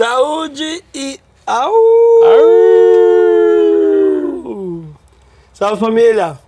Saúde 0.00 0.84
e 0.94 1.18
au! 1.46 1.72
Salve 5.54 5.80
família! 5.80 6.38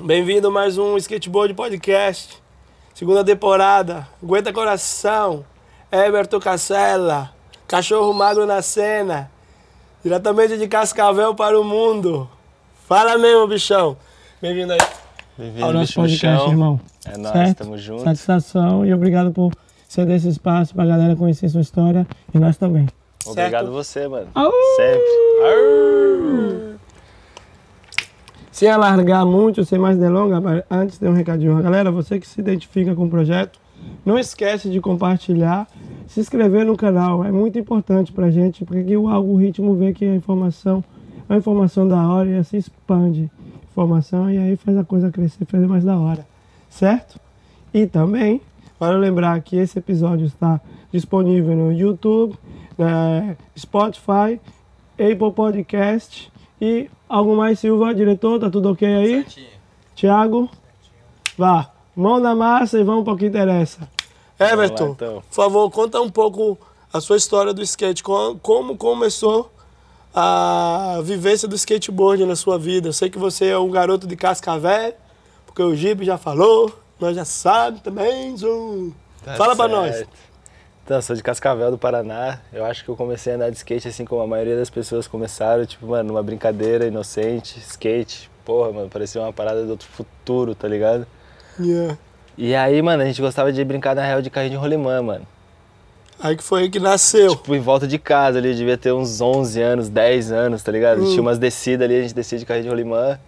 Bem-vindo 0.00 0.48
a 0.48 0.50
mais 0.50 0.78
um 0.78 0.96
Skateboard 0.96 1.52
Podcast. 1.52 2.42
Segunda 2.94 3.22
temporada. 3.22 4.08
Aguenta 4.22 4.50
coração. 4.50 5.44
Everton 5.92 6.40
Cacela. 6.40 7.34
Cachorro 7.68 8.14
magro 8.14 8.46
na 8.46 8.62
cena. 8.62 9.30
Diretamente 10.02 10.56
de 10.56 10.66
Cascavel 10.66 11.34
para 11.34 11.60
o 11.60 11.62
mundo. 11.62 12.26
Fala 12.88 13.18
mesmo, 13.18 13.46
bichão. 13.46 13.94
Bem-vindo 14.40 14.72
aí. 14.72 14.78
Bem-vindo, 15.36 15.66
ao 15.66 15.72
nosso 15.74 15.92
podcast, 15.92 16.48
irmão. 16.48 16.80
É 17.04 17.18
nóis, 17.18 17.32
Certo? 17.34 17.58
tamo 17.58 17.76
junto. 17.76 18.04
Satisfação 18.04 18.86
e 18.86 18.94
obrigado 18.94 19.30
por 19.32 19.52
ceder 19.88 20.16
esse 20.16 20.28
espaço 20.28 20.74
pra 20.74 20.86
galera 20.86 21.16
conhecer 21.16 21.48
sua 21.48 21.60
história 21.60 22.06
e 22.34 22.38
nós 22.38 22.56
também. 22.56 22.86
Obrigado 23.26 23.66
Certo? 23.66 23.72
você, 23.72 24.08
mano. 24.08 24.28
Au! 24.34 24.52
Sempre. 24.76 26.76
Sem 28.52 28.70
alargar 28.70 29.26
muito, 29.26 29.64
sem 29.64 29.78
mais 29.78 29.98
delongas, 29.98 30.64
antes 30.70 30.96
tem 30.96 31.10
um 31.10 31.12
recadinho. 31.12 31.62
Galera, 31.62 31.90
você 31.90 32.18
que 32.18 32.26
se 32.26 32.40
identifica 32.40 32.94
com 32.94 33.04
o 33.04 33.10
projeto, 33.10 33.58
não 34.04 34.18
esquece 34.18 34.70
de 34.70 34.80
compartilhar, 34.80 35.66
se 36.06 36.20
inscrever 36.20 36.64
no 36.64 36.76
canal. 36.76 37.22
É 37.22 37.30
muito 37.30 37.58
importante 37.58 38.12
pra 38.12 38.30
gente, 38.30 38.64
porque 38.64 38.96
o 38.96 39.08
algoritmo 39.08 39.74
vê 39.74 39.92
que 39.92 40.06
a 40.06 40.14
informação 40.14 40.82
é 41.28 41.32
uma 41.32 41.38
informação 41.38 41.86
da 41.86 42.08
hora 42.08 42.30
e 42.30 42.36
assim 42.38 42.56
expande 42.56 43.30
informação 43.70 44.30
e 44.30 44.38
aí 44.38 44.56
faz 44.56 44.78
a 44.78 44.84
coisa 44.84 45.10
crescer, 45.10 45.44
fazer 45.44 45.66
mais 45.66 45.84
da 45.84 45.98
hora. 45.98 46.26
Certo? 46.70 47.20
E 47.74 47.86
também, 47.86 48.40
para 48.78 48.96
lembrar 48.96 49.40
que 49.40 49.56
esse 49.56 49.78
episódio 49.78 50.26
está 50.26 50.60
disponível 50.92 51.56
no 51.56 51.72
YouTube, 51.72 52.36
na 52.76 53.34
Spotify, 53.58 54.40
Apple 54.92 55.32
Podcast 55.34 56.30
e 56.60 56.88
algo 57.08 57.36
mais, 57.36 57.58
Silva, 57.58 57.94
diretor, 57.94 58.38
tá 58.40 58.50
tudo 58.50 58.70
ok 58.72 58.86
aí? 58.86 59.26
Tiago, 59.94 60.48
vá, 61.38 61.70
mão 61.94 62.18
na 62.18 62.34
massa 62.34 62.78
e 62.78 62.84
vamos 62.84 63.04
para 63.04 63.14
o 63.14 63.16
que 63.16 63.26
interessa. 63.26 63.88
Everton, 64.38 64.84
lá, 64.84 64.90
então. 64.90 65.22
por 65.28 65.34
favor, 65.34 65.70
conta 65.70 66.00
um 66.00 66.10
pouco 66.10 66.58
a 66.92 67.00
sua 67.00 67.16
história 67.16 67.54
do 67.54 67.62
skate. 67.62 68.02
Co- 68.02 68.36
Como 68.42 68.76
começou 68.76 69.50
a 70.14 71.00
vivência 71.02 71.46
do 71.48 71.54
skateboard 71.54 72.24
na 72.26 72.36
sua 72.36 72.58
vida? 72.58 72.88
Eu 72.88 72.92
sei 72.92 73.08
que 73.10 73.18
você 73.18 73.46
é 73.48 73.58
um 73.58 73.70
garoto 73.70 74.06
de 74.06 74.16
Cascavel, 74.16 74.94
porque 75.46 75.62
o 75.62 75.74
Gibe 75.74 76.04
já 76.04 76.18
falou, 76.18 76.70
nós 76.98 77.16
já 77.16 77.24
sabemos 77.24 77.82
também. 77.82 78.36
Zum. 78.36 78.92
Tá 79.24 79.34
Fala 79.34 79.56
pra 79.56 79.68
nós. 79.68 80.04
Então, 80.84 81.02
sou 81.02 81.16
de 81.16 81.22
Cascavel, 81.22 81.70
do 81.72 81.78
Paraná. 81.78 82.38
Eu 82.52 82.64
acho 82.64 82.84
que 82.84 82.88
eu 82.88 82.94
comecei 82.94 83.32
a 83.32 83.36
andar 83.36 83.50
de 83.50 83.56
skate 83.56 83.88
assim 83.88 84.04
como 84.04 84.22
a 84.22 84.26
maioria 84.26 84.56
das 84.56 84.70
pessoas 84.70 85.08
começaram, 85.08 85.66
tipo, 85.66 85.84
mano, 85.86 86.10
numa 86.10 86.22
brincadeira 86.22 86.86
inocente, 86.86 87.58
skate. 87.58 88.30
Porra, 88.44 88.70
mano, 88.70 88.88
parecia 88.88 89.20
uma 89.20 89.32
parada 89.32 89.64
do 89.64 89.70
outro 89.70 89.88
futuro, 89.88 90.54
tá 90.54 90.68
ligado? 90.68 91.04
Yeah. 91.58 91.98
E 92.38 92.54
aí, 92.54 92.80
mano, 92.82 93.02
a 93.02 93.06
gente 93.06 93.20
gostava 93.20 93.52
de 93.52 93.64
brincar 93.64 93.96
na 93.96 94.04
real 94.04 94.22
de 94.22 94.30
carrinho 94.30 94.52
de 94.52 94.56
rolimã, 94.56 95.02
mano. 95.02 95.26
Aí 96.20 96.36
que 96.36 96.42
foi 96.42 96.62
aí 96.62 96.70
que 96.70 96.78
nasceu. 96.78 97.30
Tipo, 97.30 97.54
em 97.54 97.60
volta 97.60 97.86
de 97.86 97.98
casa 97.98 98.38
ali, 98.38 98.54
devia 98.54 98.78
ter 98.78 98.92
uns 98.92 99.20
11 99.20 99.60
anos, 99.60 99.88
10 99.88 100.30
anos, 100.30 100.62
tá 100.62 100.70
ligado? 100.70 101.02
Hum. 101.02 101.10
Tinha 101.10 101.20
umas 101.20 101.38
descidas 101.38 101.84
ali, 101.84 101.98
a 101.98 102.02
gente 102.02 102.14
descia 102.14 102.38
de 102.38 102.46
carrinho 102.46 102.64
de 102.64 102.70
rolimã. 102.70 103.18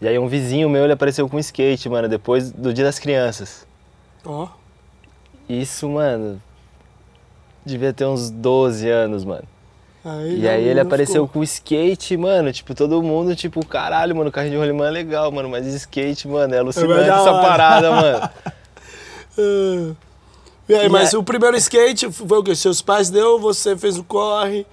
E 0.00 0.06
aí 0.08 0.18
um 0.18 0.28
vizinho 0.28 0.68
meu, 0.70 0.84
ele 0.84 0.92
apareceu 0.92 1.28
com 1.28 1.38
skate, 1.38 1.88
mano, 1.88 2.08
depois 2.08 2.50
do 2.52 2.72
Dia 2.72 2.84
das 2.84 2.98
Crianças. 2.98 3.66
Ó, 4.24 4.48
Isso, 5.48 5.88
mano, 5.88 6.40
devia 7.64 7.92
ter 7.92 8.04
uns 8.04 8.30
12 8.30 8.88
anos, 8.88 9.24
mano. 9.24 9.44
aí 10.04 10.40
E 10.40 10.48
aí 10.48 10.64
ele 10.68 10.78
apareceu 10.80 11.26
ficou. 11.26 11.40
com 11.40 11.42
skate, 11.42 12.16
mano, 12.16 12.52
tipo, 12.52 12.74
todo 12.74 13.02
mundo, 13.02 13.34
tipo, 13.34 13.64
caralho, 13.66 14.14
mano, 14.14 14.30
carrinho 14.30 14.52
de 14.54 14.58
rolimã 14.58 14.86
é 14.88 14.90
legal, 14.90 15.32
mano, 15.32 15.48
mas 15.48 15.66
skate, 15.66 16.28
mano, 16.28 16.54
é 16.54 16.58
alucinante 16.58 17.08
É 17.08 17.12
essa 17.12 17.32
parada, 17.40 17.90
mano. 17.90 18.18
Ah. 19.38 19.94
E 20.68 20.74
aí, 20.74 20.84
E 20.86 20.88
mas 20.90 21.14
aí- 21.14 21.18
o 21.18 21.22
primeiro 21.22 21.56
skate 21.56 22.10
foi 22.12 22.38
o 22.38 22.42
quê? 22.42 22.54
Seus 22.54 22.82
pais 22.82 23.08
deu, 23.08 23.38
você 23.38 23.74
fez 23.74 23.96
o 23.96 24.04
corre. 24.04 24.66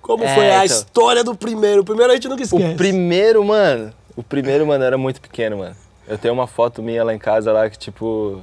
Como 0.00 0.24
É, 0.24 0.34
foi 0.34 0.50
a 0.50 0.64
então. 0.64 0.76
história 0.76 1.22
do 1.22 1.34
primeiro? 1.36 1.82
O 1.82 1.84
primeiro 1.84 2.10
a 2.12 2.14
gente 2.14 2.26
nunca 2.28 2.42
esquece. 2.42 2.72
O 2.72 2.76
primeiro, 2.76 3.44
mano, 3.44 3.92
o 4.16 4.22
primeiro, 4.22 4.66
mano, 4.66 4.82
era 4.82 4.96
muito 4.98 5.20
pequeno, 5.20 5.58
mano. 5.58 5.76
Eu 6.08 6.16
tenho 6.18 6.32
uma 6.34 6.46
foto 6.46 6.82
minha 6.82 7.04
lá 7.04 7.14
em 7.14 7.18
casa 7.18 7.52
lá 7.52 7.68
que, 7.68 7.78
tipo, 7.78 8.40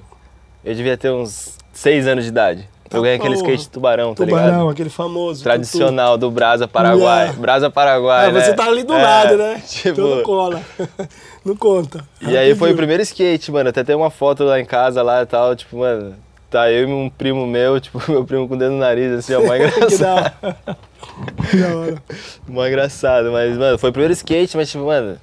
eu 0.63 0.75
devia 0.75 0.97
ter 0.97 1.09
uns 1.11 1.57
6 1.73 2.07
anos 2.07 2.23
de 2.25 2.29
idade. 2.29 2.69
Tá 2.89 2.97
Eu 2.97 3.01
ganhei 3.01 3.17
aquele 3.17 3.33
skate 3.35 3.69
tubarão, 3.69 4.13
tá 4.13 4.23
Tubarão, 4.23 4.45
ligado? 4.45 4.69
aquele 4.69 4.89
famoso. 4.89 5.41
Tradicional 5.43 6.15
do 6.17 6.29
Brasa 6.29 6.67
Paraguai. 6.67 7.21
Yeah. 7.23 7.41
Brasa. 7.41 7.69
Paraguai, 7.71 8.27
Ah, 8.27 8.31
né? 8.31 8.41
você 8.41 8.53
tá 8.53 8.65
ali 8.67 8.83
do 8.83 8.93
É, 8.93 9.01
lado, 9.01 9.37
né? 9.37 9.61
Tipo, 9.67 9.89
Então 10.01 10.15
não 10.17 10.23
cola. 10.23 10.61
não 11.43 11.55
conta. 11.55 12.05
E 12.21 12.37
aí 12.37 12.49
foi 12.49 12.49
o 12.49 12.51
Rapidinho. 12.53 12.75
primeiro 12.77 13.01
skate, 13.03 13.51
mano. 13.51 13.69
Até 13.69 13.83
tem 13.83 13.95
uma 13.95 14.11
foto 14.11 14.43
lá 14.43 14.59
em 14.59 14.65
casa 14.65 15.01
lá 15.01 15.23
e 15.23 15.25
tal, 15.25 15.55
tipo, 15.55 15.77
mano, 15.77 16.13
tá 16.51 16.69
eu 16.71 16.87
e 16.87 16.91
um 16.93 17.09
primo 17.09 17.47
meu, 17.47 17.79
tipo, 17.81 17.99
meu 18.11 18.23
primo 18.25 18.47
com 18.47 18.53
o 18.53 18.57
dedo 18.57 18.71
no 18.73 18.77
nariz, 18.77 19.11
assim, 19.11 19.33
ó, 19.33 19.41
mó 19.41 19.53
que 19.53 19.63
engraçado. 19.63 19.97
da 19.99 20.13
hora. 20.13 20.35
que 21.49 21.57
da 21.57 21.75
hora. 21.75 22.03
mó 22.47 22.67
engraçado, 22.67 23.31
mas, 23.31 23.57
mano, 23.57 23.79
foi 23.79 23.89
o 23.89 23.93
primeiro 23.93 24.13
skate, 24.13 24.55
mas, 24.55 24.69
tipo, 24.69 24.85
mano, 24.85 25.17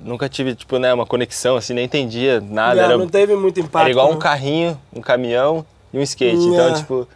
nunca 0.00 0.28
tive, 0.28 0.54
tipo, 0.54 0.78
né, 0.78 0.92
uma 0.92 1.06
conexão, 1.06 1.56
assim, 1.56 1.74
nem 1.74 1.84
entendia 1.84 2.40
nada. 2.40 2.74
Não, 2.74 2.84
era, 2.84 2.98
não 2.98 3.08
teve 3.08 3.34
muito 3.36 3.58
impacto. 3.60 3.78
era 3.78 3.90
igual 3.90 4.08
um 4.08 4.12
não. 4.12 4.18
carrinho, 4.18 4.80
um 4.94 5.00
caminhão 5.00 5.64
e 5.92 5.98
um 5.98 6.02
skate. 6.02 6.36
Então, 6.36 6.74
tipo. 6.74 7.08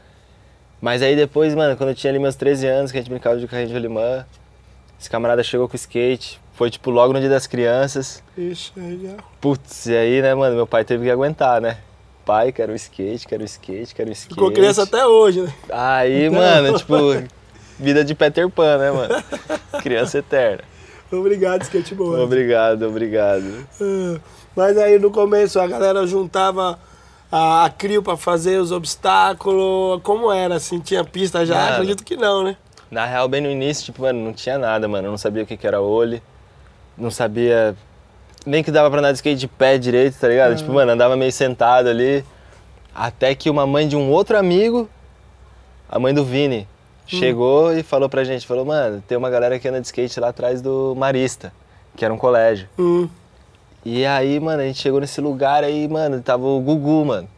Mas 0.81 1.01
aí 1.01 1.15
depois, 1.15 1.55
mano, 1.55 1.77
quando 1.77 1.91
eu 1.91 1.95
tinha 1.95 2.11
ali 2.11 2.19
meus 2.19 2.35
13 2.35 2.67
anos, 2.67 2.91
que 2.91 2.99
a 2.99 3.01
gente 3.01 3.11
brincava 3.11 3.39
de 3.39 3.47
carrinho 3.47 3.69
de 3.69 3.75
rolimã, 3.75 4.27
esse 5.01 5.09
camarada 5.09 5.43
chegou 5.43 5.69
com 5.69 5.75
o 5.75 5.77
skate. 5.77 6.41
Foi, 6.55 6.71
tipo, 6.71 6.91
logo 6.91 7.13
no 7.13 7.21
dia 7.21 7.31
das 7.31 7.47
crianças. 7.47 8.23
Aí 8.37 8.55
já. 8.55 9.17
Putz, 9.41 9.87
e 9.87 9.97
aí, 9.97 10.21
né, 10.21 10.35
mano, 10.35 10.57
meu 10.57 10.67
pai 10.67 10.85
teve 10.85 11.05
que 11.05 11.11
aguentar, 11.11 11.61
né? 11.61 11.79
Pai, 12.25 12.53
quero 12.53 12.73
um 12.73 12.77
skate, 12.77 13.27
quero 13.27 13.43
um 13.43 13.47
skate, 13.47 13.95
quero 13.95 14.09
um 14.09 14.13
skate. 14.13 14.35
Ficou 14.35 14.53
criança 14.53 14.83
até 14.83 15.05
hoje, 15.07 15.43
né? 15.43 15.55
Aí, 15.71 16.29
mano, 16.31 16.77
tipo, 16.77 16.95
vida 17.79 18.05
de 18.05 18.15
Peter 18.15 18.49
Pan, 18.49 18.79
né, 18.79 18.91
mano? 18.91 19.15
Criança 19.83 20.19
eterna. 20.19 20.72
Obrigado, 21.13 21.63
skateboard. 21.63 22.23
Obrigado, 22.23 22.87
obrigado. 22.87 23.67
Ah, 23.81 24.19
Mas 24.57 24.77
aí 24.79 24.99
no 24.99 25.11
começo 25.11 25.61
a 25.61 25.67
galera 25.67 26.07
juntava 26.07 26.79
a, 27.31 27.65
a 27.65 27.71
crio 27.71 28.03
pra 28.03 28.17
fazer 28.17 28.59
os 28.59 28.73
obstáculos. 28.73 30.01
Como 30.03 30.33
era 30.33 30.57
assim? 30.57 30.81
Tinha 30.81 31.05
pista 31.05 31.45
já? 31.45 31.55
Nada. 31.55 31.73
Acredito 31.75 32.03
que 32.05 32.17
não, 32.17 32.43
né? 32.43 32.57
Na 32.91 33.07
real, 33.07 33.29
bem 33.29 33.41
no 33.41 33.51
início, 33.51 33.87
tipo, 33.87 34.03
mano, 34.03 34.23
não 34.23 34.33
tinha 34.33 34.59
nada, 34.59 34.87
mano. 34.89 35.09
Eu 35.09 35.11
não 35.13 35.19
sabia 35.19 35.43
o 35.43 35.47
que, 35.47 35.57
que 35.57 35.67
era 35.67 35.81
olho. 35.81 36.21
Não 36.97 37.11
sabia 37.11 37.75
nem 38.45 38.63
que 38.63 38.71
dava 38.71 38.91
pra 38.91 38.99
andar 38.99 39.13
de 39.13 39.19
skate 39.19 39.39
de 39.41 39.49
pé 39.49 39.79
direito, 39.79 40.19
tá 40.19 40.29
ligado? 40.29 40.51
Uhum. 40.51 40.57
Tipo, 40.57 40.73
mano, 40.73 40.93
andava 40.93 41.17
meio 41.17 41.33
sentado 41.33 41.89
ali. 41.89 42.25
Até 42.95 43.35
que 43.35 43.49
uma 43.49 43.67
mãe 43.67 43.89
de 43.89 43.97
um 43.97 44.11
outro 44.11 44.37
amigo, 44.37 44.89
a 45.89 45.99
mãe 45.99 46.13
do 46.13 46.25
Vini. 46.25 46.69
Chegou 47.07 47.73
e 47.73 47.83
falou 47.83 48.09
pra 48.09 48.25
gente, 48.25 48.47
falou, 48.47 48.65
mano, 48.65 49.03
tem 49.07 49.17
uma 49.17 49.31
galera 49.31 49.59
que 49.59 49.69
anda 49.69 49.81
de 49.81 49.87
skate 49.87 50.19
lá 50.21 50.29
atrás 50.29 50.61
do 50.61 50.95
Marista, 50.97 51.53
que 51.97 52.05
era 52.05 52.13
um 52.13 52.19
colégio. 52.19 52.69
Hum. 52.79 53.09
E 53.85 54.07
aí, 54.07 54.39
mano, 54.39 54.63
a 54.63 54.65
gente 54.65 54.79
chegou 54.81 55.01
nesse 55.01 55.21
lugar 55.21 55.65
aí, 55.65 55.89
mano, 55.89 56.21
tava 56.23 56.47
o 56.47 56.61
Gugu, 56.61 57.05
mano. 57.05 57.29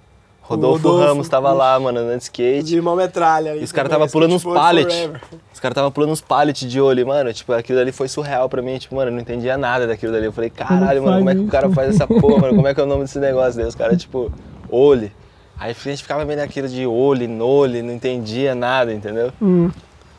Rodolfo, 0.46 0.88
Rodolfo, 0.88 1.06
Ramos 1.08 1.26
tava 1.26 1.52
lá, 1.54 1.80
mano, 1.80 2.00
andando 2.00 2.18
de 2.18 2.24
skate. 2.24 2.64
De 2.64 2.78
uma 2.78 2.94
metralha. 2.94 3.56
E 3.56 3.64
os 3.64 3.72
caras 3.72 3.90
tava 3.90 4.06
pulando 4.06 4.34
uns 4.34 4.42
Skateboard 4.42 4.62
pallet. 4.62 4.94
forever. 4.94 5.20
Os 5.50 5.58
caras 5.58 5.74
tava 5.74 5.90
pulando 5.90 6.10
uns 6.12 6.20
pallet 6.20 6.68
de 6.68 6.80
olho, 6.82 7.06
mano. 7.06 7.32
Tipo, 7.32 7.54
aquilo 7.54 7.78
dali 7.78 7.92
foi 7.92 8.08
surreal 8.08 8.46
pra 8.46 8.60
mim. 8.60 8.76
Tipo, 8.76 8.94
mano, 8.94 9.08
eu 9.10 9.14
não 9.14 9.20
entendia 9.20 9.56
nada 9.56 9.86
daquilo 9.86 10.12
dali. 10.12 10.26
Eu 10.26 10.32
falei, 10.32 10.50
caralho, 10.50 11.02
mano, 11.02 11.16
como 11.16 11.30
é 11.30 11.34
que 11.34 11.40
o 11.40 11.46
cara 11.46 11.70
faz 11.70 11.94
essa 11.94 12.06
porra, 12.06 12.42
mano? 12.42 12.56
Como 12.56 12.68
é 12.68 12.74
que 12.74 12.80
é 12.80 12.82
o 12.82 12.86
nome 12.86 13.04
desse 13.04 13.18
negócio? 13.18 13.56
Daí 13.56 13.66
os 13.66 13.74
caras, 13.74 13.98
tipo, 13.98 14.30
olho. 14.68 15.10
Aí 15.58 15.70
a 15.70 15.88
gente 15.88 16.02
ficava 16.02 16.24
meio 16.24 16.38
naquilo 16.38 16.68
de 16.68 16.84
olho, 16.86 17.28
nole, 17.28 17.80
não 17.82 17.92
entendia 17.94 18.54
nada, 18.54 18.92
entendeu? 18.92 19.30
Hum, 19.40 19.70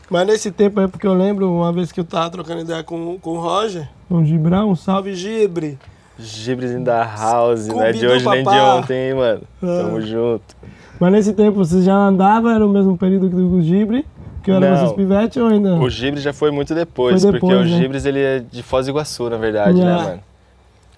Mas 0.10 0.26
nesse 0.28 0.52
tempo 0.52 0.80
aí, 0.80 0.88
porque 0.88 1.06
eu 1.06 1.14
lembro 1.14 1.52
uma 1.52 1.72
vez 1.74 1.92
que 1.92 2.00
eu 2.00 2.04
tava 2.06 2.30
trocando 2.30 2.62
ideia 2.62 2.84
com, 2.84 3.18
com 3.20 3.32
o 3.32 3.40
Roger. 3.40 3.88
o 4.10 4.24
Gibrão, 4.24 4.70
um 4.72 4.76
salve. 4.76 5.14
Gibre. 5.14 5.78
Gibres 6.18 6.72
in 6.72 6.84
the 6.86 7.04
house, 7.20 7.68
não 7.68 7.82
é 7.84 7.92
de 7.92 8.08
hoje 8.08 8.26
nem 8.26 8.38
de 8.40 8.44
papá. 8.46 8.76
ontem, 8.76 9.10
hein, 9.10 9.14
mano. 9.16 9.42
Ah. 9.62 9.82
Tamo 9.84 10.00
junto. 10.02 10.56
Mas 10.98 11.12
nesse 11.12 11.34
tempo 11.34 11.58
você 11.58 11.81
já 11.81 11.94
andava, 11.94 12.54
era 12.54 12.66
o 12.66 12.70
mesmo 12.70 12.98
período 12.98 13.30
que 13.30 13.36
o 13.36 13.62
Gibre? 13.62 14.06
Que 14.42 14.52
era 14.52 14.70
Não. 14.70 14.78
vocês 14.78 14.94
pivete 14.94 15.40
ou 15.42 15.48
ainda? 15.48 15.74
O 15.76 15.90
Gibres 15.90 16.24
já 16.24 16.31
foi 16.31 16.52
muito 16.52 16.74
depois, 16.74 17.22
Foi 17.22 17.31
porque 17.31 17.46
depois, 17.48 17.68
o 17.70 17.74
né? 17.74 17.78
Gibres, 17.81 18.06
ele 18.06 18.20
é 18.22 18.40
de 18.40 18.64
Foz 18.64 18.86
do 18.86 18.92
Iguaçu, 18.92 19.30
na 19.30 19.38
verdade, 19.38 19.78
né, 19.84 19.92
Ah. 19.92 20.04
mano? 20.04 20.20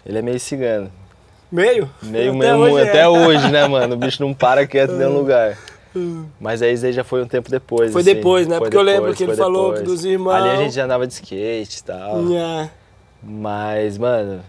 Ele 0.06 0.18
é 0.19 0.22
meio 0.22 0.40
cigano. 0.40 0.90
Meio? 1.51 1.89
Meio, 2.03 2.31
Até 2.35 2.39
meio, 2.39 2.57
hoje 2.57 2.85
é. 2.85 2.89
até 2.89 3.07
hoje, 3.09 3.51
né, 3.51 3.67
mano? 3.67 3.95
O 3.95 3.97
bicho 3.97 4.21
não 4.21 4.33
para 4.33 4.67
quieto 4.67 4.91
em 4.94 4.97
nenhum 4.97 5.17
lugar. 5.19 5.57
Mas 6.39 6.61
aí 6.61 6.75
já 6.91 7.03
foi 7.03 7.23
um 7.23 7.27
tempo 7.27 7.49
depois. 7.49 7.91
Foi 7.91 8.01
assim. 8.01 8.13
depois, 8.13 8.45
né? 8.47 8.57
Foi 8.57 8.65
Porque 8.65 8.77
eu 8.77 8.81
lembro 8.81 9.01
depois, 9.11 9.17
que 9.17 9.23
ele 9.23 9.35
falou 9.35 9.71
depois. 9.73 9.79
que 9.81 9.85
dos 9.88 10.05
irmãos- 10.05 10.33
Ali 10.35 10.49
a 10.49 10.55
gente 10.57 10.75
já 10.75 10.83
andava 10.85 11.07
de 11.07 11.13
skate 11.13 11.79
e 11.79 11.83
tal. 11.83 12.21
Nha. 12.21 12.69
Mas, 13.23 13.97
mano. 13.97 14.41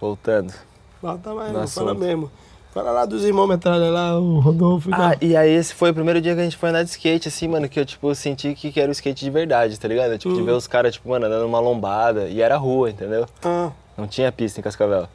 Voltando. 0.00 0.52
Volta 1.00 1.34
mais, 1.34 1.52
No 1.52 1.60
não 1.60 1.68
fala 1.68 1.94
mesmo. 1.94 2.30
Fala 2.72 2.90
lá 2.90 3.04
dos 3.04 3.22
irmãos 3.24 3.46
metralha 3.48 3.90
lá, 3.90 4.18
o 4.18 4.38
Rodolfo 4.40 4.88
e 4.88 4.94
Ah, 4.94 4.96
tal. 5.10 5.12
e 5.20 5.36
aí 5.36 5.50
esse 5.50 5.74
foi 5.74 5.90
o 5.90 5.94
primeiro 5.94 6.20
dia 6.22 6.34
que 6.34 6.40
a 6.40 6.44
gente 6.44 6.56
foi 6.56 6.70
andar 6.70 6.82
de 6.82 6.88
skate, 6.90 7.28
assim, 7.28 7.46
mano, 7.46 7.68
que 7.68 7.78
eu, 7.78 7.84
tipo, 7.84 8.14
senti 8.14 8.54
que, 8.54 8.80
era 8.80 8.88
o 8.88 8.92
skate 8.92 9.22
de 9.24 9.30
verdade, 9.30 9.78
tá 9.78 9.86
ligado? 9.86 10.16
Tipo, 10.16 10.34
de 10.34 10.40
Hum. 10.40 10.44
ver 10.46 10.52
os 10.52 10.66
caras, 10.66 10.94
tipo, 10.94 11.08
mano, 11.10 11.26
andando 11.26 11.42
numa 11.42 11.60
lombada. 11.60 12.28
E 12.28 12.40
era 12.40 12.56
rua, 12.56 12.88
entendeu? 12.90 13.26
Ah, 13.44 13.70
Não 13.96 14.06
tinha 14.06 14.32
pista 14.32 14.58
em 14.58 14.62
Cascavel. 14.62 15.06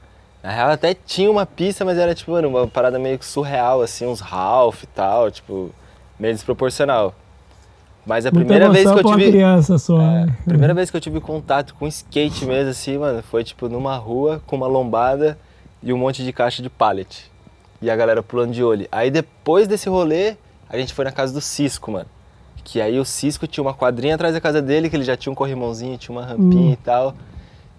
Na 0.48 0.54
real 0.54 0.70
até 0.70 0.94
tinha 0.94 1.30
uma 1.30 1.46
pista, 1.46 1.84
mas 1.84 1.98
era, 1.98 2.16
tipo, 2.16 2.32
mano, 2.32 2.48
uma 2.48 2.66
parada 2.66 2.98
meio 2.98 3.20
que 3.20 3.26
surreal, 3.26 3.82
assim, 3.82 4.06
uns 4.08 4.22
Ralph 4.22 4.84
e 4.84 4.88
tal, 4.88 5.30
tipo, 5.30 5.72
meio 6.18 6.34
desproporcional. 6.34 7.14
Mas 8.06 8.26
a 8.26 8.32
Muita 8.32 8.46
primeira 8.46 8.72
vez 8.72 8.90
que 8.90 8.98
eu 8.98 9.04
tive. 9.04 9.30
criança 9.30 9.78
só. 9.78 10.00
É, 10.00 10.26
né? 10.26 10.38
primeira 10.46 10.74
vez 10.74 10.90
que 10.90 10.96
eu 10.96 11.02
tive 11.02 11.20
contato 11.20 11.76
com 11.76 11.86
skate 11.86 12.46
mesmo, 12.46 12.70
assim, 12.70 12.98
mano, 12.98 13.22
foi 13.24 13.44
tipo 13.44 13.68
numa 13.68 13.98
rua 13.98 14.42
com 14.48 14.56
uma 14.56 14.68
lombada 14.68 15.38
e 15.84 15.92
um 15.92 15.98
monte 15.98 16.24
de 16.24 16.32
caixa 16.32 16.64
de 16.64 16.70
pallet. 16.70 17.30
E 17.82 17.92
a 17.92 17.96
galera 17.98 18.24
pulando 18.24 18.54
de 18.54 18.64
olho. 18.64 18.88
Aí 18.90 19.12
depois 19.12 19.68
desse 19.68 19.90
rolê, 19.90 20.38
a 20.70 20.78
gente 20.78 20.94
foi 20.94 21.04
na 21.04 21.12
casa 21.12 21.34
do 21.34 21.42
Cisco, 21.42 21.92
mano. 21.92 22.08
Que 22.64 22.80
aí 22.80 22.98
o 22.98 23.04
Cisco 23.04 23.46
tinha 23.48 23.62
uma 23.62 23.74
quadrinha 23.74 24.16
atrás 24.16 24.34
da 24.34 24.40
casa 24.40 24.62
dele, 24.62 24.90
que 24.90 24.96
ele 24.96 25.04
já 25.04 25.18
tinha 25.18 25.30
um 25.30 25.36
corrimãozinho, 25.36 25.98
tinha 25.98 26.18
uma 26.18 26.26
rampinha 26.26 26.70
Hum. 26.70 26.72
e 26.72 26.78
tal. 26.78 27.14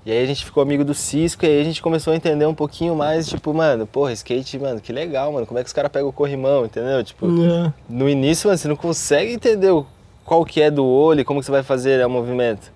E 0.06 0.10
aí 0.10 0.22
a 0.22 0.26
gente 0.26 0.44
ficou 0.44 0.62
amigo 0.62 0.84
do 0.84 0.94
Cisco 0.94 1.44
e 1.44 1.48
aí 1.48 1.60
a 1.60 1.64
gente 1.64 1.82
começou 1.82 2.12
a 2.12 2.16
entender 2.16 2.46
um 2.46 2.54
pouquinho 2.54 2.94
mais, 2.96 3.26
tipo, 3.28 3.52
mano, 3.52 3.86
porra, 3.86 4.12
skate, 4.12 4.58
mano, 4.58 4.80
que 4.80 4.92
legal, 4.92 5.30
mano. 5.32 5.46
Como 5.46 5.58
é 5.58 5.62
que 5.62 5.66
os 5.66 5.72
caras 5.72 5.90
pegam 5.92 6.08
o 6.08 6.12
corrimão, 6.12 6.64
entendeu? 6.64 7.02
Tipo, 7.04 7.26
É. 7.26 7.72
no 7.88 8.08
início, 8.08 8.48
mano, 8.48 8.56
você 8.58 8.68
não 8.68 8.76
consegue 8.76 9.32
entender 9.32 9.70
o- 9.70 9.84
qual 10.24 10.44
que 10.44 10.62
é 10.62 10.70
do 10.70 10.84
olho, 10.86 11.20
e 11.20 11.24
como 11.24 11.40
que 11.40 11.46
você 11.46 11.52
vai 11.52 11.62
fazer 11.62 12.04
o 12.06 12.08
movimento. 12.10 12.72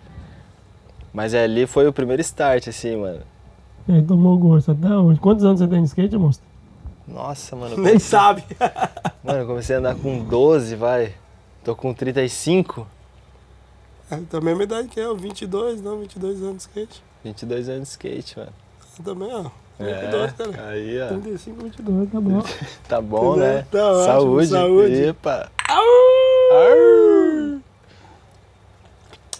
Mas 1.12 1.34
ali 1.34 1.66
foi 1.66 1.86
o 1.86 1.92
primeiro 1.92 2.20
start, 2.22 2.68
assim, 2.68 2.96
mano. 2.96 3.20
E 3.88 3.92
aí 3.92 4.02
tomou 4.02 4.36
gosto 4.38 4.70
até 4.72 4.88
hoje. 4.94 5.18
Quantos 5.20 5.44
anos 5.44 5.60
você 5.60 5.66
tem 5.66 5.80
de 5.82 5.88
skate, 5.88 6.16
monstro? 6.16 6.46
Nossa, 7.08 7.54
mano. 7.56 7.70
nem 7.76 7.76
comecei- 7.84 7.98
sabe. 8.00 8.44
Mano, 9.24 9.38
eu 9.40 9.46
comecei 9.46 9.76
a 9.76 9.78
andar 9.78 9.94
com 9.94 10.18
12, 10.24 10.74
vai. 10.76 11.14
Tô 11.64 11.74
com 11.76 11.92
35, 11.94 12.86
É, 14.10 14.16
também 14.30 14.52
a 14.52 14.56
minha 14.56 14.64
idade 14.64 14.88
que 14.88 15.00
é, 15.00 15.14
22, 15.14 15.80
não, 15.82 15.98
22 16.00 16.42
anos 16.42 16.56
de 16.56 16.62
skate. 16.62 17.02
22 17.24 17.68
anos 17.68 17.82
de 17.82 17.88
skate, 17.92 18.38
mano. 18.38 18.52
Eu 18.98 19.04
também, 19.04 19.32
ó. 19.32 19.46
É, 19.78 20.00
22, 20.02 20.32
cara. 20.32 20.68
aí, 20.68 21.00
ó. 21.02 21.08
35, 21.08 21.62
22, 21.62 22.10
tá 22.10 22.20
bom. 22.20 22.42
Tá 22.88 23.00
bom, 23.00 23.30
Entendeu? 23.36 23.54
né? 23.54 23.66
Tá 23.70 23.92
ótimo, 23.92 24.04
saúde. 24.04 24.46
saúde. 24.48 25.02
Epa. 25.04 25.50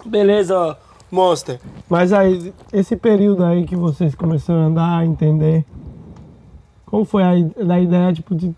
Beleza, 0.04 0.58
ó. 0.58 0.76
Monster. 1.10 1.60
Mas 1.88 2.12
aí, 2.12 2.52
esse 2.72 2.96
período 2.96 3.44
aí 3.44 3.66
que 3.66 3.76
vocês 3.76 4.14
começaram 4.14 4.62
a 4.62 4.64
andar, 4.64 4.98
a 4.98 5.04
entender, 5.04 5.64
como 6.86 7.04
foi 7.04 7.22
a, 7.22 7.30
a 7.30 7.80
ideia, 7.80 8.12
tipo, 8.12 8.34
de 8.34 8.54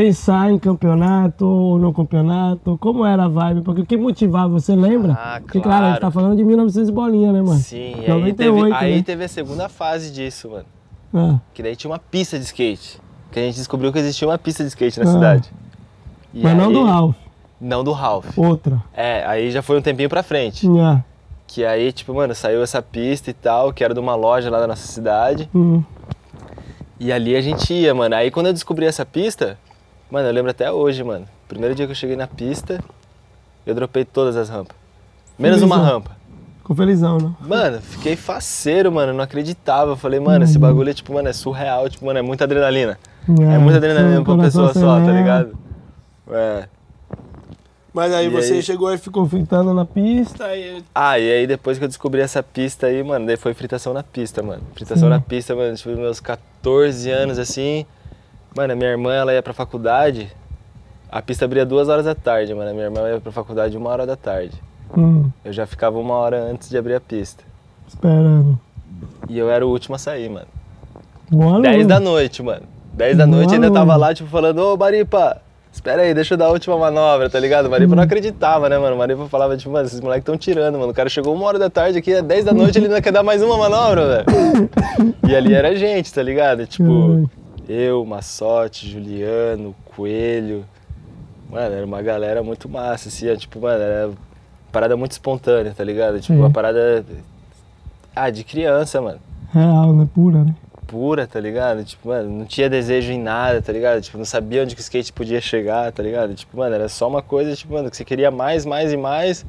pensar 0.00 0.50
em 0.50 0.58
campeonato 0.58 1.46
ou 1.46 1.78
no 1.78 1.90
campeonato? 1.92 2.76
Como 2.78 3.04
era 3.06 3.24
a 3.24 3.28
vibe? 3.28 3.62
Porque 3.62 3.80
o 3.80 3.86
que 3.86 3.96
motivava, 3.96 4.48
você 4.50 4.76
lembra? 4.76 5.12
Ah, 5.14 5.40
Porque, 5.40 5.58
claro, 5.60 5.86
a 5.86 5.90
gente 5.92 6.00
tá 6.00 6.10
falando 6.10 6.36
de 6.36 6.44
1900 6.44 6.90
bolinha, 6.90 7.32
né, 7.32 7.40
mano? 7.40 7.58
Sim, 7.58 7.94
e 7.98 8.00
aí, 8.02 8.08
98, 8.08 8.36
teve, 8.36 8.74
aí 8.74 8.96
né? 8.96 9.02
teve 9.02 9.24
a 9.24 9.28
segunda 9.28 9.68
fase 9.70 10.12
disso, 10.12 10.50
mano. 10.50 10.66
Ah, 11.14 11.38
Que 11.54 11.62
daí 11.62 11.74
tinha 11.74 11.90
uma 11.90 11.98
pista 11.98 12.38
de 12.38 12.44
skate. 12.44 13.00
Que 13.32 13.40
a 13.40 13.42
gente 13.42 13.54
descobriu 13.56 13.90
que 13.90 13.98
existia 13.98 14.28
uma 14.28 14.36
pista 14.36 14.62
de 14.62 14.68
skate 14.68 14.98
na 15.00 15.06
Ah. 15.08 15.12
cidade. 15.12 15.50
E 16.34 16.42
mas 16.42 16.54
não 16.56 16.66
aí- 16.68 16.72
do 16.74 16.84
Ralph, 16.84 17.16
Não 17.58 17.82
do 17.82 17.92
Ralph. 17.92 18.36
outra. 18.38 18.82
É, 18.92 19.24
aí 19.26 19.50
já 19.50 19.62
foi 19.62 19.78
um 19.78 19.82
tempinho 19.82 20.10
pra 20.10 20.22
frente. 20.22 20.68
Nha. 20.68 21.02
Que 21.46 21.64
aí, 21.64 21.90
tipo, 21.90 22.12
mano, 22.12 22.34
saiu 22.34 22.62
essa 22.62 22.82
pista 22.82 23.30
e 23.30 23.32
tal, 23.32 23.72
que 23.72 23.82
era 23.82 23.94
de 23.94 24.00
uma 24.00 24.14
loja 24.14 24.50
lá 24.50 24.60
da 24.60 24.66
nossa 24.66 24.86
cidade. 24.86 25.48
Hum. 25.54 25.82
E 27.00 27.10
ali 27.12 27.34
a 27.34 27.40
gente 27.40 27.72
ia, 27.72 27.94
mano. 27.94 28.14
Aí 28.14 28.30
quando 28.30 28.46
eu 28.48 28.52
descobri 28.52 28.84
essa 28.84 29.06
pista, 29.06 29.58
mano, 30.10 30.28
eu 30.28 30.32
lembro 30.32 30.50
até 30.50 30.70
hoje, 30.70 31.02
mano. 31.04 31.26
Primeiro 31.48 31.74
dia 31.74 31.86
que 31.86 31.92
eu 31.92 31.96
cheguei 31.96 32.16
na 32.16 32.26
pista, 32.26 32.82
eu 33.66 33.74
dropei 33.74 34.04
todas 34.04 34.36
as 34.36 34.48
rampas. 34.48 34.76
Menos 35.38 35.62
uma 35.62 35.76
Felizão. 35.76 35.94
rampa. 35.94 36.16
Ficou 36.58 36.74
felizão, 36.76 37.18
né? 37.18 37.32
Mano, 37.40 37.80
fiquei 37.80 38.16
faceiro, 38.16 38.90
mano. 38.90 39.12
Não 39.12 39.22
acreditava. 39.22 39.92
Eu 39.92 39.96
falei, 39.96 40.18
mano, 40.18 40.42
esse 40.44 40.54
Uhum. 40.56 40.60
bagulho 40.62 40.90
é 40.90 40.94
tipo, 40.94 41.12
mano, 41.14 41.28
é 41.28 41.32
surreal. 41.32 41.88
Tipo, 41.88 42.06
mano, 42.06 42.18
é 42.18 42.22
muita 42.22 42.42
adrenalina. 42.42 42.98
É, 43.28 43.32
Nha. 43.32 43.58
muita 43.60 43.76
adrenalina 43.76 44.22
pra 44.24 44.32
uma 44.32 44.44
pessoa 44.44 44.74
só, 44.74 44.98
tá 45.00 45.12
ligado? 45.12 45.56
É. 46.28 46.68
Mas 47.94 48.12
aí 48.12 48.26
E 48.26 48.28
você 48.28 48.54
aí? 48.54 48.62
chegou 48.62 48.92
e 48.92 48.98
ficou 48.98 49.26
fritando 49.28 49.72
na 49.72 49.84
pista. 49.84 50.44
aí. 50.46 50.82
Ah, 50.94 51.18
e 51.18 51.30
aí 51.30 51.46
depois 51.46 51.78
que 51.78 51.84
eu 51.84 51.88
descobri 51.88 52.20
essa 52.20 52.42
pista 52.42 52.88
aí, 52.88 53.02
mano, 53.02 53.26
daí 53.26 53.36
foi 53.36 53.54
fritação 53.54 53.94
na 53.94 54.02
pista, 54.02 54.42
mano. 54.42 54.62
Fritação 54.74 55.06
Sim. 55.08 55.14
na 55.14 55.20
pista, 55.20 55.54
mano, 55.54 55.74
tipo, 55.76 55.90
meus 55.96 56.18
14 56.20 57.10
anos 57.10 57.38
assim. 57.38 57.86
Mano, 58.56 58.72
a 58.72 58.76
minha 58.76 58.90
irmã, 58.90 59.12
ela 59.12 59.32
ia 59.34 59.42
pra 59.42 59.52
faculdade. 59.52 60.32
A 61.10 61.20
pista 61.22 61.44
abria 61.44 61.64
duas 61.66 61.88
horas 61.88 62.04
da 62.04 62.14
tarde, 62.14 62.54
mano. 62.54 62.70
A 62.70 62.72
minha 62.72 62.84
irmã 62.86 63.00
ia 63.10 63.20
pra 63.20 63.30
faculdade 63.32 63.76
uma 63.76 63.90
hora 63.90 64.06
da 64.06 64.16
tarde. 64.16 64.54
Hum, 64.96 65.28
Eu 65.44 65.52
já 65.52 65.66
ficava 65.66 65.98
uma 65.98 66.14
hora 66.14 66.40
antes 66.42 66.68
de 66.68 66.78
abrir 66.78 66.94
a 66.94 67.00
pista. 67.00 67.44
esperando. 67.86 68.58
E 69.28 69.38
eu 69.38 69.50
era 69.50 69.66
o 69.66 69.70
último 69.70 69.94
a 69.96 69.98
sair, 69.98 70.28
mano. 70.30 70.46
Aluno. 71.32 71.62
10 71.62 71.86
da 71.86 72.00
noite, 72.00 72.42
mano. 72.42 72.62
10 72.94 73.16
da 73.18 73.26
Bom 73.26 73.32
noite 73.32 73.54
ainda 73.54 73.70
tava 73.70 73.94
lá, 73.96 74.14
tipo, 74.14 74.28
falando, 74.30 74.58
ô 74.58 74.76
Maripa, 74.76 75.36
espera 75.72 76.02
aí, 76.02 76.14
deixa 76.14 76.32
eu 76.34 76.38
dar 76.38 76.46
a 76.46 76.50
última 76.50 76.78
manobra, 76.78 77.28
tá 77.28 77.38
ligado? 77.38 77.66
O 77.66 77.70
Maripa 77.70 77.92
Hum. 77.92 77.96
não 77.96 78.02
acreditava, 78.04 78.68
né, 78.70 78.78
mano? 78.78 78.94
O 78.94 78.98
Maripa 78.98 79.26
falava, 79.28 79.56
tipo, 79.56 79.70
mano, 79.70 79.86
esses 79.86 80.00
moleques 80.00 80.24
tão 80.24 80.36
tirando, 80.38 80.78
mano. 80.78 80.92
O 80.92 80.94
cara 80.94 81.08
chegou 81.10 81.34
uma 81.34 81.44
hora 81.46 81.58
da 81.58 81.68
tarde 81.68 81.98
aqui, 81.98 82.12
é 82.14 82.22
10 82.22 82.44
da 82.46 82.54
noite, 82.54 82.78
ele 82.78 82.86
ainda 82.86 83.02
quer 83.02 83.12
dar 83.12 83.22
mais 83.22 83.42
uma 83.42 83.58
manobra, 83.58 84.24
velho. 84.24 84.70
E 85.28 85.34
ali 85.36 85.52
era 85.52 85.68
a 85.70 85.74
gente, 85.74 86.12
tá 86.14 86.22
ligado? 86.22 86.66
Tipo, 86.66 87.28
eu, 87.68 88.04
Massote, 88.04 88.88
Juliano, 88.88 89.74
Coelho. 89.84 90.64
Mano, 91.50 91.74
era 91.74 91.86
uma 91.86 92.02
galera 92.02 92.42
muito 92.42 92.68
massa, 92.68 93.08
assim, 93.08 93.30
ó, 93.30 93.36
tipo, 93.36 93.60
mano, 93.60 93.82
era 93.82 94.08
uma 94.08 94.16
parada 94.72 94.96
muito 94.96 95.12
espontânea, 95.12 95.72
tá 95.76 95.84
ligado? 95.84 96.20
Tipo, 96.20 96.34
uma 96.34 96.50
parada. 96.50 97.04
Ah, 98.14 98.30
de 98.30 98.44
criança, 98.44 99.00
mano 99.00 99.20
Real, 99.52 99.92
né? 99.92 100.08
Pura, 100.14 100.42
né? 100.42 100.54
pura, 100.86 101.26
tá 101.26 101.40
ligado? 101.40 101.84
Tipo, 101.84 102.08
mano, 102.08 102.30
não 102.30 102.44
tinha 102.44 102.70
desejo 102.70 103.12
em 103.12 103.20
nada, 103.20 103.60
tá 103.60 103.72
ligado? 103.72 104.00
Tipo, 104.00 104.18
não 104.18 104.24
sabia 104.24 104.62
onde 104.62 104.74
que 104.74 104.80
o 104.80 104.82
skate 104.82 105.12
podia 105.12 105.40
chegar, 105.40 105.90
tá 105.92 106.02
ligado? 106.02 106.34
Tipo, 106.34 106.56
mano, 106.56 106.74
era 106.74 106.88
só 106.88 107.08
uma 107.08 107.20
coisa, 107.20 107.54
tipo, 107.54 107.74
mano, 107.74 107.90
que 107.90 107.96
você 107.96 108.04
queria 108.04 108.30
mais, 108.30 108.64
mais 108.64 108.92
e 108.92 108.96
mais. 108.96 109.44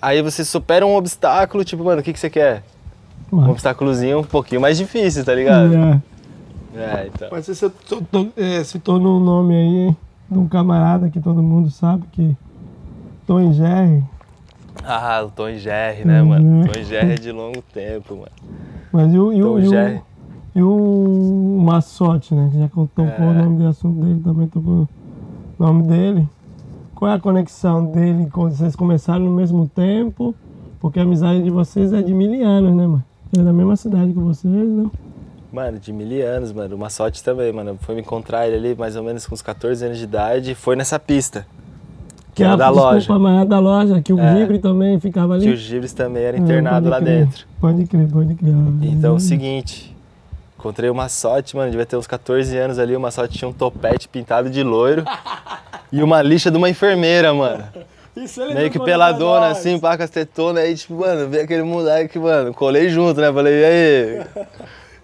Aí 0.00 0.20
você 0.20 0.44
supera 0.44 0.84
um 0.84 0.96
obstáculo, 0.96 1.64
tipo, 1.64 1.84
mano, 1.84 2.00
o 2.00 2.04
que 2.04 2.12
que 2.12 2.18
você 2.18 2.28
quer? 2.28 2.62
Um 3.32 3.36
Mas, 3.36 3.50
obstáculozinho 3.50 4.18
um 4.18 4.24
pouquinho 4.24 4.60
mais 4.60 4.76
difícil, 4.76 5.24
tá 5.24 5.34
ligado? 5.34 5.74
é. 5.74 6.11
É, 6.74 7.10
então. 7.14 7.28
Mas 7.30 7.46
você 7.46 7.70
é, 8.36 8.64
citou 8.64 8.98
no 8.98 9.20
nome 9.20 9.54
aí 9.54 9.96
de 10.30 10.38
um 10.38 10.48
camarada 10.48 11.10
que 11.10 11.20
todo 11.20 11.42
mundo 11.42 11.70
sabe 11.70 12.04
que 12.12 12.36
Tom 13.26 13.52
Jerry, 13.52 14.02
Ah, 14.84 15.22
o 15.24 15.30
Tom 15.30 15.52
Jerry, 15.52 16.04
né, 16.06 16.22
mano? 16.22 16.66
Tom 16.66 16.82
Jerry 16.82 17.12
é 17.12 17.14
de 17.16 17.30
longo 17.30 17.60
tempo, 17.74 18.14
mano. 18.16 18.30
mas 18.92 19.12
e 19.12 19.18
o, 19.18 19.32
e 19.32 19.42
o, 19.42 19.60
Jerry. 19.60 20.00
e 20.54 20.62
o 20.62 21.60
Massote, 21.62 22.34
né? 22.34 22.48
Que 22.50 22.58
já 22.58 22.68
tocou 22.68 23.04
É. 23.04 23.18
o 23.30 23.32
nome 23.34 23.58
de 23.58 23.66
assunto 23.66 24.00
dele, 24.04 24.20
também 24.20 24.46
tocou 24.48 24.88
o 25.58 25.62
nome 25.62 25.82
dele. 25.84 26.26
Qual 26.94 27.10
é 27.10 27.14
a 27.14 27.20
conexão 27.20 27.84
dele 27.84 28.28
vocês 28.32 28.74
começaram 28.76 29.24
no 29.24 29.30
mesmo 29.32 29.68
tempo? 29.68 30.34
Porque 30.80 30.98
a 30.98 31.02
amizade 31.02 31.42
de 31.42 31.50
vocês 31.50 31.92
é 31.92 32.00
de 32.00 32.14
mil 32.14 32.44
anos, 32.46 32.74
né, 32.74 32.86
mano? 32.86 33.04
É 33.38 33.42
da 33.42 33.52
mesma 33.52 33.76
cidade 33.76 34.12
que 34.12 34.18
vocês, 34.18 34.52
não? 34.68 34.90
Mano, 35.52 35.78
de 35.78 35.92
mil 35.92 36.26
anos, 36.26 36.50
mano. 36.52 36.74
Uma 36.74 36.88
sorte 36.88 37.22
também, 37.22 37.52
mano. 37.52 37.78
Foi 37.82 37.94
me 37.94 38.00
encontrar 38.00 38.46
ele 38.48 38.56
ali 38.56 38.74
mais 38.74 38.96
ou 38.96 39.02
menos 39.02 39.26
com 39.26 39.34
uns 39.34 39.42
14 39.42 39.84
anos 39.84 39.98
de 39.98 40.04
idade 40.04 40.52
e 40.52 40.54
foi 40.54 40.74
nessa 40.76 40.98
pista. 40.98 41.46
Que 42.34 42.42
era 42.42 42.54
a- 42.54 42.56
da 42.56 42.68
desculpa, 42.70 42.92
loja. 42.94 43.18
mas 43.18 43.42
é 43.42 43.44
da 43.44 43.58
loja, 43.58 44.00
que 44.02 44.12
o 44.14 44.18
É. 44.18 44.34
Gibre 44.38 44.58
também 44.58 44.98
ficava 44.98 45.34
ali. 45.34 45.44
Que 45.44 45.52
o 45.52 45.56
Gibres 45.56 45.92
também 45.92 46.22
era 46.22 46.36
É, 46.38 46.40
internado 46.40 46.88
pode 46.88 46.90
lá 46.90 47.00
crer. 47.02 47.26
dentro. 47.26 47.46
Pode 47.60 47.84
crer, 47.84 48.08
pode 48.08 48.34
crer. 48.34 48.54
Então, 48.84 49.12
é 49.12 49.16
o 49.16 49.20
seguinte, 49.20 49.94
encontrei 50.58 50.88
uma 50.88 51.10
sorte, 51.10 51.54
mano, 51.54 51.70
devia 51.70 51.84
ter 51.84 51.96
uns 51.98 52.06
14 52.06 52.56
anos 52.56 52.78
ali, 52.78 52.96
uma 52.96 53.10
sorte 53.10 53.36
tinha 53.38 53.46
um 53.46 53.52
topete 53.52 54.08
pintado 54.08 54.48
de 54.48 54.62
loiro 54.62 55.04
e 55.92 56.02
uma 56.02 56.22
lixa 56.22 56.50
de 56.50 56.56
uma 56.56 56.70
enfermeira, 56.70 57.34
mano. 57.34 57.62
Meio 58.54 58.70
que 58.70 58.78
peladona, 58.78 59.48
assim, 59.48 59.78
pá, 59.78 59.96
com 59.98 60.02
as 60.02 60.10
tetonas, 60.10 60.64
aí, 60.64 60.74
tipo, 60.74 60.94
mano, 60.94 61.28
veio 61.28 61.44
aquele 61.44 61.62
moleque, 61.62 62.18
mano, 62.18 62.54
colei 62.54 62.88
junto, 62.88 63.20
né, 63.20 63.30
falei, 63.30 63.60
e 63.60 63.64
aí, 63.64 64.26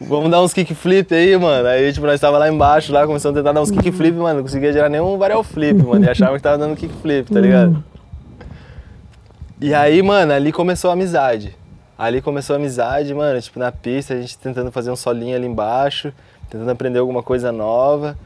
vamos 0.00 0.30
dar 0.30 0.42
uns 0.42 0.52
kickflip 0.52 1.14
aí, 1.14 1.36
mano. 1.36 1.68
Aí, 1.68 1.92
tipo, 1.92 2.06
nós 2.06 2.20
tava 2.20 2.38
lá 2.38 2.48
embaixo, 2.48 2.92
lá, 2.92 3.06
começando 3.06 3.36
a 3.36 3.40
tentar 3.40 3.52
dar 3.52 3.62
uns 3.62 3.70
kickflip, 3.70 4.16
mano, 4.16 4.36
não 4.36 4.42
conseguia 4.42 4.72
gerar 4.72 4.88
nenhum 4.88 5.18
varial 5.18 5.42
flip, 5.42 5.82
mano, 5.82 6.04
e 6.04 6.08
achava 6.08 6.36
que 6.36 6.42
tava 6.42 6.58
dando 6.58 6.76
kickflip, 6.76 7.32
tá 7.32 7.40
ligado? 7.40 7.82
E 9.60 9.74
aí, 9.74 10.02
mano, 10.02 10.32
ali 10.32 10.52
começou 10.52 10.90
a 10.90 10.92
amizade. 10.92 11.56
Ali 11.98 12.22
começou 12.22 12.54
a 12.54 12.58
amizade, 12.58 13.12
mano, 13.12 13.40
tipo, 13.40 13.58
na 13.58 13.72
pista, 13.72 14.14
a 14.14 14.20
gente 14.20 14.38
tentando 14.38 14.70
fazer 14.70 14.90
um 14.90 14.96
solinho 14.96 15.34
ali 15.34 15.46
embaixo, 15.46 16.12
tentando 16.48 16.70
aprender 16.70 17.00
alguma 17.00 17.24
coisa 17.24 17.50
nova. 17.50 18.16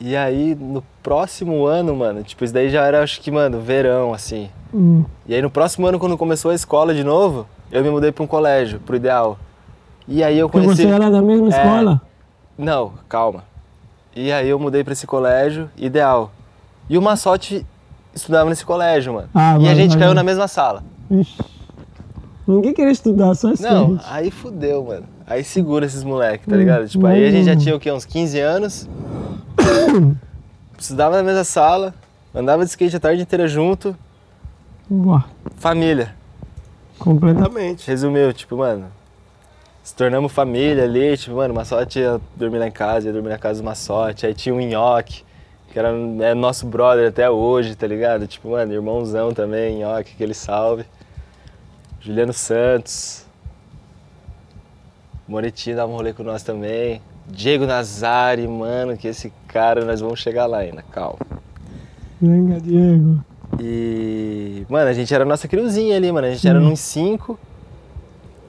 E 0.00 0.16
aí, 0.16 0.56
no 0.58 0.82
próximo 1.02 1.66
ano, 1.66 1.94
mano, 1.94 2.22
tipo, 2.22 2.42
isso 2.42 2.52
daí 2.52 2.70
já 2.70 2.84
era, 2.86 3.02
acho 3.02 3.20
que, 3.20 3.30
mano, 3.30 3.60
verão, 3.60 4.14
assim. 4.14 4.48
Hum. 4.72 5.04
E 5.26 5.34
aí, 5.34 5.42
no 5.42 5.50
próximo 5.50 5.86
ano, 5.86 5.98
quando 5.98 6.16
começou 6.16 6.50
a 6.50 6.54
escola 6.54 6.94
de 6.94 7.04
novo, 7.04 7.46
eu 7.70 7.84
me 7.84 7.90
mudei 7.90 8.10
pra 8.10 8.24
um 8.24 8.26
colégio, 8.26 8.80
pro 8.80 8.96
Ideal. 8.96 9.38
E 10.08 10.22
aí 10.22 10.38
eu 10.38 10.48
Porque 10.48 10.66
conheci... 10.66 10.82
você 10.82 10.88
era 10.88 11.10
da 11.10 11.22
mesma 11.22 11.46
É. 11.46 11.50
escola? 11.50 12.00
Não, 12.58 12.92
calma. 13.08 13.44
E 14.14 14.30
aí 14.30 14.48
eu 14.48 14.58
mudei 14.58 14.84
pra 14.84 14.92
esse 14.92 15.06
colégio, 15.06 15.70
ideal. 15.76 16.30
E 16.88 16.98
o 16.98 17.02
Massote 17.02 17.64
estudava 18.14 18.50
nesse 18.50 18.64
colégio, 18.64 19.14
mano. 19.14 19.28
Ah, 19.34 19.56
e 19.58 19.68
a 19.68 19.74
gente 19.74 19.96
caiu 19.96 20.12
na 20.12 20.22
mesma 20.22 20.46
sala. 20.48 20.82
Ixi. 21.10 21.38
Ninguém 22.46 22.74
queria 22.74 22.90
estudar, 22.90 23.34
só 23.34 23.52
isso. 23.52 23.62
Não, 23.62 23.98
aí 24.08 24.30
fudeu, 24.30 24.84
mano. 24.84 25.04
Aí 25.26 25.44
segura 25.44 25.86
esses 25.86 26.02
moleques, 26.02 26.46
tá 26.46 26.54
Hum, 26.54 26.58
ligado? 26.58 26.88
Tipo, 26.88 27.06
aí 27.06 27.24
a 27.24 27.30
gente 27.30 27.44
já 27.46 27.52
hum. 27.52 27.56
tinha 27.56 27.76
o 27.76 27.80
quê? 27.80 27.90
Uns 27.92 28.04
15 28.04 28.38
anos. 28.40 28.88
Estudava 30.78 31.16
na 31.16 31.22
mesma 31.22 31.44
sala, 31.44 31.94
andava 32.34 32.64
de 32.64 32.70
skate 32.70 32.96
a 32.96 33.00
tarde 33.00 33.22
inteira 33.22 33.46
junto. 33.46 33.96
Uá, 34.90 35.24
Família. 35.56 36.14
completamente. 36.98 37.86
Resumiu, 37.88 38.32
tipo, 38.32 38.56
mano. 38.56 38.86
Se 39.82 39.94
tornamos 39.94 40.30
família 40.32 40.84
ali, 40.84 41.16
tipo, 41.16 41.36
mano, 41.36 41.52
o 41.52 41.56
Massote 41.56 41.98
ia 41.98 42.20
dormir 42.36 42.58
lá 42.58 42.68
em 42.68 42.72
casa, 42.72 43.08
ia 43.08 43.12
dormir 43.12 43.30
na 43.30 43.38
casa 43.38 43.60
do 43.60 43.64
Massote. 43.64 44.24
Aí 44.26 44.32
tinha 44.34 44.54
o 44.54 44.60
Nhoque, 44.60 45.24
que 45.72 45.78
era 45.78 45.88
é 46.20 46.34
nosso 46.34 46.66
brother 46.66 47.08
até 47.08 47.28
hoje, 47.28 47.74
tá 47.74 47.86
ligado? 47.86 48.26
Tipo, 48.26 48.50
mano, 48.50 48.72
irmãozão 48.72 49.32
também, 49.34 49.80
Nhoque, 49.80 50.12
aquele 50.14 50.34
salve. 50.34 50.84
Juliano 52.00 52.32
Santos. 52.32 53.26
Moretinho 55.26 55.76
dava 55.76 55.90
um 55.90 55.96
rolê 55.96 56.12
com 56.12 56.22
nós 56.22 56.42
também. 56.42 57.00
Diego 57.26 57.66
Nazari, 57.66 58.46
mano, 58.46 58.96
que 58.96 59.08
esse 59.08 59.32
cara, 59.48 59.84
nós 59.84 60.00
vamos 60.00 60.20
chegar 60.20 60.46
lá 60.46 60.58
ainda, 60.58 60.82
calma. 60.90 61.18
Venga, 62.20 62.60
Diego. 62.60 63.24
E, 63.60 64.64
mano, 64.68 64.88
a 64.90 64.92
gente 64.92 65.12
era 65.14 65.24
a 65.24 65.26
nossa 65.26 65.46
crewzinha 65.48 65.96
ali, 65.96 66.10
mano. 66.10 66.26
A 66.26 66.30
gente 66.30 66.46
era 66.46 66.58
Hum. 66.60 66.70
nos 66.70 66.80
cinco. 66.80 67.38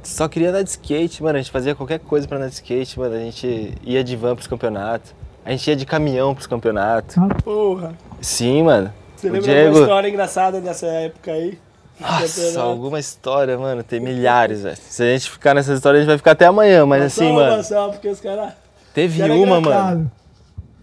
Só 0.04 0.28
queria 0.28 0.50
andar 0.50 0.64
de 0.64 0.70
skate, 0.70 1.24
mano. 1.24 1.38
A 1.38 1.42
gente 1.42 1.52
fazia 1.52 1.74
qualquer 1.74 2.00
coisa 2.00 2.28
pra 2.28 2.38
andar 2.38 2.48
de 2.50 2.54
skate, 2.56 3.00
mano. 3.00 3.16
A 3.16 3.20
gente 3.20 3.74
ia 3.84 4.04
de 4.04 4.16
van 4.16 4.36
pros 4.36 4.48
campeonatos. 4.48 5.14
A 5.46 5.52
gente 5.52 5.68
ia 5.70 5.76
de 5.76 5.86
caminhão 5.86 6.34
pros 6.36 6.48
campeonatos. 6.48 7.18
Ah, 7.18 7.28
Porra. 7.44 7.94
Sim, 8.22 8.64
mano. 8.64 8.94
Você 9.16 9.30
O 9.30 9.32
lembra 9.34 9.48
Diego- 9.52 9.72
de 9.72 9.78
uma 9.80 9.82
história 9.84 10.08
engraçada 10.10 10.62
dessa 10.62 10.86
época 10.88 11.32
aí? 11.32 11.58
Nossa, 12.00 12.60
alguma 12.62 13.00
história, 13.00 13.58
mano. 13.58 13.84
Tem 13.84 14.00
milhares, 14.00 14.64
velho. 14.64 14.76
Se 14.78 15.04
a 15.04 15.06
gente 15.06 15.30
ficar 15.30 15.54
nessa 15.54 15.74
história, 15.74 15.98
a 15.98 16.02
gente 16.02 16.08
vai 16.10 16.18
ficar 16.18 16.32
até 16.32 16.46
amanhã. 16.46 16.86
Mas 16.86 17.04
assim, 17.04 17.30
uma 17.32 17.46
mano. 17.50 17.64
só, 17.64 17.90
porque 17.90 18.08
os 18.10 18.20
caras... 18.20 18.54
Teve 18.94 19.22
Era 19.22 19.34
uma, 19.34 19.58
engraçado. 19.60 19.90
mano. 19.98 20.12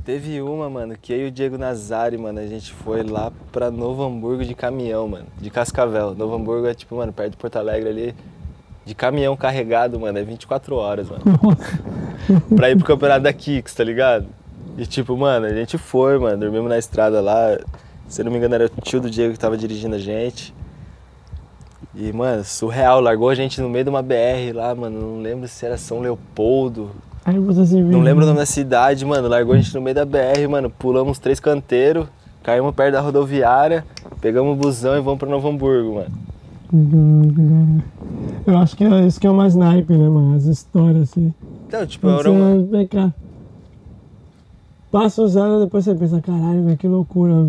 Teve 0.05 0.41
uma, 0.41 0.71
mano, 0.71 0.97
que 1.00 1.12
eu 1.12 1.19
e 1.19 1.29
o 1.29 1.31
Diego 1.31 1.59
Nazari, 1.59 2.17
mano, 2.17 2.41
a 2.41 2.47
gente 2.47 2.73
foi 2.73 3.03
lá 3.03 3.31
pra 3.53 3.71
Novo 3.71 4.03
Hamburgo 4.03 4.45
de 4.45 4.55
caminhão, 4.55 5.07
mano. 5.07 5.27
De 5.39 5.50
Cascavel. 5.50 6.15
Novo 6.15 6.35
Hamburgo 6.35 6.67
é 6.67 6.75
tipo, 6.75 6.97
mano, 6.97 7.12
perto 7.12 7.33
de 7.33 7.37
Porto 7.37 7.57
Alegre 7.57 7.89
ali. 7.91 8.15
De 8.90 8.94
caminhão 8.97 9.37
carregado, 9.37 10.00
mano, 10.00 10.18
é 10.18 10.23
24 10.25 10.75
horas, 10.75 11.09
mano. 11.09 11.23
pra 12.56 12.70
ir 12.70 12.76
pro 12.76 12.85
campeonato 12.85 13.20
da 13.23 13.32
Kicks, 13.32 13.73
tá 13.73 13.85
ligado? 13.85 14.26
E 14.76 14.85
tipo, 14.85 15.16
mano, 15.16 15.47
a 15.47 15.54
gente 15.54 15.78
foi, 15.78 16.18
mano, 16.18 16.38
dormimos 16.38 16.68
na 16.68 16.76
estrada 16.76 17.20
lá. 17.20 17.56
Se 18.09 18.20
eu 18.20 18.25
não 18.25 18.32
me 18.32 18.38
engano, 18.38 18.56
era 18.56 18.66
o 18.66 18.80
tio 18.82 19.00
do 19.00 19.09
Diego 19.09 19.32
que 19.32 19.38
tava 19.38 19.56
dirigindo 19.56 19.94
a 19.94 19.99
gente. 20.00 20.52
E, 21.94 22.12
mano, 22.12 22.42
surreal, 22.42 23.00
largou 23.00 23.28
a 23.28 23.35
gente 23.37 23.61
no 23.61 23.68
meio 23.70 23.85
de 23.85 23.90
uma 23.90 24.02
BR 24.02 24.52
lá, 24.52 24.75
mano. 24.75 25.00
Não 25.00 25.23
lembro 25.23 25.47
se 25.47 25.64
era 25.64 25.78
São 25.78 26.00
Leopoldo, 26.00 26.90
viu. 27.85 27.92
não 27.92 28.00
lembro 28.00 28.25
o 28.25 28.26
nome 28.26 28.40
da 28.40 28.47
cidade, 28.47 29.06
mano. 29.06 29.28
Largou 29.28 29.54
a 29.54 29.56
gente 29.56 29.73
no 29.73 29.80
meio 29.80 29.94
da 29.94 30.04
BR, 30.04 30.49
mano. 30.50 30.68
Pulamos 30.68 31.20
três 31.20 31.38
canteiros, 31.38 32.09
caímos 32.42 32.75
perto 32.75 32.94
da 32.94 33.00
rodoviária, 33.00 33.85
pegamos 34.20 34.52
o 34.52 34.56
busão 34.56 34.97
e 34.97 35.00
vamos 35.00 35.20
pra 35.20 35.28
Novo 35.28 35.49
Hamburgo, 35.49 35.94
mano. 35.94 36.11
Eu 38.47 38.59
acho 38.59 38.77
que 38.77 38.85
é 38.85 39.07
isso 39.07 39.21
que 39.21 39.27
é 39.27 39.31
o 39.31 39.35
mais 39.35 39.55
naipe, 39.55 39.93
né, 39.93 40.09
mano? 40.09 40.37
As 40.37 40.45
histórias, 40.45 41.11
assim. 41.11 41.35
Então, 41.67 41.87
tipo, 41.87 42.07
Quando 42.07 42.21
era 42.21 42.31
uma... 42.31 42.62
vem 42.65 42.87
cá. 42.87 43.12
Passa 44.91 45.23
os 45.23 45.37
anos, 45.37 45.65
depois 45.65 45.85
você 45.85 45.95
pensa, 45.95 46.21
caralho, 46.21 46.65
velho, 46.65 46.77
que 46.77 46.89
loucura. 46.89 47.49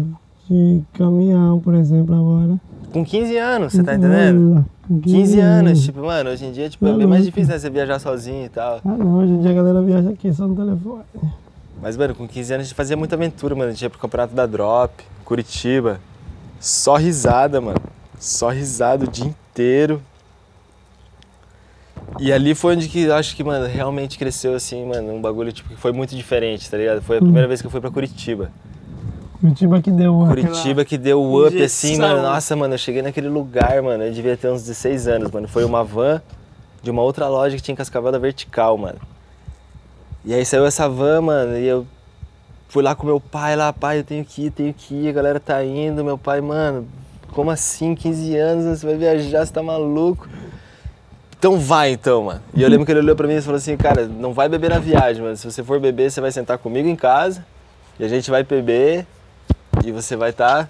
De 0.50 0.82
caminhão, 0.94 1.60
por 1.60 1.74
exemplo, 1.76 2.14
agora. 2.14 2.60
com 2.92 3.06
15 3.06 3.38
anos, 3.38 3.72
você 3.72 3.82
tá 3.84 3.96
entendendo? 3.96 4.54
Olha, 4.54 4.66
com 4.86 5.00
15 5.00 5.40
anos, 5.40 5.82
tipo, 5.82 6.02
mano, 6.02 6.30
hoje 6.30 6.46
em 6.46 6.52
dia 6.52 6.70
tipo, 6.70 6.86
é 6.86 6.92
Tá 6.92 6.98
bem 6.98 7.08
mais 7.08 7.24
difícil, 7.24 7.54
né? 7.54 7.60
Você 7.60 7.70
viajar 7.70 8.00
sozinho 8.00 8.46
e 8.46 8.50
tal. 8.50 8.82
Ah, 8.84 8.90
não, 8.90 9.20
hoje 9.20 9.32
em 9.32 9.40
dia 9.40 9.52
a 9.52 9.54
galera 9.54 9.82
viaja 9.82 10.10
aqui 10.10 10.34
só 10.34 10.46
no 10.46 10.56
telefone. 10.56 11.04
Mas, 11.82 11.96
mano, 11.96 12.14
com 12.14 12.28
15 12.28 12.54
anos 12.54 12.66
a 12.66 12.68
gente 12.68 12.76
fazia 12.76 12.98
muita 12.98 13.16
aventura, 13.16 13.56
mano. 13.56 13.70
A 13.70 13.72
gente 13.72 13.82
ia 13.82 13.90
pro 13.90 13.98
campeonato 13.98 14.36
da 14.36 14.46
Drop, 14.46 14.92
Curitiba. 15.24 16.02
Só 16.60 16.98
risada, 16.98 17.62
mano. 17.62 17.80
Só 18.22 18.50
risada 18.50 19.06
o 19.06 19.08
dia 19.08 19.26
inteiro. 19.26 20.00
E 22.20 22.32
ali 22.32 22.54
foi 22.54 22.76
onde 22.76 22.88
que 22.88 23.02
eu 23.02 23.16
acho 23.16 23.36
que, 23.36 23.44
mano, 23.44 23.66
realmente 23.66 24.20
cresceu 24.20 24.54
assim, 24.54 24.86
mano, 24.86 25.12
um 25.12 25.20
bagulho 25.20 25.52
tipo 25.52 25.70
que 25.70 25.76
foi 25.76 25.92
muito 25.92 26.16
diferente, 26.16 26.70
tá 26.70 26.78
ligado? 26.78 27.02
Foi 27.02 27.18
a 27.18 27.20
primeira 27.20 27.48
vez 27.48 27.62
que 27.62 27.68
eu 27.68 27.72
fui 27.72 27.82
pra 27.82 27.90
Curitiba. 27.90 28.52
Curitiba 29.40 29.82
que 29.82 29.90
deu 29.90 30.16
uma. 30.16 30.28
Curitiba 30.28 30.86
que 30.86 31.00
deu 31.00 31.20
o 31.20 31.48
up 31.48 31.64
assim, 31.64 31.98
mano. 31.98 32.22
Nossa, 32.22 32.56
mano, 32.56 32.76
eu 32.76 32.78
cheguei 32.78 33.02
naquele 33.02 33.28
lugar, 33.28 33.82
mano. 33.82 34.04
Eu 34.04 34.14
devia 34.14 34.38
ter 34.38 34.50
uns 34.50 34.62
16 34.62 35.08
anos, 35.08 35.32
mano. 35.32 35.48
Foi 35.48 35.66
uma 35.66 35.84
van 35.84 36.22
de 36.84 36.92
uma 36.92 37.02
outra 37.02 37.28
loja 37.28 37.56
que 37.56 37.64
tinha 37.64 37.74
em 37.74 37.76
Cascavel 37.76 38.12
da 38.12 38.20
Vertical, 38.20 38.78
mano. 38.78 39.00
E 40.24 40.32
aí 40.32 40.46
saiu 40.46 40.68
essa 40.68 40.88
van, 40.88 41.22
mano, 41.22 41.58
e 41.58 41.66
eu 41.66 41.88
fui 42.70 42.84
lá 42.84 42.94
com 42.94 43.08
meu 43.08 43.20
pai, 43.20 43.56
lá, 43.56 43.74
pai, 43.74 43.98
eu 43.98 44.04
tenho 44.04 44.24
que 44.24 44.46
ir, 44.46 44.52
tenho 44.52 44.74
que 44.76 44.94
ir, 44.94 45.10
a 45.10 45.12
galera 45.12 45.40
tá 45.40 45.64
indo. 45.66 46.04
Meu 46.04 46.20
pai, 46.20 46.40
mano, 46.40 46.88
como 47.34 47.50
assim, 47.52 47.96
15 47.96 48.36
anos, 48.38 48.80
você 48.80 48.86
vai 48.86 48.96
viajar, 48.96 49.46
você 49.46 49.54
tá 49.54 49.64
maluco? 49.64 50.28
Então 51.38 51.58
vai 51.58 51.92
então, 51.92 52.24
mano. 52.26 52.42
E 52.54 52.62
eu 52.62 52.70
lembro 52.70 52.86
que 52.86 52.92
ele 52.92 53.00
olhou 53.00 53.16
pra 53.16 53.28
mim 53.28 53.36
e 53.36 53.42
falou 53.42 53.58
assim, 53.58 53.76
cara, 53.76 54.06
não 54.06 54.32
vai 54.34 54.48
beber 54.48 54.70
na 54.70 54.80
viagem, 54.80 55.24
mano. 55.24 55.36
Se 55.36 55.50
você 55.50 55.64
for 55.64 55.80
beber, 55.80 56.12
você 56.12 56.22
vai 56.22 56.32
sentar 56.32 56.58
comigo 56.60 56.88
em 56.88 56.96
casa 56.96 57.44
e 58.00 58.06
a 58.06 58.08
gente 58.08 58.30
vai 58.30 58.44
beber 58.44 59.06
e 59.84 59.92
você 59.92 60.16
vai 60.16 60.30
estar 60.30 60.70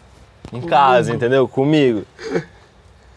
em 0.54 0.62
casa, 0.62 1.14
entendeu? 1.14 1.48
Comigo. 1.48 2.04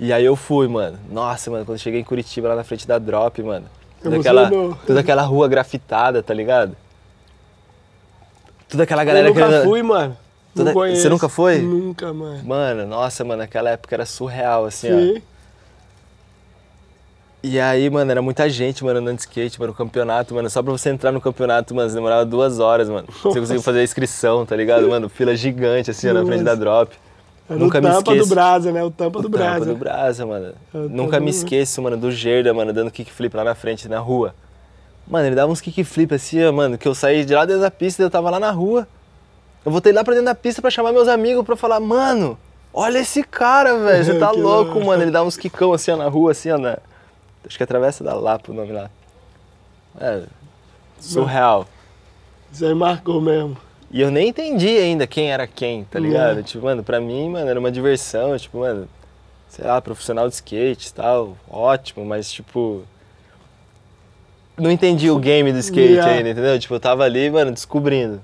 E 0.00 0.12
aí 0.12 0.24
eu 0.24 0.34
fui, 0.34 0.66
mano. 0.66 0.98
Nossa, 1.08 1.50
mano, 1.50 1.64
quando 1.64 1.76
eu 1.76 1.82
cheguei 1.82 2.00
em 2.00 2.04
Curitiba, 2.04 2.48
lá 2.48 2.56
na 2.56 2.64
frente 2.64 2.88
da 2.88 2.98
Drop, 2.98 3.40
mano. 3.42 3.66
Toda 4.02 4.16
aquela, 4.16 4.50
toda 4.86 5.00
aquela 5.00 5.22
rua 5.22 5.46
grafitada, 5.48 6.22
tá 6.22 6.34
ligado? 6.34 6.76
Toda 8.68 8.82
aquela 8.82 9.02
Eu 9.02 9.06
galera 9.06 9.28
nunca 9.28 9.46
querendo- 9.46 9.64
fui, 9.64 9.82
mano. 9.82 10.16
Toda-. 10.54 10.72
Você 10.72 11.08
nunca 11.08 11.28
foi? 11.28 11.58
Nunca, 11.58 12.12
mano. 12.12 12.44
Mano, 12.44 12.86
nossa, 12.86 13.24
mano, 13.24 13.42
aquela 13.42 13.70
época 13.70 13.94
era 13.94 14.06
surreal, 14.06 14.64
assim, 14.66 14.88
ó. 14.92 14.96
Sim. 14.98 15.22
E 17.42 17.60
aí, 17.60 17.90
mano, 17.90 18.10
era 18.10 18.22
muita 18.22 18.48
gente, 18.48 18.82
mano, 18.82 19.00
andando 19.00 19.16
de 19.16 19.22
skate, 19.22 19.60
mano, 19.60 19.72
no 19.72 19.76
campeonato, 19.76 20.34
mano. 20.34 20.48
Só 20.48 20.62
pra 20.62 20.72
você 20.72 20.88
entrar 20.88 21.12
no 21.12 21.20
campeonato, 21.20 21.74
mano, 21.74 21.92
demorava 21.92 22.24
duas 22.24 22.58
horas, 22.58 22.88
mano. 22.88 23.06
Você 23.22 23.38
conseguiu 23.38 23.60
fazer 23.60 23.80
a 23.80 23.82
inscrição, 23.82 24.46
tá 24.46 24.56
ligado, 24.56 24.88
mano? 24.88 25.10
Fila 25.10 25.36
gigante, 25.36 25.90
assim, 25.90 26.08
ó, 26.08 26.14
na 26.14 26.24
frente 26.24 26.42
da 26.42 26.54
drop. 26.54 26.96
Era 27.46 27.58
Nunca 27.58 27.78
o 27.78 27.82
me 27.82 27.88
tampa 27.88 28.12
esqueço. 28.12 28.28
do 28.30 28.34
Brasa, 28.34 28.72
né? 28.72 28.82
O 28.82 28.90
tampa 28.90 29.20
do 29.20 29.28
O 29.28 29.30
tampa 29.30 29.44
Brasa. 29.44 29.64
do 29.66 29.76
Brasa, 29.76 30.24
mano. 30.24 30.54
É 30.72 30.78
o 30.78 30.88
Nunca 30.88 31.12
tampa 31.12 31.20
me 31.20 31.30
esqueço, 31.30 31.82
mano, 31.82 31.98
do 31.98 32.10
Gerda, 32.10 32.54
mano, 32.54 32.72
dando 32.72 32.90
kickflip 32.90 33.36
lá 33.36 33.44
na 33.44 33.54
frente, 33.54 33.86
na 33.90 33.98
rua. 33.98 34.34
Mano, 35.06 35.26
ele 35.26 35.36
dava 35.36 35.52
uns 35.52 35.60
kickflip 35.60 36.14
assim, 36.14 36.42
ó, 36.42 36.50
mano, 36.50 36.78
que 36.78 36.88
eu 36.88 36.94
saí 36.94 37.26
de 37.26 37.34
lá 37.34 37.44
dentro 37.44 37.60
da 37.60 37.70
pista 37.70 38.02
e 38.02 38.06
eu 38.06 38.10
tava 38.10 38.30
lá 38.30 38.40
na 38.40 38.50
rua. 38.50 38.88
Eu 39.64 39.72
voltei 39.72 39.92
lá 39.92 40.04
pra 40.04 40.12
dentro 40.14 40.26
da 40.26 40.34
pista 40.34 40.60
pra 40.60 40.70
chamar 40.70 40.92
meus 40.92 41.08
amigos 41.08 41.44
pra 41.44 41.56
falar, 41.56 41.80
mano, 41.80 42.38
olha 42.72 42.98
esse 42.98 43.22
cara, 43.22 43.78
velho, 43.78 44.04
você 44.04 44.14
tá 44.20 44.30
louco, 44.30 44.84
mano. 44.84 45.02
Ele 45.02 45.10
dava 45.10 45.26
uns 45.26 45.36
quicão 45.36 45.72
assim, 45.72 45.90
ó, 45.90 45.96
na 45.96 46.08
rua, 46.08 46.32
assim, 46.32 46.50
ó, 46.50 46.58
na... 46.58 46.78
Acho 47.46 47.56
que 47.56 47.62
é 47.62 47.66
Travessa 47.66 48.02
da 48.02 48.14
Lapa 48.14 48.50
o 48.50 48.54
nome 48.54 48.72
lá. 48.72 48.90
É, 50.00 50.22
surreal. 50.98 51.66
Isso 52.52 52.64
aí 52.64 52.74
marcou 52.74 53.20
mesmo. 53.20 53.56
E 53.90 54.00
eu 54.00 54.10
nem 54.10 54.28
entendi 54.28 54.68
ainda 54.68 55.06
quem 55.06 55.30
era 55.30 55.46
quem, 55.46 55.84
tá 55.84 55.98
ligado? 55.98 56.36
Não. 56.36 56.42
Tipo, 56.42 56.64
mano, 56.64 56.82
pra 56.82 57.00
mim, 57.00 57.30
mano, 57.30 57.48
era 57.48 57.60
uma 57.60 57.70
diversão, 57.70 58.36
tipo, 58.36 58.58
mano, 58.58 58.88
sei 59.48 59.64
lá, 59.64 59.80
profissional 59.80 60.28
de 60.28 60.34
skate 60.34 60.88
e 60.88 60.92
tal, 60.92 61.36
ótimo, 61.48 62.04
mas 62.04 62.30
tipo. 62.30 62.82
Não 64.56 64.70
entendi 64.70 65.10
o 65.10 65.18
game 65.18 65.52
do 65.52 65.58
skate 65.58 65.92
Yeah. 65.92 66.12
ainda, 66.12 66.30
entendeu? 66.30 66.58
Tipo, 66.58 66.74
eu 66.74 66.80
tava 66.80 67.04
ali, 67.04 67.30
mano, 67.30 67.52
descobrindo. 67.52 68.20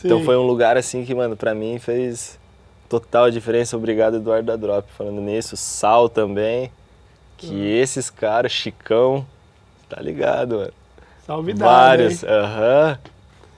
Sim. 0.00 0.06
Então 0.08 0.24
foi 0.24 0.36
um 0.36 0.46
lugar 0.46 0.76
assim 0.76 1.04
que, 1.04 1.14
mano, 1.14 1.36
pra 1.36 1.54
mim 1.54 1.78
fez 1.78 2.38
total 2.88 3.30
diferença. 3.30 3.76
Obrigado, 3.76 4.16
Eduardo 4.16 4.46
da 4.46 4.56
Drop, 4.56 4.88
falando 4.96 5.20
nisso. 5.20 5.56
Sal 5.56 6.08
também. 6.08 6.70
Que 7.36 7.66
esses 7.68 8.10
caras, 8.10 8.52
Chicão, 8.52 9.26
tá 9.88 10.00
ligado, 10.00 10.56
mano? 10.56 10.72
Salve 11.26 11.52
dado, 11.54 11.68
Vários, 11.70 12.22
hein? 12.22 12.28
aham. 12.30 12.98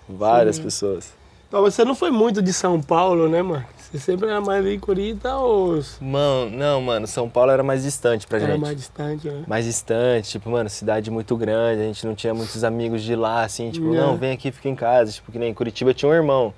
Várias 0.09 0.57
Sim. 0.57 0.63
pessoas. 0.63 1.15
Então 1.49 1.61
você 1.63 1.85
não 1.85 1.95
foi 1.95 2.11
muito 2.11 2.43
de 2.43 2.53
São 2.53 2.81
Paulo, 2.81 3.29
né, 3.29 3.41
mano? 3.43 3.65
Você 3.93 3.99
sempre 3.99 4.27
era 4.27 4.41
mais 4.41 4.65
em 4.65 4.79
Curitiba 4.79 5.37
ou 5.37 5.79
Mano, 6.01 6.51
não, 6.57 6.81
mano, 6.81 7.07
São 7.07 7.29
Paulo 7.29 7.51
era 7.51 7.63
mais 7.63 7.83
distante 7.83 8.27
pra 8.27 8.39
era 8.39 8.53
gente. 8.53 8.61
mais 8.61 8.75
distante, 8.77 9.29
né? 9.29 9.45
mais 9.47 9.67
distante, 9.67 10.31
tipo, 10.31 10.49
mano, 10.49 10.71
cidade 10.71 11.11
muito 11.11 11.37
grande, 11.37 11.83
a 11.83 11.85
gente 11.85 12.07
não 12.07 12.15
tinha 12.15 12.33
muitos 12.33 12.65
amigos 12.65 13.03
de 13.03 13.15
lá, 13.15 13.43
assim, 13.45 13.71
tipo, 13.71 13.93
É. 13.95 13.99
não, 13.99 14.17
vem 14.17 14.33
aqui, 14.33 14.51
fica 14.51 14.71
em 14.71 14.75
casa, 14.75 15.13
tipo, 15.13 15.31
que 15.31 15.39
nem 15.39 15.51
em 15.51 15.55
Curitiba 15.55 15.93
tinha 15.93 16.11
um 16.11 16.15
irmão. 16.15 16.55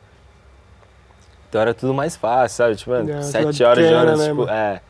Então 1.49 1.61
era 1.61 1.75
tudo 1.75 1.93
mais 1.93 2.15
fácil, 2.15 2.57
sabe? 2.57 2.77
Tipo, 2.77 2.93
mano, 2.93 3.11
É, 3.11 3.23
sete 3.23 3.65
horas 3.65 3.85
de 3.87 3.93
ônibus, 3.95 4.19
né, 4.21 4.25
tipo, 4.29 4.37
mano? 4.41 4.51
é. 4.53 4.81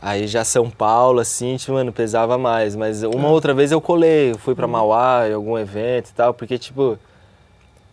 Aí 0.00 0.26
já 0.26 0.44
São 0.44 0.68
Paulo, 0.70 1.20
assim, 1.20 1.56
tipo, 1.58 1.72
mano, 1.74 1.92
pesava 1.92 2.36
mais. 2.38 2.74
Mas 2.74 3.02
uma 3.02 3.28
outra 3.28 3.52
vez 3.52 3.70
eu 3.70 3.80
colei, 3.80 4.32
eu 4.32 4.38
fui 4.38 4.54
pra 4.54 4.66
Mauá 4.66 5.28
em 5.28 5.34
algum 5.34 5.58
evento 5.58 6.08
e 6.08 6.12
tal, 6.14 6.32
porque, 6.32 6.56
tipo, 6.58 6.98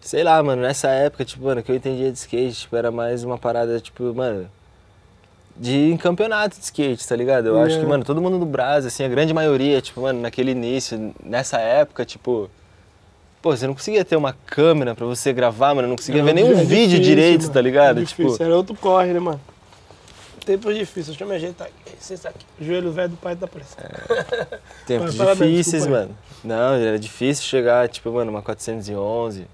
Sei 0.01 0.23
lá, 0.23 0.41
mano, 0.41 0.61
nessa 0.61 0.87
época, 0.89 1.25
tipo, 1.25 1.43
mano, 1.45 1.61
que 1.61 1.71
eu 1.71 1.75
entendia 1.75 2.11
de 2.11 2.17
skate, 2.17 2.61
tipo, 2.61 2.75
era 2.75 2.89
mais 2.91 3.23
uma 3.23 3.37
parada, 3.37 3.79
tipo, 3.79 4.13
mano, 4.13 4.49
de 5.57 5.97
campeonato 6.01 6.57
de 6.57 6.63
skate, 6.63 7.05
tá 7.05 7.15
ligado? 7.15 7.47
Eu 7.47 7.57
acho 7.57 7.67
que, 7.67 7.73
Yeah. 7.73 7.89
mano, 7.89 8.03
todo 8.05 8.21
mundo 8.21 8.39
do 8.39 8.45
Brasil, 8.45 8.87
assim, 8.87 9.03
a 9.03 9.09
grande 9.09 9.33
maioria, 9.33 9.81
tipo, 9.81 10.01
mano, 10.01 10.21
naquele 10.21 10.51
início, 10.51 11.13
nessa 11.21 11.59
época, 11.59 12.05
tipo, 12.05 12.49
pô, 13.41 13.55
você 13.55 13.67
não 13.67 13.73
conseguia 13.73 14.05
ter 14.05 14.15
uma 14.15 14.33
câmera 14.45 14.95
pra 14.95 15.05
você 15.05 15.33
gravar, 15.33 15.75
mano, 15.75 15.87
não 15.89 15.97
conseguia 15.97 16.23
ver 16.23 16.33
nenhum 16.33 16.51
É 16.51 16.63
vídeo 16.63 16.97
difícil, 16.97 16.99
direito, 17.01 17.41
mano. 17.41 17.53
tá 17.53 17.61
ligado? 17.61 18.01
É 18.01 18.05
tipo, 18.05 18.23
difícil, 18.23 18.45
era 18.45 18.55
outro 18.55 18.75
corre, 18.75 19.11
né, 19.13 19.19
mano? 19.19 19.41
Tempo 20.45 20.73
difícil, 20.73 21.11
deixa 21.11 21.23
eu 21.25 21.27
me 21.27 21.35
ajeitar 21.35 21.67
aqui. 21.67 21.95
Licença 21.95 22.29
aqui. 22.29 22.45
Joelho 22.59 22.91
velho 22.91 23.09
do 23.09 23.17
pai 23.17 23.35
da 23.35 23.45
pressa. 23.47 23.75
tempos 24.87 25.07
Mas 25.07 25.15
parabéns, 25.15 25.51
difíceis, 25.51 25.83
desculpa 25.83 26.01
mano. 26.03 26.17
Não, 26.43 26.73
era 26.73 26.97
difícil 26.97 27.43
chegar, 27.43 27.87
tipo, 27.89 28.09
mano, 28.11 28.31
uma 28.31 28.41
411. 28.41 29.45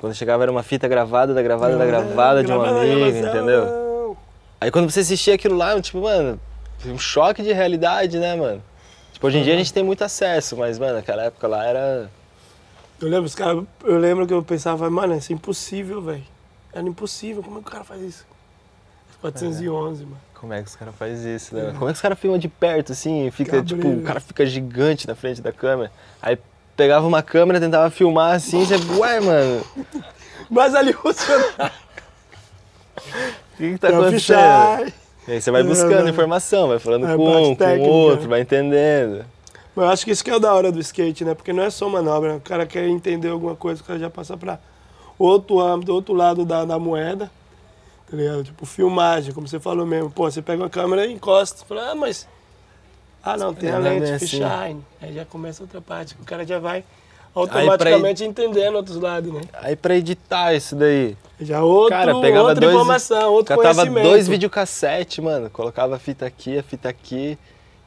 Quando 0.00 0.14
chegava 0.14 0.44
era 0.44 0.50
uma 0.50 0.62
fita 0.62 0.88
gravada, 0.88 1.34
da 1.34 1.42
gravada, 1.42 1.76
da 1.76 1.84
gravada 1.84 2.42
de 2.42 2.50
um 2.50 2.62
amigo, 2.62 3.18
entendeu? 3.18 4.16
Aí 4.58 4.70
quando 4.70 4.90
você 4.90 5.00
assistia 5.00 5.34
aquilo 5.34 5.54
lá, 5.58 5.78
tipo, 5.78 6.00
mano, 6.00 6.40
um 6.86 6.98
choque 6.98 7.42
de 7.42 7.52
realidade, 7.52 8.18
né, 8.18 8.34
mano? 8.34 8.62
Tipo, 9.12 9.26
hoje 9.26 9.38
em 9.38 9.42
dia 9.42 9.52
a 9.52 9.58
gente 9.58 9.74
tem 9.74 9.84
muito 9.84 10.02
acesso, 10.02 10.56
mas, 10.56 10.78
mano, 10.78 10.94
naquela 10.94 11.24
época 11.24 11.46
lá 11.46 11.66
era. 11.66 12.10
Eu 12.98 13.08
lembro, 13.08 13.26
os 13.26 13.34
cara, 13.34 13.62
eu 13.84 13.98
lembro 13.98 14.26
que 14.26 14.32
eu 14.32 14.42
pensava, 14.42 14.88
mano, 14.88 15.14
isso 15.14 15.32
é 15.32 15.34
impossível, 15.34 16.00
velho. 16.00 16.24
Era 16.72 16.88
impossível, 16.88 17.42
como 17.42 17.58
é 17.58 17.62
que 17.62 17.68
o 17.68 17.70
cara 17.70 17.84
faz 17.84 18.00
isso? 18.00 18.26
411, 19.20 20.04
mano. 20.04 20.16
Como 20.32 20.54
é 20.54 20.62
que 20.62 20.68
os 20.68 20.76
caras 20.76 20.94
fazem 20.94 21.36
isso, 21.36 21.54
né? 21.54 21.74
Como 21.78 21.90
é 21.90 21.92
que 21.92 21.96
os 21.96 22.00
caras 22.00 22.18
filmam 22.18 22.38
de 22.38 22.48
perto, 22.48 22.92
assim, 22.92 23.26
e 23.26 23.30
fica, 23.30 23.58
Cabreiro. 23.58 23.82
tipo, 23.82 24.00
o 24.00 24.02
cara 24.02 24.18
fica 24.18 24.46
gigante 24.46 25.06
na 25.06 25.14
frente 25.14 25.42
da 25.42 25.52
câmera. 25.52 25.92
Aí 26.22 26.38
pegava 26.80 27.06
uma 27.06 27.22
câmera, 27.22 27.60
tentava 27.60 27.90
filmar 27.90 28.36
assim, 28.36 28.64
você, 28.64 28.76
ué, 28.98 29.20
mano, 29.20 29.62
o 29.76 29.84
Mas 30.48 30.74
ali 30.74 30.94
funcionava. 30.94 31.70
que 33.58 33.72
que 33.72 33.78
tá 33.78 33.88
acontecendo? 33.88 34.92
E 35.28 35.32
aí 35.32 35.40
você 35.42 35.50
vai 35.50 35.60
É, 35.60 35.64
buscando 35.64 36.02
vai. 36.02 36.08
informação, 36.10 36.68
vai 36.68 36.78
falando 36.78 37.06
É, 37.06 37.16
com 37.16 37.50
um, 37.50 37.54
com 37.54 37.64
o 37.64 37.88
outro, 37.90 38.28
vai 38.30 38.40
entendendo. 38.40 39.26
Mas 39.76 39.84
eu 39.84 39.90
acho 39.92 40.04
que 40.06 40.10
isso 40.10 40.24
que 40.24 40.30
é 40.30 40.34
o 40.36 40.40
da 40.40 40.54
hora 40.54 40.72
do 40.72 40.80
skate, 40.80 41.22
né? 41.22 41.34
Porque 41.34 41.52
não 41.52 41.62
é 41.62 41.68
só 41.68 41.86
manobra. 41.86 42.36
O 42.36 42.40
cara 42.40 42.64
quer 42.64 42.88
entender 42.88 43.28
alguma 43.28 43.54
coisa, 43.54 43.82
o 43.82 43.84
cara 43.84 43.98
já 43.98 44.08
passa 44.08 44.36
pra 44.38 44.58
outro 45.18 45.60
âmbito, 45.60 45.92
outro 45.92 46.14
lado 46.14 46.46
da, 46.46 46.64
da 46.64 46.78
moeda. 46.78 47.30
Tá 48.10 48.16
ligado? 48.16 48.42
Tipo, 48.42 48.64
filmagem, 48.64 49.32
como 49.34 49.46
você 49.46 49.60
falou 49.60 49.84
mesmo. 49.86 50.10
Pô, 50.10 50.30
você 50.30 50.40
pega 50.40 50.62
uma 50.62 50.70
câmera 50.70 51.06
e 51.06 51.12
encosta. 51.12 51.64
Fala, 51.66 51.90
ah, 51.90 51.94
mas. 51.94 52.26
Ah, 53.22 53.36
não, 53.36 53.52
tem 53.54 53.70
a 53.70 53.74
é 53.74 53.78
lente, 53.78 54.10
assim. 54.12 54.26
fisheye. 54.26 54.76
Aí 55.00 55.14
já 55.14 55.24
começa 55.24 55.62
outra 55.62 55.80
parte, 55.80 56.16
o 56.20 56.24
cara 56.24 56.46
já 56.46 56.58
vai 56.58 56.82
automaticamente 57.34 58.24
entendendo 58.24 58.74
outros 58.76 58.96
lados, 58.96 59.32
né? 59.32 59.40
Aí 59.54 59.76
pra 59.76 59.94
editar 59.94 60.52
isso 60.54 60.74
daí, 60.74 61.16
Já 61.40 61.62
outro, 61.62 61.90
Cara, 61.90 62.20
pegava 62.20 62.48
outra 62.48 62.60
dois- 62.60 62.74
informação, 62.74 63.32
outro 63.32 63.56
catava 63.56 63.74
conhecimento. 63.82 64.08
dois 64.08 64.26
videocassete, 64.28 65.20
mano, 65.22 65.48
colocava 65.50 65.96
a 65.96 65.98
fita 65.98 66.26
aqui, 66.26 66.58
a 66.58 66.62
fita 66.62 66.88
aqui, 66.88 67.38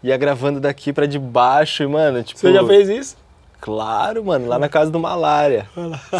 ia 0.02 0.16
gravando 0.18 0.60
daqui 0.60 0.94
pra 0.94 1.06
de 1.06 1.20
baixo, 1.20 1.84
e, 1.84 1.88
mano, 1.88 2.24
tipo... 2.24 2.40
Você 2.40 2.54
já 2.54 2.66
fez 2.66 2.88
isso? 2.90 3.18
Claro, 3.60 4.24
mano, 4.26 4.48
lá 4.48 4.60
na 4.60 4.68
casa 4.70 4.92
do 4.92 5.00
Malária. 5.00 5.68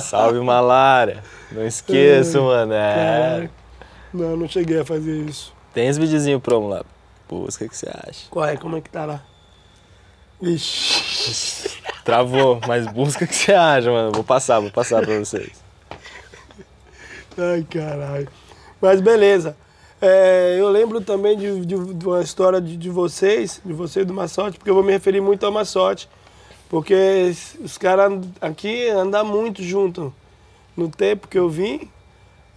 Salve, 0.02 0.40
Malária. 0.40 1.24
Não 1.52 1.66
esqueço, 1.66 2.40
mano, 2.44 2.74
é... 2.74 3.50
Não, 4.14 4.38
não 4.38 4.48
cheguei 4.48 4.80
a 4.80 4.86
fazer 4.86 5.18
isso. 5.26 5.54
Tem 5.74 5.90
os 5.90 5.98
videozinhos 5.98 6.42
promo 6.42 6.68
lá. 6.70 6.84
Busca, 7.42 7.66
o 7.66 7.70
que 7.70 7.78
você 7.78 7.90
acha? 7.90 8.28
Qual 8.30 8.46
é? 8.46 8.56
Como 8.58 8.78
é 8.78 8.82
que 8.82 8.90
tá 8.90 9.06
lá? 9.06 9.24
Ixi. 10.42 11.82
Travou, 12.04 12.60
mas 12.68 12.86
busca 12.88 13.24
o 13.26 13.28
que 13.28 13.36
você 13.36 13.54
acha, 13.54 13.90
mano. 13.92 14.12
Vou 14.14 14.24
passar, 14.24 14.60
vou 14.60 14.72
passar 14.72 15.02
pra 15.04 15.18
vocês. 15.20 15.64
Ai, 17.38 17.66
caralho. 17.70 18.28
Mas 18.82 19.00
beleza. 19.02 19.56
É, 20.02 20.58
eu 20.60 20.68
lembro 20.70 21.00
também 21.00 21.38
de, 21.38 21.66
de- 21.66 21.94
de 21.94 22.06
uma 22.06 22.22
história 22.22 22.60
de, 22.60 22.76
de 22.76 22.90
vocês, 22.90 23.62
de 23.64 23.72
você 23.72 24.02
e 24.02 24.06
do 24.06 24.14
Massote, 24.14 24.58
porque 24.58 24.70
eu 24.70 24.76
vou 24.76 24.84
me 24.84 24.92
referir 24.92 25.22
muito 25.22 25.46
ao 25.46 25.52
Massote. 25.52 26.10
Porque 26.70 27.34
os 27.64 27.78
caras 27.78 28.12
aqui 28.42 28.90
andam 28.90 29.24
muito 29.26 29.64
junto. 29.64 30.14
No 30.76 30.90
tempo 30.90 31.28
que 31.28 31.38
eu 31.38 31.48
vim, 31.48 31.88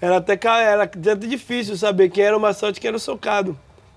era 0.00 0.16
até, 0.16 0.38
era 0.42 0.82
até 0.84 1.14
difícil 1.14 1.76
saber 1.76 2.08
quem 2.08 2.24
era 2.24 2.36
o 2.36 2.40
Massote 2.40 2.78
e 2.78 2.80
quem 2.80 2.88
era 2.88 2.96
o 2.96 3.00
Socado. 3.00 3.56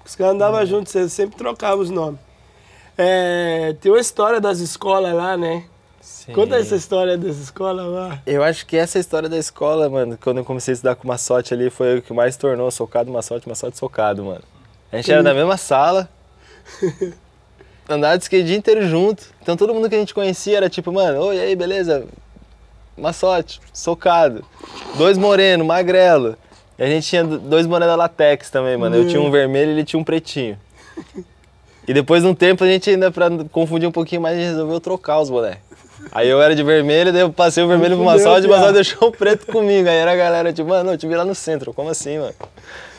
Os 0.09 0.15
caras 0.15 0.33
andavam 0.33 0.65
juntos, 0.65 0.91
você 0.91 1.07
sempre 1.07 1.37
trocava 1.37 1.79
os 1.79 1.91
nomes. 1.91 2.19
É, 2.97 3.75
tem 3.79 3.91
uma 3.91 4.01
história 4.01 4.41
das 4.41 4.57
escolas 4.57 5.13
lá, 5.13 5.37
né? 5.37 5.65
Sim. 6.01 6.33
Conta 6.33 6.55
essa 6.55 6.75
história 6.75 7.15
dessa 7.15 7.43
escola 7.43 7.83
lá. 7.83 8.19
Eu 8.25 8.43
acho 8.43 8.65
que 8.65 8.75
essa 8.75 8.97
história 8.97 9.29
da 9.29 9.37
escola, 9.37 9.87
mano, 9.87 10.17
quando 10.19 10.39
eu 10.39 10.43
comecei 10.43 10.71
a 10.71 10.73
estudar 10.73 10.95
com 10.95 11.03
o 11.03 11.07
Massote 11.07 11.53
ali, 11.53 11.69
foi 11.69 11.99
o 11.99 12.01
que 12.01 12.11
mais 12.11 12.35
tornou 12.35 12.71
socado, 12.71 13.11
Massote, 13.11 13.47
Massote, 13.47 13.77
socado, 13.77 14.25
mano. 14.25 14.41
A 14.91 14.95
gente 14.95 15.11
era 15.11 15.21
da 15.21 15.31
mesma 15.31 15.57
sala, 15.57 16.09
andava 17.87 18.17
de 18.17 18.23
skate 18.23 18.43
o 18.43 18.47
dia 18.47 18.57
inteiro 18.57 18.87
junto, 18.87 19.27
então 19.43 19.55
todo 19.55 19.75
mundo 19.75 19.87
que 19.87 19.95
a 19.95 19.99
gente 19.99 20.15
conhecia 20.15 20.57
era 20.57 20.69
tipo, 20.71 20.91
mano, 20.91 21.19
oi, 21.19 21.39
aí, 21.39 21.55
beleza? 21.55 22.07
Massote, 22.97 23.61
socado. 23.71 24.43
Dois 24.97 25.19
moreno, 25.19 25.63
magrelo. 25.63 26.35
E 26.79 26.83
a 26.83 26.87
gente 26.87 27.05
tinha 27.05 27.25
dois 27.25 27.67
morenos 27.67 27.91
da 27.91 27.97
latex 27.97 28.49
também, 28.49 28.77
mano. 28.77 28.95
Eu 28.95 29.05
tinha 29.05 29.21
um 29.21 29.29
vermelho 29.29 29.71
e 29.71 29.73
ele 29.73 29.83
tinha 29.83 29.99
um 29.99 30.03
pretinho. 30.03 30.57
E 31.85 31.93
depois 31.93 32.23
de 32.23 32.29
um 32.29 32.33
tempo 32.33 32.63
a 32.63 32.67
gente 32.67 32.89
ainda, 32.89 33.11
pra 33.11 33.29
confundir 33.51 33.87
um 33.87 33.91
pouquinho 33.91 34.21
mais, 34.21 34.37
a 34.37 34.39
gente 34.39 34.51
resolveu 34.51 34.79
trocar 34.79 35.19
os 35.19 35.29
bonés. 35.29 35.57
Aí 36.09 36.29
eu 36.29 36.41
era 36.41 36.55
de 36.55 36.63
vermelho, 36.63 37.11
daí 37.11 37.21
eu 37.21 37.33
passei 37.33 37.61
o 37.61 37.67
vermelho 37.67 37.97
pro 37.97 38.05
o 38.05 38.07
piá. 38.07 38.25
Massote 38.47 38.73
deixou 38.73 39.09
o 39.09 39.11
preto 39.11 39.47
comigo. 39.47 39.89
Aí 39.89 39.97
era 39.97 40.13
a 40.13 40.15
galera 40.15 40.53
tipo, 40.53 40.69
mano, 40.69 40.91
eu 40.91 40.97
te 40.97 41.05
vi 41.05 41.15
lá 41.15 41.25
no 41.25 41.35
centro, 41.35 41.73
como 41.73 41.89
assim, 41.89 42.17
mano? 42.17 42.33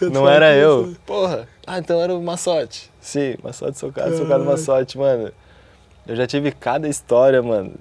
Não 0.03 0.29
era 0.29 0.55
eu. 0.55 0.95
Porra. 1.07 1.49
Ah, 1.67 1.79
então 1.79 2.03
era 2.03 2.15
o 2.15 2.23
Massote. 2.23 2.91
Sim, 3.01 3.37
Massote 3.43 3.79
socado, 3.79 4.15
socado. 4.15 4.45
Massote, 4.45 4.99
mano. 4.99 5.33
Eu 6.07 6.17
já 6.17 6.27
tive 6.27 6.53
cada 6.53 6.87
história, 6.87 7.41
mano. 7.41 7.73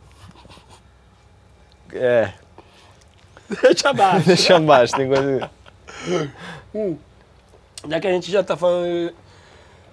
É, 1.92 2.32
Deixa 3.62 3.90
abaixo. 3.90 4.26
deixa 4.28 4.56
abaixo, 4.56 4.96
tem 4.96 5.08
coisa. 5.08 5.50
Já 7.88 8.00
que 8.00 8.08
a 8.08 8.12
gente 8.12 8.32
já 8.32 8.44
tá 8.44 8.56
falando 8.58 9.14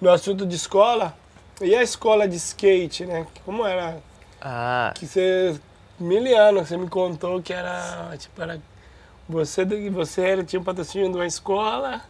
no 0.01 0.09
assunto 0.09 0.45
de 0.45 0.55
escola, 0.55 1.15
e 1.61 1.75
a 1.75 1.81
escola 1.81 2.27
de 2.27 2.35
skate, 2.35 3.05
né? 3.05 3.25
Como 3.45 3.65
era? 3.65 3.97
Ah, 4.41 4.93
Que 4.95 5.07
você, 5.07 5.59
mil 5.99 6.37
anos, 6.37 6.67
você 6.67 6.77
me 6.77 6.87
contou 6.87 7.41
que 7.41 7.51
era, 7.53 8.15
tipo, 8.17 8.39
era 8.41 8.61
você, 9.27 9.65
você 9.91 10.21
era, 10.21 10.43
tinha 10.43 10.59
um 10.59 10.63
patrocínio 10.63 11.09
de 11.09 11.15
uma 11.17 11.25
escola, 11.25 12.01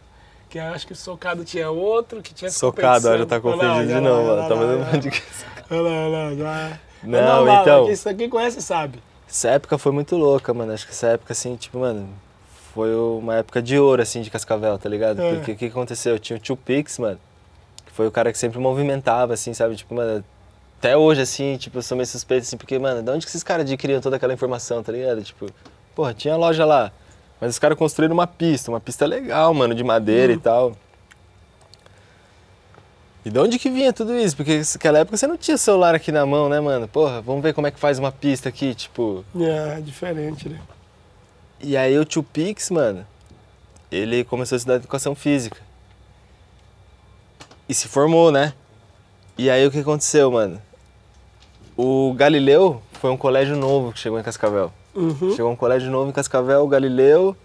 que 0.50 0.58
eu 0.58 0.64
acho 0.64 0.86
que 0.86 0.92
o 0.92 0.96
Socado 0.96 1.44
tinha 1.44 1.70
outro, 1.70 2.22
que 2.22 2.32
tinha 2.34 2.50
socado, 2.50 3.08
olha, 3.08 3.26
tá 3.26 3.40
confundindo 3.40 3.86
de 3.86 4.00
novo, 4.00 4.28
mano. 4.28 4.48
Tá 4.48 4.56
fazendo. 4.56 5.22
Olha 5.70 5.80
lá, 5.80 5.90
olha 5.90 6.08
lá, 6.08 6.34
já. 6.34 6.78
Não, 7.02 7.48
é 7.48 7.60
então- 7.62 7.90
Isso 7.90 8.08
aqui 8.08 8.28
conhece, 8.28 8.60
sabe. 8.62 9.02
Essa 9.28 9.48
época 9.50 9.76
foi 9.78 9.92
muito 9.92 10.16
louca, 10.16 10.54
mano. 10.54 10.72
Acho 10.72 10.86
que 10.86 10.92
essa 10.92 11.08
época, 11.08 11.32
assim, 11.32 11.54
tipo, 11.56 11.78
mano, 11.78 12.08
foi 12.78 12.94
uma 12.94 13.34
época 13.34 13.60
de 13.60 13.76
ouro, 13.76 14.00
assim, 14.00 14.22
de 14.22 14.30
Cascavel, 14.30 14.78
tá 14.78 14.88
ligado? 14.88 15.20
É. 15.20 15.34
Porque 15.34 15.50
o 15.50 15.56
que 15.56 15.64
aconteceu? 15.64 16.16
Tinha 16.16 16.36
o 16.36 16.40
Tio 16.40 16.56
Pix, 16.56 16.96
mano, 17.00 17.18
que 17.84 17.90
foi 17.90 18.06
o 18.06 18.10
cara 18.12 18.30
que 18.30 18.38
sempre 18.38 18.56
movimentava, 18.60 19.34
assim, 19.34 19.52
sabe? 19.52 19.74
Tipo, 19.74 19.96
mano, 19.96 20.24
até 20.78 20.96
hoje, 20.96 21.20
assim, 21.20 21.56
tipo, 21.56 21.78
eu 21.78 21.82
sou 21.82 21.96
meio 21.96 22.06
suspeito, 22.06 22.42
assim, 22.42 22.56
porque, 22.56 22.78
mano, 22.78 23.02
de 23.02 23.10
onde 23.10 23.26
que 23.26 23.30
esses 23.30 23.42
caras 23.42 23.66
adquiriam 23.68 24.00
toda 24.00 24.14
aquela 24.14 24.32
informação, 24.32 24.80
tá 24.80 24.92
ligado? 24.92 25.20
Tipo, 25.24 25.46
porra, 25.92 26.14
tinha 26.14 26.36
loja 26.36 26.64
lá, 26.64 26.92
mas 27.40 27.50
os 27.50 27.58
caras 27.58 27.76
construíram 27.76 28.14
uma 28.14 28.28
pista, 28.28 28.70
uma 28.70 28.78
pista 28.78 29.04
legal, 29.06 29.52
mano, 29.52 29.74
de 29.74 29.82
madeira 29.82 30.32
e 30.32 30.38
tal. 30.38 30.76
E 33.24 33.30
de 33.30 33.40
onde 33.40 33.58
que 33.58 33.68
vinha 33.68 33.92
tudo 33.92 34.16
isso? 34.16 34.36
Porque 34.36 34.62
naquela 34.74 35.00
época 35.00 35.16
você 35.16 35.26
não 35.26 35.36
tinha 35.36 35.58
celular 35.58 35.96
aqui 35.96 36.12
na 36.12 36.24
mão, 36.24 36.48
né, 36.48 36.60
mano? 36.60 36.86
Porra, 36.86 37.20
vamos 37.22 37.42
ver 37.42 37.54
como 37.54 37.66
é 37.66 37.72
que 37.72 37.80
faz 37.80 37.98
uma 37.98 38.12
pista 38.12 38.48
aqui, 38.48 38.72
tipo... 38.72 39.24
É, 39.36 39.80
diferente, 39.80 40.48
né? 40.48 40.60
E 41.60 41.76
aí 41.76 41.98
o 41.98 42.04
Tio 42.04 42.22
Pix, 42.22 42.70
mano, 42.70 43.06
ele 43.90 44.22
começou 44.24 44.54
a 44.54 44.58
estudar 44.58 44.76
educação 44.76 45.14
física. 45.14 45.58
E 47.68 47.74
se 47.74 47.88
formou, 47.88 48.30
né? 48.30 48.52
E 49.36 49.50
aí 49.50 49.66
o 49.66 49.70
que 49.70 49.80
aconteceu, 49.80 50.30
mano? 50.30 50.60
O 51.76 52.12
Galileu 52.14 52.82
foi 52.94 53.10
um 53.10 53.16
colégio 53.16 53.56
novo 53.56 53.92
que 53.92 53.98
chegou 53.98 54.18
em 54.18 54.22
Cascavel. 54.22 54.72
Uhum. 54.94 55.34
Chegou 55.36 55.50
um 55.50 55.56
colégio 55.56 55.90
novo 55.90 56.10
em 56.10 56.12
Cascavel, 56.12 56.64
o 56.64 56.68
Galileu, 56.68 57.36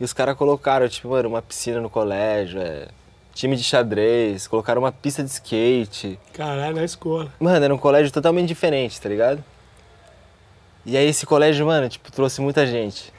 e 0.00 0.04
os 0.04 0.12
caras 0.12 0.36
colocaram, 0.36 0.88
tipo, 0.88 1.08
mano, 1.08 1.28
uma 1.28 1.40
piscina 1.40 1.80
no 1.80 1.88
colégio, 1.88 2.60
é, 2.60 2.88
time 3.34 3.56
de 3.56 3.62
xadrez, 3.62 4.46
colocaram 4.46 4.82
uma 4.82 4.92
pista 4.92 5.22
de 5.22 5.30
skate. 5.30 6.18
Caralho, 6.32 6.76
na 6.76 6.84
escola. 6.84 7.32
Mano, 7.38 7.64
era 7.64 7.74
um 7.74 7.78
colégio 7.78 8.12
totalmente 8.12 8.48
diferente, 8.48 9.00
tá 9.00 9.08
ligado? 9.08 9.42
E 10.84 10.96
aí 10.96 11.06
esse 11.06 11.24
colégio, 11.24 11.66
mano, 11.66 11.88
tipo, 11.88 12.10
trouxe 12.10 12.40
muita 12.40 12.66
gente. 12.66 13.12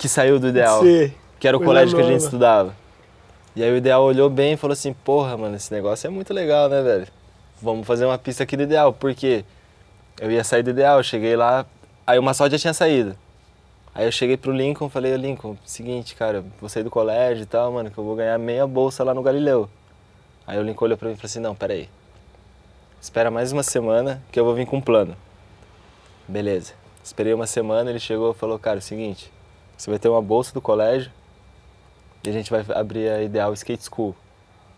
Que 0.00 0.08
saiu 0.08 0.40
do 0.40 0.48
ideal. 0.48 0.82
Sim. 0.82 1.12
Que 1.38 1.46
era 1.46 1.54
o 1.54 1.60
Coisa 1.60 1.72
colégio 1.72 1.96
que 1.96 2.02
a 2.02 2.06
gente 2.06 2.22
estudava. 2.22 2.74
E 3.54 3.62
aí 3.62 3.70
o 3.70 3.76
ideal 3.76 4.02
olhou 4.02 4.30
bem 4.30 4.54
e 4.54 4.56
falou 4.56 4.72
assim, 4.72 4.94
porra, 4.94 5.36
mano, 5.36 5.56
esse 5.56 5.70
negócio 5.70 6.06
é 6.06 6.10
muito 6.10 6.32
legal, 6.32 6.70
né, 6.70 6.80
velho? 6.82 7.06
Vamos 7.60 7.86
fazer 7.86 8.06
uma 8.06 8.16
pista 8.16 8.42
aqui 8.44 8.56
do 8.56 8.62
ideal, 8.62 8.94
porque 8.94 9.44
eu 10.18 10.30
ia 10.30 10.42
sair 10.42 10.62
do 10.62 10.70
ideal, 10.70 10.98
eu 10.98 11.02
cheguei 11.02 11.36
lá, 11.36 11.66
aí 12.06 12.18
o 12.18 12.22
Massol 12.22 12.48
já 12.48 12.58
tinha 12.58 12.72
saído. 12.72 13.14
Aí 13.94 14.06
eu 14.06 14.12
cheguei 14.12 14.38
pro 14.38 14.52
Lincoln 14.52 14.86
e 14.86 14.90
falei, 14.90 15.12
"Ô, 15.12 15.16
Lincoln, 15.16 15.54
seguinte, 15.66 16.14
cara, 16.14 16.42
vou 16.58 16.70
sair 16.70 16.82
do 16.82 16.90
colégio 16.90 17.42
e 17.42 17.46
tal, 17.46 17.70
mano, 17.70 17.90
que 17.90 17.98
eu 17.98 18.04
vou 18.04 18.16
ganhar 18.16 18.38
meia 18.38 18.66
bolsa 18.66 19.04
lá 19.04 19.12
no 19.12 19.22
Galileu. 19.22 19.68
Aí 20.46 20.58
o 20.58 20.62
Lincoln 20.62 20.86
olhou 20.86 20.96
pra 20.96 21.08
mim 21.08 21.14
e 21.14 21.16
falou 21.16 21.26
assim, 21.26 21.40
não, 21.40 21.54
peraí. 21.54 21.90
Espera 23.02 23.30
mais 23.30 23.52
uma 23.52 23.62
semana 23.62 24.22
que 24.32 24.40
eu 24.40 24.46
vou 24.46 24.54
vir 24.54 24.66
com 24.66 24.78
um 24.78 24.80
plano. 24.80 25.14
Beleza. 26.26 26.72
Esperei 27.04 27.34
uma 27.34 27.46
semana, 27.46 27.90
ele 27.90 28.00
chegou 28.00 28.30
e 28.30 28.34
falou, 28.34 28.58
cara, 28.58 28.76
é 28.76 28.78
o 28.78 28.82
seguinte, 28.82 29.30
você 29.80 29.88
vai 29.88 29.98
ter 29.98 30.10
uma 30.10 30.20
bolsa 30.20 30.52
do 30.52 30.60
colégio 30.60 31.10
e 32.22 32.28
a 32.28 32.32
gente 32.32 32.50
vai 32.50 32.62
abrir 32.74 33.08
a 33.08 33.22
Ideal 33.22 33.50
Skate 33.54 33.82
School. 33.82 34.14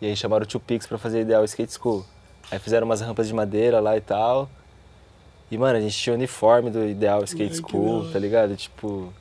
E 0.01 0.07
aí 0.07 0.15
chamaram 0.15 0.45
o 0.45 0.47
Two 0.47 0.61
Peaks 0.61 0.87
pra 0.87 0.97
fazer 0.97 1.19
a 1.19 1.21
Ideal 1.23 1.45
Skate 1.45 1.73
School. 1.73 2.07
Aí 2.49 2.59
fizeram 2.61 2.87
umas 2.87 3.01
rampas 3.01 3.27
de 3.27 3.35
madeira 3.35 3.81
lá 3.81 3.97
e 3.97 4.01
tal. 4.01 4.49
E, 5.51 5.59
mano, 5.59 5.77
a 5.77 5.81
gente 5.81 5.97
tinha 5.97 6.13
o 6.13 6.17
uniforme 6.17 6.71
do 6.71 6.89
Ideal 6.89 7.25
Skate 7.25 7.55
Ai, 7.55 7.69
School, 7.69 8.13
tá 8.13 8.19
ligado? 8.19 8.57
Tipo. 8.57 9.13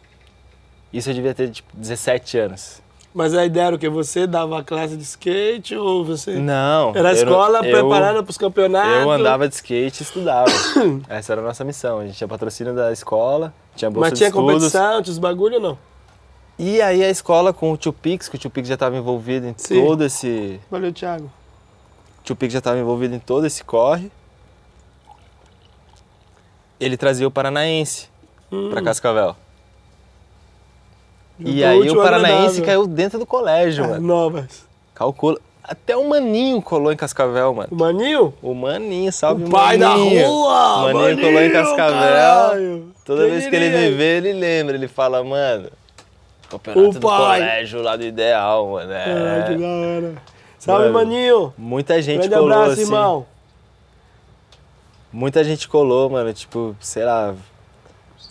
Isso 0.94 1.10
eu 1.10 1.16
devia 1.16 1.34
ter, 1.34 1.50
tipo, 1.50 1.76
17 1.76 2.38
anos. 2.38 2.81
Mas 3.14 3.34
a 3.34 3.46
ideia 3.46 3.66
era 3.66 3.76
o 3.76 3.80
quê? 3.80 3.90
Você 3.90 4.26
dava 4.26 4.64
classe 4.64 4.96
de 4.96 5.04
skate 5.04 5.76
ou 5.76 6.06
você. 6.06 6.36
Não. 6.40 6.94
Era 6.96 7.10
a 7.10 7.14
escola 7.14 7.58
eu- 7.58 7.72
preparando 7.72 8.24
para 8.24 8.32
os 8.32 8.38
campeonatos? 8.38 9.02
Eu 9.02 9.12
andava 9.12 9.48
de 9.50 9.56
skate 9.56 10.02
e 10.02 10.04
estudava. 10.04 10.50
Essa 11.10 11.34
era 11.34 11.42
a 11.42 11.44
nossa 11.44 11.64
missão. 11.66 12.00
A 12.00 12.06
gente 12.06 12.18
tinha 12.18 12.28
patrocínio 12.28 12.74
da 12.74 12.92
escola, 12.94 13.54
tinha 13.76 13.92
bolsa 13.92 14.10
Mas 14.12 14.18
tinha 14.18 14.30
de 14.32 14.36
estudos. 14.38 14.54
competição, 14.56 15.02
tinha 15.02 15.12
os 15.12 15.20
bagulho 15.20 15.56
ou 15.56 15.62
não? 15.62 15.78
E 16.58 16.82
aí 16.82 17.04
a 17.04 17.10
escola 17.10 17.52
com 17.52 17.74
o 17.74 17.78
Tio 17.78 17.92
Pix, 17.92 18.30
que 18.30 18.36
o 18.36 18.40
Tio 18.40 18.50
Pix 18.50 18.68
já 18.70 18.76
estava 18.76 18.96
envolvido 18.96 19.46
em 19.48 19.54
Sim. 19.58 19.84
todo 19.84 20.06
esse. 20.06 20.60
Valeu, 20.70 20.94
Thiago. 20.94 21.26
O 21.26 22.24
Tio 22.24 22.36
Pix 22.36 22.54
já 22.54 22.60
estava 22.60 22.80
envolvido 22.80 23.14
em 23.14 23.20
todo 23.20 23.46
esse 23.46 23.62
corre. 23.64 24.10
Ele 26.80 26.96
trazia 26.98 27.28
o 27.28 27.32
Paranaense 27.32 28.10
Hum. 28.52 28.70
pra 28.70 28.82
Cascavel. 28.82 29.36
E 31.44 31.64
aí 31.64 31.90
o 31.90 31.96
Paranaense 31.96 32.36
agradável. 32.62 32.66
caiu 32.66 32.88
dentro 32.88 33.20
do 33.20 33.26
colégio, 33.26 33.84
Ah, 33.84 33.88
mano. 33.90 34.08
Novas. 34.08 34.66
Calcula. 34.94 35.40
Até 35.64 35.96
o 35.96 36.08
Maninho 36.10 36.62
colou 36.62 36.92
em 36.92 36.96
Cascavel, 36.98 37.54
mano. 37.54 37.70
O 37.72 37.76
Maninho? 37.76 38.34
O 38.42 38.54
Maninho, 38.54 39.12
salve 39.12 39.46
o 39.46 39.50
pai 39.50 39.78
da 39.78 39.90
Maninho. 39.90 40.28
rua! 40.28 40.76
O 40.90 40.94
Maninho 40.94 41.22
colou 41.22 41.42
em 41.42 41.52
Cascavel. 41.52 42.00
caralho. 42.00 42.88
Toda 43.06 43.22
Quem 43.24 43.32
vez 43.32 43.48
que 43.48 43.56
ele 43.56 43.70
me 43.70 43.92
vê, 43.96 44.18
ele 44.18 44.34
lembra. 44.34 44.76
Ele 44.76 44.88
fala, 44.88 45.24
mano, 45.24 45.70
campeonato 46.50 46.90
O 46.90 46.94
do 46.94 47.00
pai. 47.00 47.40
colégio 47.40 47.82
lá 47.82 47.96
do 47.96 48.04
Ideal, 48.04 48.68
mano. 48.72 48.92
É. 48.92 49.06
Caralho, 49.06 49.46
que 49.46 49.62
da 49.62 49.68
hora. 49.68 50.14
Salve, 50.60 50.84
Mano, 50.90 50.94
Maninho. 50.94 51.54
Muita 51.58 52.02
gente 52.02 52.28
Grande 52.28 52.36
colou, 52.36 52.52
abraço, 52.52 52.72
assim. 52.74 52.82
irmão. 52.82 53.26
Muita 55.12 55.44
gente 55.44 55.68
colou, 55.68 56.10
mano. 56.10 56.32
Tipo, 56.34 56.76
sei 56.80 57.04
lá, 57.04 57.34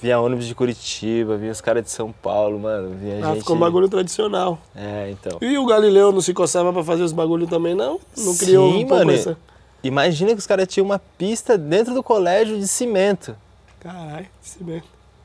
vinha 0.02 0.18
ônibus 0.20 0.46
de 0.46 0.54
Curitiba, 0.54 1.36
vinha 1.36 1.52
os 1.52 1.60
caras 1.60 1.84
de 1.84 1.90
São 1.90 2.10
Paulo, 2.12 2.58
mano. 2.58 2.94
Vinha 2.96 3.24
Ah, 3.24 3.28
gente... 3.30 3.38
ficou 3.40 3.56
um 3.56 3.58
bagulho 3.58 3.88
tradicional. 3.88 4.58
É, 4.74 5.10
então. 5.10 5.38
E 5.40 5.58
o 5.58 5.66
Galileu 5.66 6.10
não 6.12 6.20
se 6.20 6.32
coçava 6.32 6.72
pra 6.72 6.82
fazer 6.84 7.02
os 7.02 7.12
bagulho 7.12 7.46
também, 7.46 7.74
não? 7.74 8.00
Não 8.16 8.36
criou 8.36 8.72
Sim, 8.72 8.84
um 8.84 8.88
pouco 8.88 9.04
mano. 9.04 9.12
essa... 9.18 9.36
Imagina 9.82 10.32
que 10.32 10.38
os 10.38 10.46
caras 10.46 10.68
tinham 10.68 10.84
uma 10.84 10.98
pista 10.98 11.56
dentro 11.56 11.94
do 11.94 12.02
colégio 12.02 12.58
de 12.58 12.68
cimento. 12.68 13.34
Caralho, 13.80 14.26
bem. 14.60 14.82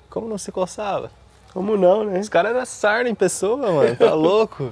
Como 0.10 0.28
não 0.30 0.38
se 0.38 0.50
coçava? 0.52 1.12
Como 1.54 1.76
não, 1.76 2.06
né? 2.06 2.20
Os 2.20 2.30
caras 2.30 2.56
eram 2.56 2.66
sarna 2.66 3.10
em 3.10 3.16
pessoa, 3.16 3.58
mano. 3.72 3.96
Tá 3.98 4.14
louco? 4.16 4.72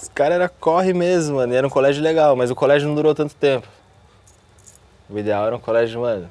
Os 0.00 0.08
caras 0.08 0.36
eram 0.40 0.50
corre 0.58 0.94
mesmo, 0.94 1.36
mano. 1.36 1.52
E 1.52 1.56
era 1.56 1.66
um 1.66 1.70
colégio 1.70 2.02
legal, 2.02 2.34
mas 2.34 2.50
o 2.50 2.54
colégio 2.54 2.88
não 2.88 2.94
durou 2.94 3.14
tanto 3.14 3.34
tempo. 3.34 3.68
O 5.10 5.18
ideal 5.18 5.46
era 5.46 5.56
um 5.56 5.60
colégio, 5.60 6.00
mano. 6.00 6.30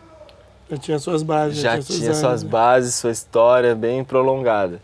Já 0.72 0.78
tinha 0.78 1.00
suas 1.00 1.22
bases. 1.22 1.60
Já 1.60 1.74
suas 1.82 1.88
tinha 1.88 2.10
armas, 2.10 2.18
suas 2.18 2.44
né? 2.44 2.50
bases, 2.50 2.96
sua 2.96 3.12
história 3.12 3.76
bem 3.76 4.04
prolongada. 4.04 4.82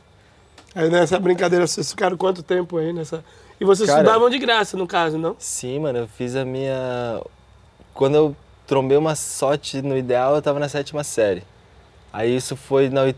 Aí 0.76 0.90
nessa 0.90 1.18
brincadeira, 1.18 1.66
vocês 1.66 1.90
ficaram 1.90 2.18
quanto 2.18 2.44
tempo 2.44 2.78
aí 2.78 2.92
nessa... 2.94 3.24
E 3.60 3.66
vocês 3.66 3.90
Cara- 3.90 4.02
estudavam 4.02 4.30
de 4.30 4.38
graça, 4.38 4.78
no 4.78 4.86
caso, 4.86 5.18
não? 5.18 5.36
Sim, 5.40 5.80
mano, 5.80 6.00
eu 6.00 6.08
fiz 6.08 6.36
a 6.36 6.46
minha. 6.46 7.20
Quando 7.94 8.14
eu 8.16 8.36
trombei 8.68 8.96
uma 8.98 9.16
sorte 9.16 9.82
no 9.82 9.98
ideal, 9.98 10.36
eu 10.36 10.42
tava 10.44 10.60
na 10.60 10.70
sétima 10.70 11.04
série. 11.04 11.42
Aí 12.14 12.36
isso 12.36 12.56
foi 12.56 12.90
no 12.90 13.16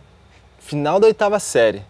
final 0.60 0.98
da 1.00 1.08
oitava 1.08 1.38
série. 1.40 1.82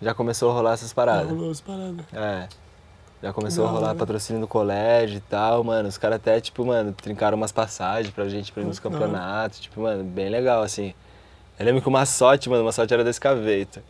Já 0.00 0.14
começou 0.14 0.50
a 0.50 0.54
rolar 0.54 0.74
essas 0.74 0.92
paradas. 0.92 1.28
Rolou 1.30 1.50
as 1.50 1.60
paradas. 1.60 2.04
É. 2.12 2.46
Já 3.22 3.32
começou 3.32 3.64
Da 3.64 3.70
a 3.70 3.72
rolar 3.72 3.94
patrocínio 3.94 4.40
do 4.42 4.46
colégio 4.48 5.16
e 5.16 5.20
tal, 5.20 5.64
mano. 5.64 5.88
Os 5.88 5.96
caras 5.98 6.16
até, 6.16 6.40
tipo, 6.40 6.64
mano, 6.64 6.92
trincaram 6.92 7.36
umas 7.36 7.50
passagens 7.52 8.12
pra 8.14 8.28
gente 8.28 8.52
pra 8.52 8.62
ir 8.62 8.66
nos 8.66 8.78
campeonatos. 8.78 9.58
Tipo, 9.60 9.80
mano, 9.80 10.04
bem 10.04 10.28
legal, 10.28 10.62
assim. 10.62 10.92
Eu 11.58 11.64
lembro 11.64 11.80
que 11.80 11.88
o 11.88 11.90
Massote, 11.90 12.48
mano, 12.50 12.62
o 12.62 12.66
Massote 12.66 12.92
era 12.92 13.02
da 13.02 13.10
Escaveita. 13.10 13.82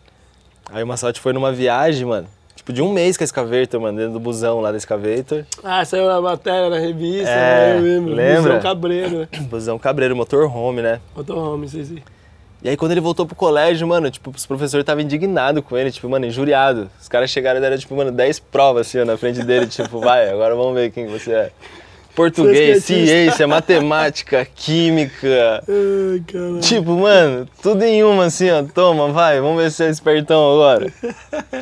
Aí 0.71 0.83
o 0.83 0.87
Massote 0.87 1.21
foi 1.21 1.33
numa 1.33 1.53
viagem, 1.53 2.07
mano. 2.07 2.29
Tipo, 2.55 2.73
de 2.73 2.81
um 2.81 2.93
mês 2.93 3.17
com 3.17 3.23
a 3.23 3.27
Escaveita, 3.27 3.79
mano, 3.79 3.99
dentro 3.99 4.13
do 4.15 4.21
busão 4.21 4.61
lá 4.61 4.71
da 4.71 4.79
Escaveita. 4.79 5.47
Ah, 5.63 5.85
saiu 5.85 6.09
a 6.11 6.21
matéria 6.23 6.71
na 6.71 6.79
revista, 6.79 7.29
É, 7.29 7.75
né? 7.75 7.79
eu 7.79 7.83
lembro. 7.83 8.15
lembra? 8.15 8.43
Busão 8.55 8.61
Cabreiro, 8.61 9.19
né? 9.19 9.29
Busão 9.43 9.79
Cabreiro, 9.79 10.17
motorhome, 10.17 10.81
né? 10.83 11.01
Motorhome, 11.15 11.69
sei 11.69 11.85
sim. 11.85 12.03
E 12.63 12.69
aí 12.69 12.77
quando 12.77 12.93
ele 12.93 13.01
voltou 13.01 13.27
pro 13.27 13.37
colégio, 13.37 13.87
mano, 13.87 14.11
tipo, 14.11 14.31
os 14.31 14.47
professores 14.47 14.83
estavam 14.83 15.03
indignados 15.03 15.63
com 15.65 15.77
ele, 15.77 15.91
tipo, 15.91 16.09
mano, 16.09 16.27
injuriado. 16.27 16.91
Os 17.01 17.09
caras 17.09 17.31
chegaram 17.31 17.59
e 17.59 17.61
deram, 17.61 17.77
tipo, 17.77 17.95
mano, 17.95 18.11
10 18.11 18.39
provas, 18.41 18.89
assim, 18.89 19.01
ó, 19.01 19.05
na 19.05 19.17
frente 19.17 19.43
dele, 19.43 19.67
tipo, 19.69 20.01
vai, 20.01 20.29
agora 20.29 20.55
vamos 20.55 20.75
ver 20.75 20.91
quem 20.91 21.07
você 21.07 21.33
é. 21.33 21.51
Português, 22.15 22.83
ciência, 22.83 23.47
matemática, 23.47 24.47
química. 24.57 25.63
Ai, 25.69 26.23
caralho. 26.27 26.61
Tipo, 26.61 26.93
mano, 26.93 27.47
tudo 27.63 27.85
em 27.85 28.03
uma, 28.03 28.25
assim, 28.25 28.51
ó, 28.51 28.63
toma, 28.63 29.09
vai, 29.09 29.39
vamos 29.39 29.63
ver 29.63 29.71
se 29.71 29.85
é 29.85 29.91
espertão 29.91 30.55
agora. 30.55 30.91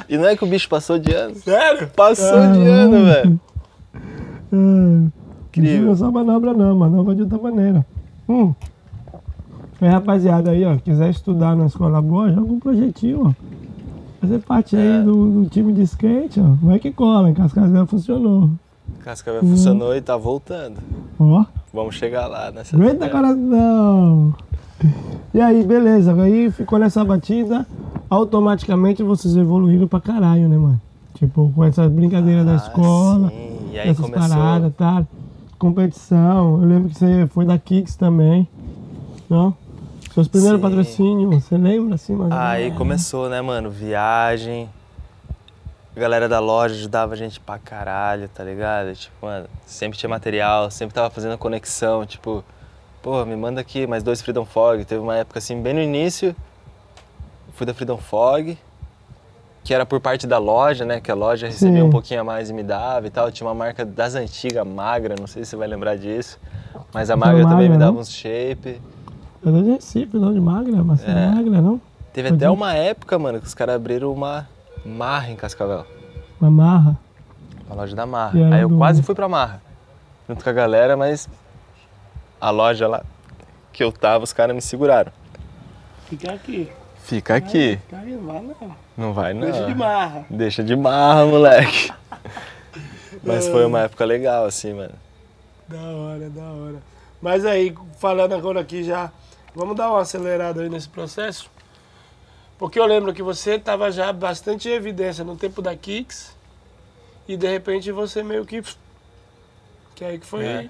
E 0.08 0.16
não 0.16 0.28
é 0.28 0.36
que 0.36 0.44
o 0.44 0.46
bicho 0.46 0.68
passou 0.68 0.96
de 0.96 1.12
ano? 1.12 1.34
Sério? 1.34 1.90
Passou 1.96 2.40
de 2.52 2.68
ano, 2.68 3.04
velho. 3.04 3.40
Incrível. 4.52 5.12
Incrível. 5.48 5.86
Não 5.86 5.96
só 5.96 6.10
manobra 6.10 6.54
não, 6.54 6.76
manobra 6.76 7.16
de 7.16 7.22
outra 7.22 7.38
maneira. 7.38 7.84
Hum. 8.28 8.54
Aí, 9.80 9.88
rapaziada 9.88 10.50
aí, 10.50 10.64
ó, 10.64 10.76
quiser 10.76 11.10
estudar 11.10 11.54
na 11.56 11.66
escola 11.66 12.00
boa, 12.00 12.30
joga 12.32 12.52
um 12.52 12.60
projetinho, 12.60 13.28
ó. 13.28 13.32
Fazer 14.20 14.38
parte 14.40 14.76
É. 14.76 14.80
aí 14.80 15.04
do, 15.04 15.42
do 15.42 15.50
time 15.50 15.72
de 15.72 15.82
skate, 15.82 16.40
ó. 16.40 16.54
Vai 16.62 16.78
que 16.78 16.90
cola, 16.92 17.32
Cascavel 17.32 17.86
funcionou. 17.86 18.50
Cascavel 19.00 19.40
funcionou 19.42 19.94
e 19.94 20.00
tá 20.00 20.16
voltando. 20.16 20.76
Ó, 21.18 21.44
Vamos 21.72 21.96
chegar 21.96 22.26
lá 22.26 22.50
nessa. 22.50 22.76
aguenta 22.76 23.08
coração. 23.10 24.34
E 25.34 25.40
aí, 25.40 25.62
beleza, 25.64 26.14
aí 26.22 26.50
ficou 26.50 26.78
nessa 26.78 27.04
batida, 27.04 27.66
automaticamente 28.08 29.02
vocês 29.02 29.36
evoluíram 29.36 29.86
pra 29.88 30.00
caralho, 30.00 30.48
né, 30.48 30.56
mano? 30.56 30.80
Tipo, 31.14 31.52
com 31.54 31.64
essas 31.64 31.90
brincadeiras 31.90 32.44
da 32.46 32.52
Ah, 32.52 32.56
escola. 32.56 33.28
Sim. 33.28 33.56
E 33.72 33.78
aí 33.78 33.88
essas 33.88 34.04
começou. 34.06 34.28
paradas, 34.36 34.72
tá? 34.76 35.04
Competição. 35.58 36.60
Eu 36.62 36.68
lembro 36.68 36.88
que 36.90 36.96
você 36.98 37.26
foi 37.28 37.44
da 37.44 37.58
Kicks 37.58 37.96
também. 37.96 38.48
Não? 39.28 39.54
Seus 40.14 40.28
primeiros 40.28 40.60
patrocínios, 40.60 41.42
você 41.42 41.56
lembra 41.56 41.96
assim? 41.96 42.14
mais 42.14 42.30
ou 42.30 42.38
Aí 42.38 42.70
começou, 42.70 43.28
né, 43.28 43.42
mano? 43.42 43.68
Viagem. 43.68 44.70
A 45.96 45.98
galera 45.98 46.28
da 46.28 46.38
loja 46.38 46.72
ajudava 46.76 47.14
a 47.14 47.16
gente 47.16 47.40
pra 47.40 47.58
caralho, 47.58 48.28
tá 48.28 48.44
ligado? 48.44 48.94
Tipo, 48.94 49.26
mano, 49.26 49.48
sempre 49.66 49.98
tinha 49.98 50.08
material, 50.08 50.70
sempre 50.70 50.94
tava 50.94 51.10
fazendo 51.10 51.36
conexão, 51.36 52.06
tipo, 52.06 52.44
pô, 53.02 53.24
me 53.24 53.34
manda 53.34 53.60
aqui 53.60 53.88
mais 53.88 54.04
dois 54.04 54.22
Freedom 54.22 54.44
Fog. 54.44 54.84
Teve 54.84 55.00
uma 55.00 55.16
época 55.16 55.40
assim, 55.40 55.60
bem 55.60 55.74
no 55.74 55.80
início, 55.80 56.34
fui 57.54 57.66
da 57.66 57.74
Freedom 57.74 57.98
Fog, 57.98 58.56
que 59.64 59.74
era 59.74 59.84
por 59.84 59.98
parte 59.98 60.28
da 60.28 60.38
loja, 60.38 60.84
né? 60.84 61.00
Que 61.00 61.10
a 61.10 61.14
loja 61.16 61.48
recebia 61.48 61.80
Sim. 61.80 61.88
um 61.88 61.90
pouquinho 61.90 62.20
a 62.20 62.24
mais 62.24 62.50
e 62.50 62.52
me 62.52 62.62
dava 62.62 63.08
e 63.08 63.10
tal. 63.10 63.32
Tinha 63.32 63.48
uma 63.48 63.54
marca 63.54 63.84
das 63.84 64.14
antigas, 64.14 64.64
Magra, 64.64 65.16
não 65.18 65.26
sei 65.26 65.42
se 65.44 65.50
você 65.50 65.56
vai 65.56 65.66
lembrar 65.66 65.96
disso. 65.96 66.38
Mas 66.92 67.10
a 67.10 67.14
Essa 67.14 67.16
Magra 67.16 67.42
também 67.42 67.68
Magra, 67.68 67.72
me 67.72 67.78
dava 67.78 67.92
né? 67.94 67.98
uns 67.98 68.12
shape. 68.12 68.80
Eu 69.44 69.52
sou 69.52 69.62
de 69.62 69.70
Recife, 69.72 70.16
não 70.16 70.32
de 70.32 70.40
Magra, 70.40 70.82
mas 70.82 71.00
você 71.00 71.06
é 71.06 71.10
É. 71.10 71.28
Magra, 71.28 71.60
não? 71.60 71.80
Teve 72.12 72.28
Pode 72.30 72.44
até 72.44 72.46
ir. 72.52 72.54
uma 72.56 72.72
época, 72.74 73.18
mano, 73.18 73.40
que 73.40 73.46
os 73.46 73.54
caras 73.54 73.74
abriram 73.74 74.12
uma 74.12 74.48
marra 74.84 75.30
em 75.30 75.36
Cascavel. 75.36 75.84
Uma 76.40 76.50
marra. 76.50 76.98
Uma 77.66 77.76
loja 77.76 77.96
da 77.96 78.06
Marra. 78.06 78.32
Aí 78.54 78.60
eu 78.62 78.68
do- 78.68 78.76
quase 78.76 79.02
fui 79.02 79.14
pra 79.14 79.28
Marra. 79.28 79.60
Junto 80.28 80.42
com 80.44 80.50
a 80.50 80.52
galera, 80.52 80.96
mas 80.96 81.28
a 82.40 82.50
loja 82.50 82.86
lá 82.86 83.02
que 83.72 83.82
eu 83.82 83.90
tava, 83.90 84.22
os 84.24 84.32
caras 84.32 84.54
me 84.54 84.60
seguraram. 84.62 85.10
Fica 86.06 86.32
aqui. 86.32 86.70
Fica 86.98 87.34
aqui. 87.34 87.76
Fica 87.78 87.98
aí, 87.98 88.12
não 88.12 88.22
vai 88.26 88.42
não. 88.42 88.76
Não 88.96 89.12
vai, 89.12 89.34
não. 89.34 89.40
Deixa 89.42 89.66
de 89.66 89.74
marra. 89.74 90.26
Deixa 90.30 90.62
de 90.64 90.76
marra, 90.76 91.26
moleque. 91.26 91.92
Mas 93.22 93.48
foi 93.48 93.64
uma 93.64 93.80
época 93.80 94.04
legal, 94.04 94.44
assim, 94.44 94.72
mano. 94.74 94.92
Da 95.68 95.80
hora, 95.80 96.30
da 96.30 96.42
hora. 96.42 96.76
Mas 97.20 97.44
aí, 97.46 97.74
falando 97.98 98.34
agora 98.34 98.60
aqui 98.60 98.82
já, 98.84 99.10
vamos 99.54 99.76
dar 99.76 99.90
uma 99.90 100.00
acelerada 100.00 100.62
aí 100.62 100.68
nesse 100.68 100.88
processo? 100.88 101.50
Porque 102.58 102.78
eu 102.78 102.86
lembro 102.86 103.12
que 103.12 103.22
você 103.22 103.54
estava 103.56 103.90
já 103.90 104.12
bastante 104.12 104.68
em 104.68 104.72
evidência 104.72 105.24
no 105.24 105.36
tempo 105.36 105.60
da 105.60 105.74
Kicks 105.76 106.34
e 107.26 107.36
de 107.36 107.48
repente 107.48 107.90
você 107.92 108.22
meio 108.22 108.44
que. 108.44 108.62
Que 109.94 110.04
aí 110.04 110.18
que 110.18 110.26
foi 110.26 110.44
É. 110.44 110.68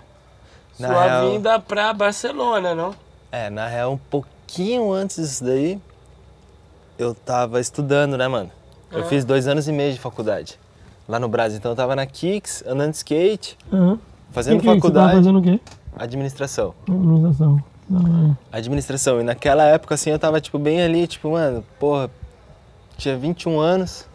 Sua 0.77 1.05
real- 1.05 1.31
vinda 1.31 1.61
pra 1.61 1.93
Barcelona, 1.93 2.75
não? 2.75 2.95
É, 3.31 3.49
na 3.49 3.67
real, 3.69 3.93
um 3.93 3.97
pouquinho 3.99 4.93
antes 4.93 5.17
disso 5.17 5.45
daí, 5.45 5.81
eu 6.99 7.15
tava 7.15 7.61
estudando, 7.61 8.17
né, 8.17 8.27
mano? 8.27 8.51
Eu 8.91 9.01
É. 9.01 9.05
fiz 9.05 9.25
dois 9.25 9.47
anos 9.47 9.69
e 9.69 9.73
meio 9.73 9.93
de 9.93 10.01
faculdade 10.01 10.59
lá 11.09 11.19
no 11.21 11.29
Brasil. 11.29 11.59
Então 11.59 11.73
eu 11.73 11.77
tava 11.77 11.95
na 11.95 12.07
Kicks, 12.07 12.63
andando 12.67 12.91
de 12.91 12.97
skate, 12.97 13.57
Aham. 13.73 13.99
fazendo 14.33 14.57
E 14.57 14.61
que 14.61 14.63
que 14.63 14.69
Você 14.69 14.75
faculdade, 14.81 15.07
tava 15.07 15.19
fazendo 15.19 15.39
o 15.39 15.43
quê? 15.43 15.61
administração. 15.97 16.75
Administração. 16.89 17.63
Hora. 17.91 18.39
Administração. 18.53 19.21
E 19.21 19.25
naquela 19.25 19.65
época, 19.65 19.95
assim, 19.95 20.11
eu 20.11 20.19
tava, 20.19 20.41
tipo, 20.41 20.59
bem 20.59 20.83
ali, 20.83 21.07
tipo, 21.07 21.31
mano, 21.31 21.65
porra, 21.79 22.11
tinha 22.97 23.17
21 23.17 23.59
anos, 23.61 24.07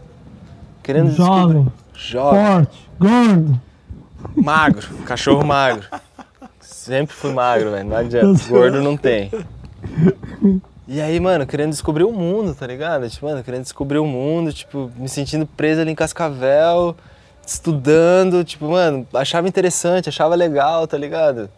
querendo 0.81 1.11
Jovem, 1.11 1.63
descobrir- 1.63 1.71
Jovem. 1.93 2.45
forte, 2.45 2.89
gordo. 2.99 3.61
Magro, 4.35 4.87
cachorro 5.05 5.45
magro. 5.45 5.87
Sempre 6.59 7.15
fui 7.15 7.31
magro, 7.31 7.71
velho. 7.71 7.87
Não 7.89 7.95
adianta. 7.97 8.41
Gordo 8.49 8.81
não 8.81 8.97
tem. 8.97 9.31
E 10.87 10.99
aí, 10.99 11.19
mano, 11.19 11.45
querendo 11.45 11.69
descobrir 11.69 12.03
o 12.03 12.11
mundo, 12.11 12.53
tá 12.55 12.65
ligado? 12.65 13.07
Tipo, 13.09 13.27
mano, 13.27 13.43
querendo 13.43 13.61
descobrir 13.63 13.99
o 13.99 14.05
mundo, 14.05 14.51
tipo, 14.51 14.91
me 14.97 15.07
sentindo 15.07 15.45
preso 15.45 15.81
ali 15.81 15.91
em 15.91 15.95
Cascavel, 15.95 16.95
estudando, 17.45 18.43
tipo, 18.43 18.69
mano, 18.69 19.07
achava 19.13 19.47
interessante, 19.47 20.09
achava 20.09 20.35
legal, 20.35 20.87
tá 20.87 20.97
ligado? 20.97 21.49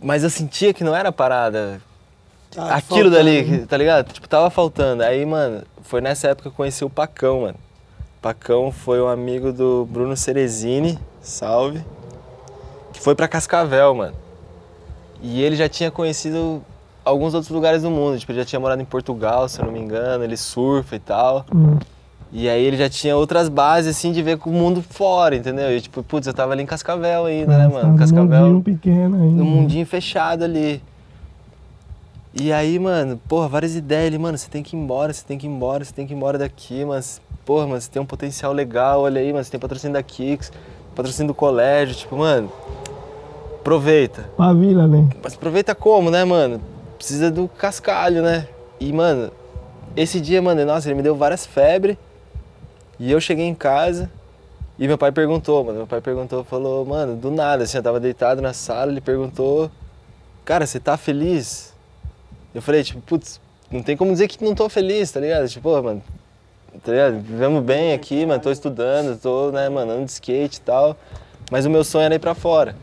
Mas 0.00 0.22
eu 0.22 0.30
sentia 0.30 0.72
que 0.74 0.84
não 0.84 0.94
era 0.94 1.10
parada. 1.10 1.80
Tá 2.50 2.74
Aquilo 2.74 3.10
faltando. 3.10 3.10
dali, 3.10 3.66
tá 3.66 3.76
ligado? 3.76 4.12
Tipo, 4.12 4.28
tava 4.28 4.50
faltando. 4.50 5.02
Aí, 5.02 5.24
mano, 5.26 5.62
foi 5.82 6.00
nessa 6.00 6.28
época 6.28 6.42
que 6.44 6.48
eu 6.48 6.56
conheci 6.56 6.84
o 6.84 6.90
Pacão, 6.90 7.42
mano. 7.42 7.56
Pacão 8.20 8.72
foi 8.72 9.00
um 9.00 9.08
amigo 9.08 9.52
do 9.52 9.86
Bruno 9.90 10.16
Cerezini, 10.16 10.98
salve, 11.20 11.84
que 12.92 13.00
foi 13.00 13.14
pra 13.14 13.28
Cascavel, 13.28 13.94
mano. 13.94 14.14
E 15.22 15.42
ele 15.42 15.56
já 15.56 15.68
tinha 15.68 15.90
conhecido 15.90 16.62
alguns 17.04 17.34
outros 17.34 17.50
lugares 17.50 17.82
do 17.82 17.90
mundo. 17.90 18.18
Tipo, 18.18 18.32
ele 18.32 18.40
já 18.40 18.44
tinha 18.44 18.60
morado 18.60 18.82
em 18.82 18.86
Portugal, 18.86 19.48
se 19.48 19.60
eu 19.60 19.64
não 19.66 19.72
me 19.72 19.78
engano, 19.80 20.24
ele 20.24 20.36
surfa 20.36 20.96
e 20.96 20.98
tal. 20.98 21.44
Hum. 21.54 21.78
E 22.32 22.48
aí 22.48 22.62
ele 22.62 22.76
já 22.76 22.88
tinha 22.88 23.16
outras 23.16 23.48
bases, 23.48 23.96
assim, 23.96 24.12
de 24.12 24.20
ver 24.22 24.36
com 24.38 24.50
o 24.50 24.52
mundo 24.52 24.82
fora, 24.82 25.36
entendeu? 25.36 25.74
E 25.74 25.80
tipo, 25.80 26.02
putz, 26.02 26.26
eu 26.26 26.34
tava 26.34 26.52
ali 26.52 26.62
em 26.62 26.66
Cascavel 26.66 27.26
ainda, 27.26 27.56
né, 27.56 27.68
mano? 27.68 27.92
num 27.92 27.96
Cascavel 27.96 28.46
mundinho 28.46 28.62
pequeno 28.62 29.16
ainda. 29.22 29.36
no 29.36 29.44
mundinho 29.44 29.86
fechado 29.86 30.44
ali. 30.44 30.82
E 32.34 32.52
aí, 32.52 32.78
mano, 32.78 33.18
porra, 33.28 33.48
várias 33.48 33.74
ideias. 33.74 34.08
Ele, 34.08 34.18
mano, 34.18 34.36
você 34.36 34.50
tem 34.50 34.62
que 34.62 34.76
ir 34.76 34.78
embora, 34.78 35.12
você 35.12 35.24
tem 35.24 35.38
que 35.38 35.46
ir 35.46 35.50
embora, 35.50 35.84
você 35.84 35.92
tem 35.94 36.06
que 36.06 36.12
ir 36.12 36.16
embora 36.16 36.36
daqui, 36.36 36.84
mas, 36.84 37.20
porra, 37.46 37.66
mano, 37.66 37.80
você 37.80 37.90
tem 37.90 38.02
um 38.02 38.06
potencial 38.06 38.52
legal, 38.52 39.02
olha 39.02 39.20
aí, 39.20 39.32
mano, 39.32 39.42
você 39.42 39.50
tem 39.50 39.60
patrocínio 39.60 39.94
da 39.94 40.02
Kicks, 40.02 40.52
patrocínio 40.94 41.28
do 41.28 41.34
colégio, 41.34 41.94
tipo, 41.94 42.16
mano, 42.16 42.50
aproveita. 43.60 44.28
Pra 44.36 44.52
vila, 44.52 44.86
né? 44.86 45.08
Mas 45.22 45.34
aproveita 45.34 45.74
como, 45.74 46.10
né, 46.10 46.24
mano? 46.24 46.60
Precisa 46.98 47.30
do 47.30 47.48
cascalho, 47.48 48.20
né? 48.20 48.46
E, 48.78 48.92
mano, 48.92 49.30
esse 49.96 50.20
dia, 50.20 50.42
mano, 50.42 50.62
nossa, 50.66 50.88
ele 50.88 50.96
me 50.96 51.02
deu 51.02 51.16
várias 51.16 51.46
febres. 51.46 51.96
E 52.98 53.10
eu 53.10 53.20
cheguei 53.20 53.46
em 53.46 53.54
casa 53.54 54.10
e 54.78 54.86
meu 54.86 54.96
pai 54.98 55.12
perguntou, 55.12 55.64
mano. 55.64 55.78
Meu 55.78 55.86
pai 55.86 56.00
perguntou, 56.00 56.44
falou, 56.44 56.84
mano, 56.84 57.16
do 57.16 57.30
nada, 57.30 57.64
assim, 57.64 57.76
eu 57.78 57.82
tava 57.82 58.00
deitado 58.00 58.40
na 58.42 58.52
sala, 58.52 58.90
ele 58.90 59.00
perguntou, 59.00 59.70
cara, 60.44 60.66
você 60.66 60.78
tá 60.80 60.96
feliz? 60.96 61.74
Eu 62.54 62.62
falei, 62.62 62.82
tipo, 62.82 63.00
putz, 63.02 63.40
não 63.70 63.82
tem 63.82 63.96
como 63.96 64.12
dizer 64.12 64.28
que 64.28 64.42
não 64.42 64.54
tô 64.54 64.68
feliz, 64.68 65.10
tá 65.12 65.20
ligado? 65.20 65.48
Tipo, 65.48 65.70
pô, 65.70 65.82
mano, 65.82 66.02
tá 66.84 66.90
ligado? 66.92 67.20
Vivemos 67.20 67.62
bem 67.62 67.92
aqui, 67.92 68.24
mano, 68.24 68.40
tô 68.42 68.50
estudando, 68.50 69.18
tô, 69.20 69.50
né, 69.50 69.68
mano, 69.68 69.92
andando 69.92 70.06
de 70.06 70.12
skate 70.12 70.58
e 70.58 70.60
tal. 70.62 70.96
Mas 71.50 71.64
o 71.66 71.70
meu 71.70 71.84
sonho 71.84 72.04
era 72.06 72.14
ir 72.14 72.18
pra 72.18 72.34
fora. 72.34 72.74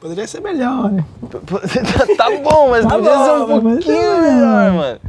Poderia 0.00 0.26
ser 0.26 0.40
melhor, 0.40 0.90
né? 0.90 1.04
tá 2.16 2.30
bom, 2.42 2.70
mas 2.70 2.84
Tá 2.84 2.90
podia 2.96 3.12
ser 3.24 3.30
um 3.32 3.46
bom, 3.46 3.60
mas 3.60 3.74
pouquinho 3.84 3.96
é 3.96 4.20
melhor, 4.20 4.32
melhor. 4.32 4.72
mano. 4.72 5.00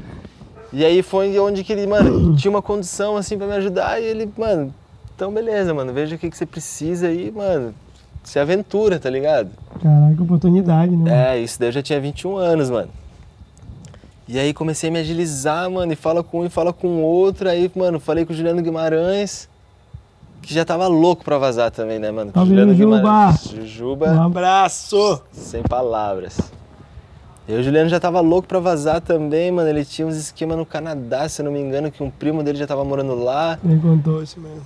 E 0.71 0.85
aí 0.85 1.01
foi 1.01 1.37
onde 1.39 1.63
que 1.63 1.73
ele, 1.73 1.87
mano, 1.87 2.35
tinha 2.37 2.51
uma 2.51 2.61
condição 2.61 3.17
assim 3.17 3.37
pra 3.37 3.47
me 3.47 3.53
ajudar 3.53 3.99
e 3.99 4.05
ele, 4.05 4.31
mano, 4.37 4.73
então 5.15 5.31
beleza, 5.31 5.73
mano, 5.73 5.91
veja 5.91 6.15
o 6.15 6.19
que, 6.19 6.29
que 6.29 6.37
você 6.37 6.45
precisa 6.45 7.07
aí, 7.07 7.31
mano. 7.31 7.73
Se 8.23 8.37
aventura, 8.37 8.99
tá 8.99 9.09
ligado? 9.09 9.49
Caraca, 9.81 10.21
oportunidade, 10.21 10.95
né? 10.95 11.35
É, 11.35 11.39
isso 11.39 11.59
daí 11.59 11.69
eu 11.69 11.73
já 11.73 11.81
tinha 11.81 11.99
21 11.99 12.37
anos, 12.37 12.69
mano. 12.69 12.89
E 14.27 14.37
aí 14.37 14.53
comecei 14.53 14.89
a 14.89 14.93
me 14.93 14.99
agilizar, 14.99 15.67
mano, 15.71 15.91
e 15.91 15.95
fala 15.95 16.23
com 16.23 16.41
um 16.41 16.45
e 16.45 16.49
fala 16.49 16.71
com 16.71 16.87
o 16.87 17.01
outro. 17.01 17.49
Aí, 17.49 17.71
mano, 17.75 17.99
falei 17.99 18.25
com 18.25 18.31
o 18.31 18.35
Juliano 18.35 18.61
Guimarães, 18.61 19.49
que 20.43 20.53
já 20.53 20.63
tava 20.63 20.85
louco 20.87 21.23
pra 21.25 21.39
vazar 21.39 21.71
também, 21.71 21.97
né, 21.97 22.11
mano? 22.11 22.31
Salve, 22.31 22.49
Juliano 22.49 22.75
Juba! 22.75 22.97
Guimarães. 22.97 23.41
Juba. 23.65 24.11
Um 24.11 24.21
Abraço! 24.21 25.23
Sem 25.31 25.63
palavras. 25.63 26.37
E 27.49 27.53
o 27.55 27.63
Juliano 27.63 27.89
já 27.89 27.99
tava 27.99 28.19
louco 28.19 28.47
pra 28.47 28.59
vazar 28.59 29.01
também, 29.01 29.51
mano. 29.51 29.67
Ele 29.67 29.83
tinha 29.83 30.07
uns 30.07 30.15
esquemas 30.15 30.55
no 30.55 30.67
Canadá, 30.67 31.27
se 31.27 31.41
eu 31.41 31.45
não 31.45 31.51
me 31.51 31.59
engano, 31.59 31.89
que 31.89 32.03
um 32.03 32.11
primo 32.11 32.43
dele 32.43 32.59
já 32.59 32.67
tava 32.67 32.85
morando 32.85 33.15
lá. 33.15 33.57
Ele 33.65 33.79
contou 33.79 34.21
isso 34.21 34.39
mesmo. 34.39 34.61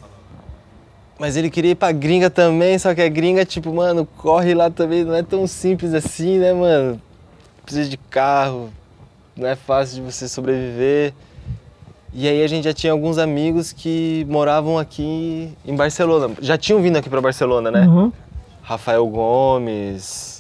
Mas 1.18 1.38
ele 1.38 1.50
queria 1.50 1.72
ir 1.72 1.76
pra 1.76 1.94
gringa 1.94 2.30
também, 2.30 2.78
só 2.78 2.94
que 2.94 3.02
a 3.02 3.08
gringa, 3.08 3.46
tipo, 3.46 3.74
mano, 3.74 4.06
corre 4.18 4.54
lá 4.54 4.70
também, 4.70 5.06
não 5.06 5.16
é 5.16 5.24
tão 5.24 5.48
simples 5.48 5.94
assim, 5.94 6.40
né, 6.40 6.52
mano? 6.52 7.00
Precisa 7.64 7.90
de 7.90 7.96
carro, 7.96 8.70
não 9.34 9.48
é 9.48 9.56
fácil 9.56 10.04
de 10.04 10.12
você 10.12 10.28
sobreviver. 10.28 11.14
E 12.14 12.28
aí 12.28 12.44
a 12.44 12.48
gente 12.48 12.66
já 12.66 12.74
tinha 12.74 12.92
alguns 12.92 13.18
amigos 13.18 13.72
que 13.72 14.28
moravam 14.30 14.78
aqui 14.78 15.54
em 15.66 15.74
Barcelona. 15.74 16.36
Já 16.42 16.58
tinham 16.58 16.82
vindo 16.82 16.98
aqui 16.98 17.10
pra 17.10 17.22
Barcelona, 17.22 17.72
né? 17.72 17.88
Uhum. 17.88 18.12
Rafael 18.62 19.08
Gomes. 19.08 20.33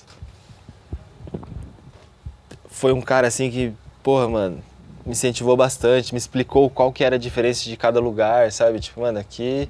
Foi 2.84 2.91
um 2.91 3.00
cara 3.00 3.28
assim 3.28 3.50
que, 3.50 3.72
porra, 4.04 4.28
mano, 4.28 4.58
me 5.06 5.13
incentivou 5.13 5.56
bastante, 5.56 6.13
me 6.13 6.17
explicou 6.17 6.69
qual 6.69 6.91
que 6.91 7.02
era 7.02 7.15
a 7.15 7.17
diferença 7.17 7.63
de 7.63 7.78
cada 7.78 7.98
lugar, 8.02 8.52
sabe? 8.52 8.78
Tipo, 8.78 9.00
mano, 9.00 9.17
aqui 9.17 9.69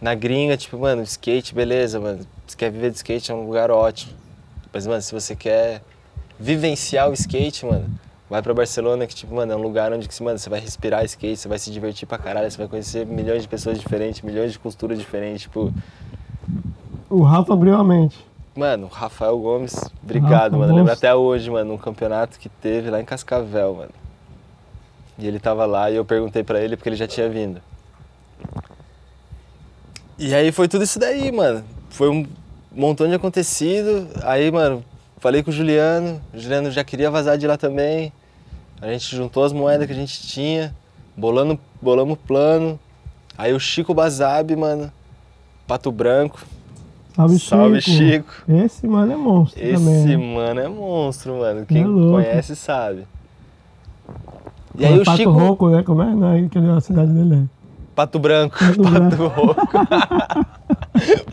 na 0.00 0.14
gringa, 0.14 0.56
tipo, 0.56 0.78
mano, 0.78 1.02
skate, 1.02 1.52
beleza, 1.52 1.98
mano. 1.98 2.20
Se 2.46 2.56
quer 2.56 2.70
viver 2.70 2.92
de 2.92 2.98
skate 2.98 3.32
é 3.32 3.34
um 3.34 3.44
lugar 3.44 3.72
ótimo. 3.72 4.12
Mas, 4.72 4.86
mano, 4.86 5.02
se 5.02 5.12
você 5.12 5.34
quer 5.34 5.82
vivenciar 6.38 7.10
o 7.10 7.14
skate, 7.14 7.66
mano, 7.66 7.90
vai 8.30 8.40
pra 8.40 8.54
Barcelona, 8.54 9.08
que, 9.08 9.14
tipo, 9.16 9.34
mano, 9.34 9.52
é 9.52 9.56
um 9.56 9.62
lugar 9.62 9.92
onde, 9.92 10.08
mano, 10.22 10.38
você 10.38 10.48
vai 10.48 10.60
respirar 10.60 11.04
skate, 11.04 11.40
você 11.40 11.48
vai 11.48 11.58
se 11.58 11.72
divertir 11.72 12.06
pra 12.06 12.16
caralho, 12.16 12.48
você 12.48 12.58
vai 12.58 12.68
conhecer 12.68 13.04
milhões 13.04 13.42
de 13.42 13.48
pessoas 13.48 13.76
diferentes, 13.76 14.22
milhões 14.22 14.52
de 14.52 14.58
culturas 14.60 15.00
diferentes, 15.00 15.42
tipo, 15.42 15.74
O 17.10 17.22
Rafa 17.22 17.52
abriu 17.52 17.74
a 17.74 17.82
mente. 17.82 18.25
Mano, 18.56 18.86
Rafael 18.86 19.38
Gomes, 19.38 19.78
obrigado, 20.02 20.52
Rafa 20.52 20.56
mano. 20.56 20.72
Eu 20.72 20.76
lembro 20.76 20.92
até 20.92 21.14
hoje, 21.14 21.50
mano, 21.50 21.74
um 21.74 21.78
campeonato 21.78 22.38
que 22.38 22.48
teve 22.48 22.88
lá 22.88 22.98
em 22.98 23.04
Cascavel, 23.04 23.74
mano. 23.74 23.90
E 25.18 25.26
ele 25.26 25.38
tava 25.38 25.66
lá 25.66 25.90
e 25.90 25.96
eu 25.96 26.04
perguntei 26.04 26.42
pra 26.42 26.58
ele 26.60 26.74
porque 26.74 26.88
ele 26.88 26.96
já 26.96 27.06
tinha 27.06 27.28
vindo. 27.28 27.60
E 30.18 30.34
aí 30.34 30.50
foi 30.50 30.68
tudo 30.68 30.84
isso 30.84 30.98
daí, 30.98 31.30
mano. 31.30 31.62
Foi 31.90 32.08
um 32.08 32.26
montão 32.72 33.06
de 33.06 33.14
acontecido. 33.14 34.08
Aí, 34.22 34.50
mano, 34.50 34.82
falei 35.18 35.42
com 35.42 35.50
o 35.50 35.52
Juliano. 35.52 36.20
O 36.32 36.38
Juliano 36.38 36.70
já 36.70 36.82
queria 36.82 37.10
vazar 37.10 37.36
de 37.36 37.46
lá 37.46 37.58
também. 37.58 38.10
A 38.80 38.86
gente 38.88 39.14
juntou 39.14 39.44
as 39.44 39.52
moedas 39.52 39.86
que 39.86 39.92
a 39.92 39.96
gente 39.96 40.26
tinha, 40.26 40.74
bolando, 41.14 41.58
bolamos 41.80 42.14
o 42.14 42.16
plano. 42.16 42.80
Aí 43.36 43.52
o 43.52 43.60
Chico 43.60 43.92
Bazabi, 43.92 44.56
mano, 44.56 44.90
Pato 45.66 45.92
Branco. 45.92 46.40
Salve, 47.16 47.38
Salve, 47.38 47.80
Chico. 47.80 48.30
Chico. 48.30 48.52
Esse 48.62 48.86
mano 48.86 49.10
é 49.12 49.16
monstro 49.16 49.62
Esse 49.64 49.72
também. 49.82 50.34
mano 50.34 50.60
é 50.60 50.68
monstro, 50.68 51.38
mano. 51.38 51.64
Quem 51.64 51.82
louco. 51.84 52.22
conhece 52.22 52.54
sabe. 52.54 53.06
E 54.78 54.84
aí 54.84 54.98
o 54.98 55.04
Pato 55.04 55.16
Chico. 55.16 55.30
Rouco, 55.30 55.70
né? 55.70 55.82
Como 55.82 56.02
é? 56.02 56.14
Não, 56.14 56.34
é 56.34 56.76
a 56.76 56.80
cidade 56.82 57.10
dele. 57.10 57.34
é. 57.36 57.56
Pato 57.94 58.18
Branco. 58.18 58.58
Pato 58.58 58.82
Pato 58.92 59.26
Rouco. 59.28 59.66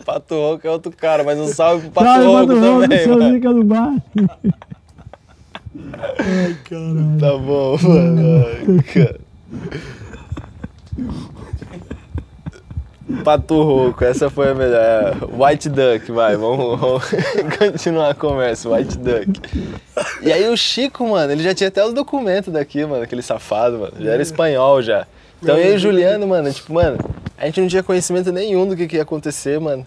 Pato 0.06 0.34
Rouco 0.34 0.66
é 0.66 0.70
outro 0.70 0.90
cara, 0.96 1.22
mas 1.22 1.38
um 1.38 1.48
salve 1.48 1.90
pro 1.90 2.02
Pato 2.02 2.24
Rouco, 2.24 2.54
também, 2.54 2.98
seu 3.00 3.18
mano. 3.18 3.40
Do 3.40 3.64
bar. 3.64 3.94
Ai, 6.18 6.56
caralho. 6.64 7.18
Tá 7.20 7.36
bom, 7.36 7.76
mano. 7.82 8.46
Ai, 8.46 8.82
cara. 8.94 9.20
Pato 13.22 13.62
Rouco, 13.62 14.02
essa 14.02 14.30
foi 14.30 14.50
a 14.50 14.54
melhor. 14.54 14.80
É, 14.80 15.12
White 15.24 15.68
Duck, 15.68 16.10
vai, 16.10 16.36
vamos, 16.36 16.80
vamos 16.80 17.02
continuar 17.58 18.10
a 18.10 18.14
conversa. 18.14 18.68
White 18.70 18.96
Duck. 18.96 19.40
E 20.22 20.32
aí 20.32 20.48
o 20.48 20.56
Chico, 20.56 21.06
mano, 21.06 21.32
ele 21.32 21.42
já 21.42 21.54
tinha 21.54 21.68
até 21.68 21.84
os 21.84 21.92
documentos 21.92 22.52
daqui, 22.52 22.84
mano, 22.84 23.02
aquele 23.02 23.20
safado, 23.20 23.78
mano. 23.78 23.92
Já 23.98 24.12
era 24.12 24.22
espanhol 24.22 24.80
já. 24.80 25.06
Então 25.42 25.58
eu 25.58 25.72
e 25.72 25.76
o 25.76 25.78
Juliano, 25.78 26.26
mano, 26.26 26.50
tipo, 26.50 26.72
mano, 26.72 26.98
a 27.36 27.44
gente 27.44 27.60
não 27.60 27.68
tinha 27.68 27.82
conhecimento 27.82 28.32
nenhum 28.32 28.66
do 28.66 28.74
que, 28.74 28.86
que 28.86 28.96
ia 28.96 29.02
acontecer, 29.02 29.60
mano. 29.60 29.86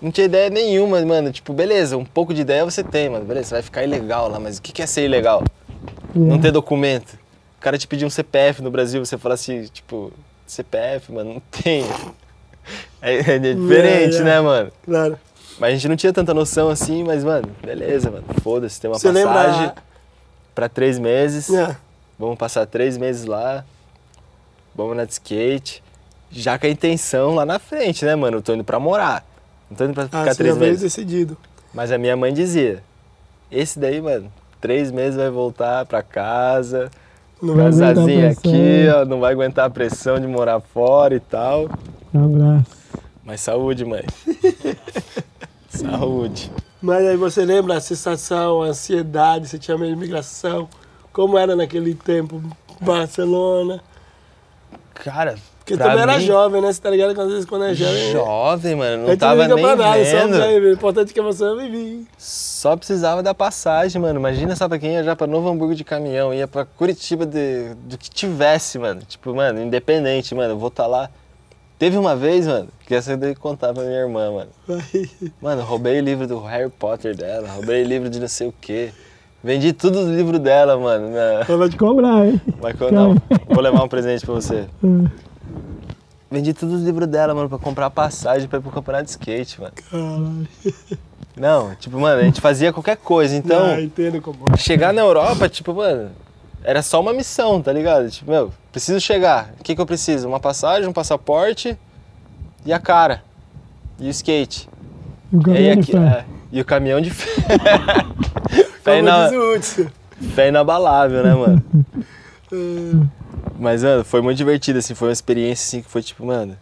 Não 0.00 0.10
tinha 0.10 0.24
ideia 0.24 0.48
nenhuma, 0.48 1.00
mano. 1.04 1.30
Tipo, 1.30 1.52
beleza, 1.52 1.96
um 1.96 2.04
pouco 2.04 2.32
de 2.32 2.40
ideia 2.40 2.64
você 2.64 2.82
tem, 2.82 3.10
mano. 3.10 3.24
Beleza, 3.24 3.48
você 3.48 3.54
vai 3.54 3.62
ficar 3.62 3.84
ilegal 3.84 4.28
lá, 4.28 4.40
mas 4.40 4.56
o 4.56 4.62
que, 4.62 4.72
que 4.72 4.82
é 4.82 4.86
ser 4.86 5.04
ilegal? 5.04 5.44
Não 6.14 6.38
ter 6.38 6.50
documento. 6.50 7.18
O 7.58 7.60
cara 7.60 7.76
te 7.76 7.86
pedir 7.86 8.06
um 8.06 8.10
CPF 8.10 8.62
no 8.62 8.70
Brasil, 8.70 9.04
você 9.04 9.18
fala 9.18 9.34
assim, 9.34 9.64
tipo, 9.64 10.12
CPF, 10.46 11.12
mano, 11.12 11.34
não 11.34 11.42
tem. 11.62 11.84
É, 13.04 13.16
é 13.34 13.38
diferente, 13.38 14.16
É, 14.16 14.20
é. 14.20 14.22
né, 14.24 14.40
mano? 14.40 14.72
Claro. 14.84 15.18
Mas 15.58 15.68
a 15.70 15.72
gente 15.74 15.88
não 15.88 15.96
tinha 15.96 16.12
tanta 16.12 16.32
noção 16.32 16.68
assim, 16.70 17.04
mas, 17.04 17.22
mano, 17.22 17.48
beleza, 17.62 18.10
mano. 18.10 18.24
Foda-se, 18.42 18.80
tem 18.80 18.90
uma 18.90 18.98
Você 18.98 19.12
passagem 19.12 19.60
lembra? 19.60 19.74
pra 20.54 20.68
três 20.68 20.98
meses. 20.98 21.50
É. 21.50 21.76
Vamos 22.18 22.38
passar 22.38 22.66
três 22.66 22.96
meses 22.96 23.24
lá. 23.26 23.64
vamos 24.74 24.94
andar 24.94 25.04
de 25.04 25.12
skate. 25.12 25.82
Já 26.32 26.58
com 26.58 26.66
a 26.66 26.68
intenção 26.70 27.34
lá 27.34 27.44
na 27.46 27.58
frente, 27.60 28.04
né, 28.04 28.16
mano? 28.16 28.38
Eu 28.38 28.42
tô 28.42 28.54
indo 28.54 28.64
pra 28.64 28.80
morar. 28.80 29.24
Não 29.70 29.76
tô 29.76 29.84
indo 29.84 29.94
pra 29.94 30.04
Ah, 30.04 30.06
ficar 30.06 30.32
você 30.34 30.42
três 30.42 30.56
meses. 30.56 30.80
decidido. 30.82 31.36
Mas 31.72 31.92
a 31.92 31.98
minha 31.98 32.16
mãe 32.16 32.32
dizia: 32.32 32.82
esse 33.52 33.78
daí, 33.78 34.00
mano, 34.00 34.32
três 34.60 34.90
meses 34.90 35.14
vai 35.16 35.30
voltar 35.30 35.84
pra 35.86 36.02
casa, 36.02 36.90
Não 37.40 37.54
vai 37.54 37.66
aguentar 37.66 37.90
a 37.90 38.04
pressão. 38.04 38.30
aqui, 38.52 38.88
ó, 38.96 39.04
não 39.04 39.20
vai 39.20 39.32
aguentar 39.32 39.66
a 39.66 39.70
pressão 39.70 40.18
de 40.18 40.26
morar 40.26 40.58
fora 40.60 41.14
e 41.14 41.20
tal. 41.20 41.68
Um 42.12 42.24
abraço. 42.24 42.83
Mas 43.24 43.40
saúde, 43.40 43.84
mãe. 43.84 44.04
saúde. 45.68 46.50
Mas 46.80 47.06
aí 47.06 47.16
você 47.16 47.44
lembra 47.44 47.76
a 47.76 47.80
sensação, 47.80 48.62
a 48.62 48.66
ansiedade, 48.66 49.48
você 49.48 49.58
tinha 49.58 49.78
medo 49.78 49.88
de 49.88 49.96
imigração, 49.96 50.68
como 51.12 51.38
era 51.38 51.56
naquele 51.56 51.94
tempo, 51.94 52.42
Barcelona. 52.80 53.80
Cara, 54.92 55.36
Porque 55.58 55.76
pra 55.76 55.86
também 55.86 56.02
era 56.02 56.18
mim, 56.18 56.26
jovem, 56.26 56.60
né? 56.60 56.72
Você 56.72 56.80
tá 56.80 56.90
ligado 56.90 57.14
que 57.14 57.20
às 57.20 57.28
vezes 57.28 57.44
quando 57.46 57.64
é 57.64 57.74
jovem. 57.74 58.12
Jovem, 58.12 58.74
mano, 58.76 59.08
não 59.08 59.16
tava 59.16 59.48
nem 59.48 59.56
pra 59.56 59.74
nada, 59.74 60.04
só 60.04 60.18
vendo. 60.18 60.36
pra 60.36 60.52
ir. 60.52 60.62
O 60.62 60.72
importante 60.72 61.10
é 61.10 61.14
que 61.14 61.20
você 61.22 61.56
vive. 61.56 62.06
Só 62.18 62.76
precisava 62.76 63.22
da 63.22 63.34
passagem, 63.34 64.00
mano. 64.00 64.18
Imagina 64.18 64.54
só 64.54 64.68
pra 64.68 64.78
quem 64.78 64.92
ia 64.92 65.02
já 65.02 65.16
pra 65.16 65.26
Novo 65.26 65.48
Hamburgo 65.48 65.74
de 65.74 65.84
caminhão, 65.84 66.34
ia 66.34 66.46
pra 66.46 66.64
Curitiba 66.64 67.24
de, 67.24 67.74
do 67.74 67.96
que 67.96 68.10
tivesse, 68.10 68.78
mano. 68.78 69.00
Tipo, 69.08 69.34
mano, 69.34 69.62
independente, 69.62 70.34
mano, 70.34 70.52
eu 70.52 70.58
vou 70.58 70.68
estar 70.68 70.86
lá. 70.86 71.08
Teve 71.84 71.98
uma 71.98 72.16
vez, 72.16 72.46
mano, 72.46 72.68
que 72.86 72.94
essa 72.94 73.12
eu 73.12 73.18
dei 73.18 73.34
que 73.34 73.40
contar 73.40 73.74
pra 73.74 73.82
minha 73.82 73.98
irmã, 73.98 74.32
mano. 74.32 74.50
Mano, 75.42 75.60
roubei 75.64 76.00
o 76.00 76.02
livro 76.02 76.26
do 76.26 76.40
Harry 76.40 76.70
Potter 76.70 77.14
dela, 77.14 77.46
roubei 77.50 77.84
o 77.84 77.86
livro 77.86 78.08
de 78.08 78.18
não 78.18 78.26
sei 78.26 78.48
o 78.48 78.54
quê. 78.58 78.90
Vendi 79.42 79.70
tudo 79.74 80.02
do 80.02 80.10
livro 80.16 80.38
dela, 80.38 80.78
mano. 80.78 81.10
Na... 81.10 81.44
Eu 81.46 81.58
vou 81.58 81.68
te 81.68 81.76
cobrar, 81.76 82.26
hein? 82.26 82.40
Mas 82.58 82.74
não, 82.90 83.14
vou 83.50 83.60
levar 83.62 83.84
um 83.84 83.88
presente 83.88 84.24
pra 84.24 84.34
você. 84.34 84.64
Hum. 84.82 85.04
Vendi 86.30 86.54
tudo 86.54 86.74
os 86.76 86.82
livros 86.82 87.06
dela, 87.06 87.34
mano, 87.34 87.50
pra 87.50 87.58
comprar 87.58 87.90
passagem 87.90 88.48
pra 88.48 88.60
ir 88.60 88.62
pro 88.62 88.70
campeonato 88.70 89.04
de 89.04 89.10
skate, 89.10 89.60
mano. 89.60 89.74
Caralho. 89.90 90.48
Não, 91.36 91.74
tipo, 91.74 92.00
mano, 92.00 92.18
a 92.18 92.24
gente 92.24 92.40
fazia 92.40 92.72
qualquer 92.72 92.96
coisa. 92.96 93.36
Então, 93.36 93.62
Ah, 93.62 93.78
entendo 93.82 94.22
como 94.22 94.38
é. 94.54 94.56
chegar 94.56 94.94
na 94.94 95.02
Europa, 95.02 95.50
tipo, 95.50 95.74
mano, 95.74 96.12
era 96.64 96.82
só 96.82 97.00
uma 97.00 97.12
missão, 97.12 97.60
tá 97.62 97.72
ligado? 97.72 98.10
Tipo, 98.10 98.30
meu, 98.30 98.52
preciso 98.72 99.00
chegar. 99.00 99.52
O 99.60 99.62
que 99.62 99.74
que 99.74 99.80
eu 99.80 99.86
preciso? 99.86 100.26
Uma 100.26 100.40
passagem, 100.40 100.88
um 100.88 100.92
passaporte 100.92 101.76
e 102.64 102.72
a 102.72 102.78
cara. 102.78 103.22
E 104.00 104.06
o 104.08 104.10
skate. 104.10 104.68
E 105.32 105.36
o 105.36 105.54
E, 105.56 105.70
aqui- 105.70 105.96
é, 105.96 106.24
e 106.50 106.60
o 106.60 106.64
caminhão 106.64 107.00
de 107.00 107.10
fé. 107.14 107.30
fé, 108.82 109.00
Hudson. 109.36 109.86
fé 110.34 110.48
inabalável, 110.48 111.22
né, 111.22 111.34
mano? 111.34 111.62
Mas, 113.58 113.82
mano, 113.84 114.04
foi 114.04 114.20
muito 114.20 114.36
divertido, 114.38 114.78
assim, 114.78 114.94
foi 114.94 115.08
uma 115.08 115.12
experiência, 115.12 115.64
assim, 115.64 115.82
que 115.82 115.90
foi 115.90 116.02
tipo, 116.02 116.24
mano, 116.26 116.56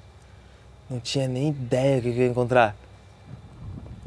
não 0.91 1.01
tinha 1.01 1.27
nem 1.29 1.49
ideia 1.49 1.97
do 1.97 2.03
que 2.03 2.09
eu 2.11 2.17
ia 2.25 2.27
encontrar. 2.29 2.77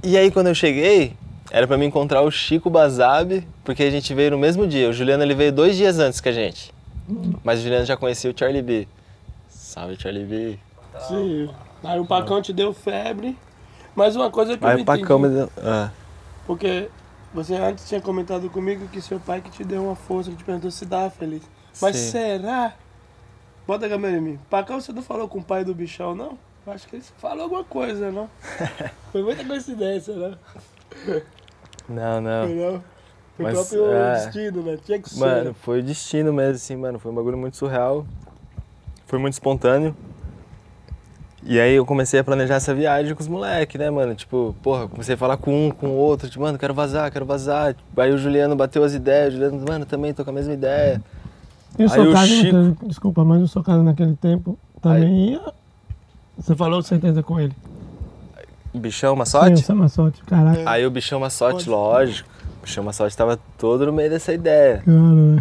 E 0.04 0.18
aí, 0.18 0.30
quando 0.30 0.48
eu 0.48 0.56
cheguei, 0.56 1.16
era 1.56 1.66
pra 1.66 1.78
me 1.78 1.86
encontrar 1.86 2.22
o 2.22 2.30
Chico 2.30 2.70
Bazabe, 2.70 3.48
porque 3.64 3.82
a 3.82 3.90
gente 3.90 4.14
veio 4.14 4.32
no 4.32 4.38
mesmo 4.38 4.68
dia. 4.68 4.90
O 4.90 4.94
Juliano, 4.94 5.24
ele 5.24 5.34
veio 5.34 5.54
dois 5.54 5.78
dias 5.78 6.00
antes 6.00 6.20
que 6.20 6.28
a 6.28 6.32
gente. 6.34 6.74
Mas 7.46 7.60
o 7.60 7.64
Juliano 7.64 7.86
já 7.86 7.96
conhecia 7.96 8.30
o 8.30 8.38
Charlie 8.38 8.62
B. 8.62 8.86
Salve, 9.48 9.96
Charlie 9.98 10.26
B. 10.26 10.60
Sim. 11.08 11.50
Aí 11.82 11.98
o 11.98 12.06
Pacão 12.06 12.42
te 12.42 12.52
deu 12.52 12.74
febre. 12.74 13.38
Mas 13.96 14.18
uma 14.18 14.30
coisa 14.30 14.58
que 14.58 14.66
eu 14.66 14.68
Aí 14.68 14.76
não 14.76 14.84
o 14.84 14.86
Pacão 14.86 15.18
me 15.18 15.30
deu... 15.30 15.50
Ah, 15.64 15.92
porque 16.46 16.90
você 17.34 17.56
antes 17.56 17.88
tinha 17.88 18.02
comentado 18.02 18.50
comigo 18.50 18.90
que 18.90 19.02
seu 19.02 19.18
pai 19.18 19.40
que 19.40 19.50
te 19.50 19.64
deu 19.64 19.86
uma 19.86 19.96
força, 19.96 20.32
que 20.32 20.36
te 20.36 20.44
perguntou 20.44 20.70
se 20.70 20.86
dava 20.86 21.10
feliz. 21.10 21.44
Mas 21.82 21.96
Sim. 21.96 22.12
será? 22.12 22.74
Bota 23.66 23.86
a 23.86 23.90
câmera 23.90 24.18
em 24.18 24.22
mim. 24.22 24.40
Pacão, 24.50 24.82
você 24.82 24.92
não 24.92 25.02
falou 25.02 25.30
com 25.30 25.40
o 25.40 25.44
pai 25.44 25.64
do 25.64 25.74
bichão, 25.74 26.14
não? 26.14 26.38
Eu 26.68 26.74
acho 26.74 26.86
que 26.86 26.98
ele 26.98 27.06
falou 27.18 27.44
alguma 27.44 27.64
coisa, 27.64 28.12
não? 28.12 28.30
Foi 29.14 29.24
muita 29.24 29.46
coincidência, 29.46 30.14
né? 30.18 30.38
Não, 31.90 32.22
não. 32.22 32.46
Foi 32.48 32.56
não? 32.56 32.72
Foi 33.36 33.46
o 33.46 33.48
Mas, 33.50 33.54
próprio 33.54 33.92
é. 33.92 34.14
destino, 34.26 34.62
né? 34.64 34.78
Tinha 34.86 35.00
que 35.00 35.10
ser. 35.10 35.20
Mano, 35.20 35.54
foi 35.54 35.80
o 35.80 35.84
destino 35.84 36.32
mesmo, 36.32 36.56
assim, 36.56 36.76
mano. 36.76 36.98
Foi 37.00 37.12
um 37.12 37.16
bagulho 37.16 37.38
muito 37.38 37.58
surreal. 37.58 38.06
Foi 39.06 39.20
muito 39.20 39.34
espontâneo. 39.34 39.96
E 41.44 41.60
aí 41.60 41.76
eu 41.76 41.86
comecei 41.86 42.20
a 42.20 42.24
planejar 42.24 42.56
essa 42.56 42.74
viagem 42.74 43.14
com 43.14 43.22
os 43.22 43.28
moleques, 43.28 43.80
né, 43.80 43.90
mano? 43.92 44.16
Tipo, 44.16 44.56
porra, 44.64 44.88
comecei 44.88 45.14
a 45.14 45.18
falar 45.18 45.38
com 45.38 45.68
um, 45.68 45.70
com 45.70 45.88
o 45.90 45.94
outro, 45.94 46.28
tipo, 46.28 46.42
mano, 46.44 46.58
quero 46.58 46.74
vazar, 46.74 47.12
quero 47.12 47.26
vazar. 47.26 47.76
Aí 47.98 48.12
o 48.12 48.18
Juliano 48.18 48.56
bateu 48.56 48.84
as 48.84 48.94
ideias, 48.96 49.30
o 49.34 49.38
Juliano, 49.38 49.64
mano, 49.68 49.86
também 49.86 50.12
tô 50.14 50.24
com 50.24 50.32
a 50.32 50.34
mesma 50.34 50.54
ideia. 50.54 51.00
E 51.78 51.84
o 51.86 51.92
Aí 51.92 52.00
o 52.00 52.06
socado 52.06 52.28
Chico- 52.28 52.58
naquele, 52.58 52.88
desculpa, 52.90 53.24
mas 53.24 53.42
o 53.44 53.48
socado 53.48 53.84
naquele 53.84 54.16
tempo 54.16 54.58
também 54.82 55.34
ia. 55.34 55.42
Você 56.38 56.56
falou 56.56 56.82
certeza 56.82 57.22
com 57.22 57.40
ele. 57.40 57.54
O 58.76 58.80
bichão 58.80 59.14
Sim, 59.14 59.20
Massote? 59.20 59.54
o 59.54 59.58
Samassote, 59.66 60.22
caraca. 60.24 60.64
Aí 60.70 60.86
o 60.86 60.92
bichão 60.92 61.20
Massote, 61.20 61.70
lógico. 61.70 62.28
O 62.60 62.66
bichão 62.66 62.84
Massote 62.84 63.16
tava 63.16 63.40
todo 63.58 63.86
no 63.86 63.94
meio 63.94 64.10
dessa 64.10 64.34
ideia. 64.34 64.84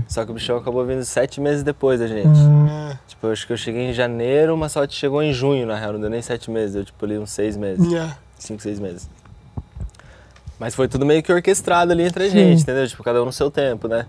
Só 0.07 0.25
que 0.25 0.31
o 0.31 0.35
bichão 0.35 0.57
acabou 0.57 0.85
vindo 0.87 1.05
sete 1.05 1.41
meses 1.41 1.63
depois 1.65 1.99
da 1.99 2.07
gente. 2.07 2.29
ah, 2.39 2.93
É. 2.93 2.99
Tipo, 3.09 3.27
eu 3.27 3.33
acho 3.33 3.47
que 3.47 3.53
eu 3.53 3.57
cheguei 3.57 3.91
em 3.91 3.93
janeiro, 3.93 4.55
o 4.55 4.57
Massote 4.57 4.95
chegou 4.95 5.23
em 5.23 5.33
junho, 5.33 5.67
na 5.67 5.75
real, 5.77 5.95
não 5.95 6.01
deu 6.01 6.11
nem 6.11 6.23
sete 6.23 6.51
meses, 6.51 6.75
deu 6.75 6.85
tipo 6.85 7.05
ali 7.05 7.19
uns 7.19 7.31
seis 7.31 7.57
meses. 7.57 7.93
É. 7.93 8.15
cinco, 8.39 8.63
seis 8.63 8.79
meses. 8.79 9.09
Mas 10.59 10.75
foi 10.75 10.87
tudo 10.87 11.05
meio 11.05 11.23
que 11.23 11.33
orquestrado 11.33 11.91
ali 11.93 12.05
entre 12.05 12.25
a 12.25 12.31
Sim. 12.31 12.37
gente, 12.39 12.63
entendeu? 12.63 12.87
Tipo, 12.87 13.03
cada 13.03 13.21
um 13.21 13.25
no 13.27 13.33
seu 13.33 13.51
tempo, 13.51 13.89
né? 13.89 14.07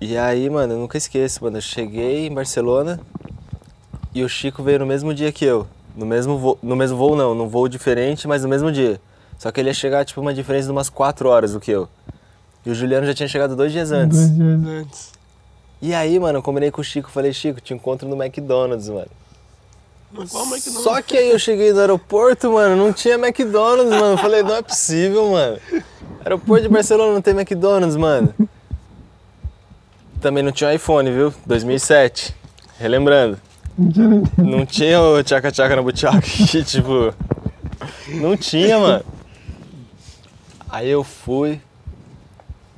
E 0.00 0.16
aí, 0.16 0.48
mano, 0.48 0.72
eu 0.74 0.78
nunca 0.78 0.96
esqueço, 0.96 1.44
mano. 1.44 1.58
Eu 1.58 1.62
cheguei 1.62 2.26
em 2.26 2.32
Barcelona 2.34 2.98
e 4.14 4.22
o 4.22 4.28
Chico 4.28 4.62
veio 4.62 4.78
no 4.78 4.86
mesmo 4.86 5.12
dia 5.12 5.30
que 5.30 5.44
eu. 5.44 5.66
No 5.96 6.04
mesmo 6.04 6.36
voo, 6.36 6.58
no 6.62 6.76
mesmo 6.76 6.96
voo 6.96 7.16
não, 7.16 7.34
num 7.34 7.48
voo 7.48 7.68
diferente, 7.68 8.28
mas 8.28 8.42
no 8.42 8.48
mesmo 8.48 8.70
dia. 8.70 9.00
Só 9.38 9.50
que 9.50 9.60
ele 9.60 9.70
ia 9.70 9.74
chegar, 9.74 10.04
tipo, 10.04 10.20
uma 10.20 10.34
diferença 10.34 10.66
de 10.66 10.72
umas 10.72 10.90
quatro 10.90 11.28
horas 11.28 11.52
do 11.52 11.60
que 11.60 11.70
eu. 11.70 11.88
E 12.64 12.70
o 12.70 12.74
Juliano 12.74 13.06
já 13.06 13.14
tinha 13.14 13.28
chegado 13.28 13.56
dois 13.56 13.72
dias 13.72 13.90
antes. 13.92 14.28
dois 14.28 14.34
dias. 14.34 14.66
Antes. 14.66 15.12
E 15.80 15.94
aí, 15.94 16.18
mano, 16.18 16.38
eu 16.38 16.42
combinei 16.42 16.70
com 16.70 16.80
o 16.80 16.84
Chico, 16.84 17.10
falei, 17.10 17.32
Chico, 17.32 17.60
te 17.60 17.72
encontro 17.74 18.08
no 18.08 18.20
McDonald's, 18.22 18.88
mano. 18.88 19.08
Mas 20.12 20.30
que 20.64 20.70
não? 20.70 20.82
Só 20.82 21.02
que 21.02 21.16
aí 21.16 21.30
eu 21.30 21.38
cheguei 21.38 21.72
no 21.72 21.80
aeroporto, 21.80 22.50
mano, 22.52 22.76
não 22.76 22.92
tinha 22.92 23.14
McDonald's, 23.14 23.90
mano. 23.90 24.14
Eu 24.14 24.18
falei, 24.18 24.42
não 24.42 24.54
é 24.54 24.62
possível, 24.62 25.30
mano. 25.30 25.58
Aeroporto 26.24 26.62
de 26.62 26.68
Barcelona 26.68 27.12
não 27.12 27.22
tem 27.22 27.34
McDonald's, 27.34 27.96
mano. 27.96 28.34
Também 30.20 30.42
não 30.42 30.52
tinha 30.52 30.72
iPhone, 30.74 31.10
viu? 31.10 31.32
2007. 31.44 32.34
Relembrando. 32.78 33.38
Não 34.38 34.64
tinha 34.64 35.00
o 35.00 35.22
tchaca 35.22 35.52
tchaca 35.52 35.76
na 35.76 35.82
butiaca 35.82 36.20
que, 36.22 36.64
tipo. 36.64 37.12
Não 38.08 38.36
tinha, 38.36 38.78
mano. 38.78 39.04
Aí 40.68 40.88
eu 40.88 41.04
fui. 41.04 41.60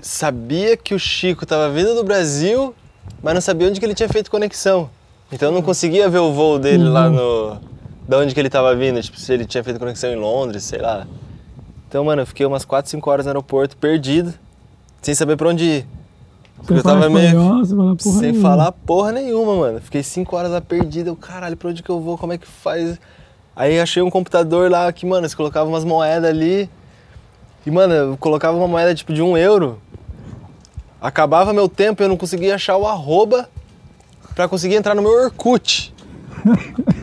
Sabia 0.00 0.76
que 0.76 0.94
o 0.94 0.98
Chico 0.98 1.44
tava 1.44 1.68
vindo 1.70 1.94
do 1.94 2.04
Brasil, 2.04 2.74
mas 3.22 3.34
não 3.34 3.40
sabia 3.40 3.68
onde 3.68 3.78
que 3.80 3.86
ele 3.86 3.94
tinha 3.94 4.08
feito 4.08 4.30
conexão. 4.30 4.88
Então 5.30 5.48
eu 5.48 5.54
não 5.54 5.62
conseguia 5.62 6.08
ver 6.08 6.18
o 6.18 6.32
voo 6.32 6.58
dele 6.58 6.84
lá 6.84 7.08
no. 7.08 7.58
Da 8.08 8.18
onde 8.18 8.32
que 8.32 8.40
ele 8.40 8.48
tava 8.48 8.74
vindo, 8.74 9.02
tipo, 9.02 9.18
se 9.18 9.32
ele 9.32 9.44
tinha 9.44 9.62
feito 9.62 9.78
conexão 9.78 10.10
em 10.10 10.16
Londres, 10.16 10.64
sei 10.64 10.80
lá. 10.80 11.06
Então, 11.86 12.04
mano, 12.04 12.22
eu 12.22 12.26
fiquei 12.26 12.46
umas 12.46 12.64
4, 12.64 12.90
5 12.90 13.10
horas 13.10 13.26
no 13.26 13.30
aeroporto, 13.30 13.76
perdido, 13.76 14.32
sem 15.02 15.14
saber 15.14 15.36
pra 15.36 15.48
onde 15.48 15.64
ir. 15.64 15.86
Você 16.62 16.74
eu 16.74 16.82
tava 16.82 17.08
meio- 17.08 17.26
espanhol, 17.28 17.64
fala 17.66 17.96
porra 17.96 18.18
Sem 18.18 18.32
nenhuma. 18.32 18.48
falar 18.48 18.72
porra 18.72 19.12
nenhuma, 19.12 19.54
mano. 19.56 19.80
Fiquei 19.80 20.02
cinco 20.02 20.36
horas 20.36 20.50
lá 20.50 20.60
perdido. 20.60 21.08
Eu, 21.08 21.16
caralho, 21.16 21.56
pra 21.56 21.70
onde 21.70 21.82
que 21.82 21.90
eu 21.90 22.00
vou? 22.00 22.18
Como 22.18 22.32
é 22.32 22.38
que 22.38 22.46
faz? 22.46 22.98
Aí 23.56 23.80
achei 23.80 24.02
um 24.02 24.10
computador 24.10 24.70
lá 24.70 24.92
que, 24.92 25.06
mano, 25.06 25.28
você 25.28 25.34
colocava 25.36 25.68
umas 25.68 25.84
moedas 25.84 26.28
ali. 26.28 26.68
E, 27.66 27.70
mano, 27.70 27.94
eu 27.94 28.16
colocava 28.18 28.56
uma 28.56 28.68
moeda 28.68 28.94
tipo 28.94 29.12
de 29.12 29.22
um 29.22 29.36
euro. 29.36 29.80
Acabava 31.00 31.52
meu 31.52 31.68
tempo 31.68 32.02
e 32.02 32.04
eu 32.04 32.08
não 32.08 32.16
conseguia 32.16 32.54
achar 32.56 32.76
o 32.76 32.86
arroba 32.86 33.48
pra 34.34 34.48
conseguir 34.48 34.74
entrar 34.74 34.94
no 34.94 35.02
meu 35.02 35.12
Orkut. 35.12 35.94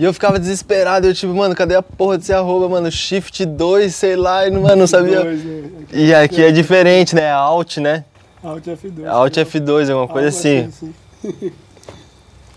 E 0.00 0.04
eu 0.04 0.12
ficava 0.14 0.38
desesperado. 0.38 1.08
Eu, 1.08 1.12
tipo, 1.12 1.34
mano, 1.34 1.56
cadê 1.56 1.74
a 1.74 1.82
porra 1.82 2.16
desse 2.18 2.32
arroba, 2.32 2.68
mano? 2.68 2.88
Shift 2.88 3.44
2, 3.44 3.92
sei 3.92 4.14
lá. 4.14 4.46
E, 4.46 4.50
mano, 4.52 4.76
não 4.76 4.86
sabia. 4.86 5.24
Né? 5.24 5.68
E 5.92 6.14
aqui 6.14 6.40
é 6.40 6.52
diferente, 6.52 7.16
né? 7.16 7.32
Alt, 7.32 7.78
né? 7.78 8.04
Alt 8.42 8.64
F2. 8.66 9.06
Alt 9.06 9.36
F2, 9.36 9.90
alguma 9.90 10.08
coisa 10.08 10.28
Algo 10.28 10.68
assim. 10.68 10.94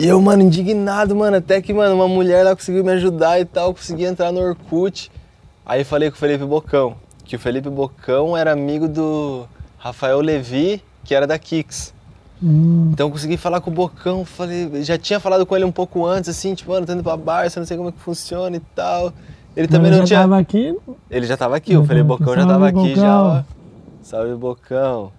E 0.00 0.06
eu, 0.08 0.20
mano, 0.20 0.42
indignado, 0.42 1.14
mano, 1.14 1.36
até 1.36 1.60
que, 1.62 1.72
mano, 1.72 1.94
uma 1.94 2.08
mulher 2.08 2.42
lá 2.44 2.56
conseguiu 2.56 2.82
me 2.82 2.90
ajudar 2.92 3.38
e 3.38 3.44
tal, 3.44 3.72
consegui 3.72 4.04
entrar 4.04 4.32
no 4.32 4.40
Orkut. 4.40 5.12
Aí 5.64 5.84
falei 5.84 6.10
com 6.10 6.16
o 6.16 6.18
Felipe 6.18 6.44
Bocão, 6.44 6.96
que 7.24 7.36
o 7.36 7.38
Felipe 7.38 7.70
Bocão 7.70 8.36
era 8.36 8.50
amigo 8.52 8.88
do 8.88 9.44
Rafael 9.78 10.20
Levi, 10.20 10.82
que 11.04 11.14
era 11.14 11.24
da 11.24 11.38
Kicks. 11.38 11.94
Hum, 12.42 12.90
Então 12.92 13.06
eu 13.06 13.12
consegui 13.12 13.36
falar 13.36 13.60
com 13.60 13.70
o 13.70 13.72
Bocão, 13.72 14.24
falei, 14.24 14.82
já 14.82 14.98
tinha 14.98 15.20
falado 15.20 15.46
com 15.46 15.54
ele 15.54 15.64
um 15.64 15.70
pouco 15.70 16.04
antes, 16.04 16.30
assim, 16.30 16.52
tipo, 16.52 16.72
mano, 16.72 16.84
tô 16.84 16.92
indo 16.94 17.02
pra 17.04 17.16
Barça, 17.16 17.60
não 17.60 17.66
sei 17.66 17.76
como 17.76 17.90
é 17.90 17.92
que 17.92 18.00
funciona 18.00 18.56
e 18.56 18.60
tal. 18.74 19.12
Ele 19.56 19.68
também 19.68 19.90
mas 19.90 20.00
não 20.00 20.06
já 20.06 20.16
tinha. 20.16 20.20
tava 20.22 20.38
aqui, 20.38 20.76
Ele 21.08 21.26
já 21.26 21.36
tava 21.36 21.54
aqui, 21.56 21.76
o 21.76 21.82
Já 21.82 21.86
Felipe 21.86 22.08
tava 22.08 22.14
aqui. 22.16 22.24
Bocão 22.24 22.34
já 22.34 22.46
tava 22.46 22.68
aqui, 22.68 22.94
já, 22.96 23.22
ó. 23.22 23.28
Bocão. 23.28 23.44
Salve, 24.02 24.34
Bocão. 24.34 25.12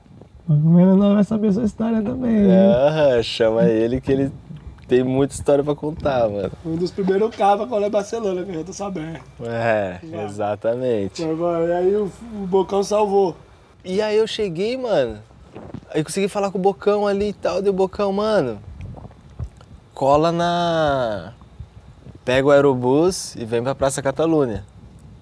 O 0.47 0.53
menino 0.53 0.95
não 0.97 1.15
vai 1.15 1.23
saber 1.23 1.51
sua 1.53 1.63
história 1.63 2.01
também. 2.01 2.31
né? 2.33 2.73
Ah, 3.17 3.23
chama 3.23 3.63
ele 3.65 4.01
que 4.01 4.11
ele 4.11 4.31
tem 4.87 5.03
muita 5.03 5.33
história 5.33 5.63
pra 5.63 5.73
contar, 5.75 6.29
mano. 6.29 6.51
Um 6.65 6.75
dos 6.75 6.91
primeiros 6.91 7.33
cava 7.35 7.65
qual 7.65 7.81
é 7.83 7.89
Barcelona, 7.89 8.43
que 8.43 8.51
eu 8.51 8.55
já 8.55 8.63
tô 8.63 8.73
sabendo. 8.73 9.19
É, 9.41 9.99
Vai. 10.03 10.25
exatamente. 10.25 11.23
Mas, 11.25 11.69
e 11.69 11.71
aí 11.71 11.95
o, 11.95 12.11
o 12.35 12.47
Bocão 12.47 12.83
salvou. 12.83 13.35
E 13.85 14.01
aí 14.01 14.17
eu 14.17 14.27
cheguei, 14.27 14.77
mano. 14.77 15.19
Aí 15.93 16.03
consegui 16.03 16.27
falar 16.27 16.51
com 16.51 16.57
o 16.57 16.61
Bocão 16.61 17.07
ali 17.07 17.29
e 17.29 17.33
tal. 17.33 17.61
Deu 17.61 17.71
Bocão, 17.73 18.11
mano. 18.11 18.59
Cola 19.93 20.31
na. 20.31 21.33
Pega 22.25 22.47
o 22.47 22.51
aerobus 22.51 23.35
e 23.35 23.45
vem 23.45 23.61
pra 23.61 23.75
Praça 23.75 24.01
Catalunha. 24.01 24.63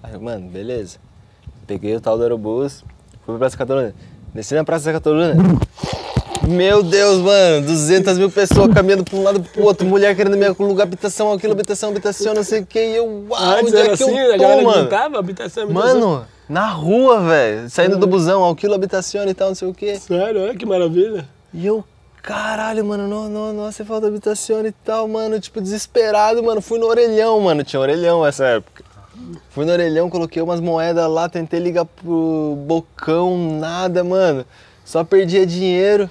Aí, 0.02 0.14
eu, 0.14 0.20
mano, 0.20 0.48
beleza. 0.48 0.98
Peguei 1.66 1.94
o 1.96 2.00
tal 2.00 2.16
do 2.16 2.22
aerobus, 2.22 2.80
fui 3.24 3.34
pra 3.34 3.38
Praça 3.38 3.56
Catalunha. 3.56 3.94
Desci 4.34 4.54
na 4.54 4.64
Praça 4.64 4.92
Catalunha. 4.92 5.34
Meu 6.48 6.82
Deus, 6.82 7.18
mano, 7.18 7.66
200 7.66 8.18
mil 8.18 8.30
pessoas 8.30 8.72
caminhando 8.72 9.04
pra 9.04 9.16
um 9.16 9.22
lado 9.22 9.40
pro 9.40 9.62
outro, 9.62 9.86
mulher 9.86 10.16
querendo 10.16 10.36
me 10.36 10.48
lugar, 10.48 10.84
habitação, 10.84 11.32
aquilo, 11.32 11.52
habitação, 11.52 11.90
habitação, 11.90 12.34
não 12.34 12.42
sei 12.42 12.62
o 12.62 12.66
que. 12.66 12.78
E 12.80 12.96
eu, 12.96 13.26
uau, 13.30 13.40
Antes 13.40 13.72
onde 13.72 13.76
é 13.76 13.84
que 13.84 13.90
assim, 13.90 14.18
eu 14.18 14.28
a 14.28 14.36
tô, 14.36 14.42
galera 14.42 14.62
mano? 14.62 14.80
gritava, 14.80 15.18
habitação, 15.18 15.62
habitação. 15.64 16.00
Mano, 16.00 16.26
na 16.48 16.68
rua, 16.70 17.20
velho. 17.20 17.70
Saindo 17.70 17.96
do 17.96 18.06
busão, 18.06 18.42
ao 18.42 18.56
quilo 18.56 18.74
habitação 18.74 19.24
e 19.28 19.34
tal, 19.34 19.48
não 19.48 19.54
sei 19.54 19.68
o 19.68 19.74
quê. 19.74 19.96
Sério, 19.96 20.42
olha 20.42 20.56
que 20.56 20.66
maravilha. 20.66 21.28
E 21.54 21.64
eu, 21.64 21.84
caralho, 22.22 22.84
mano, 22.84 23.06
não, 23.06 23.28
não, 23.28 23.52
nossa, 23.52 23.84
falta 23.84 24.08
habitação 24.08 24.66
e 24.66 24.72
tal, 24.72 25.06
mano. 25.06 25.38
Tipo, 25.38 25.60
desesperado, 25.60 26.42
mano. 26.42 26.60
Fui 26.60 26.78
no 26.78 26.86
orelhão, 26.86 27.38
mano. 27.40 27.62
Tinha 27.62 27.78
orelhão 27.78 28.24
nessa 28.24 28.46
época. 28.46 28.81
Fui 29.50 29.64
no 29.64 29.72
orelhão, 29.72 30.08
coloquei 30.10 30.42
umas 30.42 30.60
moedas 30.60 31.08
lá, 31.10 31.28
tentei 31.28 31.60
ligar 31.60 31.84
pro 31.84 32.56
bocão, 32.66 33.58
nada, 33.58 34.02
mano. 34.02 34.44
Só 34.84 35.04
perdia 35.04 35.46
dinheiro. 35.46 36.08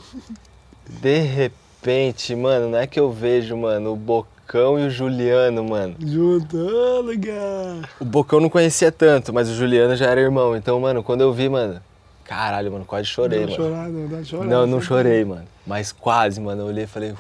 De 0.87 1.19
repente, 1.19 2.35
mano, 2.35 2.69
não 2.69 2.77
é 2.77 2.87
que 2.87 2.99
eu 2.99 3.11
vejo, 3.11 3.55
mano, 3.57 3.93
o 3.93 3.95
Bocão 3.95 4.79
e 4.79 4.85
o 4.87 4.89
Juliano, 4.89 5.63
mano. 5.63 5.95
Ah, 5.99 7.01
legal. 7.01 7.81
O 7.99 8.05
Bocão 8.05 8.39
não 8.39 8.49
conhecia 8.49 8.91
tanto, 8.91 9.33
mas 9.33 9.49
o 9.49 9.53
Juliano 9.53 9.95
já 9.95 10.07
era 10.07 10.19
irmão. 10.21 10.55
Então, 10.55 10.79
mano, 10.79 11.01
quando 11.03 11.21
eu 11.21 11.31
vi, 11.31 11.47
mano, 11.49 11.81
caralho, 12.23 12.71
mano, 12.71 12.85
quase 12.85 13.05
chorei, 13.07 13.41
Dá 13.41 13.51
mano. 13.51 13.55
chorar, 13.55 13.89
não, 13.89 14.07
dá 14.07 14.23
chorar. 14.23 14.45
Não, 14.45 14.67
não 14.67 14.81
chorei, 14.81 15.25
mano. 15.25 15.45
Mas 15.65 15.91
quase, 15.91 16.39
mano. 16.41 16.63
Eu 16.63 16.65
olhei 16.67 16.83
e 16.85 16.87
falei. 16.87 17.13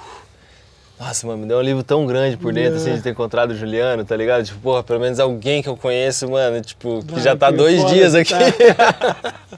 Nossa, 1.01 1.25
mano, 1.25 1.39
me 1.39 1.47
deu 1.47 1.57
um 1.57 1.61
livro 1.61 1.83
tão 1.83 2.05
grande 2.05 2.37
por 2.37 2.53
dentro, 2.53 2.75
assim, 2.75 2.93
de 2.93 3.01
ter 3.01 3.09
encontrado 3.09 3.51
o 3.51 3.55
Juliano, 3.55 4.05
tá 4.05 4.15
ligado? 4.15 4.45
Tipo, 4.45 4.59
porra, 4.59 4.83
pelo 4.83 4.99
menos 4.99 5.19
alguém 5.19 5.63
que 5.63 5.67
eu 5.67 5.75
conheço, 5.75 6.29
mano, 6.29 6.61
tipo, 6.61 7.03
que 7.03 7.13
Vai, 7.13 7.23
já 7.23 7.35
tá 7.35 7.49
que 7.51 7.57
dois 7.57 7.83
dias 7.87 8.13
aqui. 8.13 8.33
Tá 8.33 9.41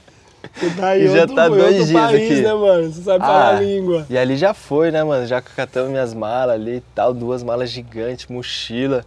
E 0.96 1.08
já 1.08 1.22
outro, 1.22 1.34
tá 1.34 1.46
em 1.46 1.50
dois 1.50 1.62
outro 1.64 1.86
dias 1.86 1.92
país, 1.92 2.30
aqui. 2.30 2.42
né, 2.42 2.54
mano? 2.54 2.92
Você 2.92 3.02
sabe 3.02 3.24
falar 3.24 3.56
a 3.56 3.60
língua. 3.60 4.06
E 4.08 4.16
ali 4.16 4.36
já 4.36 4.54
foi, 4.54 4.90
né, 4.90 5.02
mano? 5.02 5.26
Já 5.26 5.42
catamos 5.42 5.90
minhas 5.90 6.14
malas 6.14 6.54
ali 6.54 6.76
e 6.76 6.82
tal, 6.94 7.12
duas 7.12 7.42
malas 7.42 7.70
gigantes, 7.70 8.26
mochila. 8.26 9.04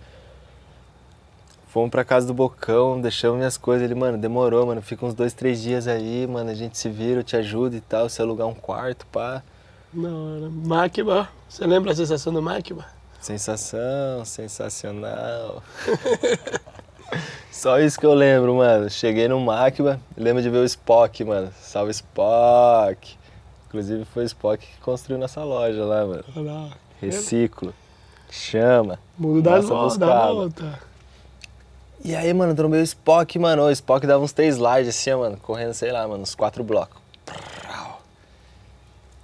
Fomos 1.69 1.89
pra 1.89 2.03
casa 2.03 2.27
do 2.27 2.33
Bocão, 2.33 2.99
deixamos 2.99 3.37
minhas 3.37 3.57
coisas. 3.57 3.83
Ele, 3.83 3.95
mano, 3.95 4.17
demorou, 4.17 4.65
mano. 4.65 4.81
Fica 4.81 5.05
uns 5.05 5.13
dois, 5.13 5.33
três 5.33 5.61
dias 5.61 5.87
aí, 5.87 6.27
mano. 6.27 6.49
A 6.49 6.53
gente 6.53 6.77
se 6.77 6.89
vira, 6.89 7.21
eu 7.21 7.23
te 7.23 7.37
ajudo 7.37 7.77
e 7.77 7.81
tal. 7.81 8.09
Se 8.09 8.21
alugar 8.21 8.47
um 8.47 8.53
quarto, 8.53 9.05
pá. 9.07 9.41
Na 9.93 10.09
hora. 10.09 10.49
Máquina, 10.51 11.29
você 11.49 11.65
lembra 11.65 11.91
a 11.91 11.95
sensação 11.95 12.33
do 12.33 12.41
máquina? 12.41 12.85
Sensação, 13.19 14.23
sensacional. 14.25 15.63
Só 17.51 17.79
isso 17.79 17.99
que 17.99 18.05
eu 18.05 18.13
lembro, 18.13 18.55
mano. 18.55 18.89
Cheguei 18.89 19.27
no 19.27 19.39
Máquina, 19.39 19.99
lembro 20.15 20.43
de 20.43 20.49
ver 20.49 20.59
o 20.59 20.65
Spock, 20.65 21.23
mano. 21.23 21.51
Salve 21.59 21.91
Spock. 21.91 23.17
Inclusive 23.67 24.05
foi 24.05 24.23
o 24.23 24.25
Spock 24.27 24.65
que 24.65 24.79
construiu 24.79 25.19
nossa 25.19 25.43
loja 25.43 25.83
lá, 25.83 26.05
mano. 26.05 26.23
Olha 26.35 26.51
lá. 26.51 26.69
Reciclo, 27.01 27.73
chama. 28.29 28.99
Mundo 29.17 29.41
da 29.41 29.59
buscada. 29.59 30.33
volta. 30.33 30.79
E 32.03 32.15
aí, 32.15 32.31
mano, 32.33 32.53
trombei 32.55 32.81
o 32.81 32.83
Spock, 32.83 33.39
mano. 33.39 33.63
O 33.63 33.71
Spock 33.71 34.05
dava 34.05 34.23
uns 34.23 34.31
três 34.31 34.55
slides 34.55 34.89
assim, 34.89 35.11
ó, 35.11 35.19
mano, 35.19 35.37
correndo, 35.37 35.73
sei 35.73 35.91
lá, 35.91 36.07
mano, 36.07 36.23
uns 36.23 36.35
quatro 36.35 36.63
blocos. 36.63 37.01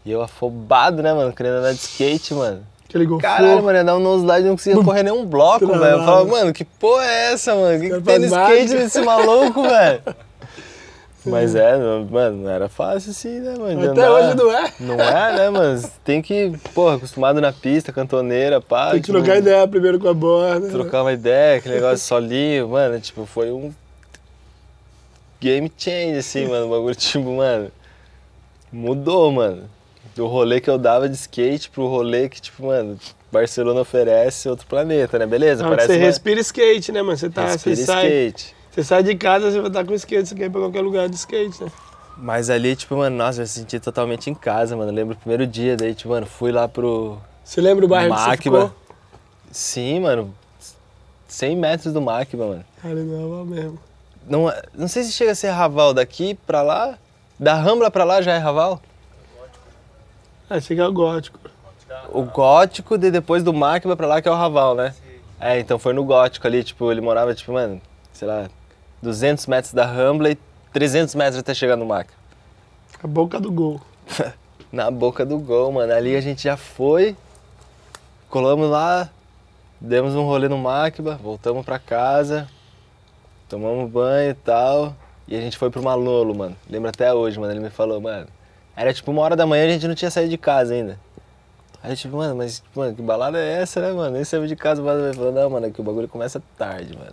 E 0.06 0.12
eu 0.12 0.22
afobado, 0.22 1.01
né, 1.01 1.14
mano, 1.14 1.32
querendo 1.34 1.56
andar 1.58 1.72
de 1.74 1.80
skate, 1.80 2.34
mano. 2.34 2.62
Aquele 2.88 3.06
gol 3.06 3.18
Caralho, 3.18 3.64
mano, 3.64 3.78
ia 3.78 3.84
dar 3.84 3.95
um 3.95 3.99
nose 3.99 4.24
e 4.24 4.43
não 4.43 4.56
conseguia 4.56 4.84
correr 4.84 5.04
nenhum 5.04 5.26
bloco, 5.26 5.66
velho. 5.66 5.84
Eu 5.84 5.99
falava, 5.99 6.26
mano, 6.26 6.54
que 6.54 6.64
porra 6.64 7.04
é 7.06 7.34
essa, 7.34 7.56
mano? 7.56 7.78
O 7.78 7.82
que, 7.82 7.89
que 7.89 8.01
tem 8.01 8.20
no 8.20 8.26
skate 8.26 8.74
desse 8.76 9.01
maluco, 9.01 9.64
velho? 9.68 10.01
Mas 11.26 11.56
é, 11.56 11.78
não- 11.78 12.06
mano, 12.06 12.43
não 12.43 12.49
era 12.49 12.68
fácil 12.68 13.12
assim, 13.12 13.39
né, 13.39 13.56
mano? 13.58 13.80
Até 13.80 14.01
andar. 14.01 14.12
hoje 14.12 14.36
não 14.36 14.51
é. 14.51 14.74
Não 14.80 14.95
é, 14.95 15.38
né, 15.38 15.49
mano? 15.49 15.89
Tem 16.04 16.22
que, 16.22 16.51
porra, 16.74 16.97
acostumado 16.97 17.39
na 17.39 17.54
pista, 17.54 17.93
cantoneira, 17.93 18.60
pá. 18.60 18.91
Tem 18.91 18.99
que 18.99 19.06
tipo, 19.06 19.18
trocar 19.18 19.38
ideia 19.38 19.66
primeiro 19.68 19.99
com 19.99 20.10
a 20.10 20.14
borda. 20.14 20.70
trocar 20.70 21.01
uma 21.01 21.14
ideia, 21.14 21.60
aquele 21.60 21.76
negócio 21.76 22.06
solinho, 22.06 22.68
mano, 22.68 22.99
tipo, 22.99 23.26
foi 23.26 23.51
um 23.51 23.74
game 25.39 25.72
change, 25.78 26.18
assim, 26.18 26.45
mano, 26.45 26.68
o 26.68 26.70
bagulho, 26.70 26.93
tipo, 26.95 27.32
mano, 27.38 27.72
mudou, 28.72 29.32
mano. 29.32 29.64
Do 30.16 30.28
rolê 30.28 30.61
que 30.61 30.70
eu 30.70 30.78
dava 30.78 31.09
de 31.09 31.16
skate 31.16 31.70
pro 31.70 31.88
rolê 31.88 32.30
que, 32.30 32.39
tipo, 32.39 32.68
mano, 32.68 32.97
Barcelona 33.32 33.82
oferece 33.82 34.47
outro 34.47 34.68
planeta, 34.68 35.18
né? 35.18 35.26
Beleza? 35.26 35.64
Não, 35.64 35.70
Parece 35.72 35.88
você 35.93 35.97
uma- 35.97 36.05
respira 36.05 36.39
skate, 36.39 36.91
né, 36.91 37.01
mano? 37.01 37.18
Você, 37.18 37.30
tá, 37.30 37.47
respira 37.47 37.76
você, 37.76 37.86
sai, 37.86 38.05
skate. 38.07 38.55
você 38.72 38.84
sai 38.84 39.03
de 39.03 39.16
casa, 39.16 39.49
você 39.51 39.59
vai 39.59 39.70
estar 39.70 39.84
com 39.84 39.93
skate, 39.95 40.30
você 40.30 40.36
quer 40.36 40.45
ir 40.45 40.49
pra 40.51 40.61
qualquer 40.61 40.82
lugar 40.82 41.09
de 41.09 41.16
skate, 41.16 41.64
né? 41.64 41.72
Mas 42.16 42.51
ali, 42.51 42.76
tipo, 42.76 42.95
mano, 42.95 43.16
nossa, 43.16 43.39
eu 43.39 43.41
me 43.41 43.47
senti 43.47 43.80
totalmente 43.80 44.30
em 44.30 44.36
casa, 44.36 44.78
mano. 44.78 44.91
Eu 44.91 44.95
lembro 44.95 45.16
o 45.16 45.18
primeiro 45.18 45.47
dia, 45.47 45.76
daí, 45.76 45.95
tipo, 45.95 46.09
mano, 46.09 46.28
fui 46.28 46.51
lá 46.51 46.68
pro 46.68 47.18
Você 47.43 47.59
lembra 47.59 47.84
o 47.84 47.88
bairro 47.88 48.14
que 48.16 48.22
você 48.22 48.38
ficou? 48.38 48.72
Sim, 49.51 49.99
mano, 50.01 50.34
100 51.28 51.55
metros 51.57 51.91
do 51.91 51.99
Máquina, 52.01 52.45
mano. 52.45 52.66
Ali 52.84 53.01
não, 53.01 53.41
é 53.41 53.45
mesmo. 53.45 53.80
Não, 54.30 54.49
é- 54.49 54.61
não 54.76 54.88
sei 54.88 55.03
se 55.03 55.11
chega 55.11 55.32
a 55.32 55.36
ser 55.36 55.49
Raval 55.49 55.91
daqui 55.93 56.36
pra 56.45 56.61
lá. 56.61 56.97
Da 57.39 57.55
Rambla 57.55 57.89
pra 57.89 58.03
lá 58.03 58.22
já 58.22 58.34
é 58.34 58.38
Raval? 58.38 58.80
Ah, 60.54 60.62
chega 60.62 60.88
o 60.88 60.93
gótico. 60.93 61.39
O 62.12 62.22
Gótico, 62.22 62.95
de 62.95 63.10
depois 63.10 63.41
do 63.41 63.51
Máquina 63.51 63.95
pra 63.95 64.06
lá 64.06 64.22
que 64.22 64.28
é 64.28 64.32
o 64.32 64.36
Raval, 64.36 64.76
né? 64.76 64.93
É, 65.39 65.60
então 65.60 65.80
foi 65.80 65.93
no 65.93 66.04
Gótico 66.04 66.45
ali, 66.45 66.64
tipo, 66.64 66.91
ele 66.91 67.01
morava, 67.01 67.34
tipo, 67.34 67.51
mano, 67.54 67.82
sei 68.14 68.28
lá, 68.28 68.47
200 69.01 69.47
metros 69.47 69.74
da 69.74 69.84
Rambla 69.84 70.30
e 70.30 70.38
300 70.72 71.16
metros 71.16 71.39
até 71.39 71.56
chegar 71.56 71.76
no 71.76 71.88
Máquina. 71.88 72.16
A 73.04 73.08
boca 73.08 73.39
do 73.39 73.51
gol. 73.51 73.82
Na 74.72 74.91
boca 74.91 75.26
do 75.26 75.39
gol, 75.39 75.72
mano. 75.72 75.91
Ali 75.91 76.16
a 76.16 76.22
gente 76.22 76.43
já 76.43 76.56
foi, 76.56 77.16
colamos 78.30 78.70
lá, 78.70 79.10
demos 79.82 80.14
um 80.14 80.24
rolê 80.24 80.47
no 80.47 80.60
Máquina, 80.60 81.16
voltamos 81.16 81.66
pra 81.66 81.80
casa, 81.80 82.47
tomamos 83.49 83.89
banho 83.89 84.30
e 84.30 84.36
tal. 84.36 84.95
E 85.28 85.36
a 85.36 85.41
gente 85.41 85.58
foi 85.58 85.72
pro 85.72 85.82
Manolo, 85.82 86.36
mano. 86.36 86.56
Lembro 86.70 86.89
até 86.89 87.12
hoje, 87.12 87.39
mano. 87.39 87.54
Ele 87.54 87.60
me 87.60 87.72
falou, 87.72 87.99
mano. 87.99 88.28
Era 88.76 88.93
tipo 88.93 89.11
uma 89.11 89.21
hora 89.21 89.36
da 89.36 89.45
manhã 89.45 89.65
e 89.65 89.69
a 89.69 89.71
gente 89.74 89.88
não 89.88 89.95
tinha 89.95 90.09
saído 90.11 90.30
de 90.30 90.38
casa 90.38 90.74
ainda. 90.74 90.97
Aí 91.84 91.95
tipo, 91.95 92.15
mano, 92.17 92.36
mas 92.36 92.63
mano, 92.76 92.95
que 92.95 93.01
balada 93.01 93.38
é 93.38 93.61
essa, 93.61 93.82
né, 93.82 93.91
mano? 93.91 94.11
Nem 94.15 94.24
saiu 94.24 94.47
de 94.47 94.55
casa, 94.55 94.82
ele 94.82 95.13
falou, 95.13 95.32
não, 95.32 95.49
mano, 95.49 95.65
é 95.67 95.69
que 95.69 95.82
o 95.82 95.84
bagulho 95.84 96.07
começa 96.07 96.41
tarde, 96.57 96.97
mano. 96.97 97.11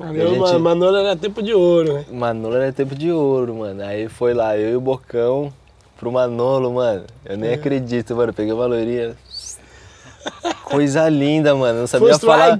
Ali, 0.00 0.18
E 0.18 0.22
a 0.22 0.24
o 0.24 0.28
gente- 0.30 0.40
Ma- 0.52 0.58
Manolo 0.58 0.96
era 0.96 1.16
tempo 1.16 1.42
de 1.42 1.52
ouro, 1.54 1.92
né? 1.94 2.04
Manolo 2.10 2.56
era 2.56 2.72
tempo 2.72 2.94
de 2.94 3.10
ouro, 3.12 3.54
mano. 3.56 3.82
Aí 3.84 4.08
foi 4.08 4.32
lá, 4.34 4.56
eu 4.56 4.70
e 4.70 4.76
o 4.76 4.80
Bocão 4.80 5.52
pro 5.96 6.10
Manolo, 6.10 6.72
mano. 6.72 7.04
Eu 7.24 7.36
nem 7.36 7.52
acredito, 7.54 8.14
mano. 8.16 8.32
Peguei 8.32 8.52
uma 8.52 8.66
loirinha. 8.66 9.16
Coisa 10.64 11.08
linda, 11.08 11.54
mano. 11.54 11.80
Não 11.80 11.86
sabia 11.86 12.08
First 12.08 12.20
falar. 12.24 12.58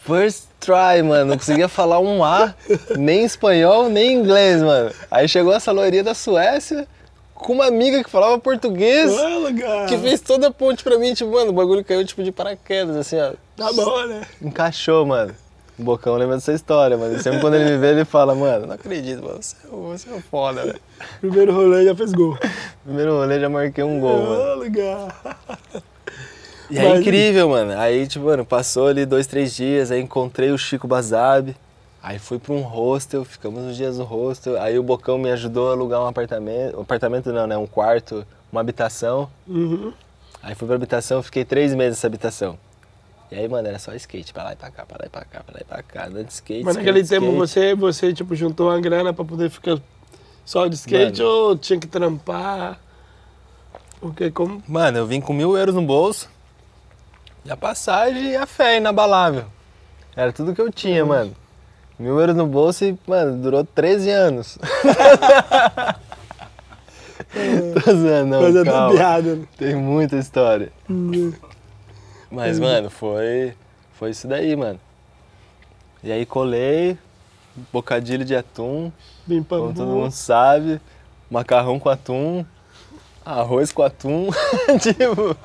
First 0.00 0.44
try, 0.60 1.02
mano. 1.04 1.26
Não 1.30 1.38
conseguia 1.38 1.68
falar 1.68 2.00
um 2.00 2.24
A, 2.24 2.54
nem 2.96 3.24
espanhol, 3.24 3.88
nem 3.88 4.12
inglês, 4.12 4.62
mano. 4.62 4.90
Aí 5.10 5.28
chegou 5.28 5.52
essa 5.52 5.70
loirinha 5.72 6.02
da 6.04 6.14
Suécia 6.14 6.86
com 7.42 7.52
uma 7.52 7.66
amiga 7.66 8.02
que 8.02 8.08
falava 8.10 8.38
português. 8.38 9.12
Olha, 9.12 9.54
cara. 9.54 9.86
Que 9.86 9.98
fez 9.98 10.20
toda 10.20 10.48
a 10.48 10.50
ponte 10.50 10.82
pra 10.84 10.98
mim, 10.98 11.12
tipo, 11.14 11.30
mano, 11.30 11.50
o 11.50 11.52
bagulho 11.54 11.84
caiu 11.84 12.04
tipo 12.04 12.22
de 12.22 12.32
paraquedas, 12.32 12.96
assim, 12.96 13.18
ó. 13.20 13.32
Tá 13.56 13.72
bom, 13.72 14.06
né? 14.06 14.22
Encaixou, 14.40 15.04
mano. 15.04 15.34
O 15.78 15.82
Bocão 15.84 16.14
lembra 16.16 16.36
dessa 16.36 16.52
história, 16.52 16.96
mano. 16.96 17.20
Sempre 17.20 17.40
quando 17.40 17.54
ele 17.54 17.64
me 17.70 17.78
vê, 17.78 17.88
ele 17.90 18.04
fala, 18.04 18.34
mano, 18.34 18.66
não 18.66 18.74
acredito, 18.74 19.22
mano. 19.22 19.38
Você, 19.42 19.56
é- 19.64 19.70
você 19.70 20.10
é 20.10 20.20
foda, 20.20 20.62
velho. 20.64 20.80
Primeiro 21.20 21.52
rolê 21.52 21.84
já 21.84 21.94
fez 21.96 22.12
gol. 22.12 22.38
Primeiro 22.84 23.12
rolê 23.16 23.40
já 23.40 23.48
marquei 23.48 23.82
um 23.82 23.98
gol, 23.98 24.22
mano. 24.22 24.70
Cara. 24.72 25.36
E 26.70 26.78
é 26.78 26.88
Mas- 26.88 27.00
incrível, 27.00 27.48
mano. 27.48 27.72
Aí, 27.78 28.06
tipo, 28.06 28.26
mano, 28.26 28.44
passou 28.44 28.88
ali 28.88 29.04
dois, 29.04 29.26
três 29.26 29.54
dias, 29.54 29.90
aí 29.90 30.00
encontrei 30.00 30.50
o 30.50 30.58
Chico 30.58 30.86
Bazabe. 30.86 31.56
Aí 32.02 32.18
fui 32.18 32.38
pra 32.38 32.52
um 32.52 32.62
hostel, 32.62 33.24
ficamos 33.24 33.60
uns 33.60 33.76
dias 33.76 33.96
no 33.96 34.04
hostel. 34.04 34.60
Aí 34.60 34.76
o 34.76 34.82
Bocão 34.82 35.18
me 35.18 35.30
ajudou 35.30 35.68
a 35.68 35.72
alugar 35.72 36.00
um 36.00 36.06
apartamento. 36.06 36.76
Um 36.76 36.82
apartamento 36.82 37.32
não, 37.32 37.46
né? 37.46 37.56
Um 37.56 37.66
quarto, 37.66 38.26
uma 38.50 38.60
habitação. 38.60 39.30
Uhum. 39.46 39.92
Aí 40.42 40.56
fui 40.56 40.66
pra 40.66 40.74
habitação, 40.74 41.22
fiquei 41.22 41.44
três 41.44 41.72
meses 41.74 41.98
nessa 41.98 42.08
habitação. 42.08 42.58
E 43.30 43.36
aí, 43.36 43.48
mano, 43.48 43.68
era 43.68 43.78
só 43.78 43.94
skate, 43.94 44.32
pra 44.32 44.42
lá 44.42 44.52
e 44.52 44.56
pra 44.56 44.70
cá, 44.70 44.84
pra 44.84 44.98
lá 44.98 45.06
e 45.06 45.08
pra 45.08 45.24
cá, 45.24 45.40
pra 45.44 45.54
lá 45.54 45.60
e 45.60 45.64
pra 45.64 45.82
cá, 45.82 46.06
andando 46.06 46.26
de 46.26 46.32
skate. 46.32 46.64
Mas 46.64 46.74
skate, 46.74 46.86
naquele 46.86 47.06
tempo 47.06 47.26
skate. 47.26 47.38
você, 47.38 47.74
você, 47.74 48.12
tipo, 48.12 48.34
juntou 48.34 48.68
uma 48.68 48.80
grana 48.80 49.14
pra 49.14 49.24
poder 49.24 49.48
ficar 49.48 49.78
só 50.44 50.66
de 50.66 50.74
skate 50.74 51.22
Mano. 51.22 51.34
ou 51.34 51.56
tinha 51.56 51.78
que 51.78 51.86
trampar? 51.86 52.80
Porque 54.00 54.30
como... 54.30 54.60
Mano, 54.66 54.98
eu 54.98 55.06
vim 55.06 55.20
com 55.20 55.32
mil 55.32 55.56
euros 55.56 55.74
no 55.74 55.82
bolso, 55.82 56.28
E 57.44 57.50
a 57.50 57.56
passagem 57.56 58.32
e 58.32 58.36
a 58.36 58.44
fé 58.44 58.78
inabalável. 58.78 59.44
Era 60.16 60.32
tudo 60.32 60.52
que 60.52 60.60
eu 60.60 60.70
tinha, 60.70 61.06
mano. 61.06 61.34
Mil 61.98 62.18
euros 62.18 62.34
no 62.34 62.46
bolso 62.46 62.84
e, 62.84 62.98
mano, 63.06 63.40
durou 63.40 63.64
13 63.64 64.10
anos. 64.10 64.58
Tô 67.84 67.92
zoando, 67.92 68.26
não, 68.26 68.40
Coisa 68.40 68.64
da 68.64 68.70
calma. 68.70 68.94
piada. 68.94 69.38
Tem 69.56 69.74
muita 69.74 70.16
história. 70.16 70.70
Hum. 70.90 71.32
Mas, 72.30 72.58
mano, 72.58 72.90
foi, 72.90 73.54
foi 73.92 74.10
isso 74.10 74.26
daí, 74.26 74.56
mano. 74.56 74.80
E 76.02 76.10
aí 76.10 76.26
colei, 76.26 76.98
bocadilho 77.72 78.24
de 78.24 78.34
atum, 78.34 78.90
pam 79.28 79.44
como 79.44 79.74
todo 79.74 79.86
mundo 79.86 80.10
sabe, 80.10 80.80
macarrão 81.30 81.78
com 81.78 81.88
atum, 81.88 82.44
arroz 83.24 83.70
com 83.72 83.82
atum, 83.82 84.28
tipo... 84.80 85.36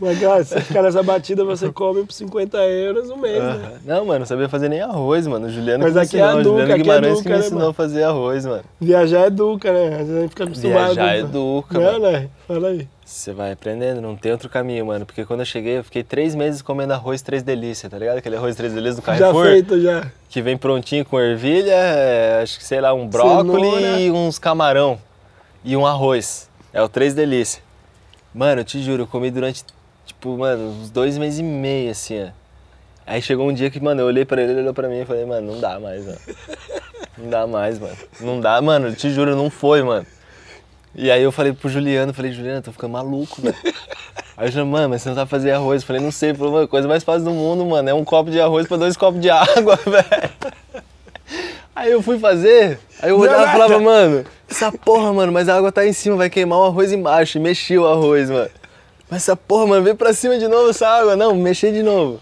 Mas, 0.00 0.18
cara, 0.20 0.44
se 0.44 0.60
ficar 0.60 0.82
nessa 0.82 1.02
batida, 1.02 1.44
você 1.44 1.70
come 1.72 2.04
por 2.04 2.12
50 2.12 2.58
euros 2.58 3.10
um 3.10 3.16
mês, 3.16 3.42
né? 3.42 3.78
Não, 3.84 4.04
mano, 4.04 4.20
não 4.20 4.26
sabia 4.26 4.48
fazer 4.48 4.68
nem 4.68 4.80
arroz, 4.80 5.26
mano. 5.26 5.46
O 5.46 5.50
Juliano 5.50 5.84
Mas 5.84 5.96
aqui 5.96 6.18
é 6.18 6.22
a 6.22 6.26
ensinou, 6.34 6.40
o 6.40 6.42
Duca, 6.42 6.50
Juliano 6.60 6.72
aqui 6.72 6.80
é 6.80 6.82
Guimarães 6.82 7.12
Duca, 7.18 7.22
que 7.22 7.28
me 7.28 7.34
né, 7.34 7.40
ensinou 7.40 7.58
mano? 7.60 7.70
a 7.70 7.74
fazer 7.74 8.02
arroz, 8.04 8.46
mano. 8.46 8.64
Viajar 8.80 9.20
é 9.26 9.30
Duca, 9.30 9.72
né? 9.72 9.96
A 9.96 10.04
gente 10.04 10.28
fica 10.30 10.44
acostumado. 10.44 10.94
Viajar 10.94 11.16
é 11.16 11.22
com- 11.22 11.28
Duca, 11.28 11.78
Não, 11.78 11.92
mano. 12.00 12.10
né? 12.12 12.28
Fala 12.46 12.68
aí. 12.68 12.88
Você 13.04 13.32
vai 13.32 13.52
aprendendo, 13.52 14.00
não 14.00 14.16
tem 14.16 14.32
outro 14.32 14.48
caminho, 14.48 14.86
mano. 14.86 15.04
Porque 15.04 15.24
quando 15.26 15.40
eu 15.40 15.46
cheguei, 15.46 15.78
eu 15.78 15.84
fiquei 15.84 16.02
três 16.02 16.34
meses 16.34 16.62
comendo 16.62 16.92
arroz 16.94 17.20
três 17.20 17.42
delícias, 17.42 17.90
tá 17.92 17.98
ligado? 17.98 18.16
Aquele 18.16 18.36
arroz 18.36 18.56
três 18.56 18.72
delícias 18.72 18.96
do 18.96 19.02
Já 19.06 19.18
Carrefour. 19.18 19.44
feito, 19.44 19.80
já. 19.80 20.06
Que 20.30 20.40
vem 20.40 20.56
prontinho 20.56 21.04
com 21.04 21.20
ervilha, 21.20 21.72
é, 21.74 22.40
acho 22.42 22.58
que 22.58 22.64
sei 22.64 22.80
lá, 22.80 22.94
um 22.94 23.06
brócolis 23.06 23.74
Cenoura. 23.74 24.00
e 24.00 24.10
uns 24.10 24.38
camarão. 24.38 24.98
E 25.62 25.76
um 25.76 25.86
arroz. 25.86 26.48
É 26.72 26.82
o 26.82 26.88
três 26.88 27.12
delícias. 27.14 27.62
Mano, 28.34 28.62
eu 28.62 28.64
te 28.64 28.82
juro, 28.82 29.02
eu 29.02 29.06
comi 29.06 29.30
durante, 29.30 29.64
tipo, 30.04 30.36
mano, 30.36 30.70
uns 30.70 30.90
dois 30.90 31.18
meses 31.18 31.40
e 31.40 31.42
meio, 31.42 31.90
assim, 31.90 32.24
ó. 32.24 32.28
Aí 33.06 33.20
chegou 33.20 33.48
um 33.48 33.52
dia 33.52 33.70
que, 33.70 33.80
mano, 33.80 34.00
eu 34.00 34.06
olhei 34.06 34.24
pra 34.24 34.40
ele, 34.40 34.52
ele 34.52 34.60
olhou 34.60 34.74
pra 34.74 34.88
mim 34.88 35.00
e 35.00 35.04
falei, 35.04 35.26
mano, 35.26 35.52
não 35.52 35.60
dá 35.60 35.78
mais, 35.78 36.06
mano. 36.06 36.18
Não 37.18 37.30
dá 37.30 37.46
mais, 37.46 37.78
mano. 37.78 37.96
Não 38.20 38.40
dá, 38.40 38.60
mano, 38.62 38.88
eu 38.88 38.96
te 38.96 39.10
juro, 39.10 39.36
não 39.36 39.50
foi, 39.50 39.82
mano. 39.82 40.06
E 40.94 41.10
aí 41.10 41.22
eu 41.22 41.32
falei 41.32 41.52
pro 41.52 41.68
Juliano, 41.68 42.14
falei, 42.14 42.32
Juliano, 42.32 42.62
tô 42.62 42.72
ficando 42.72 42.92
maluco, 42.92 43.42
velho. 43.42 43.56
Aí 44.36 44.48
eu 44.48 44.52
falei, 44.52 44.66
mano, 44.66 44.88
mas 44.90 45.02
você 45.02 45.08
não 45.08 45.16
sabe 45.16 45.30
fazer 45.30 45.50
arroz? 45.50 45.82
Eu 45.82 45.86
falei, 45.86 46.00
não 46.00 46.12
sei. 46.12 46.32
Falou, 46.34 46.52
mano, 46.52 46.68
coisa 46.68 46.86
mais 46.88 47.02
fácil 47.02 47.24
do 47.24 47.30
mundo, 47.30 47.64
mano. 47.64 47.88
É 47.88 47.94
um 47.94 48.04
copo 48.04 48.30
de 48.30 48.40
arroz 48.40 48.66
pra 48.66 48.76
dois 48.76 48.96
copos 48.96 49.20
de 49.20 49.28
água, 49.30 49.76
velho. 49.76 50.32
Aí 51.74 51.90
eu 51.90 52.00
fui 52.00 52.18
fazer, 52.20 52.78
aí 53.02 53.10
eu 53.10 53.18
olhava 53.18 53.48
e 53.48 53.50
falava, 53.50 53.80
mano, 53.80 54.24
essa 54.48 54.70
porra, 54.70 55.12
mano, 55.12 55.32
mas 55.32 55.48
a 55.48 55.56
água 55.56 55.72
tá 55.72 55.84
em 55.84 55.92
cima, 55.92 56.14
vai 56.14 56.30
queimar 56.30 56.60
o 56.60 56.64
arroz 56.64 56.92
embaixo. 56.92 57.38
E 57.38 57.40
mexi 57.40 57.76
o 57.76 57.86
arroz, 57.86 58.30
mano. 58.30 58.50
Mas 59.10 59.22
essa 59.22 59.36
porra, 59.36 59.66
mano, 59.66 59.82
vem 59.84 59.94
pra 59.94 60.12
cima 60.12 60.38
de 60.38 60.48
novo 60.48 60.70
essa 60.70 60.88
água. 60.88 61.14
Não, 61.16 61.34
mexi 61.34 61.70
de 61.70 61.82
novo. 61.82 62.20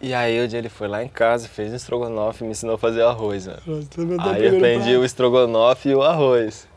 E 0.00 0.12
aí 0.12 0.44
o 0.44 0.46
dia 0.46 0.58
ele 0.58 0.68
foi 0.68 0.88
lá 0.88 1.02
em 1.02 1.08
casa, 1.08 1.48
fez 1.48 1.72
um 1.72 1.76
estrogonofe 1.76 2.42
e 2.42 2.46
me 2.46 2.50
ensinou 2.52 2.74
a 2.74 2.78
fazer 2.78 3.02
arroz, 3.02 3.46
mano. 3.46 3.58
Nossa, 3.66 4.30
Aí 4.30 4.44
eu 4.46 4.56
aprendi 4.56 4.84
prato. 4.84 5.00
o 5.00 5.04
estrogonofe 5.04 5.88
e 5.88 5.94
o 5.94 6.02
arroz. 6.02 6.68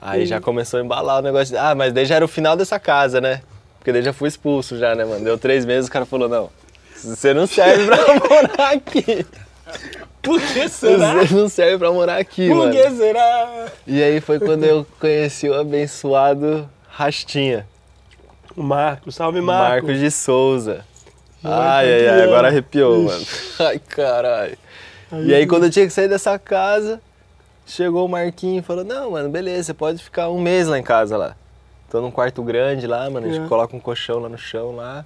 Aí 0.00 0.22
E- 0.22 0.26
já 0.26 0.40
começou 0.40 0.78
a 0.78 0.82
embalar 0.82 1.18
o 1.18 1.22
negócio. 1.22 1.48
de- 1.54 1.56
Ah, 1.58 1.74
mas 1.74 1.92
daí 1.92 2.04
já 2.06 2.14
era 2.14 2.24
o 2.24 2.28
final 2.28 2.56
dessa 2.56 2.78
casa, 2.78 3.20
né? 3.20 3.42
Porque 3.78 3.92
daí 3.92 4.02
já 4.02 4.12
fui 4.12 4.28
expulso 4.28 4.78
já, 4.78 4.94
né, 4.94 5.04
mano? 5.04 5.24
Deu 5.24 5.36
três 5.36 5.64
meses, 5.64 5.88
o 5.88 5.92
cara 5.92 6.06
falou, 6.06 6.28
não, 6.28 6.48
você 6.94 7.34
não 7.34 7.46
serve 7.46 7.86
pra 7.86 7.96
morar 8.30 8.70
aqui. 8.72 9.26
Por 10.22 10.40
que 10.40 10.68
será? 10.68 11.14
Você 11.14 11.34
não 11.34 11.48
serve 11.48 11.78
pra 11.78 11.90
morar 11.92 12.18
aqui, 12.18 12.48
Por 12.48 12.56
mano. 12.56 12.70
que 12.72 12.90
será? 12.92 13.66
E 13.86 14.00
aí 14.02 14.20
foi 14.20 14.38
quando 14.38 14.62
eu 14.64 14.86
conheci 15.00 15.48
o 15.48 15.54
abençoado 15.58 16.68
Rastinha, 16.98 17.64
O 18.56 18.62
Marco, 18.64 19.12
salve 19.12 19.40
Marco. 19.40 19.86
Marcos 19.86 20.00
de 20.00 20.10
Souza. 20.10 20.84
Ai, 21.44 21.94
Ai, 21.94 22.08
ai, 22.08 22.22
agora 22.22 22.48
arrepiou, 22.48 23.04
Ixi. 23.04 23.06
mano. 23.06 23.26
Ai, 23.70 23.78
caralho. 23.78 24.58
E 25.24 25.32
aí 25.32 25.46
quando 25.46 25.66
eu 25.66 25.70
tinha 25.70 25.86
que 25.86 25.92
sair 25.92 26.08
dessa 26.08 26.36
casa, 26.40 27.00
chegou 27.64 28.04
o 28.04 28.08
Marquinho 28.08 28.58
e 28.58 28.62
falou, 28.62 28.82
não, 28.84 29.12
mano, 29.12 29.28
beleza, 29.28 29.62
você 29.62 29.74
pode 29.74 30.02
ficar 30.02 30.28
um 30.28 30.40
mês 30.40 30.66
lá 30.66 30.76
em 30.76 30.82
casa 30.82 31.16
lá. 31.16 31.36
Tô 31.88 32.00
num 32.00 32.10
quarto 32.10 32.42
grande 32.42 32.84
lá, 32.88 33.08
mano, 33.08 33.28
a 33.28 33.30
gente 33.30 33.44
É. 33.44 33.48
coloca 33.48 33.76
um 33.76 33.80
colchão 33.80 34.18
lá 34.18 34.28
no 34.28 34.36
chão 34.36 34.74
lá. 34.74 35.04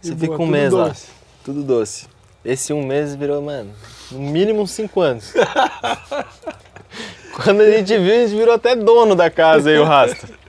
Você 0.00 0.14
E 0.14 0.16
fica 0.16 0.38
boa, 0.38 0.42
um 0.42 0.46
mês 0.50 0.72
lá. 0.72 0.88
doce. 0.88 1.08
Tudo 1.44 1.62
doce. 1.62 2.06
Esse 2.42 2.72
um 2.72 2.82
mês 2.86 3.14
virou, 3.14 3.42
mano, 3.42 3.70
no 4.10 4.18
mínimo 4.18 4.62
uns 4.62 4.70
cinco 4.70 5.02
anos. 5.02 5.30
Quando 7.44 7.60
a 7.60 7.70
gente 7.70 7.98
viu, 7.98 8.14
a 8.14 8.26
gente 8.26 8.34
virou 8.34 8.54
até 8.54 8.74
dono 8.74 9.14
da 9.14 9.28
casa 9.30 9.68
aí, 9.68 9.78
o 9.78 9.84
Rasta. 9.84 10.40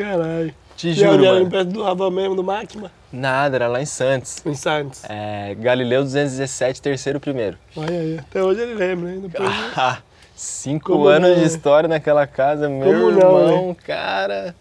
Caralho. 0.00 0.54
Te 0.76 0.94
juro, 0.94 1.22
mano. 1.22 1.50
perto 1.50 1.68
do 1.72 1.82
Rava 1.82 2.10
mesmo, 2.10 2.34
do 2.34 2.42
Máquina? 2.42 2.90
Nada, 3.12 3.56
era 3.56 3.68
lá 3.68 3.82
em 3.82 3.86
Santos. 3.86 4.40
Em 4.46 4.54
Santos. 4.54 5.02
É, 5.06 5.54
Galileu 5.56 6.02
217, 6.02 6.80
terceiro 6.80 7.20
primeiro. 7.20 7.58
Olha 7.76 8.00
aí. 8.00 8.18
Até 8.18 8.42
hoje 8.42 8.62
ele 8.62 8.74
lembra, 8.74 9.10
hein? 9.10 9.20
Depois... 9.20 9.50
Ah, 9.76 9.98
Cinco 10.34 10.92
Como 10.92 11.06
anos 11.06 11.28
não, 11.28 11.34
de 11.34 11.42
né? 11.42 11.46
história 11.46 11.86
naquela 11.86 12.26
casa, 12.26 12.66
meu 12.66 12.86
Como 12.90 13.10
não, 13.10 13.40
irmão, 13.42 13.76
cara. 13.86 14.54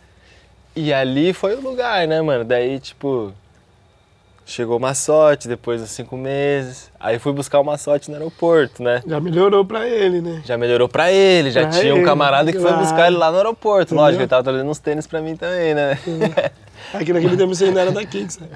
E 0.75 0.91
ali 0.91 1.31
foi 1.31 1.55
o 1.55 1.61
lugar, 1.61 2.05
né, 2.05 2.21
mano? 2.21 2.43
Daí, 2.43 2.81
tipo, 2.81 3.33
chegou 4.50 4.78
uma 4.78 4.93
sorte 4.93 5.47
depois 5.47 5.80
dos 5.80 5.91
cinco 5.91 6.18
meses. 6.18 6.91
Aí 7.00 7.20
fui 7.20 7.32
buscar 7.32 7.60
uma 7.60 7.78
sorte 7.78 8.10
no 8.10 8.18
aeroporto, 8.18 8.82
né? 8.82 9.02
Já 9.06 9.20
melhorou 9.20 9.64
pra 9.64 9.88
ele, 9.88 10.22
né? 10.22 10.41
Já 10.43 10.58
melhorou 10.58 10.89
pra 10.89 11.12
ele, 11.12 11.52
já 11.52 11.62
Pra 11.62 11.70
tinha 11.70 11.93
um 11.93 11.97
ele, 11.97 12.06
camarada 12.06 12.52
que 12.52 12.60
foi 12.60 12.70
claro. 12.70 12.84
buscar 12.84 13.08
ele 13.08 13.18
lá 13.18 13.32
no 13.32 13.38
aeroporto. 13.38 13.93
Entendeu? 13.93 14.04
Lógico, 14.04 14.22
ele 14.24 14.30
tava 14.30 14.43
trazendo 14.43 14.70
uns 14.70 14.80
tênis 14.80 15.06
pra 15.06 15.22
mim 15.22 15.36
também, 15.36 15.76
né? 15.76 16.00
Aqui 16.93 17.14
naquele 17.14 17.38
tempo 17.38 17.54
você 17.54 17.66
ainda 17.66 17.82
era 17.82 18.06
que 18.06 18.32
sabe? 18.32 18.52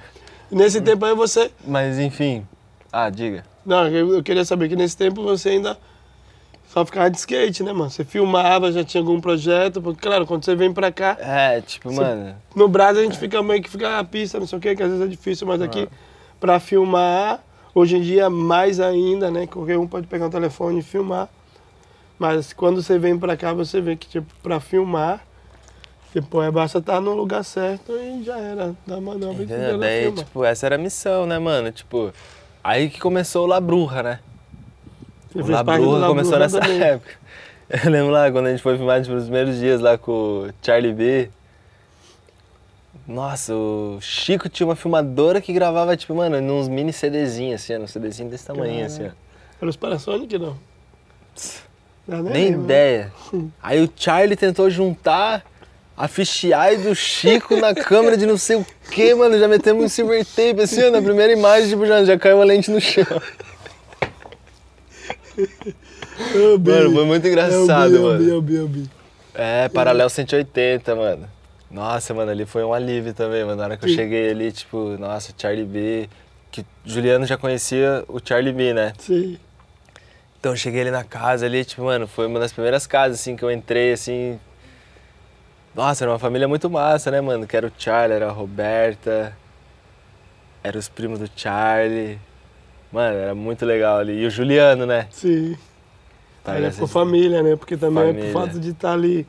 E 0.52 0.56
nesse 0.56 0.82
tempo 0.82 1.06
aí 1.06 1.16
você... 1.16 1.52
Mas 1.66 2.00
enfim. 2.00 2.46
Ah, 2.92 3.10
diga. 3.10 3.44
Não, 3.66 3.88
eu 3.88 4.22
queria 4.24 4.44
saber 4.44 4.70
que 4.70 4.76
nesse 4.76 4.98
tempo 4.98 5.24
você 5.24 5.50
ainda 5.50 5.78
só 6.74 6.84
ficava 6.84 7.08
de 7.12 7.18
skate, 7.20 7.62
né, 7.62 7.72
mano? 7.72 7.92
Você 7.92 8.04
filmava, 8.04 8.72
já 8.72 8.84
tinha 8.84 9.00
algum 9.02 9.22
projeto, 9.22 9.80
porque, 9.80 10.02
claro, 10.02 10.26
quando 10.26 10.44
você 10.44 10.56
vem 10.56 10.74
pra 10.74 10.92
cá, 10.92 11.16
É, 11.20 11.62
tipo, 11.62 11.94
mano. 11.94 12.36
no 12.56 12.68
Brasil 12.68 13.02
a 13.02 13.06
gente 13.06 13.20
fica 13.20 13.44
meio 13.44 13.62
que 13.62 13.70
fica 13.70 14.00
a 14.00 14.04
pista, 14.04 14.40
não 14.40 14.48
sei 14.48 14.58
o 14.58 14.62
quê, 14.62 14.76
que 14.76 14.82
às 14.82 14.90
vezes 14.90 15.06
é 15.06 15.08
difícil, 15.08 15.46
mas 15.46 15.62
aqui 15.62 15.88
pra 16.40 16.60
filmar, 16.60 17.44
hoje 17.76 17.98
em 17.98 18.02
dia 18.02 18.28
mais 18.28 18.80
ainda, 18.80 19.30
né? 19.30 19.46
Qualquer 19.46 19.78
um 19.78 19.86
pode 19.88 20.08
pegar 20.08 20.26
um 20.26 20.30
telefone 20.32 20.80
e 20.80 20.82
filmar. 20.82 21.30
Mas 22.18 22.54
quando 22.54 22.82
você 22.82 22.98
vem 22.98 23.20
pra 23.20 23.38
cá, 23.38 23.54
você 23.54 23.80
vê 23.80 23.96
que, 23.96 24.08
tipo, 24.08 24.34
pra 24.42 24.60
filmar, 24.60 25.22
tipo, 26.12 26.42
é 26.42 26.50
basta 26.50 26.80
estar 26.80 27.00
no 27.00 27.14
lugar 27.14 27.44
certo 27.44 27.92
e 27.94 28.24
já 28.24 28.38
era. 28.40 28.76
Dá 28.88 28.98
uma 28.98 29.14
nova 29.14 29.44
e 29.44 29.46
Daí, 29.46 30.04
filma. 30.06 30.18
tipo, 30.24 30.44
essa 30.44 30.66
era 30.66 30.74
a 30.76 30.80
missão, 30.80 31.28
né, 31.28 31.38
mano? 31.38 31.72
Tipo, 31.72 32.12
aí 32.64 32.90
que 32.90 33.00
começou 33.00 33.44
o 33.44 33.48
La 33.48 33.60
Bruja, 33.62 34.02
né? 34.02 34.20
Você 35.34 35.54
O 35.54 36.08
começou 36.08 36.40
nessa 36.40 36.60
também. 36.60 36.82
época. 36.82 37.12
Eu 37.84 37.90
lembro 37.90 38.12
lá, 38.12 38.32
quando 38.32 38.48
a 38.48 38.52
gente 38.52 38.62
foi 38.62 38.78
filmar 38.78 39.00
nos 39.00 39.24
primeiros 39.24 39.58
dias 39.58 39.82
lá 39.82 39.98
com 39.98 40.12
o 40.12 40.50
Charlie 40.62 40.94
B. 40.94 41.30
Nossa, 43.08 43.54
o 43.54 43.98
Chico 44.00 44.48
tinha 44.48 44.68
uma 44.68 44.76
filmadora 44.76 45.42
que 45.42 45.52
gravava, 45.52 45.98
tipo, 45.98 46.14
mano, 46.16 46.40
nos 46.40 46.68
mini 46.68 46.94
CDzinhos, 46.94 47.62
assim, 47.62 47.76
ó, 47.76 47.80
um 47.80 47.88
CDzinho 47.88 48.30
desse 48.30 48.46
tamanho, 48.46 48.86
assim, 48.86 49.08
ó. 49.08 49.10
Era 49.60 49.70
os 49.70 49.76
Panasonic, 49.76 50.38
não? 50.38 50.58
Já 52.08 52.22
Nem 52.22 52.46
lembro. 52.46 52.62
ideia. 52.64 53.12
Aí 53.62 53.84
o 53.84 53.90
Charlie 53.96 54.36
tentou 54.38 54.70
juntar 54.70 55.44
a 55.98 56.08
fisheye 56.08 56.78
do 56.78 56.96
Chico 56.96 57.56
na 57.58 57.74
câmera 57.74 58.16
de 58.18 58.26
não 58.26 58.38
sei 58.38 58.58
o 58.58 58.66
que, 58.92 59.14
mano. 59.16 59.38
Já 59.38 59.48
metemos 59.48 59.84
um 59.84 59.90
silver 59.90 60.26
tape, 60.26 60.62
assim, 60.62 60.84
ó, 60.84 60.92
na 60.92 61.02
primeira 61.02 61.34
imagem, 61.34 61.70
tipo, 61.70 61.86
já, 61.86 62.04
já 62.06 62.18
caiu 62.18 62.42
a 62.42 62.46
lente 62.46 62.70
no 62.72 62.80
chão. 62.80 63.06
Bi. 66.60 66.72
Mano, 66.72 66.94
foi 66.94 67.06
muito 67.06 67.28
engraçado, 67.28 67.96
é 67.96 68.00
o 68.00 68.02
Bi, 68.02 68.04
mano. 68.04 68.32
É 68.32 68.36
o 68.36 68.42
Bi, 68.42 68.58
é 68.58 68.92
é. 69.36 69.66
É, 69.66 69.70
paralelo 69.70 70.10
180, 70.10 70.96
mano. 70.96 71.28
Nossa, 71.72 72.14
mano, 72.14 72.30
ali 72.30 72.46
foi 72.46 72.64
um 72.64 72.74
alívio 72.74 73.14
também, 73.14 73.44
mano. 73.44 73.56
Na 73.58 73.64
hora 73.64 73.78
que 73.78 73.86
eu 73.86 73.90
cheguei 73.90 74.30
ali, 74.30 74.52
tipo, 74.52 74.96
nossa, 75.00 75.34
Charlie 75.36 75.66
B. 75.66 76.08
Que 76.52 76.64
Juliano 76.86 77.26
já 77.26 77.36
conhecia 77.36 78.06
o 78.08 78.20
Charlie 78.24 78.54
B, 78.54 78.74
né? 78.74 78.94
Sim. 79.00 79.40
Então 80.40 80.52
eu 80.52 80.56
cheguei 80.56 80.82
ali 80.82 80.92
na 80.92 81.04
casa 81.04 81.48
ali, 81.48 81.66
tipo, 81.66 81.84
mano, 81.84 82.06
foi 82.06 82.28
uma 82.28 82.40
das 82.40 82.54
primeiras 82.54 82.86
casas, 82.86 83.20
assim, 83.20 83.36
que 83.36 83.44
eu 83.44 83.50
entrei, 83.50 83.94
assim. 83.94 84.40
Nossa, 85.74 86.04
era 86.04 86.12
uma 86.12 86.20
família 86.20 86.48
muito 86.48 86.70
massa, 86.70 87.10
né, 87.10 87.20
mano? 87.22 87.48
Que 87.48 87.58
era 87.58 87.66
o 87.66 87.72
Charlie, 87.76 88.16
era 88.16 88.28
a 88.28 88.32
Roberta, 88.32 89.36
eram 90.64 90.80
os 90.80 90.88
primos 90.88 91.18
do 91.18 91.30
Charlie. 91.36 92.20
Mano, 92.94 93.18
era 93.18 93.36
muito 93.36 93.66
legal 93.66 93.98
ali. 93.98 94.22
E 94.22 94.26
o 94.26 94.30
Juliano, 94.30 94.86
né? 94.86 95.08
Sim. 95.12 95.58
Aí 96.46 96.56
Parece- 96.56 96.74
ficou 96.74 96.88
família, 96.88 97.42
né? 97.42 97.56
Porque 97.56 97.76
também 97.76 98.06
Família. 98.14 98.32
por 98.32 98.42
fato 98.42 98.60
de 98.60 98.70
estar 98.70 98.94
ali 98.94 99.26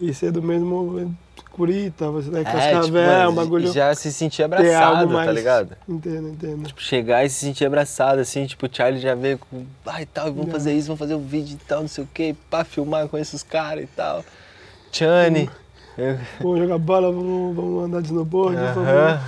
e 0.00 0.14
ser 0.14 0.32
do 0.32 0.42
mesmo 0.42 1.14
Curita, 1.50 2.10
você 2.10 2.30
tá 2.30 2.38
em 2.38 2.40
É, 2.42 2.44
Cascavel, 2.44 2.82
tipo, 2.82 2.96
é 2.98 3.06
mano, 3.06 3.30
um 3.30 3.34
bagulho. 3.34 3.72
já 3.72 3.94
se 3.94 4.12
sentia 4.12 4.44
abraçado, 4.44 5.08
mais. 5.08 5.26
tá 5.26 5.32
ligado? 5.32 5.76
Entendo, 5.88 6.28
entendo. 6.28 6.66
Tipo, 6.66 6.82
chegar 6.82 7.24
e 7.24 7.30
se 7.30 7.46
sentir 7.46 7.64
abraçado, 7.64 8.20
assim, 8.20 8.44
tipo, 8.46 8.66
o 8.66 8.68
Charlie 8.70 9.00
já 9.00 9.14
veio 9.14 9.38
com, 9.38 9.64
ai, 9.86 10.04
tal, 10.06 10.32
vamos 10.32 10.52
fazer 10.52 10.74
isso, 10.74 10.86
vamos 10.88 10.98
fazer 10.98 11.14
o 11.14 11.18
vídeo 11.18 11.54
e 11.60 11.64
tal, 11.66 11.80
não 11.80 11.88
sei 11.88 12.04
o 12.04 12.08
quê, 12.12 12.36
pá, 12.50 12.62
filmar 12.62 13.08
com 13.08 13.16
esses 13.16 13.42
caras 13.42 13.84
e 13.84 13.86
tal. 13.86 14.22
Chani, 14.92 15.50
Vamos 16.40 16.58
jogar 16.60 16.76
bola, 16.76 17.10
vamos, 17.10 17.56
vamos 17.56 17.84
andar 17.86 18.00
de 18.02 18.08
snowboard. 18.08 18.56
Aham. 18.58 19.20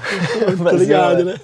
Vamos... 0.55 0.64
tá 0.71 0.73
ligado, 0.73 1.25
né? 1.25 1.41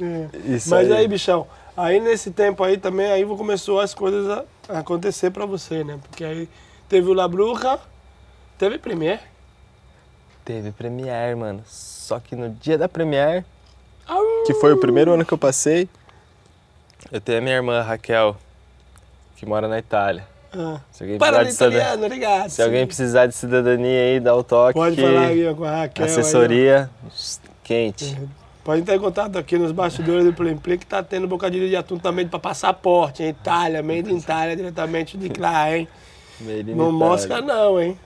É. 0.00 0.28
Isso 0.46 0.70
Mas 0.70 0.90
aí, 0.90 1.06
bichão, 1.06 1.46
aí 1.76 2.00
nesse 2.00 2.30
tempo 2.30 2.64
aí 2.64 2.76
também, 2.76 3.10
aí 3.10 3.24
começou 3.24 3.80
as 3.80 3.94
coisas 3.94 4.28
a 4.68 4.78
acontecer 4.80 5.30
pra 5.30 5.46
você, 5.46 5.84
né? 5.84 5.98
Porque 6.02 6.24
aí 6.24 6.48
teve 6.88 7.08
o 7.08 7.14
La 7.14 7.28
Bruja, 7.28 7.78
teve 8.58 8.78
Premier. 8.78 9.20
Teve 10.44 10.72
Premiere, 10.72 11.34
mano. 11.34 11.62
Só 11.66 12.20
que 12.20 12.36
no 12.36 12.50
dia 12.50 12.76
da 12.76 12.88
Premiere, 12.88 13.44
que 14.46 14.54
foi 14.54 14.72
o 14.72 14.78
primeiro 14.78 15.12
ano 15.12 15.24
que 15.24 15.32
eu 15.32 15.38
passei, 15.38 15.88
eu 17.10 17.20
tenho 17.20 17.38
a 17.38 17.40
minha 17.40 17.56
irmã 17.56 17.80
Raquel, 17.80 18.36
que 19.36 19.46
mora 19.46 19.68
na 19.68 19.78
Itália. 19.78 20.26
Ah. 20.56 20.80
Se 20.92 21.02
alguém, 21.02 21.18
Para 21.18 21.42
de, 21.42 21.50
italiano, 21.50 22.04
obrigado. 22.06 22.48
se 22.48 22.62
alguém 22.62 22.86
precisar 22.86 23.26
de 23.26 23.34
cidadania 23.34 24.02
aí, 24.02 24.20
dá 24.20 24.34
o 24.36 24.44
toque. 24.44 24.74
Pode 24.74 25.00
falar 25.00 25.26
aí 25.26 25.54
com 25.54 25.64
a 25.64 25.76
Raquel. 25.78 26.04
aí. 26.04 26.10
Assessoria 26.10 26.90
quente. 27.64 28.16
Pode 28.64 28.80
entrar 28.80 28.96
em 28.96 28.98
contato 28.98 29.38
aqui 29.38 29.58
nos 29.58 29.72
bastidores 29.72 30.24
do 30.24 30.32
Play 30.32 30.54
Play 30.54 30.78
que 30.78 30.86
tá 30.86 31.02
tendo 31.02 31.28
bocadilho 31.28 31.68
de 31.68 31.76
atum 31.76 31.98
também 31.98 32.26
para 32.26 32.38
passaporte, 32.38 33.22
em 33.22 33.28
Itália, 33.28 33.82
made 33.82 34.10
in 34.10 34.16
Itália, 34.16 34.56
diretamente 34.56 35.18
de 35.18 35.38
lá, 35.38 35.76
hein? 35.76 35.86
Made 36.40 36.74
Não 36.74 36.90
mosca 36.90 37.42
não, 37.42 37.78
hein? 37.78 37.98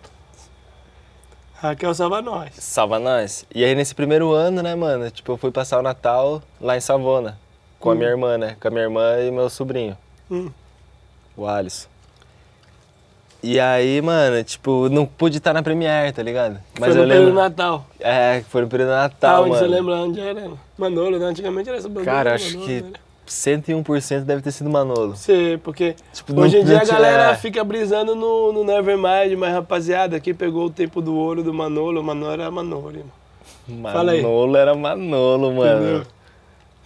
Raquel 1.55 1.95
salva 1.95 2.21
nós. 2.21 2.51
Salva 2.55 2.99
nós. 2.99 3.47
E 3.55 3.65
aí 3.65 3.75
nesse 3.75 3.95
primeiro 3.95 4.33
ano, 4.33 4.61
né, 4.63 4.75
mano, 4.75 5.09
tipo, 5.11 5.31
eu 5.33 5.37
fui 5.37 5.53
passar 5.53 5.79
o 5.79 5.83
Natal 5.83 6.43
lá 6.61 6.77
em 6.77 6.81
Savona. 6.81 7.39
Com 7.79 7.91
a 7.91 7.95
minha 7.95 8.09
irmã, 8.09 8.37
né? 8.37 8.57
Com 8.61 8.67
a 8.67 8.71
minha 8.73 8.83
irmã 8.83 9.21
e 9.21 9.31
meu 9.31 9.49
sobrinho, 9.49 9.97
Hum. 10.29 10.51
o 11.37 11.47
Alisson. 11.47 11.89
E 13.43 13.61
aí, 13.61 14.03
mano, 14.03 14.43
tipo, 14.43 14.89
não 14.89 15.07
pude 15.07 15.39
estar 15.39 15.53
na 15.53 15.63
Premiere, 15.63 16.11
tá 16.13 16.23
ligado? 16.23 16.59
Foi 16.75 16.89
no 16.89 17.07
período 17.07 17.27
do 17.31 17.35
Natal. 17.35 17.87
É, 18.01 18.43
foi 18.49 18.63
no 18.63 18.69
período 18.69 18.89
do 18.89 18.95
Tá, 18.95 19.03
Natal, 19.03 19.41
onde 19.43 19.51
mano. 19.51 19.63
você 19.63 19.69
lembra 19.69 19.95
onde 19.97 20.21
era? 20.21 20.51
Manolo, 20.77 21.19
né? 21.21 21.27
Antigamente 21.27 21.69
era 21.69 21.79
essa 21.79 21.89
bandeira 21.89 22.11
Cara, 22.13 22.35
acho 22.35 22.59
Manolo, 22.59 22.67
que 22.67 22.81
né? 22.83 22.93
101% 23.29 24.25
deve 24.25 24.43
ter 24.43 24.51
sido 24.51 24.69
Manolo. 24.69 25.15
Sei, 25.17 25.57
porque 25.59 25.95
Tipo, 26.13 26.41
hoje 26.41 26.57
não- 26.57 26.63
em 26.63 26.65
dia 26.67 26.75
não 26.77 26.81
a 26.83 26.85
tinha- 26.85 26.97
galera 26.97 27.31
é. 27.31 27.35
fica 27.37 27.63
brisando 27.63 28.17
no, 28.17 28.53
no 28.53 28.65
Nevermind, 28.65 29.37
mas 29.39 29.53
rapaziada, 29.53 30.17
aqui 30.17 30.35
pegou 30.35 30.67
o 30.67 30.71
tempo 30.71 31.01
do 31.01 31.15
ouro 31.15 31.43
do 31.43 31.55
Manolo, 31.55 32.01
o 32.01 32.05
Manolo 32.05 32.33
era 32.33 32.51
Manolo, 32.51 32.91
irmão. 33.69 33.93
Fala 33.93 34.13
aí. 34.13 34.23
Manolo 34.23 34.57
era 34.57 34.75
Manolo, 34.75 35.53
mano. 35.53 35.83
Entendeu? 35.85 36.03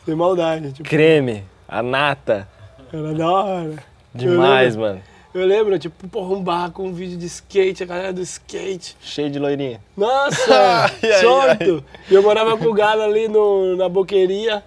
Sem 0.04 0.14
maldade, 0.16 0.72
tipo, 0.72 0.86
Creme, 0.88 1.44
a 1.68 1.82
nata. 1.82 2.46
era 2.92 3.14
da 3.14 3.30
hora. 3.30 3.74
Demais, 4.14 4.76
mano. 4.76 5.00
Eu 5.34 5.46
lembro, 5.46 5.78
tipo, 5.78 6.06
porra, 6.08 6.34
um 6.34 6.42
bar 6.42 6.70
com 6.70 6.88
um 6.88 6.92
vídeo 6.92 7.16
de 7.16 7.24
skate, 7.24 7.82
a 7.82 7.86
galera 7.86 8.12
do 8.12 8.20
skate. 8.20 8.94
Cheio 9.00 9.30
de 9.30 9.38
loirinha. 9.38 9.80
Nossa, 9.96 10.90
solto! 11.22 11.82
E 12.10 12.14
eu 12.14 12.22
morava 12.22 12.56
com 12.58 12.66
o 12.66 12.74
Galo 12.74 13.00
ali 13.00 13.28
no, 13.28 13.74
na 13.76 13.88
boqueria. 13.88 14.62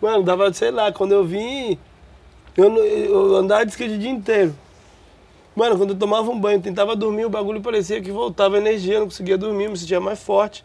Mano, 0.00 0.22
dava, 0.22 0.52
sei 0.52 0.70
lá, 0.70 0.92
quando 0.92 1.12
eu 1.12 1.24
vim, 1.24 1.78
eu, 2.54 2.76
eu 2.76 3.36
andava 3.36 3.64
de 3.64 3.72
skate 3.72 3.94
o 3.94 3.98
dia 3.98 4.10
inteiro. 4.10 4.54
Mano, 5.56 5.78
quando 5.78 5.90
eu 5.90 5.98
tomava 5.98 6.30
um 6.30 6.38
banho, 6.38 6.60
tentava 6.60 6.94
dormir, 6.94 7.24
o 7.24 7.30
bagulho 7.30 7.62
parecia 7.62 8.00
que 8.00 8.10
voltava 8.10 8.58
energia, 8.58 8.94
eu 8.94 9.00
não 9.00 9.06
conseguia 9.06 9.38
dormir, 9.38 9.70
me 9.70 9.76
sentia 9.78 10.00
mais 10.00 10.22
forte. 10.22 10.62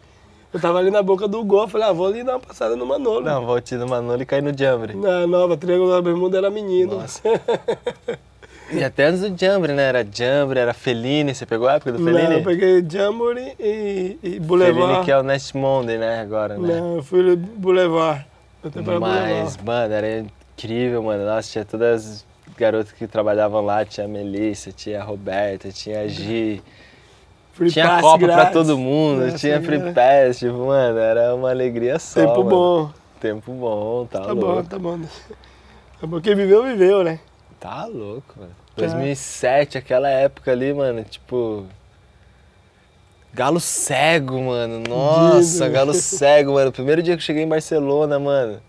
Eu 0.52 0.60
tava 0.60 0.78
ali 0.78 0.90
na 0.90 1.02
boca 1.02 1.26
do 1.26 1.42
gol, 1.44 1.66
falei, 1.66 1.88
ah, 1.88 1.92
vou 1.92 2.06
ali 2.06 2.22
dar 2.22 2.32
uma 2.32 2.40
passada 2.40 2.76
no 2.76 2.84
Manolo. 2.84 3.24
Não, 3.24 3.44
voltei 3.44 3.78
no 3.78 3.86
Manolo 3.86 4.20
e 4.20 4.26
caí 4.26 4.40
no 4.42 4.56
Jambre. 4.56 4.94
Na 4.94 5.26
nova, 5.26 5.56
Triângulo 5.56 5.92
da 5.92 6.02
Bermuda 6.02 6.38
era 6.38 6.50
menino. 6.50 6.96
Nossa. 6.96 7.22
E 8.70 8.84
até 8.84 9.06
antes 9.06 9.20
do 9.22 9.36
Jambre, 9.38 9.72
né? 9.72 9.84
Era 9.84 10.04
Jambre, 10.10 10.58
era 10.60 10.74
Fellini. 10.74 11.34
Você 11.34 11.46
pegou 11.46 11.68
a 11.68 11.74
época 11.74 11.92
do 11.92 11.98
Não, 11.98 12.12
Fellini? 12.12 12.34
eu 12.34 12.42
peguei 12.42 12.84
Jamboree 12.88 13.54
e, 13.58 14.18
e 14.22 14.40
Boulevard. 14.40 14.78
Fellini 14.86 15.04
que 15.04 15.10
é 15.10 15.18
o 15.18 15.22
Next 15.22 15.56
Monday, 15.56 15.96
né? 15.98 16.20
Agora, 16.20 16.58
né? 16.58 16.80
Não, 16.80 16.96
eu 16.96 17.02
fui 17.02 17.34
Boulevard. 17.36 18.26
Eu 18.62 18.70
pra 18.70 18.82
Mas, 18.82 19.56
Boulevard. 19.56 19.64
mano, 19.64 19.94
era 19.94 20.18
incrível, 20.56 21.02
mano. 21.02 21.24
Nossa, 21.24 21.50
tinha 21.50 21.64
todas 21.64 22.06
as 22.06 22.26
garotas 22.58 22.92
que 22.92 23.06
trabalhavam 23.06 23.64
lá. 23.64 23.84
Tinha 23.84 24.04
a 24.04 24.08
Melissa, 24.08 24.70
tinha 24.72 25.00
a 25.00 25.04
Roberta, 25.04 25.70
tinha 25.70 26.00
a 26.02 26.08
Gi. 26.08 26.62
Free 27.54 27.70
tinha 27.72 27.86
pass 27.88 28.00
Copa 28.02 28.18
pra 28.18 28.34
grátis. 28.36 28.52
todo 28.52 28.78
mundo, 28.78 29.24
Nossa, 29.24 29.38
tinha 29.38 29.60
Free 29.62 29.78
é. 29.80 29.92
Pass. 29.92 30.38
Tipo, 30.38 30.66
mano, 30.66 30.98
era 30.98 31.34
uma 31.34 31.50
alegria 31.50 31.98
só, 31.98 32.20
Tempo 32.20 32.36
mano. 32.44 32.50
bom. 32.50 32.90
Tempo 33.20 33.52
bom, 33.52 34.06
tá, 34.06 34.20
Tá 34.20 34.32
louco. 34.32 34.40
bom, 34.54 34.62
tá 34.64 34.78
bom. 34.78 34.98
Tá 36.00 36.06
bom. 36.06 36.20
Quem 36.20 36.36
viveu, 36.36 36.62
viveu, 36.62 37.02
né? 37.02 37.18
Tá 37.60 37.86
louco, 37.86 38.34
mano. 38.36 38.54
Tá. 38.76 38.82
2007, 38.82 39.78
aquela 39.78 40.08
época 40.08 40.52
ali, 40.52 40.72
mano, 40.72 41.02
tipo. 41.04 41.66
Galo 43.32 43.60
cego, 43.60 44.40
mano. 44.40 44.82
Nossa, 44.88 45.68
galo 45.68 45.92
cego, 45.92 46.54
mano. 46.54 46.72
Primeiro 46.72 47.02
dia 47.02 47.14
que 47.14 47.22
eu 47.22 47.26
cheguei 47.26 47.42
em 47.42 47.48
Barcelona, 47.48 48.18
mano. 48.18 48.60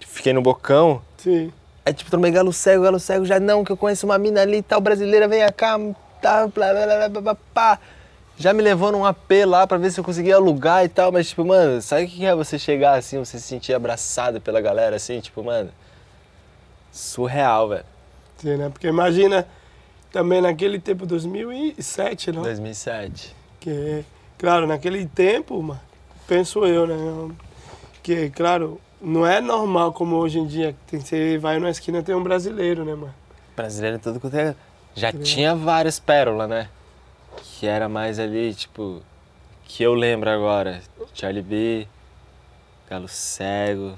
Fiquei 0.00 0.32
no 0.32 0.42
Bocão. 0.42 1.02
Sim. 1.18 1.52
Aí, 1.84 1.92
tipo, 1.92 2.10
tomei 2.10 2.30
galo 2.30 2.52
cego, 2.52 2.84
galo 2.84 3.00
cego 3.00 3.24
já 3.24 3.40
não, 3.40 3.64
que 3.64 3.72
eu 3.72 3.76
conheço 3.76 4.06
uma 4.06 4.16
mina 4.16 4.42
ali 4.42 4.58
e 4.58 4.62
tal, 4.62 4.80
brasileira, 4.80 5.26
vem 5.26 5.40
cá, 5.52 5.76
tá, 6.20 6.46
blá, 6.46 6.72
blá, 6.72 6.86
blá, 6.86 7.08
blá, 7.08 7.20
blá, 7.20 7.34
pá. 7.52 7.78
Já 8.38 8.52
me 8.52 8.62
levou 8.62 8.92
num 8.92 9.04
AP 9.04 9.44
lá 9.44 9.66
pra 9.66 9.78
ver 9.78 9.90
se 9.90 9.98
eu 10.00 10.04
conseguia 10.04 10.36
alugar 10.36 10.84
e 10.84 10.88
tal, 10.88 11.10
mas, 11.12 11.28
tipo, 11.28 11.44
mano, 11.44 11.82
sabe 11.82 12.04
o 12.04 12.08
que 12.08 12.24
é 12.24 12.34
você 12.34 12.58
chegar 12.58 12.94
assim, 12.94 13.18
você 13.18 13.38
se 13.38 13.46
sentir 13.46 13.74
abraçado 13.74 14.40
pela 14.40 14.60
galera, 14.60 14.96
assim, 14.96 15.20
tipo, 15.20 15.42
mano, 15.42 15.70
surreal, 16.92 17.68
velho. 17.68 17.91
Sim, 18.42 18.56
né? 18.56 18.68
Porque 18.70 18.88
imagina 18.88 19.46
também 20.10 20.40
naquele 20.40 20.80
tempo, 20.80 21.06
2007, 21.06 22.32
não? 22.32 22.42
2007. 22.42 23.36
Que, 23.60 24.04
claro, 24.36 24.66
naquele 24.66 25.06
tempo, 25.06 25.62
mano, 25.62 25.80
penso 26.26 26.66
eu, 26.66 26.84
né? 26.88 27.34
Que, 28.02 28.30
claro, 28.30 28.80
não 29.00 29.24
é 29.24 29.40
normal 29.40 29.92
como 29.92 30.16
hoje 30.16 30.40
em 30.40 30.46
dia. 30.46 30.74
Tem, 30.88 30.98
você 30.98 31.38
vai 31.38 31.60
numa 31.60 31.70
esquina 31.70 32.02
tem 32.02 32.16
um 32.16 32.22
brasileiro, 32.22 32.84
né, 32.84 32.96
mano? 32.96 33.14
Brasileiro 33.54 34.00
tudo 34.00 34.18
quanto 34.18 34.36
é. 34.36 34.56
Já 34.92 35.12
tinha 35.12 35.54
várias 35.54 36.00
pérolas, 36.00 36.50
né? 36.50 36.68
Que 37.36 37.66
era 37.68 37.88
mais 37.88 38.18
ali, 38.18 38.52
tipo. 38.52 39.00
Que 39.64 39.84
eu 39.84 39.94
lembro 39.94 40.28
agora. 40.28 40.82
Charlie 41.14 41.42
B, 41.42 41.86
Galo 42.90 43.06
Cego. 43.06 43.96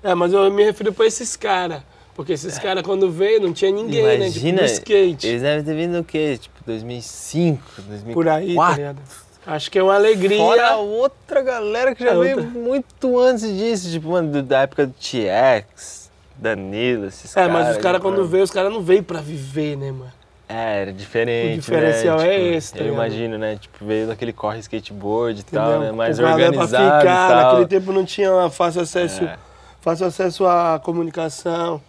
É, 0.00 0.14
mas 0.14 0.32
eu 0.32 0.48
me 0.50 0.64
refiro 0.64 0.92
pra 0.92 1.06
esses 1.06 1.36
caras. 1.36 1.82
Porque 2.14 2.34
esses 2.34 2.58
caras, 2.58 2.82
quando 2.82 3.10
veio, 3.10 3.40
não 3.40 3.52
tinha 3.52 3.70
ninguém, 3.70 4.02
né? 4.02 4.12
Tipo, 4.12 4.24
Imagina, 4.46 4.60
no 4.62 4.66
skate. 4.66 5.26
eles 5.26 5.42
devem 5.42 5.64
ter 5.64 5.74
vindo 5.74 5.98
o 6.00 6.04
quê? 6.04 6.36
Tipo, 6.38 6.56
2005, 6.66 7.62
2004. 7.88 8.12
Por 8.12 8.28
aí, 8.28 8.54
tá 8.54 8.76
ligado? 8.76 8.98
Acho 9.46 9.70
que 9.70 9.78
é 9.78 9.82
uma 9.82 9.94
alegria. 9.94 10.36
Fora 10.36 10.68
a 10.68 10.76
outra 10.76 11.42
galera 11.42 11.94
que 11.94 12.04
já 12.04 12.10
É, 12.12 12.18
veio 12.18 12.36
outra. 12.36 12.50
muito 12.50 13.18
antes 13.18 13.48
disso. 13.56 13.90
Tipo, 13.90 14.10
mano, 14.10 14.42
da 14.42 14.60
época 14.60 14.86
do 14.86 14.92
TX, 14.92 16.10
Danilo, 16.36 17.06
esses 17.06 17.30
É, 17.32 17.34
caras. 17.40 17.52
mas 17.52 17.76
os 17.76 17.82
caras 17.82 18.00
quando 18.00 18.24
veio, 18.26 18.44
os 18.44 18.50
caras 18.50 18.72
não 18.72 18.82
veio 18.82 19.02
pra 19.02 19.20
viver, 19.20 19.76
né, 19.76 19.90
mano? 19.90 20.12
É, 20.48 20.82
era 20.82 20.92
diferente. 20.92 21.54
O 21.54 21.60
diferencial 21.62 22.18
né? 22.18 22.28
é 22.28 22.38
Tipo, 22.42 22.54
esse, 22.56 22.72
tá 22.74 22.80
Eu 22.84 22.92
imagino, 22.92 23.38
né? 23.38 23.56
Tipo, 23.56 23.84
veio 23.86 24.06
daquele 24.06 24.34
corre 24.34 24.58
skateboard 24.58 25.40
e 25.40 25.44
tal, 25.44 25.80
né? 25.80 25.92
Mais 25.92 26.18
O 26.18 26.22
cara 26.22 26.34
organizado 26.34 26.88
pra 26.90 27.00
ficar, 27.00 27.36
naquele 27.44 27.66
tempo 27.68 27.90
não 27.90 28.04
tinha 28.04 28.50
fácil 28.50 28.82
acesso, 28.82 29.24
É. 29.24 29.38
fácil 29.80 30.06
acesso 30.06 30.46
à 30.46 30.78
comunicação, 30.84 31.80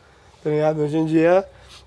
tá 0.44 0.50
ligado? 0.50 0.82
Hoje 0.82 0.98
em 0.98 1.06
dia, 1.06 1.46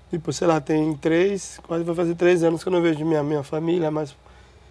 tipo, 0.09 0.31
sei 0.33 0.47
lá, 0.47 0.59
tem 0.59 0.93
três, 0.95 1.59
quase 1.67 1.83
vai 1.83 1.95
fazer 1.95 2.15
três 2.15 2.43
anos 2.43 2.63
que 2.63 2.69
eu 2.69 2.73
não 2.73 2.81
vejo 2.81 3.03
minha, 3.05 3.21
minha 3.23 3.43
família, 3.43 3.91
mas 3.91 4.15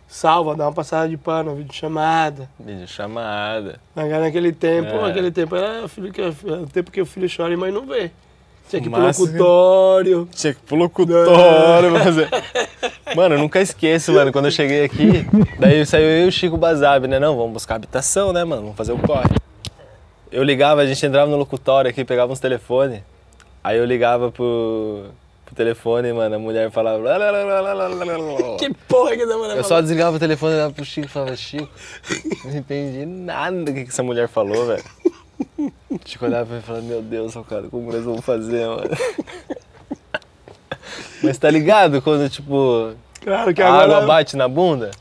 salva, 0.08 0.54
dá 0.54 0.66
uma 0.66 0.72
passada 0.72 1.08
de 1.08 1.16
pano, 1.16 1.50
uma 1.50 1.56
videochamada. 1.56 2.48
Vídeo 2.58 2.86
chamada. 2.88 3.80
Mas 3.94 4.10
Naquele 4.10 4.52
tempo, 4.52 4.88
É. 4.90 5.02
naquele 5.02 5.30
tempo 5.30 5.54
era 5.56 5.84
o 5.84 5.88
filho 5.88 6.12
que, 6.12 6.20
é 6.20 6.28
o 6.28 6.66
tempo 6.66 6.90
que 6.90 7.00
o 7.00 7.06
filho 7.06 7.28
chora 7.34 7.52
e 7.52 7.56
mãe 7.56 7.70
não 7.70 7.86
vê. 7.86 8.10
Tinha 8.68 8.82
que 8.82 8.88
ir 8.88 8.90
pro 8.90 9.00
locutório. 9.00 10.28
Tinha 10.32 10.52
que 10.52 10.58
ir 10.60 10.62
pro 10.64 10.76
locutório 10.76 11.98
fazer. 12.02 12.28
Mano, 13.14 13.36
eu 13.36 13.38
nunca 13.38 13.60
esqueço, 13.60 14.12
mano, 14.12 14.32
quando 14.32 14.46
eu 14.46 14.50
cheguei 14.50 14.84
aqui, 14.84 15.24
daí 15.60 15.86
saiu 15.86 16.04
eu 16.08 16.24
e 16.24 16.28
o 16.28 16.32
Chico 16.32 16.56
Bazab, 16.56 17.06
né? 17.06 17.20
Não, 17.20 17.36
vamos 17.36 17.52
buscar 17.52 17.76
habitação, 17.76 18.32
né, 18.32 18.42
mano? 18.42 18.62
Vamos 18.62 18.76
fazer 18.76 18.90
o 18.92 18.98
corre. 18.98 19.30
Eu 20.32 20.42
ligava, 20.42 20.80
a 20.80 20.86
gente 20.86 21.06
entrava 21.06 21.30
no 21.30 21.36
locutório 21.36 21.88
aqui, 21.88 22.04
pegava 22.04 22.32
uns 22.32 22.40
telefones. 22.40 23.00
Aí 23.66 23.78
eu 23.78 23.84
ligava 23.84 24.30
pro, 24.30 25.06
pro 25.44 25.54
telefone, 25.56 26.12
mano, 26.12 26.36
a 26.36 26.38
mulher 26.38 26.70
falava. 26.70 27.02
Que 28.60 28.72
porra 28.72 29.16
que 29.16 29.22
essa 29.22 29.36
mulher 29.36 29.56
Eu 29.56 29.64
só 29.64 29.80
desligava 29.80 30.16
o 30.16 30.20
telefone, 30.20 30.54
olhava 30.54 30.72
pro 30.72 30.84
Chico 30.84 31.08
e 31.08 31.10
falava, 31.10 31.34
Chico, 31.34 31.68
não 32.44 32.56
entendi 32.56 33.04
nada 33.04 33.64
do 33.64 33.72
que, 33.74 33.82
que 33.82 33.90
essa 33.90 34.04
mulher 34.04 34.28
falou, 34.28 34.66
velho. 34.66 34.84
O 35.90 35.98
Chico 36.04 36.26
olhava 36.26 36.44
pra 36.46 36.54
mim 36.54 36.60
e 36.60 36.64
falava, 36.64 36.84
meu 36.84 37.02
Deus, 37.02 37.34
cara, 37.48 37.64
como 37.68 37.90
nós 37.90 38.04
vamos 38.04 38.24
fazer, 38.24 38.68
mano? 38.68 38.88
Mas 41.24 41.36
tá 41.36 41.50
ligado 41.50 42.00
quando, 42.00 42.30
tipo, 42.30 42.94
Claro 43.20 43.52
que 43.52 43.62
a 43.62 43.66
agora 43.66 43.96
água 43.96 44.06
bate 44.06 44.36
na 44.36 44.46
bunda 44.46 44.92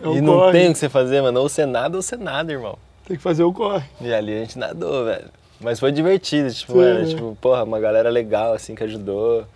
o 0.00 0.16
e 0.16 0.22
não 0.22 0.38
corre. 0.38 0.52
tem 0.52 0.70
o 0.70 0.72
que 0.72 0.78
você 0.78 0.88
fazer, 0.88 1.20
mano? 1.20 1.38
Ou 1.40 1.50
você 1.50 1.66
nada 1.66 1.98
ou 1.98 2.02
você 2.02 2.16
nada, 2.16 2.50
irmão. 2.50 2.78
Tem 3.06 3.14
que 3.18 3.22
fazer 3.22 3.42
o 3.42 3.52
corre. 3.52 3.84
E 4.00 4.10
ali 4.10 4.32
a 4.32 4.40
gente 4.40 4.58
nadou, 4.58 5.04
velho. 5.04 5.39
Mas 5.60 5.78
foi 5.78 5.92
divertido, 5.92 6.50
tipo, 6.52 6.72
Sim. 6.72 6.78
mano, 6.78 7.08
tipo, 7.08 7.38
porra, 7.40 7.64
uma 7.64 7.78
galera 7.78 8.08
legal, 8.08 8.52
assim, 8.54 8.74
que 8.74 8.82
ajudou. 8.84 9.46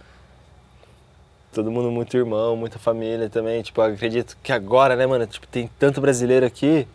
todo 1.52 1.70
mundo 1.70 1.88
muito 1.90 2.16
irmão, 2.16 2.57
muita 2.57 2.78
família 2.80 3.30
também. 3.30 3.62
Tipo, 3.62 3.80
acredito 3.80 4.36
que 4.42 4.52
agora, 4.52 4.96
né, 4.96 5.07
mano, 5.07 5.24
tipo, 5.26 5.46
tem 5.46 5.70
tanto 5.78 6.00
brasileiro 6.00 6.44
aqui. 6.44 6.86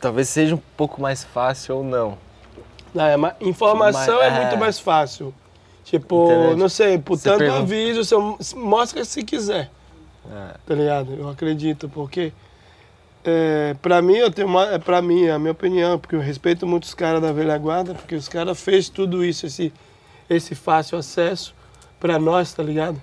Talvez 0.00 0.28
seja 0.28 0.54
um 0.54 0.60
pouco 0.76 1.00
mais 1.00 1.24
fácil 1.24 1.76
ou 1.78 1.84
não. 1.84 2.16
Não, 2.94 3.04
é 3.04 3.16
ma- 3.16 3.34
informação 3.40 4.18
Mas- 4.18 4.32
é 4.32 4.40
muito 4.40 4.54
é. 4.54 4.58
mais 4.58 4.78
fácil. 4.78 5.34
Tipo, 5.84 6.26
Entendeu? 6.26 6.56
não 6.56 6.68
sei, 6.68 6.98
por 6.98 7.18
tanto 7.18 7.38
pergunta- 7.38 7.62
aviso, 7.62 8.04
você 8.04 8.54
mostra 8.56 9.04
se 9.04 9.22
quiser. 9.22 9.70
É, 10.30 10.54
tá 10.66 10.74
ligado? 10.74 11.14
Eu 11.14 11.28
acredito, 11.28 11.88
porque 11.88 12.32
é, 13.24 13.74
pra 13.80 14.02
mim, 14.02 14.16
eu 14.16 14.30
tenho 14.30 14.46
uma, 14.48 14.74
é 14.74 14.78
pra 14.78 15.00
mim, 15.00 15.24
é 15.26 15.32
a 15.32 15.38
minha 15.38 15.52
opinião, 15.52 15.98
porque 15.98 16.14
eu 16.14 16.20
respeito 16.20 16.66
muito 16.66 16.84
os 16.84 16.94
caras 16.94 17.20
da 17.22 17.32
velha 17.32 17.56
guarda, 17.58 17.94
porque 17.94 18.14
os 18.14 18.28
caras 18.28 18.60
fez 18.60 18.88
tudo 18.88 19.24
isso, 19.24 19.46
esse, 19.46 19.72
esse 20.28 20.54
fácil 20.54 20.98
acesso 20.98 21.54
pra 21.98 22.18
nós, 22.18 22.52
tá 22.52 22.62
ligado? 22.62 23.00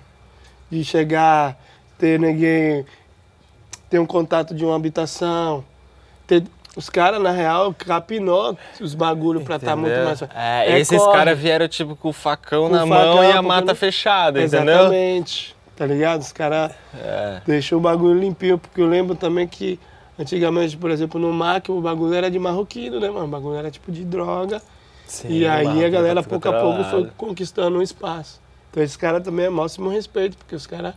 De 0.70 0.84
chegar, 0.84 1.58
ter 1.98 2.18
ninguém, 2.20 2.84
ter 3.90 3.98
um 3.98 4.06
contato 4.06 4.54
de 4.54 4.64
uma 4.64 4.76
habitação, 4.76 5.64
ter, 6.26 6.44
os 6.76 6.88
caras, 6.88 7.20
na 7.20 7.30
real, 7.32 7.74
capinou 7.74 8.56
os 8.80 8.94
bagulho 8.94 9.42
pra 9.42 9.56
estar 9.56 9.76
muito 9.76 9.92
entendeu? 9.92 10.06
mais... 10.06 10.22
É, 10.34 10.78
esses 10.78 10.96
corre. 10.98 11.12
caras 11.18 11.38
vieram, 11.38 11.68
tipo, 11.68 11.94
com 11.96 12.08
o 12.08 12.12
facão 12.12 12.68
Com 12.68 12.76
na 12.76 12.84
o 12.84 12.86
mão 12.86 13.16
facão, 13.16 13.24
e 13.24 13.32
a 13.32 13.42
mata 13.42 13.66
não- 13.66 13.74
fechada, 13.74 14.40
entendeu? 14.42 14.74
Exatamente, 14.74 15.54
tá 15.76 15.84
ligado? 15.84 16.20
Os 16.22 16.32
caras... 16.32 16.72
É. 16.94 17.42
Deixou 17.44 17.78
o 17.78 17.80
bagulho 17.82 18.18
limpinho, 18.18 18.56
porque 18.56 18.80
eu 18.80 18.86
lembro 18.86 19.14
também 19.14 19.46
que 19.46 19.78
antigamente, 20.18 20.76
por 20.76 20.90
exemplo, 20.90 21.20
no 21.20 21.32
MAC, 21.32 21.70
o 21.70 21.80
bagulho 21.80 22.14
era 22.14 22.30
de 22.30 22.38
marroquino, 22.38 23.00
né, 23.00 23.10
mano? 23.10 23.26
O 23.26 23.28
bagulho 23.28 23.56
era 23.56 23.70
tipo 23.70 23.90
de 23.90 24.04
droga. 24.04 24.62
Sim, 25.06 25.28
e 25.28 25.46
aí 25.46 25.84
a 25.84 25.88
galera, 25.90 26.22
pouco 26.22 26.48
a 26.48 26.52
pouco, 26.52 26.84
foi 26.84 27.10
conquistando 27.16 27.78
um 27.78 27.82
espaço. 27.82 28.40
Então 28.70 28.82
esse 28.82 28.96
cara 28.98 29.20
também 29.20 29.46
é 29.46 29.50
máximo 29.50 29.90
respeito, 29.90 30.36
porque 30.38 30.54
os 30.54 30.66
caras 30.66 30.94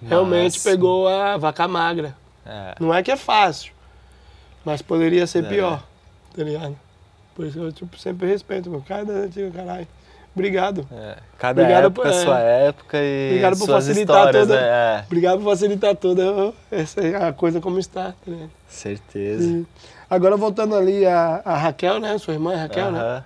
realmente 0.00 0.58
pegou 0.60 1.06
a 1.08 1.36
vaca 1.36 1.68
magra. 1.68 2.16
É. 2.46 2.74
Não 2.80 2.94
é 2.94 3.02
que 3.02 3.10
é 3.10 3.16
fácil, 3.16 3.72
mas 4.64 4.80
poderia 4.80 5.26
ser 5.26 5.44
É. 5.44 5.48
pior, 5.48 5.82
tá 6.34 6.42
ligado? 6.42 6.76
Por 7.34 7.46
isso 7.46 7.58
eu 7.58 7.70
tipo, 7.70 7.98
sempre 7.98 8.26
respeito, 8.26 8.70
meu 8.70 8.80
cara 8.80 9.04
da 9.04 9.12
antiga, 9.12 9.50
caralho. 9.50 9.86
Obrigado. 10.38 10.86
É, 10.92 11.16
Cada 11.38 11.62
Obrigado 11.62 11.86
época, 11.86 12.02
por- 12.08 12.16
é. 12.16 12.24
sua 12.24 12.38
época 12.40 12.98
e 13.00 13.26
Obrigado 13.30 13.58
por 13.58 13.66
facilitar 13.68 14.16
histórias, 14.28 14.46
toda- 14.48 14.60
né? 14.60 14.66
É, 14.68 15.04
Obrigado 15.06 15.38
por 15.40 15.44
facilitar 15.50 15.96
toda 15.96 16.52
essa 16.70 17.00
é 17.00 17.16
a 17.28 17.32
coisa 17.32 17.60
como 17.60 17.78
está, 17.78 18.12
tá 18.12 18.14
ligado? 18.26 18.50
certeza. 18.68 19.42
E 19.44 19.66
Agora 20.10 20.36
voltando 20.36 20.74
ali 20.74 21.04
a, 21.04 21.42
a 21.44 21.56
Raquel, 21.56 21.98
né? 22.00 22.16
Sua 22.18 22.34
irmã 22.34 22.52
é 22.54 22.56
Raquel, 22.56 22.90
né? 22.92 22.98
Aham. 22.98 23.24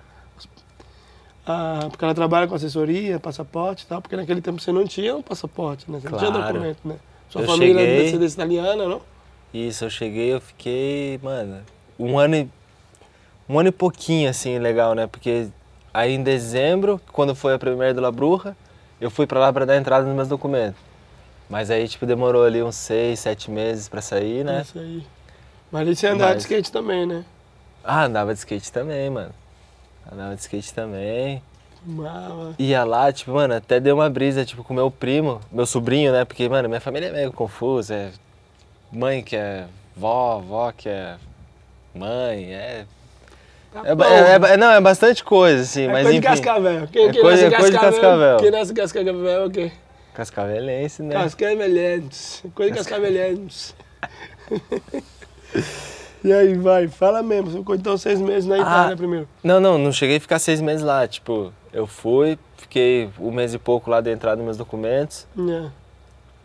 Ah, 1.45 1.87
porque 1.89 2.03
ela 2.05 2.13
trabalha 2.13 2.47
com 2.47 2.55
assessoria, 2.55 3.19
passaporte 3.19 3.83
e 3.83 3.87
tal, 3.87 4.01
porque 4.01 4.15
naquele 4.15 4.41
tempo 4.41 4.61
você 4.61 4.71
não 4.71 4.85
tinha 4.85 5.15
um 5.15 5.21
passaporte, 5.21 5.89
né? 5.91 5.99
Você 6.01 6.09
não 6.09 6.17
tinha 6.17 6.31
Claro. 6.31 6.47
documento, 6.53 6.79
né? 6.85 6.95
Sua 7.29 7.41
Eu 7.41 7.47
família 7.47 7.73
é 7.73 7.83
de 7.85 7.89
cheguei- 7.91 8.03
descendência 8.03 8.35
italiana, 8.35 8.87
não? 8.87 9.01
Isso, 9.53 9.83
eu 9.85 9.89
cheguei, 9.89 10.33
eu 10.33 10.39
fiquei, 10.41 11.19
mano, 11.21 11.61
um 11.99 12.17
ano 12.17 12.35
e. 12.35 12.49
Um 13.49 13.59
ano 13.59 13.67
e 13.69 13.71
pouquinho, 13.73 14.29
assim, 14.29 14.57
legal, 14.57 14.95
né? 14.95 15.05
Porque 15.05 15.47
aí 15.93 16.13
em 16.13 16.23
dezembro, 16.23 16.99
quando 17.11 17.35
foi 17.35 17.53
a 17.53 17.59
primeira 17.59 17.93
do 17.93 18.01
La 18.01 18.11
Bruja, 18.11 18.55
eu 18.99 19.11
fui 19.11 19.27
pra 19.27 19.39
lá 19.39 19.51
pra 19.53 19.65
dar 19.65 19.77
entrada 19.77 20.05
nos 20.05 20.15
meus 20.15 20.27
documentos. 20.27 20.79
Mas 21.49 21.69
aí, 21.69 21.87
tipo, 21.87 22.05
demorou 22.05 22.43
ali 22.45 22.63
uns 22.63 22.75
seis, 22.75 23.19
sete 23.19 23.51
meses 23.51 23.87
pra 23.89 24.01
sair, 24.01 24.43
né? 24.43 24.61
Isso 24.61 24.79
aí. 24.79 25.05
Mas 25.71 25.81
ali 25.81 25.95
você 25.95 26.07
andava 26.07 26.31
de 26.31 26.35
Mas- 26.37 26.43
skate 26.43 26.71
também, 26.71 27.05
né? 27.05 27.25
Ah, 27.83 28.05
andava 28.05 28.33
de 28.33 28.39
skate 28.39 28.71
também, 28.71 29.09
mano. 29.09 29.31
Andava 30.11 30.35
de 30.35 30.41
skate 30.41 30.73
também. 30.73 31.41
Fumava. 31.83 32.55
Ia 32.57 32.83
lá, 32.85 33.11
tipo, 33.11 33.31
mano, 33.31 33.55
até 33.55 33.79
deu 33.79 33.95
uma 33.95 34.09
brisa, 34.09 34.45
tipo, 34.45 34.63
com 34.63 34.73
meu 34.73 34.89
primo, 34.89 35.41
meu 35.51 35.65
sobrinho, 35.65 36.11
né? 36.13 36.23
Porque, 36.23 36.47
mano, 36.47 36.69
minha 36.69 36.79
família 36.79 37.07
é 37.07 37.11
meio 37.11 37.33
confusa. 37.33 37.93
É 37.93 38.11
mãe 38.91 39.21
que 39.21 39.35
é 39.35 39.65
vó, 39.95 40.39
vó 40.39 40.71
que 40.71 40.87
é 40.87 41.17
mãe, 41.93 42.53
é. 42.53 42.85
É, 43.83 43.95
ba- 43.95 44.07
é- 44.07 44.53
é- 44.53 44.57
não, 44.57 44.71
é 44.71 44.79
bastante 44.81 45.23
coisa, 45.23 45.61
assim, 45.63 45.83
É 45.83 45.87
mas 45.87 46.03
coisa 46.03 46.11
de 46.11 46.17
enfim. 46.17 46.27
Cascavel. 46.43 46.87
Quem, 46.91 47.07
É 47.07 47.11
quem 47.11 47.21
coisa- 47.21 47.43
nasce 47.43 47.55
é 47.55 47.57
coisa 47.57 47.71
de 47.71 47.79
Cascavel. 47.79 48.37
Quem 48.37 48.51
nasce 48.51 48.73
Cascavel 48.73 49.27
é 49.27 49.45
o 49.45 49.49
quê? 49.49 49.71
Cascavelense, 50.13 51.01
né? 51.01 51.15
Cascavelhenses. 51.15 52.43
Coisa 52.53 52.71
de 52.71 52.77
Cascavelhenses. 52.77 53.75
e 56.23 56.31
aí, 56.31 56.53
vai, 56.55 56.87
fala 56.87 57.21
mesmo. 57.23 57.49
Você 57.51 57.57
ficou 57.57 57.75
então 57.75 57.97
seis 57.97 58.21
meses 58.21 58.45
na 58.45 58.57
Itália 58.59 58.95
primeiro. 58.95 59.27
Não, 59.43 59.59
não, 59.59 59.77
não 59.77 59.91
cheguei 59.91 60.17
a 60.17 60.21
ficar 60.21 60.39
seis 60.39 60.61
meses 60.61 60.83
lá. 60.83 61.07
Tipo, 61.07 61.51
eu 61.73 61.87
fui, 61.87 62.37
fiquei 62.57 63.09
um 63.19 63.31
mês 63.31 63.53
e 63.53 63.57
pouco 63.57 63.89
lá 63.89 64.01
de 64.01 64.11
entrada 64.11 64.35
nos 64.37 64.45
meus 64.45 64.57
documentos. 64.57 65.25
É. 65.37 65.69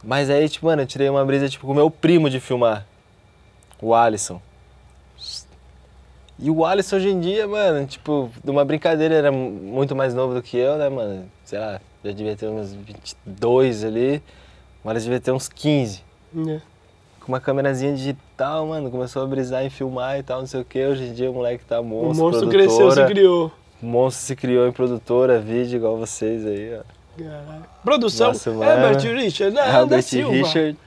Mas 0.03 0.31
aí, 0.31 0.49
tipo, 0.49 0.66
mano, 0.66 0.83
eu 0.83 0.87
tirei 0.87 1.09
uma 1.09 1.24
brisa, 1.24 1.49
tipo, 1.49 1.66
com 1.66 1.72
o 1.72 1.74
meu 1.76 1.91
primo 1.91 2.31
de 2.31 2.41
filmar. 2.41 2.87
O 3.81 3.95
Alisson. 3.95 4.41
E 6.39 6.51
o 6.51 6.64
Alisson 6.64 6.97
hoje 6.97 7.09
em 7.09 7.18
dia, 7.20 7.47
mano, 7.49 7.84
tipo, 7.86 8.30
numa 8.45 8.64
brincadeira, 8.64 9.14
era 9.14 9.32
mu- 9.32 9.51
muito 9.51 9.97
mais 9.97 10.14
novo 10.14 10.34
do 10.34 10.43
que 10.43 10.57
eu, 10.57 10.76
né, 10.78 10.89
mano? 10.89 11.24
Sei 11.45 11.59
lá, 11.59 11.80
já 12.05 12.12
devia 12.12 12.36
ter 12.36 12.47
uns 12.47 12.72
22 12.72 13.84
ali. 13.84 14.22
O 14.84 14.89
Alisson 14.91 15.05
devia 15.07 15.20
ter 15.20 15.32
uns 15.32 15.49
15. 15.49 16.03
É. 16.47 16.61
Com 17.20 17.32
uma 17.32 17.41
câmerazinha 17.41 17.93
digital, 17.95 18.66
mano, 18.66 18.91
começou 18.91 19.22
a 19.22 19.26
brisar 19.26 19.64
em 19.64 19.70
filmar 19.70 20.18
e 20.18 20.22
tal, 20.22 20.41
não 20.41 20.47
sei 20.47 20.61
o 20.61 20.64
que. 20.64 20.84
Hoje 20.86 21.05
em 21.05 21.12
dia 21.12 21.30
o 21.30 21.34
moleque 21.34 21.64
tá 21.64 21.80
O 21.80 21.84
monstro, 21.84 22.24
monstro 22.24 22.49
cresceu, 22.49 22.91
se 22.93 23.05
criou. 23.07 23.53
O 23.82 23.86
monstro 23.86 24.24
se 24.26 24.36
criou 24.36 24.66
em 24.68 24.72
produtora, 24.72 25.41
vídeo, 25.41 25.76
igual 25.76 25.97
vocês 25.97 26.47
aí, 26.47 26.78
ó. 26.78 26.82
Caralho. 27.22 27.64
Produção, 27.84 28.28
Nossa. 28.28 28.51
Herbert 28.51 29.01
Richard, 29.16 29.55
né? 29.57 29.62
da 29.62 29.76
Albert 29.78 30.03
Silva. 30.03 30.32
Richard. 30.32 30.78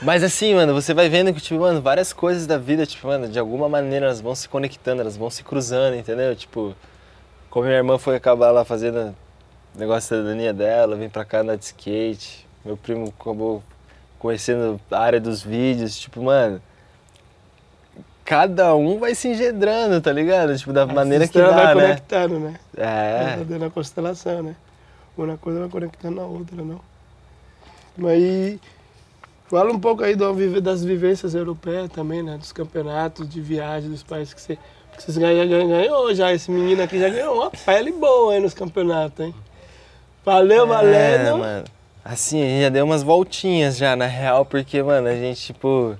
Mas 0.00 0.22
assim, 0.22 0.54
mano, 0.54 0.72
você 0.72 0.94
vai 0.94 1.08
vendo 1.08 1.32
que, 1.34 1.40
tipo, 1.40 1.58
mano, 1.60 1.80
várias 1.80 2.12
coisas 2.12 2.46
da 2.46 2.56
vida, 2.56 2.86
tipo, 2.86 3.06
mano, 3.08 3.28
de 3.28 3.38
alguma 3.38 3.68
maneira 3.68 4.06
elas 4.06 4.20
vão 4.20 4.34
se 4.34 4.48
conectando, 4.48 5.00
elas 5.00 5.16
vão 5.16 5.28
se 5.28 5.42
cruzando, 5.42 5.96
entendeu? 5.96 6.36
Tipo, 6.36 6.74
como 7.50 7.66
minha 7.66 7.78
irmã 7.78 7.98
foi 7.98 8.14
acabar 8.14 8.52
lá 8.52 8.64
fazendo 8.64 9.14
negócio 9.74 10.10
da 10.10 10.16
cidadania 10.22 10.52
dela, 10.52 10.94
vim 10.94 11.08
pra 11.08 11.24
cá 11.24 11.40
andar 11.40 11.56
de 11.56 11.64
skate, 11.64 12.46
meu 12.64 12.76
primo 12.76 13.12
acabou 13.20 13.62
conhecendo 14.20 14.80
a 14.90 14.98
área 15.00 15.20
dos 15.20 15.42
vídeos, 15.42 15.98
tipo, 15.98 16.22
mano, 16.22 16.62
cada 18.24 18.74
um 18.76 18.98
vai 18.98 19.16
se 19.16 19.28
engendrando, 19.28 20.00
tá 20.00 20.12
ligado? 20.12 20.56
Tipo, 20.56 20.72
da 20.72 20.86
maneira 20.86 21.26
que 21.26 21.38
dá, 21.40 21.50
vai 21.50 21.74
né? 21.74 21.82
conectando, 21.82 22.38
né? 22.38 22.54
É, 22.76 23.36
Tá 23.38 23.44
dando 23.44 23.64
a 23.64 23.70
constelação, 23.70 24.42
né? 24.44 24.54
Uma 25.16 25.36
coisa 25.36 25.58
vai 25.58 25.68
conectando 25.68 26.20
a 26.20 26.24
outra, 26.24 26.62
não? 26.62 26.80
Mas 27.96 28.58
fala 29.48 29.72
um 29.72 29.78
pouco 29.80 30.02
aí 30.02 30.14
do, 30.14 30.60
das 30.60 30.84
vivências 30.84 31.34
europeias 31.34 31.90
também, 31.90 32.22
né? 32.22 32.36
Dos 32.36 32.52
campeonatos 32.52 33.28
de 33.28 33.40
viagem 33.40 33.90
dos 33.90 34.02
países 34.02 34.34
que 34.34 34.40
você... 34.40 34.56
que 34.96 35.02
Vocês 35.02 35.16
ganham, 35.16 35.48
ganham, 35.48 35.68
ganhou 35.68 36.14
já, 36.14 36.32
esse 36.32 36.50
menino 36.50 36.82
aqui 36.82 36.98
já 36.98 37.08
ganhou 37.08 37.36
uma 37.36 37.50
pele 37.50 37.92
boa 37.92 38.34
aí 38.34 38.40
nos 38.40 38.54
campeonatos, 38.54 39.26
hein? 39.26 39.34
Valeu, 40.24 40.64
É, 40.64 40.66
valendo! 40.66 41.38
mano. 41.38 41.64
Assim, 42.04 42.42
a 42.42 42.46
gente 42.46 42.62
já 42.62 42.68
deu 42.68 42.84
umas 42.84 43.02
voltinhas 43.02 43.76
já, 43.76 43.94
na 43.94 44.06
real, 44.06 44.44
porque, 44.44 44.82
mano, 44.82 45.08
a 45.08 45.14
gente, 45.14 45.42
tipo, 45.42 45.94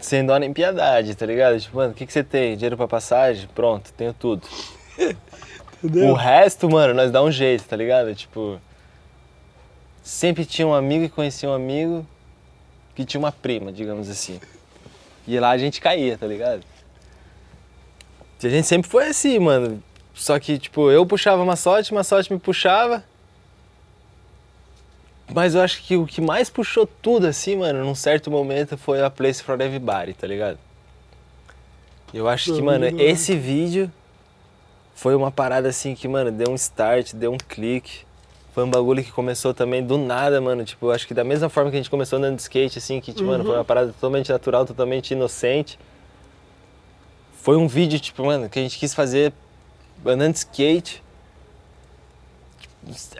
sem 0.00 0.24
dó 0.26 0.36
nem 0.38 0.52
piedade, 0.52 1.14
tá 1.14 1.24
ligado? 1.26 1.60
Tipo, 1.60 1.76
mano, 1.76 1.92
o 1.92 1.94
que, 1.94 2.04
que 2.06 2.12
você 2.12 2.24
tem? 2.24 2.56
Dinheiro 2.56 2.76
pra 2.76 2.88
passagem? 2.88 3.48
Pronto, 3.54 3.92
tenho 3.92 4.12
tudo. 4.12 4.42
Entendeu? 5.82 6.08
O 6.10 6.14
resto, 6.14 6.68
mano, 6.68 6.94
nós 6.94 7.10
dá 7.12 7.22
um 7.22 7.30
jeito, 7.30 7.64
tá 7.64 7.76
ligado? 7.76 8.14
Tipo, 8.14 8.58
sempre 10.02 10.44
tinha 10.44 10.66
um 10.66 10.74
amigo 10.74 11.04
que 11.04 11.14
conhecia 11.14 11.48
um 11.48 11.52
amigo 11.54 12.04
que 12.94 13.04
tinha 13.04 13.18
uma 13.18 13.32
prima, 13.32 13.72
digamos 13.72 14.08
assim. 14.08 14.40
E 15.26 15.38
lá 15.38 15.50
a 15.50 15.58
gente 15.58 15.80
caía, 15.80 16.18
tá 16.18 16.26
ligado? 16.26 16.62
E 18.42 18.46
a 18.46 18.50
gente 18.50 18.66
sempre 18.66 18.90
foi 18.90 19.08
assim, 19.08 19.38
mano. 19.38 19.82
Só 20.12 20.38
que, 20.38 20.58
tipo, 20.58 20.90
eu 20.90 21.04
puxava 21.06 21.42
uma 21.42 21.56
sorte, 21.56 21.92
uma 21.92 22.04
sorte 22.04 22.32
me 22.32 22.38
puxava. 22.38 23.02
Mas 25.32 25.54
eu 25.54 25.62
acho 25.62 25.82
que 25.82 25.96
o 25.96 26.06
que 26.06 26.20
mais 26.20 26.50
puxou 26.50 26.86
tudo, 26.86 27.26
assim, 27.26 27.56
mano, 27.56 27.82
num 27.82 27.94
certo 27.94 28.30
momento 28.30 28.76
foi 28.76 29.02
a 29.02 29.08
Place 29.08 29.42
for 29.42 29.58
Everybody, 29.60 30.12
tá 30.12 30.26
ligado? 30.26 30.58
Eu 32.12 32.28
acho 32.28 32.54
que, 32.54 32.62
mano, 32.62 32.90
não. 32.90 33.00
esse 33.00 33.34
vídeo 33.34 33.90
foi 34.94 35.16
uma 35.16 35.32
parada 35.32 35.68
assim 35.68 35.94
que, 35.94 36.06
mano, 36.06 36.30
deu 36.30 36.52
um 36.52 36.54
start, 36.54 37.12
deu 37.14 37.32
um 37.32 37.38
clique. 37.38 38.03
Foi 38.54 38.62
um 38.62 38.70
bagulho 38.70 39.02
que 39.02 39.10
começou 39.10 39.52
também 39.52 39.84
do 39.84 39.98
nada, 39.98 40.40
mano. 40.40 40.64
Tipo, 40.64 40.92
acho 40.92 41.08
que 41.08 41.12
da 41.12 41.24
mesma 41.24 41.48
forma 41.48 41.70
que 41.70 41.76
a 41.76 41.80
gente 41.80 41.90
começou 41.90 42.20
andando 42.20 42.36
de 42.36 42.42
skate, 42.42 42.78
assim, 42.78 43.00
que, 43.00 43.12
tipo, 43.12 43.26
mano, 43.26 43.44
foi 43.44 43.56
uma 43.56 43.64
parada 43.64 43.88
totalmente 43.88 44.30
natural, 44.30 44.64
totalmente 44.64 45.10
inocente. 45.10 45.76
Foi 47.42 47.56
um 47.56 47.66
vídeo, 47.66 47.98
tipo, 47.98 48.24
mano, 48.24 48.48
que 48.48 48.60
a 48.60 48.62
gente 48.62 48.78
quis 48.78 48.94
fazer 48.94 49.32
andando 50.06 50.34
de 50.34 50.38
skate. 50.38 51.02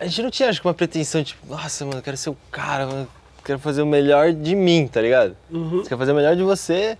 A 0.00 0.06
gente 0.06 0.22
não 0.22 0.30
tinha, 0.30 0.48
acho 0.50 0.60
que, 0.60 0.68
uma 0.68 0.74
pretensão, 0.74 1.24
tipo, 1.24 1.44
nossa, 1.48 1.84
mano, 1.84 1.98
eu 1.98 2.02
quero 2.02 2.16
ser 2.16 2.30
o 2.30 2.36
cara, 2.52 2.86
mano, 2.86 3.08
quero 3.44 3.58
fazer 3.58 3.82
o 3.82 3.86
melhor 3.86 4.32
de 4.32 4.54
mim, 4.54 4.86
tá 4.86 5.00
ligado? 5.00 5.36
Uhum. 5.50 5.82
Você 5.82 5.88
quer 5.88 5.98
fazer 5.98 6.12
o 6.12 6.14
melhor 6.14 6.36
de 6.36 6.44
você, 6.44 6.96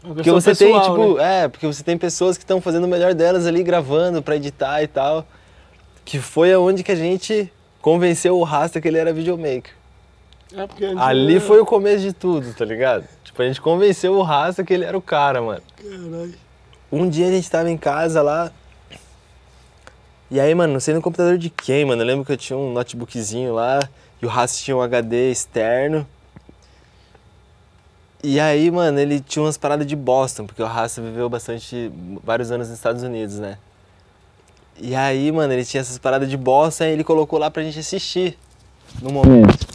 porque 0.00 0.30
você 0.30 0.54
tem, 0.54 0.72
pessoal, 0.72 0.96
tipo, 0.96 1.18
né? 1.18 1.44
é, 1.44 1.48
porque 1.48 1.66
você 1.66 1.82
tem 1.82 1.98
pessoas 1.98 2.38
que 2.38 2.44
estão 2.44 2.62
fazendo 2.62 2.84
o 2.84 2.88
melhor 2.88 3.12
delas 3.12 3.46
ali, 3.46 3.62
gravando 3.62 4.22
pra 4.22 4.36
editar 4.36 4.82
e 4.82 4.86
tal. 4.86 5.26
que 6.02 6.18
foi 6.18 6.50
aonde 6.50 6.82
que 6.82 6.92
a 6.92 6.96
gente 6.96 7.52
convenceu 7.84 8.38
o 8.38 8.42
Rasta 8.42 8.80
que 8.80 8.88
ele 8.88 8.96
era 8.96 9.12
videomaker. 9.12 9.74
É 10.56 10.66
porque 10.66 10.86
Ali 10.96 11.38
foi 11.38 11.60
o 11.60 11.66
começo 11.66 12.00
de 12.00 12.14
tudo, 12.14 12.54
tá 12.54 12.64
ligado? 12.64 13.06
Tipo, 13.22 13.42
a 13.42 13.46
gente 13.46 13.60
convenceu 13.60 14.14
o 14.14 14.22
Rasta 14.22 14.64
que 14.64 14.72
ele 14.72 14.86
era 14.86 14.96
o 14.96 15.02
cara, 15.02 15.42
mano. 15.42 15.60
Caralho. 15.76 16.34
Um 16.90 17.06
dia 17.10 17.28
a 17.28 17.30
gente 17.30 17.50
tava 17.50 17.70
em 17.70 17.76
casa 17.76 18.22
lá. 18.22 18.50
E 20.30 20.40
aí, 20.40 20.54
mano, 20.54 20.72
não 20.72 20.80
sei 20.80 20.94
no 20.94 21.02
computador 21.02 21.36
de 21.36 21.50
quem, 21.50 21.84
mano. 21.84 22.00
Eu 22.00 22.06
lembro 22.06 22.24
que 22.24 22.32
eu 22.32 22.38
tinha 22.38 22.58
um 22.58 22.72
notebookzinho 22.72 23.52
lá 23.52 23.80
e 24.22 24.24
o 24.24 24.30
Rasta 24.30 24.64
tinha 24.64 24.74
um 24.74 24.80
HD 24.80 25.30
externo. 25.30 26.06
E 28.22 28.40
aí, 28.40 28.70
mano, 28.70 28.98
ele 28.98 29.20
tinha 29.20 29.42
umas 29.42 29.58
paradas 29.58 29.86
de 29.86 29.94
Boston, 29.94 30.46
porque 30.46 30.62
o 30.62 30.66
Rasta 30.66 31.02
viveu 31.02 31.28
bastante, 31.28 31.92
vários 32.22 32.50
anos 32.50 32.68
nos 32.68 32.78
Estados 32.78 33.02
Unidos, 33.02 33.38
né? 33.38 33.58
E 34.80 34.94
aí, 34.94 35.30
mano, 35.30 35.52
ele 35.52 35.64
tinha 35.64 35.80
essas 35.80 35.98
paradas 35.98 36.28
de 36.28 36.36
Boston 36.36 36.84
e 36.84 36.88
ele 36.88 37.04
colocou 37.04 37.38
lá 37.38 37.50
pra 37.50 37.62
gente 37.62 37.78
assistir 37.78 38.36
no 39.00 39.12
momento. 39.12 39.74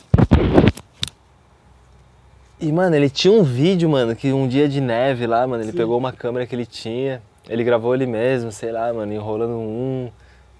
E, 2.59 2.71
mano, 2.71 2.95
ele 2.95 3.09
tinha 3.09 3.31
um 3.31 3.41
vídeo, 3.41 3.89
mano, 3.89 4.13
que 4.15 4.33
um 4.33 4.45
dia 4.47 4.67
de 4.67 4.81
neve 4.81 5.25
lá, 5.25 5.47
mano, 5.47 5.63
ele 5.63 5.71
Sim. 5.71 5.77
pegou 5.77 5.97
uma 5.97 6.11
câmera 6.11 6.45
que 6.45 6.53
ele 6.53 6.65
tinha, 6.65 7.21
ele 7.47 7.63
gravou 7.63 7.95
ele 7.95 8.05
mesmo, 8.05 8.51
sei 8.51 8.71
lá, 8.71 8.91
mano, 8.91 9.13
enrolando 9.13 9.53
um, 9.53 10.11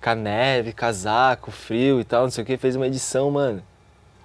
com 0.02 0.10
a 0.10 0.16
neve, 0.16 0.72
casaco, 0.72 1.52
frio 1.52 2.00
e 2.00 2.06
tal, 2.06 2.24
não 2.24 2.32
sei 2.32 2.44
o 2.44 2.48
que, 2.48 2.56
fez 2.56 2.78
uma 2.78 2.88
edição, 2.88 3.30
mano. 3.30 3.62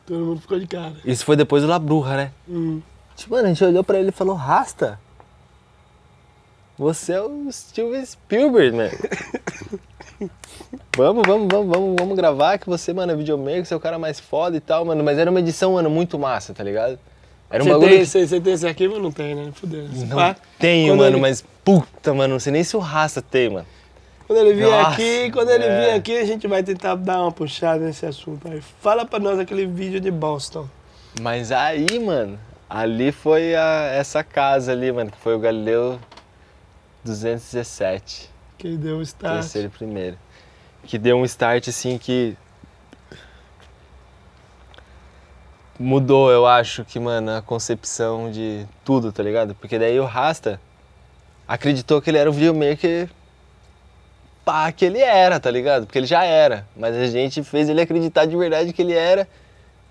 Todo 0.06 0.24
mundo 0.24 0.40
ficou 0.40 0.60
de 0.60 0.68
cara. 0.68 0.94
Isso 1.04 1.24
foi 1.24 1.34
depois 1.34 1.64
do 1.64 1.68
La 1.68 1.78
Bruja, 1.80 2.16
né? 2.16 2.30
Hum. 2.48 2.80
Tipo, 3.16 3.34
mano, 3.34 3.46
a 3.46 3.48
gente 3.48 3.64
olhou 3.64 3.82
pra 3.82 3.98
ele 3.98 4.10
e 4.10 4.12
falou, 4.12 4.36
Rasta, 4.36 5.00
você 6.78 7.14
é 7.14 7.20
o 7.20 7.50
Steven 7.50 8.04
Spielberg, 8.04 8.76
mano. 8.76 8.90
vamos, 10.96 11.22
vamos, 11.26 11.48
vamos, 11.50 11.68
vamos, 11.68 11.96
vamos 11.98 12.16
gravar 12.16 12.58
que 12.58 12.66
você, 12.68 12.92
mano, 12.92 13.12
é 13.12 13.16
videomaker, 13.16 13.64
você 13.64 13.74
é 13.74 13.76
o 13.76 13.80
cara 13.80 13.98
mais 13.98 14.18
foda 14.20 14.56
e 14.56 14.60
tal, 14.60 14.84
mano. 14.84 15.02
Mas 15.04 15.18
era 15.18 15.30
uma 15.30 15.40
edição, 15.40 15.72
mano, 15.74 15.90
muito 15.90 16.18
massa, 16.18 16.52
tá 16.54 16.62
ligado? 16.64 16.98
Era 17.50 17.62
um 17.62 17.66
Você 17.66 17.72
bagulho 17.72 17.90
tem, 17.90 18.04
você, 18.04 18.26
você 18.26 18.40
tem 18.40 18.52
esse 18.54 18.66
arquivo 18.66 18.98
não 18.98 19.12
tem, 19.12 19.34
né? 19.34 19.50
Fudeu. 19.54 19.86
não 20.08 20.18
Ah, 20.18 20.34
tenho, 20.58 20.88
quando 20.92 20.98
mano, 21.00 21.16
ele- 21.16 21.20
mas 21.20 21.44
puta, 21.64 22.12
mano, 22.14 22.34
não 22.34 22.40
sei 22.40 22.52
nem 22.52 22.64
se 22.64 22.76
o 22.76 22.80
Rasta 22.80 23.20
tem, 23.22 23.50
mano. 23.50 23.66
Quando 24.26 24.38
ele 24.38 24.54
vier 24.54 24.70
Nossa, 24.70 24.90
aqui, 24.92 25.30
quando 25.32 25.50
ele 25.50 25.64
é. 25.64 25.80
vier 25.80 25.94
aqui, 25.96 26.16
a 26.16 26.24
gente 26.24 26.46
vai 26.48 26.62
tentar 26.62 26.94
dar 26.94 27.20
uma 27.20 27.30
puxada 27.30 27.84
nesse 27.84 28.06
assunto 28.06 28.48
aí. 28.48 28.60
Fala 28.80 29.04
pra 29.04 29.18
nós 29.18 29.38
aquele 29.38 29.66
vídeo 29.66 30.00
de 30.00 30.10
Boston. 30.10 30.66
Mas 31.20 31.52
aí, 31.52 31.98
mano, 32.02 32.38
ali 32.68 33.12
foi 33.12 33.54
a- 33.54 33.90
essa 33.92 34.24
casa 34.24 34.72
ali, 34.72 34.90
mano, 34.90 35.10
que 35.10 35.18
foi 35.18 35.34
o 35.34 35.38
Galileu 35.38 35.98
217. 37.04 38.30
Que 38.64 38.78
deu 38.78 38.96
o 38.96 39.02
start. 39.02 39.42
Terceiro 39.42 39.68
e 39.68 39.70
primeiro. 39.70 40.16
Que 40.84 40.96
deu 40.96 41.18
um 41.18 41.24
start 41.26 41.68
assim 41.68 41.98
que. 41.98 42.34
Mudou, 45.78 46.30
eu 46.30 46.46
acho 46.46 46.82
que, 46.82 46.98
mano, 46.98 47.32
a 47.36 47.42
concepção 47.42 48.30
de 48.30 48.66
tudo, 48.82 49.12
tá 49.12 49.22
ligado? 49.22 49.54
Porque 49.56 49.78
daí 49.78 50.00
o 50.00 50.06
Rasta 50.06 50.58
acreditou 51.46 52.00
que 52.00 52.08
ele 52.08 52.16
era 52.16 52.30
o 52.30 52.32
videomaker 52.32 53.10
pá, 54.46 54.72
que 54.72 54.86
ele 54.86 55.00
era, 55.00 55.38
tá 55.38 55.50
ligado? 55.50 55.84
Porque 55.84 55.98
ele 55.98 56.06
já 56.06 56.24
era. 56.24 56.66
Mas 56.74 56.96
a 56.96 57.06
gente 57.06 57.44
fez 57.44 57.68
ele 57.68 57.82
acreditar 57.82 58.24
de 58.24 58.34
verdade 58.34 58.72
que 58.72 58.80
ele 58.80 58.94
era. 58.94 59.28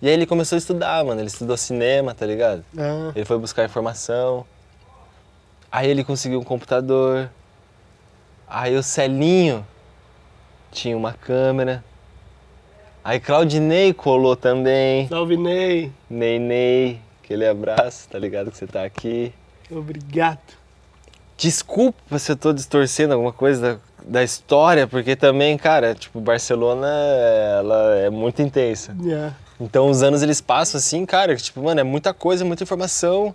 E 0.01 0.07
aí 0.07 0.13
ele 0.15 0.25
começou 0.25 0.55
a 0.55 0.57
estudar, 0.57 1.05
mano. 1.05 1.21
Ele 1.21 1.27
estudou 1.27 1.55
cinema, 1.57 2.15
tá 2.15 2.25
ligado? 2.25 2.65
Ah, 2.75 3.11
Ele 3.15 3.23
foi 3.23 3.37
buscar 3.37 3.65
informação. 3.65 4.43
Aí 5.71 5.87
ele 5.91 6.03
conseguiu 6.03 6.39
um 6.39 6.43
computador. 6.43 7.29
Aí 8.53 8.75
o 8.77 8.83
Celinho 8.83 9.65
tinha 10.71 10.95
uma 10.95 11.11
câmera. 11.11 11.83
Aí 13.03 13.19
Claudinei 13.19 13.91
colou 13.93 14.35
também. 14.35 15.07
salve 15.07 15.35
Ney. 15.35 15.91
Ney 16.07 16.37
Ney, 16.37 17.01
aquele 17.23 17.47
abraço, 17.47 18.07
tá 18.07 18.19
ligado 18.19 18.51
que 18.51 18.57
você 18.57 18.67
tá 18.67 18.83
aqui. 18.83 19.33
Obrigado. 19.71 20.53
Desculpa 21.35 22.19
se 22.19 22.31
eu 22.31 22.35
tô 22.35 22.53
distorcendo 22.53 23.15
alguma 23.15 23.33
coisa 23.33 23.81
da, 24.03 24.19
da 24.19 24.23
história, 24.23 24.85
porque 24.85 25.15
também, 25.15 25.57
cara, 25.57 25.95
tipo, 25.95 26.21
Barcelona, 26.21 26.87
ela 27.57 27.95
é 27.95 28.11
muito 28.11 28.39
intensa. 28.43 28.95
Yeah. 29.01 29.35
Então 29.59 29.89
os 29.89 30.03
anos 30.03 30.21
eles 30.21 30.41
passam 30.41 30.77
assim, 30.77 31.07
cara, 31.07 31.35
que, 31.35 31.41
tipo, 31.41 31.63
mano, 31.63 31.79
é 31.79 31.83
muita 31.83 32.13
coisa, 32.13 32.45
muita 32.45 32.61
informação. 32.61 33.33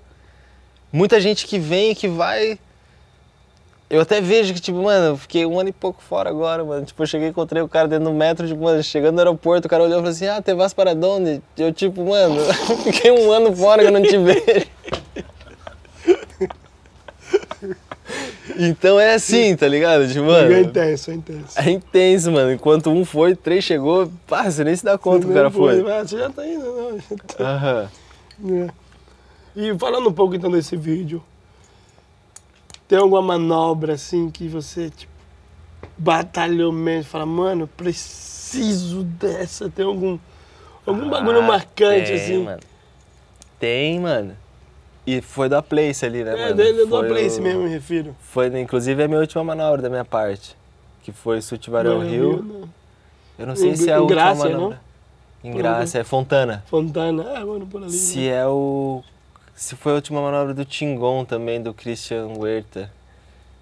Muita 0.93 1.21
gente 1.21 1.45
que 1.45 1.59
vem 1.59 1.91
e 1.91 1.95
que 1.97 2.07
vai. 2.07 2.57
Eu 3.91 4.03
até 4.03 4.21
vejo 4.21 4.53
que, 4.53 4.61
tipo, 4.61 4.83
mano, 4.83 5.07
eu 5.07 5.17
fiquei 5.17 5.47
um 5.47 5.59
ano 5.59 5.71
e 5.71 5.73
pouco 5.73 6.03
fora 6.03 6.29
agora, 6.29 6.63
mano. 6.63 6.85
Tipo, 6.85 7.03
eu 7.03 7.07
cheguei, 7.07 7.29
encontrei 7.29 7.63
o 7.63 7.69
cara 7.69 7.89
dentro 7.89 8.05
do 8.05 8.13
metro, 8.13 8.47
tipo, 8.47 8.63
mano, 8.63 8.83
chegando 8.83 9.15
no 9.15 9.21
aeroporto, 9.21 9.67
o 9.67 9.71
cara 9.71 9.83
olhou 9.83 9.97
e 9.97 10.01
falou 10.01 10.11
assim, 10.11 10.27
ah, 10.27 10.43
te 10.43 10.53
vas 10.55 10.75
para 10.75 10.93
onde? 10.93 11.41
Eu, 11.57 11.73
tipo, 11.73 12.05
mano, 12.05 12.37
fiquei 12.85 13.11
um 13.11 13.33
ano 13.33 13.55
fora 13.57 13.81
que 13.83 13.89
eu 13.89 13.93
não 13.93 14.03
te 14.03 14.19
vejo. 14.19 14.67
então 18.59 18.99
é 19.01 19.15
assim, 19.15 19.57
tá 19.57 19.67
ligado? 19.69 20.07
Tipo, 20.09 20.25
mano. 20.27 20.53
É 20.53 20.61
intenso, 20.61 21.11
é 21.11 21.15
intenso. 21.15 21.59
É 21.59 21.71
intenso, 21.71 22.31
mano. 22.33 22.53
Enquanto 22.53 22.91
um 22.91 23.05
foi, 23.07 23.35
três 23.35 23.65
chegou, 23.65 24.11
pá, 24.27 24.51
você 24.51 24.65
nem 24.65 24.77
se 24.77 24.85
dá 24.85 24.99
conta 24.99 25.25
que 25.25 25.31
o 25.31 25.35
cara 25.35 25.51
foi, 25.51 25.81
foi. 25.83 25.93
Você 26.05 26.19
já 26.19 26.29
tá 26.31 26.47
indo, 26.47 26.65
não. 26.65 26.99
tá- 27.27 27.45
Aham. 27.45 27.89
É. 28.51 28.69
E 29.57 29.77
falando 29.77 30.09
um 30.09 30.13
pouco 30.13 30.37
então 30.37 30.49
desse 30.49 30.77
vídeo, 30.77 31.21
tem 32.89 32.99
alguma 32.99 33.21
manobra 33.23 33.93
assim 33.95 34.31
que 34.31 34.49
você 34.49 34.91
tipo, 34.91 35.13
batalhou 35.97 36.73
mesmo? 36.73 37.05
Fala, 37.11 37.27
mano, 37.27 37.67
preciso 37.67 39.05
dessa. 39.05 39.69
Tem 39.69 39.85
algum, 39.85 40.19
algum 40.87 41.09
bagulho 41.11 41.39
Ah, 41.41 41.43
marcante 41.47 42.07
tem, 42.07 42.15
assim? 42.15 42.43
Mano. 42.45 42.61
Tem, 43.61 44.01
mano. 44.01 44.37
E 45.07 45.21
foi 45.21 45.49
da 45.49 45.63
Place 45.63 46.05
ali, 46.05 46.23
né, 46.25 46.33
É, 46.33 46.55
mano? 46.55 46.57
do 46.57 46.89
Foi 46.89 47.09
Place 47.09 47.41
o- 47.41 47.43
mesmo, 47.43 47.63
me 47.63 47.69
refiro. 47.71 48.15
Foi, 48.21 48.47
inclusive, 48.61 49.03
a 49.03 49.09
minha 49.09 49.21
última 49.21 49.43
manobra 49.45 49.81
da 49.83 49.89
minha 49.89 50.05
parte. 50.05 50.57
Que 51.03 51.13
foi 51.13 51.41
Sutivarão 51.41 52.01
Não, 52.01 52.09
Rio. 52.09 52.43
não. 52.43 52.69
Eu 53.39 53.47
não 53.47 53.57
sei 53.57 53.71
Em- 53.71 53.77
se 53.77 53.89
é 53.89 53.95
a 53.95 53.99
em 53.99 54.01
última 54.01 54.21
Grácia, 54.21 54.51
manobra. 54.51 54.81
Em 55.43 55.53
Graça, 55.55 55.99
é 55.99 56.05
Fontana. 56.05 56.65
Fontana, 56.67 57.23
é, 57.23 57.45
mano, 57.45 57.67
por 57.67 57.83
ali. 57.83 57.93
Se 57.93 58.19
né? 58.19 58.27
é 58.27 58.47
o. 58.47 59.03
Se 59.59 59.75
foi 59.75 59.91
a 59.91 59.95
última 59.97 60.23
manobra 60.23 60.55
do 60.55 60.65
Tingon 60.65 61.25
também, 61.25 61.61
do 61.61 61.75
Christian 61.75 62.29
Huerta. 62.29 62.89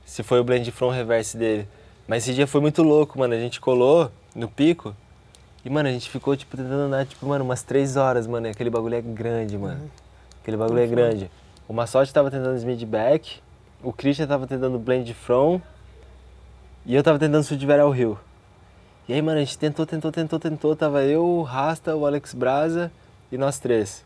Se 0.04 0.22
foi 0.22 0.38
o 0.38 0.44
blend 0.44 0.70
front 0.70 0.94
reverse 0.94 1.34
dele. 1.38 1.66
Mas 2.06 2.22
esse 2.22 2.34
dia 2.34 2.46
foi 2.46 2.60
muito 2.60 2.82
louco, 2.82 3.18
mano. 3.18 3.32
A 3.32 3.38
gente 3.38 3.58
colou 3.58 4.10
no 4.34 4.46
pico. 4.46 4.94
E, 5.64 5.70
mano, 5.70 5.88
a 5.88 5.92
gente 5.92 6.10
ficou, 6.10 6.36
tipo, 6.36 6.54
tentando 6.54 6.82
andar, 6.82 7.06
tipo, 7.06 7.24
mano, 7.24 7.42
umas 7.42 7.62
três 7.62 7.96
horas, 7.96 8.26
mano. 8.26 8.46
E 8.46 8.50
aquele 8.50 8.68
bagulho 8.68 8.94
é 8.94 9.00
grande, 9.00 9.56
mano. 9.56 9.90
Aquele 10.42 10.58
bagulho 10.58 10.80
é 10.80 10.86
grande. 10.86 11.30
O 11.66 11.72
Massotti 11.72 12.12
tava 12.12 12.30
tentando 12.30 12.58
Smith 12.58 12.84
back. 12.84 13.40
O 13.82 13.90
Christian 13.90 14.26
tava 14.26 14.46
tentando 14.46 14.78
blend 14.78 15.14
front. 15.14 15.62
E 16.84 16.94
eu 16.94 17.02
tava 17.02 17.18
tentando 17.18 17.42
Sudver 17.42 17.80
ao 17.80 17.90
Rio. 17.90 18.18
E 19.08 19.14
aí, 19.14 19.22
mano, 19.22 19.38
a 19.38 19.40
gente 19.40 19.56
tentou, 19.56 19.86
tentou, 19.86 20.12
tentou, 20.12 20.38
tentou. 20.38 20.76
Tava 20.76 21.04
eu, 21.04 21.24
o 21.24 21.42
Rasta, 21.42 21.96
o 21.96 22.04
Alex 22.04 22.34
Braza 22.34 22.92
e 23.32 23.38
nós 23.38 23.58
três. 23.58 24.04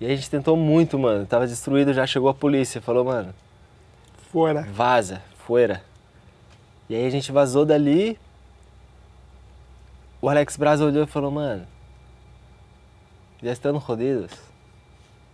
E 0.00 0.06
a 0.06 0.08
gente 0.14 0.30
tentou 0.30 0.56
muito, 0.56 0.98
mano. 0.98 1.26
Tava 1.26 1.46
destruído, 1.46 1.92
já 1.92 2.06
chegou 2.06 2.28
a 2.28 2.34
polícia. 2.34 2.80
Falou, 2.80 3.04
mano, 3.04 3.34
Fora. 4.32 4.62
vaza, 4.62 5.22
fuera. 5.46 5.82
E 6.88 6.94
aí 6.94 7.06
a 7.06 7.10
gente 7.10 7.32
vazou 7.32 7.64
dali. 7.66 8.18
O 10.20 10.28
Alex 10.28 10.56
Braza 10.56 10.84
olhou 10.84 11.04
e 11.04 11.06
falou, 11.06 11.30
mano, 11.30 11.66
já 13.42 13.52
estão 13.52 13.80
jodidos. 13.80 14.30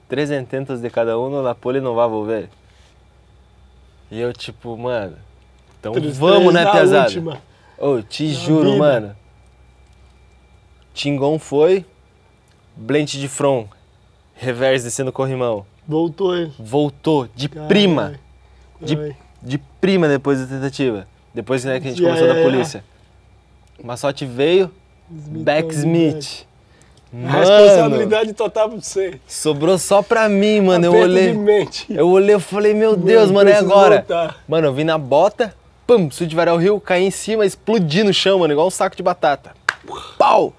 300 0.08 0.80
de 0.80 0.90
cada 0.90 1.18
um, 1.18 1.40
la 1.40 1.54
poli 1.54 1.80
não 1.80 1.94
vai 1.94 2.08
volver. 2.08 2.50
E 4.10 4.20
eu, 4.20 4.32
tipo, 4.32 4.76
mano, 4.76 5.16
então 5.80 5.92
Três- 5.94 6.16
vamos, 6.18 6.52
né, 6.52 6.70
pesado? 6.70 7.38
Ô, 7.78 8.02
te 8.02 8.28
Na 8.28 8.34
juro, 8.34 8.64
vida. 8.72 8.78
mano. 8.78 9.16
Tingon 10.92 11.38
foi, 11.38 11.84
blend 12.76 13.18
de 13.18 13.26
front, 13.28 13.66
reverse 14.35 14.85
descendo 14.85 15.12
corrimão. 15.12 15.64
Voltou 15.87 16.37
ele. 16.37 16.53
Voltou 16.59 17.28
de 17.35 17.49
Caralho. 17.49 17.68
prima, 17.68 18.14
de, 18.80 18.97
Caralho. 18.97 19.16
de 19.43 19.59
prima 19.80 20.09
depois 20.09 20.41
da 20.41 20.47
tentativa. 20.47 21.07
Depois 21.35 21.64
né, 21.64 21.80
que 21.80 21.89
a 21.89 21.91
gente 21.91 22.01
Yeah, 22.03 22.18
começou 22.20 22.35
da 22.35 22.41
yeah, 22.41 22.57
polícia. 22.57 22.85
Massotti 23.82 24.24
veio, 24.24 24.70
backsmith. 25.09 26.47
A 27.12 27.30
Responsabilidade 27.30 28.32
total 28.32 28.68
pra 28.70 28.80
você. 28.80 29.20
sobrou 29.26 29.78
só 29.78 30.03
pra 30.03 30.28
mim, 30.28 30.61
mano. 30.61 30.87
Eu 30.87 30.91
Aperto 30.93 31.09
de 31.09 31.14
olhei, 31.18 31.32
mente. 31.32 31.87
eu 31.89 32.09
olhei, 32.09 32.35
eu 32.35 32.41
falei, 32.41 32.74
meu 32.74 32.97
Deus, 32.97 33.30
mano, 33.30 33.51
é 33.51 33.55
agora. 33.55 33.97
voltar. 33.99 34.43
Mano, 34.49 34.66
eu 34.66 34.72
vim 34.72 34.82
na 34.82 34.99
bota, 34.99 35.55
pum, 35.87 36.11
Sud 36.11 36.35
Varal 36.35 36.57
Rio, 36.57 36.80
caí 36.80 37.05
em 37.05 37.11
cima, 37.12 37.47
explodi 37.47 38.03
no 38.03 38.12
chão, 38.12 38.41
mano, 38.41 38.53
igual 38.53 38.66
um 38.66 38.70
saco 38.70 38.97
de 38.97 39.03
batata. 39.03 39.53
Pau! 40.18 40.53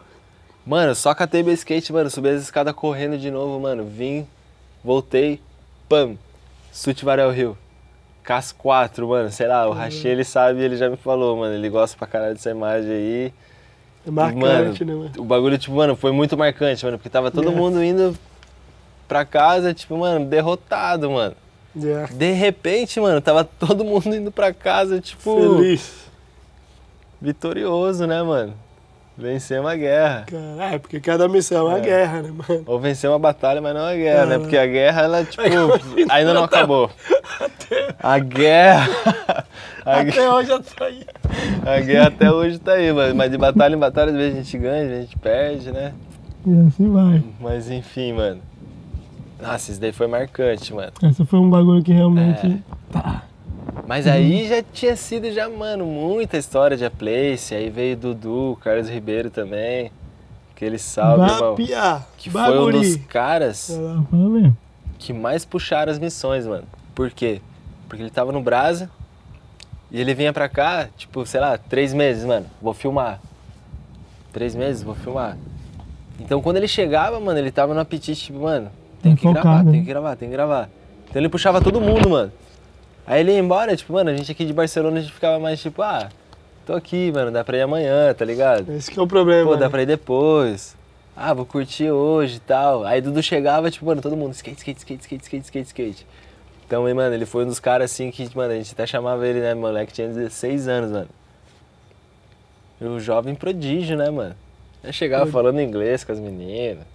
Mano, 0.66 0.96
só 0.96 1.14
catei 1.14 1.44
meu 1.44 1.54
skate, 1.54 1.94
mano, 1.94 2.10
subi 2.10 2.30
as 2.30 2.42
escadas 2.42 2.74
correndo 2.74 3.18
de 3.18 3.30
novo, 3.30 3.60
mano. 3.60 3.86
Vim, 3.86 4.28
voltei, 4.84 5.40
pam, 5.88 6.18
Sud 6.72 7.04
Varal 7.06 7.30
Rio. 7.32 7.58
Cas 8.24 8.52
4, 8.52 9.08
mano, 9.08 9.32
sei 9.32 9.48
lá, 9.48 9.68
o 9.68 9.72
Rachi, 9.72 10.08
ele 10.08 10.24
sabe, 10.24 10.60
ele 10.64 10.76
já 10.76 10.90
me 10.90 10.98
falou, 10.98 11.38
mano, 11.38 11.54
ele 11.54 11.70
gosta 11.70 11.96
pra 11.96 12.08
caralho 12.08 12.34
dessa 12.34 12.50
imagem 12.50 12.90
aí. 12.92 13.34
É 14.08 14.10
marcante, 14.10 14.84
né, 14.84 14.96
mano? 14.96 15.12
O 15.18 15.24
bagulho, 15.24 15.58
tipo, 15.60 15.76
mano, 15.76 15.96
foi 15.96 16.12
muito 16.12 16.36
marcante, 16.36 16.84
mano, 16.84 16.98
porque 16.98 17.10
tava 17.10 17.30
todo 17.30 17.52
É. 17.52 17.56
mundo 17.56 17.84
indo 17.84 18.18
pra 19.08 19.24
casa, 19.24 19.72
tipo, 19.76 19.96
mano, 19.98 20.26
derrotado, 20.26 21.12
mano. 21.12 21.36
Yeah. 21.76 22.12
De 22.12 22.32
repente, 22.32 23.00
mano, 23.00 23.22
tava 23.22 23.44
todo 23.44 23.84
mundo 23.86 24.16
indo 24.16 24.32
pra 24.32 24.52
casa, 24.52 25.00
tipo, 25.00 25.58
Feliz. 25.60 26.06
vitorioso, 27.22 28.08
né, 28.08 28.24
mano? 28.24 28.54
Vencer 29.18 29.62
uma 29.62 29.76
guerra. 29.76 30.26
Cara, 30.28 30.74
é, 30.76 30.78
porque 30.78 31.00
cada 31.00 31.28
missão 31.30 31.68
é 31.68 31.70
uma 31.70 31.78
É. 31.78 31.82
guerra, 31.82 32.22
né, 32.22 32.32
mano? 32.32 32.64
Ou 32.66 32.80
vencer 32.80 33.10
uma 33.10 33.18
batalha, 33.18 33.62
mas 33.62 33.74
não 33.74 33.82
uma 33.82 33.96
guerra, 33.96 34.26
né? 34.26 34.40
Porque 34.40 34.58
a 34.58 34.66
guerra, 34.68 35.02
ela, 35.04 35.24
tipo, 35.24 35.42
ainda 36.10 36.34
não 36.34 36.44
acabou. 36.44 36.90
A 38.02 38.20
guerra. 38.20 38.88
A, 39.86 40.00
Até 40.00 40.28
hoje 40.28 40.50
eu 40.50 40.64
tô 40.64 40.84
aí. 40.84 41.06
a 41.64 41.80
guerra 41.80 42.08
até 42.08 42.32
hoje 42.32 42.58
tá 42.58 42.72
aí, 42.74 42.92
mano. 42.92 43.14
Mas 43.14 43.30
de 43.30 43.38
batalha 43.38 43.76
em 43.76 43.78
batalha, 43.78 44.10
às 44.10 44.18
vezes 44.18 44.34
a 44.40 44.42
gente 44.42 44.58
ganha, 44.58 44.98
a 44.98 45.02
gente 45.02 45.16
perde, 45.20 45.72
né? 45.72 45.94
E 46.44 46.68
assim 46.68 46.92
vai. 46.92 47.24
Mas 47.40 47.70
enfim, 47.70 48.14
mano. 48.14 48.42
Nossa, 49.40 49.70
isso 49.72 49.80
daí 49.80 49.92
foi 49.92 50.08
marcante, 50.08 50.74
mano. 50.74 50.92
Essa 51.04 51.24
foi 51.24 51.38
um 51.40 51.48
bagulho 51.52 51.84
que 51.84 51.94
realmente. 51.94 52.64
Mas 53.88 54.08
aí 54.08 54.48
já 54.48 54.64
tinha 54.64 54.96
sido, 54.96 55.32
já, 55.32 55.48
mano, 55.50 55.86
muita 55.86 56.38
história 56.38 56.76
de 56.76 56.86
A 56.86 56.92
Place. 56.92 57.54
Aí 57.54 57.70
veio 57.70 57.96
Dudu, 57.96 58.58
Carlos 58.62 58.90
Ribeiro 58.90 59.30
também. 59.30 59.92
Aquele 60.56 60.78
salve, 60.78 61.24
irmão. 61.32 61.52
Bapia. 61.52 62.02
Que 62.18 62.30
foi 62.30 62.60
um 62.60 62.72
dos 62.72 62.96
caras 63.08 63.78
que 64.98 65.14
mais 65.14 65.46
puxaram 65.46 65.92
as 65.92 66.00
missões, 66.00 66.48
mano. 66.48 66.64
Por 66.94 67.12
quê? 67.12 67.42
Porque 67.88 68.02
ele 68.02 68.10
tava 68.10 68.32
no 68.32 68.42
Brasa 68.42 68.90
e 69.92 70.00
ele 70.00 70.14
vinha 70.14 70.34
pra 70.34 70.50
cá, 70.50 70.88
tipo, 70.98 71.26
sei 71.26 71.40
lá, 71.40 71.58
três 71.58 71.94
meses, 71.94 72.26
mano, 72.26 72.46
vou 72.62 72.74
filmar. 72.74 73.20
Três 74.34 74.56
meses, 74.56 74.82
vou 74.82 74.96
filmar. 74.96 75.38
Então 76.20 76.42
quando 76.42 76.58
ele 76.58 76.68
chegava, 76.68 77.20
mano, 77.20 77.38
ele 77.38 77.52
tava 77.52 77.74
no 77.74 77.80
apetite, 77.80 78.26
tipo, 78.26 78.40
mano, 78.40 78.70
tem 79.02 79.16
que 79.16 79.22
Focado, 79.24 79.44
gravar, 79.44 79.64
né? 79.64 79.72
tem 79.72 79.82
que 79.82 79.88
gravar, 79.88 80.16
tem 80.16 80.30
que 80.30 80.36
gravar. 80.36 80.70
Então 81.10 81.22
ele 81.22 81.30
puxava 81.30 81.62
todo 81.62 81.80
mundo, 81.80 82.10
mano. 82.10 82.32
Aí 83.08 83.20
ele 83.20 83.32
ia 83.32 83.40
embora, 83.40 83.76
tipo, 83.76 83.94
mano, 83.94 84.10
a 84.10 84.16
gente 84.16 84.32
aqui 84.32 84.46
de 84.46 84.54
Barcelona, 84.54 84.98
a 84.98 85.02
gente 85.02 85.14
ficava 85.14 85.40
mais 85.40 85.62
tipo, 85.62 85.82
ah, 85.82 86.10
tô 86.66 86.74
aqui, 86.74 87.12
mano, 87.12 87.32
dá 87.32 87.44
pra 87.44 87.58
ir 87.58 87.62
amanhã, 87.62 88.14
tá 88.14 88.26
ligado? 88.26 88.72
Esse 88.74 88.90
que 88.90 89.00
é 89.00 89.02
o 89.02 89.08
problema. 89.08 89.52
Pô, 89.52 89.56
dá 89.56 89.66
né? 89.66 89.70
pra 89.70 89.84
ir 89.84 89.86
depois. 89.86 90.76
Ah, 91.16 91.34
vou 91.34 91.46
curtir 91.46 91.92
hoje 91.92 92.38
e 92.38 92.40
tal. 92.40 92.84
Aí 92.84 93.00
Dudu 93.02 93.22
chegava, 93.22 93.70
tipo, 93.70 93.86
mano, 93.86 94.02
todo 94.02 94.18
mundo, 94.18 94.34
skate, 94.34 94.58
skate, 94.58 94.80
skate, 94.80 95.04
skate, 95.04 95.24
skate, 95.24 95.46
skate, 95.46 95.68
skate. 95.68 96.08
Então, 96.66 96.82
mano, 96.96 97.14
ele 97.14 97.28
foi 97.28 97.44
um 97.44 97.48
dos 97.48 97.60
caras 97.60 97.92
assim 97.92 98.10
que, 98.10 98.28
mano, 98.36 98.54
a 98.54 98.56
gente 98.56 98.74
até 98.74 98.88
chamava 98.88 99.26
ele, 99.28 99.40
né, 99.40 99.54
moleque, 99.54 99.94
tinha 99.94 100.08
16 100.08 100.68
anos, 100.68 100.92
mano. 100.92 101.10
E 102.82 102.86
o 102.86 103.00
jovem 103.00 103.36
prodígio, 103.36 103.96
né, 103.96 104.10
mano? 104.10 104.36
Aí 104.84 104.92
chegava 104.92 105.26
falando 105.32 105.62
inglês 105.62 106.04
com 106.04 106.12
as 106.12 106.20
meninas. 106.20 106.86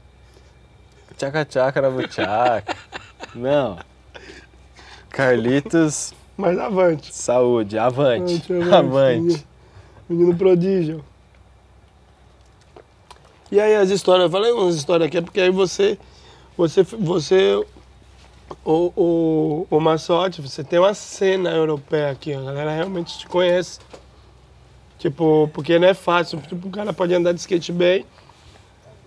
Tchaca 1.17 1.45
tchaca 1.45 1.81
na 1.81 1.91
buchaca. 1.91 2.77
Não. 3.35 3.79
Carlitos, 5.11 6.15
Mas 6.37 6.59
avante. 6.59 7.15
saúde, 7.15 7.79
avante. 7.79 8.35
Avante, 8.35 8.53
avante. 8.53 8.75
Avante. 8.75 9.47
Menino 10.09 10.35
prodígio. 10.37 11.05
E 13.51 13.61
aí 13.61 13.75
as 13.75 13.91
histórias, 13.91 14.25
eu 14.25 14.31
falei 14.31 14.53
umas 14.53 14.77
histórias 14.77 15.09
aqui, 15.09 15.19
é 15.19 15.21
porque 15.21 15.41
aí 15.41 15.51
você, 15.51 15.99
você, 16.57 16.83
você, 16.85 17.65
o, 18.65 18.93
o, 18.97 19.67
o 19.69 19.81
Massote, 19.81 20.41
você 20.41 20.63
tem 20.63 20.79
uma 20.79 20.95
cena 20.95 21.51
europeia 21.51 22.11
aqui, 22.11 22.33
a 22.33 22.41
galera 22.41 22.71
realmente 22.73 23.19
te 23.19 23.27
conhece. 23.27 23.81
Tipo, 24.99 25.51
porque 25.53 25.79
não 25.79 25.89
é 25.89 25.95
fácil, 25.95 26.41
tipo, 26.43 26.69
o 26.69 26.71
cara 26.71 26.93
pode 26.93 27.15
andar 27.15 27.33
de 27.33 27.41
skate 27.41 27.73
bem. 27.73 28.05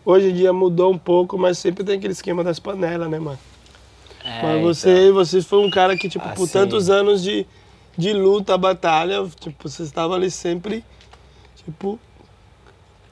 Hoje 0.05 0.31
em 0.31 0.33
dia 0.33 0.51
mudou 0.51 0.91
um 0.91 0.97
pouco, 0.97 1.37
mas 1.37 1.57
sempre 1.57 1.83
tem 1.83 1.97
aquele 1.97 2.13
esquema 2.13 2.43
das 2.43 2.59
panelas, 2.59 3.09
né, 3.09 3.19
mano? 3.19 3.39
Mas 4.41 4.61
você, 4.61 5.11
você 5.11 5.41
foi 5.41 5.59
um 5.59 5.69
cara 5.69 5.97
que, 5.97 6.07
tipo, 6.09 6.26
É, 6.26 6.30
Ah, 6.32 6.34
por 6.34 6.47
sim. 6.47 6.53
tantos 6.53 6.89
anos 6.89 7.21
de, 7.21 7.45
de 7.97 8.13
luta, 8.13 8.57
batalha, 8.57 9.26
tipo, 9.39 9.67
você 9.69 9.84
estava 9.84 10.15
ali 10.15 10.32
sempre, 10.32 10.84
tipo, 11.57 11.99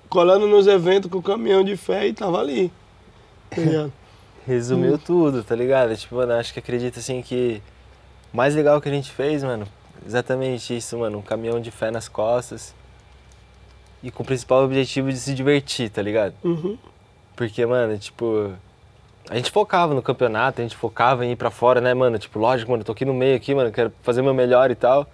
colando 0.10 0.48
nos 0.48 0.68
eventos 0.68 1.10
com 1.12 1.18
o 1.18 1.22
caminhão 1.24 1.64
de 1.64 1.76
fé 1.78 2.08
e 2.08 2.14
tava 2.14 2.40
ali. 2.40 2.72
Tá 3.50 3.58
ligado? 3.62 3.94
Resumiu 4.48 4.98
tudo, 4.98 5.44
tá 5.44 5.56
ligado? 5.56 5.96
Tipo, 5.96 6.16
mano, 6.16 6.34
acho 6.34 6.52
que 6.54 6.60
acredito 6.60 7.00
assim 7.00 7.22
que 7.22 7.62
o 8.34 8.38
mais 8.38 8.56
legal 8.56 8.82
que 8.82 8.90
a 8.90 8.92
gente 8.92 9.12
fez, 9.12 9.44
mano, 9.44 9.68
exatamente 10.06 10.76
isso, 10.76 10.98
mano, 10.98 11.20
um 11.20 11.22
caminhão 11.22 11.60
de 11.62 11.70
fé 11.72 11.92
nas 11.92 12.08
costas. 12.08 12.74
E 14.02 14.10
com 14.10 14.24
o 14.24 14.26
principal 14.26 14.64
objetivo 14.64 15.12
de 15.12 15.18
se 15.20 15.34
divertir, 15.36 15.90
tá 15.92 16.02
ligado? 16.02 16.34
Uhum. 16.44 16.76
Porque, 17.36 17.64
mano, 17.68 17.96
tipo, 18.00 18.52
a 19.32 19.36
gente 19.38 19.50
focava 19.50 19.94
no 19.94 20.02
campeonato, 20.02 20.60
a 20.60 20.64
gente 20.64 20.76
focava 20.76 21.26
em 21.26 21.32
ir 21.32 21.36
pra 21.38 21.50
fora, 21.50 21.80
né, 21.80 21.94
mano? 21.94 22.20
Tipo, 22.20 22.38
lógico, 22.38 22.70
mano, 22.70 22.82
eu 22.82 22.86
tô 22.86 22.92
aqui 22.92 23.06
no 23.06 23.14
meio 23.14 23.34
aqui, 23.34 23.56
mano, 23.56 23.72
quero 23.72 23.90
fazer 24.04 24.22
meu 24.22 24.34
melhor 24.34 24.70
e 24.70 24.76
tal. 24.76 25.08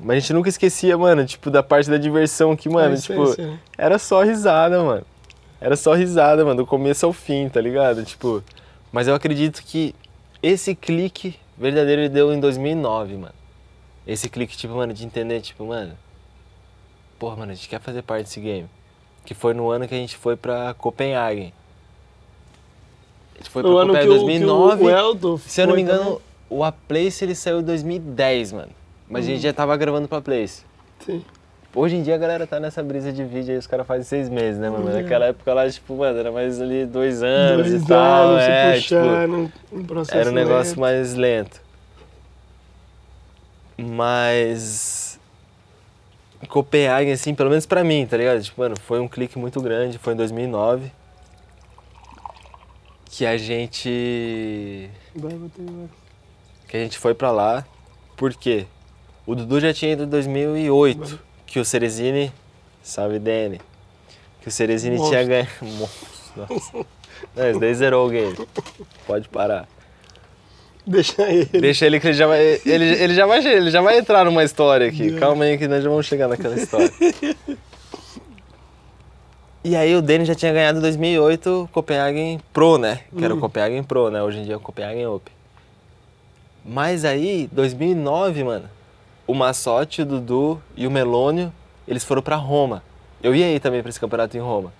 Mas 0.00 0.16
a 0.16 0.20
gente 0.20 0.32
nunca 0.32 0.48
esquecia, 0.48 0.96
mano, 0.96 1.22
tipo, 1.26 1.50
da 1.50 1.62
parte 1.62 1.90
da 1.90 1.98
diversão 1.98 2.56
que, 2.56 2.66
mano, 2.66 2.94
A 2.94 2.96
tipo, 2.96 3.24
essência, 3.24 3.46
né? 3.46 3.58
era 3.76 3.98
só 3.98 4.22
risada, 4.22 4.82
mano. 4.82 5.04
Era 5.60 5.76
só 5.76 5.92
risada, 5.92 6.46
mano, 6.46 6.56
do 6.62 6.66
começo 6.66 7.04
ao 7.04 7.12
fim, 7.12 7.46
tá 7.50 7.60
ligado? 7.60 8.02
Tipo, 8.06 8.42
mas 8.90 9.06
eu 9.06 9.14
acredito 9.14 9.62
que 9.62 9.94
esse 10.42 10.74
clique 10.74 11.36
verdadeiro 11.58 12.00
ele 12.02 12.08
deu 12.08 12.32
em 12.32 12.40
2009, 12.40 13.16
mano. 13.18 13.34
Esse 14.06 14.30
clique, 14.30 14.56
tipo, 14.56 14.72
mano, 14.76 14.94
de 14.94 15.04
entender, 15.04 15.42
tipo, 15.42 15.66
mano, 15.66 15.92
porra, 17.18 17.36
mano, 17.36 17.52
a 17.52 17.54
gente 17.54 17.68
quer 17.68 17.80
fazer 17.82 18.00
parte 18.00 18.24
desse 18.24 18.40
game. 18.40 18.66
Que 19.26 19.34
foi 19.34 19.52
no 19.52 19.68
ano 19.68 19.86
que 19.86 19.94
a 19.94 19.98
gente 19.98 20.16
foi 20.16 20.36
pra 20.36 20.72
Copenhague. 20.72 21.52
Foi 23.50 23.62
pra 23.62 23.70
O 23.70 23.78
ano 23.78 23.92
que 23.94 24.00
Copenhague 24.00 24.24
o, 24.24 24.30
em 24.30 24.38
que 24.38 24.44
o, 24.44 24.48
2009. 24.48 24.84
o 24.84 24.90
Elton 24.90 25.38
Se 25.38 25.60
eu 25.60 25.66
não 25.66 25.74
me 25.74 25.82
engano, 25.82 26.20
o 26.50 26.64
A 26.64 26.72
Place 26.72 27.24
ele 27.24 27.34
saiu 27.34 27.60
em 27.60 27.64
2010, 27.64 28.52
mano. 28.52 28.72
Mas 29.08 29.24
a 29.24 29.28
gente 29.28 29.42
já 29.42 29.52
tava 29.52 29.76
gravando 29.76 30.08
pra 30.08 30.20
Place. 30.20 30.62
também. 31.04 31.20
Sim. 31.20 31.26
Hoje 31.74 31.96
em 31.96 32.02
dia 32.02 32.14
a 32.14 32.18
galera 32.18 32.46
tá 32.46 32.58
nessa 32.58 32.82
brisa 32.82 33.12
de 33.12 33.22
vídeo 33.22 33.52
aí, 33.52 33.58
os 33.58 33.66
caras 33.66 33.86
fazem 33.86 34.02
seis 34.04 34.30
meses, 34.30 34.58
né, 34.58 34.70
mano? 34.70 34.84
Mas. 34.86 34.94
Naquela 34.94 35.26
época 35.26 35.52
lá, 35.52 35.68
tipo, 35.70 35.94
mano, 35.94 36.18
era 36.18 36.32
mais 36.32 36.58
ali 36.58 36.86
dois 36.86 37.22
anos 37.22 37.68
Dois 37.68 37.82
e 37.82 37.86
tal. 37.86 38.28
anos 38.28 38.42
é, 38.42 38.74
se 38.76 38.80
tipo, 38.82 39.00
puxando, 39.02 39.52
um 39.72 39.84
processo 39.84 40.18
era 40.18 40.30
um 40.30 40.32
negócio 40.32 40.70
lento. 40.70 40.80
mais 40.80 41.14
lento. 41.14 41.60
Mas. 43.76 45.20
Copenhague, 46.48 47.10
assim, 47.12 47.34
pelo 47.34 47.50
menos 47.50 47.66
pra 47.66 47.82
mim, 47.84 48.06
tá 48.06 48.16
ligado? 48.16 48.40
Tipo, 48.42 48.60
mano, 48.60 48.76
foi 48.78 49.00
um 49.00 49.08
clique 49.08 49.38
muito 49.38 49.60
grande, 49.60 49.98
foi 49.98 50.12
em 50.14 50.16
2009. 50.16 50.90
Que 53.10 53.24
a 53.24 53.36
gente. 53.36 54.90
Que 56.68 56.76
a 56.76 56.80
gente 56.80 56.98
foi 56.98 57.14
pra 57.14 57.30
lá. 57.30 57.64
Por 58.16 58.34
quê? 58.34 58.66
O 59.26 59.34
Dudu 59.34 59.60
já 59.60 59.72
tinha 59.72 59.92
ido 59.92 60.04
em 60.04 60.08
2008. 60.08 61.20
Que 61.46 61.58
o 61.58 61.64
Cerezini. 61.64 62.32
Salve, 62.82 63.18
Dani. 63.18 63.60
Que 64.40 64.48
o 64.48 64.50
Cerezini 64.50 64.96
Monstro. 64.96 65.16
tinha 65.16 65.24
ganho. 65.24 65.48
Nossa. 66.36 66.86
Não, 67.34 67.58
daí 67.58 67.74
zerou 67.74 68.06
o 68.06 68.10
game. 68.10 68.36
Pode 69.06 69.28
parar. 69.28 69.66
Deixa 70.86 71.22
ele. 71.22 71.46
Deixa 71.46 71.86
ele 71.86 71.98
que 71.98 72.06
ele 72.06 72.14
já 72.14 72.26
vai. 72.28 72.60
Ele, 72.64 72.84
ele, 72.84 73.14
já, 73.14 73.26
vai 73.26 73.44
ele 73.44 73.70
já 73.70 73.80
vai 73.80 73.98
entrar 73.98 74.24
numa 74.24 74.44
história 74.44 74.86
aqui. 74.86 75.18
Calma 75.18 75.44
aí 75.44 75.58
que 75.58 75.66
nós 75.66 75.82
já 75.82 75.90
vamos 75.90 76.06
chegar 76.06 76.28
naquela 76.28 76.54
história. 76.54 76.92
E 79.66 79.74
aí 79.74 79.96
o 79.96 80.00
Danny 80.00 80.24
já 80.24 80.32
tinha 80.32 80.52
ganhado 80.52 80.78
em 80.78 80.80
2008 80.80 81.64
o 81.64 81.68
Copenhagen 81.72 82.40
Pro, 82.52 82.78
né? 82.78 83.00
Que 83.18 83.24
era 83.24 83.34
o 83.34 83.40
Copenhagen 83.40 83.82
Pro, 83.82 84.12
né? 84.12 84.22
Hoje 84.22 84.38
em 84.38 84.44
dia 84.44 84.54
é 84.54 84.56
o 84.56 84.60
Copenhagen 84.60 85.08
Open. 85.08 85.34
Mas 86.64 87.04
aí, 87.04 87.48
2009, 87.50 88.44
mano, 88.44 88.70
o 89.26 89.34
Massotti, 89.34 90.02
o 90.02 90.06
Dudu 90.06 90.62
e 90.76 90.86
o 90.86 90.90
Melônio, 90.90 91.52
eles 91.88 92.04
foram 92.04 92.22
pra 92.22 92.36
Roma. 92.36 92.80
Eu 93.20 93.34
ia 93.34 93.52
ir 93.52 93.58
também 93.58 93.82
pra 93.82 93.88
esse 93.88 93.98
campeonato 93.98 94.36
em 94.36 94.40
Roma. 94.40 94.72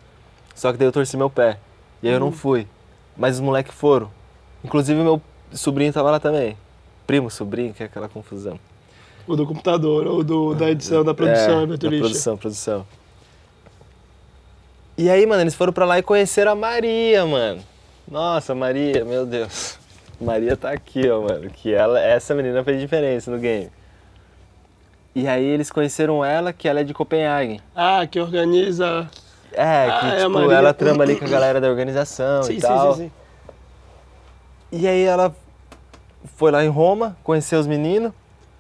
Só 0.55 0.71
que 0.71 0.79
daí 0.79 0.87
eu 0.87 0.93
torci 0.93 1.17
meu 1.17 1.29
pé. 1.29 1.59
E 2.01 2.07
aí 2.07 2.15
eu 2.15 2.21
não 2.21 2.31
fui. 2.31 2.69
Mas 3.17 3.35
os 3.35 3.41
moleques 3.41 3.75
foram. 3.75 4.09
Inclusive 4.63 5.01
o 5.01 5.03
meu 5.03 5.23
sobrinho 5.51 5.93
tava 5.93 6.13
lá 6.13 6.21
também. 6.21 6.57
Primo, 7.09 7.29
sobrinho, 7.29 7.75
que 7.75 7.83
é 7.83 7.87
aquela 7.87 8.09
confusão. 8.09 8.57
O 9.27 9.35
do 9.35 9.45
computador, 9.45 10.07
ou 10.07 10.23
do, 10.23 10.55
da 10.55 10.71
edição, 10.71 11.03
da 11.03 11.13
produção, 11.13 11.63
é, 11.63 11.65
é, 11.65 11.67
da 11.67 11.77
produção, 11.77 12.37
produção. 12.37 12.87
E 14.99 15.11
aí, 15.11 15.27
mano, 15.27 15.43
eles 15.43 15.55
foram 15.55 15.73
pra 15.73 15.85
lá 15.85 15.99
e 15.99 16.03
conheceram 16.03 16.53
a 16.53 16.55
Maria, 16.55 17.27
mano. 17.27 17.63
Nossa, 18.09 18.55
Maria, 18.55 19.05
meu 19.05 19.27
Deus. 19.27 19.79
Maria 20.21 20.57
tá 20.57 20.71
aqui, 20.71 21.09
ó, 21.11 21.21
mano. 21.23 21.51
Que 21.51 21.75
ela, 21.75 22.01
essa 22.01 22.35
menina 22.35 22.65
fez 22.65 22.81
diferença 22.81 23.31
no 23.31 23.39
game. 23.39 23.71
E 25.15 25.27
aí 25.29 25.45
eles 25.45 25.71
conheceram 25.71 26.25
ela, 26.25 26.53
que 26.53 26.69
ela 26.69 26.81
é 26.81 26.85
de 26.85 26.95
Copenhague. 26.95 27.61
Ah, 27.75 28.07
que 28.07 28.19
organiza. 28.21 29.09
É, 29.53 29.87
Ah, 29.87 29.99
que 30.01 30.07
é 30.07 30.25
tipo, 30.25 30.51
ela 30.51 30.75
trama 30.75 31.03
ali 31.05 31.17
com 31.17 31.25
a 31.25 31.29
galera 31.29 31.61
da 31.61 31.69
organização 31.69 32.43
Sim, 32.43 32.53
e 32.53 32.61
sim, 32.61 32.67
tal. 32.67 32.95
sim, 32.95 33.05
sim. 33.05 33.11
E 34.73 34.87
aí 34.87 35.03
ela 35.05 35.35
foi 36.37 36.51
lá 36.51 36.65
em 36.65 36.69
Roma, 36.69 37.17
conheceu 37.23 37.59
os 37.59 37.67
meninos. 37.67 38.13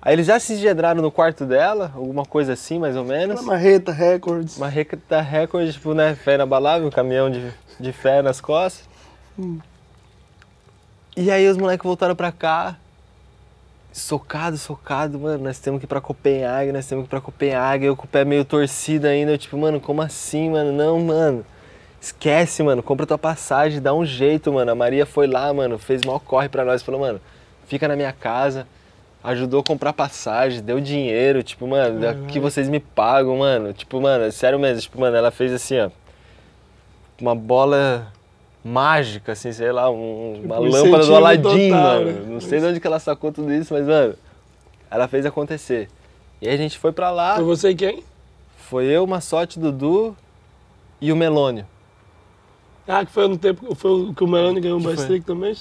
Aí 0.07 0.13
eles 0.13 0.27
já 0.27 0.39
se 0.39 0.53
engendraram 0.53 1.03
no 1.03 1.11
quarto 1.11 1.45
dela, 1.45 1.91
alguma 1.97 2.25
coisa 2.25 2.53
assim, 2.53 2.79
mais 2.79 2.95
ou 2.97 3.03
menos. 3.03 3.41
Aquela 3.41 3.55
marreta, 3.55 3.91
records. 3.91 4.57
Uma 4.57 4.69
recta 4.69 5.21
recorde, 5.21 5.73
tipo, 5.73 5.95
né? 5.95 6.15
Fé 6.15 6.37
inabalável, 6.37 6.87
um 6.87 6.93
caminhão 6.93 7.29
de, 7.29 7.53
de 7.81 7.91
fé 7.91 8.23
nas 8.23 8.41
costas. 8.41 8.89
E 11.17 11.29
aí 11.29 11.49
os 11.49 11.57
moleques 11.57 11.85
voltaram 11.85 12.15
pra 12.15 12.31
cá, 12.31 12.77
socado, 13.93 14.57
socado, 14.57 15.19
mano, 15.19 15.43
nós 15.43 15.59
temos 15.59 15.81
que 15.81 15.87
ir 15.87 15.89
pra 15.89 16.01
Copenhague, 16.01 16.71
nós 16.71 16.87
temos 16.87 17.03
que 17.03 17.09
ir 17.09 17.11
pra 17.11 17.21
Copenhague, 17.21 17.87
eu 17.87 17.97
com 17.97 18.05
o 18.05 18.09
pé 18.09 18.25
meio 18.25 18.45
torcido 18.45 19.09
ainda, 19.09 19.33
eu, 19.33 19.39
tipo, 19.39 19.59
mano, 19.59 19.81
como 19.81 20.03
assim, 20.03 20.51
mano? 20.51 20.71
Não, 20.71 21.01
mano. 21.01 21.45
Esquece, 22.01 22.63
mano, 22.63 22.81
compra 22.81 23.07
tua 23.07 23.19
passagem, 23.19 23.83
dá 23.83 23.93
um 23.93 24.07
jeito, 24.07 24.53
mano. 24.53 24.71
A 24.71 24.75
Maria 24.77 25.05
foi 25.05 25.27
lá, 25.27 25.53
mano, 25.53 25.81
fez 25.81 26.03
maior 26.05 26.21
corre 26.21 26.49
pra 26.49 26.65
nós, 26.65 26.81
falou, 26.81 27.01
mano, 27.01 27.21
fica 27.67 27.89
na 27.89 27.97
minha 27.97 28.13
casa, 28.13 28.69
ajudou 29.27 29.61
a 29.61 29.63
comprar 29.65 29.93
passagem, 29.93 30.63
deu 30.63 30.81
dinheiro, 30.81 31.43
tipo, 31.43 31.67
mano, 31.67 32.01
daqui 32.01 32.39
vocês 32.39 32.69
me 32.69 32.79
pagam, 32.81 33.37
mano. 33.39 33.73
Tipo, 33.73 34.01
mano, 34.01 34.25
é 34.25 34.31
sério 34.31 34.59
mesmo, 34.59 34.81
tipo, 34.83 35.01
mano, 35.01 35.17
ela 35.17 35.31
fez 35.31 35.53
assim, 35.53 35.79
ó, 35.81 35.91
uma 37.21 37.35
bola 37.35 38.13
mágica, 38.65 39.33
assim, 39.33 39.53
sei 39.53 39.73
lá, 39.73 39.91
um- 39.91 40.43
uma 40.45 40.61
um 40.61 40.65
lâmpada 40.69 41.07
do 41.07 41.15
Aladim, 41.17 41.71
mano. 41.71 42.05
né? 42.13 42.25
Não 42.29 42.41
sei 42.41 42.61
de 42.61 42.67
onde 42.67 42.81
que 42.81 42.87
ela 42.87 42.99
sacou 43.01 43.33
tudo 43.33 43.53
isso, 43.53 43.75
mas, 43.75 43.87
mano, 43.87 44.15
ela 44.91 45.09
fez 45.09 45.27
acontecer. 45.27 45.89
E 46.41 46.49
aí 46.49 46.55
a 46.55 46.59
gente 46.59 46.79
foi 46.79 46.93
pra 46.93 47.11
lá, 47.11 47.37
Foi 47.37 47.45
você 47.45 47.71
e 47.71 47.75
quem? 47.75 48.05
foi 48.57 48.85
eu, 48.87 49.07
Massote, 49.07 49.59
Dudu 49.59 50.17
e 51.01 51.13
o 51.13 51.17
Melônio. 51.17 51.67
Ah, 52.87 53.05
que 53.05 53.11
foi 53.11 53.27
no 53.27 53.37
tempo 53.37 53.75
foi 53.75 53.91
o 53.91 54.15
que 54.15 54.23
o 54.23 54.29
Melanie 54.29 54.61
ganhou 54.61 54.79
o 54.79 54.81
Que? 54.81 54.89
Bastric 54.89 55.25
também? 55.25 55.57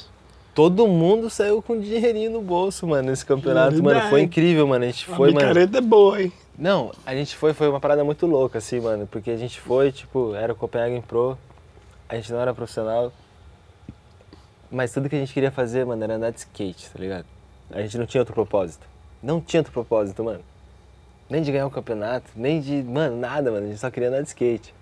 Todo 0.55 0.87
mundo 0.87 1.29
saiu 1.29 1.61
com 1.61 1.77
dinheirinho 1.77 2.31
no 2.31 2.41
bolso, 2.41 2.87
mano, 2.87 3.09
nesse 3.09 3.25
campeonato, 3.25 3.83
mano. 3.83 3.99
Foi 4.09 4.21
incrível, 4.21 4.65
mano. 4.65 4.85
A 4.85 4.87
gente 4.87 5.11
a 5.11 5.13
foi, 5.13 5.33
mano. 5.33 5.45
micareta 5.45 5.79
é 5.79 5.81
boa, 5.81 6.21
hein? 6.21 6.31
Não, 6.57 6.93
a 7.05 7.13
gente 7.13 7.35
foi, 7.35 7.53
foi 7.53 7.67
uma 7.67 7.81
parada 7.81 8.05
muito 8.05 8.25
louca, 8.25 8.59
assim, 8.59 8.79
mano. 8.79 9.05
Porque 9.05 9.29
a 9.31 9.35
gente 9.35 9.59
foi, 9.59 9.91
tipo, 9.91 10.33
era 10.33 10.53
o 10.53 10.55
Copenhagen 10.55 11.01
Pro, 11.01 11.37
a 12.07 12.15
gente 12.15 12.31
não 12.31 12.39
era 12.39 12.53
profissional. 12.53 13.11
Mas 14.71 14.93
tudo 14.93 15.09
que 15.09 15.15
a 15.17 15.19
gente 15.19 15.33
queria 15.33 15.51
fazer, 15.51 15.85
mano, 15.85 16.01
era 16.01 16.15
andar 16.15 16.31
de 16.31 16.39
skate, 16.39 16.89
tá 16.89 16.99
ligado? 16.99 17.25
A 17.69 17.81
gente 17.81 17.97
não 17.97 18.05
tinha 18.05 18.21
outro 18.21 18.33
propósito. 18.33 18.87
Não 19.21 19.41
tinha 19.41 19.59
outro 19.59 19.73
propósito, 19.73 20.23
mano. 20.23 20.41
Nem 21.29 21.41
de 21.41 21.51
ganhar 21.51 21.65
um 21.65 21.71
campeonato, 21.71 22.29
nem 22.35 22.61
de, 22.61 22.83
mano, 22.83 23.17
nada, 23.17 23.51
mano. 23.51 23.65
A 23.65 23.69
gente 23.69 23.79
só 23.79 23.89
queria 23.89 24.09
andar 24.09 24.21
de 24.21 24.27
skate. 24.27 24.74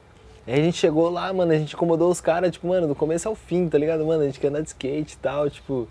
Aí 0.46 0.60
a 0.60 0.64
gente 0.64 0.78
chegou 0.78 1.10
lá, 1.10 1.32
mano, 1.32 1.52
a 1.54 1.58
gente 1.58 1.74
incomodou 1.74 2.12
os 2.12 2.20
caras, 2.20 2.52
tipo, 2.52 2.68
mano, 2.68 2.88
do 2.88 2.96
começo 2.96 3.28
ao 3.30 3.36
fim, 3.36 3.70
tá 3.70 3.78
ligado? 3.78 4.06
Mano, 4.06 4.24
a 4.24 4.26
gente 4.26 4.40
quer 4.40 4.48
andar 4.48 4.62
de 4.62 4.68
skate 4.68 5.14
e 5.14 5.18
tal, 5.18 5.50
tipo, 5.50 5.88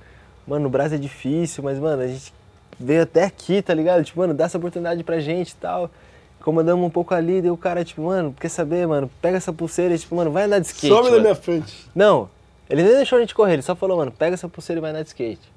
mano, 0.47 0.67
o 0.67 0.71
Brasil 0.71 0.99
é 0.99 1.01
difícil, 1.01 1.65
mas, 1.65 1.79
mano, 1.79 2.03
a 2.03 2.07
gente 2.07 2.35
veio 2.79 3.03
até 3.03 3.25
aqui, 3.25 3.63
tá 3.63 3.73
ligado? 3.73 4.05
Tipo, 4.05 4.21
mano, 4.21 4.35
dá 4.35 4.45
essa 4.45 4.59
oportunidade 4.59 5.03
pra 5.03 5.21
gente 5.21 5.53
e 5.53 5.57
tal. 5.57 5.91
Incomodamos 6.39 6.85
um 6.85 6.91
pouco 6.91 7.15
ali, 7.15 7.41
daí 7.41 7.51
o 7.51 7.57
cara, 7.57 7.85
tipo, 7.85 8.03
mano, 8.03 8.35
quer 8.39 8.49
saber, 8.49 8.87
mano, 8.87 9.11
pega 9.23 9.39
essa 9.39 9.53
pulseira 9.53 9.95
e, 9.95 9.99
tipo, 9.99 10.15
mano, 10.15 10.31
vai 10.31 10.45
andar 10.45 10.59
de 10.59 10.67
skate. 10.67 10.89
Some 10.89 11.05
da 11.05 11.11
mano. 11.11 11.23
minha 11.23 11.35
frente. 11.35 11.89
Não, 11.95 12.29
ele 12.69 12.83
nem 12.83 12.97
deixou 12.97 13.17
a 13.17 13.21
gente 13.21 13.35
correr, 13.35 13.55
ele 13.55 13.63
só 13.63 13.75
falou, 13.75 13.97
mano, 13.97 14.11
pega 14.11 14.35
essa 14.35 14.49
pulseira 14.49 14.81
e 14.81 14.83
vai 14.83 14.91
andar 14.91 15.03
de 15.03 15.09
skate. 15.09 15.51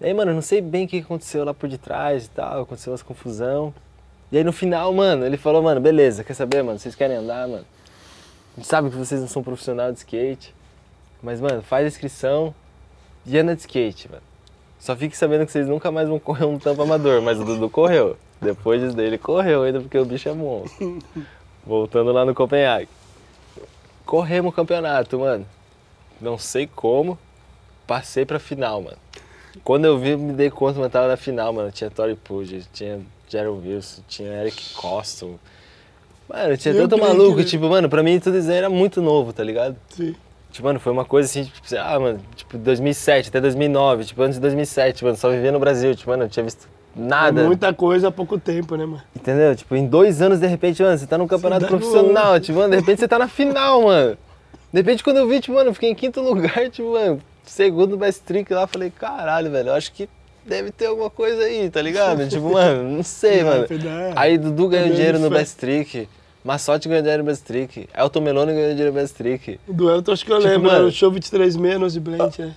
E 0.00 0.06
aí, 0.06 0.14
mano, 0.14 0.30
eu 0.30 0.34
não 0.34 0.42
sei 0.42 0.60
bem 0.60 0.84
o 0.84 0.88
que 0.88 0.98
aconteceu 0.98 1.44
lá 1.44 1.54
por 1.54 1.68
detrás 1.68 2.26
e 2.26 2.30
tal, 2.30 2.62
aconteceu 2.62 2.92
umas 2.92 3.02
confusão. 3.02 3.74
E 4.30 4.36
aí 4.36 4.44
no 4.44 4.52
final, 4.52 4.92
mano, 4.92 5.24
ele 5.24 5.36
falou, 5.36 5.62
mano, 5.62 5.80
beleza, 5.80 6.22
quer 6.22 6.34
saber, 6.34 6.62
mano, 6.62 6.78
vocês 6.78 6.94
querem 6.94 7.16
andar, 7.16 7.48
mano? 7.48 7.64
A 8.54 8.60
gente 8.60 8.68
sabe 8.68 8.90
que 8.90 8.96
vocês 8.96 9.20
não 9.20 9.28
são 9.28 9.42
profissional 9.42 9.90
de 9.90 9.98
skate, 9.98 10.54
mas, 11.22 11.40
mano, 11.40 11.60
faz 11.62 11.84
a 11.84 11.88
inscrição 11.88 12.54
e 13.26 13.36
anda 13.36 13.54
de 13.54 13.62
skate, 13.62 14.08
mano. 14.08 14.22
Só 14.78 14.94
fique 14.94 15.16
sabendo 15.16 15.46
que 15.46 15.52
vocês 15.52 15.66
nunca 15.66 15.90
mais 15.90 16.08
vão 16.08 16.18
correr 16.18 16.44
um 16.44 16.58
tampo 16.58 16.82
amador, 16.82 17.22
mas 17.22 17.40
o 17.40 17.44
Dudu 17.44 17.70
correu. 17.70 18.16
Depois 18.40 18.80
disso 18.80 18.94
daí 18.94 19.06
ele 19.06 19.18
correu 19.18 19.62
ainda 19.62 19.80
porque 19.80 19.98
o 19.98 20.04
bicho 20.04 20.28
é 20.28 20.32
monstro. 20.34 20.98
Voltando 21.66 22.12
lá 22.12 22.24
no 22.24 22.34
Copenhague. 22.34 22.88
Corremos 24.04 24.52
o 24.52 24.54
campeonato, 24.54 25.18
mano. 25.18 25.46
Não 26.20 26.36
sei 26.36 26.66
como, 26.66 27.18
passei 27.86 28.26
pra 28.26 28.38
final, 28.38 28.82
mano. 28.82 28.98
Quando 29.64 29.86
eu 29.86 29.98
vi, 29.98 30.16
me 30.16 30.32
dei 30.32 30.50
conta, 30.50 30.78
mano, 30.78 30.90
tava 30.90 31.08
na 31.08 31.16
final, 31.16 31.52
mano. 31.52 31.72
Tinha 31.72 31.90
Tori 31.90 32.14
Pugh, 32.14 32.44
tinha 32.72 33.00
Gerald 33.28 33.66
Wilson, 33.66 34.02
tinha 34.06 34.30
Eric 34.42 34.74
Coston. 34.74 35.38
Mano, 36.28 36.56
tinha 36.56 36.74
tanto 36.74 36.96
maluco, 36.98 37.36
que- 37.36 37.44
tipo, 37.44 37.68
mano, 37.68 37.88
pra 37.88 38.02
mim 38.02 38.18
tudo 38.18 38.38
isso 38.38 38.50
aí 38.50 38.56
era 38.56 38.70
muito 38.70 39.02
novo, 39.02 39.32
tá 39.32 39.42
ligado? 39.44 39.76
Sim. 39.90 40.14
Tipo, 40.50 40.66
mano, 40.68 40.78
foi 40.80 40.92
uma 40.92 41.04
coisa 41.04 41.28
assim, 41.28 41.44
tipo, 41.44 41.74
lá, 41.74 41.98
mano, 41.98 42.20
tipo, 42.36 42.56
2007 42.56 43.28
até 43.28 43.40
2009, 43.40 44.04
tipo, 44.04 44.22
antes 44.22 44.36
de 44.36 44.40
2007, 44.40 45.04
mano, 45.04 45.16
só 45.16 45.28
vivia 45.28 45.50
no 45.52 45.58
Brasil, 45.58 45.94
tipo, 45.94 46.10
mano, 46.10 46.22
eu 46.22 46.26
não 46.26 46.30
tinha 46.30 46.44
visto 46.44 46.68
nada. 46.94 47.42
É 47.42 47.44
muita 47.44 47.74
coisa 47.74 48.08
há 48.08 48.10
pouco 48.12 48.38
tempo, 48.38 48.76
né, 48.76 48.86
mano? 48.86 49.02
Entendeu? 49.14 49.54
Tipo, 49.56 49.74
em 49.74 49.86
dois 49.86 50.22
anos, 50.22 50.38
de 50.38 50.46
repente, 50.46 50.80
mano, 50.82 50.96
você 50.96 51.06
tá 51.06 51.18
num 51.18 51.26
campeonato 51.26 51.62
no 51.62 51.68
profissional, 51.68 52.38
tipo, 52.40 52.58
mano, 52.58 52.70
de 52.70 52.76
repente 52.76 53.00
você 53.00 53.08
tá 53.08 53.18
na 53.18 53.26
final, 53.28 53.82
mano. 53.82 54.16
De 54.72 54.80
repente, 54.80 55.02
quando 55.04 55.16
eu 55.18 55.28
vi, 55.28 55.40
tipo, 55.40 55.54
mano, 55.56 55.70
eu 55.70 55.74
fiquei 55.74 55.90
em 55.90 55.94
quinto 55.94 56.20
lugar, 56.22 56.70
tipo, 56.70 56.92
mano, 56.92 57.20
segundo 57.42 57.96
best 57.96 58.22
trick 58.22 58.52
lá, 58.54 58.66
falei, 58.66 58.90
caralho, 58.90 59.50
velho, 59.50 59.70
eu 59.70 59.74
acho 59.74 59.92
que 59.92 60.08
deve 60.46 60.70
ter 60.70 60.86
alguma 60.86 61.10
coisa 61.10 61.42
aí, 61.42 61.68
tá 61.70 61.80
ligado? 61.82 62.26
tipo, 62.28 62.52
mano, 62.52 62.96
não 62.96 63.02
sei, 63.02 63.40
É, 63.40 63.44
mano. 63.44 63.66
Aí 64.16 64.36
Dudu 64.38 64.68
ganhou 64.68 64.90
dinheiro 64.94 65.18
no 65.18 65.28
foi. 65.28 65.38
best 65.38 65.56
trick, 65.56 66.08
Massotti 66.44 66.88
ganhou 66.88 67.02
dinheiro 67.02 67.22
no 67.22 67.28
best 67.30 67.44
trick, 67.44 67.88
Elton 67.96 68.20
Meloni 68.20 68.52
ganhou 68.52 68.70
dinheiro 68.70 68.92
no 68.92 69.00
best 69.00 69.14
trick. 69.16 69.58
Do 69.66 69.90
Elton, 69.90 70.12
acho 70.12 70.24
que 70.24 70.32
eu 70.32 70.36
Tipo, 70.38 70.48
lembro, 70.48 70.66
mano- 70.66 70.78
era 70.78 70.86
o 70.86 70.92
show 70.92 71.10
23 71.10 71.56
no 71.56 71.62
Blend, 72.00 72.38
né? 72.42 72.56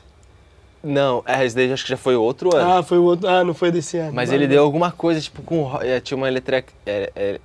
Não, 0.83 1.23
é, 1.25 1.43
esse 1.43 1.55
daí 1.55 1.71
acho 1.73 1.83
que 1.83 1.89
já 1.89 1.97
foi 1.97 2.15
outro 2.15 2.55
ano. 2.55 2.71
Ah, 2.71 2.83
foi 2.83 2.97
o 2.99 3.03
outro. 3.03 3.27
Ah, 3.27 3.43
não 3.43 3.53
foi 3.53 3.71
desse 3.71 3.97
ano. 3.97 4.13
Mas 4.13 4.29
Vai, 4.29 4.37
ele 4.37 4.45
vai. 4.45 4.55
deu 4.55 4.63
alguma 4.63 4.91
coisa, 4.91 5.19
tipo, 5.19 5.41
com. 5.41 5.69
é, 5.81 5.99
Tinha 5.99 6.15
uma 6.15 6.27
electric, 6.27 6.71
é, 6.85 7.11
é, 7.15 7.39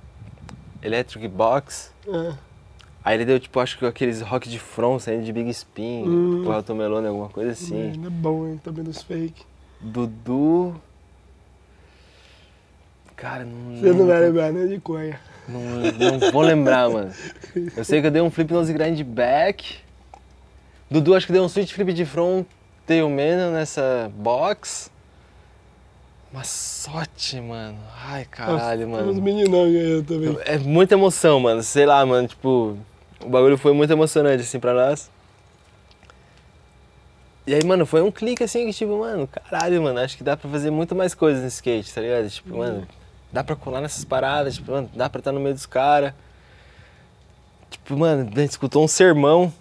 electric 0.81 1.27
box. 1.27 1.91
Ah, 2.07 2.33
Aí 3.05 3.17
ele 3.17 3.25
deu, 3.25 3.37
tipo, 3.39 3.59
acho 3.59 3.77
que 3.77 3.85
aqueles 3.85 4.21
rock 4.21 4.47
de 4.47 4.57
front 4.59 5.01
saindo 5.01 5.25
de 5.25 5.33
Big 5.33 5.49
Spin, 5.49 6.03
Hum. 6.07 6.45
o 6.47 6.53
Elton 6.53 6.73
Meloni, 6.75 7.07
alguma 7.07 7.27
coisa 7.27 7.51
assim. 7.51 7.91
Ainda 7.91 8.07
é 8.07 8.09
bom, 8.09 8.47
hein? 8.47 8.61
Também 8.63 8.81
dos 8.83 9.01
fake. 9.01 9.43
Dudu. 9.83 10.75
Cara, 13.15 13.45
não. 13.45 13.75
Você 13.79 13.91
não 13.93 14.07
vai 14.07 14.19
lembrar 14.19 14.51
nem 14.51 14.67
de 14.67 14.79
coia. 14.79 15.19
Não, 15.47 15.59
não 15.61 16.31
vou 16.31 16.41
lembrar, 16.41 16.89
mano. 16.89 17.11
Eu 17.75 17.83
sei 17.83 17.99
que 18.01 18.07
eu 18.07 18.11
dei 18.11 18.21
um 18.21 18.31
flip 18.31 18.51
nose 18.51 18.71
grind 18.73 19.01
back. 19.03 19.77
Dudu 20.89 21.15
acho 21.15 21.25
que 21.27 21.33
deu 21.33 21.43
um 21.43 21.49
switch 21.49 21.73
flip 21.73 21.91
de 21.93 22.05
front 22.05 22.45
tail 22.85 23.09
man 23.09 23.51
nessa 23.51 24.11
box. 24.15 24.89
Uma 26.31 26.43
sorte, 26.43 27.39
mano. 27.39 27.77
Ai, 28.05 28.25
caralho, 28.25 28.87
Nossa, 28.87 29.03
Os 29.03 29.07
mano. 29.09 29.21
meninão 29.21 29.71
ganhou 29.71 30.03
também. 30.03 30.37
É 30.45 30.57
muita 30.57 30.95
emoção, 30.95 31.39
mano. 31.39 31.61
Sei 31.61 31.85
lá, 31.85 32.03
mano, 32.05 32.27
tipo, 32.27 32.77
o 33.23 33.29
bagulho 33.29 33.57
foi 33.57 33.73
muito 33.73 33.91
emocionante, 33.93 34.41
assim, 34.41 34.59
pra 34.59 34.73
nós. 34.73 35.11
E 37.45 37.53
aí, 37.53 37.63
mano, 37.65 37.85
foi 37.85 38.01
um 38.01 38.11
clique 38.11 38.43
assim 38.43 38.65
que, 38.67 38.73
tipo, 38.73 38.97
mano, 38.99 39.27
caralho, 39.27 39.81
mano, 39.83 39.99
acho 39.99 40.15
que 40.15 40.23
dá 40.23 40.37
pra 40.37 40.49
fazer 40.49 40.71
muito 40.71 40.95
mais 40.95 41.13
coisas 41.13 41.41
no 41.41 41.47
skate, 41.47 41.93
tá 41.93 41.99
ligado? 41.99 42.29
Tipo, 42.29 42.57
mano, 42.57 42.87
dá 43.31 43.43
pra 43.43 43.55
colar 43.55 43.81
nessas 43.81 44.05
paradas, 44.05 44.55
tipo, 44.55 44.71
mano, 44.71 44.89
dá 44.93 45.09
pra 45.09 45.19
estar 45.19 45.31
no 45.33 45.39
meio 45.41 45.53
dos 45.53 45.65
caras. 45.65 46.13
Tipo, 47.69 47.97
mano, 47.97 48.29
a 48.33 48.39
gente 48.39 48.51
escutou 48.51 48.83
um 48.83 48.87
sermão. 48.87 49.51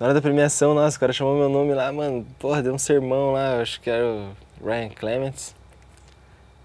Na 0.00 0.06
hora 0.06 0.14
da 0.14 0.22
premiação, 0.22 0.74
nossa, 0.74 0.96
o 0.96 1.00
cara 1.00 1.12
chamou 1.12 1.36
meu 1.36 1.48
nome 1.48 1.74
lá, 1.74 1.90
mano, 1.92 2.26
porra, 2.38 2.62
deu 2.62 2.72
um 2.74 2.78
sermão 2.78 3.32
lá, 3.32 3.60
acho 3.60 3.80
que 3.80 3.90
era 3.90 4.04
o 4.04 4.30
Ryan 4.64 4.88
Clements. 4.90 5.54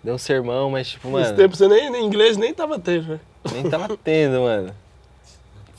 Deu 0.04 0.16
um 0.16 0.18
sermão, 0.18 0.70
mas, 0.70 0.90
tipo, 0.90 1.08
Nesse 1.10 1.24
mano. 1.32 1.36
tempo 1.38 1.56
você 1.56 1.68
nem, 1.68 1.90
nem 1.90 2.06
inglês 2.06 2.36
nem 2.38 2.54
tava 2.54 2.80
tendo, 2.80 3.08
né? 3.14 3.20
Nem 3.54 3.70
tava 3.70 3.98
tendo, 3.98 4.42
mano. 4.42 4.74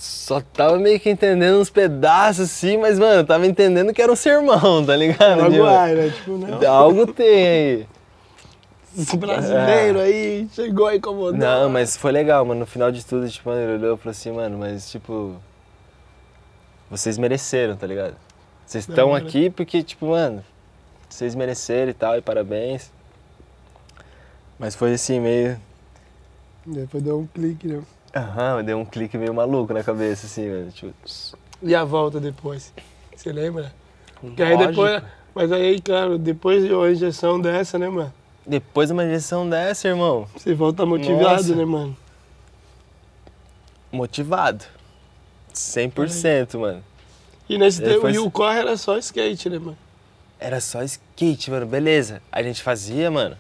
Só 0.03 0.41
tava 0.41 0.81
meio 0.81 0.99
que 0.99 1.09
entendendo 1.09 1.61
uns 1.61 1.71
pedaços 1.71 2.51
assim, 2.51 2.77
mas, 2.77 2.99
mano, 2.99 3.25
tava 3.25 3.47
entendendo 3.47 3.95
que 3.95 4.03
era 4.03 4.11
um 4.11 4.17
sermão, 4.17 4.85
tá 4.85 4.97
ligado? 4.97 5.43
Algo 5.43 5.53
Tipo, 5.53 5.65
ai, 5.65 5.95
né? 5.95 6.11
Tipo, 6.11 6.39
não. 6.39 6.69
Algo 6.69 7.07
tem 7.07 7.47
aí. 7.47 7.87
Esse 8.99 9.17
brasileiro 9.17 10.01
aí 10.01 10.49
chegou 10.53 10.89
aí 10.89 10.99
incomodando. 10.99 11.39
Não, 11.41 11.71
mas 11.71 11.97
foi 11.97 12.11
legal, 12.11 12.45
mano. 12.45 12.59
No 12.59 12.67
final 12.67 12.91
de 12.91 13.07
tudo, 13.07 13.31
tipo, 13.31 13.49
mano, 13.49 13.63
ele 13.63 13.75
olhou 13.75 13.95
e 13.95 13.99
falou 13.99 14.11
assim, 14.11 14.33
mano, 14.33 14.59
mas, 14.59 14.91
tipo. 14.91 15.37
Vocês 16.91 17.17
mereceram, 17.17 17.77
tá 17.77 17.87
ligado? 17.87 18.17
Vocês 18.67 18.89
estão 18.89 19.11
hora. 19.11 19.25
aqui 19.25 19.51
porque, 19.51 19.85
tipo, 19.85 20.07
mano, 20.07 20.45
vocês 21.09 21.37
mereceram 21.37 21.93
e 21.93 21.95
tal, 21.95 22.19
e 22.19 22.21
parabéns. 22.21 22.91
Mas 24.59 24.75
foi 24.75 24.95
assim, 24.95 25.21
meio. 25.21 25.61
Depois 26.67 27.05
deu 27.05 27.21
um 27.21 27.27
clique, 27.29 27.69
né? 27.69 27.83
Aham, 28.15 28.63
deu 28.63 28.79
um 28.79 28.85
clique 28.85 29.17
meio 29.17 29.33
maluco 29.33 29.73
na 29.73 29.83
cabeça, 29.83 30.27
assim, 30.27 30.49
mano. 30.49 30.71
Tipo, 30.71 30.93
E 31.63 31.75
a 31.75 31.85
volta 31.85 32.21
depois? 32.21 32.73
Você 33.17 33.33
lembra? 33.33 33.73
Porque 34.21 34.43
aí 34.43 34.57
depois. 34.57 35.03
Mas 35.35 35.51
aí, 35.51 35.81
claro, 35.81 36.19
depois 36.19 36.63
de 36.63 36.73
uma 36.75 36.91
injeção 36.91 37.41
dessa, 37.41 37.79
né, 37.79 37.89
mano? 37.89 38.13
Depois 38.47 38.89
de 38.89 38.93
uma 38.93 39.05
injeção 39.05 39.49
dessa, 39.49 39.89
irmão, 39.89 40.29
Você 40.37 40.53
volta 40.53 40.85
motivado, 40.85 41.23
Nossa. 41.23 41.55
né, 41.55 41.65
mano? 41.65 41.97
motivado. 43.91 44.65
100%, 45.55 46.59
mano. 46.59 46.83
E 47.49 47.59
nesse 47.59 47.83
É, 47.83 47.87
tempo, 47.95 48.09
e 48.09 48.19
o 48.19 48.31
corre 48.31 48.59
era 48.59 48.77
só 48.77 48.97
skate, 48.99 49.49
né, 49.51 49.59
mano? 49.59 49.77
Era 50.41 50.61
só 50.61 50.83
skate, 50.83 51.51
mano, 51.51 51.67
beleza. 51.67 52.21
A 52.31 52.43
gente 52.43 52.63
fazia, 52.63 53.11
mano, 53.11 53.37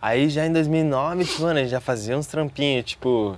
Aí 0.00 0.28
já 0.30 0.46
em 0.46 0.52
2009, 0.52 1.24
tipo, 1.24 1.42
mano, 1.42 1.58
a 1.58 1.62
gente 1.62 1.70
já 1.72 1.80
fazia 1.80 2.16
uns 2.16 2.26
trampinhos, 2.28 2.84
tipo, 2.84 3.36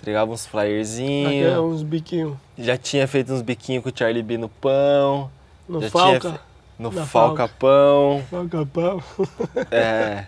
entregava 0.00 0.32
uns 0.32 0.40
Aqui 0.46 0.48
é 0.48 0.50
flyerzinhos, 0.50 1.58
uns 1.58 1.82
biquinhos. 1.82 2.36
já 2.58 2.76
tinha 2.76 3.06
feito 3.06 3.32
uns 3.32 3.42
biquinhos 3.42 3.82
com 3.84 3.90
o 3.90 3.92
Charlie 3.94 4.22
B 4.22 4.38
no 4.38 4.48
pão, 4.48 5.30
No 5.68 5.82
Já 5.82 5.90
Falca. 5.90 6.20
tinha 6.20 6.40
no 6.78 6.90
Falca 6.90 7.46
Pão, 7.46 8.24
Falca 8.30 8.64
pão. 8.64 9.02
é. 9.70 10.24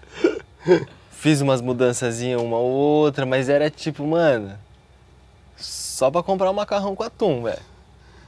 Fiz 1.10 1.40
umas 1.40 1.62
mudançazinhas 1.62 2.40
uma 2.42 2.58
ou 2.58 2.70
outra, 2.70 3.24
mas 3.24 3.48
era 3.48 3.70
tipo, 3.70 4.06
mano, 4.06 4.52
só 5.56 6.10
pra 6.10 6.22
comprar 6.22 6.50
um 6.50 6.54
macarrão 6.54 6.94
com 6.94 7.02
atum, 7.02 7.42
velho. 7.44 7.58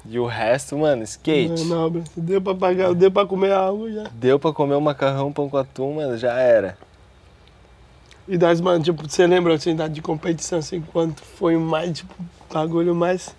E 0.06 0.18
o 0.18 0.26
resto, 0.26 0.78
mano, 0.78 1.02
skate. 1.02 1.64
Não, 1.64 1.90
não, 1.90 2.04
deu 2.16 2.40
pra 2.40 2.54
pagar, 2.54 2.94
deu 2.94 3.10
pra 3.10 3.26
comer 3.26 3.52
algo 3.52 3.90
já. 3.90 4.04
Deu 4.12 4.38
pra 4.38 4.52
comer 4.52 4.74
um 4.74 4.80
macarrão, 4.80 5.32
pão 5.32 5.48
com 5.48 5.56
atum, 5.56 5.94
mano, 5.94 6.16
já 6.16 6.32
era. 6.38 6.78
E 8.26 8.38
das, 8.38 8.60
mano, 8.60 8.82
tipo, 8.82 9.08
você 9.08 9.26
lembra 9.26 9.54
assim, 9.54 9.76
da- 9.76 9.88
de 9.88 10.00
competição, 10.00 10.58
assim, 10.58 10.80
quanto 10.80 11.22
foi 11.22 11.56
o 11.56 11.60
mais, 11.60 11.98
tipo, 11.98 12.14
bagulho 12.52 12.94
mais, 12.94 13.34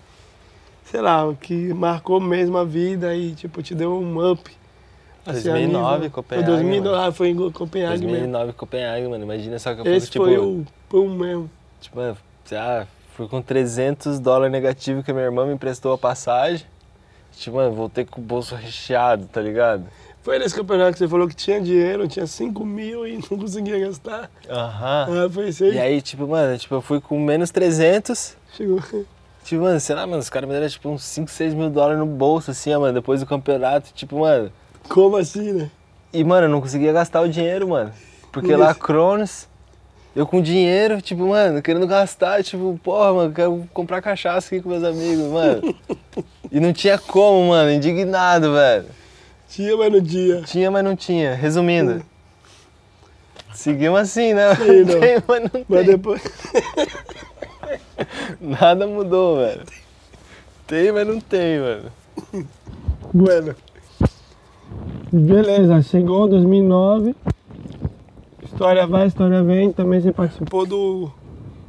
sei 0.86 1.02
lá, 1.02 1.22
que 1.42 1.74
marcou 1.74 2.20
mesmo 2.20 2.58
a 2.58 2.64
vida 2.64 3.16
e, 3.16 3.34
tipo, 3.34 3.64
te 3.64 3.74
deu 3.74 3.94
um 4.00 4.32
up. 4.32 4.52
assim, 5.26 5.50
a 5.50 5.54
2009, 5.54 5.96
nível- 5.96 6.12
Copenhague, 6.12 6.46
Foi 6.46 6.56
2009, 6.56 6.90
mano. 6.98 7.08
ah, 7.08 7.12
foi 7.12 7.30
em 7.30 7.52
Copenhague 7.52 7.98
mesmo. 8.02 8.10
2009 8.12 8.54
Copenhague, 8.54 9.08
mano. 9.08 9.24
Imagina 9.24 9.58
só 9.58 9.74
que 9.74 9.82
eu 9.82 9.86
Esse 9.96 10.06
fui, 10.06 10.12
tipo, 10.12 10.26
foi 10.26 10.38
o 10.38 10.66
pum 10.88 11.10
mesmo. 11.10 11.50
tipo, 11.82 11.98
mano, 11.98 12.16
ah, 12.52 12.86
fui 13.16 13.28
com 13.28 13.42
300 13.42 14.20
dólares 14.20 14.52
negativo 14.52 15.02
que 15.02 15.10
a 15.10 15.14
minha 15.16 15.26
irmã 15.26 15.48
me 15.48 15.54
emprestou 15.56 15.94
a 15.94 15.98
passagem. 15.98 16.68
Tipo, 17.32 17.58
mano, 17.58 17.74
voltei 17.74 18.06
com 18.06 18.22
o 18.22 18.24
bolso 18.24 18.54
recheado, 18.54 19.26
tá 19.26 19.42
ligado? 19.42 19.86
Foi 20.26 20.40
nesse 20.40 20.56
campeonato 20.56 20.94
que 20.94 20.98
você 20.98 21.08
falou 21.08 21.28
que 21.28 21.36
tinha 21.36 21.62
dinheiro, 21.62 22.08
tinha 22.08 22.26
5 22.26 22.66
mil 22.66 23.06
e 23.06 23.20
não 23.30 23.38
conseguia 23.38 23.78
gastar. 23.78 24.32
Aham. 24.50 25.08
Ah, 25.08 25.30
foi 25.30 25.50
isso 25.50 25.64
aí. 25.64 25.76
E 25.76 25.80
aí, 25.80 26.02
tipo, 26.02 26.28
mano, 26.28 26.58
tipo, 26.58 26.74
eu 26.74 26.82
fui 26.82 27.00
com 27.00 27.20
menos 27.20 27.52
300. 27.52 28.36
Chegou. 28.58 28.82
Tipo, 29.44 29.62
mano, 29.62 29.80
sei 29.80 29.96
lá, 29.96 30.08
mano, 30.08 30.18
os 30.18 30.28
caras 30.28 30.50
me 30.50 30.56
deram, 30.56 30.68
tipo, 30.68 30.90
uns 30.90 31.04
5, 31.04 31.30
6 31.30 31.54
mil 31.54 31.70
dólares 31.70 32.00
no 32.00 32.08
bolso, 32.08 32.50
assim, 32.50 32.74
ó, 32.74 32.80
mano, 32.80 32.94
depois 32.94 33.20
do 33.20 33.28
campeonato. 33.28 33.94
Tipo, 33.94 34.22
mano, 34.22 34.52
Como 34.90 35.16
assim, 35.16 35.54
né? 35.54 35.70
E, 36.12 36.24
mano, 36.24 36.48
eu 36.48 36.50
não 36.50 36.60
conseguia 36.60 36.92
gastar 36.92 37.22
o 37.22 37.30
dinheiro, 37.30 37.68
mano. 37.68 37.94
Porque 38.32 38.50
Por 38.50 38.58
lá, 38.58 38.72
isso. 38.72 38.80
Cronos, 38.80 39.48
eu 40.16 40.26
com 40.26 40.42
dinheiro, 40.42 41.04
tipo, 41.04 41.28
mano, 41.28 41.62
querendo 41.62 41.86
gastar, 41.86 42.44
tipo, 42.44 42.80
porra, 42.84 43.14
mano, 43.14 43.32
quero 43.32 43.70
comprar 43.72 44.02
cachaça 44.02 44.48
aqui 44.48 44.60
com 44.60 44.70
meus 44.70 44.84
amigos, 44.84 45.26
mano. 45.32 45.76
e 46.52 46.60
não 46.60 46.74
tinha 46.74 46.98
como, 46.98 47.50
mano, 47.50 47.70
indignado, 47.70 48.54
velho. 48.54 49.05
Tinha, 49.50 49.78
mas 49.78 49.92
no 49.92 50.02
dia. 50.02 50.42
Tinha, 50.42 50.72
mas 50.72 50.84
não 50.84 50.96
tinha. 50.96 51.34
Resumindo. 51.36 52.04
Seguimos 53.54 54.00
assim, 54.00 54.34
né? 54.34 54.54
Sim, 54.56 54.84
não. 54.84 55.00
Tem, 55.00 55.24
mas 55.28 55.42
não 55.42 55.50
tem. 55.50 55.66
Mas 55.70 55.86
depois. 55.86 56.22
Nada 58.42 58.86
mudou, 58.86 59.38
velho. 59.38 59.64
Tem, 60.68 60.92
mas 60.92 61.08
não 61.08 61.20
tem, 61.20 61.60
mano. 61.60 61.92
Bueno. 63.14 63.56
Beleza, 65.12 65.82
chegou 65.84 66.28
2009. 66.28 67.16
História 68.44 68.86
vai, 68.86 69.08
história 69.08 69.42
vem. 69.44 69.72
Também 69.72 70.02
você 70.02 70.12
participou 70.12 70.66
do, 70.66 71.10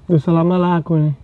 do 0.09 0.19
Salamalaco, 0.19 0.97
né? 0.97 1.15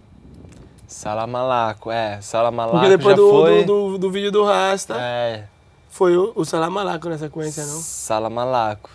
Salamalaco, 0.87 1.91
é. 1.91 2.21
Salamalaco 2.21 2.79
Porque 2.79 2.97
depois 2.97 3.17
já 3.17 3.23
do, 3.23 3.31
foi... 3.31 3.65
do, 3.65 3.91
do, 3.93 3.99
do 3.99 4.11
vídeo 4.11 4.31
do 4.31 4.45
Rasta, 4.45 4.95
É, 4.99 5.45
foi 5.93 6.17
o, 6.17 6.33
o 6.35 6.45
Salamalaco 6.45 7.09
na 7.09 7.19
sequência, 7.19 7.65
não? 7.67 7.79
Salamalaco. 7.79 8.91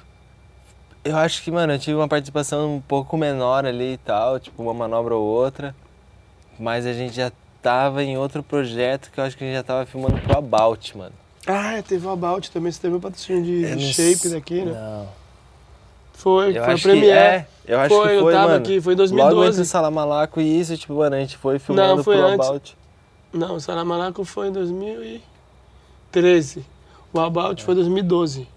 Eu 1.05 1.15
acho 1.15 1.41
que, 1.43 1.51
mano, 1.51 1.71
eu 1.73 1.79
tive 1.79 1.95
uma 1.95 2.07
participação 2.07 2.75
um 2.75 2.81
pouco 2.81 3.15
menor 3.15 3.65
ali 3.65 3.93
e 3.93 3.97
tal, 3.97 4.37
tipo 4.39 4.61
uma 4.61 4.73
manobra 4.73 5.15
ou 5.15 5.23
outra. 5.23 5.73
Mas 6.59 6.85
a 6.87 6.91
gente 6.93 7.15
já 7.15 7.31
tava 7.61 8.03
em 8.03 8.17
outro 8.17 8.41
projeto 8.43 9.09
que 9.11 9.19
eu 9.19 9.23
acho 9.23 9.37
que 9.37 9.43
a 9.43 9.47
gente 9.47 9.55
já 9.55 9.63
tava 9.63 9.85
filmando 9.85 10.19
pro 10.21 10.37
About, 10.39 10.97
mano. 10.97 11.13
Ah, 11.45 11.81
teve 11.87 12.05
o 12.05 12.09
About 12.09 12.49
também, 12.51 12.71
você 12.71 12.81
teve 12.81 12.95
o 12.95 12.99
patrocínio 12.99 13.43
de, 13.43 13.63
Eu 13.63 13.79
shape 13.79 14.27
daqui, 14.29 14.65
né? 14.65 14.71
Não. 14.73 15.07
Foi, 16.13 16.57
Eu 16.57 16.63
foi 16.65 16.73
a 16.73 16.77
Premiere. 16.79 17.11
é, 17.11 17.47
eu 17.67 17.79
acho 17.79 17.95
Foi, 17.95 18.07
que 18.09 18.15
eu 18.15 18.21
foi, 18.23 18.33
tava 18.33 18.47
mano. 18.47 18.59
aqui, 18.65 18.81
foi 18.81 18.93
em 18.95 18.97
Logo 18.97 19.07
2012. 19.13 19.59
entre 19.59 19.65
Salamalaco 19.69 20.41
e 20.41 20.59
isso, 20.59 20.75
tipo, 20.75 20.95
mano, 20.95 21.15
a 21.15 21.19
gente 21.19 21.37
foi 21.37 21.59
filmando 21.59 21.97
Não, 21.97 22.03
foi 22.03 22.17
pro 22.17 22.25
antes. 22.25 22.47
About. 22.49 22.75
Não, 23.31 23.55
o 23.55 23.59
Salamalaco 23.61 24.25
foi 24.25 24.47
em 24.47 24.51
2013. 24.51 26.65
O 27.18 27.26
About 27.26 27.64
foi 27.64 27.73
em 27.73 27.77
2012. 27.77 28.48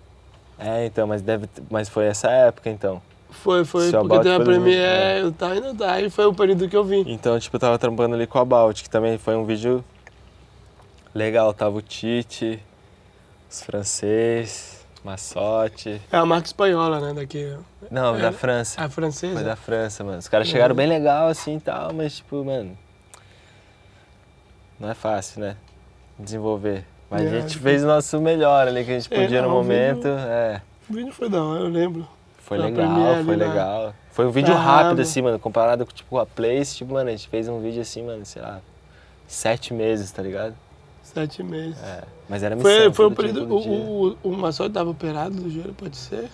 É, 0.58 0.84
então, 0.86 1.06
mas 1.06 1.22
deve, 1.22 1.48
mas 1.70 1.88
foi 1.88 2.04
essa 2.06 2.30
época, 2.30 2.68
então. 2.68 3.00
Foi, 3.30 3.64
foi, 3.64 3.88
Se 3.88 3.96
o 3.96 4.00
porque 4.00 4.18
teve 4.18 4.30
a 4.30 4.36
foi 4.36 4.44
2000, 4.44 4.62
Premiere, 4.62 5.20
eu 5.20 5.32
tava 5.32 5.56
indo 5.56 5.74
tá, 5.74 6.00
e 6.00 6.10
foi 6.10 6.26
o 6.26 6.34
período 6.34 6.68
que 6.68 6.76
eu 6.76 6.84
vim. 6.84 7.04
Então, 7.06 7.38
tipo, 7.38 7.56
eu 7.56 7.60
tava 7.60 7.78
trampando 7.78 8.14
ali 8.14 8.26
com 8.26 8.38
o 8.38 8.42
About, 8.42 8.82
que 8.82 8.90
também 8.90 9.16
foi 9.18 9.36
um 9.36 9.44
vídeo 9.44 9.84
legal. 11.14 11.54
Tava 11.54 11.76
o 11.78 11.80
Tite, 11.82 12.60
os 13.48 13.62
francês, 13.62 14.84
Massotti. 15.04 16.00
É 16.12 16.16
a 16.16 16.26
marca 16.26 16.46
espanhola, 16.48 17.00
né, 17.00 17.14
daqui. 17.14 17.56
Não, 17.90 18.16
É. 18.16 18.20
da 18.20 18.32
França. 18.32 18.82
A 18.84 18.88
francesa. 18.90 19.34
Foi 19.34 19.44
da 19.44 19.56
França, 19.56 20.04
mano. 20.04 20.18
Os 20.18 20.28
caras 20.28 20.46
chegaram 20.48 20.72
Uhum. 20.72 20.76
bem 20.76 20.86
legal 20.88 21.28
assim 21.28 21.56
e 21.56 21.60
tal, 21.60 21.92
mas 21.94 22.16
tipo, 22.16 22.44
mano. 22.44 22.76
Não 24.78 24.90
é 24.90 24.94
fácil, 24.94 25.40
né? 25.40 25.56
Desenvolver. 26.18 26.84
Mas 27.10 27.22
É, 27.22 27.26
a 27.38 27.40
gente 27.40 27.58
fez 27.58 27.82
o 27.82 27.86
nosso 27.86 28.20
melhor 28.20 28.68
ali 28.68 28.84
que 28.84 28.90
a 28.92 29.00
gente 29.00 29.12
É, 29.12 29.22
podia 29.22 29.42
no 29.42 29.48
não, 29.48 29.54
o 29.54 29.58
momento. 29.58 30.02
vídeo- 30.04 30.18
É. 30.18 30.62
O 30.88 30.92
vídeo 30.94 31.12
foi 31.12 31.28
da 31.28 31.42
hora, 31.42 31.60
eu 31.60 31.68
lembro. 31.68 32.06
Foi 32.38 32.56
legal, 32.58 32.72
Premiere 32.88 33.24
foi 33.24 33.36
na- 33.36 33.46
legal. 33.46 33.94
Foi 34.12 34.26
um 34.26 34.30
vídeo 34.30 34.54
Ah, 34.54 34.58
rápido, 34.58 35.00
assim, 35.02 35.22
mano, 35.22 35.38
comparado 35.38 35.84
com 35.86 35.92
tipo 35.92 36.18
a 36.18 36.26
Place, 36.26 36.76
tipo, 36.76 36.92
mano, 36.94 37.08
a 37.08 37.12
gente 37.12 37.28
fez 37.28 37.48
um 37.48 37.60
vídeo 37.60 37.80
assim, 37.82 38.04
mano, 38.04 38.24
sei 38.24 38.42
lá, 38.42 38.60
sete 39.26 39.72
meses, 39.74 40.10
tá 40.10 40.22
ligado? 40.22 40.54
Sete 41.02 41.42
meses. 41.42 41.80
É. 41.82 42.02
Mas 42.28 42.42
era 42.42 42.54
missão. 42.54 42.70
Foi, 42.70 42.92
foi 42.92 43.06
um 43.06 43.14
período. 43.14 43.60
dia. 43.60 43.70
O, 43.72 44.08
o, 44.10 44.16
o 44.30 44.36
Massotti 44.36 44.70
tava 44.72 44.90
operado 44.90 45.34
do 45.34 45.50
joelho, 45.50 45.74
pode 45.74 45.96
ser? 45.96 46.28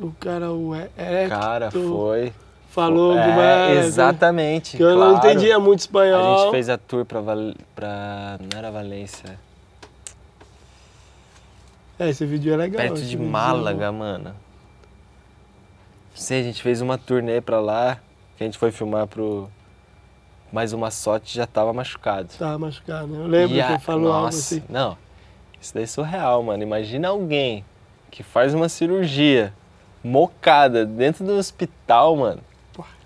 O 0.00 0.10
cara, 0.18 0.50
o 0.50 0.74
Hector, 0.74 1.28
Cara, 1.28 1.70
foi. 1.70 2.32
Falou 2.70 3.18
é, 3.18 3.36
vai. 3.36 3.78
Exatamente. 3.78 4.76
Que 4.76 4.82
eu 4.82 4.96
não 4.96 5.10
claro. 5.12 5.28
entendia 5.30 5.58
muito 5.58 5.80
espanhol. 5.80 6.34
A 6.34 6.42
gente 6.42 6.50
fez 6.52 6.68
a 6.68 6.78
tour 6.78 7.04
pra, 7.04 7.20
Val... 7.20 7.52
pra. 7.74 8.38
Não 8.40 8.58
era 8.58 8.70
Valência. 8.70 9.38
É, 11.98 12.08
esse 12.08 12.24
vídeo 12.24 12.52
é 12.54 12.56
legal. 12.56 12.80
Perto 12.80 13.02
de 13.02 13.16
é 13.16 13.18
Málaga, 13.20 13.92
mano. 13.92 14.30
Não 14.30 14.34
sei, 16.14 16.40
a 16.40 16.44
gente 16.44 16.62
fez 16.62 16.80
uma 16.80 16.96
turnê 16.96 17.40
pra 17.40 17.60
lá, 17.60 17.98
que 18.36 18.42
a 18.42 18.46
gente 18.46 18.56
foi 18.58 18.70
filmar 18.70 19.06
pro. 19.06 19.48
Mas 20.52 20.72
uma 20.72 20.90
sorte 20.90 21.36
já 21.36 21.46
tava 21.46 21.72
machucado. 21.72 22.28
Tava 22.38 22.58
machucado, 22.58 23.06
né? 23.06 23.18
Eu 23.22 23.26
lembro 23.28 23.52
E 23.56 23.60
que 23.60 23.60
a- 23.60 23.70
ele 23.70 23.78
falou 23.78 24.12
algo 24.12 24.28
assim. 24.28 24.62
Não, 24.68 24.96
isso 25.60 25.72
daí 25.74 25.84
é 25.84 25.86
surreal, 25.86 26.42
mano. 26.42 26.62
Imagina 26.62 27.08
alguém 27.08 27.64
que 28.10 28.22
faz 28.22 28.52
uma 28.54 28.68
cirurgia 28.68 29.52
mocada 30.02 30.84
dentro 30.84 31.24
do 31.24 31.32
hospital, 31.34 32.16
mano. 32.16 32.40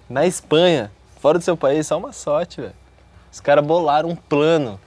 Na 0.08 0.26
Espanha, 0.26 0.90
fora 1.20 1.38
do 1.38 1.44
seu 1.44 1.56
país, 1.56 1.86
só 1.86 1.98
uma 1.98 2.12
sorte, 2.12 2.60
velho. 2.60 2.74
Os 3.32 3.40
caras 3.40 3.64
bolaram 3.66 4.10
um 4.10 4.16
plano 4.16 4.78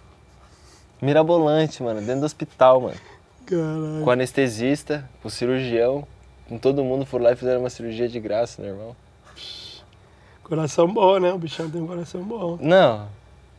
mirabolante, 1.01 1.81
mano, 1.81 1.99
dentro 2.01 2.21
do 2.21 2.25
hospital, 2.25 2.81
mano. 2.81 2.97
Caralho. 3.45 4.01
Com 4.03 4.11
anestesista, 4.11 5.09
com 5.21 5.29
cirurgião, 5.29 6.07
com 6.47 6.57
todo 6.57 6.83
mundo 6.83 7.05
foram 7.05 7.25
lá 7.25 7.31
e 7.31 7.35
fizeram 7.35 7.61
uma 7.61 7.69
cirurgia 7.69 8.07
de 8.07 8.19
graça, 8.19 8.61
meu 8.61 8.71
irmão. 8.71 8.95
Coração 10.43 10.87
bom, 10.87 11.19
né? 11.19 11.33
O 11.33 11.37
bichão 11.37 11.69
tem 11.69 11.81
um 11.81 11.87
coração 11.87 12.23
bom. 12.23 12.57
Não, 12.61 13.07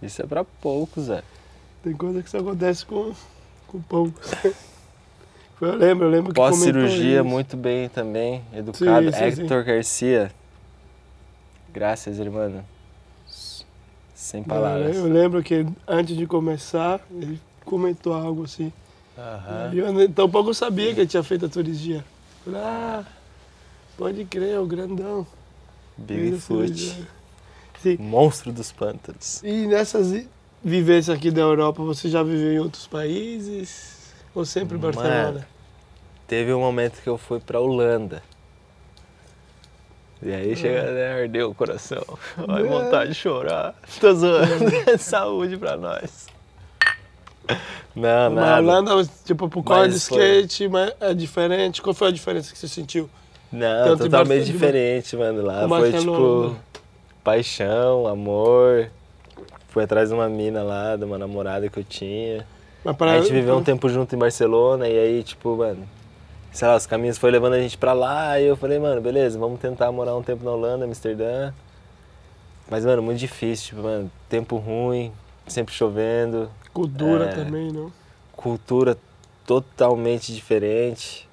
isso 0.03 0.23
é 0.23 0.27
pra 0.27 0.45
poucos, 0.45 1.09
velho. 1.09 1.25
Tem 1.83 1.93
coisa 1.93 2.23
que 2.23 2.31
só 2.31 2.39
acontece 2.39 2.87
com, 2.87 3.13
com 3.67 3.81
poucos. 3.83 4.31
eu 5.61 5.75
lembro, 5.75 6.07
eu 6.07 6.11
lembro 6.11 6.33
que 6.33 6.41
Pós-cirurgia, 6.41 7.23
muito 7.23 7.57
bem 7.57 7.89
também, 7.89 8.43
educado. 8.55 9.13
Sim, 9.13 9.13
sim, 9.13 9.31
sim. 9.33 9.43
Hector 9.43 9.65
Garcia. 9.65 10.33
Graças, 11.73 12.19
irmão. 12.19 12.65
Sem 14.15 14.43
palavras. 14.43 14.97
Eu 14.97 15.07
lembro 15.07 15.43
que 15.43 15.67
antes 15.87 16.17
de 16.17 16.27
começar, 16.27 17.01
ele 17.11 17.41
comentou 17.65 18.13
algo 18.13 18.45
assim. 18.45 18.73
Aham. 19.17 19.71
E 19.73 19.79
eu 19.79 20.13
tampouco 20.13 20.53
sabia 20.55 20.95
que 20.95 21.01
ele 21.01 21.07
tinha 21.07 21.23
feito 21.23 21.47
a 21.47 21.49
cirurgia. 21.49 22.05
Falei, 22.45 22.61
ah, 22.61 23.05
pode 23.97 24.25
crer, 24.25 24.59
o 24.59 24.67
grandão. 24.67 25.27
Bigfoot. 25.97 27.07
Monstro 27.99 28.53
dos 28.53 28.73
pântanos. 28.73 29.43
E 29.43 29.67
nessas 29.67 30.25
vivências 30.63 31.17
aqui 31.17 31.31
da 31.31 31.41
Europa, 31.43 31.83
você 31.83 32.09
já 32.09 32.23
viveu 32.23 32.53
em 32.53 32.59
outros 32.59 32.87
países? 32.87 34.13
Ou 34.35 34.45
sempre 34.45 34.77
em 34.77 34.81
Mano, 34.81 34.93
Barcelona? 34.93 35.49
Teve 36.27 36.53
um 36.53 36.61
momento 36.61 37.01
que 37.03 37.09
eu 37.09 37.17
fui 37.17 37.41
pra 37.41 37.61
Holanda. 37.61 38.23
E 40.23 40.33
aí 40.33 40.57
chega, 40.57 40.83
né, 40.91 41.23
ardeu 41.23 41.51
o 41.51 41.55
coração. 41.55 42.03
Ai, 42.49 42.63
É. 42.63 42.65
vontade 42.65 43.11
de 43.11 43.15
chorar. 43.15 43.75
Tô 44.01 44.13
zoando. 44.15 44.49
Saúde 44.99 45.57
pra 45.57 45.77
nós. 45.77 46.27
Não, 47.95 48.31
Na 48.31 48.61
nada. 48.61 48.61
Holanda, 48.63 49.11
tipo, 49.25 49.49
por 49.49 49.63
causa 49.65 49.85
de 49.89 49.95
Mas 49.95 50.03
skate, 50.03 50.69
mas 50.69 50.93
é 51.01 51.15
diferente. 51.15 51.81
Qual 51.83 51.95
foi 51.95 52.09
a 52.09 52.11
diferença 52.11 52.53
que 52.53 52.59
você 52.59 52.69
sentiu? 52.69 53.09
Não, 53.51 53.85
Tanto 53.85 54.05
totalmente 54.05 54.45
diferente, 54.45 55.17
mano. 55.17 55.43
Lá 55.43 55.63
Com 55.63 55.69
foi 55.71 55.91
Barcelona. 55.93 56.49
tipo 56.51 56.57
paixão, 57.25 58.07
amor. 58.07 58.91
Fui 59.69 59.83
atrás 59.85 60.09
de 60.11 60.15
uma 60.15 60.29
mina 60.29 60.63
lá, 60.63 60.97
de 60.97 61.05
uma 61.05 61.17
namorada 61.19 61.69
que 61.69 61.79
eu 61.79 61.85
tinha. 61.85 62.47
Mas 62.85 62.97
pra- 62.97 63.13
a 63.13 63.21
gente 63.21 63.33
viveu 63.33 63.57
um 63.57 63.63
tempo 63.63 63.89
junto 63.89 64.15
em 64.15 64.19
Barcelona 64.19 64.87
e 64.89 64.99
aí, 64.99 65.23
tipo, 65.23 65.57
mano, 65.57 65.89
sei 66.59 66.67
lá, 66.67 66.75
os 66.75 66.87
caminhos 66.87 67.17
foi 67.19 67.31
levando 67.31 67.53
a 67.53 67.61
gente 67.61 67.79
pra 67.79 67.93
lá 67.93 68.41
e 68.41 68.45
eu 68.47 68.57
falei, 68.57 68.81
mano, 68.81 69.01
beleza, 69.01 69.39
vamos 69.39 69.61
tentar 69.61 69.93
morar 69.93 70.17
um 70.17 70.23
tempo 70.25 70.45
na 70.45 70.51
Holanda, 70.51 70.85
Amsterdã. 70.85 71.53
Mas, 72.69 72.85
mano, 72.85 73.01
muito 73.01 73.19
difícil, 73.21 73.69
tipo, 73.69 73.83
mano, 73.83 74.11
tempo 74.29 74.57
ruim, 74.57 75.13
sempre 75.47 75.73
chovendo, 75.73 76.51
Cultura 76.75 77.27
É. 77.27 77.29
também, 77.33 77.71
não? 77.73 77.93
cultura 78.37 78.97
totalmente 79.47 80.35
diferente. 80.35 81.29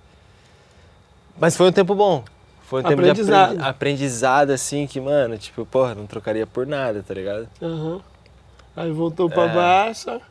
Mas 1.39 1.57
foi 1.57 1.69
um 1.69 1.71
tempo 1.71 1.95
bom. 1.95 2.23
Foi 2.61 2.81
um 2.81 2.83
tempo 2.83 3.01
de 3.01 3.09
Aprendizado. 3.09 3.45
aprendi- 3.53 3.67
aprendizado, 3.69 4.49
assim, 4.51 4.85
que, 4.85 5.01
mano, 5.01 5.37
tipo, 5.39 5.65
porra, 5.65 5.95
não 5.95 6.05
trocaria 6.05 6.45
por 6.45 6.67
nada, 6.67 7.03
tá 7.05 7.13
ligado? 7.15 7.49
Aham. 7.61 7.99
Aí 8.75 8.91
voltou 8.91 9.27
pra 9.27 9.43
É. 9.43 9.45
Aí 9.45 9.49
porque- 9.49 10.21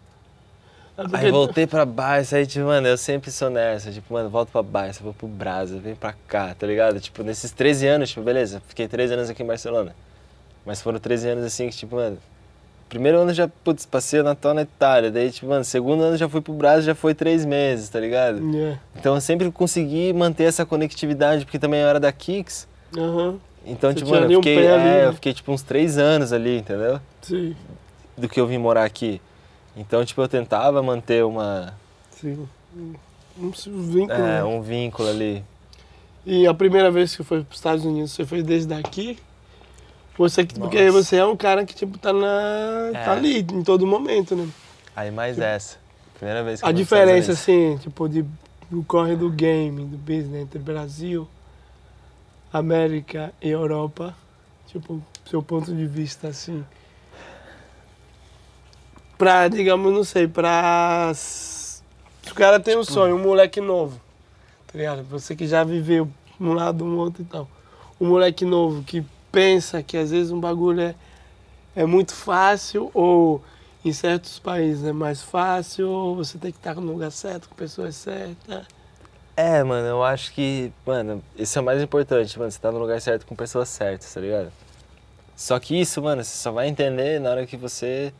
Aí 1.13 1.31
voltei 1.31 1.67
pra 1.67 1.85
Barça, 1.85 2.37
aí, 2.37 2.47
tipo, 2.47 2.67
mano, 2.67 2.87
eu 2.87 2.97
sempre 2.97 3.31
sou 3.31 3.51
nessa, 3.51 3.91
tipo, 3.91 4.15
mano, 4.15 4.31
volto 4.31 4.51
pra 4.51 4.63
Barça, 4.63 5.03
vou 5.03 5.13
pro 5.13 5.27
Brasa, 5.27 5.79
vem 5.79 5.95
pra 5.97 6.15
cá, 6.29 6.55
tá 6.57 6.67
ligado? 6.67 7.01
Tipo, 7.01 7.25
nesses 7.25 7.51
13 7.51 7.87
anos, 7.89 8.11
tipo, 8.11 8.23
beleza, 8.23 8.63
fiquei 8.69 8.87
13 8.87 9.15
anos 9.15 9.31
aqui 9.31 9.43
em 9.43 9.47
Barcelona. 9.47 9.95
Mas 10.65 10.81
foram 10.81 11.01
13 11.01 11.31
anos 11.31 11.45
assim 11.45 11.69
que, 11.69 11.77
tipo, 11.77 11.97
mano, 11.97 12.17
primeiro 12.89 13.19
ano 13.19 13.35
já, 13.35 13.49
putz, 13.49 13.85
passei 13.85 14.21
o 14.21 14.23
Natal 14.23 14.55
na 14.55 14.63
Itália, 14.63 15.11
daí, 15.11 15.33
tipo, 15.33 15.49
mano, 15.49 15.65
segundo 15.65 16.01
ano 16.05 16.17
já 16.17 16.29
fui 16.29 16.41
pro 16.41 16.53
Brasa, 16.53 16.83
já 16.83 16.95
foi 16.95 17.13
três 17.13 17.45
meses, 17.45 17.89
tá 17.89 17.99
ligado? 17.99 18.39
É. 18.57 18.79
Então 18.97 19.17
eu 19.17 19.21
sempre 19.21 19.51
consegui 19.51 20.13
manter 20.13 20.45
essa 20.45 20.65
conectividade, 20.65 21.45
porque 21.45 21.59
também 21.59 21.81
eu 21.81 21.89
era 21.89 21.99
da 21.99 22.13
Kicks. 22.13 22.69
Aham. 22.97 23.41
Então, 23.67 23.91
Você 23.91 23.97
tipo, 23.97 24.11
mano, 24.11 24.31
eu 24.31 24.41
fiquei, 24.41 24.59
pé 24.63 24.73
ali, 24.73 24.89
é, 24.89 24.93
né? 24.99 25.07
eu 25.07 25.13
fiquei 25.15 25.33
tipo 25.33 25.51
uns 25.51 25.63
três 25.63 25.99
anos 25.99 26.33
ali, 26.33 26.59
entendeu? 26.59 27.01
Sim, 27.23 27.57
Do 28.17 28.29
que 28.29 28.39
eu 28.39 28.47
vim 28.47 28.59
morar 28.59 28.85
aqui. 28.85 29.21
Então, 29.77 30.05
tipo, 30.05 30.21
eu 30.23 30.29
tentava 30.29 30.83
manter 30.83 31.25
uma, 31.25 31.75
sim. 32.11 32.49
Um 33.37 33.51
vínculo. 33.51 34.13
é, 34.13 34.19
né? 34.19 34.45
um 34.45 34.63
vínculo 34.63 35.09
ali. 35.09 35.45
E 36.25 36.47
a 36.47 36.55
primeira 36.55 36.91
vez 36.91 37.15
que 37.17 37.23
foi 37.25 37.43
para 37.43 37.51
os 37.51 37.57
Estados 37.59 37.85
Unidos, 37.85 38.13
você 38.13 38.25
foi 38.25 38.43
desde 38.43 38.69
daqui? 38.69 39.19
Você, 40.17 40.47
que- 40.47 40.55
porque 40.59 40.91
você 40.91 41.17
é 41.17 41.27
um 41.27 41.37
cara 41.37 41.65
que 41.67 41.75
tipo 41.75 41.99
tá 41.99 42.13
na 42.13 42.91
É. 42.95 43.05
tá 43.05 43.13
ali 43.13 43.41
em 43.41 43.63
todo 43.65 43.85
momento, 43.87 44.37
né? 44.37 44.49
Aí 44.95 45.11
mais 45.11 45.39
essa. 45.39 45.77
Primeira 46.17 46.45
vez 46.45 46.61
que 46.61 46.67
A 46.69 46.71
diferença 46.73 47.33
assim, 47.33 47.77
tipo 47.79 48.09
de 48.09 48.25
do 48.71 48.83
corre 48.85 49.17
do 49.17 49.29
game, 49.29 49.85
do 49.85 49.97
business 49.99 50.43
entre 50.43 50.59
Brasil, 50.61 51.29
América 52.53 53.33
e 53.43 53.51
Europa, 53.51 54.15
tipo, 54.69 55.03
seu 55.29 55.43
ponto 55.43 55.75
de 55.75 55.87
vista 55.87 56.29
assim. 56.29 56.65
Pra, 59.17 59.49
digamos, 59.49 59.93
não 59.93 60.05
sei, 60.05 60.27
pra. 60.27 61.13
Se 61.15 61.83
o 62.31 62.35
cara 62.35 62.59
tem 62.59 62.77
um 62.77 62.85
sonho, 62.85 63.17
um 63.17 63.23
moleque 63.23 63.61
novo, 63.61 64.01
tá 64.67 64.79
ligado? 64.79 65.03
Você 65.05 65.37
que 65.37 65.47
já 65.47 65.63
viveu 65.63 66.09
um 66.41 66.53
lado, 66.53 66.85
um 66.85 66.97
outro 66.97 67.23
e 67.23 67.25
tal. 67.25 67.49
Um 68.01 68.09
moleque 68.09 68.45
novo 68.45 68.83
que 68.83 69.05
pensa 69.31 69.83
que 69.83 69.97
às 69.97 70.11
vezes 70.11 70.33
um 70.33 70.41
bagulho 70.41 70.81
é, 70.81 70.95
é 71.77 71.87
muito 71.87 72.15
fácil 72.15 72.91
ou 72.95 73.43
em 73.85 73.93
certos 73.93 74.39
países 74.39 74.85
é 74.85 74.93
mais 74.93 75.23
fácil, 75.23 75.89
ou 75.89 76.17
você 76.17 76.39
tem 76.39 76.51
que 76.51 76.57
estar 76.57 76.75
no 76.77 76.93
lugar 76.93 77.13
certo, 77.13 77.49
com 77.49 77.55
pessoas 77.55 77.95
certas. 77.95 78.65
É, 79.37 79.63
mano, 79.63 79.87
eu 79.87 80.03
acho 80.03 80.33
que, 80.33 80.73
mano, 80.87 81.23
isso 81.37 81.59
é 81.59 81.61
o 81.61 81.65
mais 81.65 81.83
importante, 81.83 82.39
mano, 82.39 82.51
você 82.51 82.59
tá 82.59 82.73
no 82.73 82.79
lugar 82.79 83.01
certo 83.01 83.27
com 83.27 83.35
pessoas 83.35 83.69
certas, 83.69 84.15
tá 84.15 84.21
ligado? 84.21 84.51
Só 85.37 85.59
que 85.59 85.79
isso, 85.79 86.01
mano, 86.01 86.25
você 86.25 86.37
só 86.37 86.51
vai 86.51 86.69
entender 86.69 87.21
na 87.21 87.31
hora 87.31 87.47
que 87.47 87.57
você 87.57 88.13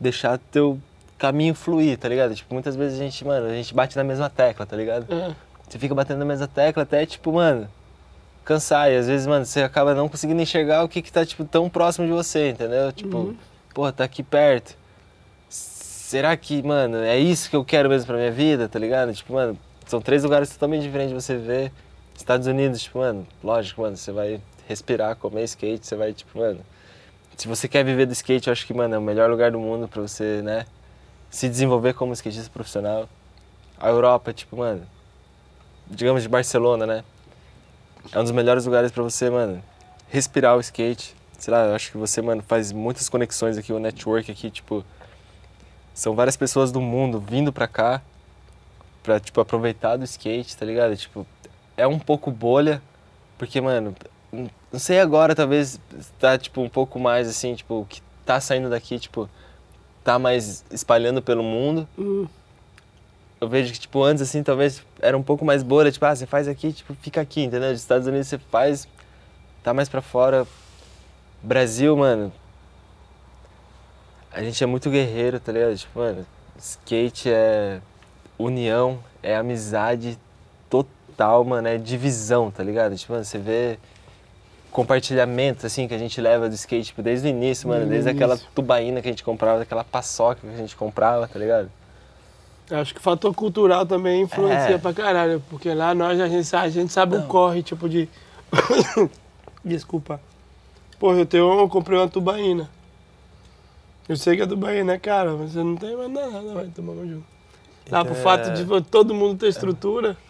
deixar 0.00 0.38
teu 0.38 0.80
caminho 1.18 1.54
fluir, 1.54 1.98
tá 1.98 2.08
ligado? 2.08 2.34
Tipo, 2.34 2.54
muitas 2.54 2.74
vezes 2.74 2.98
a 2.98 3.02
gente, 3.02 3.24
mano, 3.24 3.46
a 3.46 3.52
gente 3.54 3.74
bate 3.74 3.96
na 3.96 4.02
mesma 4.02 4.30
tecla, 4.30 4.64
tá 4.64 4.74
ligado? 4.76 5.06
É, 5.12 5.34
Você 5.68 5.78
fica 5.78 5.94
batendo 5.94 6.18
na 6.18 6.24
mesma 6.24 6.48
tecla 6.48 6.82
até, 6.82 7.04
tipo, 7.04 7.30
mano, 7.32 7.68
cansar. 8.44 8.90
E 8.90 8.96
às 8.96 9.06
vezes, 9.06 9.26
mano, 9.26 9.44
você 9.44 9.62
acaba 9.62 9.94
não 9.94 10.08
conseguindo 10.08 10.40
enxergar 10.40 10.82
o 10.82 10.88
que 10.88 11.02
que 11.02 11.12
tá, 11.12 11.24
tipo, 11.26 11.44
tão 11.44 11.68
próximo 11.68 12.06
de 12.06 12.12
você, 12.12 12.48
entendeu? 12.50 12.90
Tipo, 12.92 13.16
Uhum. 13.18 13.36
porra, 13.74 13.92
tá 13.92 14.04
aqui 14.04 14.22
perto. 14.22 14.74
Será 15.48 16.36
que, 16.36 16.62
mano, 16.62 16.96
é 16.98 17.18
isso 17.18 17.48
que 17.48 17.54
eu 17.56 17.64
quero 17.64 17.88
mesmo 17.88 18.06
pra 18.06 18.16
minha 18.16 18.32
vida, 18.32 18.68
tá 18.68 18.78
ligado? 18.78 19.12
Tipo, 19.12 19.34
mano, 19.34 19.56
são 19.86 20.00
três 20.00 20.24
lugares 20.24 20.48
totalmente 20.50 20.82
diferentes 20.82 21.10
de 21.14 21.20
você 21.22 21.36
ver. 21.36 21.70
Estados 22.16 22.46
Unidos, 22.46 22.82
tipo, 22.82 22.98
mano, 22.98 23.26
lógico, 23.42 23.82
mano, 23.82 23.96
você 23.96 24.10
vai 24.12 24.40
respirar, 24.68 25.16
comer 25.16 25.44
skate, 25.44 25.86
você 25.86 25.96
vai, 25.96 26.12
tipo, 26.12 26.38
mano. 26.38 26.60
Se 27.40 27.48
você 27.48 27.66
quer 27.66 27.82
viver 27.82 28.04
do 28.04 28.12
skate, 28.12 28.48
eu 28.48 28.52
acho 28.52 28.66
que, 28.66 28.74
mano, 28.74 28.94
é 28.94 28.98
o 28.98 29.00
melhor 29.00 29.30
lugar 29.30 29.50
do 29.50 29.58
mundo 29.58 29.88
pra 29.88 30.02
você, 30.02 30.42
né? 30.42 30.66
Se 31.30 31.48
desenvolver 31.48 31.94
como 31.94 32.12
skatista 32.12 32.50
profissional. 32.50 33.08
A 33.78 33.88
Europa, 33.88 34.30
tipo, 34.30 34.58
mano, 34.58 34.86
digamos 35.86 36.22
de 36.22 36.28
Barcelona, 36.28 36.84
né? 36.84 37.02
É 38.12 38.20
um 38.20 38.24
dos 38.24 38.32
melhores 38.32 38.66
lugares 38.66 38.92
pra 38.92 39.02
você, 39.02 39.30
mano, 39.30 39.64
respirar 40.10 40.54
o 40.54 40.60
skate. 40.60 41.16
Sei 41.38 41.50
lá, 41.50 41.64
eu 41.64 41.74
acho 41.74 41.90
que 41.90 41.96
você, 41.96 42.20
mano, 42.20 42.44
faz 42.46 42.72
muitas 42.72 43.08
conexões 43.08 43.56
aqui, 43.56 43.72
o 43.72 43.78
network 43.78 44.30
aqui, 44.30 44.50
tipo, 44.50 44.84
são 45.94 46.14
várias 46.14 46.36
pessoas 46.36 46.70
do 46.70 46.78
mundo 46.82 47.18
vindo 47.18 47.50
pra 47.50 47.66
cá 47.66 48.02
pra, 49.02 49.18
tipo, 49.18 49.40
aproveitar 49.40 49.96
do 49.96 50.04
skate, 50.04 50.54
tá 50.58 50.66
ligado? 50.66 50.94
Tipo, 50.94 51.26
é 51.74 51.86
um 51.86 51.98
pouco 51.98 52.30
bolha, 52.30 52.82
porque, 53.38 53.62
mano, 53.62 53.96
não 54.72 54.78
sei 54.78 55.00
agora, 55.00 55.34
talvez 55.34 55.80
tá, 56.18 56.38
tipo, 56.38 56.60
um 56.60 56.68
pouco 56.68 56.98
mais, 56.98 57.28
assim, 57.28 57.54
tipo, 57.54 57.80
o 57.80 57.86
que 57.86 58.02
tá 58.24 58.40
saindo 58.40 58.70
daqui, 58.70 58.98
tipo, 58.98 59.28
tá 60.04 60.18
mais 60.18 60.64
espalhando 60.70 61.20
pelo 61.20 61.42
mundo. 61.42 61.88
hum, 61.98 62.26
Eu 63.40 63.48
vejo 63.48 63.72
que, 63.72 63.80
tipo, 63.80 64.02
antes, 64.02 64.22
assim, 64.22 64.42
talvez 64.42 64.82
era 65.00 65.16
um 65.16 65.22
pouco 65.22 65.44
mais 65.44 65.62
bolha, 65.62 65.90
tipo, 65.90 66.04
ah, 66.04 66.14
você 66.14 66.26
faz 66.26 66.46
aqui, 66.46 66.72
tipo, 66.72 66.94
fica 66.94 67.20
aqui, 67.20 67.42
entendeu? 67.42 67.70
Dos 67.72 67.80
Estados 67.80 68.06
Unidos 68.06 68.28
você 68.28 68.38
faz, 68.38 68.86
tá 69.62 69.72
mais 69.74 69.88
pra 69.88 70.02
fora. 70.02 70.46
Brasil, 71.42 71.96
mano, 71.96 72.30
a 74.32 74.42
gente 74.42 74.62
é 74.62 74.66
muito 74.66 74.90
guerreiro, 74.90 75.40
tá 75.40 75.50
ligado? 75.52 75.76
Tipo, 75.76 75.98
mano, 76.00 76.26
skate 76.58 77.30
é 77.30 77.80
união, 78.38 79.02
é 79.22 79.36
amizade 79.36 80.18
total, 80.68 81.44
mano, 81.44 81.66
é 81.66 81.78
divisão, 81.78 82.50
tá 82.50 82.62
ligado? 82.62 82.96
Tipo, 82.96 83.14
mano, 83.14 83.24
você 83.24 83.38
vê 83.38 83.78
compartilhamento, 84.70 85.66
assim, 85.66 85.86
que 85.88 85.94
a 85.94 85.98
gente 85.98 86.20
leva 86.20 86.48
do 86.48 86.54
skate, 86.54 86.86
tipo, 86.88 87.02
desde 87.02 87.26
o 87.28 87.30
início, 87.30 87.68
mano, 87.68 87.80
Desde 87.86 87.92
o 87.92 88.04
desde 88.04 88.10
aquela 88.10 88.34
início. 88.34 88.48
tubaína 88.54 89.00
que 89.02 89.08
a 89.08 89.12
gente 89.12 89.24
comprava, 89.24 89.62
aquela 89.62 89.84
paçoca 89.84 90.40
que 90.42 90.48
a 90.54 90.56
gente 90.56 90.76
comprava, 90.76 91.26
tá 91.28 91.38
ligado? 91.38 91.70
acho 92.72 92.94
que 92.94 93.00
o 93.00 93.02
fator 93.02 93.34
cultural 93.34 93.84
também 93.84 94.22
influencia 94.22 94.76
É. 94.76 94.78
pra 94.78 94.92
caralho, 94.94 95.42
porque 95.50 95.74
lá 95.74 95.92
nós 95.92 96.20
a 96.20 96.28
gente, 96.28 96.54
a 96.54 96.68
gente 96.68 96.92
sabe 96.92 97.16
o 97.16 97.18
Não. 97.18 97.26
corre, 97.26 97.64
tipo 97.64 97.88
de. 97.88 98.08
Desculpa. 99.64 100.20
Porra, 100.98 101.18
eu 101.18 101.26
tenho 101.26 101.58
eu 101.60 101.68
comprei 101.68 101.98
uma 101.98 102.06
tubaína. 102.08 102.70
Eu 104.08 104.16
sei 104.16 104.36
que 104.36 104.42
a 104.42 104.46
tubaína 104.46 104.92
é 104.94 104.98
cara, 104.98 105.32
mas 105.32 105.52
você 105.52 105.62
não 105.64 105.74
tem 105.76 105.96
mais 105.96 106.10
nada, 106.10 106.54
vai 106.54 106.66
tomar 106.66 106.94
junto. 107.06 107.24
Lá 107.90 108.04
pro 108.04 108.12
Então, 108.12 108.22
fato 108.22 108.50
é- 108.50 108.52
de 108.52 108.80
todo 108.88 109.14
mundo 109.14 109.38
ter 109.38 109.48
estrutura, 109.48 110.16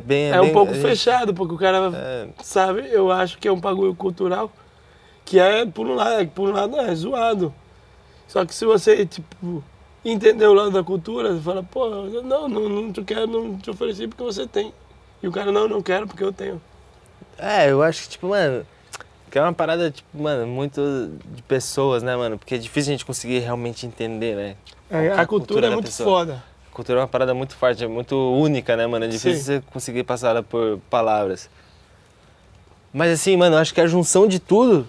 bem. 0.00 0.30
é, 0.30 0.40
um 0.40 0.44
bem- 0.44 0.52
pouco 0.52 0.72
a 0.72 0.74
gente- 0.74 0.86
fechado, 0.86 1.32
porque 1.34 1.54
o 1.54 1.58
cara 1.58 1.90
É, 1.94 2.28
sabe? 2.42 2.88
Eu 2.90 3.10
acho 3.12 3.38
que 3.38 3.46
é 3.48 3.52
um 3.52 3.60
bagulho 3.60 3.94
cultural 3.94 4.50
que 5.24 5.38
é, 5.38 5.66
por 5.66 5.86
um 5.86 5.94
lado, 5.94 6.28
por 6.28 6.48
um 6.48 6.52
lado 6.52 6.76
é 6.78 6.94
zoado. 6.94 7.52
Só 8.28 8.44
que 8.44 8.54
se 8.54 8.64
você, 8.64 9.04
tipo, 9.06 9.62
entender 10.04 10.46
o 10.46 10.54
lado 10.54 10.70
da 10.70 10.82
cultura, 10.82 11.34
você 11.34 11.40
fala, 11.40 11.62
pô, 11.62 11.88
não, 11.88 12.48
não, 12.48 12.68
não 12.68 12.92
te 12.92 13.02
quero, 13.02 13.26
não 13.26 13.56
te 13.56 13.70
ofereci 13.70 14.06
porque 14.08 14.22
você 14.22 14.46
tem. 14.46 14.72
E 15.22 15.28
o 15.28 15.32
cara, 15.32 15.50
não, 15.52 15.66
não 15.68 15.82
quero 15.82 16.06
porque 16.06 16.22
eu 16.24 16.32
tenho. 16.32 16.60
É, 17.38 17.70
eu 17.70 17.82
acho 17.82 18.02
que, 18.04 18.08
tipo, 18.10 18.28
mano, 18.28 18.64
que 19.30 19.38
é 19.38 19.42
uma 19.42 19.52
parada, 19.52 19.90
tipo, 19.90 20.16
mano, 20.18 20.46
muito 20.46 20.80
de 21.34 21.42
pessoas, 21.42 22.02
né, 22.02 22.16
mano? 22.16 22.38
Porque 22.38 22.54
é 22.54 22.58
difícil 22.58 22.90
a 22.90 22.94
gente 22.94 23.04
conseguir 23.04 23.38
realmente 23.40 23.86
entender, 23.86 24.34
né? 24.36 24.56
É, 24.90 25.06
é 25.06 25.12
a 25.18 25.26
cultura 25.26 25.66
é 25.66 25.70
da 25.70 25.74
muito 25.74 25.86
pessoa? 25.86 26.08
foda. 26.20 26.44
Cultura 26.76 26.98
é 26.98 27.00
uma 27.00 27.08
parada 27.08 27.32
muito 27.32 27.56
forte, 27.56 27.82
é 27.82 27.88
muito 27.88 28.14
única, 28.34 28.76
né, 28.76 28.86
mano? 28.86 29.06
É 29.06 29.08
difícil 29.08 29.38
Sim. 29.38 29.44
você 29.44 29.62
conseguir 29.72 30.04
passar 30.04 30.28
ela 30.28 30.42
por 30.42 30.78
palavras. 30.90 31.48
Mas 32.92 33.10
assim, 33.12 33.34
mano, 33.34 33.56
eu 33.56 33.60
acho 33.60 33.72
que 33.72 33.80
a 33.80 33.86
junção 33.86 34.28
de 34.28 34.38
tudo 34.38 34.86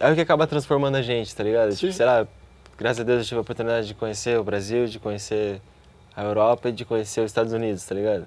é 0.00 0.10
o 0.10 0.14
que 0.14 0.22
acaba 0.22 0.46
transformando 0.46 0.94
a 0.96 1.02
gente, 1.02 1.36
tá 1.36 1.44
ligado? 1.44 1.76
Tipo, 1.76 1.92
sei 1.92 2.06
lá, 2.06 2.26
graças 2.78 3.00
a 3.00 3.04
Deus 3.04 3.18
eu 3.18 3.24
tive 3.26 3.36
a 3.36 3.40
oportunidade 3.42 3.86
de 3.88 3.92
conhecer 3.92 4.38
o 4.38 4.42
Brasil, 4.42 4.86
de 4.86 4.98
conhecer 4.98 5.60
a 6.16 6.24
Europa 6.24 6.70
e 6.70 6.72
de 6.72 6.86
conhecer 6.86 7.20
os 7.20 7.26
Estados 7.26 7.52
Unidos, 7.52 7.84
tá 7.84 7.94
ligado? 7.94 8.26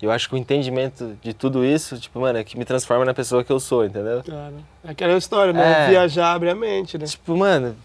Eu 0.00 0.10
acho 0.10 0.26
que 0.26 0.34
o 0.34 0.38
entendimento 0.38 1.18
de 1.20 1.34
tudo 1.34 1.62
isso, 1.62 1.98
tipo, 1.98 2.18
mano, 2.18 2.38
é 2.38 2.44
que 2.44 2.56
me 2.56 2.64
transforma 2.64 3.04
na 3.04 3.12
pessoa 3.12 3.44
que 3.44 3.52
eu 3.52 3.60
sou, 3.60 3.84
entendeu? 3.84 4.22
Cara. 4.24 4.54
É 4.82 4.90
aquela 4.92 5.18
história, 5.18 5.52
né? 5.52 5.84
É. 5.84 5.90
Viajar 5.90 6.32
abre 6.32 6.48
a 6.48 6.54
mente, 6.54 6.96
né? 6.96 7.04
Tipo, 7.04 7.36
mano, 7.36 7.76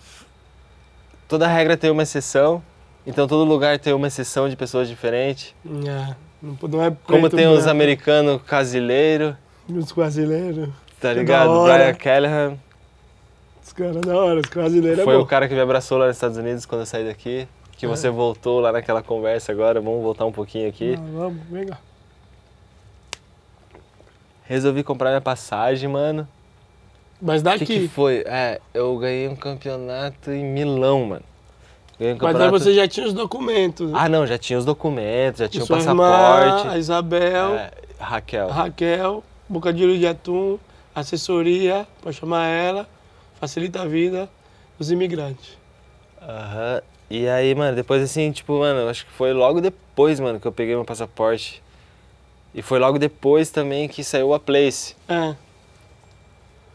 toda 1.28 1.46
regra 1.50 1.76
tem 1.76 1.92
uma 1.92 2.04
exceção, 2.04 2.64
então 3.08 3.28
todo 3.28 3.44
lugar 3.48 3.80
tem 3.80 3.94
uma 3.94 4.08
exceção 4.08 4.48
de 4.50 4.56
pessoas 4.56 4.88
diferentes. 4.88 5.56
É. 5.66 6.16
Não, 6.42 6.56
não 6.70 6.84
é 6.84 6.92
Como 7.06 7.22
preto, 7.22 7.36
tem 7.36 7.48
os 7.48 7.56
branco. 7.56 7.70
americanos 7.72 8.42
casileiros, 8.44 9.34
Os 9.68 9.92
brasileiros. 9.92 10.70
tá 11.02 11.14
ligado? 11.14 11.64
Brian 11.64 11.94
Callahan. 11.96 12.58
Os 13.66 13.74
caras 13.74 14.02
da 14.02 14.16
hora, 14.16 14.40
os 14.40 14.50
brasileiros 14.50 15.04
Foi 15.04 15.16
é 15.16 15.18
o 15.18 15.26
cara 15.26 15.48
que 15.48 15.54
me 15.56 15.60
abraçou 15.62 15.98
lá 15.98 16.08
nos 16.08 16.16
Estados 16.16 16.38
Unidos 16.38 16.66
quando 16.66 16.82
eu 16.82 16.86
saí 16.86 17.06
daqui. 17.06 17.48
Que 17.78 17.86
É. 17.86 17.90
você 17.90 18.10
voltou 18.10 18.60
lá 18.60 18.72
naquela 18.72 19.02
conversa 19.04 19.52
agora. 19.52 19.80
Vamos 19.82 20.02
voltar 20.02 20.26
um 20.26 20.32
pouquinho 20.32 20.68
aqui. 20.70 20.96
Ah, 20.98 21.02
vamos, 21.14 21.42
vem 21.50 21.66
cá. 21.68 21.78
Resolvi 24.46 24.84
comprar 24.84 25.10
minha 25.10 25.22
passagem, 25.22 25.90
mano. 25.90 26.28
Mas 27.22 27.42
O 27.42 27.44
daqui. 27.44 27.66
que, 27.66 27.80
que 27.82 27.88
foi? 27.88 28.24
É, 28.26 28.62
eu 28.74 28.98
ganhei 28.98 29.28
um 29.28 29.36
campeonato 29.36 30.32
em 30.32 30.44
Milão, 30.46 31.06
mano. 31.06 31.24
Um 32.00 32.16
Mas 32.22 32.36
aí 32.40 32.50
você 32.52 32.74
já 32.76 32.88
tinha 32.88 33.08
os 33.08 33.14
documentos. 33.14 33.90
né? 33.90 33.98
Ah, 34.00 34.08
não, 34.08 34.26
já 34.28 34.38
tinha 34.38 34.60
os 34.60 34.66
documentos, 34.66 35.40
já 35.40 35.48
tinha 35.50 35.64
o 35.64 35.68
passaporte. 35.68 36.58
Irmã, 36.60 36.72
a 36.72 36.78
Isabel, 36.78 37.56
É, 37.56 37.72
Raquel. 38.00 38.48
Raquel, 38.50 39.24
bocadilho 39.50 39.98
de 39.98 40.06
atum, 40.06 40.60
assessoria, 40.94 41.88
pode 42.02 42.16
chamar 42.18 42.46
ela, 42.48 42.88
facilita 43.40 43.82
a 43.82 43.86
vida 43.86 44.30
dos 44.78 44.92
imigrantes. 44.92 45.58
Aham. 46.22 46.82
E 47.10 47.28
aí, 47.28 47.56
mano, 47.56 47.76
depois 47.76 48.04
assim, 48.04 48.32
tipo, 48.32 48.60
mano, 48.60 48.90
acho 48.90 49.06
que 49.06 49.12
foi 49.14 49.34
logo 49.34 49.60
depois, 49.62 50.20
mano, 50.20 50.40
que 50.40 50.48
eu 50.48 50.52
peguei 50.52 50.76
meu 50.76 50.86
passaporte. 50.86 51.64
E 52.54 52.62
foi 52.62 52.78
logo 52.80 53.00
depois 53.00 53.50
também 53.50 53.88
que 53.88 54.04
saiu 54.04 54.34
a 54.34 54.40
Place. 54.40 54.96
É, 55.10 55.34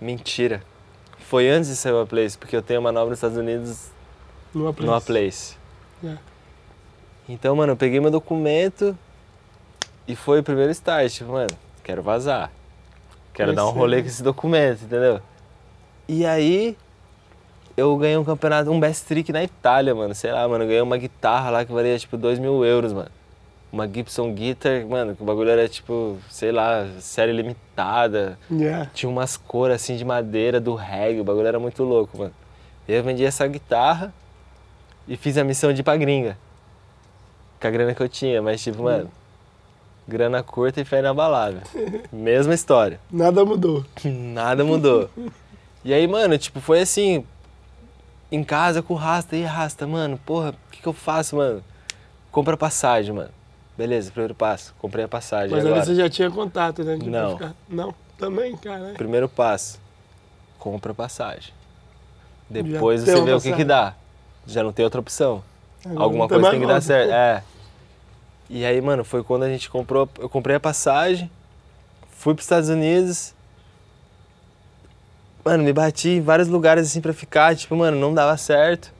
Mentira. 0.00 0.62
Foi 1.18 1.48
antes 1.48 1.70
de 1.70 1.76
sair 1.76 1.94
a 2.00 2.04
Place, 2.06 2.36
porque 2.36 2.56
eu 2.56 2.62
tenho 2.62 2.80
uma 2.80 2.90
manobra 2.90 3.10
nos 3.10 3.18
Estados 3.18 3.36
Unidos 3.38 3.91
numa 4.54 4.72
numa 4.78 5.00
Place. 5.00 5.56
É. 6.04 6.16
Então, 7.28 7.54
mano, 7.54 7.72
eu 7.72 7.76
peguei 7.76 8.00
meu 8.00 8.10
documento 8.10 8.96
e 10.06 10.16
foi 10.16 10.40
o 10.40 10.42
primeiro 10.42 10.70
start. 10.72 11.12
Tipo, 11.12 11.32
mano, 11.32 11.50
quero 11.82 12.02
vazar. 12.02 12.50
Quero 13.32 13.54
dar 13.54 13.62
um 13.62 13.68
Conhecer. 13.68 13.78
rolê 13.80 14.02
com 14.02 14.08
esse 14.08 14.22
documento, 14.22 14.84
entendeu? 14.84 15.20
E 16.06 16.26
aí, 16.26 16.76
eu 17.76 17.96
ganhei 17.96 18.16
um 18.16 18.24
campeonato, 18.24 18.70
um 18.70 18.78
best 18.78 19.06
trick 19.06 19.32
na 19.32 19.42
Itália, 19.42 19.94
mano. 19.94 20.14
Sei 20.14 20.30
lá, 20.30 20.46
mano, 20.46 20.64
eu 20.64 20.68
ganhei 20.68 20.82
uma 20.82 20.98
guitarra 20.98 21.50
lá 21.50 21.64
que 21.64 21.72
valia 21.72 21.98
tipo 21.98 22.16
2 22.16 22.38
mil 22.38 22.64
euros, 22.64 22.92
mano. 22.92 23.10
Uma 23.72 23.88
Gibson 23.88 24.34
Guitar, 24.34 24.84
mano, 24.86 25.16
que 25.16 25.22
o 25.22 25.24
bagulho 25.24 25.48
era 25.48 25.66
tipo, 25.66 26.18
sei 26.28 26.52
lá, 26.52 26.86
série 27.00 27.32
limitada. 27.32 28.38
Yeah. 28.50 28.90
Tinha 28.92 29.08
umas 29.08 29.38
cores 29.38 29.76
assim 29.76 29.96
de 29.96 30.04
madeira 30.04 30.60
do 30.60 30.74
reggae, 30.74 31.20
o 31.20 31.24
bagulho 31.24 31.46
era 31.46 31.58
muito 31.58 31.82
louco, 31.82 32.18
mano. 32.18 32.34
E 32.86 32.92
eu 32.92 33.02
vendi 33.02 33.24
essa 33.24 33.46
guitarra 33.46 34.12
e 35.06 35.16
fiz 35.16 35.36
a 35.38 35.44
missão 35.44 35.72
de 35.72 35.80
ir 35.80 35.84
pra 35.84 35.96
gringa. 35.96 36.36
Com 37.60 37.66
a 37.68 37.70
grana 37.70 37.94
que 37.94 38.02
eu 38.02 38.08
tinha, 38.08 38.42
mas 38.42 38.62
tipo, 38.62 38.82
mano, 38.82 39.10
grana 40.06 40.42
curta 40.42 40.80
e 40.80 40.84
fé 40.84 40.98
inabalável. 41.00 41.60
Mesma 42.12 42.54
história. 42.54 43.00
Nada 43.10 43.44
mudou. 43.44 43.84
Nada 44.04 44.64
mudou. 44.64 45.08
E 45.84 45.92
aí, 45.92 46.06
mano, 46.06 46.36
tipo, 46.38 46.60
foi 46.60 46.80
assim, 46.80 47.24
em 48.30 48.42
casa 48.44 48.82
com 48.82 48.94
o 48.94 48.96
Rasta, 48.96 49.36
e 49.36 49.42
Rasta, 49.42 49.86
mano, 49.86 50.18
porra, 50.24 50.50
o 50.50 50.70
que, 50.70 50.80
que 50.82 50.86
eu 50.86 50.92
faço, 50.92 51.36
mano? 51.36 51.62
Compra 52.30 52.56
passagem, 52.56 53.14
mano. 53.14 53.30
Beleza, 53.76 54.10
primeiro 54.10 54.34
passo, 54.34 54.74
comprei 54.78 55.04
a 55.04 55.08
passagem. 55.08 55.50
Mas 55.50 55.60
ali 55.60 55.68
agora? 55.68 55.84
você 55.84 55.94
já 55.94 56.08
tinha 56.08 56.30
contato, 56.30 56.84
né? 56.84 56.98
Não. 57.02 57.32
ficar- 57.32 57.54
Não, 57.68 57.94
também, 58.18 58.56
cara. 58.56 58.92
Primeiro 58.96 59.28
passo, 59.28 59.80
compra 60.58 60.92
passagem. 60.94 61.52
Depois 62.48 63.04
Já 63.04 63.14
você 63.16 63.24
vê 63.24 63.32
o 63.32 63.40
que, 63.40 63.52
que 63.54 63.64
dá. 63.64 63.94
Já 64.46 64.62
não 64.62 64.72
tem 64.72 64.84
outra 64.84 65.00
opção. 65.00 65.42
Agora 65.84 66.02
Alguma 66.02 66.28
coisa 66.28 66.50
tem 66.50 66.60
que 66.60 66.66
dar 66.66 66.80
certo. 66.80 67.12
É. 67.12 67.42
E 68.48 68.64
aí, 68.64 68.80
mano, 68.80 69.04
foi 69.04 69.22
quando 69.22 69.44
a 69.44 69.48
gente 69.48 69.70
comprou. 69.70 70.08
Eu 70.18 70.28
comprei 70.28 70.56
a 70.56 70.60
passagem, 70.60 71.30
fui 72.10 72.34
pros 72.34 72.44
Estados 72.44 72.68
Unidos. 72.68 73.34
Mano, 75.44 75.64
me 75.64 75.72
bati 75.72 76.10
em 76.10 76.20
vários 76.20 76.48
lugares 76.48 76.86
assim 76.86 77.00
pra 77.00 77.12
ficar, 77.12 77.56
tipo, 77.56 77.74
mano, 77.74 77.98
não 77.98 78.14
dava 78.14 78.36
certo. 78.36 78.92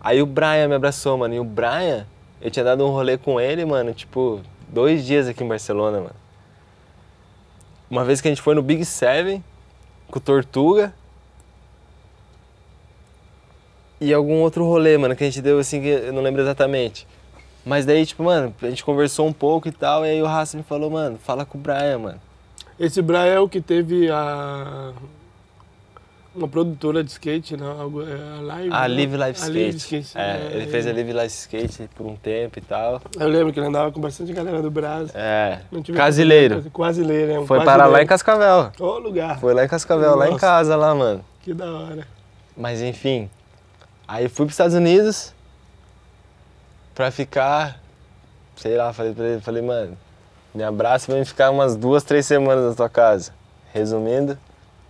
Aí 0.00 0.20
o 0.20 0.26
Brian 0.26 0.68
me 0.68 0.74
abraçou, 0.74 1.16
mano. 1.16 1.34
E 1.34 1.40
o 1.40 1.44
Brian, 1.44 2.06
eu 2.40 2.50
tinha 2.50 2.64
dado 2.64 2.86
um 2.86 2.90
rolê 2.90 3.16
com 3.16 3.40
ele, 3.40 3.64
mano, 3.64 3.94
tipo, 3.94 4.40
dois 4.68 5.04
dias 5.04 5.26
aqui 5.26 5.42
em 5.42 5.48
Barcelona, 5.48 5.98
mano. 5.98 6.16
Uma 7.90 8.04
vez 8.04 8.20
que 8.20 8.28
a 8.28 8.30
gente 8.30 8.42
foi 8.42 8.54
no 8.54 8.62
Big 8.62 8.84
Seven 8.84 9.42
com 10.10 10.18
o 10.18 10.20
Tortuga. 10.20 10.92
E 14.00 14.14
algum 14.14 14.40
outro 14.40 14.64
rolê, 14.64 14.96
mano, 14.96 15.16
que 15.16 15.24
a 15.24 15.26
gente 15.26 15.42
deu 15.42 15.58
assim, 15.58 15.80
que 15.80 15.88
eu 15.88 16.12
não 16.12 16.22
lembro 16.22 16.40
exatamente. 16.40 17.06
Mas 17.64 17.84
daí, 17.84 18.06
tipo, 18.06 18.22
mano, 18.22 18.54
a 18.62 18.66
gente 18.66 18.84
conversou 18.84 19.26
um 19.26 19.32
pouco 19.32 19.68
e 19.68 19.72
tal, 19.72 20.06
e 20.06 20.10
aí 20.10 20.22
o 20.22 20.26
Raça 20.26 20.56
me 20.56 20.62
falou, 20.62 20.90
mano, 20.90 21.18
fala 21.18 21.44
com 21.44 21.58
o 21.58 21.60
Brian, 21.60 21.98
mano. 21.98 22.20
Esse 22.78 23.02
Brian 23.02 23.24
é 23.24 23.40
o 23.40 23.48
que 23.48 23.60
teve 23.60 24.08
a. 24.10 24.92
Uma 26.34 26.46
produtora 26.46 27.02
de 27.02 27.10
skate, 27.10 27.56
não? 27.56 27.80
Algo, 27.80 28.02
é, 28.02 28.14
a 28.14 28.40
Live. 28.40 28.72
A 28.72 28.88
né? 28.88 28.94
Live 28.94 29.16
Life 29.16 29.24
A 29.24 29.30
Skate. 29.32 29.58
Live 29.58 29.76
Skate. 29.76 30.18
É, 30.18 30.50
ele 30.54 30.66
fez 30.68 30.86
a 30.86 30.92
Live 30.92 31.12
Life 31.12 31.26
Skate 31.26 31.90
por 31.96 32.06
um 32.06 32.14
tempo 32.14 32.58
e 32.60 32.62
tal. 32.62 33.02
Eu 33.18 33.26
lembro 33.26 33.52
que 33.52 33.58
ele 33.58 33.66
andava 33.66 33.90
com 33.90 34.00
bastante 34.00 34.32
galera 34.32 34.62
do 34.62 34.70
Brasil. 34.70 35.10
É, 35.14 35.62
Casileiro. 35.96 36.62
Quasileiro, 36.70 37.32
é 37.32 37.40
um 37.40 37.46
Foi 37.46 37.64
parar 37.64 37.86
lá 37.86 38.00
em 38.00 38.06
Cascavel. 38.06 38.70
Ô 38.78 38.98
lugar. 38.98 39.40
Foi 39.40 39.52
lá 39.52 39.64
em 39.64 39.68
Cascavel, 39.68 40.14
lá 40.14 40.26
em 40.26 40.30
Nossa. 40.30 40.40
casa, 40.40 40.76
lá, 40.76 40.94
mano. 40.94 41.24
Que 41.42 41.52
da 41.52 41.72
hora. 41.72 42.06
Mas 42.56 42.80
enfim, 42.80 43.28
aí 44.08 44.28
fui 44.28 44.46
pros 44.46 44.54
Estados 44.54 44.74
Unidos 44.74 45.32
pra 46.94 47.10
ficar, 47.10 47.78
sei 48.56 48.76
lá, 48.76 48.92
falei 48.92 49.12
pra 49.14 49.24
ele, 49.24 49.40
falei, 49.40 49.62
mano, 49.62 49.96
me 50.54 50.62
abraça 50.64 51.10
e 51.10 51.14
vem 51.14 51.24
ficar 51.24 51.50
umas 51.50 51.76
duas, 51.76 52.02
três 52.02 52.26
semanas 52.26 52.70
na 52.70 52.74
tua 52.74 52.88
casa. 52.88 53.32
Resumindo, 53.72 54.36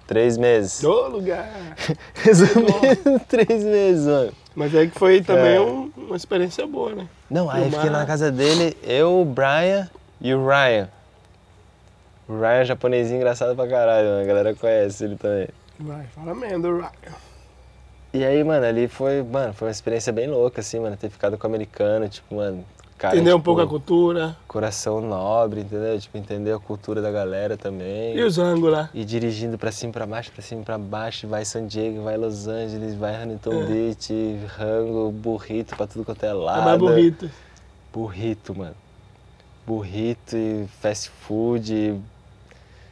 três 0.06 0.38
meses. 0.38 0.82
Ô 0.84 1.08
lugar. 1.08 1.48
Resumindo, 2.14 3.20
três 3.28 3.64
meses, 3.64 4.06
mano. 4.06 4.32
Mas 4.54 4.74
aí 4.74 4.88
que 4.88 4.98
foi 4.98 5.20
também 5.20 5.56
É. 5.56 5.60
um- 5.60 5.92
uma 5.96 6.16
experiência 6.16 6.66
boa, 6.66 6.94
né? 6.94 7.08
Não, 7.30 7.50
aí 7.50 7.70
fiquei 7.70 7.90
na 7.90 8.06
casa 8.06 8.30
dele, 8.32 8.76
eu, 8.82 9.20
o 9.20 9.24
Brian 9.24 9.88
e 10.20 10.32
o 10.34 10.46
Ryan. 10.46 10.88
O 12.28 12.38
Ryan 12.40 12.60
é 12.60 12.64
japonesinho 12.64 13.16
engraçado 13.18 13.54
pra 13.54 13.68
caralho, 13.68 14.06
mano. 14.08 14.22
a 14.22 14.24
galera 14.24 14.54
conhece 14.54 15.04
ele 15.04 15.16
também. 15.16 15.48
Vai, 15.78 16.06
fala 16.14 16.34
mesmo, 16.34 16.78
Ryan. 16.78 16.90
E 18.12 18.24
aí, 18.24 18.42
mano, 18.42 18.64
ali 18.64 18.88
foi, 18.88 19.22
mano, 19.22 19.52
foi 19.52 19.68
uma 19.68 19.72
experiência 19.72 20.12
bem 20.12 20.26
louca, 20.28 20.60
assim, 20.60 20.80
mano, 20.80 20.96
ter 20.96 21.10
ficado 21.10 21.36
com 21.36 21.46
o 21.46 21.50
americano, 21.50 22.08
tipo, 22.08 22.34
mano, 22.36 22.64
cara, 22.96 23.14
Entender 23.14 23.34
um 23.34 23.36
tipo, 23.36 23.44
pouco 23.44 23.60
a 23.60 23.66
cultura. 23.66 24.36
coração 24.48 25.00
nobre, 25.02 25.60
entendeu? 25.60 25.98
Tipo, 26.00 26.16
entender 26.16 26.52
a 26.52 26.58
cultura 26.58 27.02
da 27.02 27.10
galera 27.10 27.56
também. 27.58 28.16
E 28.16 28.22
os 28.22 28.38
ângulos 28.38 28.72
lá. 28.72 28.88
E 28.94 29.04
dirigindo 29.04 29.58
pra 29.58 29.70
cima 29.70 29.92
pra 29.92 30.06
baixo, 30.06 30.32
pra 30.32 30.42
cima 30.42 30.62
pra 30.62 30.78
baixo, 30.78 31.28
vai 31.28 31.44
San 31.44 31.66
Diego, 31.66 32.02
vai 32.02 32.16
Los 32.16 32.48
Angeles, 32.48 32.94
vai 32.94 33.14
Huntington 33.22 33.52
É. 33.52 33.66
Beach, 33.66 34.38
rango, 34.56 35.10
burrito 35.12 35.76
pra 35.76 35.86
tudo 35.86 36.02
quanto 36.04 36.24
é 36.24 36.28
É 36.28 36.32
lado. 36.32 36.64
mais 36.64 36.78
bonito. 36.78 37.30
Burrito, 37.92 38.54
mano. 38.56 38.74
Burrito 39.66 40.34
e 40.34 40.66
fast 40.80 41.10
food, 41.10 42.00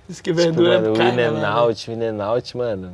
Diz 0.07 0.21
que 0.21 0.31
tipo, 0.31 0.43
verdura 0.43 0.79
mano, 0.81 0.93
o 0.93 1.03
é 1.03 1.09
in 1.09 1.17
cara 1.17 1.29
and 1.31 1.49
out, 1.49 1.91
in 1.91 2.03
and 2.05 2.23
out, 2.25 2.55
mano. 2.57 2.93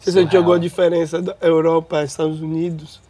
Você 0.00 0.12
sentiu 0.12 0.22
surreal. 0.26 0.42
alguma 0.42 0.60
diferença 0.60 1.20
da 1.20 1.36
Europa, 1.40 2.02
Estados 2.04 2.40
Unidos? 2.40 3.00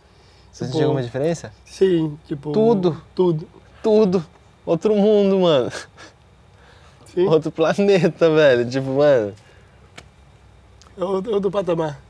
Você 0.53 0.65
Tipo, 0.65 0.73
sentiu 0.73 0.87
alguma 0.89 1.03
diferença? 1.03 1.53
Sim, 1.65 2.19
tipo... 2.27 2.53
Tudo. 2.53 3.01
Tudo. 3.15 3.49
Tudo. 3.83 4.25
Outro 4.67 4.95
mundo, 4.97 5.39
mano. 5.41 5.71
Sim, 7.15 7.27
Outro 7.27 7.51
planeta, 7.51 8.31
velho. 8.31 8.69
Tipo, 8.69 8.91
mano. 8.91 9.35
é 10.99 11.05
outro, 11.05 11.33
outro 11.35 11.51
patamar. 11.51 12.01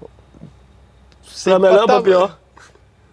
sem 1.25 1.53
Pra 1.53 1.59
melhor 1.61 1.81
ou 1.83 1.87
pra 1.87 1.97
patamar. 1.97 2.03
pior? 2.03 2.39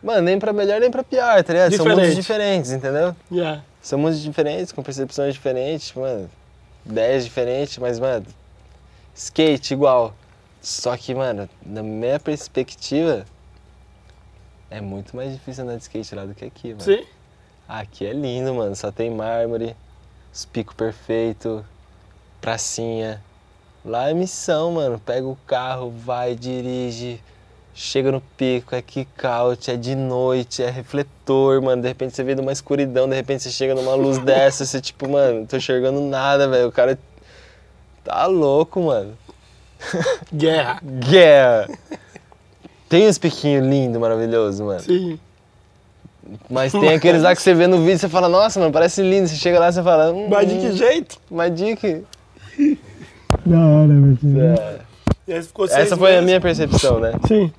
Mano, 0.01 0.21
nem 0.21 0.37
pra 0.39 0.53
melhor 0.53 0.79
nem 0.79 0.91
pra 0.91 1.03
pior, 1.03 1.43
tá 1.43 1.51
ligado? 1.53 1.75
São 1.75 1.85
mundos 1.85 1.95
Diferente. 2.01 2.15
diferentes, 2.21 2.71
entendeu? 2.71 3.15
Yeah. 3.31 3.63
São 3.81 3.97
mundos 3.99 4.21
diferentes, 4.21 4.71
com 4.71 4.81
percepções 4.83 5.33
diferentes, 5.33 5.91
mano. 5.93 6.29
Ideias 6.85 7.23
diferentes, 7.25 7.77
mas, 7.79 7.99
mano. 7.99 8.25
Skate 9.15 9.73
igual. 9.73 10.13
Só 10.65 10.97
que, 10.97 11.13
mano, 11.13 11.47
na 11.63 11.83
minha 11.83 12.19
perspectiva, 12.19 13.23
é 14.67 14.81
muito 14.81 15.15
mais 15.15 15.31
difícil 15.31 15.63
andar 15.63 15.75
de 15.75 15.83
skate 15.83 16.15
lá 16.15 16.25
do 16.25 16.33
que 16.33 16.43
aqui, 16.43 16.69
mano. 16.69 16.81
Sim. 16.81 17.05
Aqui 17.67 18.03
é 18.03 18.11
lindo, 18.11 18.51
mano. 18.51 18.75
Só 18.75 18.91
tem 18.91 19.11
mármore, 19.11 19.75
os 20.33 20.43
picos 20.43 20.75
perfeitos, 20.75 21.63
pracinha. 22.41 23.21
Lá 23.85 24.09
é 24.09 24.15
missão, 24.15 24.71
mano. 24.71 24.97
Pega 24.97 25.27
o 25.27 25.37
carro, 25.45 25.91
vai, 25.91 26.33
dirige, 26.33 27.21
chega 27.75 28.11
no 28.11 28.19
pico, 28.19 28.73
é 28.73 28.81
kick-out, 28.81 29.69
é 29.69 29.77
de 29.77 29.93
noite, 29.93 30.63
é 30.63 30.71
refletor, 30.71 31.61
mano. 31.61 31.83
De 31.83 31.87
repente 31.87 32.15
você 32.15 32.23
vê 32.23 32.33
numa 32.33 32.51
escuridão, 32.51 33.07
de 33.07 33.15
repente 33.15 33.43
você 33.43 33.51
chega 33.51 33.75
numa 33.75 33.93
luz 33.93 34.17
dessa, 34.25 34.65
você 34.65 34.81
tipo, 34.81 35.07
mano, 35.07 35.41
não 35.41 35.45
tô 35.45 35.57
enxergando 35.57 36.01
nada, 36.01 36.47
velho. 36.47 36.69
O 36.69 36.71
cara 36.71 36.97
tá 38.03 38.25
louco, 38.25 38.81
mano. 38.81 39.15
Guerra. 40.33 40.79
Guerra! 40.83 41.69
Tem 42.89 43.07
uns 43.07 43.17
piquinhos 43.17 43.65
lindos, 43.65 43.99
maravilhosos, 43.99 44.59
mano. 44.61 44.79
Sim. 44.79 45.19
Mas 46.49 46.71
tem 46.71 46.93
aqueles 46.93 47.21
lá 47.21 47.35
que 47.35 47.41
você 47.41 47.53
vê 47.53 47.67
no 47.67 47.77
vídeo 47.79 47.93
e 47.95 47.99
você 47.99 48.09
fala, 48.09 48.27
nossa, 48.27 48.59
mano, 48.59 48.71
parece 48.71 49.01
lindo. 49.01 49.27
Você 49.27 49.35
chega 49.35 49.59
lá 49.59 49.69
e 49.69 49.73
você 49.73 49.83
fala, 49.83 50.11
hum, 50.11 50.27
Mas 50.29 50.49
de 50.49 50.55
que 50.59 50.71
jeito? 50.71 51.17
Mas 51.29 51.53
de 51.55 51.75
que? 51.75 52.03
Da 53.45 53.59
hora, 53.59 53.87
meu 53.87 54.17
filho. 54.17 54.41
É. 54.41 54.79
E 55.27 55.33
aí 55.33 55.43
ficou 55.43 55.67
seis 55.67 55.79
Essa 55.87 55.97
foi 55.97 56.09
a 56.11 56.13
meses. 56.13 56.25
minha 56.25 56.41
percepção, 56.41 56.99
né? 56.99 57.13
Sim. 57.27 57.51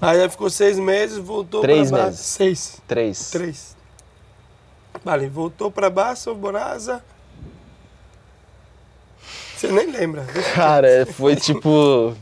Aí 0.00 0.28
ficou 0.28 0.50
seis 0.50 0.78
meses, 0.78 1.18
voltou 1.18 1.60
Três 1.60 1.88
pra 1.88 1.98
base. 1.98 2.10
meses. 2.10 2.26
Seis. 2.26 2.82
Três. 2.86 3.30
Três. 3.30 3.76
Vale, 5.04 5.28
voltou 5.28 5.70
pra 5.70 5.88
Barça, 5.90 6.32
Borasa. 6.34 7.02
Você 9.66 9.72
nem 9.72 9.90
lembra. 9.90 10.24
Cara, 10.54 11.06
foi 11.06 11.36
tipo. 11.36 12.14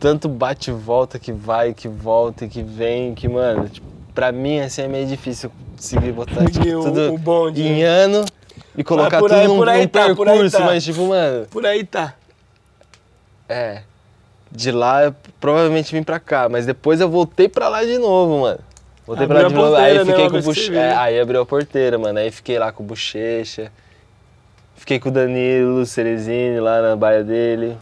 Tanto 0.00 0.28
bate 0.28 0.70
e 0.70 0.72
volta 0.74 1.18
que 1.18 1.32
vai, 1.32 1.72
que 1.72 1.88
volta 1.88 2.44
e 2.44 2.48
que 2.48 2.62
vem, 2.62 3.14
que, 3.14 3.26
mano, 3.26 3.68
tipo, 3.68 3.86
pra 4.14 4.30
mim 4.32 4.60
assim 4.60 4.82
é 4.82 4.88
meio 4.88 5.06
difícil 5.06 5.50
conseguir 5.76 6.12
botar 6.12 6.44
tipo, 6.50 6.66
o- 6.78 6.84
tudo 6.84 7.14
o 7.14 7.18
bonde, 7.18 7.62
em 7.62 7.82
né? 7.82 7.84
ano 7.84 8.24
e 8.76 8.84
colocar 8.84 9.18
por 9.18 9.30
tudo 9.30 9.40
aí- 9.40 9.48
num, 9.48 9.56
num 9.56 9.86
tá, 9.86 10.04
percurso, 10.06 10.58
tá. 10.58 10.64
mas 10.64 10.84
tipo, 10.84 11.06
mano, 11.08 11.46
Por 11.46 11.64
aí 11.64 11.84
tá. 11.84 12.14
é. 13.48 13.82
De 14.52 14.70
lá 14.70 15.04
eu 15.04 15.14
provavelmente 15.40 15.92
vim 15.94 16.02
pra 16.02 16.20
cá, 16.20 16.48
mas 16.50 16.64
depois 16.66 17.00
eu 17.00 17.08
voltei 17.08 17.48
pra 17.48 17.68
lá 17.68 17.82
de 17.82 17.96
novo, 17.98 18.40
mano. 18.42 18.60
Voltei 19.06 19.26
pra 19.26 19.40
lá 19.40 19.46
Abriu 19.46 19.58
de 19.58 19.64
novo, 19.64 19.76
aí 19.76 19.98
né, 19.98 20.04
fiquei 20.04 20.30
com 20.30 20.40
Bochecha. 20.42 20.70
veio. 20.72 20.98
aí 20.98 21.20
abriu 21.20 21.40
a 21.40 21.46
porteira, 21.46 21.98
mano. 21.98 22.18
Aí 22.18 22.30
fiquei 22.30 22.58
lá 22.58 22.70
com 22.70 22.82
o 22.82 22.86
Bochecha. 22.86 23.72
Fiquei 24.84 25.00
com 25.00 25.08
o 25.08 25.12
Danilo 25.12 25.86
Cerezini 25.86 26.60
lá 26.60 26.82
na 26.82 26.94
baia 26.94 27.24
dele. 27.24 27.78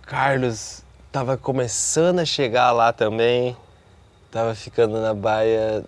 Carlos 0.00 0.82
tava 1.12 1.36
começando 1.36 2.20
a 2.20 2.24
chegar 2.24 2.72
lá 2.72 2.90
também. 2.90 3.54
Tava 4.30 4.54
ficando 4.54 4.98
na 4.98 5.12
baia 5.12 5.84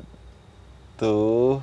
do. 0.98 1.62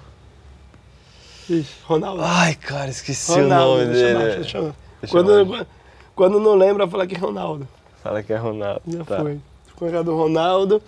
Ixi, 1.48 1.76
Ronaldo. 1.84 2.23
Ai, 2.26 2.56
cara, 2.56 2.89
esqueci 2.89 3.34
Ronaldo, 3.39 3.72
o 3.73 3.77
nome 3.85 3.93
dele. 3.93 4.14
chamar, 4.14 4.35
deixa 4.39 4.57
eu. 4.57 4.76
Deixa 4.99 5.11
Quando, 5.15 5.68
quando 6.15 6.39
não 6.39 6.56
lembra, 6.56 6.88
fala 6.88 7.06
que 7.06 7.14
é 7.14 7.19
Ronaldo. 7.19 7.68
Fala 8.02 8.23
que 8.23 8.34
é 8.34 8.38
Ronaldo. 8.38 8.81
Já 8.88 9.03
Tá. 9.06 9.18
foi. 9.19 9.39
Ficou 9.68 9.88
ligado 9.88 10.06
do 10.06 10.18
Ronaldo, 10.18 10.81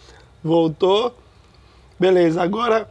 voltou. 0.44 1.16
Beleza, 2.00 2.42
agora 2.42 2.90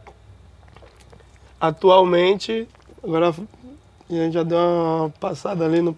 atualmente, 1.59 2.69
agora 3.03 3.29
a 3.29 4.13
gente 4.13 4.33
já 4.33 4.43
deu 4.43 4.57
uma 4.57 5.09
passada 5.19 5.65
ali 5.65 5.81
no 5.81 5.97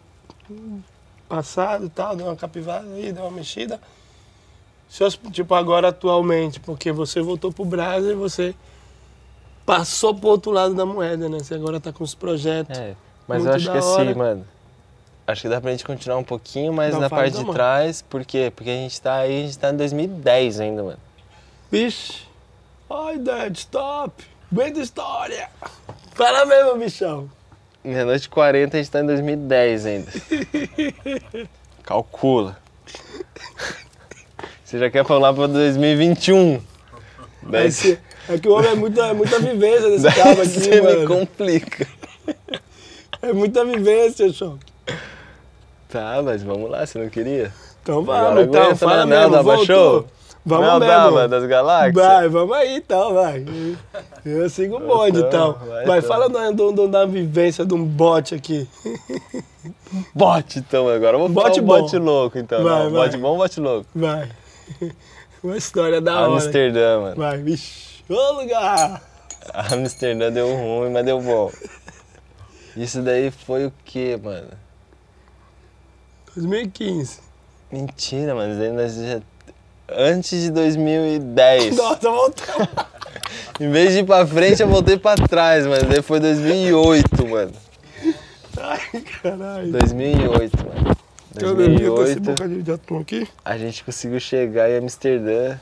passado 1.27 1.85
e 1.85 1.89
tal, 1.89 2.15
deu 2.15 2.27
uma 2.27 2.35
capivada 2.35 2.87
aí, 2.87 3.11
deu 3.11 3.23
uma 3.23 3.31
mexida. 3.31 3.79
Seus, 4.87 5.19
tipo, 5.31 5.53
agora 5.55 5.89
atualmente, 5.89 6.59
porque 6.59 6.91
você 6.91 7.21
voltou 7.21 7.51
pro 7.51 7.65
Brasil 7.65 8.11
e 8.11 8.15
você 8.15 8.53
passou 9.65 10.13
pro 10.13 10.29
outro 10.29 10.51
lado 10.51 10.73
da 10.75 10.85
moeda, 10.85 11.27
né? 11.27 11.39
Você 11.39 11.55
agora 11.55 11.79
tá 11.79 11.91
com 11.91 12.03
os 12.03 12.13
projetos. 12.13 12.77
É, 12.77 12.95
mas 13.27 13.43
eu 13.45 13.53
acho 13.53 13.65
da 13.65 13.71
que 13.71 13.77
hora. 13.79 14.03
assim, 14.09 14.13
mano. 14.17 14.47
Acho 15.27 15.41
que 15.41 15.49
dá 15.49 15.59
pra 15.59 15.71
gente 15.71 15.83
continuar 15.83 16.17
um 16.19 16.23
pouquinho 16.23 16.71
mais 16.71 16.93
Não, 16.93 17.01
na 17.01 17.09
parte 17.09 17.33
da 17.33 17.39
de 17.39 17.45
mão. 17.45 17.53
trás. 17.53 18.03
Por 18.03 18.23
quê? 18.23 18.53
Porque 18.55 18.69
a 18.69 18.73
gente 18.75 19.01
tá 19.01 19.15
aí, 19.15 19.39
a 19.39 19.45
gente 19.47 19.57
tá 19.57 19.71
em 19.71 19.77
2010 19.77 20.59
ainda, 20.59 20.83
mano. 20.83 20.99
Vixe! 21.71 22.21
Ai, 22.87 23.17
Dad, 23.17 23.57
stop! 23.57 24.23
Aguenta 24.51 24.79
história! 24.79 25.49
Fala 26.15 26.45
mesmo, 26.45 26.77
bichão! 26.77 27.29
Meia-noite 27.83 28.25
e 28.25 28.29
40 28.29 28.77
a 28.77 28.79
gente 28.79 28.89
tá 28.89 29.01
em 29.01 29.05
2010 29.05 29.85
ainda. 29.85 30.11
Calcula. 31.83 32.57
Você 34.63 34.79
já 34.79 34.89
quer 34.89 35.05
falar 35.05 35.33
pra 35.33 35.45
2021. 35.45 36.55
É 36.55 36.59
Daí, 37.43 37.71
que, 37.71 37.99
é 38.29 38.37
que 38.39 38.47
o 38.47 38.53
homem 38.53 38.71
é 38.71 38.75
muita, 38.75 39.07
é 39.07 39.13
muita 39.13 39.39
vivência 39.39 39.89
desse 39.89 40.15
cara 40.15 40.31
aqui, 40.31 40.47
você 40.47 40.81
me 40.81 40.81
mano. 40.81 41.07
complica. 41.07 41.85
É 43.21 43.33
muita 43.33 43.65
vivência, 43.65 44.31
show. 44.31 44.57
Tá, 45.89 46.21
mas 46.23 46.41
vamos 46.41 46.71
lá, 46.71 46.85
você 46.85 46.97
não 46.97 47.09
queria? 47.09 47.51
Então 47.83 48.03
vamos, 48.03 48.45
então, 48.45 48.73
fala 48.77 49.05
né? 49.05 49.17
mesmo, 49.17 49.31
Meldaba 49.31 49.55
voltou. 49.57 50.07
Vamos 50.47 50.67
Meldaba 50.67 51.11
mesmo. 51.11 51.27
das 51.29 51.45
galáxias? 51.45 51.95
Vai, 51.95 52.29
vamos 52.29 52.55
aí, 52.55 52.77
então, 52.77 53.13
vai. 53.15 53.43
Eu 54.23 54.47
sigo 54.47 54.75
o 54.77 54.79
bonde, 54.79 55.17
então. 55.17 55.55
Então, 55.57 55.67
vai, 55.67 55.85
Vai, 55.85 55.97
então. 55.99 56.07
fala 56.09 56.29
da, 56.29 56.51
da 56.87 57.05
vivência 57.05 57.65
de 57.65 57.73
um 57.73 57.83
bote 57.83 58.35
aqui. 58.35 58.67
Bote, 60.13 60.59
então, 60.59 60.87
agora. 60.87 61.17
Vamos 61.17 61.31
Bote 61.31 61.59
falar 61.59 61.63
um 61.63 61.65
bom. 61.65 61.81
bote 61.81 61.97
louco, 61.97 62.37
então. 62.37 62.63
Vai, 62.63 62.83
não, 62.83 62.91
vai. 62.91 63.05
Bote 63.07 63.17
bom, 63.17 63.37
bote 63.37 63.59
louco. 63.59 63.87
Vai. 63.95 64.29
Uma 65.43 65.57
história 65.57 65.99
da 65.99 66.21
hora. 66.21 66.33
Amsterdã, 66.33 67.01
mano. 67.01 67.15
Vai, 67.15 67.37
vixe. 67.39 68.03
Ô, 68.07 68.31
lugar! 68.33 69.01
Amsterdã 69.73 70.31
deu 70.31 70.47
ruim, 70.55 70.91
mas 70.91 71.03
deu 71.05 71.19
bom. 71.19 71.51
Isso 72.77 73.01
daí 73.01 73.31
foi 73.31 73.65
o 73.65 73.73
quê, 73.83 74.19
mano? 74.21 74.49
2015. 76.35 77.19
Mentira, 77.71 78.35
mano. 78.35 78.73
Nós 78.73 78.95
já... 78.95 79.19
Antes 79.89 80.41
de 80.41 80.51
2010. 80.51 81.75
Nossa, 81.77 82.09
voltamos. 82.09 82.67
Em 83.59 83.69
vez 83.69 83.93
de 83.93 83.99
ir 83.99 84.05
pra 84.05 84.25
frente, 84.25 84.61
eu 84.61 84.67
voltei 84.67 84.97
pra 84.97 85.15
trás, 85.15 85.65
mano. 85.65 85.85
Daí 85.87 86.01
foi 86.01 86.19
2008, 86.19 87.27
mano. 87.27 87.51
Ai, 88.57 89.01
caralho. 89.21 89.71
2008, 89.71 90.57
mano. 90.57 90.97
Deixa 91.31 91.51
eu 91.51 91.55
beber 91.55 91.89
com 91.89 92.03
esse 92.03 92.15
2008, 92.15 92.21
bocadinho 92.21 92.63
de 92.63 92.71
atum 92.71 92.99
aqui. 92.99 93.27
a 93.43 93.57
gente 93.57 93.83
conseguiu 93.83 94.19
chegar 94.19 94.69
em 94.69 94.77
Amsterdã, 94.77 95.57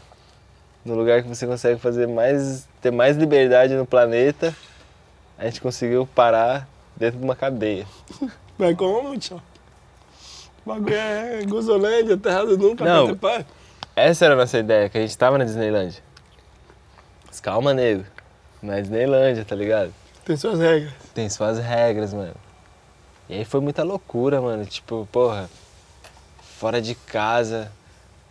no 0.85 0.95
lugar 0.95 1.23
que 1.23 1.29
você 1.29 1.47
consegue 1.47 1.79
fazer 1.79 2.07
mais, 2.07 2.67
ter 2.81 2.91
mais 2.91 3.17
liberdade 3.17 3.73
no 3.73 3.85
planeta. 3.85 4.55
A 5.37 5.45
gente 5.45 5.61
conseguiu 5.61 6.07
parar 6.13 6.67
dentro 6.95 7.19
de 7.19 7.25
uma 7.25 7.35
cadeia. 7.35 7.85
Vai 8.57 8.75
como, 8.75 9.17
tchau? 9.17 9.41
O 10.65 10.69
bagulho 10.69 10.95
é 10.95 11.43
Gozolândia, 11.47 12.17
terra 12.17 12.45
do 12.45 12.57
nunca, 12.57 12.85
Não. 12.85 13.17
Essa 13.95 14.26
era 14.26 14.34
a 14.34 14.38
nossa 14.38 14.57
ideia, 14.57 14.90
que 14.90 14.98
a 14.98 15.02
gente 15.02 15.15
tava 15.18 15.38
na 15.38 15.44
Disneylandia. 15.44 16.02
Mas 17.28 17.40
calma, 17.40 17.74
nego. 17.74 18.03
Na 18.61 18.80
Disneylandia, 18.80 19.45
tá 19.45 19.56
ligado? 19.56 19.94
Tem 20.26 20.36
suas 20.36 20.60
regras. 20.60 20.94
Tem 21.14 21.30
suas 21.30 21.60
regras, 21.60 22.14
mano. 22.14 22.34
E 23.30 23.36
aí 23.36 23.45
foi 23.45 23.60
muita 23.60 23.84
loucura, 23.84 24.41
mano. 24.41 24.65
Tipo, 24.65 25.07
porra, 25.11 25.49
fora 26.57 26.82
de 26.82 26.95
casa. 26.95 27.72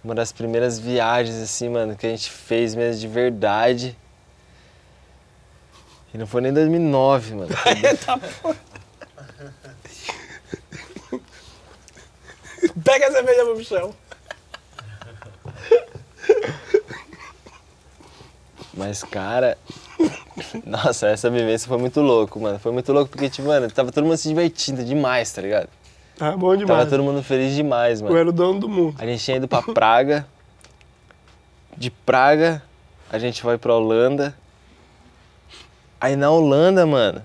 Uma 0.02 0.16
das 0.16 0.32
primeiras 0.32 0.80
viagens, 0.80 1.36
assim, 1.36 1.68
mano, 1.68 1.96
que 1.96 2.06
a 2.06 2.10
gente 2.10 2.28
fez 2.28 2.74
mesmo 2.74 3.00
de 3.00 3.06
verdade. 3.06 3.96
E 6.12 6.18
não 6.18 6.26
foi 6.26 6.40
nem 6.40 6.52
2009, 6.52 7.34
mano. 7.36 7.50
Eita 7.66 8.18
porra. 8.42 8.56
Pega 12.84 13.06
a 13.06 13.12
cerveja 13.12 13.44
pro 13.44 13.64
chão. 13.64 13.94
Mas, 18.74 19.02
cara. 19.04 19.58
Nossa, 20.64 21.08
essa 21.08 21.28
vivência 21.28 21.68
foi 21.68 21.78
muito 21.78 22.00
louco, 22.00 22.40
mano. 22.40 22.58
Foi 22.58 22.72
muito 22.72 22.92
louco 22.92 23.10
porque, 23.10 23.28
tipo, 23.28 23.46
mano, 23.48 23.70
tava 23.70 23.92
todo 23.92 24.04
mundo 24.04 24.16
se 24.16 24.28
divertindo 24.28 24.82
demais, 24.84 25.30
tá 25.32 25.42
ligado? 25.42 25.68
Tá 26.16 26.32
bom 26.36 26.50
Tava 26.50 26.56
demais. 26.56 26.88
todo 26.88 27.02
mundo 27.02 27.22
feliz 27.22 27.54
demais, 27.54 28.00
mano. 28.00 28.14
Eu 28.14 28.20
era 28.20 28.28
o 28.28 28.32
dono 28.32 28.60
do 28.60 28.68
mundo. 28.68 28.96
A 28.98 29.06
gente 29.06 29.22
tinha 29.22 29.36
ido 29.36 29.46
pra 29.48 29.62
Praga. 29.62 30.26
De 31.76 31.90
Praga, 31.90 32.62
a 33.10 33.18
gente 33.18 33.42
vai 33.42 33.58
pra 33.58 33.74
Holanda. 33.74 34.34
Aí 36.00 36.16
na 36.16 36.30
Holanda, 36.30 36.84
mano, 36.84 37.22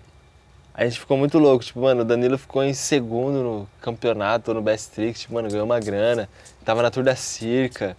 a 0.74 0.86
gente 0.86 1.00
ficou 1.00 1.18
muito 1.18 1.38
louco. 1.40 1.64
Tipo, 1.64 1.82
mano, 1.82 2.02
o 2.02 2.06
Danilo 2.06 2.38
ficou 2.38 2.64
em 2.64 2.74
segundo 2.74 3.44
no 3.44 3.70
campeonato, 3.82 4.54
no 4.54 4.62
Best 4.62 4.92
Trick. 4.92 5.20
Tipo, 5.20 5.34
mano, 5.34 5.50
ganhou 5.50 5.66
uma 5.66 5.80
grana. 5.80 6.30
Tava 6.64 6.82
na 6.82 6.92
Tour 6.92 7.04
da 7.04 7.16
Circa. 7.16 7.96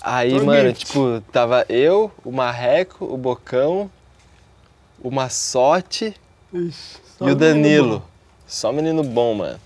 Aí, 0.00 0.30
Tour 0.30 0.44
mano, 0.44 0.68
Gift. 0.68 0.86
tipo, 0.86 1.22
tava 1.30 1.64
eu, 1.68 2.10
o 2.24 2.32
Marreco, 2.32 3.04
o 3.04 3.16
Bocão, 3.16 3.90
o 5.02 5.10
Massote 5.10 6.14
Ixi, 6.52 6.98
e 7.20 7.30
o 7.30 7.34
Danilo. 7.34 8.02
Só 8.46 8.72
menino 8.72 9.02
bom, 9.04 9.34
mano. 9.34 9.60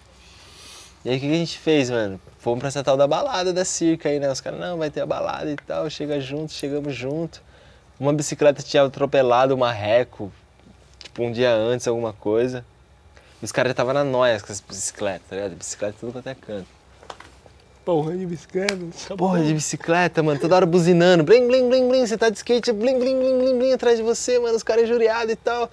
E 1.04 1.10
aí 1.10 1.16
o 1.16 1.20
que, 1.20 1.26
que 1.26 1.32
a 1.32 1.38
gente 1.38 1.58
fez, 1.58 1.90
mano? 1.90 2.20
Fomos 2.38 2.58
pra 2.58 2.68
essa 2.68 2.82
tal 2.82 2.96
da 2.96 3.06
balada 3.06 3.52
da 3.52 3.64
circa 3.64 4.08
aí, 4.08 4.18
né? 4.18 4.30
Os 4.30 4.40
caras, 4.40 4.58
não, 4.58 4.76
vai 4.76 4.90
ter 4.90 5.00
a 5.00 5.06
balada 5.06 5.50
e 5.50 5.56
tal, 5.56 5.88
chega 5.88 6.20
junto, 6.20 6.52
chegamos 6.52 6.94
junto. 6.94 7.42
Uma 7.98 8.12
bicicleta 8.12 8.62
tinha 8.62 8.82
atropelado 8.82 9.54
o 9.54 9.58
marreco, 9.58 10.32
tipo, 11.02 11.22
um 11.22 11.32
dia 11.32 11.54
antes, 11.54 11.86
alguma 11.86 12.12
coisa. 12.12 12.64
E 13.40 13.44
os 13.44 13.52
caras 13.52 13.70
já 13.70 13.72
estavam 13.72 13.94
na 13.94 14.04
noia 14.04 14.40
com 14.40 14.52
as 14.52 14.60
bicicletas, 14.60 15.22
tá 15.28 15.36
ligado? 15.36 15.54
Bicicleta 15.56 15.96
tudo 16.00 16.12
quanto 16.12 16.28
é 16.28 16.34
canto. 16.34 16.73
Porra 17.84 18.16
de 18.16 18.24
bicicleta. 18.24 18.76
Porra 19.16 19.42
de 19.42 19.52
bicicleta, 19.52 20.22
mano, 20.22 20.40
toda 20.40 20.56
hora 20.56 20.64
buzinando. 20.66 21.22
Blim, 21.22 21.46
blim, 21.46 21.68
blim, 21.68 21.88
blim, 21.88 22.06
você 22.06 22.16
tá 22.16 22.30
de 22.30 22.36
skate, 22.38 22.72
blim, 22.72 22.98
blim, 22.98 23.18
blim, 23.18 23.38
blim, 23.38 23.58
blim, 23.58 23.72
atrás 23.72 23.98
de 23.98 24.02
você, 24.02 24.38
mano, 24.38 24.56
os 24.56 24.62
caras 24.62 24.84
injuriados 24.84 25.32
e 25.32 25.36
tal. 25.36 25.70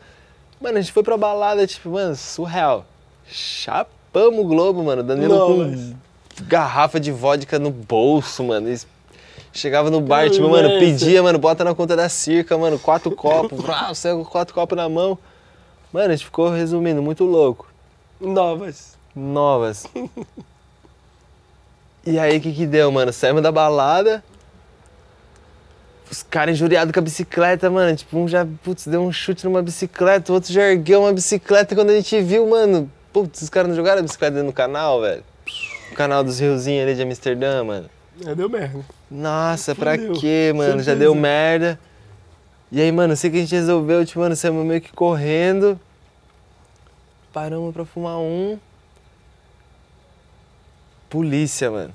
Mano, 0.60 0.78
a 0.78 0.82
gente 0.82 0.92
foi 0.92 1.04
pra 1.04 1.16
balada, 1.16 1.66
tipo, 1.66 1.90
mano, 1.90 2.14
surreal. 2.16 2.86
Chapamos 3.28 4.40
o 4.40 4.44
globo, 4.44 4.84
mano. 4.84 5.02
Danilo 5.04 5.34
Não, 5.36 5.48
com 5.48 5.58
mas- 5.70 5.94
garrafa 6.48 7.00
de 7.00 7.12
vodka 7.12 7.58
no 7.58 7.72
bolso, 7.72 8.44
mano. 8.44 8.70
es- 8.70 8.86
Chegava 9.54 9.90
no 9.90 10.00
bar, 10.02 10.30
tipo, 10.30 10.48
mano, 10.50 10.70
pedia, 10.80 11.22
mano, 11.24 11.38
bota 11.40 11.64
na 11.64 11.74
conta 11.76 11.96
da 11.96 12.08
circa, 12.10 12.58
mano, 12.58 12.78
quatro 12.80 13.12
copos, 13.12 13.60
vrá, 13.64 13.92
com 14.16 14.24
quatro 14.26 14.54
copos 14.54 14.78
na 14.78 14.88
mão. 14.90 15.18
Mano, 15.92 16.08
a 16.10 16.16
gente 16.16 16.26
ficou 16.26 16.50
resumindo, 16.50 17.02
muito 17.02 17.24
louco. 17.26 17.68
Novas. 18.20 18.98
Novas. 19.16 19.86
E 22.06 22.18
aí, 22.18 22.38
o 22.38 22.41
que 22.41 22.52
que 22.52 22.65
deu, 22.65 22.91
mano? 22.91 23.14
Saímos 23.14 23.41
da 23.44 23.52
balada. 23.52 24.23
Os 26.10 26.23
caras 26.23 26.56
injuriados 26.56 26.91
com 26.91 26.99
a 26.99 27.03
bicicleta, 27.03 27.69
mano. 27.69 27.95
Tipo, 27.95 28.18
um 28.18 28.28
já, 28.28 28.45
putz, 28.64 28.88
deu 28.88 29.02
um 29.02 29.11
chute 29.11 29.45
numa 29.45 29.61
bicicleta, 29.61 30.32
o 30.32 30.36
outro 30.36 30.52
já 30.52 30.64
ergueu 30.64 31.02
uma 31.02 31.14
bicicleta. 31.14 31.73
E 31.73 31.78
quando 31.78 31.91
a 31.91 31.95
gente 31.95 32.22
viu, 32.22 32.45
mano, 32.48 32.91
putz, 33.14 33.41
os 33.44 33.49
caras 33.49 33.69
não 33.69 33.76
jogaram 33.76 33.99
a 33.99 34.03
bicicleta 34.03 34.34
dentro 34.36 34.52
do 34.52 34.53
canal, 34.56 34.99
velho? 35.02 35.23
O 35.91 35.95
canal 35.95 36.23
dos 36.23 36.40
riozinhos 36.40 36.84
ali 36.84 36.95
de 36.95 37.03
Amsterdã, 37.03 37.64
mano. 37.64 37.90
É, 38.26 38.36
deu 38.36 38.49
merda. 38.49 38.84
Nossa, 39.10 39.73
pra 39.76 39.94
Fudeu. 39.98 40.14
quê, 40.14 40.52
mano? 40.56 40.80
Já 40.80 40.86
Certeza. 40.86 40.95
deu 40.99 41.15
merda. 41.15 41.80
E 42.72 42.82
aí, 42.82 42.91
mano, 42.91 43.15
sei 43.15 43.30
que 43.30 43.38
a 43.38 43.41
gente 43.41 43.53
resolveu, 43.56 44.06
tipo, 44.06 44.19
mano, 44.19 44.36
saímos 44.36 44.65
meio 44.65 44.82
que 44.82 44.91
correndo. 44.91 45.80
Paramos 47.34 47.73
pra 47.73 47.86
fumar 47.86 48.18
um. 48.18 48.57
Polícia, 51.12 51.70
mano. 51.70 51.94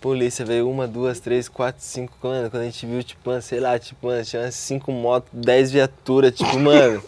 Polícia, 0.00 0.44
veio 0.44 0.70
uma, 0.70 0.86
duas, 0.86 1.18
três, 1.18 1.48
quatro, 1.48 1.82
cinco. 1.82 2.16
Mano, 2.22 2.48
quando 2.48 2.62
a 2.62 2.66
gente 2.66 2.86
viu, 2.86 3.02
tipo, 3.02 3.28
mano, 3.28 3.42
sei 3.42 3.58
lá, 3.58 3.76
tipo, 3.80 4.06
mano, 4.06 4.24
tinha 4.24 4.42
umas 4.42 4.54
cinco 4.54 4.92
motos, 4.92 5.28
dez 5.32 5.72
viaturas, 5.72 6.32
tipo, 6.32 6.56
mano. 6.60 7.02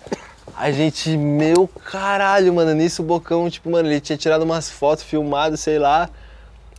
A 0.56 0.73
gente, 0.73 1.16
meu 1.16 1.68
caralho, 1.68 2.52
mano, 2.52 2.74
nisso 2.74 3.01
o 3.01 3.05
Bocão, 3.05 3.48
tipo, 3.48 3.70
mano, 3.70 3.89
ele 3.89 4.01
tinha 4.01 4.18
tirado 4.18 4.43
umas 4.43 4.68
fotos, 4.68 5.05
filmado, 5.05 5.56
sei 5.56 5.78
lá. 5.78 6.10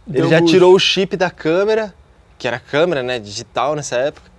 Ele 0.05 0.17
Deu 0.17 0.29
já 0.29 0.41
bucho. 0.41 0.51
tirou 0.51 0.75
o 0.75 0.79
chip 0.79 1.15
da 1.15 1.29
câmera, 1.29 1.93
que 2.37 2.45
era 2.45 2.59
câmera, 2.59 3.01
né, 3.01 3.19
digital 3.19 3.73
nessa 3.73 3.95
época. 3.95 4.29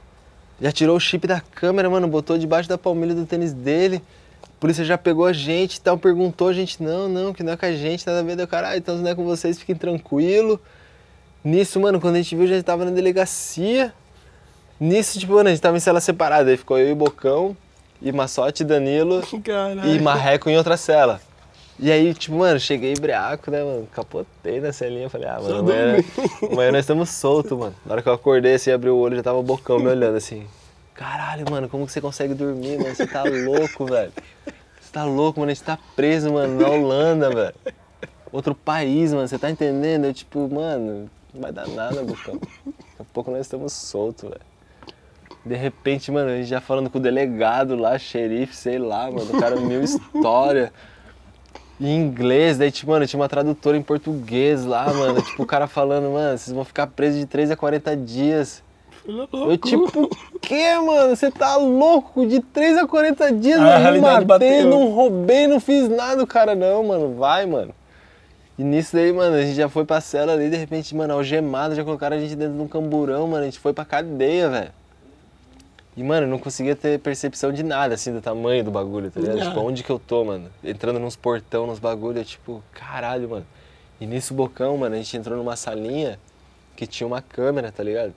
Já 0.60 0.70
tirou 0.70 0.94
o 0.94 1.00
chip 1.00 1.26
da 1.26 1.40
câmera, 1.40 1.88
mano, 1.88 2.06
botou 2.06 2.36
debaixo 2.36 2.68
da 2.68 2.76
palmilha 2.76 3.14
do 3.14 3.24
tênis 3.24 3.54
dele. 3.54 4.02
A 4.58 4.60
polícia 4.60 4.84
já 4.84 4.98
pegou 4.98 5.24
a 5.24 5.32
gente 5.32 5.76
e 5.76 5.80
tal, 5.80 5.96
perguntou 5.96 6.48
a 6.48 6.52
gente, 6.52 6.82
não, 6.82 7.08
não, 7.08 7.32
que 7.32 7.44
não 7.44 7.52
é 7.52 7.56
com 7.56 7.64
a 7.64 7.70
gente, 7.70 8.04
nada 8.04 8.18
a 8.18 8.22
ver, 8.24 8.34
deu 8.34 8.48
caralho, 8.48 8.76
então 8.76 8.96
não 8.96 9.08
é 9.08 9.14
com 9.14 9.24
vocês, 9.24 9.56
fiquem 9.56 9.76
tranquilo. 9.76 10.60
Nisso, 11.44 11.78
mano, 11.78 12.00
quando 12.00 12.16
a 12.16 12.18
gente 12.18 12.34
viu, 12.34 12.44
já 12.48 12.60
tava 12.60 12.84
na 12.84 12.90
delegacia. 12.90 13.94
Nisso, 14.80 15.16
tipo, 15.20 15.34
mano, 15.34 15.48
a 15.48 15.52
gente 15.52 15.62
tava 15.62 15.76
em 15.76 15.80
cela 15.80 16.00
separada, 16.00 16.50
aí 16.50 16.56
ficou 16.56 16.76
eu 16.76 16.90
e 16.90 16.94
Bocão, 16.94 17.56
e 18.02 18.10
Massote, 18.10 18.64
Danilo 18.64 19.22
Caralho. 19.44 19.94
e 19.94 20.00
Marreco 20.00 20.50
em 20.50 20.56
outra 20.56 20.76
cela. 20.76 21.20
E 21.78 21.92
aí, 21.92 22.12
tipo, 22.12 22.34
mano, 22.34 22.58
cheguei 22.58 22.94
breaco, 22.94 23.52
né, 23.52 23.62
mano? 23.62 23.86
Capotei 23.92 24.58
na 24.60 24.72
celinha, 24.72 25.08
falei, 25.08 25.28
ah, 25.28 25.38
mano, 25.40 25.58
amanhã, 25.60 25.96
amanhã 26.50 26.72
nós 26.72 26.80
estamos 26.80 27.10
soltos, 27.10 27.56
mano. 27.56 27.76
Na 27.86 27.92
hora 27.92 28.02
que 28.02 28.08
eu 28.08 28.12
acordei, 28.12 28.54
assim, 28.54 28.72
abri 28.72 28.90
o 28.90 28.96
olho, 28.96 29.14
já 29.14 29.22
tava 29.22 29.38
o 29.38 29.42
bocão 29.44 29.78
me 29.78 29.86
olhando, 29.86 30.16
assim. 30.16 30.44
Caralho, 30.98 31.48
mano, 31.48 31.68
como 31.68 31.86
que 31.86 31.92
você 31.92 32.00
consegue 32.00 32.34
dormir, 32.34 32.76
mano? 32.76 32.92
Você 32.92 33.06
tá 33.06 33.22
louco, 33.22 33.86
velho. 33.86 34.12
Você 34.80 34.90
tá 34.92 35.04
louco, 35.04 35.38
mano, 35.38 35.50
gente 35.50 35.62
tá 35.62 35.78
preso, 35.94 36.32
mano, 36.32 36.60
na 36.60 36.68
Holanda, 36.68 37.30
velho. 37.30 37.54
Outro 38.32 38.52
país, 38.52 39.12
mano, 39.14 39.28
você 39.28 39.38
tá 39.38 39.48
entendendo? 39.48 40.06
Eu, 40.06 40.12
tipo, 40.12 40.52
mano, 40.52 41.08
não 41.32 41.40
vai 41.40 41.52
dar 41.52 41.68
nada, 41.68 42.02
bocão. 42.02 42.34
Daqui 42.34 42.82
a 42.98 43.04
pouco 43.14 43.30
nós 43.30 43.42
estamos 43.42 43.72
soltos, 43.72 44.28
velho. 44.28 44.40
De 45.46 45.54
repente, 45.54 46.10
mano, 46.10 46.30
a 46.30 46.36
gente 46.36 46.48
já 46.48 46.60
falando 46.60 46.90
com 46.90 46.98
o 46.98 47.00
delegado 47.00 47.76
lá, 47.76 47.96
xerife, 47.96 48.56
sei 48.56 48.76
lá, 48.76 49.08
mano, 49.08 49.36
o 49.36 49.38
cara 49.38 49.54
mil 49.54 49.80
história. 49.84 50.72
Em 51.80 51.96
inglês, 51.96 52.58
daí, 52.58 52.72
tipo, 52.72 52.90
mano, 52.90 53.06
tinha 53.06 53.20
uma 53.20 53.28
tradutora 53.28 53.76
em 53.76 53.82
português 53.82 54.64
lá, 54.64 54.92
mano. 54.92 55.22
Tipo, 55.22 55.44
o 55.44 55.46
cara 55.46 55.68
falando, 55.68 56.12
mano, 56.12 56.36
vocês 56.36 56.52
vão 56.52 56.64
ficar 56.64 56.88
presos 56.88 57.20
de 57.20 57.26
3 57.26 57.52
a 57.52 57.56
40 57.56 57.96
dias. 57.96 58.64
Eu, 59.32 59.56
tipo, 59.56 60.02
o 60.04 60.38
quê, 60.38 60.74
mano? 60.76 61.16
Você 61.16 61.30
tá 61.30 61.56
louco? 61.56 62.26
De 62.26 62.40
3 62.40 62.76
a 62.76 62.86
40 62.86 63.32
dias, 63.32 63.58
A 63.58 63.62
mano. 63.62 63.72
Não 63.74 63.80
realidade 63.80 64.26
matei, 64.26 64.50
bateu. 64.50 64.70
não 64.70 64.88
roubei, 64.90 65.46
não 65.46 65.58
fiz 65.58 65.88
nada, 65.88 66.26
cara, 66.26 66.54
não, 66.54 66.84
mano. 66.84 67.14
Vai, 67.14 67.46
mano. 67.46 67.74
E 68.58 68.62
nisso 68.62 68.94
daí, 68.94 69.12
mano, 69.12 69.36
a 69.36 69.42
gente 69.42 69.54
já 69.54 69.68
foi 69.68 69.84
pra 69.84 70.00
cela 70.00 70.32
ali, 70.34 70.50
de 70.50 70.56
repente, 70.56 70.94
mano, 70.94 71.14
algemado, 71.14 71.74
já 71.74 71.82
colocaram 71.84 72.16
a 72.16 72.20
gente 72.20 72.36
dentro 72.36 72.54
de 72.54 72.60
um 72.60 72.68
camburão, 72.68 73.26
mano. 73.26 73.42
A 73.42 73.46
gente 73.46 73.58
foi 73.58 73.72
pra 73.72 73.84
cadeia, 73.84 74.50
velho. 74.50 74.72
E, 75.96 76.02
mano, 76.02 76.26
eu 76.26 76.30
não 76.30 76.38
conseguia 76.38 76.76
ter 76.76 76.98
percepção 77.00 77.50
de 77.50 77.62
nada, 77.62 77.94
assim, 77.94 78.12
do 78.12 78.20
tamanho 78.20 78.62
do 78.62 78.70
bagulho, 78.70 79.10
tá 79.10 79.20
ligado? 79.20 79.40
Ah. 79.40 79.44
Tipo, 79.46 79.60
onde 79.60 79.82
que 79.82 79.90
eu 79.90 79.98
tô, 79.98 80.24
mano? 80.24 80.50
Entrando 80.62 81.00
nos 81.00 81.16
portão, 81.16 81.66
nos 81.66 81.78
bagulho, 81.78 82.18
eu, 82.18 82.24
tipo, 82.24 82.62
caralho, 82.72 83.28
mano. 83.28 83.46
E 84.00 84.06
nisso 84.06 84.34
Bocão, 84.34 84.76
mano, 84.76 84.94
a 84.94 84.98
gente 84.98 85.16
entrou 85.16 85.36
numa 85.36 85.56
salinha 85.56 86.18
que 86.76 86.86
tinha 86.86 87.06
uma 87.06 87.22
câmera, 87.22 87.72
tá 87.72 87.82
ligado? 87.82 88.12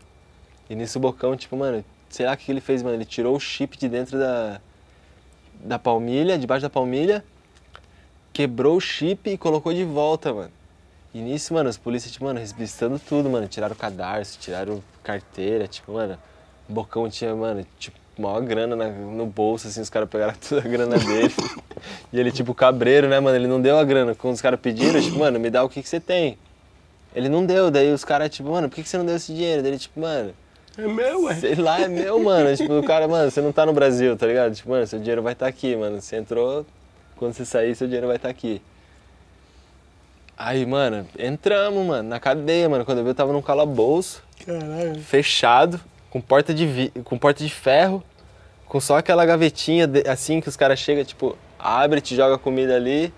E 0.72 0.76
nisso 0.76 0.99
o 0.99 1.02
Bocão, 1.02 1.35
tipo, 1.35 1.57
mano, 1.57 1.80
o 2.10 2.38
que 2.38 2.49
ele 2.49 2.61
fez, 2.61 2.81
mano. 2.81 2.95
Ele 2.95 3.03
tirou 3.03 3.35
o 3.35 3.39
chip 3.41 3.77
de 3.77 3.89
dentro 3.89 4.18
da, 4.18 4.61
da 5.65 5.77
palmilha, 5.77 6.38
debaixo 6.38 6.61
da 6.61 6.69
palmilha, 6.69 7.26
quebrou 8.31 8.77
o 8.77 8.80
chip 8.80 9.30
e 9.30 9.38
colocou 9.38 9.73
de 9.73 9.84
volta, 9.84 10.34
mano. 10.34 10.52
E 11.14 11.19
nisso, 11.19 11.53
mano, 11.53 11.69
os 11.69 11.76
polícias, 11.77 12.14
tipo, 12.14 12.23
mano, 12.23 12.39
resbistando 12.39 12.98
tudo, 12.98 13.30
mano. 13.30 13.49
Tiraram 13.49 13.76
cadarço, 13.76 14.39
tiraram 14.39 14.81
carteira, 15.03 15.68
tipo, 15.68 15.91
mano. 15.91 16.18
O 16.69 16.72
Bocão 16.73 17.10
tinha, 17.10 17.35
mano, 17.35 17.68
tipo, 17.77 17.99
maior 18.18 18.39
grana 18.41 18.73
na- 18.73 18.88
no 18.88 19.26
bolso, 19.26 19.68
assim, 19.68 19.81
os 19.81 19.89
caras 19.89 20.10
pegaram 20.10 20.34
toda 20.48 20.61
a 20.61 20.69
grana 20.69 20.98
dele. 20.98 21.34
e 22.14 22.18
ele, 22.18 22.31
tipo, 22.31 22.53
cabreiro, 22.56 23.10
né, 23.10 23.19
mano? 23.19 23.35
Ele 23.35 23.48
não 23.48 23.61
deu 23.61 23.77
a 23.77 23.84
grana. 23.84 24.15
Quando 24.15 24.35
os 24.35 24.41
caras 24.41 24.57
pediram, 24.57 25.02
tipo, 25.02 25.19
mano, 25.19 25.38
me 25.38 25.49
dá 25.49 25.65
o 25.65 25.68
que, 25.68 25.84
que 25.84 25.89
você 25.89 25.99
tem. 25.99 26.38
Ele 27.14 27.27
não 27.27 27.45
deu, 27.45 27.69
daí 27.69 27.91
os 27.91 28.06
caras, 28.06 28.30
tipo, 28.30 28.49
mano, 28.52 28.69
por 28.69 28.76
que, 28.76 28.84
que 28.84 28.88
você 28.88 28.98
não 28.98 29.06
deu 29.06 29.18
esse 29.18 29.34
dinheiro? 29.34 29.61
Daí 29.61 29.72
ele, 29.72 29.80
tipo, 29.80 29.99
mano, 29.99 30.34
É 30.77 30.88
meu, 30.88 31.23
ué. 31.26 31.35
sei 31.35 31.56
lá, 31.56 31.81
é 31.81 31.88
meu, 31.88 32.19
mano. 32.23 32.56
tipo, 32.56 32.73
o 32.80 32.84
cara, 32.84 33.07
mano, 33.07 33.30
você 33.30 33.41
não 33.41 33.52
tá 33.52 33.65
no 33.65 33.73
Brasil, 33.73 34.15
tá 34.18 34.26
ligado? 34.26 34.53
Tipo, 34.56 34.69
mano, 34.69 34.88
seu 34.88 34.99
dinheiro 34.99 35.22
vai 35.22 35.34
estar 35.34 35.48
aqui, 35.48 35.76
mano. 35.76 36.02
Você 36.02 36.15
entrou, 36.15 36.65
quando 37.18 37.34
você 37.34 37.43
sair, 37.45 37.76
seu 37.76 37.88
dinheiro 37.88 38.07
vai 38.07 38.15
estar 38.15 38.30
aqui. 38.30 38.61
Aí, 40.38 40.65
mano, 40.65 41.06
entramos, 41.19 41.85
mano, 41.85 42.07
na 42.10 42.19
cadeia, 42.19 42.68
mano. 42.68 42.84
Quando 42.85 42.99
eu 42.99 43.03
vi, 43.03 43.10
eu 43.11 43.15
tava 43.15 43.31
num 43.34 43.41
calabouço, 43.41 44.23
Caralho. 44.45 44.99
fechado, 45.02 45.80
com 46.10 46.19
porta 46.19 46.53
de, 46.53 46.65
vi- 46.65 46.91
com 47.03 47.18
porta 47.18 47.43
de 47.43 47.49
ferro, 47.53 48.03
com 48.65 48.80
só 48.80 48.98
aquela 48.98 49.26
gavetinha, 49.26 49.85
de- 49.85 50.07
assim, 50.10 50.39
que 50.41 50.49
os 50.49 50.56
caras 50.57 50.80
chegam, 50.80 51.03
tipo, 51.03 51.38
abre, 51.60 52.02
te 52.02 52.15
joga 52.15 52.38
comida 52.39 52.76
ali, 52.76 53.14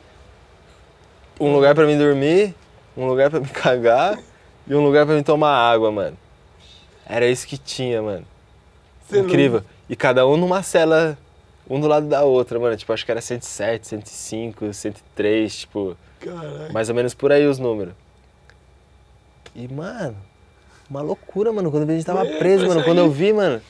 um 1.40 1.54
lugar 1.54 1.74
pra 1.76 1.86
mim 1.86 1.98
dormir, 1.98 2.54
um 2.98 3.06
lugar 3.06 3.30
pra 3.30 3.40
me 3.40 3.48
cagar 3.54 4.20
e 4.68 4.76
um 4.76 4.84
lugar 4.84 5.06
pra 5.06 5.16
mim 5.16 5.24
tomar 5.24 5.52
água, 5.56 5.92
mano. 5.92 6.18
Era 7.06 7.28
isso 7.28 7.46
que 7.48 7.58
tinha, 7.58 8.02
mano. 8.02 8.26
Você 9.08 9.18
não- 9.18 9.26
Incrível. 9.26 9.64
E 9.90 9.96
cada 9.96 10.26
um 10.28 10.38
numa 10.38 10.64
cela, 10.64 11.18
um 11.70 11.80
do 11.80 11.88
lado 11.88 12.08
da 12.08 12.24
outra, 12.24 12.60
mano. 12.60 12.76
Tipo, 12.78 12.94
acho 12.94 13.06
que 13.06 13.12
era 13.12 13.22
107, 13.22 13.88
105, 13.88 14.74
103, 14.74 15.56
tipo, 15.58 15.98
Caralho. 16.20 16.72
mais 16.74 16.90
ou 16.90 16.96
menos 16.96 17.14
por 17.14 17.32
aí 17.32 17.46
os 17.46 17.60
números. 17.60 17.94
E, 19.56 19.68
mano, 19.68 20.16
uma 20.90 21.02
loucura, 21.02 21.52
mano. 21.52 21.70
Quando 21.70 21.90
a 21.90 21.94
gente 21.94 22.06
tava 22.06 22.26
É, 22.26 22.38
preso, 22.38 22.64
mano. 22.68 22.76
sair. 22.76 22.84
Quando 22.86 22.98
eu 23.00 23.12
vi, 23.12 23.34
mano, 23.34 23.62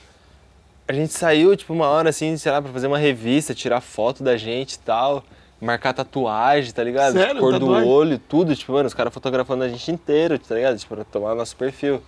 a 0.88 0.92
gente 0.92 1.12
saiu, 1.12 1.56
tipo, 1.56 1.72
uma 1.72 1.88
hora 1.88 2.10
assim, 2.10 2.36
sei 2.36 2.52
lá, 2.52 2.62
pra 2.62 2.72
fazer 2.72 2.86
uma 2.86 2.98
revista, 2.98 3.52
tirar 3.54 3.80
foto 3.80 4.22
da 4.22 4.36
gente 4.36 4.74
e 4.74 4.78
tal. 4.78 5.22
Marcar 5.60 5.92
tatuagem, 5.94 6.72
tá 6.72 6.82
ligado? 6.82 7.14
Sério? 7.14 7.40
Cor 7.40 7.52
Tatuagem? 7.52 7.84
do 7.84 7.90
olho, 7.90 8.18
tudo. 8.18 8.54
Tipo, 8.54 8.72
mano, 8.72 8.86
os 8.86 8.92
caras 8.94 9.12
fotografando 9.14 9.64
a 9.64 9.68
gente 9.68 9.90
inteiro, 9.90 10.38
tá 10.38 10.54
ligado? 10.54 10.78
Tipo, 10.78 10.94
pra 10.94 11.04
tomar 11.04 11.34
nosso 11.34 11.56
perfil. 11.56 12.02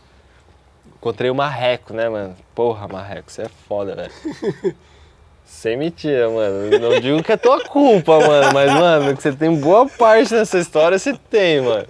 Encontrei 1.07 1.31
o 1.31 1.37
Marreco, 1.37 1.95
né, 1.95 2.09
mano? 2.09 2.35
Porra, 2.53 2.89
Marreco, 2.89 3.31
você 3.31 3.43
é 3.43 3.49
foda, 3.69 3.95
velho. 3.95 4.75
Sem 5.47 5.77
mentira, 5.77 6.29
mano. 6.29 6.81
Não 6.81 6.99
digo 6.99 7.23
que 7.23 7.31
é 7.31 7.37
tua 7.37 7.63
culpa, 7.63 8.19
mano, 8.19 8.53
mas, 8.53 8.73
mano, 8.73 9.17
que 9.17 9.23
você 9.23 9.33
tem 9.33 9.55
boa 9.55 9.89
parte 9.89 10.35
nessa 10.35 10.59
história, 10.59 10.99
você 10.99 11.17
tem, 11.31 11.61
mano. 11.61 11.87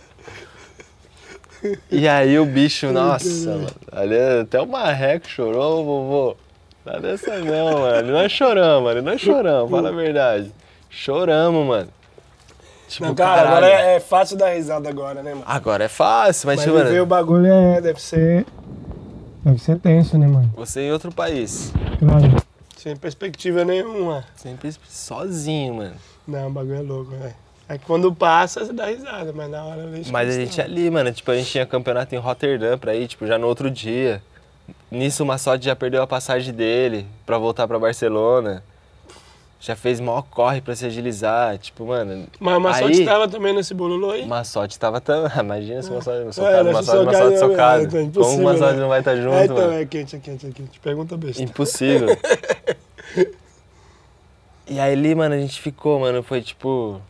E 1.90 2.06
aí 2.06 2.38
o 2.38 2.44
bicho, 2.44 2.92
nossa, 2.92 3.52
mano. 3.52 3.66
Ali 3.90 4.18
até 4.42 4.60
o 4.60 4.66
Marreco 4.66 5.26
chorou, 5.26 5.82
vovô. 5.82 6.36
Tá 6.84 6.98
dessa 6.98 7.38
não, 7.38 7.78
mano. 7.80 8.12
Nós 8.12 8.30
choramos, 8.30 8.84
mano. 8.84 9.00
Nós 9.00 9.18
choramos, 9.18 9.70
fala 9.70 9.88
a 9.88 9.92
verdade. 9.92 10.52
Choramos, 10.90 11.66
mano. 11.66 11.88
Tipo, 12.86 13.06
Não, 13.06 13.14
cara, 13.14 13.44
caralho. 13.44 13.56
agora 13.56 13.70
é, 13.70 13.96
é 13.96 14.00
fácil 14.00 14.36
dar 14.36 14.50
risada 14.50 14.90
agora, 14.90 15.22
né, 15.22 15.30
mano? 15.30 15.44
Agora 15.46 15.84
é 15.84 15.88
fácil, 15.88 16.48
mas, 16.48 16.58
Mas 16.58 16.66
tipo, 16.66 16.76
mano, 16.76 17.02
o 17.02 17.06
bagulho 17.06 17.46
é, 17.46 17.80
deve 17.80 18.00
ser. 18.00 18.44
Deve 19.46 19.60
ser 19.60 19.78
tenso, 19.78 20.18
né, 20.18 20.26
mano? 20.26 20.52
você 20.56 20.80
em 20.80 20.90
outro 20.90 21.12
país. 21.12 21.72
Claro. 22.00 22.34
Sem 22.76 22.96
perspectiva 22.96 23.64
nenhuma. 23.64 24.24
Sempre 24.34 24.74
sozinho, 24.88 25.74
mano. 25.74 25.94
Não, 26.26 26.48
o 26.48 26.50
bagulho 26.50 26.74
é 26.74 26.80
louco, 26.80 27.12
velho. 27.12 27.32
É 27.68 27.78
que 27.78 27.86
quando 27.86 28.12
passa, 28.12 28.64
você 28.64 28.72
dá 28.72 28.86
risada, 28.86 29.32
mas 29.32 29.48
na 29.48 29.64
hora 29.64 29.88
Mas 30.10 30.30
a 30.30 30.40
gente 30.40 30.60
ali, 30.60 30.90
mano, 30.90 31.12
tipo, 31.12 31.30
a 31.30 31.36
gente 31.36 31.48
tinha 31.48 31.64
campeonato 31.64 32.12
em 32.12 32.18
Rotterdam 32.18 32.76
pra 32.76 32.96
ir, 32.96 33.06
tipo, 33.06 33.24
já 33.24 33.38
no 33.38 33.46
outro 33.46 33.70
dia. 33.70 34.20
Nisso 34.90 35.22
o 35.22 35.26
Massotti 35.26 35.66
já 35.66 35.76
perdeu 35.76 36.02
a 36.02 36.08
passagem 36.08 36.52
dele 36.52 37.06
pra 37.24 37.38
voltar 37.38 37.68
pra 37.68 37.78
Barcelona. 37.78 38.64
Já 39.58 39.74
fez 39.74 40.00
maior 40.00 40.22
corre 40.22 40.60
pra 40.60 40.74
se 40.76 40.84
agilizar. 40.86 41.56
Tipo, 41.58 41.86
mano. 41.86 42.26
Mas 42.38 42.56
uma 42.56 42.74
aí, 42.74 42.82
sorte 42.82 43.04
tava 43.04 43.28
também 43.28 43.54
nesse 43.54 43.74
bololô 43.74 44.10
aí. 44.10 44.26
Massote 44.26 44.78
tava 44.78 45.00
tão. 45.00 45.26
Imagina 45.40 45.82
se 45.82 45.90
o 45.90 45.94
Massote 45.94 46.28
É, 46.28 46.32
socado, 46.32 46.64
né, 46.64 46.72
Massote, 46.72 47.04
socado, 47.04 47.32
é, 47.32 47.38
socado. 47.38 47.98
é, 47.98 48.10
Como 48.10 48.40
o 48.40 48.44
Massote 48.44 48.74
né? 48.74 48.80
não 48.80 48.88
vai 48.88 48.98
estar 49.00 49.16
junto, 49.16 49.34
é, 49.34 49.44
então, 49.44 49.56
mano? 49.56 49.72
é 49.72 49.86
quente, 49.86 50.16
é 50.16 50.18
quente, 50.18 50.46
é 50.46 50.50
quente. 50.50 50.78
Pergunta 50.80 51.16
besta. 51.16 51.42
Impossível. 51.42 52.08
e 54.68 54.78
aí 54.78 54.92
ali, 54.92 55.14
mano, 55.14 55.34
a 55.34 55.38
gente 55.38 55.60
ficou, 55.60 56.00
mano, 56.00 56.22
foi 56.22 56.42
tipo. 56.42 57.00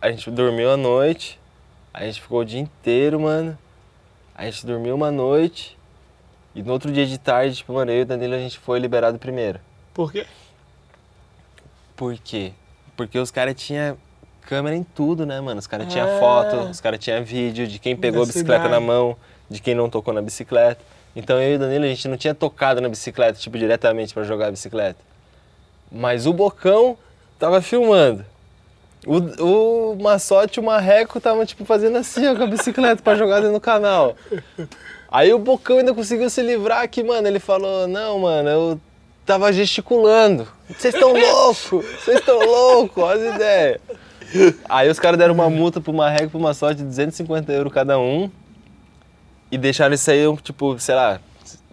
A 0.00 0.10
gente 0.10 0.30
dormiu 0.30 0.70
a 0.70 0.76
noite, 0.76 1.40
a 1.92 2.04
gente 2.04 2.20
ficou 2.20 2.40
o 2.40 2.44
dia 2.44 2.60
inteiro, 2.60 3.18
mano. 3.18 3.58
A 4.34 4.44
gente 4.44 4.66
dormiu 4.66 4.94
uma 4.94 5.10
noite. 5.10 5.76
E 6.54 6.62
no 6.62 6.72
outro 6.72 6.90
dia 6.90 7.04
de 7.04 7.18
tarde, 7.18 7.56
tipo, 7.56 7.72
mano, 7.72 7.90
eu 7.90 7.98
e 7.98 8.02
o 8.02 8.06
Danilo 8.06 8.34
a 8.34 8.38
gente 8.38 8.58
foi 8.58 8.78
liberado 8.78 9.18
primeiro. 9.18 9.60
Por 9.92 10.12
quê? 10.12 10.26
Por 11.96 12.16
quê? 12.22 12.52
Porque 12.96 13.18
os 13.18 13.30
caras 13.30 13.54
tinham 13.54 13.96
câmera 14.42 14.76
em 14.76 14.82
tudo, 14.84 15.26
né, 15.26 15.40
mano? 15.40 15.58
Os 15.58 15.66
caras 15.66 15.88
tinham 15.92 16.06
Ah. 16.08 16.20
foto, 16.20 16.56
os 16.70 16.80
caras 16.80 16.98
tinham 17.00 17.22
vídeo 17.24 17.66
de 17.66 17.78
quem 17.78 17.96
pegou 17.96 18.20
Da 18.20 18.24
a 18.24 18.26
bicicleta 18.26 18.62
cidade. 18.64 18.80
na 18.80 18.80
mão, 18.80 19.16
de 19.50 19.60
quem 19.60 19.74
não 19.74 19.88
tocou 19.90 20.14
na 20.14 20.22
bicicleta. 20.22 20.80
Então 21.14 21.40
eu 21.40 21.52
e 21.52 21.56
o 21.56 21.58
Danilo, 21.58 21.84
a 21.84 21.88
gente 21.88 22.06
não 22.08 22.16
tinha 22.16 22.34
tocado 22.34 22.80
na 22.80 22.88
bicicleta, 22.88 23.38
tipo, 23.38 23.58
diretamente 23.58 24.12
pra 24.14 24.22
jogar 24.22 24.48
a 24.48 24.50
bicicleta. 24.50 24.98
Mas 25.90 26.26
o 26.26 26.32
Bocão 26.32 26.96
tava 27.38 27.60
filmando. 27.62 28.24
O, 29.06 29.92
o 29.92 29.96
Massote 30.02 30.58
e 30.58 30.62
o 30.62 30.64
Marreco 30.66 31.18
estavam, 31.18 31.46
tipo, 31.46 31.64
fazendo 31.64 31.96
assim, 31.98 32.26
ó, 32.26 32.34
com 32.36 32.42
a 32.42 32.46
bicicleta 32.46 33.02
pra 33.02 33.14
jogar 33.14 33.36
dentro 33.40 33.54
do 33.54 33.60
canal. 33.60 34.14
Aí 35.10 35.32
o 35.32 35.38
Bocão 35.38 35.78
ainda 35.78 35.94
conseguiu 35.94 36.28
se 36.28 36.42
livrar 36.42 36.88
que, 36.88 37.02
mano, 37.02 37.26
ele 37.26 37.38
falou, 37.38 37.86
não, 37.88 38.18
mano, 38.18 38.48
eu 38.48 38.80
tava 39.26 39.52
gesticulando. 39.52 40.46
Vocês 40.68 40.94
estão 40.94 41.12
loucos, 41.18 41.60
vocês 41.68 42.18
estão 42.20 42.38
loucos, 42.38 43.02
olha 43.02 43.28
as 43.30 43.34
ideias. 43.34 43.80
Aí 44.68 44.88
os 44.88 44.98
caras 44.98 45.18
deram 45.18 45.34
uma 45.34 45.50
multa 45.50 45.80
pro 45.80 45.92
Marreco 45.92 46.24
e 46.24 46.28
pro 46.30 46.40
Massote 46.40 46.76
de 46.76 46.84
250 46.84 47.52
euros 47.52 47.72
cada 47.72 47.98
um. 47.98 48.30
E 49.50 49.56
deixaram 49.58 49.94
isso 49.94 50.10
aí, 50.10 50.20
tipo, 50.42 50.78
sei 50.78 50.94
lá, 50.94 51.20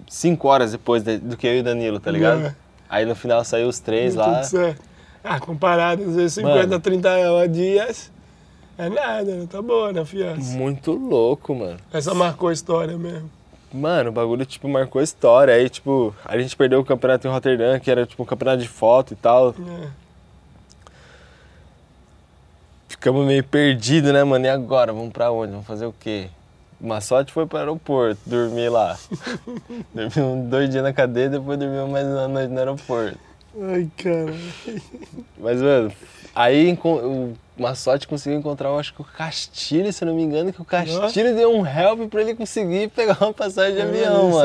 cinco 0.07 0.47
horas 0.47 0.71
depois 0.73 1.01
de- 1.03 1.17
do 1.17 1.35
que 1.35 1.47
eu 1.47 1.55
e 1.55 1.59
o 1.59 1.63
Danilo, 1.63 1.99
tá 1.99 2.11
ligado? 2.11 2.45
É. 2.47 2.55
Aí 2.87 3.05
no 3.05 3.15
final 3.15 3.43
saiu 3.43 3.67
os 3.67 3.79
três 3.79 4.13
lá. 4.13 4.35
Tudo 4.35 4.45
certo. 4.45 4.81
Ah, 5.23 5.39
comparado, 5.39 6.03
às 6.03 6.15
vezes 6.15 6.33
50, 6.33 6.67
Mano. 6.67 6.79
30 6.79 7.47
dias, 7.49 8.11
é 8.77 8.89
nada, 8.89 9.23
né? 9.35 9.47
Tá 9.49 9.61
boa, 9.61 9.91
né, 9.91 10.05
fiança? 10.05 10.55
Muito 10.55 10.91
louco, 10.91 11.55
mano. 11.55 11.77
Essa 11.91 12.13
marcou 12.13 12.49
a 12.49 12.53
história 12.53 12.95
mesmo. 12.97 13.31
Mano, 13.73 14.11
o 14.11 14.13
bagulho, 14.13 14.45
tipo, 14.45 14.69
marcou 14.69 15.01
história. 15.01 15.55
Aí, 15.55 15.67
tipo, 15.67 16.15
a 16.23 16.37
gente 16.37 16.55
perdeu 16.55 16.79
o 16.79 16.85
campeonato 16.85 17.27
em 17.27 17.31
Rotterdam, 17.31 17.79
que 17.79 17.89
era, 17.89 18.05
tipo, 18.05 18.21
um 18.21 18.25
campeonato 18.25 18.61
de 18.61 18.67
foto 18.67 19.13
e 19.13 19.15
tal. 19.15 19.49
É. 19.49 19.87
Ficamos 22.87 23.25
meio 23.25 23.43
perdidos, 23.43 24.13
né, 24.13 24.23
mano? 24.23 24.45
E 24.45 24.49
agora? 24.49 24.93
Vamos 24.93 25.11
pra 25.11 25.31
onde? 25.31 25.51
Vamos 25.53 25.65
fazer 25.65 25.87
o 25.87 25.93
quê? 25.99 26.29
Uma 26.79 27.01
sorte 27.01 27.33
foi 27.33 27.47
pro 27.47 27.57
aeroporto, 27.57 28.21
dormir 28.25 28.69
lá. 28.69 28.97
Dormimos 29.93 30.49
dois 30.49 30.69
dias 30.69 30.83
na 30.83 30.93
cadeia, 30.93 31.29
depois 31.29 31.57
dormimos 31.57 31.89
mais 31.89 32.05
uma 32.05 32.27
noite 32.27 32.51
no 32.51 32.59
aeroporto. 32.59 33.17
Ai, 33.59 33.89
cara. 33.97 34.33
Mas, 35.39 35.61
mano, 35.61 35.91
aí 36.35 36.77
o 36.83 37.33
Massote 37.57 38.07
conseguiu 38.07 38.39
encontrar, 38.39 38.69
eu 38.69 38.79
acho 38.79 38.93
que 38.93 39.01
o 39.01 39.05
Castilho, 39.05 39.91
se 39.93 40.03
não 40.03 40.15
me 40.15 40.23
engano, 40.23 40.51
que 40.51 40.61
o 40.61 40.65
Castilho 40.65 41.35
deu 41.35 41.55
um 41.55 41.65
help 41.65 42.09
pra 42.09 42.21
ele 42.21 42.35
conseguir 42.35 42.89
pegar 42.89 43.17
uma 43.21 43.33
passagem 43.33 43.75
de 43.75 43.81
avião, 43.81 44.31
mano. 44.31 44.41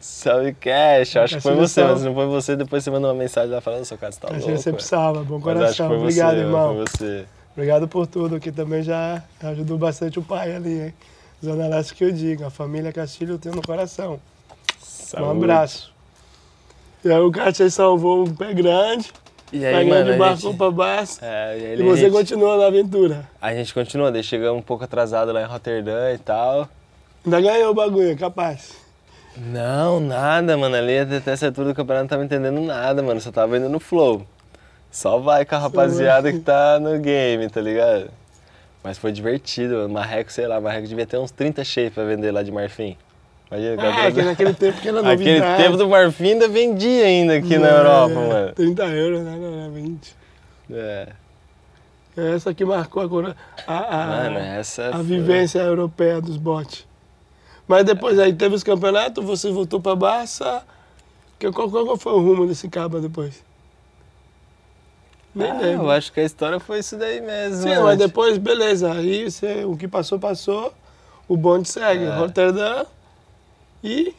Salve, 0.00 0.54
cast! 0.54 1.18
Acho 1.18 1.34
que 1.36 1.40
foi 1.40 1.56
Castilho 1.56 1.68
você, 1.68 1.84
mas 1.84 1.98
se 2.00 2.04
não 2.04 2.14
foi 2.14 2.26
você, 2.26 2.56
depois 2.56 2.84
você 2.84 2.90
mandou 2.90 3.10
uma 3.10 3.18
mensagem 3.18 3.50
lá 3.50 3.60
falando, 3.60 3.84
seu 3.84 3.96
você 3.96 4.20
tá 4.20 4.28
Castilho 4.28 4.46
louco. 4.46 4.62
sempre 4.62 4.78
velho." 4.78 4.88
salva, 4.88 5.24
bom 5.24 5.40
coração. 5.40 5.92
Obrigado, 5.92 6.34
você, 6.34 6.40
irmão. 6.40 6.74
Foi 6.74 6.84
você. 6.86 7.26
Obrigado 7.56 7.88
por 7.88 8.06
tudo, 8.06 8.38
que 8.38 8.52
também 8.52 8.82
já 8.82 9.22
ajudou 9.42 9.78
bastante 9.78 10.18
o 10.18 10.22
pai 10.22 10.54
ali, 10.54 10.80
hein? 10.82 10.94
Zona 11.44 11.68
Leste 11.68 11.94
que 11.94 12.04
eu 12.04 12.12
digo, 12.12 12.44
a 12.44 12.50
família 12.50 12.92
Castilho 12.92 13.34
eu 13.34 13.38
tenho 13.38 13.54
no 13.54 13.62
coração. 13.62 14.14
Um 14.14 14.18
Saúde. 14.78 15.30
abraço. 15.30 15.92
E 17.04 17.10
aí 17.10 17.20
o 17.20 17.30
Castilho 17.30 17.70
salvou 17.70 18.24
um 18.24 18.34
pé 18.34 18.52
grande, 18.52 19.12
E 19.52 19.64
aí, 19.64 19.88
mano, 19.88 20.10
a 20.10 20.14
embarcou 20.14 20.50
gente, 20.50 20.58
pra 20.58 20.70
baixo. 20.70 21.18
é, 21.22 21.56
e, 21.76 21.80
E 21.80 21.82
você 21.82 22.02
gente, 22.02 22.12
continua 22.12 22.56
na 22.56 22.66
aventura. 22.66 23.28
a 23.40 23.54
gente 23.54 23.72
continua, 23.72 24.10
daí 24.10 24.22
chegamos 24.22 24.58
um 24.58 24.62
pouco 24.62 24.84
atrasado 24.84 25.32
lá 25.32 25.42
em 25.42 25.46
Rotterdam 25.46 26.12
e 26.14 26.18
tal. 26.18 26.68
Ainda 27.24 27.40
ganhou 27.40 27.70
o 27.70 27.74
bagulho, 27.74 28.16
capaz. 28.18 28.74
Não, 29.36 30.00
nada, 30.00 30.56
mano. 30.56 30.74
Ali 30.76 30.98
até 30.98 31.32
essa 31.32 31.46
altura 31.46 31.68
do 31.68 31.74
campeonato 31.74 32.04
não 32.04 32.08
tava 32.08 32.24
entendendo 32.24 32.60
nada, 32.60 33.02
mano. 33.02 33.20
Só 33.20 33.30
tava 33.30 33.56
indo 33.58 33.68
no 33.68 33.78
flow. 33.78 34.26
Só 34.90 35.18
vai 35.18 35.44
com 35.44 35.54
a 35.54 35.58
rapaziada 35.58 36.32
que 36.32 36.38
tá 36.38 36.78
no 36.80 36.98
game, 36.98 37.48
tá 37.50 37.60
ligado? 37.60 38.10
Mas 38.82 38.96
foi 38.98 39.12
divertido, 39.12 39.74
mano. 39.74 39.88
Marreco, 39.90 40.32
sei 40.32 40.46
lá, 40.46 40.60
Marreco 40.60 40.86
devia 40.88 41.06
ter 41.06 41.18
uns 41.18 41.30
30 41.30 41.62
shapes 41.64 41.92
pra 41.94 42.04
vender 42.04 42.30
lá 42.30 42.42
de 42.42 42.50
Marfim. 42.50 42.96
Cara 43.48 44.06
É, 44.08 44.12
que 44.12 44.22
naquele 44.22 44.54
tempo 44.54 44.80
que 44.80 44.88
era 44.88 44.98
Aquele 45.12 45.38
novidade. 45.40 45.62
tempo 45.62 45.76
do 45.76 45.88
Marfim 45.88 46.30
ainda 46.32 46.48
vendia 46.48 47.04
ainda 47.04 47.36
aqui 47.36 47.56
na 47.58 47.68
É, 47.68 47.78
Europa, 47.78 48.12
é, 48.12 48.28
mano. 48.28 48.52
30 48.54 48.84
euros, 48.86 49.20
né? 49.22 49.36
Não 49.40 49.60
era 49.60 49.70
20. 49.70 50.16
É. 50.70 51.08
É 52.16 52.34
Essa 52.34 52.52
que 52.54 52.64
marcou 52.64 53.02
agora 53.02 53.36
a, 53.66 54.02
a, 54.02 54.06
Mano, 54.06 54.38
essa 54.38 54.88
a 54.88 54.92
foi- 54.94 55.02
vivência 55.02 55.58
europeia 55.60 56.20
dos 56.20 56.36
botes. 56.36 56.86
Mas 57.68 57.84
depois 57.84 58.18
aí 58.18 58.32
teve 58.32 58.54
os 58.54 58.62
campeonatos, 58.64 59.24
você 59.24 59.50
voltou 59.50 59.80
pra 59.80 59.94
Barça. 59.94 60.62
Que, 61.38 61.50
qual, 61.52 61.70
qual 61.70 61.96
foi 61.96 62.12
o 62.14 62.20
rumo 62.20 62.46
desse 62.46 62.68
cabo 62.68 62.98
depois? 63.00 63.44
Nem 65.34 65.50
Ah, 65.50 65.58
lembro. 65.60 65.84
eu 65.86 65.90
acho 65.90 66.10
que 66.12 66.20
a 66.20 66.24
história 66.24 66.58
foi 66.58 66.78
isso 66.78 66.96
daí 66.96 67.20
mesmo. 67.20 67.62
Sim, 67.62 67.68
mano. 67.70 67.82
mas 67.84 67.98
depois, 67.98 68.38
beleza. 68.38 68.90
Aí 68.92 69.30
você, 69.30 69.64
o 69.66 69.76
que 69.76 69.86
passou, 69.86 70.18
passou. 70.18 70.72
O 71.28 71.36
bonde 71.36 71.68
segue. 71.68 72.04
É. 72.04 72.16
Rotterdam 72.16 72.86
e 73.82 74.14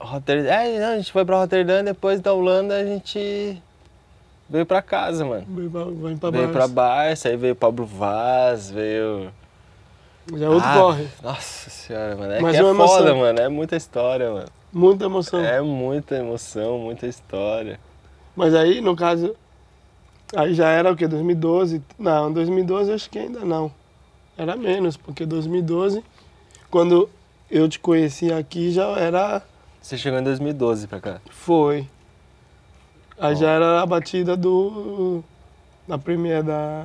Rotterdam. 0.00 0.50
É, 0.52 0.78
não, 0.78 0.88
a 0.94 0.96
gente 0.98 1.12
foi 1.12 1.24
pra 1.24 1.38
Rotterdam, 1.38 1.82
depois 1.84 2.20
da 2.20 2.32
Holanda 2.32 2.74
a 2.76 2.84
gente 2.84 3.60
veio 4.48 4.66
pra 4.66 4.82
casa, 4.82 5.24
mano. 5.24 5.44
veio 5.48 5.70
pra, 5.70 5.84
veio 5.84 6.18
pra 6.18 6.30
veio 6.30 6.48
pra 6.50 6.68
Barça. 6.68 7.28
Aí 7.28 7.36
veio 7.36 7.54
Pablo 7.56 7.84
Vaz, 7.86 8.70
veio. 8.70 9.30
Já 10.34 10.50
outro 10.50 10.68
Ah, 10.68 10.74
corre. 10.74 11.08
Nossa 11.22 11.70
senhora, 11.70 12.16
mano. 12.16 12.32
É 12.32 12.40
Mas 12.40 12.52
que 12.52 12.58
é 12.58 12.62
uma 12.64 12.70
emoção. 12.72 12.96
foda, 12.98 13.14
mano. 13.14 13.38
É 13.40 13.48
muita 13.48 13.76
história, 13.76 14.30
mano. 14.30 14.48
Muita 14.72 15.04
emoção. 15.04 15.40
É 15.40 15.60
muita 15.60 16.16
emoção, 16.16 16.78
muita 16.78 17.06
história. 17.06 17.78
Mas 18.34 18.54
aí, 18.54 18.80
no 18.80 18.94
caso, 18.94 19.34
aí 20.34 20.52
já 20.52 20.68
era 20.68 20.92
o 20.92 20.96
quê? 20.96 21.06
2012? 21.08 21.80
Não, 21.98 22.30
2012 22.32 22.92
acho 22.92 23.08
que 23.08 23.18
ainda 23.18 23.40
não. 23.40 23.72
Era 24.36 24.54
menos, 24.56 24.96
porque 24.96 25.24
2012, 25.24 26.04
quando 26.70 27.08
eu 27.50 27.68
te 27.68 27.78
conheci 27.78 28.32
aqui, 28.32 28.70
já 28.70 28.86
era. 28.98 29.42
Você 29.80 29.96
chegou 29.96 30.18
em 30.18 30.24
2012 30.24 30.86
pra 30.86 31.00
cá. 31.00 31.20
Foi. 31.30 31.86
Aí 33.18 33.34
já 33.36 33.50
era 33.50 33.80
a 33.80 33.86
batida 33.86 34.36
do. 34.36 35.22
Da 35.86 35.96
primeira 35.96 36.42
da, 36.42 36.84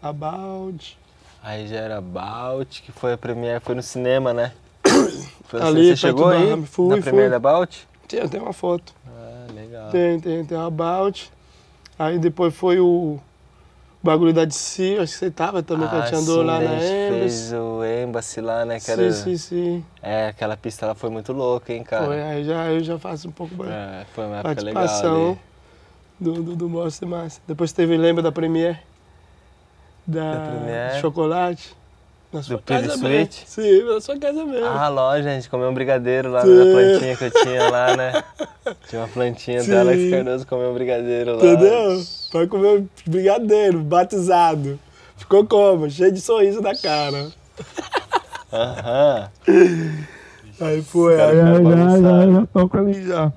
da 0.00 0.08
About. 0.08 0.98
Aí 1.42 1.68
já 1.68 1.76
era 1.76 2.00
Bout, 2.00 2.82
que 2.82 2.90
foi 2.90 3.12
a 3.12 3.18
premiere, 3.18 3.60
foi 3.60 3.74
no 3.74 3.82
cinema, 3.82 4.34
né? 4.34 4.52
Foi 5.48 5.62
Ali, 5.62 5.88
Você 5.88 5.96
chegou 5.96 6.28
aí? 6.28 6.50
Barra, 6.50 6.62
fui, 6.66 6.88
na 6.88 6.94
fui. 6.96 7.02
premiere 7.04 7.30
da 7.30 7.38
Bout? 7.38 7.88
Tem, 8.06 8.28
tem 8.28 8.40
uma 8.40 8.52
foto. 8.52 8.92
Ah, 9.06 9.46
legal. 9.54 9.90
Tem, 9.90 10.20
tem, 10.20 10.44
tem 10.44 10.58
a 10.58 10.66
About. 10.66 11.30
Aí 11.98 12.18
depois 12.18 12.54
foi 12.54 12.78
o 12.80 13.18
bagulho 14.02 14.32
da 14.32 14.44
DC, 14.44 14.98
acho 15.00 15.12
que 15.12 15.18
você 15.18 15.30
tava 15.30 15.62
também, 15.62 15.88
que 15.88 15.94
a 15.94 16.02
gente 16.02 16.14
andou 16.14 16.42
lá 16.42 16.60
na 16.60 16.70
a 16.70 16.78
gente 16.78 16.92
Embassy. 16.92 17.18
fez 17.18 17.52
o 17.52 17.84
Embassy 17.84 18.40
lá, 18.40 18.64
né? 18.64 18.80
Que 18.80 18.90
era... 18.90 19.12
Sim, 19.12 19.36
sim, 19.36 19.36
sim. 19.36 19.84
É, 20.02 20.28
aquela 20.28 20.56
pista 20.56 20.86
lá 20.86 20.94
foi 20.94 21.10
muito 21.10 21.32
louca, 21.32 21.72
hein, 21.72 21.82
cara? 21.82 22.06
Foi, 22.06 22.22
aí 22.22 22.44
já, 22.44 22.66
eu 22.70 22.82
já 22.82 22.98
faço 22.98 23.28
um 23.28 23.32
pouco 23.32 23.54
mais. 23.56 23.70
É, 23.70 24.06
foi 24.14 24.26
uma 24.26 24.36
época 24.38 24.62
legal 24.62 24.84
participação 24.84 25.30
ali. 25.30 25.38
do, 26.20 26.42
do, 26.42 26.56
do 26.56 26.68
Monster 26.68 27.08
Massa. 27.08 27.40
Depois 27.46 27.72
teve, 27.72 27.96
lembra 27.96 28.22
da 28.22 28.30
Premiere? 28.32 28.78
Da, 30.06 30.34
Da 30.34 30.50
Premiere? 30.50 31.00
chocolate? 31.00 31.76
Na 32.32 32.42
sua 32.42 32.56
Do 32.56 32.62
casa. 32.62 32.94
Sweet? 32.94 33.44
Sim, 33.46 33.84
na 33.84 34.00
sua 34.00 34.18
casa 34.18 34.44
mesmo. 34.44 34.66
Ah, 34.66 34.88
loja, 34.88 35.30
a 35.30 35.34
gente 35.34 35.48
comeu 35.48 35.68
um 35.70 35.74
brigadeiro 35.74 36.30
lá 36.30 36.42
Sim. 36.42 36.54
na 36.54 36.64
plantinha 36.64 37.16
que 37.16 37.24
eu 37.24 37.30
tinha 37.30 37.70
lá, 37.70 37.96
né? 37.96 38.24
Tinha 38.86 39.00
uma 39.00 39.08
plantinha 39.08 39.62
Sim. 39.62 39.70
do 39.70 39.78
Alex 39.78 40.10
Cardoso 40.10 40.46
comeu 40.46 40.70
um 40.70 40.74
brigadeiro 40.74 41.36
lá. 41.36 41.38
Entendeu? 41.38 42.02
Vai 42.30 42.46
comer 42.46 42.80
um 42.80 42.88
brigadeiro, 43.06 43.80
batizado. 43.80 44.78
Ficou 45.16 45.46
como? 45.46 45.88
Cheio 45.88 46.12
de 46.12 46.20
sorriso 46.20 46.60
na 46.60 46.74
cara. 46.76 47.28
Aham. 48.52 49.30
Aí 50.60 50.82
foi, 50.82 51.20
aí, 51.20 51.30
aí, 51.30 51.36
já, 51.36 51.44
já, 51.44 51.60
bagunçados. 51.60 52.34
já 52.34 52.46
toco 52.46 52.78
ali 52.78 53.06
já. 53.06 53.32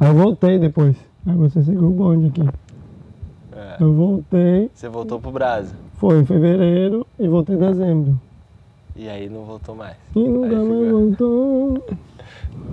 Aí 0.00 0.08
eu 0.08 0.14
voltei 0.14 0.58
depois. 0.58 0.96
Aí 1.26 1.34
você 1.36 1.62
seguiu 1.62 1.88
o 1.88 1.90
bonde 1.90 2.28
aqui. 2.28 2.48
É. 3.54 3.76
Eu 3.78 3.92
voltei, 3.92 4.70
Você 4.74 4.88
voltou 4.88 5.20
pro 5.20 5.30
Brasa. 5.30 5.74
Foi 5.98 6.20
em 6.20 6.26
fevereiro 6.26 7.06
e 7.18 7.26
voltei 7.28 7.56
em 7.56 7.58
dezembro. 7.58 8.20
E 8.94 9.08
aí 9.08 9.28
não 9.28 9.44
voltou 9.44 9.74
mais. 9.74 9.96
E 10.14 10.18
nunca 10.20 10.48
Aí 10.48 10.64
mais 10.64 11.10
ficou. 11.10 11.70
voltou. 11.80 11.96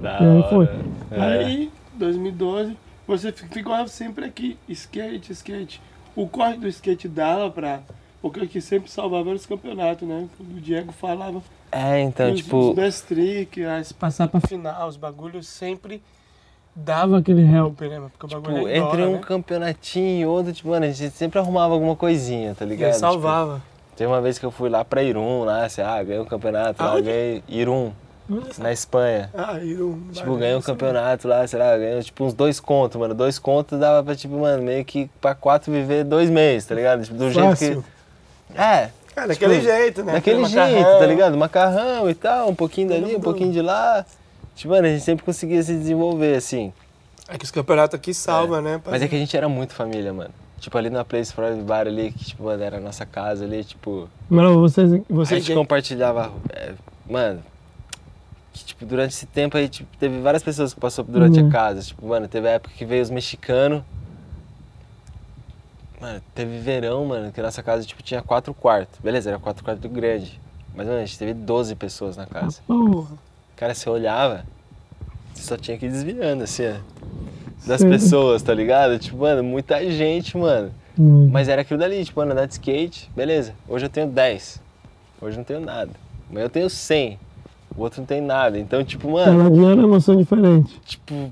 Da 0.02 0.20
E 0.22 0.26
aí 0.26 0.50
foi. 0.50 0.66
hora. 0.66 0.80
É. 1.12 1.22
Aí, 1.22 1.72
2012, 1.96 2.78
você 3.08 3.32
fi- 3.32 3.48
ficou 3.48 3.88
sempre 3.88 4.26
aqui, 4.26 4.58
skate, 4.68 5.32
skate. 5.34 5.82
O 6.16 6.28
corre 6.28 6.58
do 6.58 6.68
skate 6.68 7.08
dava 7.08 7.50
pra. 7.50 7.82
Porque 8.22 8.40
o 8.40 8.48
que 8.48 8.62
sempre 8.62 8.90
salvava 8.90 9.30
era 9.30 9.36
os 9.36 9.46
campeonatos, 9.46 10.08
né? 10.08 10.28
O 10.40 10.44
Diego 10.60 10.92
falava. 10.94 11.42
É, 11.72 12.02
então, 12.02 12.32
os, 12.32 12.38
tipo. 12.42 12.70
Os 12.70 12.76
best 12.76 13.06
trick, 13.08 13.64
as 13.64 13.92
passar 13.92 14.28
pra 14.30 14.40
final, 14.40 14.88
os 14.88 14.96
bagulhos 14.96 15.48
sempre 15.48 16.02
Dava 16.76 17.20
aquele 17.20 17.44
help. 17.44 17.80
né? 17.82 18.02
Porque 18.12 18.26
o 18.26 18.30
Tipo, 18.30 18.42
bagulho 18.42 18.68
é 18.68 18.78
entre 18.78 18.98
dólar, 18.98 19.08
um 19.10 19.14
né? 19.14 19.22
campeonatinho 19.26 20.22
e 20.22 20.26
outro, 20.26 20.52
tipo, 20.54 20.70
mano, 20.70 20.86
a 20.86 20.90
gente 20.90 21.16
sempre 21.16 21.38
arrumava 21.40 21.74
alguma 21.74 21.96
coisinha, 21.96 22.56
tá 22.56 22.66
E 22.66 22.70
ligado? 22.70 22.94
aí 22.94 23.00
salvava. 23.00 23.56
Tipo, 23.56 23.96
teve 23.98 24.12
uma 24.12 24.22
vez 24.22 24.40
que 24.40 24.46
eu 24.46 24.52
fui 24.52 24.70
lá 24.70 24.84
pra 24.84 25.04
Irum, 25.04 25.44
lá, 25.44 25.66
assim, 25.66 25.82
ah, 25.82 26.02
ganhei 26.02 26.20
um 26.20 26.26
campeonato, 26.26 26.82
lá, 26.84 26.90
Aonde? 26.92 27.04
ganhei 27.04 27.44
Irum, 27.48 27.92
na 28.58 28.72
Espanha. 28.72 29.30
Ah, 29.36 29.60
e 29.62 29.80
um 29.82 30.08
Tipo, 30.12 30.36
ganhei 30.36 30.56
um 30.56 30.62
campeonato 30.62 31.28
lá, 31.28 31.46
sei 31.46 31.60
lá, 31.60 31.78
ganhei 31.78 32.02
tipo 32.02 32.24
uns 32.24 32.34
dois 32.34 32.60
contos, 32.60 33.00
mano. 33.00 33.14
Dois 33.14 33.38
contos 33.38 33.80
dava 33.80 34.02
pra, 34.04 34.16
tipo, 34.16 34.36
mano, 34.40 34.64
meio 34.64 34.84
que 34.84 35.10
pra 35.22 35.36
quatro 35.36 35.72
viver 35.72 36.04
dois 36.04 36.30
meses, 36.30 36.68
tá 36.68 36.74
ligado? 36.74 37.04
Tipo, 37.04 37.18
do 37.18 37.32
Fácil. 37.32 37.56
jeito 37.68 37.84
que. 37.84 38.60
É, 38.60 38.90
É, 39.16 39.28
daquele 39.28 39.60
Tipo, 39.60 39.66
jeito, 39.68 40.04
né? 40.04 40.14
daquele 40.14 40.44
Aquele 40.44 40.46
jeito, 40.66 40.74
macarrão. 40.80 41.00
tá 41.00 41.06
ligado? 41.06 41.38
Macarrão 41.38 42.10
e 42.10 42.16
tal, 42.16 42.50
um 42.50 42.56
pouquinho 42.56 42.90
dali, 42.90 43.16
um 43.16 43.22
pouquinho 43.22 43.52
de 43.52 43.62
lá. 43.62 44.04
Tipo, 44.56 44.74
mano, 44.74 44.88
a 44.88 44.90
gente 44.92 45.04
sempre 45.04 45.26
conseguia 45.26 45.62
se 45.64 45.74
desenvolver, 45.74 46.36
assim. 46.36 46.72
É 47.28 47.38
que 47.38 47.46
os 47.46 47.52
campeonatos 47.52 47.96
aqui 47.96 48.14
salva, 48.14 48.62
né? 48.62 48.82
Mas 48.86 49.02
é 49.02 49.08
que 49.08 49.16
a 49.16 49.20
gente 49.20 49.36
era 49.36 49.48
muito 49.50 49.74
família, 49.74 50.14
mano. 50.14 50.32
Tipo, 50.60 50.78
ali 50.78 50.90
na 50.90 51.04
Place 51.04 51.34
for 51.34 51.54
Bar 51.58 51.88
ali, 51.88 52.12
que, 52.12 52.24
tipo, 52.26 52.44
mano, 52.44 52.62
era 52.64 52.78
a 52.78 52.80
nossa 52.80 53.06
casa 53.06 53.44
ali, 53.44 53.64
tipo. 53.64 54.08
Mano, 54.30 54.60
vocês, 54.60 54.94
A 54.94 55.00
vocês 55.10 55.44
gente 55.44 55.56
compartilhava. 55.56 56.32
é, 56.52 56.74
mano. 57.10 57.42
Que, 58.54 58.64
tipo, 58.66 58.86
durante 58.86 59.12
esse 59.12 59.26
tempo 59.26 59.58
aí, 59.58 59.68
tipo, 59.68 59.90
teve 59.98 60.20
várias 60.22 60.44
pessoas 60.44 60.74
que 60.74 60.80
passou 60.80 61.04
durante 61.04 61.40
Uhum. 61.42 61.48
a 61.48 61.52
casa. 61.52 61.82
Tipo, 61.82 62.08
mano, 62.08 62.28
teve 62.28 62.48
a 62.48 62.52
época 62.52 62.74
que 62.78 62.86
veio 62.86 63.02
os 63.02 63.10
mexicanos. 63.10 63.82
Mano, 66.00 66.22
teve 66.36 66.60
verão, 66.60 67.06
mano, 67.06 67.32
que 67.32 67.40
a 67.40 67.44
nossa 67.44 67.64
casa, 67.64 67.86
tipo, 67.86 68.04
tinha 68.04 68.22
quatro 68.22 68.54
quartos. 68.54 69.00
Beleza, 69.02 69.30
era 69.32 69.40
quatro 69.40 69.64
quartos 69.64 69.90
grande. 69.92 70.40
Mas, 70.76 70.86
mano, 70.88 71.00
a 71.00 71.06
gente 71.06 71.18
teve 71.18 71.34
12 71.34 71.76
pessoas 71.76 72.18
na 72.18 72.26
casa. 72.26 72.62
Porra. 72.68 73.16
Cara, 73.56 73.74
você 73.74 73.90
olhava, 73.90 74.46
você 75.34 75.44
só 75.44 75.58
tinha 75.58 75.78
que 75.78 75.86
ir 75.86 75.90
desviando, 75.90 76.44
assim, 76.44 76.64
ó. 76.68 76.76
Das 77.66 77.80
Sim. 77.82 77.90
pessoas, 77.90 78.42
tá 78.42 78.54
ligado? 78.54 79.00
Tipo, 79.00 79.18
mano, 79.20 79.44
muita 79.44 79.80
gente, 79.90 80.38
mano. 80.38 80.72
Hum. 81.00 81.30
Mas 81.32 81.48
era 81.48 81.62
aquilo 81.62 81.80
dali, 81.80 82.04
tipo, 82.04 82.20
mano, 82.20 82.34
andar 82.34 82.46
de 82.46 82.54
skate, 82.54 83.10
beleza. 83.16 83.54
Hoje 83.68 83.86
eu 83.86 83.90
tenho 83.90 84.08
10. 84.08 84.62
Hoje 85.22 85.36
eu 85.36 85.38
não 85.40 85.46
tenho 85.46 85.62
nada. 85.62 85.92
Amanhã 86.30 86.46
eu 86.46 86.50
tenho 86.50 86.70
100. 86.70 87.18
O 87.76 87.82
outro 87.82 88.02
não 88.02 88.06
tem 88.06 88.22
nada. 88.22 88.60
Então, 88.60 88.84
tipo, 88.84 89.10
mano, 89.12 89.38
Cada 89.38 89.50
dia 89.52 89.66
era 89.66 89.76
uma 89.76 89.84
emoção 89.84 90.16
diferente. 90.18 90.80
tipo, 90.86 91.32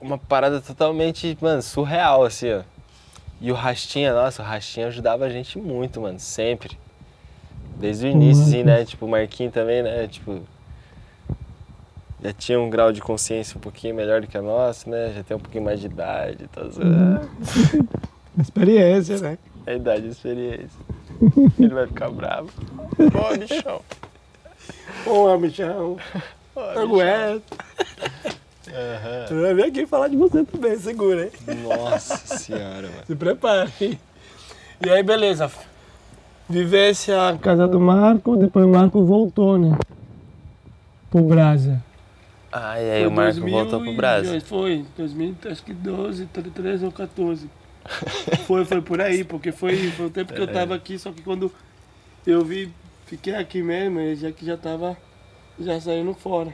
uma 0.00 0.18
parada 0.18 0.60
totalmente, 0.60 1.38
mano, 1.40 1.62
surreal, 1.62 2.24
assim, 2.24 2.52
ó. 2.52 2.62
E 3.40 3.52
o 3.52 3.54
Rastinha, 3.54 4.12
nossa, 4.12 4.42
o 4.42 4.44
Rastinha 4.44 4.88
ajudava 4.88 5.24
a 5.24 5.30
gente 5.30 5.58
muito, 5.58 6.00
mano, 6.00 6.18
sempre. 6.18 6.76
Desde 7.78 8.06
o 8.06 8.08
início, 8.10 8.42
assim, 8.42 8.64
né? 8.64 8.84
Tipo, 8.84 9.06
o 9.06 9.08
Marquinhos 9.08 9.52
também, 9.54 9.82
né? 9.82 10.08
Tipo, 10.08 10.40
já 12.22 12.32
tinha 12.32 12.60
um 12.60 12.68
grau 12.68 12.92
de 12.92 13.00
consciência 13.00 13.56
um 13.56 13.60
pouquinho 13.60 13.94
melhor 13.94 14.20
do 14.20 14.26
que 14.26 14.36
a 14.36 14.42
nossa, 14.42 14.90
né? 14.90 15.12
Já 15.16 15.22
tem 15.22 15.36
um 15.36 15.40
pouquinho 15.40 15.64
mais 15.64 15.80
de 15.80 15.86
idade 15.86 16.44
e 16.44 16.48
tal. 16.48 16.64
Experiência, 18.38 19.18
né? 19.18 19.38
É 19.66 19.72
a 19.72 19.76
idade 19.76 20.04
e 20.04 20.08
a 20.08 20.10
experiência. 20.10 20.80
Ele 21.58 21.74
vai 21.74 21.86
ficar 21.86 22.10
bravo. 22.10 22.50
Pô, 22.96 23.36
bichão. 23.36 23.80
Pô, 25.04 25.38
bichão. 25.38 25.96
Aguento. 26.56 27.56
Aham. 28.68 29.26
Eu 29.30 29.42
vai 29.42 29.54
vir 29.54 29.64
aqui 29.64 29.86
falar 29.86 30.08
de 30.08 30.16
você 30.16 30.44
também, 30.44 30.76
segura, 30.78 31.24
hein? 31.24 31.56
Nossa 31.62 32.16
senhora, 32.38 32.82
mano. 32.82 33.06
Se 33.06 33.16
prepare. 33.16 33.98
E 34.84 34.90
aí, 34.90 35.02
beleza. 35.02 35.50
Vivência. 36.48 37.16
Casa 37.40 37.66
do 37.66 37.80
Marco, 37.80 38.36
depois 38.36 38.64
o 38.64 38.68
Marco 38.68 39.04
voltou, 39.04 39.58
né? 39.58 39.76
Pro 41.10 41.22
Brasa. 41.22 41.82
Ah, 42.50 42.80
e 42.80 42.90
aí 42.90 43.06
o 43.06 43.10
Marco 43.10 43.40
voltou 43.40 43.80
pro 43.80 43.92
Brasil. 43.92 44.40
Foi, 44.40 44.84
2000, 44.96 45.36
acho 45.50 45.62
que 45.62 45.72
12, 45.72 46.26
13 46.26 46.84
ou 46.84 46.92
14. 46.92 47.48
Foi, 48.46 48.64
foi 48.64 48.82
por 48.82 49.00
aí, 49.00 49.24
porque 49.24 49.52
foi, 49.52 49.90
foi 49.92 50.06
o 50.06 50.10
tempo 50.10 50.32
que 50.32 50.40
eu 50.40 50.46
tava 50.46 50.74
aqui, 50.74 50.98
só 50.98 51.10
que 51.10 51.22
quando 51.22 51.52
eu 52.26 52.44
vi, 52.44 52.72
fiquei 53.06 53.34
aqui 53.34 53.62
mesmo, 53.62 54.00
ele 54.00 54.16
já 54.16 54.30
que 54.32 54.44
já 54.44 54.56
tava 54.56 54.96
já 55.58 55.80
saindo 55.80 56.14
fora. 56.14 56.52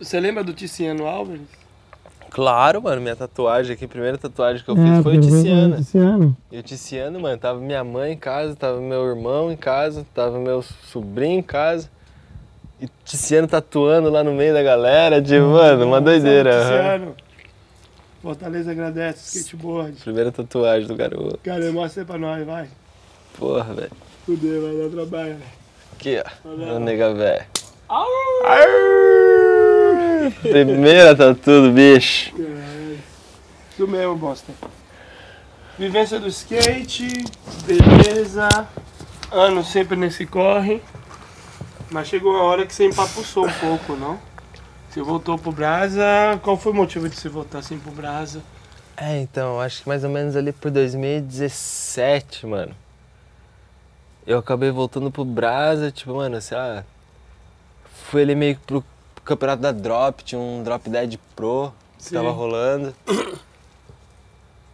Você 0.00 0.20
lembra 0.20 0.44
do 0.44 0.52
Ticiano 0.52 1.06
Álvares? 1.06 1.42
Claro, 2.30 2.82
mano, 2.82 3.00
minha 3.00 3.16
tatuagem 3.16 3.72
aqui, 3.72 3.86
a 3.86 3.88
primeira 3.88 4.18
tatuagem 4.18 4.62
que 4.62 4.70
eu 4.70 4.76
É, 4.76 4.78
fiz 4.78 5.02
foi 5.02 5.16
o 5.16 5.20
porque 5.20 5.20
Tiziana. 5.20 5.76
Tiziano. 5.76 6.36
E 6.52 6.58
o 6.58 6.62
Tiziano, 6.62 7.20
mano, 7.20 7.38
tava 7.38 7.58
minha 7.58 7.82
mãe 7.82 8.12
em 8.12 8.18
casa, 8.18 8.54
tava 8.54 8.80
meu 8.80 9.06
irmão 9.06 9.50
em 9.50 9.56
casa, 9.56 10.06
tava 10.14 10.38
meu 10.38 10.62
sobrinho 10.62 11.38
em 11.38 11.42
casa. 11.42 11.90
E 12.80 12.88
Tiziano 13.04 13.48
tatuando 13.48 14.08
lá 14.10 14.22
no 14.22 14.32
meio 14.32 14.54
da 14.54 14.62
galera, 14.62 15.20
de, 15.20 15.38
mano, 15.40 15.86
uma 15.86 16.00
doideira. 16.00 16.54
aham. 16.54 16.68
Ticiano. 16.98 17.16
Fortaleza 18.22 18.70
agradece, 18.72 19.38
skateboard. 19.38 19.92
Primeira 20.02 20.30
tatuagem 20.32 20.86
do 20.88 20.94
garoto. 20.96 21.38
Cara, 21.42 21.70
mostra 21.72 22.02
aí 22.02 22.06
pra 22.06 22.18
nós, 22.18 22.44
vai. 22.46 22.68
Porra, 23.38 23.74
velho. 23.74 23.90
Fudeu, 24.26 24.62
vai 24.62 24.76
dar 24.76 24.90
trabalho, 24.90 25.34
né? 25.34 25.46
Aqui, 25.94 26.22
ó. 26.24 26.48
Olha 26.48 26.66
lá. 26.66 26.72
O 26.74 26.80
nega 26.80 27.14
velho. 27.14 27.44
Primeira 30.42 31.14
tatu 31.16 31.62
do 31.62 31.72
bicho. 31.72 32.32
Isso 33.72 33.86
mesmo, 33.88 34.16
bosta. 34.16 34.52
Vivência 35.78 36.18
do 36.18 36.26
skate, 36.28 37.24
beleza. 37.66 38.48
Ano 39.30 39.62
sempre 39.64 39.96
nesse 39.96 40.26
corre. 40.26 40.82
Mas 41.90 42.08
chegou 42.08 42.32
uma 42.32 42.42
hora 42.42 42.66
que 42.66 42.74
você 42.74 42.86
empapuçou 42.86 43.46
um 43.46 43.52
pouco, 43.52 43.96
não? 43.96 44.18
Você 44.90 45.02
voltou 45.02 45.38
pro 45.38 45.52
Brasa. 45.52 46.02
Qual 46.42 46.56
foi 46.56 46.72
o 46.72 46.74
motivo 46.74 47.08
de 47.08 47.16
você 47.16 47.28
voltar 47.28 47.58
assim 47.58 47.78
pro 47.78 47.90
Brasa? 47.90 48.42
É, 48.96 49.20
então, 49.20 49.60
acho 49.60 49.82
que 49.82 49.88
mais 49.88 50.02
ou 50.04 50.10
menos 50.10 50.34
ali 50.36 50.52
por 50.52 50.70
2017, 50.70 52.46
mano. 52.46 52.74
Eu 54.26 54.38
acabei 54.38 54.70
voltando 54.70 55.10
pro 55.10 55.24
Brasa, 55.24 55.90
tipo, 55.90 56.14
mano, 56.14 56.40
sei 56.40 56.56
lá. 56.56 56.84
Fui 58.10 58.22
ali 58.22 58.34
meio 58.34 58.56
que 58.56 58.62
pro 58.62 58.84
campeonato 59.24 59.62
da 59.62 59.72
Drop, 59.72 60.22
tinha 60.24 60.40
um 60.40 60.62
Drop 60.62 60.88
Dead 60.88 61.18
Pro 61.36 61.72
que 61.96 62.04
Sim. 62.04 62.14
tava 62.14 62.30
rolando. 62.30 62.94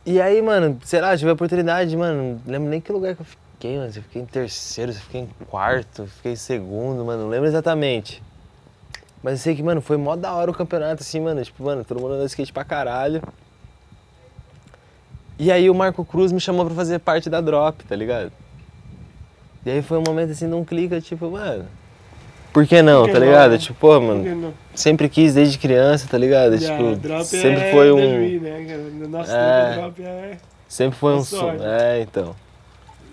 E 0.07 0.21
aí, 0.21 0.43
mano, 0.43 0.79
sei 0.85 1.01
lá, 1.01 1.17
tive 1.17 1.31
a 1.31 1.35
oportunidade, 1.35 1.97
mano, 1.97 2.41
não 2.45 2.53
lembro 2.53 2.69
nem 2.69 2.81
que 2.81 2.93
lugar 2.93 3.15
que 3.15 3.23
eu 3.23 3.27
fiquei, 3.27 3.44
mano. 3.63 3.93
Se 3.93 3.99
eu 3.99 4.03
fiquei 4.03 4.23
em 4.23 4.27
terceiro, 4.27 4.93
se 4.93 4.99
eu 4.99 5.03
fiquei 5.05 5.21
em 5.23 5.29
quarto, 5.49 6.07
fiquei 6.07 6.33
em 6.33 6.37
segundo, 6.37 7.05
mano, 7.05 7.23
não 7.25 7.29
lembro 7.31 7.47
exatamente. 7.49 8.23
Mas 9.23 9.35
eu 9.35 9.39
sei 9.39 9.55
que, 9.55 9.63
mano, 9.63 9.81
foi 9.81 9.97
mó 9.97 10.15
da 10.17 10.33
hora 10.35 10.51
o 10.51 10.55
campeonato, 10.55 11.03
assim, 11.03 11.19
mano. 11.21 11.43
Tipo, 11.43 11.65
mano, 11.65 11.83
todo 11.85 11.99
mundo 12.01 12.13
andando 12.13 12.27
de 12.27 12.31
skate 12.31 12.53
pra 12.53 12.63
caralho. 12.65 13.23
E 15.39 15.51
aí 15.51 15.69
o 15.69 15.75
Marco 15.75 16.05
Cruz 16.05 16.31
me 16.31 16.41
chamou 16.41 16.65
pra 16.67 16.75
fazer 16.75 16.99
parte 17.01 17.29
da 17.31 17.41
Drop, 17.41 17.83
tá 17.85 17.97
ligado? 17.97 18.31
E 19.65 19.71
aí 19.71 19.83
foi 19.83 19.99
um 19.99 20.05
momento 20.07 20.31
assim, 20.33 20.47
não 20.47 20.65
clica, 20.65 21.01
tipo, 21.01 21.31
mano. 21.31 21.65
Por 22.53 22.67
que 22.67 22.83
não, 22.83 23.01
Por 23.01 23.07
que 23.09 23.13
tá 23.15 23.19
não, 23.21 23.27
ligado? 23.27 23.51
né? 23.53 23.59
Tipo, 23.59 23.75
pô, 23.81 24.01
mano, 24.01 24.55
sempre 24.75 25.09
quis 25.09 25.35
desde 25.35 25.59
criança, 25.59 26.07
tá 26.09 26.17
ligado? 26.17 26.57
Já, 26.59 26.77
tipo, 26.77 26.95
drop 26.97 27.25
sempre 27.25 27.63
é 27.63 27.73
foi 27.73 27.91
um. 27.91 27.97
Re, 28.21 28.39
né, 28.39 28.65
cara? 28.69 29.09
Nossa, 29.09 29.33
É. 29.37 29.75
drop 29.77 30.03
é. 30.05 30.37
Sempre 30.69 30.99
foi 30.99 31.15
um 31.15 31.25
som. 31.25 31.47
olha. 31.47 31.63
É, 31.65 32.01
então. 32.03 32.37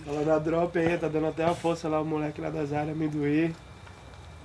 Ela 0.08 0.24
da 0.26 0.40
drop 0.40 0.78
aí, 0.78 0.98
tá 0.98 1.08
dando 1.08 1.28
até 1.28 1.46
uma 1.46 1.56
força 1.56 1.88
lá, 1.88 2.02
o 2.02 2.06
moleque 2.06 2.42
lá 2.42 2.50
das 2.50 2.74
áreas, 2.74 2.96
amendoim. 2.96 3.54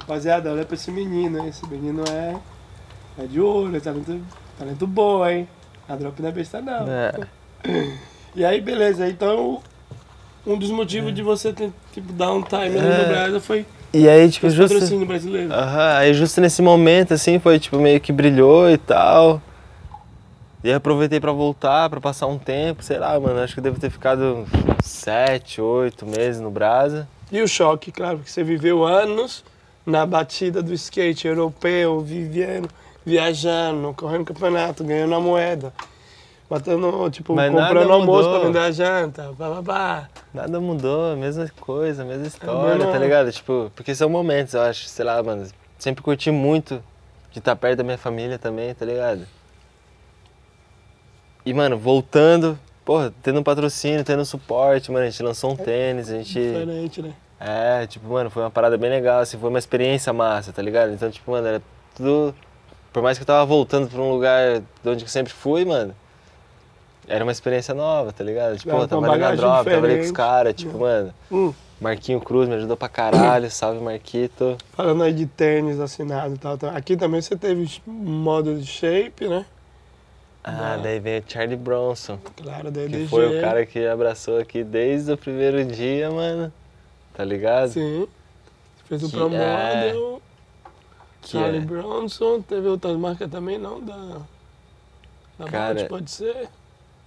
Rapaziada, 0.00 0.52
olha 0.52 0.64
pra 0.64 0.74
esse 0.74 0.90
menino, 0.90 1.38
hein? 1.38 1.48
Esse 1.48 1.66
menino 1.66 2.04
é, 2.10 2.36
é 3.22 3.26
de 3.26 3.40
ouro, 3.40 3.74
é 3.76 3.80
talento, 3.80 4.20
talento 4.58 4.86
bom, 4.86 5.26
hein? 5.26 5.48
A 5.88 5.96
drop 5.96 6.20
não 6.20 6.28
é 6.28 6.32
besta 6.32 6.60
não. 6.60 6.86
É. 6.88 7.12
E 8.36 8.44
aí, 8.44 8.60
beleza, 8.60 9.08
então 9.08 9.62
um 10.46 10.58
dos 10.58 10.70
motivos 10.70 11.12
de 11.14 11.22
você 11.22 11.54
ter, 11.54 11.72
tipo, 11.94 12.12
dar 12.12 12.32
um 12.32 12.42
time 12.42 12.76
É. 12.76 12.98
no 13.02 13.06
Brasil 13.08 13.40
foi 13.40 13.64
E 13.94 14.06
aí, 14.06 14.30
tipo, 14.30 14.50
justo. 14.50 14.74
patrocínio 14.74 15.06
brasileiro. 15.06 15.50
Aham, 15.54 15.96
aí 15.96 16.12
justo 16.12 16.38
nesse 16.42 16.60
momento, 16.60 17.14
assim, 17.14 17.38
foi 17.38 17.58
tipo, 17.58 17.78
meio 17.78 17.98
que 17.98 18.12
brilhou 18.12 18.70
e 18.70 18.76
tal. 18.76 19.40
E 20.66 20.68
aí 20.68 20.74
aproveitei 20.74 21.20
pra 21.20 21.30
voltar, 21.30 21.88
pra 21.88 22.00
passar 22.00 22.26
um 22.26 22.36
tempo, 22.36 22.82
sei 22.82 22.98
lá, 22.98 23.20
mano, 23.20 23.38
acho 23.38 23.54
que 23.54 23.60
devo 23.60 23.78
ter 23.78 23.88
ficado 23.88 24.44
sete, 24.82 25.60
oito 25.60 26.04
meses 26.04 26.40
no 26.40 26.50
Brasa. 26.50 27.06
E 27.30 27.40
o 27.40 27.46
choque, 27.46 27.92
claro, 27.92 28.16
porque 28.16 28.28
você 28.32 28.42
viveu 28.42 28.84
anos 28.84 29.44
na 29.86 30.04
batida 30.04 30.60
do 30.64 30.74
skate 30.74 31.28
europeu, 31.28 32.00
vivendo, 32.00 32.68
viajando, 33.04 33.94
correndo 33.94 34.24
campeonato, 34.24 34.82
ganhando 34.82 35.14
a 35.14 35.20
moeda. 35.20 35.72
Matando, 36.50 37.10
tipo, 37.10 37.32
Mas 37.36 37.52
comprando 37.52 37.92
almoço 37.92 38.28
pra 38.28 38.38
vender 38.40 38.58
a 38.58 38.72
janta, 38.72 39.32
pá. 39.64 40.08
Nada 40.34 40.58
mudou, 40.58 41.16
mesma 41.16 41.48
coisa, 41.60 42.04
mesma 42.04 42.26
história, 42.26 42.74
mesmo- 42.74 42.90
tá 42.90 42.98
ligado? 42.98 43.30
Tipo, 43.30 43.70
porque 43.76 43.94
são 43.94 44.08
momentos, 44.08 44.54
eu 44.54 44.62
acho, 44.62 44.88
sei 44.88 45.04
lá, 45.04 45.22
mano, 45.22 45.46
sempre 45.78 46.02
curti 46.02 46.32
muito 46.32 46.82
de 47.30 47.38
estar 47.38 47.54
perto 47.54 47.76
da 47.78 47.84
minha 47.84 47.98
família 47.98 48.36
também, 48.36 48.74
tá 48.74 48.84
ligado? 48.84 49.28
E, 51.46 51.54
mano, 51.54 51.78
voltando, 51.78 52.58
porra, 52.84 53.14
tendo 53.22 53.38
um 53.38 53.42
patrocínio, 53.42 54.02
tendo 54.04 54.20
um 54.22 54.24
suporte, 54.24 54.90
mano, 54.90 55.06
a 55.06 55.08
gente 55.10 55.22
lançou 55.22 55.52
um 55.52 55.56
tênis, 55.56 56.10
a 56.10 56.16
gente. 56.16 56.32
Diferente, 56.34 57.00
né? 57.02 57.12
É, 57.38 57.86
tipo, 57.86 58.08
mano, 58.08 58.28
foi 58.30 58.42
uma 58.42 58.50
parada 58.50 58.76
bem 58.76 58.90
legal, 58.90 59.20
assim, 59.20 59.38
foi 59.38 59.48
uma 59.48 59.58
experiência 59.58 60.12
massa, 60.12 60.52
tá 60.52 60.60
ligado? 60.60 60.92
Então, 60.92 61.08
tipo, 61.10 61.30
mano, 61.30 61.46
era 61.46 61.62
tudo. 61.94 62.34
Por 62.92 63.02
mais 63.02 63.16
que 63.16 63.22
eu 63.22 63.26
tava 63.26 63.44
voltando 63.46 63.88
pra 63.88 64.00
um 64.00 64.10
lugar 64.10 64.58
de 64.60 64.88
onde 64.90 65.04
eu 65.04 65.08
sempre 65.08 65.32
fui, 65.32 65.64
mano, 65.64 65.94
era 67.06 67.22
uma 67.24 67.30
experiência 67.30 67.74
nova, 67.74 68.10
tá 68.12 68.24
ligado? 68.24 68.56
Tipo, 68.58 68.74
uma 68.74 68.88
trabalhei 68.88 69.18
na 69.18 69.34
drop, 69.34 69.64
trabalhei 69.64 69.96
com 69.98 70.02
os 70.02 70.08
diferente. 70.08 70.12
caras, 70.12 70.54
tipo, 70.54 70.78
mano, 70.78 71.14
Hum, 71.30 71.52
Marquinho 71.80 72.20
Cruz 72.20 72.48
me 72.48 72.54
ajudou 72.56 72.76
pra 72.76 72.88
caralho, 72.88 73.48
salve 73.50 73.80
Marquito. 73.80 74.56
falando 74.72 75.02
aí 75.04 75.12
de 75.12 75.26
tênis 75.26 75.78
assinado 75.78 76.34
e 76.34 76.38
tal, 76.38 76.56
tal. 76.58 76.74
Aqui 76.74 76.96
também 76.96 77.20
você 77.20 77.36
teve 77.36 77.70
um 77.86 77.92
modo 77.92 78.54
de 78.58 78.66
shape, 78.66 79.28
né? 79.28 79.44
Ah, 80.48 80.76
Não. 80.76 80.82
daí 80.84 81.00
veio 81.00 81.20
o 81.20 81.24
Charlie 81.26 81.56
Bronson, 81.56 82.20
Claro, 82.36 82.70
da 82.70 82.86
que 82.86 83.08
foi 83.08 83.36
o 83.36 83.40
cara 83.40 83.66
que 83.66 83.84
abraçou 83.84 84.38
aqui 84.38 84.62
desde 84.62 85.10
o 85.10 85.18
primeiro 85.18 85.64
dia, 85.64 86.08
mano, 86.08 86.52
tá 87.12 87.24
ligado? 87.24 87.70
Sim. 87.70 88.06
Fez 88.84 89.02
o 89.02 89.06
Que 89.10 89.16
Pro 89.16 89.26
é- 89.34 89.84
Model, 89.94 90.22
Charlie 91.24 91.58
é- 91.58 91.60
Bronson, 91.64 92.40
teve 92.42 92.68
outras 92.68 92.96
marcas 92.96 93.28
também, 93.28 93.58
não? 93.58 93.80
Da. 93.80 94.18
Da 95.36 95.44
Cara, 95.46 95.84
pode 95.86 96.10
ser? 96.12 96.48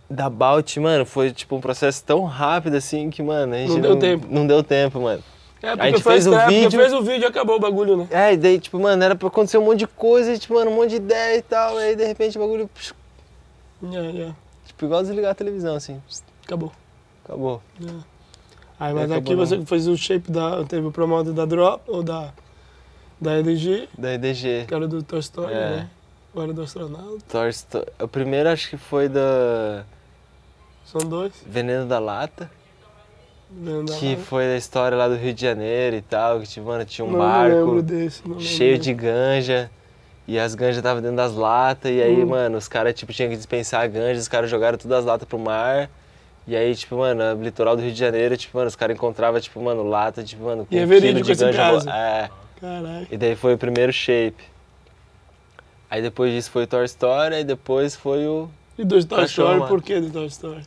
Da 0.09 0.29
Balt, 0.29 0.75
mano, 0.77 1.05
foi 1.05 1.31
tipo 1.31 1.55
um 1.55 1.61
processo 1.61 2.03
tão 2.03 2.25
rápido 2.25 2.75
assim 2.75 3.09
que, 3.09 3.23
mano, 3.23 3.53
a 3.53 3.57
gente 3.57 3.69
Não 3.71 3.79
deu 3.79 3.95
tempo. 3.97 4.27
Não 4.29 4.45
deu 4.45 4.61
tempo, 4.61 4.99
mano. 4.99 5.23
É, 5.63 5.69
A 5.69 5.89
gente 5.89 6.03
fez 6.03 6.27
o 6.27 6.37
vídeo- 6.47 6.79
fez 6.79 6.91
o 6.93 7.01
vídeo 7.01 7.23
e 7.23 7.25
acabou 7.25 7.55
o 7.55 7.59
bagulho, 7.59 7.95
né? 7.97 8.07
É, 8.11 8.33
e 8.33 8.37
daí, 8.37 8.59
tipo, 8.59 8.77
mano, 8.79 9.01
era 9.03 9.15
pra 9.15 9.27
acontecer 9.29 9.57
um 9.57 9.65
monte 9.65 9.79
de 9.79 9.87
coisa, 9.87 10.37
tipo, 10.37 10.53
mano, 10.55 10.71
um 10.71 10.75
monte 10.75 10.89
de 10.91 10.95
ideia 10.97 11.37
e 11.37 11.41
tal, 11.41 11.77
aí 11.77 11.95
de 11.95 12.05
repente 12.05 12.37
o 12.37 12.41
bagulho, 12.41 12.67
psh, 12.73 12.93
Yeah, 13.83 14.09
yeah. 14.11 14.35
tipo, 14.65 14.85
igual 14.85 15.01
desligar 15.01 15.31
a 15.31 15.35
televisão, 15.35 15.75
assim, 15.75 16.01
Acabou. 16.45 16.71
acabou. 17.23 17.61
Yeah. 17.79 18.03
Aí, 18.79 18.93
mas 18.93 19.11
aqui 19.11 19.35
não. 19.35 19.45
você 19.45 19.65
fez 19.65 19.87
o 19.87 19.97
shape 19.97 20.31
da. 20.31 20.63
Teve 20.65 20.87
o 20.87 20.91
Pro 20.91 21.07
Model 21.07 21.33
da 21.33 21.45
Drop, 21.45 21.83
ou 21.87 22.01
da. 22.03 22.33
Da 23.21 23.37
EDG, 23.39 23.89
Da 23.97 24.13
EDG. 24.13 24.65
que 24.67 24.73
era 24.73 24.87
do 24.87 25.03
Toy 25.03 25.19
Story, 25.19 25.51
É. 25.53 25.69
né? 25.69 25.89
Ou 26.33 26.43
era 26.43 26.53
do 26.53 26.61
astronauta. 26.61 27.17
Toy 27.27 27.49
Sto- 27.51 27.85
O 28.01 28.07
primeiro 28.07 28.47
acho 28.47 28.69
que 28.69 28.77
foi 28.77 29.09
da 29.09 29.83
São 30.85 31.01
dois. 31.01 31.33
Veneno 31.45 31.85
da 31.85 31.99
Lata, 31.99 32.49
Vendo 33.51 33.91
que 33.93 34.15
lá. 34.15 34.21
foi 34.21 34.45
a 34.53 34.55
história 34.55 34.95
lá 34.97 35.09
do 35.09 35.15
Rio 35.15 35.33
de 35.33 35.41
Janeiro 35.41 35.97
e 35.97 36.01
tal, 36.01 36.39
que, 36.39 36.47
tipo, 36.47 36.67
mano, 36.67 36.85
tinha 36.85 37.03
um 37.05 37.11
não, 37.11 37.19
lembro 37.19 37.65
barco 37.65 37.81
desse. 37.81 38.21
Não 38.23 38.35
lembro 38.37 38.45
cheio 38.45 38.77
desse. 38.77 38.83
de 38.89 38.93
ganja. 38.93 39.71
E 40.29 40.37
as 40.37 40.53
ganjas 40.53 40.77
estavam 40.77 41.01
dentro 41.01 41.17
das 41.17 41.33
latas, 41.33 41.91
e 41.91 42.03
aí, 42.03 42.21
Hum. 42.23 42.27
mano, 42.27 42.55
os 42.59 42.67
caras, 42.67 42.93
tipo, 42.93 43.11
tinham 43.11 43.31
que 43.31 43.35
dispensar 43.35 43.81
a 43.81 43.87
ganja, 43.87 44.19
os 44.19 44.27
caras 44.27 44.47
jogaram 44.47 44.77
todas 44.77 44.99
as 44.99 45.05
latas 45.05 45.27
pro 45.27 45.39
mar. 45.39 45.89
E 46.47 46.55
aí, 46.55 46.75
tipo, 46.75 46.97
mano, 46.97 47.35
no 47.35 47.43
litoral 47.43 47.75
do 47.75 47.81
Rio 47.81 47.91
de 47.91 47.97
Janeiro, 47.97 48.37
tipo, 48.37 48.55
mano, 48.55 48.67
os 48.67 48.75
caras 48.75 48.95
encontravam, 48.95 49.41
tipo, 49.41 49.59
mano, 49.59 49.81
lata, 49.81 50.23
tipo, 50.23 50.43
mano, 50.43 50.67
com 50.67 50.75
E 50.75 50.77
é 50.77 50.85
um 50.85 50.87
quilo 50.87 51.21
de 51.21 51.33
ganja. 51.35 51.51
caso? 51.57 51.89
É. 51.89 52.29
Caralho. 52.61 53.07
E 53.09 53.17
daí 53.17 53.35
foi 53.35 53.55
o 53.55 53.57
primeiro 53.57 53.91
shape. 53.91 54.43
Aí 55.89 55.99
depois 56.03 56.31
disso 56.31 56.51
foi 56.51 56.65
o 56.65 56.67
Toy 56.67 56.85
Story, 56.85 57.33
aí 57.33 57.43
depois 57.43 57.95
foi 57.95 58.27
o. 58.27 58.47
E 58.77 58.83
do 58.85 59.03
Toy 59.03 59.23
Story, 59.25 59.67
por 59.67 59.81
que 59.81 59.99
do 59.99 60.11
Toy 60.11 60.27
Story? 60.27 60.61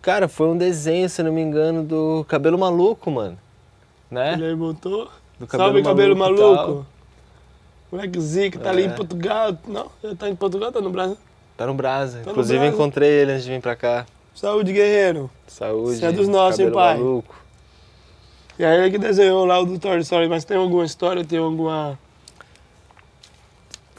Cara, 0.00 0.26
foi 0.26 0.46
um 0.48 0.56
desenho, 0.56 1.06
se 1.10 1.22
não 1.22 1.32
me 1.32 1.42
engano, 1.42 1.82
do 1.82 2.24
Cabelo 2.28 2.58
Maluco, 2.58 3.10
mano. 3.10 3.38
Né? 4.10 4.32
Ele 4.34 4.46
aí 4.46 4.54
botou. 4.56 5.10
Do 5.38 5.46
Salve, 5.50 5.82
cabelo 5.82 6.14
e 6.14 6.18
maluco. 6.18 6.86
Tal. 7.94 8.00
Moleque 8.00 8.20
Zica, 8.20 8.58
tá 8.58 8.70
ali 8.70 8.82
É. 8.82 8.86
em 8.86 8.90
Portugal. 8.92 9.56
Não, 9.66 9.90
ele 10.02 10.14
tá 10.16 10.28
em 10.28 10.36
Portugal, 10.36 10.72
tá 10.72 10.80
no 10.80 10.90
Brasil. 10.90 11.16
Tá 11.56 11.66
no 11.66 11.74
Brasa. 11.74 12.20
no 12.24 12.30
Inclusive 12.32 12.66
encontrei 12.66 13.08
ele 13.10 13.32
antes 13.32 13.44
de 13.44 13.50
vir 13.52 13.60
pra 13.60 13.76
cá. 13.76 14.06
Saúde, 14.34 14.72
guerreiro. 14.72 15.30
Saúde. 15.46 15.98
Você 15.98 16.06
é 16.06 16.12
dos 16.12 16.26
nossos, 16.26 16.58
hein, 16.58 16.70
pai? 16.72 16.96
Maluco. 16.98 17.34
E 18.58 18.64
aí 18.64 18.78
ele 18.80 18.90
que 18.90 18.98
desenhou 18.98 19.44
lá 19.44 19.60
o 19.60 19.64
do 19.66 19.78
Toy 19.78 19.98
Story, 20.00 20.28
mas 20.28 20.44
tem 20.44 20.56
alguma 20.56 20.84
história, 20.84 21.24
tem 21.24 21.38
alguma. 21.38 21.98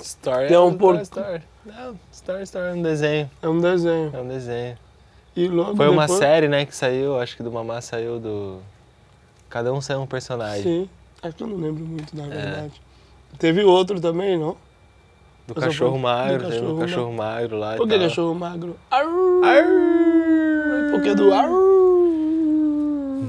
Story 0.01 0.47
Tem 0.47 0.55
é 0.55 0.59
um 0.59 0.73
porco. 0.77 0.95
Toy 0.97 1.03
Story. 1.03 1.41
Não, 1.65 1.99
Story 2.11 2.43
Story 2.43 2.67
é 2.67 2.73
um 2.73 2.81
desenho. 2.81 3.31
É 3.41 3.47
um 3.49 3.59
desenho. 3.59 4.11
É 4.13 4.19
um 4.21 4.27
desenho. 4.27 4.77
E 5.35 5.47
logo 5.47 5.75
Foi 5.75 5.87
uma 5.89 6.03
depois- 6.03 6.19
série, 6.19 6.47
né, 6.47 6.65
que 6.65 6.75
saiu, 6.75 7.19
acho 7.19 7.35
que 7.35 7.43
do 7.43 7.51
Mamá 7.51 7.81
saiu 7.81 8.19
do. 8.19 8.59
Cada 9.49 9.73
um 9.73 9.81
saiu 9.81 10.01
um 10.01 10.07
personagem. 10.07 10.63
Sim. 10.63 10.89
Acho 11.23 11.35
que 11.35 11.43
eu 11.43 11.47
não 11.47 11.57
lembro 11.57 11.83
muito, 11.85 12.15
na 12.15 12.23
É. 12.33 12.69
Teve 13.37 13.63
outro 13.63 13.99
também, 13.99 14.37
não? 14.37 14.57
Do 15.47 15.53
Eu 15.55 15.61
só 15.61 15.67
cachorro 15.67 15.91
do 15.91 15.99
magro, 15.99 16.39
tem 16.39 16.49
cachorro 16.51 16.75
um 16.75 16.79
cachorro 16.79 17.13
magro 17.13 17.57
lá. 17.57 17.75
Por 17.75 17.87
que 17.87 17.99
cachorro 17.99 18.33
magro? 18.33 18.75
Arr! 18.89 19.01
Por 20.91 21.01
que 21.03 21.13
do 21.13 21.33
arr? 21.33 21.49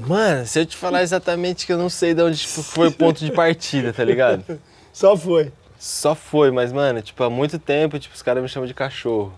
Mano, 0.09 0.47
se 0.47 0.61
eu 0.61 0.67
te 0.67 0.77
falar 0.77 1.03
exatamente 1.03 1.67
que 1.67 1.73
eu 1.73 1.79
não 1.79 1.91
sei 1.91 2.15
de 2.15 2.23
onde 2.23 2.39
tipo, 2.39 2.63
foi 2.63 2.89
o 2.89 2.93
ponto 2.93 3.25
de 3.25 3.33
partida, 3.33 3.93
tá 3.93 4.05
ligado? 4.05 4.45
Só 4.93 5.17
foi. 5.17 5.53
Só 5.79 6.15
foi, 6.15 6.51
mas, 6.51 6.73
mano, 6.73 7.03
tipo, 7.03 7.23
há 7.23 7.29
muito 7.29 7.59
tempo, 7.59 7.99
tipo, 7.99 8.15
os 8.15 8.23
caras 8.23 8.43
me 8.43 8.49
chamam 8.49 8.67
de 8.67 8.73
cachorro. 8.73 9.33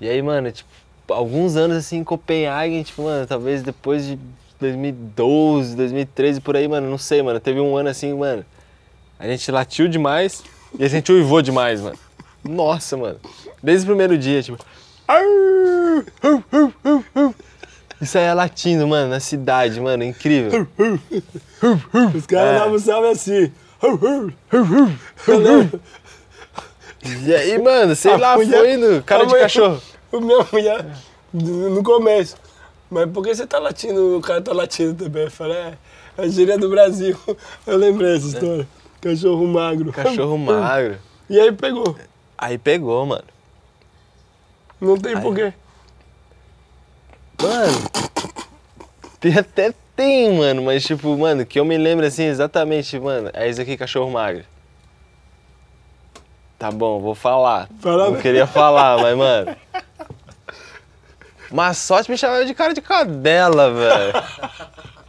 E 0.00 0.08
aí, 0.08 0.20
mano, 0.20 0.50
tipo, 0.52 0.68
alguns 1.08 1.56
anos 1.56 1.76
assim 1.78 1.98
em 1.98 2.04
Copenhague, 2.04 2.84
tipo, 2.84 3.02
mano, 3.02 3.26
talvez 3.26 3.62
depois 3.62 4.04
de 4.06 4.18
2012, 4.60 5.76
2013, 5.76 6.40
por 6.40 6.56
aí, 6.56 6.68
mano, 6.68 6.90
não 6.90 6.98
sei, 6.98 7.22
mano. 7.22 7.40
Teve 7.40 7.60
um 7.60 7.76
ano 7.76 7.88
assim, 7.88 8.12
mano, 8.12 8.44
a 9.20 9.26
gente 9.26 9.50
latiu 9.52 9.86
demais 9.88 10.42
e 10.78 10.84
a 10.84 10.88
gente 10.88 11.12
uivou 11.12 11.40
demais, 11.42 11.80
mano. 11.80 11.98
Nossa, 12.42 12.96
mano. 12.96 13.20
Desde 13.62 13.84
o 13.84 13.88
primeiro 13.88 14.16
dia, 14.18 14.42
tipo. 14.42 14.58
"Arr! 15.06 16.04
Hu, 16.24 16.44
hu, 16.52 16.72
hu, 16.84 17.04
hu." 17.14 17.34
E 18.00 18.06
saía 18.06 18.32
latindo, 18.32 18.88
mano, 18.88 19.10
na 19.10 19.20
cidade, 19.20 19.78
mano, 19.78 20.02
incrível. 20.02 20.66
Os 22.14 22.24
caras 22.26 22.56
É. 22.56 22.58
davam 22.58 22.78
salve 22.78 23.08
assim. 23.08 23.52
E 27.26 27.34
aí, 27.34 27.58
mano, 27.58 27.94
sei 27.94 28.12
A 28.12 28.16
lá, 28.16 28.36
mulher- 28.36 28.58
foi 28.58 28.72
indo, 28.74 29.02
cara 29.04 29.24
de 29.24 29.28
mulher- 29.30 29.42
cachorro. 29.42 29.80
O 30.12 30.20
meu 30.20 30.46
mulher, 30.52 30.84
no 31.32 31.82
começo. 31.82 32.36
Mas 32.90 33.08
por 33.10 33.22
que 33.24 33.34
você 33.34 33.46
tá 33.46 33.58
latindo? 33.58 34.16
O 34.18 34.20
cara 34.20 34.40
tá 34.42 34.52
latindo 34.52 35.04
também. 35.04 35.24
Eu 35.24 35.30
falei, 35.30 35.56
é, 35.56 35.74
é 36.18 36.22
a 36.22 36.28
gíria 36.28 36.58
do 36.58 36.68
Brasil. 36.68 37.16
Eu 37.66 37.76
lembrei 37.76 38.16
essa 38.16 38.26
história. 38.26 38.66
Cachorro 39.00 39.46
magro. 39.46 39.92
Cachorro 39.92 40.36
magro. 40.38 40.98
E 41.28 41.38
aí 41.40 41.52
pegou. 41.52 41.96
Aí 42.36 42.58
pegou, 42.58 43.04
mano. 43.06 43.24
Não 44.80 44.96
tem 44.96 45.14
Aí. 45.14 45.22
porquê. 45.22 45.52
Mano, 47.40 47.90
tem- 49.18 49.36
até 49.38 49.74
tem, 49.96 50.32
mano, 50.36 50.62
mas 50.62 50.82
tipo, 50.84 51.16
mano, 51.16 51.44
que 51.44 51.58
eu 51.60 51.64
me 51.64 51.76
lembro 51.76 52.06
assim 52.06 52.24
exatamente, 52.24 52.98
mano, 52.98 53.30
é 53.34 53.48
isso 53.48 53.60
aqui, 53.60 53.76
cachorro 53.76 54.10
magro. 54.10 54.44
Tá 56.58 56.70
bom, 56.70 57.00
vou 57.00 57.14
falar. 57.14 57.68
Fala, 57.80 58.10
Não 58.10 58.20
queria 58.20 58.46
falar, 58.46 58.98
mas, 58.98 59.16
mano. 59.16 59.56
Mas 61.52 61.78
sorte 61.78 62.08
me 62.08 62.16
chamava 62.16 62.44
de 62.46 62.54
cara 62.54 62.72
de 62.72 62.80
cadela, 62.80 63.72
velho. 63.74 64.12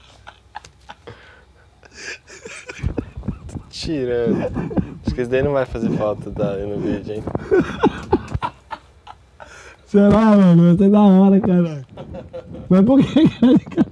Tirando. 3.81 4.43
Acho 5.03 5.15
que 5.15 5.21
esse 5.21 5.31
daí 5.31 5.41
não 5.41 5.53
vai 5.53 5.65
fazer 5.65 5.89
falta 5.97 6.29
tá, 6.29 6.53
no 6.57 6.77
vídeo, 6.77 7.15
hein? 7.15 7.23
Será, 9.87 10.09
mano? 10.37 10.67
Vai 10.67 10.77
ser 10.77 10.91
da 10.91 11.01
hora, 11.01 11.39
caralho. 11.39 11.85
Mas 12.69 12.85
por 12.85 13.03
que, 13.03 13.27
cara? 13.27 13.91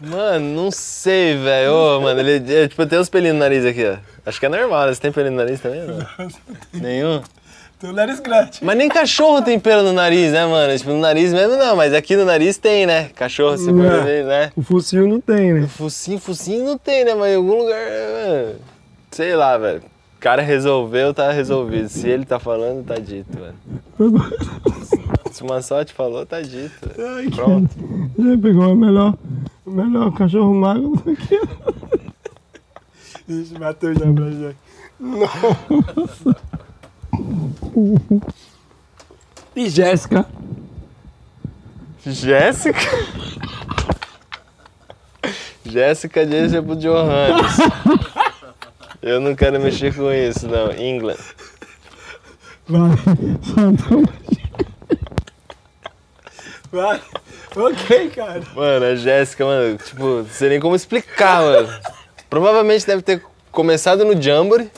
Mano, 0.00 0.56
não 0.56 0.70
sei, 0.72 1.36
velho. 1.36 1.72
Ô, 1.72 2.00
mano, 2.00 2.18
ele, 2.18 2.52
é, 2.52 2.66
tipo, 2.66 2.84
tem 2.84 2.98
uns 2.98 3.08
pelinhos 3.08 3.34
no 3.34 3.40
nariz 3.40 3.64
aqui, 3.64 3.86
ó. 3.86 3.98
Acho 4.26 4.40
que 4.40 4.46
é 4.46 4.48
normal, 4.48 4.86
né? 4.86 4.94
Você 4.94 5.00
tem 5.00 5.12
pelinho 5.12 5.36
no 5.36 5.38
nariz 5.38 5.60
também? 5.60 5.82
ou 5.82 5.86
Não? 5.86 6.06
Nenhum? 6.74 7.22
Tem 7.82 7.90
o 7.90 7.92
nariz 7.92 8.20
grande. 8.20 8.60
Mas 8.62 8.78
nem 8.78 8.88
cachorro 8.88 9.42
tem 9.42 9.58
pelo 9.58 9.82
no 9.82 9.92
nariz, 9.92 10.30
né, 10.30 10.46
mano? 10.46 10.78
Tipo, 10.78 10.90
no 10.90 11.00
nariz 11.00 11.32
mesmo 11.32 11.56
não, 11.56 11.74
mas 11.74 11.92
aqui 11.92 12.14
no 12.14 12.24
nariz 12.24 12.56
tem, 12.56 12.86
né? 12.86 13.08
Cachorro, 13.08 13.54
é. 13.54 13.58
pode 13.58 14.04
ver, 14.04 14.24
né? 14.24 14.52
O 14.54 14.62
focinho 14.62 15.08
não 15.08 15.20
tem, 15.20 15.52
né? 15.52 15.66
Focinho, 15.66 16.20
focinho 16.20 16.64
não 16.64 16.78
tem, 16.78 17.04
né? 17.04 17.12
Mas 17.16 17.32
em 17.32 17.34
algum 17.34 17.58
lugar, 17.58 17.80
mano, 17.80 18.54
sei 19.10 19.34
lá, 19.34 19.58
velho. 19.58 19.82
O 20.16 20.20
cara 20.20 20.42
resolveu, 20.42 21.12
tá 21.12 21.32
resolvido. 21.32 21.88
Se 21.88 22.08
ele 22.08 22.24
tá 22.24 22.38
falando, 22.38 22.86
tá 22.86 22.94
dito, 22.94 23.36
mano. 23.36 23.56
Se 25.32 25.42
uma 25.42 25.60
sorte 25.60 25.92
falou, 25.92 26.24
tá 26.24 26.40
dito. 26.40 26.88
Ai, 27.16 27.30
Pronto. 27.34 27.68
Já 28.16 28.38
pegou 28.40 28.74
o 28.74 28.76
melhor, 28.76 29.18
o 29.66 29.70
melhor 29.72 30.12
cachorro 30.12 30.54
magro 30.54 30.90
do 31.04 31.16
que. 31.16 31.40
Ixi, 33.28 33.54
bateu 33.58 33.92
já 33.92 34.06
pra 34.12 34.30
já. 34.30 34.52
E 39.54 39.68
Jéssica? 39.68 40.26
Jéssica? 42.04 42.80
Jéssica 45.64 46.26
disse 46.26 46.60
pro 46.60 46.76
Johannes. 46.76 47.56
Eu 49.00 49.20
não 49.20 49.34
quero 49.34 49.60
mexer 49.60 49.94
com 49.94 50.12
isso, 50.12 50.48
não. 50.48 50.72
England. 50.72 51.18
Vai. 52.68 52.90
Vai. 56.72 57.00
Ok, 57.54 58.10
cara. 58.10 58.42
Mano, 58.54 58.86
a 58.86 58.94
Jéssica, 58.94 59.44
mano, 59.44 59.76
tipo, 59.76 60.02
não 60.02 60.26
sei 60.26 60.48
nem 60.48 60.60
como 60.60 60.74
explicar, 60.74 61.42
mano. 61.42 61.68
Provavelmente 62.30 62.86
deve 62.86 63.02
ter 63.02 63.22
começado 63.50 64.04
no 64.04 64.20
Jamboree. 64.20 64.70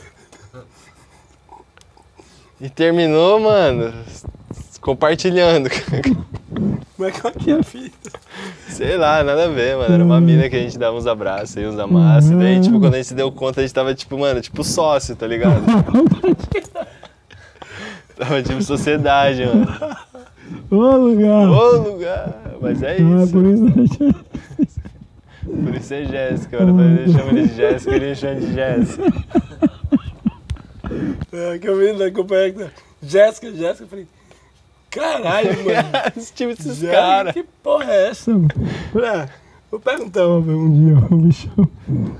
E 2.64 2.70
terminou, 2.70 3.38
mano, 3.40 3.92
compartilhando. 4.80 5.68
Mas 6.96 7.20
qual 7.20 7.30
que 7.34 7.50
é 7.50 7.58
a 7.58 7.62
fita? 7.62 8.10
Sei 8.68 8.96
lá, 8.96 9.22
nada 9.22 9.44
a 9.44 9.48
ver, 9.48 9.76
mano. 9.76 9.92
Era 9.92 10.02
uma 10.02 10.18
mina 10.18 10.48
que 10.48 10.56
a 10.56 10.60
gente 10.60 10.78
dava 10.78 10.96
uns 10.96 11.06
abraços 11.06 11.54
e 11.56 11.66
uns 11.66 11.78
amassos. 11.78 12.30
E 12.30 12.34
daí, 12.36 12.58
tipo, 12.62 12.80
quando 12.80 12.94
a 12.94 12.96
gente 12.96 13.08
se 13.08 13.14
deu 13.14 13.30
conta, 13.30 13.60
a 13.60 13.64
gente 13.64 13.74
tava, 13.74 13.94
tipo, 13.94 14.18
mano, 14.18 14.40
tipo 14.40 14.64
sócio, 14.64 15.14
tá 15.14 15.26
ligado? 15.26 15.60
tava 18.16 18.42
tipo 18.42 18.62
sociedade, 18.62 19.44
mano. 19.44 19.66
Ô 20.70 20.96
lugar! 20.96 21.46
Ô 21.50 21.76
lugar! 21.90 22.34
Mas 22.62 22.82
é 22.82 22.92
Ah, 22.92 22.96
isso. 23.24 23.32
por 23.32 23.44
isso 23.44 23.64
Por 25.44 25.74
isso 25.74 25.92
é 25.94 26.04
Jéssica, 26.06 26.64
mano. 26.64 27.12
Chama 27.12 27.30
ele 27.32 27.46
de 27.48 27.54
Jéssica, 27.56 27.94
ele 27.94 28.14
chama 28.14 28.36
de 28.40 28.54
Jéssica. 28.54 29.02
É, 31.32 31.58
que 31.58 31.68
eu 31.68 31.78
vi 31.78 31.92
na 31.92 32.10
companhia. 32.10 32.72
Jéssica, 33.02 33.52
Jéssica. 33.52 33.84
Eu 33.84 33.88
falei, 33.88 34.06
caralho, 34.90 35.48
mano. 35.64 35.88
Esse 36.16 36.32
time 36.32 36.54
desses 36.54 36.76
Jéssica, 36.78 36.92
caras. 36.92 37.32
Que 37.34 37.42
porra 37.62 37.92
é 37.92 38.08
essa? 38.08 38.30
mano. 38.32 38.48
É, 38.96 39.28
vou 39.70 39.80
perguntar, 39.80 40.26
Um 40.26 40.72
dia 40.72 40.98
o 41.10 41.16
bichão 41.16 41.68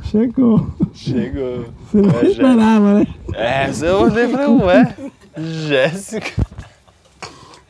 chegou. 0.04 0.66
Chegou. 0.92 1.66
Você 1.90 1.98
não 2.02 2.20
É, 2.20 2.26
esperava, 2.26 2.94
né? 3.00 3.06
É, 3.34 3.70
eu 3.88 4.00
olhei 4.00 4.24
e 4.24 4.28
falei, 4.28 4.46
ué, 4.48 4.96
Jéssica. 5.38 6.44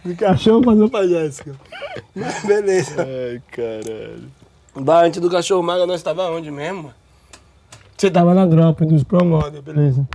O 0.04 0.14
cachorro 0.16 0.62
passou 0.62 0.88
pra 0.90 1.06
Jéssica. 1.06 1.54
Mas 2.14 2.44
beleza. 2.44 2.96
Ai, 3.02 3.40
caralho. 3.50 4.28
Bah, 4.76 5.02
antes 5.04 5.20
do 5.20 5.30
cachorro 5.30 5.62
mago, 5.62 5.86
nós 5.86 6.02
tava 6.02 6.28
onde 6.30 6.50
mesmo? 6.50 6.92
Você 7.96 8.10
tava 8.10 8.34
na 8.34 8.44
drop 8.44 8.84
dos 8.84 9.04
promoters, 9.04 9.62
beleza. 9.64 10.06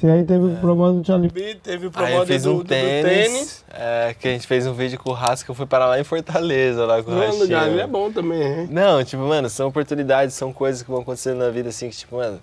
Você 0.00 0.06
aí 0.06 0.24
teve 0.24 0.44
o 0.46 0.56
promoter 0.56 0.98
do 1.00 1.06
Charlie 1.06 1.30
Teve 1.62 1.86
o 1.88 1.92
fiz 2.26 2.42
do, 2.44 2.52
um 2.52 2.56
do- 2.56 2.62
do 2.62 2.68
tênis, 2.68 3.02
tênis. 3.04 3.64
É, 3.68 4.14
que 4.18 4.26
a 4.26 4.30
gente 4.30 4.46
fez 4.46 4.66
um 4.66 4.72
vídeo 4.72 4.98
com 4.98 5.10
o 5.10 5.12
Rasca, 5.12 5.50
eu 5.50 5.54
fui 5.54 5.66
parar 5.66 5.86
lá 5.88 6.00
em 6.00 6.04
Fortaleza, 6.04 6.86
lá 6.86 7.02
com 7.02 7.10
o 7.10 7.36
lugar 7.38 7.64
ali 7.64 7.80
é 7.80 7.86
bom 7.86 8.10
também, 8.10 8.42
hein? 8.42 8.68
Não, 8.70 9.04
tipo, 9.04 9.22
mano, 9.22 9.50
são 9.50 9.68
oportunidades, 9.68 10.34
são 10.34 10.54
coisas 10.54 10.82
que 10.82 10.90
vão 10.90 11.02
acontecendo 11.02 11.38
na 11.38 11.50
vida, 11.50 11.68
assim, 11.68 11.90
que, 11.90 11.96
tipo, 11.96 12.16
mano... 12.16 12.40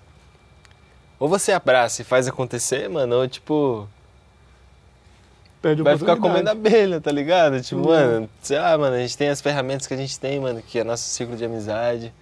Ou 1.18 1.28
você 1.28 1.50
abraça 1.50 2.02
e 2.02 2.04
faz 2.04 2.28
acontecer, 2.28 2.88
mano, 2.88 3.16
ou, 3.16 3.26
tipo, 3.26 3.88
Perde 5.60 5.82
vai 5.82 5.98
ficar 5.98 6.16
comendo 6.16 6.48
abelha, 6.48 7.00
tá 7.00 7.10
ligado? 7.10 7.60
Tipo, 7.60 7.80
Uhum. 7.80 7.86
mano, 7.88 8.30
sei 8.40 8.56
lá, 8.60 8.78
mano, 8.78 8.94
a 8.94 9.00
gente 9.00 9.18
tem 9.18 9.28
as 9.28 9.40
ferramentas 9.40 9.88
que 9.88 9.94
a 9.94 9.96
gente 9.96 10.18
tem, 10.20 10.38
mano, 10.38 10.62
que 10.62 10.78
é 10.78 10.84
nosso 10.84 11.02
ciclo 11.10 11.36
de 11.36 11.44
amizade, 11.44 12.12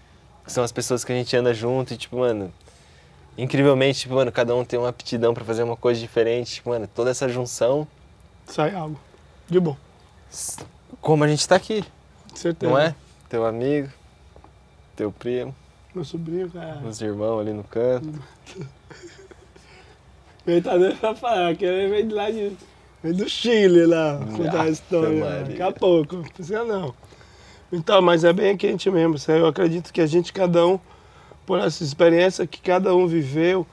que 0.42 0.50
são 0.50 0.64
as 0.64 0.72
pessoas 0.72 1.04
que 1.04 1.12
a 1.12 1.14
gente 1.14 1.36
anda 1.36 1.52
junto 1.52 1.92
e, 1.92 1.96
tipo, 1.98 2.16
mano, 2.16 2.50
incrivelmente, 3.38 4.00
tipo, 4.00 4.14
mano, 4.14 4.30
cada 4.32 4.54
um 4.54 4.64
tem 4.64 4.78
uma 4.78 4.88
aptidão 4.88 5.32
pra 5.34 5.44
fazer 5.44 5.62
uma 5.62 5.76
coisa 5.76 6.00
diferente, 6.00 6.54
tipo, 6.54 6.70
mano, 6.70 6.88
toda 6.94 7.10
essa 7.10 7.28
junção, 7.28 7.86
Sai 8.46 8.74
algo. 8.74 8.98
De 9.48 9.58
bom. 9.60 9.76
como 11.00 11.24
a 11.24 11.28
gente 11.28 11.46
tá 11.48 11.56
aqui, 11.56 11.84
Certeza. 12.34 12.70
não 12.72 12.78
é? 12.78 12.94
Teu 13.28 13.44
amigo, 13.44 13.88
teu 14.94 15.10
primo, 15.10 15.54
Meu 15.94 16.04
sobrinho, 16.04 16.48
cara. 16.50 16.80
os 16.86 17.00
irmãos 17.00 17.40
ali 17.40 17.52
no 17.52 17.64
canto. 17.64 18.08
Ele 20.46 20.60
tá 20.62 20.76
dando 20.78 20.96
pra 20.96 21.14
falar, 21.14 21.56
que 21.56 21.64
ele 21.64 21.88
veio 21.88 22.06
de 22.06 22.14
lá 22.14 22.30
de. 22.30 22.52
Veio 23.02 23.16
do 23.16 23.28
Chile 23.28 23.84
lá, 23.84 24.20
contar 24.36 24.62
a 24.62 24.68
história. 24.68 25.18
Maria. 25.24 25.44
Daqui 25.44 25.62
a 25.62 25.72
pouco. 25.72 26.16
Não 26.16 26.22
precisa 26.22 26.62
não. 26.64 26.94
Então, 27.72 28.00
mas 28.00 28.22
é 28.22 28.32
bem 28.32 28.56
quente 28.56 28.88
mesmo. 28.88 29.16
Eu 29.28 29.46
acredito 29.48 29.92
que 29.92 30.00
a 30.00 30.06
gente, 30.06 30.32
cada 30.32 30.64
um, 30.64 30.78
por 31.47 31.60
essa 31.60 31.85
experiência 31.85 32.47
que 32.47 32.60
cada 32.60 32.94
um 32.94 33.06
viveu, 33.06 33.64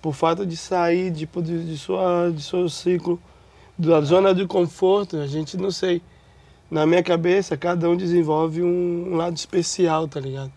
por 0.00 0.14
fato 0.14 0.46
de 0.46 0.56
sair 0.56 1.12
tipo, 1.12 1.42
de, 1.42 1.64
de, 1.64 1.76
sua, 1.76 2.30
de 2.30 2.40
seu 2.40 2.68
ciclo, 2.68 3.20
da 3.76 4.00
zona 4.00 4.32
de 4.34 4.46
conforto, 4.46 5.16
a 5.18 5.26
gente 5.26 5.56
não 5.56 5.70
sei. 5.70 6.00
Na 6.70 6.86
minha 6.86 7.02
cabeça, 7.02 7.56
cada 7.56 7.90
um 7.90 7.96
desenvolve 7.96 8.62
um, 8.62 9.12
um 9.12 9.16
lado 9.16 9.36
especial, 9.36 10.08
tá 10.08 10.18
ligado? 10.18 10.52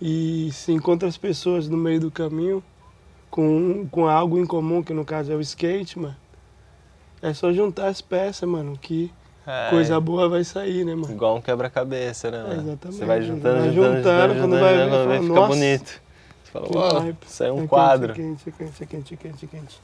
E 0.00 0.50
se 0.52 0.72
encontra 0.72 1.08
as 1.08 1.16
pessoas 1.16 1.68
no 1.68 1.76
meio 1.76 2.00
do 2.00 2.10
caminho 2.10 2.62
com, 3.30 3.86
com 3.90 4.06
algo 4.06 4.38
em 4.38 4.46
comum, 4.46 4.82
que 4.82 4.92
no 4.92 5.04
caso 5.04 5.32
é 5.32 5.34
o 5.34 5.40
skate, 5.40 5.98
mano. 5.98 6.16
É 7.20 7.32
só 7.32 7.52
juntar 7.52 7.88
as 7.88 8.00
peças, 8.00 8.48
mano, 8.48 8.76
que 8.80 9.12
É, 9.46 9.70
coisa 9.70 9.98
boa 10.00 10.28
vai 10.28 10.44
sair, 10.44 10.84
né, 10.84 10.94
mano? 10.94 11.12
Igual 11.12 11.36
um 11.36 11.40
quebra-cabeça, 11.40 12.30
né, 12.30 12.42
mano? 12.42 12.52
exatamente. 12.62 12.98
Você 12.98 13.04
vai 13.04 13.22
juntando, 13.22 13.58
Vai 13.60 13.70
juntando, 13.70 13.96
juntando, 13.96 13.96
juntando, 13.96 14.34
quando 14.40 14.60
vai 14.60 14.74
juntando, 14.78 14.90
ver, 14.90 14.98
vê, 14.98 15.04
fala, 15.06 15.20
fica 15.22 15.34
"Nossa, 15.34 15.48
bonito. 15.48 16.00
Você 16.44 16.52
fala, 16.52 16.68
uau, 16.72 17.00
hype." 17.00 17.16
isso 17.26 17.42
aí 17.42 17.48
é 17.48 17.50
É 17.50 17.52
um 17.52 17.56
quente, 17.58 17.68
quadro. 17.68 18.12
é 18.12 18.14
Quente, 18.14 18.48
é 18.48 18.52
quente, 18.52 18.82
é 18.82 18.86
quente, 18.86 19.14
é 19.14 19.16
quente, 19.16 19.44
é 19.44 19.48
quente. 19.48 19.80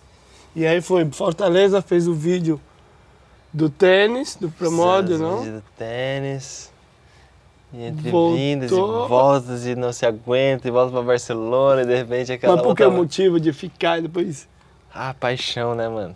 E 0.54 0.66
aí 0.66 0.80
foi, 0.80 1.04
Fortaleza 1.10 1.82
fez 1.82 2.06
o 2.06 2.14
vídeo 2.14 2.60
do 3.52 3.68
tênis, 3.68 4.36
do 4.36 4.48
Promódio, 4.50 5.18
não? 5.18 5.38
vídeo 5.38 5.54
do 5.54 5.64
tênis. 5.76 6.70
E 7.72 7.82
entre 7.84 8.10
Voltou. 8.10 8.36
vindas 8.36 8.70
e 8.70 8.74
voltas 8.74 9.66
e 9.66 9.74
não 9.74 9.92
se 9.92 10.06
aguenta 10.06 10.66
e 10.68 10.70
volta 10.70 10.90
pra 10.92 11.02
Barcelona 11.02 11.82
e 11.82 11.84
de 11.84 11.94
repente 11.96 12.32
aquela 12.32 12.54
Mas 12.56 12.62
por 12.64 12.74
que 12.74 12.82
o 12.84 12.90
motivo 12.90 13.38
de 13.38 13.52
ficar 13.52 13.98
e 13.98 14.02
depois... 14.02 14.48
Ah, 14.94 15.12
paixão, 15.18 15.74
né, 15.74 15.86
mano? 15.86 16.14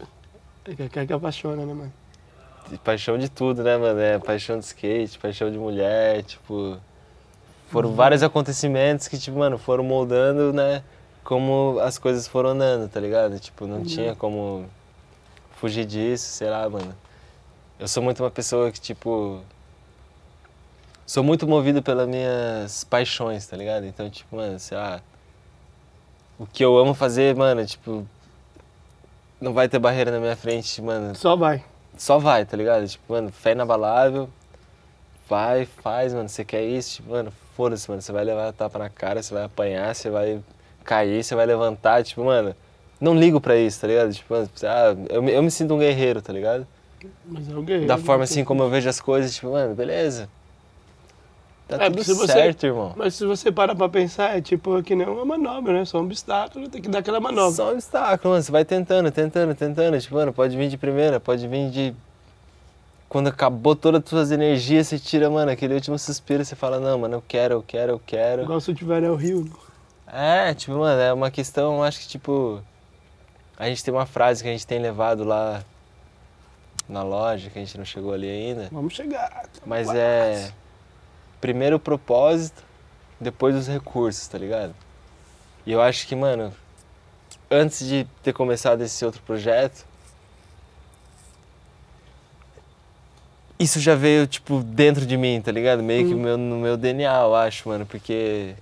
É 0.64 0.74
que, 0.74 0.88
que, 0.88 1.06
que 1.06 1.12
apaixona, 1.12 1.66
né, 1.66 1.74
mano? 1.74 1.92
Paixão 2.78 3.18
de 3.18 3.28
tudo, 3.28 3.62
né, 3.62 3.76
mano? 3.76 4.00
É 4.00 4.18
paixão 4.18 4.58
de 4.58 4.64
skate, 4.64 5.18
paixão 5.18 5.50
de 5.50 5.58
mulher, 5.58 6.22
tipo. 6.22 6.78
Foram 7.68 7.90
Uhum. 7.90 7.94
vários 7.96 8.22
acontecimentos 8.22 9.08
que, 9.08 9.18
tipo, 9.18 9.38
mano, 9.38 9.56
foram 9.58 9.82
moldando, 9.84 10.52
né? 10.52 10.82
Como 11.24 11.78
as 11.80 11.96
coisas 11.98 12.26
foram 12.26 12.50
andando, 12.50 12.88
tá 12.90 13.00
ligado? 13.00 13.38
Tipo, 13.38 13.64
Uhum. 13.64 13.70
não 13.70 13.82
tinha 13.84 14.14
como 14.14 14.66
fugir 15.56 15.84
disso, 15.84 16.24
sei 16.26 16.50
lá, 16.50 16.68
mano. 16.68 16.94
Eu 17.78 17.88
sou 17.88 18.02
muito 18.02 18.22
uma 18.22 18.30
pessoa 18.30 18.70
que, 18.70 18.80
tipo. 18.80 19.40
Sou 21.06 21.22
muito 21.22 21.46
movido 21.46 21.82
pelas 21.82 22.08
minhas 22.08 22.84
paixões, 22.84 23.46
tá 23.46 23.56
ligado? 23.56 23.84
Então, 23.86 24.08
tipo, 24.08 24.36
mano, 24.36 24.58
sei 24.58 24.76
lá. 24.78 25.00
O 26.38 26.46
que 26.46 26.64
eu 26.64 26.76
amo 26.78 26.94
fazer, 26.94 27.34
mano, 27.36 27.64
tipo. 27.66 28.06
Não 29.40 29.52
vai 29.52 29.68
ter 29.68 29.78
barreira 29.78 30.10
na 30.10 30.20
minha 30.20 30.36
frente, 30.36 30.80
mano 30.80 31.14
Só 31.16 31.34
vai. 31.36 31.64
Só 31.96 32.18
vai, 32.18 32.44
tá 32.44 32.56
ligado? 32.56 32.86
Tipo, 32.86 33.12
mano, 33.12 33.30
fé 33.32 33.52
inabalável, 33.52 34.28
vai, 35.28 35.64
faz, 35.66 36.12
mano, 36.14 36.28
você 36.28 36.44
quer 36.44 36.64
isso, 36.64 36.96
tipo, 36.96 37.10
mano, 37.10 37.32
foda-se, 37.56 37.88
mano, 37.88 38.02
você 38.02 38.12
vai 38.12 38.24
levar 38.24 38.52
tapa 38.52 38.78
na 38.78 38.88
cara, 38.88 39.22
você 39.22 39.32
vai 39.32 39.44
apanhar, 39.44 39.94
você 39.94 40.10
vai 40.10 40.42
cair, 40.84 41.22
você 41.22 41.34
vai 41.34 41.46
levantar, 41.46 42.02
tipo, 42.02 42.24
mano, 42.24 42.54
não 43.00 43.14
ligo 43.14 43.40
pra 43.40 43.56
isso, 43.56 43.80
tá 43.80 43.86
ligado? 43.86 44.12
Tipo, 44.12 44.34
mano, 44.34 44.50
ah, 44.64 44.96
eu, 45.10 45.22
me- 45.22 45.32
eu 45.32 45.42
me 45.42 45.50
sinto 45.50 45.74
um 45.74 45.78
guerreiro, 45.78 46.20
tá 46.22 46.32
ligado? 46.32 46.66
Mas 47.26 47.48
é 47.48 47.54
o 47.56 47.62
guerreiro. 47.62 47.86
Da 47.86 47.96
né? 47.96 48.02
forma 48.02 48.24
assim 48.24 48.44
como 48.44 48.62
eu 48.62 48.70
vejo 48.70 48.88
as 48.88 49.00
coisas, 49.00 49.34
tipo, 49.34 49.50
mano, 49.52 49.74
beleza. 49.74 50.28
Tá 51.78 51.84
É, 51.84 51.90
tudo 51.90 52.02
você- 52.04 52.26
certo, 52.32 52.64
irmão. 52.66 52.92
Mas 52.96 53.14
se 53.14 53.24
você 53.24 53.50
para 53.50 53.74
pra 53.74 53.88
pensar, 53.88 54.36
é 54.36 54.40
tipo 54.40 54.82
que 54.82 54.94
nem 54.94 55.06
uma 55.06 55.24
manobra, 55.24 55.72
né? 55.72 55.84
Só 55.84 55.98
um 55.98 56.04
obstáculo, 56.04 56.68
tem 56.68 56.80
que 56.82 56.88
dar 56.88 56.98
aquela 56.98 57.20
manobra. 57.20 57.52
Só 57.54 57.68
um 57.68 57.72
obstáculo, 57.72 58.32
mano. 58.32 58.42
Você 58.42 58.52
vai 58.52 58.64
tentando, 58.64 59.10
tentando, 59.10 59.54
tentando. 59.54 59.98
Tipo, 60.00 60.14
mano, 60.16 60.32
pode 60.32 60.56
vir 60.56 60.68
de 60.68 60.76
primeira, 60.76 61.18
pode 61.20 61.46
vir 61.48 61.70
de. 61.70 61.94
Quando 63.08 63.28
acabou 63.28 63.76
todas 63.76 64.02
as 64.02 64.08
suas 64.08 64.30
energias, 64.32 64.86
você 64.88 64.98
tira, 64.98 65.28
mano, 65.28 65.50
aquele 65.50 65.74
último 65.74 65.98
suspiro, 65.98 66.44
você 66.44 66.56
fala, 66.56 66.80
não, 66.80 66.98
mano, 66.98 67.16
eu 67.16 67.24
quero, 67.26 67.54
eu 67.54 67.62
quero, 67.66 67.92
eu 67.92 68.00
quero. 68.04 68.42
Igual 68.42 68.60
se 68.60 68.70
eu 68.70 68.74
tiver 68.74 69.02
o 69.10 69.14
Rio. 69.14 69.50
É, 70.06 70.54
tipo, 70.54 70.72
mano, 70.78 71.00
é 71.00 71.12
uma 71.12 71.30
questão, 71.30 71.76
eu 71.76 71.82
acho 71.82 72.00
que, 72.00 72.08
tipo. 72.08 72.62
A 73.58 73.66
gente 73.68 73.84
tem 73.84 73.92
uma 73.92 74.06
frase 74.06 74.42
que 74.42 74.48
a 74.48 74.52
gente 74.52 74.66
tem 74.66 74.78
levado 74.80 75.24
lá 75.24 75.62
na 76.88 77.02
loja, 77.02 77.48
que 77.50 77.58
a 77.58 77.64
gente 77.64 77.78
não 77.78 77.84
chegou 77.84 78.12
ali 78.12 78.28
ainda. 78.28 78.68
Vamos 78.72 78.94
chegar. 78.94 79.44
Mas 79.64 79.88
é. 79.94 80.50
Primeiro 81.42 81.74
o 81.74 81.80
propósito, 81.80 82.62
depois 83.20 83.56
os 83.56 83.66
recursos, 83.66 84.28
tá 84.28 84.38
ligado? 84.38 84.72
E 85.66 85.72
eu 85.72 85.82
acho 85.82 86.06
que, 86.06 86.14
mano, 86.14 86.54
antes 87.50 87.84
de 87.84 88.06
ter 88.22 88.32
começado 88.32 88.80
esse 88.80 89.04
outro 89.04 89.20
projeto, 89.22 89.84
isso 93.58 93.80
já 93.80 93.96
veio, 93.96 94.24
tipo, 94.28 94.62
dentro 94.62 95.04
de 95.04 95.16
mim, 95.16 95.42
tá 95.44 95.50
ligado? 95.50 95.82
Meio 95.82 96.06
que 96.06 96.14
Hum. 96.14 96.18
meu, 96.18 96.38
no 96.38 96.58
meu 96.58 96.76
DNA, 96.76 97.22
eu 97.22 97.34
acho, 97.34 97.68
mano, 97.68 97.84
porque 97.86 98.54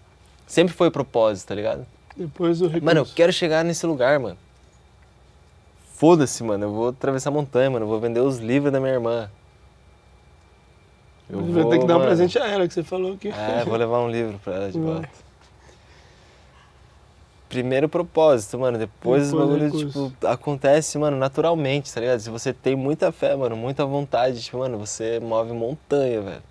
sempre 0.47 0.73
foi 0.73 0.90
propósito, 0.90 1.48
tá 1.48 1.55
ligado? 1.55 1.86
Depois 2.16 2.62
o 2.62 2.65
recurso. 2.65 2.85
Mano, 2.86 3.01
eu 3.01 3.07
quero 3.07 3.31
chegar 3.31 3.62
nesse 3.62 3.85
lugar, 3.85 4.19
mano. 4.19 4.39
Foda-se, 5.97 6.43
mano, 6.43 6.65
eu 6.65 6.73
vou 6.73 6.89
atravessar 6.89 7.28
a 7.28 7.32
montanha, 7.32 7.70
mano, 7.70 7.85
eu 7.85 7.89
vou 7.90 8.01
vender 8.01 8.20
os 8.20 8.39
livros 8.39 8.73
da 8.73 8.81
minha 8.81 8.94
irmã. 8.94 9.31
Eu 11.31 11.44
vai 11.52 11.65
ter 11.69 11.78
que 11.78 11.86
dar 11.86 11.94
um 11.94 11.98
mano, 11.98 12.09
presente 12.11 12.39
a 12.39 12.47
ela, 12.48 12.66
que 12.66 12.74
você 12.74 12.82
falou 12.82 13.16
que. 13.16 13.28
é, 13.28 13.65
vou 13.65 13.77
levar 13.77 14.01
um 14.01 14.11
livro 14.11 14.39
pra 14.43 14.55
ela 14.55 14.73
de 14.73 14.78
volta. 14.78 15.09
primeiro 17.48 17.89
propósito, 17.89 18.59
mano. 18.59 18.78
Depois, 18.78 19.31
Depois 19.31 19.32
o 19.32 19.36
bagulho, 19.39 19.65
recurso. 19.66 20.11
tipo, 20.11 20.27
acontece, 20.27 20.98
mano, 20.98 21.16
naturalmente, 21.16 21.93
tá 21.93 22.01
ligado? 22.01 22.20
Se 22.20 22.31
você 22.31 22.52
tem 22.52 22.77
muita 22.77 23.11
fé, 23.12 23.35
mano, 23.36 23.57
muita 23.57 23.85
vontade, 23.85 24.40
tipo, 24.43 24.59
mano, 24.59 24.78
você 24.78 25.19
move 25.20 25.52
montanha, 25.52 26.20
velho. 26.20 26.43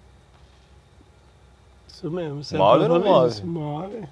Isso 1.87 2.09
mesmo. 2.11 2.43
Você 2.43 2.57
Move 2.57 2.83
é 2.85 2.89
ou 2.89 2.99
não 2.99 3.05
move? 3.05 3.29
disso. 3.29 3.45
Move. 3.45 4.03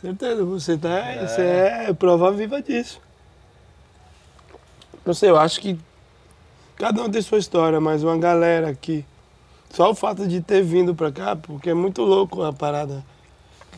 Certeza, 0.00 0.44
você 0.44 0.78
tá. 0.78 1.26
Você 1.26 1.42
é 1.42 1.92
prova 1.92 2.32
viva 2.32 2.62
disso. 2.62 3.00
Não 5.04 5.12
sei, 5.14 5.28
eu 5.30 5.38
acho 5.38 5.60
que 5.60 5.78
cada 6.76 7.02
um 7.02 7.10
tem 7.10 7.20
sua 7.20 7.38
história, 7.38 7.80
mas 7.80 8.02
uma 8.02 8.16
galera 8.16 8.68
aqui. 8.70 9.04
Só 9.70 9.90
o 9.90 9.94
fato 9.94 10.26
de 10.26 10.40
ter 10.40 10.62
vindo 10.62 10.94
pra 10.94 11.12
cá, 11.12 11.36
porque 11.36 11.70
é 11.70 11.74
muito 11.74 12.02
louco 12.02 12.42
a 12.42 12.52
parada. 12.52 13.04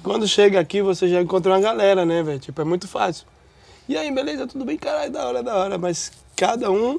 Quando 0.02 0.26
chega 0.26 0.58
aqui, 0.58 0.82
você 0.82 1.06
já 1.06 1.20
encontra 1.20 1.52
uma 1.52 1.60
galera, 1.60 2.04
né, 2.04 2.22
velho? 2.22 2.40
Tipo, 2.40 2.60
é 2.62 2.64
muito 2.64 2.88
fácil. 2.88 3.26
E 3.88 3.96
aí, 3.96 4.10
beleza, 4.12 4.46
tudo 4.46 4.64
bem, 4.64 4.76
caralho, 4.76 5.12
da 5.12 5.26
hora, 5.26 5.42
da 5.42 5.54
hora. 5.54 5.78
Mas 5.78 6.10
cada 6.34 6.70
um 6.70 6.98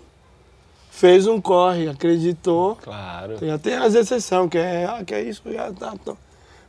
fez 0.92 1.28
um 1.28 1.42
corre, 1.42 1.90
acreditou. 1.90 2.76
Claro. 2.76 3.38
Tem 3.40 3.50
até 3.50 3.78
as 3.78 3.96
exceções, 3.96 4.50
que 4.50 4.58
é, 4.58 4.86
ah, 4.86 5.04
que 5.04 5.14
é 5.14 5.22
isso, 5.22 5.42
já 5.52 5.74
tá, 5.74 5.96
tá. 5.98 6.16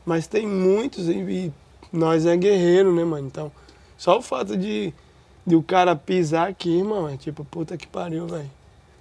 Mas 0.03 0.27
tem 0.27 0.47
muitos 0.47 1.07
e, 1.07 1.13
e 1.13 1.53
nós 1.93 2.25
é 2.25 2.35
guerreiro, 2.35 2.93
né, 2.93 3.03
mano? 3.03 3.27
Então, 3.27 3.51
só 3.97 4.17
o 4.17 4.21
fato 4.21 4.57
de, 4.57 4.93
de 5.45 5.55
o 5.55 5.63
cara 5.63 5.95
pisar 5.95 6.49
aqui, 6.49 6.77
irmão, 6.79 7.07
é 7.07 7.17
tipo, 7.17 7.45
puta 7.45 7.77
que 7.77 7.87
pariu, 7.87 8.27
velho. 8.27 8.49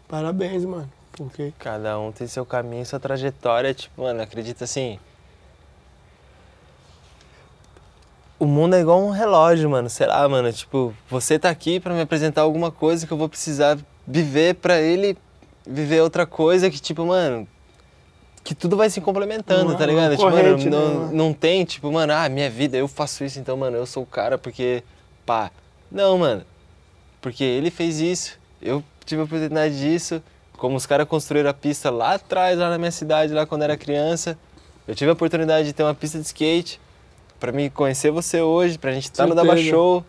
Parabéns, 0.06 0.64
mano. 0.64 0.90
Porque 1.16 1.52
Cada 1.58 1.98
um 1.98 2.10
tem 2.12 2.26
seu 2.26 2.44
caminho, 2.44 2.84
sua 2.84 2.98
trajetória, 3.00 3.72
tipo, 3.72 4.02
mano, 4.02 4.20
acredita 4.22 4.64
assim. 4.64 4.98
O 8.38 8.46
mundo 8.46 8.74
é 8.74 8.80
igual 8.80 9.00
um 9.00 9.10
relógio, 9.10 9.70
mano. 9.70 9.88
Sei 9.88 10.06
lá, 10.06 10.28
mano, 10.28 10.52
tipo, 10.52 10.94
você 11.08 11.38
tá 11.38 11.48
aqui 11.50 11.78
pra 11.78 11.94
me 11.94 12.00
apresentar 12.00 12.42
alguma 12.42 12.70
coisa 12.70 13.06
que 13.06 13.12
eu 13.12 13.16
vou 13.16 13.28
precisar 13.28 13.78
viver 14.06 14.56
pra 14.56 14.80
ele 14.80 15.16
viver 15.66 16.02
outra 16.02 16.26
coisa 16.26 16.68
que, 16.68 16.78
tipo, 16.78 17.06
mano, 17.06 17.48
que 18.42 18.54
tudo 18.54 18.76
vai 18.76 18.90
se 18.90 19.00
complementando, 19.00 19.70
Uma- 19.70 19.78
tá 19.78 19.86
ligado? 19.86 20.10
Tipo, 20.10 20.22
corrente, 20.24 20.68
mano, 20.68 20.76
né, 20.76 20.94
não, 20.94 21.00
mano? 21.00 21.16
não 21.16 21.32
tem, 21.32 21.64
tipo, 21.64 21.90
mano, 21.90 22.12
ah, 22.12 22.28
minha 22.28 22.50
vida, 22.50 22.76
eu 22.76 22.86
faço 22.86 23.24
isso, 23.24 23.38
então, 23.38 23.56
mano, 23.56 23.76
eu 23.78 23.86
sou 23.86 24.02
o 24.02 24.06
cara 24.06 24.36
porque, 24.36 24.82
pá. 25.24 25.50
Não, 25.90 26.18
mano, 26.18 26.44
porque 27.22 27.42
ele 27.44 27.70
fez 27.70 27.98
isso, 27.98 28.38
eu 28.60 28.84
tive 29.06 29.22
a 29.22 29.24
oportunidade 29.24 29.78
disso, 29.78 30.22
como 30.56 30.76
os 30.76 30.86
caras 30.86 31.06
construíram 31.06 31.50
a 31.50 31.54
pista 31.54 31.90
lá 31.90 32.14
atrás, 32.14 32.58
lá 32.58 32.70
na 32.70 32.78
minha 32.78 32.90
cidade, 32.90 33.32
lá 33.32 33.46
quando 33.46 33.62
era 33.62 33.76
criança, 33.76 34.38
eu 34.86 34.94
tive 34.94 35.10
a 35.10 35.14
oportunidade 35.14 35.66
de 35.66 35.72
ter 35.72 35.82
uma 35.82 35.94
pista 35.94 36.18
de 36.18 36.26
skate, 36.26 36.80
pra 37.40 37.52
me 37.52 37.68
conhecer 37.68 38.10
você 38.10 38.40
hoje, 38.40 38.78
pra 38.78 38.92
gente 38.92 39.04
estar 39.04 39.26
no 39.26 39.34
Daba. 39.34 39.56
Show, 39.56 40.04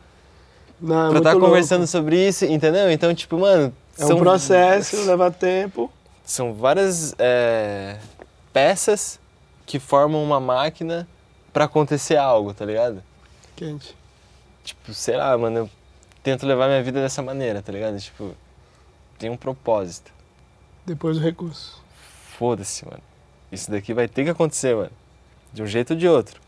não, 0.79 1.07
é 1.07 1.09
pra 1.09 1.17
estar 1.19 1.31
louco. 1.33 1.47
conversando 1.47 1.87
sobre 1.87 2.27
isso, 2.27 2.45
entendeu? 2.45 2.91
Então, 2.91 3.13
tipo, 3.13 3.37
mano... 3.37 3.73
É 3.97 4.05
um 4.05 4.17
processo, 4.17 5.03
leva 5.07 5.31
tempo. 5.31 5.91
São 6.23 6.53
várias 6.53 7.15
é, 7.17 7.97
peças 8.51 9.19
que 9.65 9.79
formam 9.79 10.23
uma 10.23 10.39
máquina 10.39 11.07
pra 11.51 11.65
acontecer 11.65 12.17
algo, 12.17 12.53
tá 12.53 12.65
ligado? 12.65 13.01
Quente. 13.55 13.95
Tipo, 14.63 14.93
sei 14.93 15.15
lá, 15.15 15.37
mano, 15.37 15.59
eu 15.59 15.69
tento 16.23 16.45
levar 16.45 16.67
minha 16.67 16.83
vida 16.83 16.99
dessa 16.99 17.21
maneira, 17.21 17.61
tá 17.61 17.71
ligado? 17.71 17.99
Tipo, 17.99 18.35
tem 19.17 19.29
um 19.29 19.37
propósito. 19.37 20.11
Depois 20.85 21.17
o 21.17 21.19
recurso. 21.19 21.81
Foda-se, 22.37 22.85
mano. 22.85 23.01
Isso 23.51 23.71
daqui 23.71 23.93
vai 23.93 24.07
ter 24.07 24.23
que 24.23 24.29
acontecer, 24.29 24.75
mano. 24.75 24.91
De 25.51 25.63
um 25.63 25.67
jeito 25.67 25.93
ou 25.93 25.99
de 25.99 26.07
outro. 26.07 26.39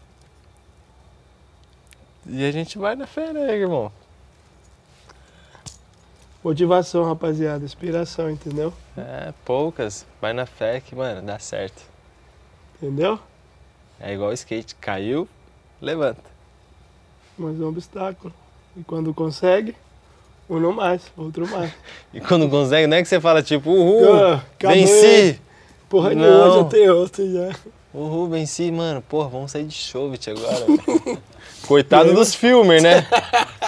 E 2.25 2.45
a 2.45 2.51
gente 2.51 2.77
vai 2.77 2.95
na 2.95 3.07
fé, 3.07 3.31
né, 3.31 3.55
irmão? 3.55 3.91
Motivação, 6.43 7.03
rapaziada. 7.05 7.63
Inspiração, 7.63 8.29
entendeu? 8.29 8.73
É, 8.97 9.33
poucas. 9.43 10.05
Vai 10.21 10.33
na 10.33 10.45
fé 10.45 10.81
que, 10.81 10.93
mano, 10.93 11.25
dá 11.25 11.39
certo. 11.39 11.81
Entendeu? 12.75 13.19
É 13.99 14.13
igual 14.13 14.33
skate. 14.33 14.75
Caiu, 14.75 15.27
levanta. 15.81 16.23
Mas 17.37 17.59
é 17.59 17.63
um 17.63 17.69
obstáculo. 17.69 18.33
E 18.75 18.83
quando 18.83 19.13
consegue, 19.13 19.75
um 20.49 20.59
não 20.59 20.71
mais, 20.73 21.01
outro 21.17 21.47
mais. 21.47 21.71
E 22.13 22.19
quando 22.21 22.49
consegue, 22.49 22.87
não 22.87 22.97
é 22.97 23.01
que 23.03 23.07
você 23.09 23.19
fala 23.19 23.41
tipo, 23.43 23.69
uhul, 23.69 24.13
Ah, 24.13 24.43
acabei. 24.57 24.85
venci! 24.85 25.41
Porra 25.89 26.09
nenhuma, 26.13 26.47
Não. 26.47 26.57
já 26.59 26.63
tem 26.65 26.89
outro 26.89 27.31
já. 27.31 27.49
Uhul, 27.93 28.27
venci, 28.29 28.71
mano. 28.71 29.01
Porra, 29.07 29.29
vamos 29.29 29.51
sair 29.51 29.63
de 29.63 29.73
Chauvet 29.73 30.29
agora. 30.29 30.65
Coitado 31.67 32.13
dos 32.13 32.33
filmes, 32.35 32.81
né? 32.83 33.05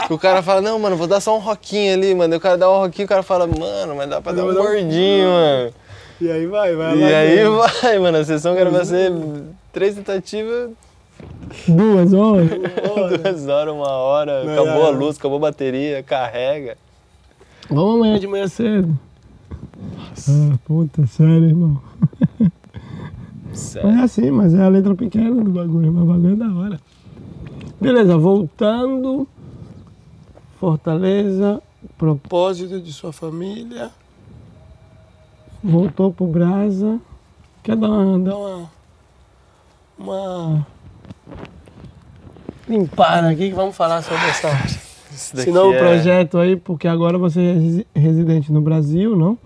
O 0.10 0.18
cara 0.18 0.41
fala, 0.41 0.61
não, 0.61 0.77
mano, 0.80 0.95
vou 0.95 1.07
dar 1.07 1.19
só 1.19 1.35
um 1.35 1.39
roquinho 1.39 1.93
ali, 1.93 2.14
mano. 2.15 2.34
E 2.34 2.38
o 2.38 2.39
cara 2.39 2.57
dá 2.57 2.69
um 2.69 2.80
roquinho, 2.80 3.06
o 3.06 3.10
cara 3.10 3.23
fala, 3.23 3.45
mano, 3.47 3.95
mas 3.95 4.10
dá 4.10 4.22
pra 4.22 4.31
dar 4.31 4.43
um 4.45 4.53
dar 4.53 4.61
um- 4.61 4.64
gordinho, 4.64 5.27
mano. 5.30 5.73
E 6.22 6.30
aí 6.31 6.45
vai, 6.47 6.76
vai 6.76 6.97
E 6.97 7.03
aí 7.14 7.35
dentro. 7.38 7.57
vai, 7.57 7.99
mano. 7.99 8.18
A 8.18 8.23
sessão 8.26 8.53
que 8.53 8.61
era 8.61 8.69
pra 8.69 8.85
ser 8.85 9.11
três 9.73 9.95
tentativas, 9.95 10.72
Duas 11.68 12.14
horas. 12.14 12.50
duas 12.50 13.48
horas, 13.48 13.74
uma 13.74 13.90
hora. 13.90 14.44
Não, 14.44 14.54
acabou 14.54 14.88
a 14.88 14.91
não. 14.91 15.00
luz, 15.00 15.18
acabou 15.18 15.38
a 15.38 15.41
bateria, 15.41 16.04
carrega. 16.04 16.78
Vamos 17.70 17.96
amanhã 17.96 18.20
de 18.20 18.28
manhã 18.28 18.48
cedo. 18.48 18.98
Ah, 20.28 20.58
puta, 20.66 21.06
sério, 21.08 21.46
irmão. 21.46 21.82
Sério. 23.54 23.90
É 23.90 24.04
assim, 24.04 24.32
mas 24.32 24.54
é 24.54 24.62
a 24.62 24.70
letra 24.70 24.96
pequena 24.96 25.44
do 25.44 25.52
bagulho, 25.52 25.91
mas 25.91 26.04
o 26.04 26.06
bagulho 26.06 26.34
é 26.34 26.36
da 26.36 26.54
hora. 26.54 26.80
Beleza, 27.80 28.18
voltando. 28.18 29.28
Fortaleza, 30.60 31.62
propósito 31.98 32.82
de 32.82 32.91
sua 32.91 33.14
família. 33.14 33.91
Voltou 35.64 36.12
pro 36.12 36.28
Brasa. 36.28 37.00
Quer 37.64 37.76
dar 37.76 37.90
uma. 37.90 38.20
Dar 38.20 38.36
uma, 38.38 38.72
uma 39.98 40.68
limpada 42.70 43.30
aqui 43.30 43.50
que 43.50 43.56
vamos 43.56 43.76
falar 43.76 44.02
sobre 44.04 44.26
essa. 44.28 44.50
Isso 45.12 45.36
Esse 45.40 45.52
novo 45.52 45.74
é- 45.74 45.80
projeto 45.80 46.38
aí, 46.38 46.56
porque 46.56 46.88
agora 46.88 47.18
você 47.18 47.41
é 47.41 47.54
resi- 47.54 47.88
residente 47.96 48.52
no 48.52 48.62
Brasil, 48.62 49.16
não? 49.16 49.38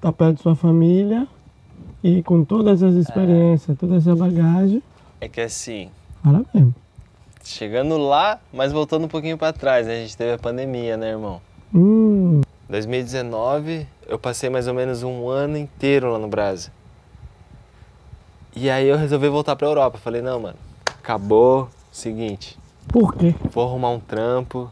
Tá 0.00 0.10
perto 0.10 0.36
de 0.36 0.42
sua 0.42 0.56
família 0.56 1.28
e 2.02 2.22
com 2.22 2.42
todas 2.44 2.82
as 2.82 2.94
experiências, 2.94 3.76
toda 3.78 3.96
essa 3.96 4.14
bagagem, 4.16 4.82
É 5.20 5.28
que 5.28 5.40
assim, 5.40 5.90
parabéns. 6.22 6.72
chegando 7.44 7.96
lá, 7.98 8.38
mas 8.52 8.72
voltando 8.72 9.04
um 9.04 9.08
pouquinho 9.08 9.36
pra 9.38 9.52
trás, 9.52 9.86
né? 9.86 9.94
A 9.94 10.00
gente 10.00 10.16
teve 10.16 10.32
a 10.32 10.38
pandemia, 10.38 10.96
né, 10.96 11.10
irmão? 11.10 11.40
Hum, 11.74 12.40
2019, 12.68 13.86
eu 14.06 14.18
passei 14.18 14.48
mais 14.48 14.66
ou 14.66 14.72
menos 14.74 15.02
um 15.02 15.28
ano 15.28 15.56
inteiro 15.58 16.10
lá 16.12 16.18
no 16.18 16.28
Brasil. 16.28 16.72
E 18.56 18.70
aí 18.70 18.86
eu 18.88 18.96
resolvi 18.96 19.28
voltar 19.28 19.56
pra 19.56 19.66
Europa. 19.66 19.98
Falei, 19.98 20.22
não, 20.22 20.40
mano, 20.40 20.56
acabou. 20.86 21.68
Seguinte, 21.94 22.58
por 22.88 23.14
quê? 23.14 23.36
vou 23.52 23.68
arrumar 23.68 23.90
um 23.90 24.00
trampo. 24.00 24.68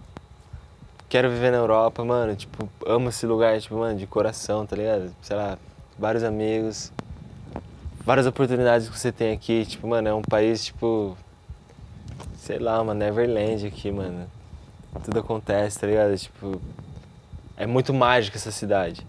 Quero 1.08 1.30
viver 1.30 1.52
na 1.52 1.58
Europa, 1.58 2.04
mano. 2.04 2.34
Tipo, 2.34 2.68
amo 2.84 3.10
esse 3.10 3.24
lugar, 3.24 3.60
tipo, 3.60 3.76
mano, 3.76 3.96
de 3.96 4.08
coração, 4.08 4.66
tá 4.66 4.74
ligado? 4.74 5.14
Sei 5.22 5.36
lá, 5.36 5.56
vários 5.96 6.24
amigos, 6.24 6.92
várias 8.04 8.26
oportunidades 8.26 8.88
que 8.88 8.98
você 8.98 9.12
tem 9.12 9.32
aqui. 9.32 9.64
Tipo, 9.64 9.86
mano, 9.86 10.08
é 10.08 10.12
um 10.12 10.20
país, 10.20 10.64
tipo, 10.64 11.16
sei 12.38 12.58
lá, 12.58 12.82
uma 12.82 12.92
Neverland 12.92 13.68
aqui, 13.68 13.92
mano. 13.92 14.26
Tudo 15.04 15.20
acontece, 15.20 15.78
tá 15.78 15.86
ligado? 15.86 16.18
Tipo, 16.18 16.60
é 17.56 17.68
muito 17.68 17.94
mágica 17.94 18.36
essa 18.36 18.50
cidade. 18.50 19.06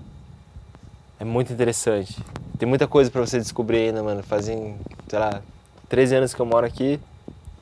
É 1.20 1.26
muito 1.26 1.52
interessante. 1.52 2.16
Tem 2.60 2.70
muita 2.70 2.88
coisa 2.88 3.10
pra 3.10 3.22
você 3.22 3.40
descobrir 3.40 3.88
ainda, 3.88 4.04
mano. 4.04 4.22
Fazem, 4.22 4.78
sei 5.08 5.18
lá, 5.18 5.42
13 5.90 6.16
anos 6.18 6.34
que 6.36 6.40
eu 6.40 6.46
moro 6.46 6.64
aqui, 6.64 7.00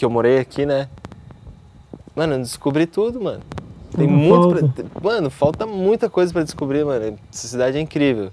que 0.01 0.05
eu 0.05 0.09
morei 0.09 0.39
aqui, 0.39 0.65
né? 0.65 0.89
Mano, 2.15 2.33
eu 2.33 2.39
descobri 2.39 2.87
tudo, 2.87 3.21
mano. 3.21 3.39
Tem 3.95 4.07
Ainda 4.07 4.17
muito 4.17 4.59
falta. 4.59 4.83
pra... 4.83 5.01
Mano, 5.11 5.29
falta 5.29 5.65
muita 5.67 6.09
coisa 6.09 6.33
pra 6.33 6.41
descobrir, 6.41 6.83
mano. 6.83 7.19
Essa 7.31 7.47
cidade 7.47 7.77
é 7.77 7.81
incrível. 7.81 8.31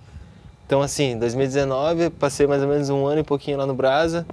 Então, 0.66 0.80
assim, 0.80 1.18
2019, 1.18 2.08
passei 2.08 2.46
mais 2.46 2.62
ou 2.62 2.68
menos 2.68 2.88
um 2.88 3.06
ano 3.06 3.20
e 3.20 3.22
pouquinho 3.22 3.58
lá 3.58 3.66
no 3.66 3.74
Brasa. 3.74 4.26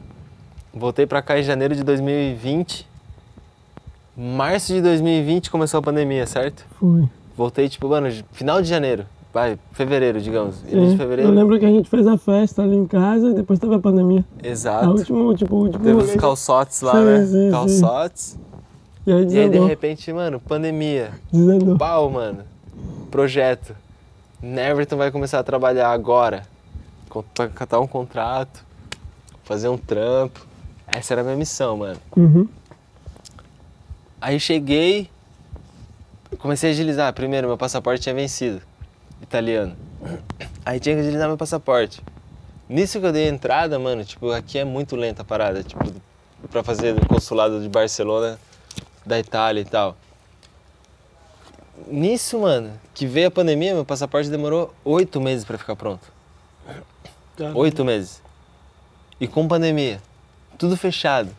Voltei 0.74 1.06
pra 1.06 1.22
cá 1.22 1.38
em 1.38 1.44
janeiro 1.44 1.76
de 1.76 1.84
2020. 1.84 2.88
Março 4.16 4.72
de 4.72 4.82
2020 4.82 5.52
começou 5.52 5.82
a 5.82 5.84
pandemia, 5.84 6.26
certo? 6.26 6.66
Foi. 6.80 7.04
Voltei, 7.36 7.68
tipo, 7.68 7.90
mano, 7.90 8.08
final 8.32 8.62
de 8.62 8.70
janeiro. 8.70 9.06
Vai, 9.36 9.60
fevereiro, 9.74 10.22
digamos. 10.22 10.62
Início 10.62 10.80
de 10.80 10.86
Sim. 10.86 10.92
Eu 10.94 10.98
fevereiro. 10.98 11.32
lembro 11.32 11.60
que 11.60 11.66
a 11.66 11.70
gente 11.70 11.90
fez 11.90 12.08
a 12.08 12.18
festa 12.18 12.64
ali 12.64 12.78
em 12.78 12.86
casa 12.88 13.32
e 13.32 13.34
depois 13.34 13.60
teve 13.60 13.76
a 13.76 13.80
pandemia. 13.80 14.24
A 14.42 14.48
Exato. 14.48 14.88
último, 14.92 15.36
tipo, 15.36 15.56
o 15.58 15.60
último 15.60 15.84
Teve 15.84 15.98
os 16.02 16.16
calçotes 16.16 16.80
lá, 16.80 16.94
Sim, 16.94 17.04
né? 17.04 17.26
sim, 17.26 17.32
sim. 17.32 17.52
calçotes. 17.52 18.40
E 19.06 19.12
aí 19.12 19.28
E 19.28 19.40
aí, 19.40 19.50
de 19.50 19.60
repente, 19.60 20.14
mano, 20.14 20.40
pandemia. 20.40 21.12
Desandou. 21.34 21.78
Pau, 21.78 22.10
mano. 22.10 22.44
Projeto. 23.12 23.76
Neverton 24.42 24.96
vai 24.96 25.12
começar 25.12 25.40
a 25.40 25.44
trabalhar 25.44 25.90
agora. 25.90 26.44
Catar 27.56 27.82
um 27.82 27.88
contrato, 27.88 28.64
fazer 29.44 29.68
um 29.68 29.78
trampo. 29.78 30.48
Essa 30.88 31.14
era 31.14 31.20
a 31.20 31.24
minha 31.26 31.36
missão, 31.36 31.76
mano. 31.76 32.00
Uhum. 32.16 32.48
Aí 34.22 34.40
cheguei, 34.40 35.10
comecei 36.40 36.70
a 36.70 36.72
agilizar. 36.72 37.14
Primeiro, 37.14 37.48
meu 37.50 37.58
passaporte 37.58 38.02
tinha 38.02 38.16
vencido, 38.16 38.62
italiano. 39.22 39.76
Aí 40.66 40.80
tinha 40.80 40.96
que 40.96 41.02
agilizar 41.02 41.28
meu 41.28 41.38
passaporte. 41.38 42.02
Nisso 42.68 43.00
que 43.00 43.06
eu 43.06 43.12
dei 43.12 43.28
a 43.28 43.32
entrada, 43.32 43.78
mano, 43.78 44.04
tipo, 44.04 44.32
aqui 44.32 44.58
é 44.58 44.64
muito 44.64 44.96
lenta 44.96 45.22
a 45.22 45.26
parada, 45.26 45.64
tipo, 45.64 45.84
pra 46.50 46.64
fazer 46.64 46.96
o 46.96 47.08
consulado 47.08 47.62
de 47.62 47.70
Barcelona, 47.70 48.40
da 49.06 49.20
Itália 49.20 49.62
e 49.62 49.66
tal. 49.66 49.96
Nisso, 51.88 52.40
mano, 52.40 52.72
que 52.94 53.06
veio 53.06 53.28
a 53.28 53.32
pandemia, 53.32 53.74
meu 53.74 53.86
passaporte 53.86 54.30
demorou 54.30 54.74
oito 54.84 55.22
meses 55.22 55.46
pra 55.46 55.58
ficar 55.58 55.76
pronto. 55.76 56.12
Oito 57.54 57.84
meses. 57.86 58.22
E 59.20 59.28
com 59.28 59.48
pandemia, 59.48 60.02
tudo 60.58 60.76
fechado. 60.76 61.30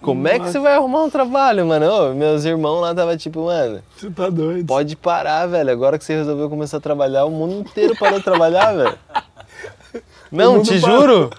Como 0.00 0.26
é 0.26 0.32
que 0.32 0.38
Nossa. 0.40 0.52
você 0.52 0.58
vai 0.58 0.74
arrumar 0.76 1.02
um 1.04 1.10
trabalho, 1.10 1.66
mano? 1.66 1.86
Ô, 1.86 2.14
meus 2.14 2.44
irmãos 2.44 2.80
lá 2.80 2.94
tava 2.94 3.16
tipo, 3.16 3.44
mano, 3.44 3.82
Você 3.96 4.10
tá 4.10 4.30
doido. 4.30 4.66
pode 4.66 4.96
parar, 4.96 5.46
velho. 5.46 5.70
Agora 5.70 5.98
que 5.98 6.04
você 6.04 6.14
resolveu 6.16 6.48
começar 6.48 6.78
a 6.78 6.80
trabalhar, 6.80 7.26
o 7.26 7.30
mundo 7.30 7.54
inteiro 7.68 7.94
parou 7.98 8.18
de 8.18 8.24
trabalhar, 8.24 8.72
velho. 8.74 8.98
Não, 10.32 10.62
te 10.62 10.80
parou. 10.80 11.00
juro. 11.00 11.30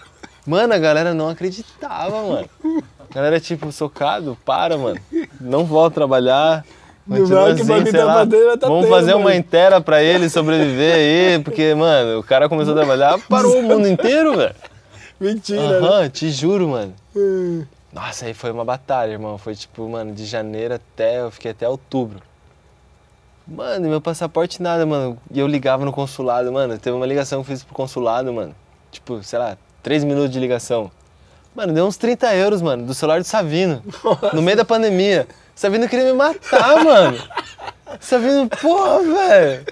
Mano, 0.45 0.73
a 0.73 0.77
galera 0.77 1.13
não 1.13 1.29
acreditava, 1.29 2.21
mano. 2.23 2.49
A 3.09 3.13
galera, 3.13 3.39
tipo, 3.39 3.71
socado, 3.71 4.37
para, 4.43 4.77
mano. 4.77 4.99
Não 5.39 5.63
volta 5.65 5.93
a 5.93 5.95
trabalhar. 5.95 6.65
Continua 7.07 7.51
assim, 7.51 7.63
sei 7.65 7.91
tá 7.93 8.03
lá. 8.05 8.25
tá 8.57 8.67
Vamos 8.67 8.83
tendo, 8.85 8.89
fazer 8.89 9.13
uma 9.15 9.25
mano. 9.25 9.35
inteira 9.35 9.81
pra 9.81 10.03
ele 10.03 10.29
sobreviver 10.29 10.93
aí, 10.95 11.39
porque, 11.43 11.73
mano, 11.73 12.19
o 12.19 12.23
cara 12.23 12.47
começou 12.49 12.73
a 12.73 12.77
trabalhar, 12.77 13.17
parou 13.29 13.59
o 13.59 13.63
mundo 13.63 13.87
inteiro, 13.87 14.35
velho. 14.37 14.55
Mentira, 15.19 15.79
né? 15.79 15.87
Aham, 15.87 16.09
te 16.09 16.29
juro, 16.31 16.67
mano. 16.67 16.93
Nossa, 17.93 18.25
aí 18.25 18.33
foi 18.33 18.51
uma 18.51 18.63
batalha, 18.63 19.11
irmão. 19.11 19.37
Foi 19.37 19.53
tipo, 19.53 19.87
mano, 19.89 20.13
de 20.13 20.25
janeiro 20.25 20.75
até. 20.75 21.21
Eu 21.21 21.31
fiquei 21.31 21.51
até 21.51 21.67
outubro. 21.67 22.21
Mano, 23.47 23.85
e 23.85 23.89
meu 23.89 23.99
passaporte 23.99 24.61
nada, 24.61 24.85
mano. 24.85 25.17
E 25.29 25.39
eu 25.39 25.47
ligava 25.47 25.83
no 25.83 25.91
consulado, 25.91 26.51
mano. 26.51 26.77
Teve 26.77 26.95
uma 26.95 27.05
ligação 27.05 27.43
que 27.43 27.51
eu 27.51 27.55
fiz 27.55 27.63
pro 27.63 27.75
consulado, 27.75 28.31
mano. 28.31 28.55
Tipo, 28.91 29.21
sei 29.23 29.39
lá, 29.39 29.57
3 29.83 30.03
minutos 30.03 30.31
de 30.31 30.39
ligação. 30.39 30.89
Mano, 31.53 31.73
deu 31.73 31.85
uns 31.85 31.97
30 31.97 32.33
euros, 32.35 32.61
mano, 32.61 32.85
do 32.85 32.93
celular 32.93 33.19
do 33.19 33.25
Savino. 33.25 33.83
No 34.31 34.41
meio 34.41 34.55
da 34.55 34.63
pandemia. 34.63 35.27
Savino 35.53 35.89
queria 35.89 36.05
me 36.05 36.13
matar, 36.13 36.81
mano. 36.83 37.21
Savino, 37.99 38.47
porra, 38.47 38.99
velho. 39.01 39.65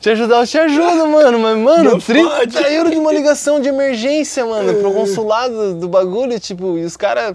Te 0.00 0.10
ajudar, 0.10 0.40
eu 0.40 0.46
te 0.46 0.56
ajudo, 0.58 1.06
mano. 1.08 1.38
Mas, 1.38 1.58
mano, 1.58 1.90
Não 1.90 2.00
30 2.00 2.30
pode. 2.30 2.56
euros 2.72 2.92
de 2.92 2.98
uma 2.98 3.12
ligação 3.12 3.60
de 3.60 3.68
emergência, 3.68 4.46
mano, 4.46 4.72
pro 4.80 4.92
consulado 4.94 5.74
do 5.74 5.86
bagulho, 5.86 6.40
tipo, 6.40 6.78
e 6.78 6.84
os 6.84 6.96
caras. 6.96 7.34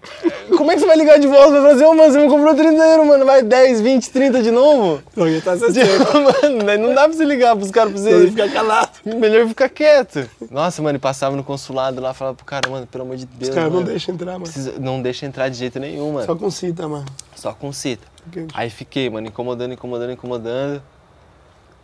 Como 0.56 0.70
é 0.70 0.74
que 0.74 0.80
você 0.80 0.86
vai 0.86 0.96
ligar 0.96 1.18
de 1.18 1.26
volta 1.26 1.50
pra 1.52 1.60
falar 1.60 1.72
assim, 1.74 1.84
ô, 1.84 1.94
mano, 1.94 2.12
você 2.12 2.18
me 2.20 2.28
comprou 2.28 2.54
30 2.54 2.82
euros, 2.82 3.06
mano, 3.06 3.24
vai 3.24 3.42
10, 3.42 3.80
20, 3.80 4.10
30 4.10 4.42
de 4.42 4.50
novo? 4.50 5.02
Alguém 5.16 5.40
tá 5.40 5.56
Tipo, 5.58 6.18
mano, 6.64 6.88
não 6.88 6.94
dá 6.94 7.02
pra 7.08 7.12
você 7.12 7.24
ligar 7.24 7.54
pros 7.54 7.70
caras 7.70 7.92
pra 7.92 8.00
Você 8.02 8.10
você. 8.12 8.26
fica 8.28 8.48
calado. 8.48 8.90
Melhor 9.04 9.46
ficar 9.48 9.68
quieto. 9.68 10.28
Nossa, 10.50 10.80
mano, 10.82 10.96
e 10.96 10.98
passava 10.98 11.36
no 11.36 11.44
consulado 11.44 12.00
lá, 12.00 12.12
falava 12.14 12.36
pro 12.36 12.44
cara, 12.46 12.68
mano, 12.70 12.86
pelo 12.86 13.04
amor 13.04 13.16
de 13.16 13.26
Deus. 13.26 13.48
Os 13.50 13.54
caras 13.54 13.72
não 13.72 13.82
deixam 13.82 14.14
entrar, 14.14 14.32
mano. 14.32 14.44
precisa- 14.44 14.74
não 14.78 15.02
deixa 15.02 15.26
entrar 15.26 15.48
de 15.48 15.56
jeito 15.58 15.78
nenhum, 15.78 16.12
mano. 16.12 16.26
Só 16.26 16.34
com 16.34 16.50
cita, 16.50 16.88
mano. 16.88 17.06
Só 17.36 17.52
com 17.52 17.72
cita. 17.72 18.06
Aí 18.54 18.68
fiquei, 18.70 19.08
mano, 19.10 19.26
incomodando, 19.28 19.72
incomodando, 19.72 20.12
incomodando. 20.12 20.82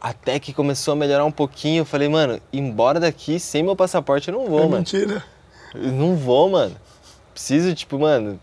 Até 0.00 0.38
que 0.38 0.52
começou 0.52 0.92
a 0.92 0.96
melhorar 0.96 1.24
um 1.24 1.30
pouquinho. 1.30 1.80
Eu 1.80 1.84
falei, 1.86 2.08
mano, 2.08 2.38
embora 2.52 3.00
daqui 3.00 3.40
sem 3.40 3.62
meu 3.62 3.74
passaporte 3.74 4.28
eu 4.28 4.34
não 4.34 4.46
vou, 4.46 4.58
É 4.60 4.62
mano. 4.62 4.76
mentira. 4.78 5.22
Eu 5.74 5.92
não 5.92 6.14
vou, 6.14 6.50
mano. 6.50 6.74
Preciso, 7.36 7.74
tipo, 7.74 7.98
mano, 7.98 8.40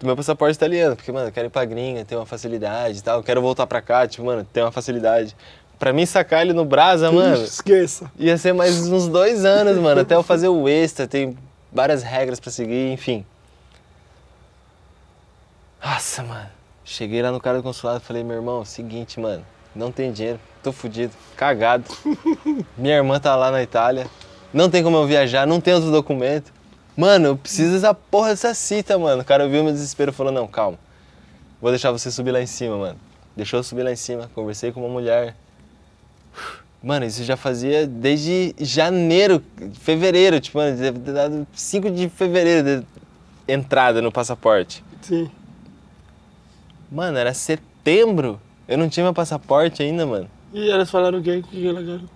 do 0.00 0.06
meu 0.06 0.16
passaporte 0.16 0.56
italiano. 0.56 0.96
Porque, 0.96 1.12
mano, 1.12 1.28
eu 1.28 1.32
quero 1.32 1.46
ir 1.46 1.50
pra 1.50 1.64
gringa, 1.64 2.04
ter 2.04 2.16
uma 2.16 2.26
facilidade 2.26 2.98
e 2.98 3.00
tal. 3.00 3.18
Eu 3.18 3.22
quero 3.22 3.40
voltar 3.40 3.64
pra 3.64 3.80
cá, 3.80 4.08
tipo, 4.08 4.26
mano, 4.26 4.44
ter 4.52 4.60
uma 4.60 4.72
facilidade. 4.72 5.36
Pra 5.78 5.92
mim 5.92 6.04
sacar 6.04 6.42
ele 6.42 6.52
no 6.52 6.64
Brasa, 6.64 7.12
mano, 7.12 7.44
Esqueça. 7.44 8.10
ia 8.18 8.36
ser 8.36 8.52
mais 8.52 8.88
uns 8.88 9.06
dois 9.06 9.44
anos, 9.44 9.78
mano, 9.78 10.00
até 10.00 10.16
eu 10.16 10.22
fazer 10.24 10.48
o 10.48 10.68
extra. 10.68 11.06
Tem 11.06 11.38
várias 11.72 12.02
regras 12.02 12.40
pra 12.40 12.50
seguir, 12.50 12.90
enfim. 12.90 13.24
Nossa, 15.80 16.24
mano. 16.24 16.50
Cheguei 16.84 17.22
lá 17.22 17.30
no 17.30 17.40
cara 17.40 17.58
do 17.58 17.62
consulado 17.62 18.00
e 18.02 18.04
falei, 18.04 18.24
meu 18.24 18.34
irmão, 18.36 18.64
seguinte, 18.64 19.20
mano, 19.20 19.46
não 19.76 19.92
tem 19.92 20.10
dinheiro, 20.10 20.40
tô 20.60 20.72
fudido, 20.72 21.12
cagado. 21.36 21.84
Minha 22.76 22.96
irmã 22.96 23.20
tá 23.20 23.36
lá 23.36 23.52
na 23.52 23.62
Itália, 23.62 24.08
não 24.52 24.68
tem 24.68 24.82
como 24.82 24.96
eu 24.96 25.06
viajar, 25.06 25.46
não 25.46 25.60
tem 25.60 25.72
outro 25.72 25.92
documento. 25.92 26.52
Mano, 26.96 27.28
eu 27.28 27.36
preciso 27.36 27.72
dessa 27.72 27.92
porra 27.92 28.28
dessa 28.28 28.54
cita, 28.54 28.98
mano. 28.98 29.22
O 29.22 29.24
cara 29.24 29.48
viu 29.48 29.64
meu 29.64 29.72
desespero 29.72 30.10
e 30.12 30.14
falou, 30.14 30.32
não, 30.32 30.46
calma. 30.46 30.78
Vou 31.60 31.70
deixar 31.70 31.90
você 31.90 32.10
subir 32.10 32.30
lá 32.30 32.40
em 32.40 32.46
cima, 32.46 32.76
mano. 32.76 32.98
Deixou 33.36 33.58
eu 33.58 33.64
subir 33.64 33.82
lá 33.82 33.90
em 33.90 33.96
cima, 33.96 34.30
conversei 34.34 34.70
com 34.70 34.80
uma 34.80 34.88
mulher. 34.88 35.34
Mano, 36.82 37.06
isso 37.06 37.24
já 37.24 37.36
fazia 37.36 37.86
desde 37.86 38.54
janeiro, 38.58 39.42
fevereiro, 39.80 40.38
tipo, 40.38 40.58
mano, 40.58 40.76
deve 40.76 40.98
ter 41.00 41.12
dado 41.12 41.46
5 41.54 41.90
de 41.90 42.08
fevereiro 42.10 42.62
de 42.62 42.86
entrada 43.48 44.02
no 44.02 44.12
passaporte. 44.12 44.84
Sim. 45.00 45.30
Mano, 46.92 47.18
era 47.18 47.34
setembro. 47.34 48.40
Eu 48.68 48.78
não 48.78 48.88
tinha 48.88 49.02
meu 49.02 49.14
passaporte 49.14 49.82
ainda, 49.82 50.06
mano. 50.06 50.28
E 50.52 50.70
elas 50.70 50.90
falaram 50.90 51.18
o 51.18 51.22
quê? 51.22 51.38
O 51.38 51.42
que 51.42 51.60
que 51.60 51.66
elas 51.66 51.84
querem? 51.84 52.08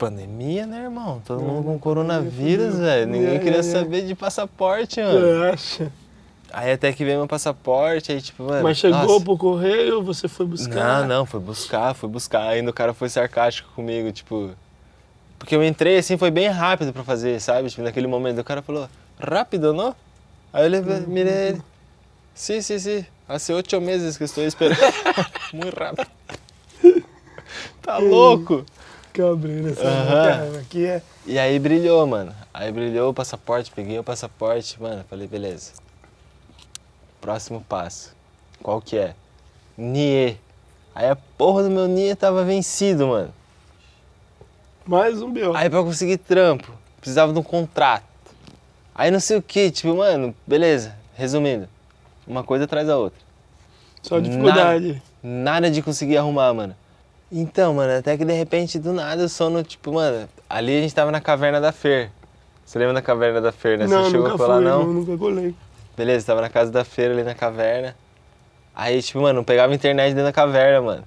Pandemia, 0.00 0.66
né, 0.66 0.84
irmão? 0.84 1.20
Todo 1.26 1.42
mundo 1.42 1.62
com 1.62 1.78
coronavírus, 1.78 2.78
velho. 2.78 3.06
Ninguém 3.06 3.36
É, 3.36 3.38
queria 3.38 3.58
é, 3.58 3.60
é. 3.60 3.62
saber 3.62 4.06
de 4.06 4.14
passaporte, 4.14 4.98
mano. 4.98 5.20
Você 5.20 5.50
acha? 5.52 5.92
Aí 6.50 6.72
até 6.72 6.90
que 6.90 7.04
veio 7.04 7.18
meu 7.18 7.28
passaporte, 7.28 8.10
aí 8.10 8.18
tipo, 8.22 8.44
mano. 8.44 8.62
Mas 8.62 8.78
chegou 8.78 8.98
nossa. 8.98 9.22
pro 9.22 9.36
correio 9.36 9.96
ou 9.96 10.02
você 10.02 10.26
foi 10.26 10.46
buscar? 10.46 11.02
Não, 11.02 11.06
não, 11.06 11.26
foi 11.26 11.38
buscar, 11.38 11.92
foi 11.92 12.08
buscar. 12.08 12.48
Ainda 12.48 12.70
o 12.70 12.72
cara 12.72 12.94
foi 12.94 13.10
sarcástico 13.10 13.68
comigo, 13.74 14.10
tipo. 14.10 14.52
Porque 15.38 15.54
eu 15.54 15.62
entrei 15.62 15.98
assim, 15.98 16.16
foi 16.16 16.30
bem 16.30 16.48
rápido 16.48 16.94
pra 16.94 17.04
fazer, 17.04 17.38
sabe? 17.38 17.68
Tipo, 17.68 17.82
naquele 17.82 18.06
momento. 18.06 18.40
O 18.40 18.44
cara 18.44 18.62
falou, 18.62 18.88
rápido, 19.18 19.74
não? 19.74 19.94
Aí 20.50 20.64
eu 20.64 20.70
levei, 20.70 21.00
mirei 21.00 21.48
ele. 21.48 21.62
Sim, 22.34 22.62
sim, 22.62 22.78
sim. 22.78 23.04
Hace 23.28 23.52
oito 23.52 23.78
meses 23.82 24.16
que 24.16 24.24
estou 24.24 24.44
esperando. 24.44 24.80
Muito 25.52 25.78
rápido. 25.78 26.10
Tá 27.82 27.98
louco? 27.98 28.64
Cabreira, 29.12 29.70
essa 29.70 29.82
Aham. 29.82 30.28
cara, 30.28 30.60
aqui 30.60 30.86
é. 30.86 31.02
E 31.26 31.38
aí 31.38 31.58
brilhou, 31.58 32.06
mano. 32.06 32.34
Aí 32.52 32.70
brilhou 32.70 33.10
o 33.10 33.14
passaporte, 33.14 33.70
peguei 33.74 33.98
o 33.98 34.04
passaporte, 34.04 34.80
mano, 34.80 35.04
falei, 35.08 35.26
beleza. 35.26 35.72
Próximo 37.20 37.64
passo. 37.68 38.14
Qual 38.62 38.80
que 38.80 38.96
é? 38.96 39.14
NIE. 39.76 40.38
Aí 40.94 41.08
a 41.08 41.16
porra 41.16 41.62
do 41.64 41.70
meu 41.70 41.86
NIE 41.88 42.14
tava 42.14 42.44
vencido, 42.44 43.06
mano. 43.08 43.32
Mais 44.86 45.20
um 45.22 45.30
B.O. 45.30 45.54
Aí 45.54 45.68
pra 45.68 45.82
conseguir 45.82 46.18
trampo, 46.18 46.72
precisava 47.00 47.32
de 47.32 47.38
um 47.38 47.42
contrato. 47.42 48.04
Aí 48.94 49.10
não 49.10 49.20
sei 49.20 49.36
o 49.36 49.42
que, 49.42 49.70
tipo, 49.70 49.94
mano, 49.96 50.34
beleza. 50.46 50.94
Resumindo, 51.14 51.68
uma 52.26 52.42
coisa 52.42 52.64
atrás 52.64 52.86
da 52.86 52.96
outra. 52.96 53.20
Só 54.02 54.18
dificuldade. 54.18 55.02
Nada 55.22 55.70
de 55.70 55.82
conseguir 55.82 56.16
arrumar, 56.16 56.52
mano. 56.54 56.74
Então, 57.32 57.74
mano, 57.74 57.98
até 57.98 58.16
que 58.16 58.24
de 58.24 58.32
repente, 58.32 58.78
do 58.78 58.92
nada, 58.92 59.24
o 59.24 59.28
sono, 59.28 59.62
tipo, 59.62 59.92
mano, 59.92 60.28
ali 60.48 60.78
a 60.78 60.80
gente 60.80 60.94
tava 60.94 61.10
na 61.12 61.20
caverna 61.20 61.60
da 61.60 61.70
Fer. 61.70 62.10
Você 62.64 62.78
lembra 62.78 62.94
da 62.94 63.02
caverna 63.02 63.40
da 63.40 63.52
Fer, 63.52 63.78
né? 63.78 63.86
Não, 63.86 64.04
Você 64.04 64.10
chegou 64.10 64.28
nunca 64.28 64.34
a 64.34 64.46
colar, 64.46 64.56
fui, 64.56 64.64
não? 64.64 64.84
não, 64.84 64.92
nunca 64.92 65.16
colei. 65.16 65.54
Beleza, 65.96 66.26
tava 66.26 66.40
na 66.40 66.48
casa 66.48 66.70
da 66.72 66.84
feira 66.84 67.14
ali 67.14 67.22
na 67.22 67.34
caverna. 67.34 67.94
Aí, 68.74 69.02
tipo, 69.02 69.20
mano, 69.20 69.38
não 69.38 69.44
pegava 69.44 69.74
internet 69.74 70.10
dentro 70.10 70.24
da 70.24 70.32
caverna, 70.32 70.80
mano. 70.80 71.04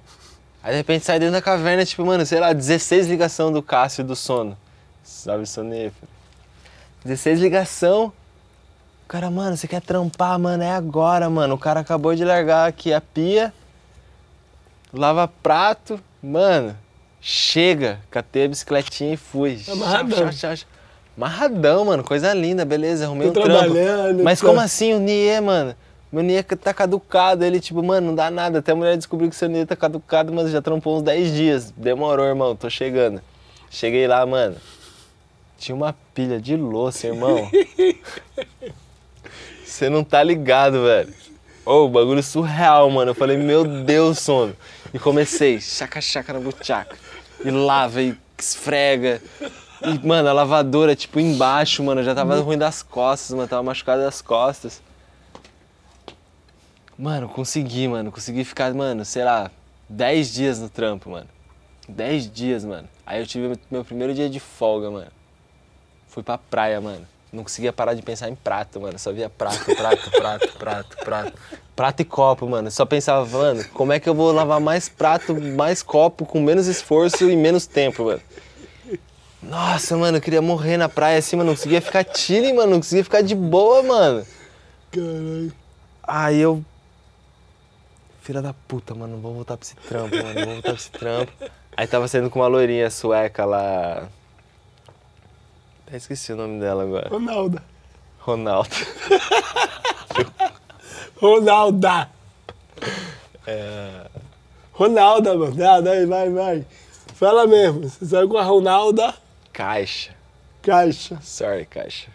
Aí 0.62 0.70
de 0.70 0.76
repente 0.78 1.04
sai 1.04 1.18
dentro 1.18 1.34
da 1.34 1.42
caverna, 1.42 1.84
tipo, 1.84 2.04
mano, 2.06 2.24
sei 2.24 2.40
lá, 2.40 2.52
16 2.52 3.06
ligação 3.06 3.52
do 3.52 3.62
Cássio 3.62 4.02
do 4.04 4.16
sono. 4.16 4.56
Sabe, 5.02 5.46
sonífero. 5.46 6.08
16 7.04 7.40
ligação. 7.40 8.12
O 9.04 9.08
cara, 9.08 9.30
mano, 9.30 9.56
você 9.56 9.68
quer 9.68 9.82
trampar, 9.82 10.38
mano? 10.38 10.62
É 10.62 10.70
agora, 10.70 11.28
mano. 11.28 11.54
O 11.54 11.58
cara 11.58 11.80
acabou 11.80 12.14
de 12.14 12.24
largar 12.24 12.66
aqui 12.66 12.92
a 12.94 13.00
pia. 13.00 13.52
Lava 14.92 15.28
prato. 15.28 16.00
Mano, 16.24 16.74
chega. 17.20 18.00
Catei 18.10 18.46
a 18.46 18.48
bicicletinha 18.48 19.12
e 19.12 19.16
fui. 19.16 19.60
Amarradão. 19.68 20.32
Chá, 20.32 20.56
chá. 20.56 20.66
Amarradão, 21.14 21.84
mano. 21.84 22.02
Coisa 22.02 22.32
linda, 22.32 22.64
beleza. 22.64 23.04
Arrumei 23.04 23.30
Tô 23.30 23.40
um 23.40 23.44
trampo. 23.44 23.58
trabalhando. 23.58 24.24
Mas 24.24 24.40
como 24.40 24.58
assim 24.58 24.94
o 24.94 24.98
NIE, 24.98 25.38
mano? 25.42 25.76
Meu 26.10 26.22
NIE 26.22 26.42
tá 26.42 26.72
caducado. 26.72 27.44
Ele, 27.44 27.60
tipo, 27.60 27.82
mano, 27.82 28.06
não 28.06 28.14
dá 28.14 28.30
nada. 28.30 28.60
Até 28.60 28.72
a 28.72 28.74
mulher 28.74 28.96
descobriu 28.96 29.28
que 29.28 29.36
seu 29.36 29.50
NIE 29.50 29.66
tá 29.66 29.76
caducado, 29.76 30.32
mas 30.32 30.50
já 30.50 30.62
trampou 30.62 30.96
uns 30.96 31.02
10 31.02 31.34
dias. 31.34 31.74
Demorou, 31.76 32.24
irmão. 32.24 32.56
Tô 32.56 32.70
chegando. 32.70 33.20
Cheguei 33.68 34.08
lá, 34.08 34.24
mano. 34.24 34.56
Tinha 35.58 35.76
uma 35.76 35.94
pilha 36.14 36.40
de 36.40 36.56
louça, 36.56 37.06
irmão. 37.06 37.48
Você 39.62 39.90
não 39.90 40.02
tá 40.02 40.22
ligado, 40.22 40.84
velho. 40.84 41.12
Ô, 41.66 41.84
o 41.84 41.88
bagulho 41.88 42.22
surreal, 42.22 42.88
mano. 42.90 43.10
Eu 43.10 43.14
falei, 43.14 43.36
meu 43.36 43.64
Deus, 43.64 44.20
sono. 44.20 44.56
E 44.94 44.98
comecei, 45.00 45.60
chaca, 45.60 46.00
chaca 46.00 46.32
na 46.32 46.38
buchaca. 46.38 46.96
E 47.44 47.50
lava, 47.50 48.00
e 48.00 48.16
esfrega. 48.38 49.20
E, 49.82 50.06
mano, 50.06 50.28
a 50.28 50.32
lavadora, 50.32 50.94
tipo, 50.94 51.18
embaixo, 51.18 51.82
mano, 51.82 52.04
já 52.04 52.14
tava 52.14 52.38
ruim 52.38 52.56
das 52.56 52.80
costas, 52.80 53.34
mano. 53.34 53.48
Tava 53.48 53.64
machucado 53.64 54.02
das 54.02 54.22
costas. 54.22 54.80
Mano, 56.96 57.28
consegui, 57.28 57.88
mano. 57.88 58.12
Consegui 58.12 58.44
ficar, 58.44 58.72
mano, 58.72 59.04
sei 59.04 59.24
lá, 59.24 59.50
10 59.88 60.32
dias 60.32 60.58
no 60.60 60.68
trampo, 60.68 61.10
mano. 61.10 61.28
10 61.88 62.30
dias, 62.30 62.64
mano. 62.64 62.88
Aí 63.04 63.20
eu 63.20 63.26
tive 63.26 63.58
meu 63.68 63.84
primeiro 63.84 64.14
dia 64.14 64.30
de 64.30 64.38
folga, 64.38 64.92
mano. 64.92 65.10
Fui 66.06 66.22
pra 66.22 66.38
praia, 66.38 66.80
mano. 66.80 67.04
Não 67.32 67.42
conseguia 67.42 67.72
parar 67.72 67.94
de 67.94 68.02
pensar 68.02 68.28
em 68.28 68.36
prato, 68.36 68.80
mano. 68.80 68.96
Só 68.96 69.12
via 69.12 69.28
prato, 69.28 69.74
prato, 69.74 70.10
prato, 70.12 70.52
prato, 70.56 70.96
prato. 70.98 71.32
Prato 71.74 72.00
e 72.00 72.04
copo, 72.04 72.48
mano. 72.48 72.70
Só 72.70 72.86
pensava, 72.86 73.26
mano, 73.26 73.64
como 73.74 73.92
é 73.92 73.98
que 73.98 74.08
eu 74.08 74.14
vou 74.14 74.30
lavar 74.32 74.60
mais 74.60 74.88
prato, 74.88 75.34
mais 75.34 75.82
copo, 75.82 76.24
com 76.24 76.40
menos 76.40 76.66
esforço 76.66 77.28
e 77.28 77.36
menos 77.36 77.66
tempo, 77.66 78.04
mano. 78.04 78.20
Nossa, 79.42 79.96
mano, 79.96 80.16
eu 80.16 80.20
queria 80.20 80.40
morrer 80.40 80.76
na 80.76 80.88
praia 80.88 81.18
assim, 81.18 81.36
mano. 81.36 81.50
Não 81.50 81.56
conseguia 81.56 81.82
ficar 81.82 82.06
chile, 82.14 82.52
mano. 82.52 82.72
Não 82.72 82.78
conseguia 82.78 83.04
ficar 83.04 83.22
de 83.22 83.34
boa, 83.34 83.82
mano. 83.82 84.26
Caralho. 84.90 85.52
Aí 86.02 86.40
eu. 86.40 86.64
Filha 88.22 88.40
da 88.40 88.54
puta, 88.54 88.94
mano, 88.94 89.18
vou 89.18 89.34
voltar 89.34 89.56
pra 89.56 89.66
esse 89.66 89.74
trampo, 89.74 90.16
mano. 90.16 90.34
Vou 90.34 90.54
voltar 90.54 90.62
pra 90.62 90.72
esse 90.72 90.90
trampo. 90.90 91.32
Aí 91.76 91.86
tava 91.86 92.08
saindo 92.08 92.30
com 92.30 92.38
uma 92.38 92.46
loirinha 92.46 92.88
sueca 92.88 93.44
lá. 93.44 94.08
Até 95.86 95.96
esqueci 95.96 96.32
o 96.32 96.36
nome 96.36 96.60
dela 96.60 96.84
agora. 96.84 97.08
Ronaldo. 97.10 97.60
Ronaldo. 98.20 98.70
Ronalda. 101.24 102.10
É... 103.46 104.06
Ronalda, 104.74 105.34
mano. 105.34 105.66
Ah, 105.66 105.80
daí, 105.80 106.04
vai, 106.04 106.28
vai. 106.28 106.66
Fala 107.14 107.46
mesmo. 107.46 107.88
Você 107.88 108.04
saiu 108.04 108.28
com 108.28 108.36
a 108.36 108.42
Ronalda 108.42 109.14
Caixa. 109.50 110.14
Caixa. 110.60 111.18
Sorry, 111.22 111.64
Caixa. 111.64 112.08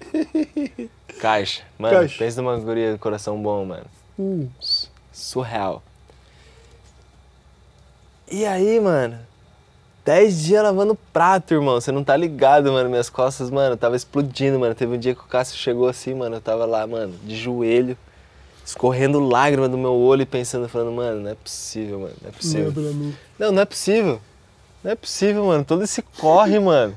Caixa. 1.19 1.63
Mano, 1.79 1.95
Caixa. 1.95 2.17
pensa 2.19 2.39
numa 2.39 2.55
guria 2.57 2.93
de 2.93 2.99
coração 2.99 3.41
bom, 3.41 3.65
mano. 3.65 3.85
Hum. 4.19 4.47
Surreal. 5.11 5.81
E 8.31 8.45
aí, 8.45 8.79
mano? 8.79 9.17
Dez 10.05 10.43
dias 10.43 10.61
lavando 10.61 10.93
prato, 11.11 11.55
irmão. 11.55 11.81
Você 11.81 11.91
não 11.91 12.03
tá 12.03 12.15
ligado, 12.15 12.71
mano. 12.71 12.87
Minhas 12.91 13.09
costas, 13.09 13.49
mano, 13.49 13.75
tava 13.75 13.95
explodindo, 13.95 14.59
mano. 14.59 14.75
Teve 14.75 14.95
um 14.95 14.99
dia 14.99 15.15
que 15.15 15.21
o 15.21 15.27
Cássio 15.27 15.57
chegou 15.57 15.87
assim, 15.87 16.13
mano. 16.13 16.35
Eu 16.35 16.41
tava 16.41 16.67
lá, 16.67 16.85
mano, 16.85 17.15
de 17.23 17.35
joelho, 17.35 17.97
escorrendo 18.69 19.19
lágrima 19.19 19.67
do 19.67 19.77
meu 19.77 19.93
olho 19.93 20.21
e 20.21 20.25
pensando, 20.25 20.69
falando, 20.69 20.91
mano, 20.91 21.21
não 21.21 21.31
é 21.31 21.35
possível, 21.35 21.99
mano. 22.01 22.13
Não 22.21 22.29
é 22.29 22.29
Não 22.29 22.29
é 22.29 22.31
possível. 22.31 22.71
pra 22.71 22.81
mim. 22.83 23.15
Não, 23.39 23.51
não 23.51 23.61
é 23.61 23.65
possível. 23.65 24.21
Não 24.83 24.91
é 24.91 24.95
possível, 24.95 25.45
mano. 25.45 25.65
Todo 25.65 25.83
esse 25.83 26.01
corre, 26.01 26.59
mano. 26.59 26.95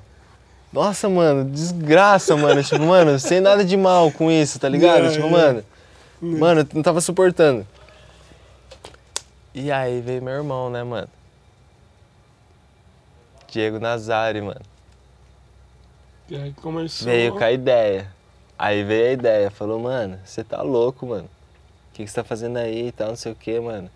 Nossa, 0.70 1.08
mano, 1.08 1.50
desgraça, 1.50 2.36
mano. 2.36 2.62
Tipo, 2.64 2.84
mano, 2.84 3.18
sem 3.18 3.40
nada 3.40 3.64
de 3.64 3.76
mal 3.76 4.10
com 4.12 4.30
isso, 4.30 4.58
tá 4.58 4.68
ligado? 4.68 5.06
É, 5.06 5.10
tipo, 5.12 5.26
é. 5.26 5.30
mano. 5.30 5.64
Mano, 6.20 6.60
eu 6.60 6.66
não 6.74 6.82
tava 6.82 7.00
suportando. 7.00 7.66
E 9.54 9.72
aí 9.72 10.00
veio 10.00 10.22
meu 10.22 10.34
irmão, 10.34 10.70
né, 10.70 10.82
mano? 10.84 11.08
Diego 13.48 13.78
Nazari, 13.78 14.40
mano. 14.40 14.60
E 16.28 16.36
aí 16.36 16.52
começou. 16.52 17.06
Veio 17.06 17.32
com 17.32 17.44
a 17.44 17.50
ideia. 17.50 18.08
Aí 18.58 18.84
veio 18.84 19.08
a 19.08 19.12
ideia, 19.12 19.50
falou, 19.50 19.80
mano, 19.80 20.18
você 20.24 20.44
tá 20.44 20.62
louco, 20.62 21.06
mano. 21.06 21.28
O 21.92 21.94
que, 21.94 22.06
você 22.06 22.14
tá 22.14 22.24
fazendo 22.24 22.56
aí 22.56 22.88
e 22.88 22.92
tal, 22.92 23.08
não 23.08 23.16
sei 23.16 23.32
o 23.32 23.34
que, 23.34 23.60
mano. 23.60 23.90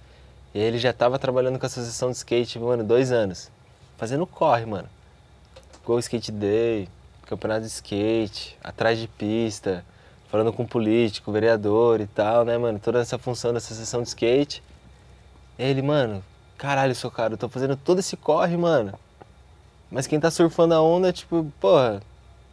E 0.55 0.59
ele 0.59 0.77
já 0.77 0.93
tava 0.93 1.19
trabalhando 1.19 1.59
com 1.59 1.65
a 1.65 1.67
associação 1.67 2.11
de 2.11 2.19
skate, 2.19 2.59
mano, 2.59 2.85
dois 2.85 3.11
anos. 3.11 3.51
Fazendo 3.97 4.27
corre, 4.27 4.67
mano. 4.67 4.87
Go 5.83 5.99
Skate 5.99 6.31
Day, 6.31 6.89
campeonato 7.25 7.63
de 7.63 7.69
skate, 7.69 8.59
atrás 8.63 8.99
de 8.99 9.09
pista, 9.09 9.83
falando 10.29 10.53
com 10.53 10.67
político, 10.67 11.33
vereador 11.33 12.03
e 12.03 12.07
tal, 12.07 12.45
né, 12.45 12.59
mano? 12.59 12.79
Toda 12.79 13.01
essa 13.01 13.17
função 13.17 13.53
da 13.53 13.59
associação 13.59 14.03
de 14.03 14.09
skate. 14.09 14.63
Ele, 15.59 15.81
mano, 15.81 16.23
caralho, 16.59 16.95
seu 16.95 17.11
cara, 17.11 17.33
eu 17.33 17.39
tô 17.39 17.49
fazendo 17.49 17.77
todo 17.77 18.01
esse 18.01 18.15
corre, 18.15 18.59
mano. 18.59 18.93
Mas 19.91 20.07
quem 20.07 20.21
tá 20.21 20.31
surfando 20.31 20.75
a 20.75 20.83
onda, 20.83 21.15
tipo, 21.15 21.51
porra, 21.59 22.03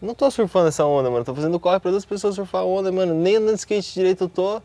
não 0.01 0.15
tô 0.15 0.31
surfando 0.31 0.69
essa 0.69 0.85
onda, 0.85 1.09
mano. 1.09 1.25
Tô 1.25 1.35
fazendo 1.35 1.59
corre 1.59 1.81
pra 1.81 1.91
duas 1.91 2.05
pessoas 2.05 2.35
surfar 2.35 2.61
a 2.61 2.65
onda, 2.65 2.91
mano. 2.91 3.13
Nem 3.13 3.37
andando 3.37 3.55
de 3.55 3.59
skate 3.59 3.93
direito 3.93 4.25
eu 4.25 4.29
tô. 4.29 4.61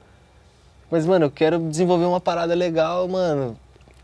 Mas, 0.90 1.04
mano, 1.06 1.26
eu 1.26 1.30
quero 1.30 1.58
desenvolver 1.58 2.04
uma 2.06 2.20
parada 2.20 2.54
legal, 2.54 3.06
mano. 3.08 3.58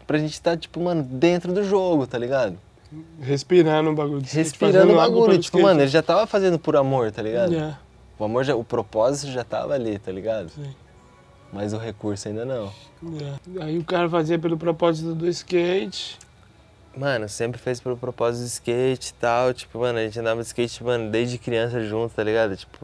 Pra 0.06 0.18
gente 0.18 0.32
estar, 0.34 0.56
tipo, 0.56 0.80
mano, 0.80 1.02
dentro 1.02 1.52
do 1.52 1.64
jogo, 1.64 2.06
tá 2.06 2.18
ligado? 2.18 2.58
Respirando 3.20 3.90
o 3.90 3.94
bagulho. 3.94 4.22
Respirando 4.24 4.92
o 4.92 4.96
bagulho. 4.96 5.38
Tipo, 5.38 5.60
mano, 5.62 5.80
ele 5.80 5.88
já 5.88 6.02
tava 6.02 6.26
fazendo 6.26 6.58
por 6.58 6.76
amor, 6.76 7.10
tá 7.10 7.22
ligado? 7.22 7.52
Yeah, 7.52 7.78
O 8.18 8.24
amor, 8.24 8.44
já, 8.44 8.54
o 8.54 8.62
propósito 8.62 9.32
já 9.32 9.42
tava 9.42 9.74
ali, 9.74 9.98
tá 9.98 10.12
ligado? 10.12 10.50
sim. 10.50 10.74
Mas 11.52 11.72
o 11.72 11.78
recurso 11.78 12.26
ainda 12.26 12.44
não. 12.44 12.72
Yeah. 13.00 13.38
Aí 13.60 13.78
o 13.78 13.84
cara 13.84 14.08
fazia 14.10 14.36
pelo 14.38 14.56
propósito 14.58 15.14
do 15.14 15.28
skate. 15.28 16.18
Mano, 16.96 17.28
sempre 17.28 17.60
fez 17.60 17.80
pelo 17.80 17.96
propósito 17.96 18.42
de 18.42 18.48
skate 18.48 19.10
e 19.10 19.14
tal. 19.14 19.54
Tipo, 19.54 19.78
mano, 19.78 20.00
a 20.00 20.02
gente 20.02 20.18
andava 20.18 20.40
de 20.40 20.46
skate, 20.48 20.82
mano, 20.82 21.12
desde 21.12 21.38
criança 21.38 21.80
junto, 21.84 22.12
tá 22.12 22.24
ligado? 22.24 22.56
Tipo, 22.56 22.78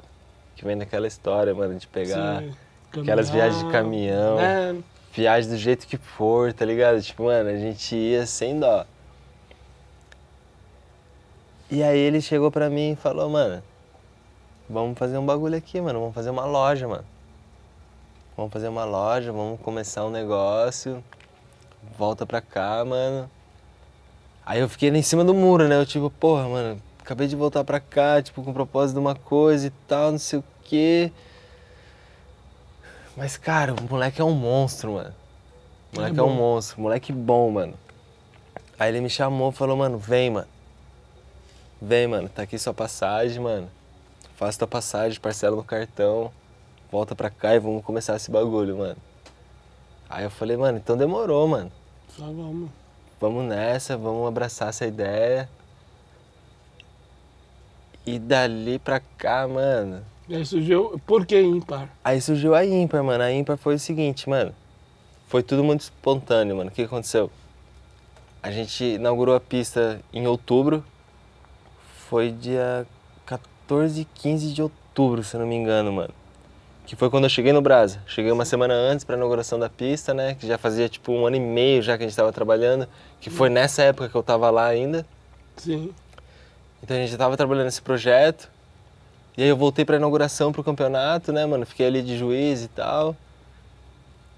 que 0.55 0.65
vem 0.65 0.79
daquela 0.79 1.09
história, 1.09 1.53
mano, 1.53 1.75
de 1.81 1.87
pegar. 1.89 2.43
sim, 2.43 2.53
aquelas 2.93 3.31
viagens 3.31 3.65
de 3.65 3.71
caminhão. 3.71 4.39
É, 4.41 4.75
viagem 5.13 5.51
do 5.51 5.57
jeito 5.57 5.87
que 5.87 5.97
for, 5.97 6.53
tá 6.53 6.65
ligado? 6.65 7.01
Tipo, 7.01 7.25
mano, 7.25 7.51
a 7.51 7.57
gente 7.57 7.95
ia 7.95 8.27
sem 8.27 8.59
dó. 8.59 8.85
E 11.71 11.83
aí 11.83 11.99
ele 11.99 12.21
chegou 12.21 12.51
pra 12.51 12.69
mim 12.69 12.93
e 12.93 12.97
falou, 12.97 13.31
mano, 13.31 13.63
vamos 14.69 14.99
fazer 14.99 15.19
um 15.19 15.25
bagulho 15.25 15.57
aqui, 15.57 15.81
mano, 15.81 16.01
vamos 16.01 16.15
fazer 16.15 16.31
uma 16.31 16.45
loja, 16.45 16.89
mano. 16.89 17.05
Vamos 18.37 18.53
fazer 18.53 18.69
uma 18.69 18.85
loja, 18.85 19.31
vamos 19.31 19.61
começar 19.61 20.05
um 20.05 20.11
negócio, 20.11 21.05
volta 21.97 22.25
pra 22.27 22.41
cá, 22.41 22.85
mano. 22.85 23.31
Aí 24.45 24.61
eu 24.61 24.69
fiquei 24.69 24.89
em 24.89 25.03
cima 25.03 25.23
do 25.23 25.35
muro, 25.35 25.69
né? 25.69 25.77
Eu 25.77 25.87
tipo, 25.87 26.11
porra, 26.11 26.49
mano, 26.49 26.83
acabei 26.99 27.29
de 27.29 27.37
voltar 27.37 27.63
pra 27.63 27.79
cá, 27.79 28.21
tipo, 28.21 28.43
com 28.43 28.51
o 28.51 28.55
propósito 28.55 28.95
de 28.95 29.01
uma 29.01 29.15
coisa 29.15 29.67
e 29.67 29.71
tal, 29.87 30.11
não 30.11 30.19
sei 30.19 30.39
o 30.39 30.45
quê. 30.65 31.13
Mas, 33.17 33.37
cara, 33.37 33.75
o 33.75 33.83
moleque 33.91 34.21
é 34.21 34.25
um 34.25 34.35
monstro, 34.35 34.93
mano. 34.95 35.15
O 35.93 35.97
moleque 35.97 36.17
é, 36.17 36.21
É 36.21 36.23
um 36.23 36.35
monstro, 36.35 36.81
moleque 36.81 37.13
bom, 37.13 37.51
mano. 37.51 37.75
Aí 38.79 38.91
ele 38.91 39.01
me 39.01 39.11
chamou 39.11 39.51
e 39.51 39.53
falou, 39.53 39.77
mano, 39.77 39.99
vem, 39.99 40.31
mano. 40.31 40.49
Vem, 41.83 42.07
mano, 42.07 42.29
tá 42.29 42.43
aqui 42.43 42.59
sua 42.59 42.75
passagem, 42.75 43.41
mano. 43.41 43.69
Faça 44.37 44.59
tua 44.59 44.69
passagem, 44.69 45.21
parcela 45.21 45.57
no 45.57 45.65
cartão. 45.65 46.31
Volta 46.91 47.15
pra 47.15 47.31
cá 47.31 47.55
e 47.55 47.59
vamos 47.59 47.85
começar 47.85 48.17
esse 48.17 48.31
bagulho, 48.31 48.79
mano. 48.79 48.97
Aí 50.09 50.25
eu 50.25 50.31
falei, 50.31 50.57
mano, 50.57 50.79
então 50.79 50.97
demorou, 50.97 51.47
mano. 51.47 51.71
só 52.17 52.25
vamos. 52.25 52.71
Vamos 53.21 53.45
nessa, 53.45 53.97
vamos 53.97 54.27
abraçar 54.27 54.71
essa 54.71 54.87
ideia. 54.87 55.49
E 58.07 58.19
dali 58.19 58.79
pra 58.79 58.99
cá, 58.99 59.47
mano, 59.47 60.03
aí 60.37 60.45
surgiu. 60.45 61.01
Por 61.07 61.27
que 61.27 61.41
ímpar? 61.41 61.89
Aí 62.05 62.21
surgiu 62.21 62.55
a 62.55 62.65
ímpar, 62.65 63.03
mano. 63.03 63.25
A 63.25 63.33
ímpar 63.33 63.57
foi 63.57 63.75
o 63.75 63.79
seguinte, 63.79 64.29
mano. 64.29 64.55
Foi 65.27 65.43
tudo 65.43 65.63
muito 65.63 65.83
espontâneo, 65.83 66.57
mano. 66.57 66.71
O 66.71 66.73
que 66.73 66.83
aconteceu? 66.83 67.31
A 68.43 68.51
gente 68.51 68.85
inaugurou 68.85 69.35
a 69.35 69.41
pista 69.41 70.01
em 70.13 70.27
outubro. 70.27 70.85
Foi 72.09 72.31
dia 72.31 72.87
14 73.27 74.01
e 74.01 74.05
15 74.05 74.53
de 74.53 74.63
outubro, 74.63 75.23
se 75.23 75.37
não 75.37 75.47
me 75.47 75.55
engano, 75.55 75.93
mano. 75.93 76.13
Que 76.87 76.97
foi 76.97 77.09
quando 77.09 77.25
eu 77.25 77.31
cheguei 77.31 77.53
no 77.53 77.63
Brasa. 77.63 78.03
Cheguei 78.07 78.33
uma 78.33 78.45
semana 78.45 78.75
antes 78.75 79.05
pra 79.05 79.17
inauguração 79.17 79.59
da 79.59 79.69
pista, 79.69 80.13
né? 80.13 80.35
Que 80.35 80.47
já 80.47 80.59
fazia 80.59 80.89
tipo 80.89 81.13
um 81.13 81.25
ano 81.25 81.37
e 81.37 81.41
meio 81.41 81.81
já 81.81 81.97
que 81.97 82.03
a 82.03 82.07
gente 82.09 82.17
tava 82.17 82.33
trabalhando. 82.33 82.89
Que 83.21 83.31
foi 83.31 83.49
nessa 83.49 83.83
época 83.83 84.09
que 84.09 84.15
eu 84.17 84.23
tava 84.23 84.51
lá 84.51 84.67
ainda. 84.67 85.07
Sim. 85.57 85.95
Então 86.83 86.97
a 86.97 87.01
gente 87.01 87.13
já 87.13 87.19
tava 87.19 87.37
trabalhando 87.37 87.67
nesse 87.67 87.83
projeto. 87.83 88.51
E 89.41 89.43
aí 89.43 89.49
eu 89.49 89.57
voltei 89.57 89.87
pra 89.87 89.97
inauguração 89.97 90.53
pro 90.53 90.63
campeonato, 90.63 91.33
né, 91.33 91.47
mano? 91.47 91.65
Fiquei 91.65 91.87
ali 91.87 92.03
de 92.03 92.19
juiz 92.19 92.63
e 92.63 92.69
tal. 92.69 93.17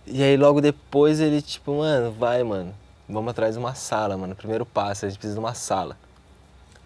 E 0.06 0.22
aí 0.22 0.36
logo 0.36 0.60
depois 0.60 1.18
ele, 1.18 1.42
tipo, 1.42 1.78
mano, 1.78 2.12
vai, 2.12 2.44
mano. 2.44 2.72
Vamos 3.08 3.32
atrás 3.32 3.54
de 3.54 3.58
uma 3.58 3.74
sala, 3.74 4.16
mano. 4.16 4.36
Primeiro 4.36 4.64
passo, 4.64 5.04
a 5.04 5.08
gente 5.08 5.18
precisa 5.18 5.34
de 5.34 5.40
uma 5.40 5.54
sala. 5.54 5.96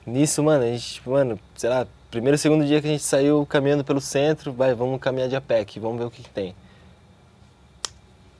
Nisso, 0.07 0.43
mano, 0.43 0.65
a 0.65 0.67
gente, 0.67 0.95
tipo, 0.95 1.11
mano, 1.11 1.39
sei 1.55 1.69
lá, 1.69 1.87
primeiro, 2.11 2.39
segundo 2.39 2.65
dia 2.65 2.81
que 2.81 2.87
a 2.87 2.91
gente 2.91 3.03
saiu 3.03 3.45
caminhando 3.45 3.85
pelo 3.85 4.01
centro, 4.01 4.51
vai, 4.51 4.73
vamos 4.73 4.99
caminhar 4.99 5.29
de 5.29 5.37
APEC, 5.37 5.79
vamos 5.79 5.99
ver 5.99 6.07
o 6.07 6.11
que, 6.11 6.23
que 6.23 6.31
tem. 6.31 6.57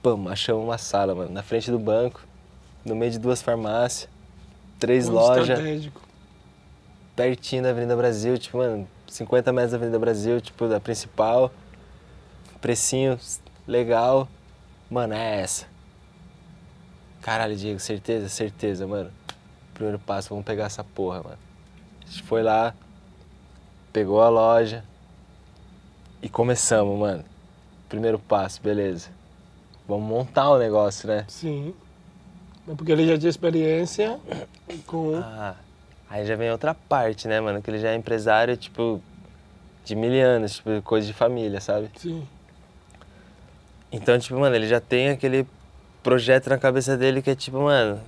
Pam, 0.03 0.27
achamos 0.31 0.65
uma 0.65 0.79
sala, 0.79 1.15
mano, 1.15 1.33
na 1.33 1.43
frente 1.43 1.71
do 1.71 1.79
banco, 1.79 2.25
no 2.83 2.97
meio 2.97 3.13
de 3.13 3.19
duas 3.19 3.43
farmácias, 3.43 4.09
três 4.79 5.05
Ponto 5.05 5.17
lojas 5.17 5.91
pertinho 7.15 7.63
da 7.63 7.71
Avenida 7.71 7.95
Brasil, 7.95 8.39
tipo, 8.39 8.57
mano, 8.57 8.89
50 9.07 9.53
metros 9.53 9.73
da 9.73 9.77
Avenida 9.77 9.99
Brasil, 9.99 10.41
tipo, 10.41 10.69
da 10.69 10.81
principal. 10.81 11.53
Precinho 12.61 13.19
legal. 13.67 14.29
Mano, 14.91 15.15
é 15.15 15.41
essa. 15.41 15.67
Caralho, 17.23 17.57
Diego, 17.57 17.81
certeza? 17.81 18.29
Certeza, 18.29 18.87
mano. 18.87 19.11
Primeiro 19.75 19.99
passo, 19.99 20.29
vamos 20.31 20.45
pegar 20.45 20.67
essa 20.67 20.85
porra, 20.85 21.23
mano. 21.23 21.39
A 22.03 22.07
gente 22.09 22.23
foi 22.23 22.43
lá, 22.43 22.75
pegou 23.93 24.23
a 24.23 24.29
loja 24.29 24.85
e 26.23 26.29
começamos, 26.29 26.99
mano. 26.99 27.25
Primeiro 27.89 28.19
passo, 28.19 28.61
beleza. 28.63 29.09
vamos 29.87 30.09
montar 30.09 30.51
o 30.51 30.59
negócio, 30.59 31.09
né? 31.09 31.25
Sim. 31.29 31.75
Mas 32.67 32.77
porque 32.77 32.93
ele 32.93 33.07
já 33.07 33.19
tinha 33.19 33.31
experiência 33.31 34.19
com. 34.87 35.17
Ah, 35.17 35.57
aí 36.11 36.27
já 36.27 36.37
vem 36.37 36.51
outra 36.51 36.75
parte, 36.75 37.27
né, 37.29 37.41
mano? 37.41 37.63
Que 37.63 37.71
ele 37.71 37.79
já 37.79 37.91
é 37.91 37.95
empresário, 37.95 38.57
tipo, 38.57 39.01
de 39.85 39.95
mil 39.95 40.11
anos, 40.25 40.57
tipo, 40.57 40.83
coisa 40.83 41.07
de 41.07 41.13
família, 41.13 41.61
sabe? 41.61 41.91
Sim. 41.97 42.27
Então, 43.91 44.19
tipo, 44.19 44.39
mano, 44.39 44.55
ele 44.55 44.67
já 44.67 44.81
tem 44.81 45.11
aquele 45.11 45.47
projeto 46.03 46.49
na 46.49 46.59
cabeça 46.59 46.97
dele 46.97 47.23
que 47.23 47.31
é 47.31 47.35
tipo, 47.35 47.61
mano. 47.61 48.01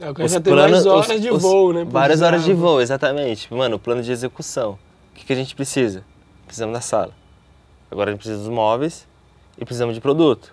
É, 0.00 0.10
o 0.10 0.14
cara 0.14 0.28
já 0.28 0.40
tem 0.40 0.54
mais 0.54 0.86
horas 0.86 1.08
os- 1.08 1.20
de 1.20 1.30
os- 1.30 1.42
voo, 1.42 1.72
né? 1.72 1.84
por 1.84 1.92
Várias 1.92 2.20
horas 2.20 2.42
de 2.44 2.50
exemplo. 2.50 2.68
voo, 2.68 2.80
exatamente. 2.80 3.42
Tipo, 3.42 3.56
mano, 3.56 3.76
o 3.76 3.78
plano 3.78 4.02
de 4.02 4.10
execução. 4.10 4.72
O 5.12 5.14
que, 5.14 5.24
que 5.24 5.32
a 5.32 5.36
gente 5.36 5.54
precisa? 5.54 6.04
Precisamos 6.46 6.74
da 6.74 6.80
sala. 6.80 7.12
Agora 7.90 8.10
a 8.10 8.12
gente 8.12 8.20
precisa 8.20 8.40
dos 8.42 8.48
móveis 8.52 9.06
e 9.56 9.64
precisamos 9.64 9.94
de 9.94 10.00
produto. 10.00 10.52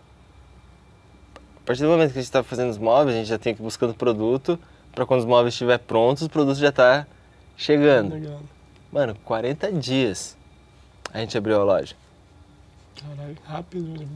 A 1.58 1.66
partir 1.66 1.82
do 1.82 1.90
momento 1.90 2.12
que 2.12 2.20
a 2.20 2.22
gente 2.22 2.28
está 2.30 2.44
fazendo 2.44 2.70
os 2.70 2.78
móveis, 2.78 3.16
a 3.16 3.20
gente 3.20 3.28
já 3.30 3.38
tem 3.40 3.56
que 3.56 3.62
ir 3.62 3.64
buscando 3.64 3.94
produto 3.96 4.60
para 4.94 5.06
quando 5.06 5.22
os 5.22 5.26
móveis 5.26 5.54
estiver 5.54 5.78
prontos, 5.80 6.24
o 6.24 6.30
produto 6.30 6.58
já 6.58 6.72
tá 6.72 7.08
chegando. 7.58 8.14
Legal. 8.14 8.42
Mano, 8.92 9.16
40 9.24 9.72
dias 9.74 10.38
a 11.14 11.20
gente 11.20 11.38
abriu 11.38 11.60
a 11.60 11.64
loja. 11.64 11.96
Caralho, 12.96 13.38
rápido. 13.46 14.08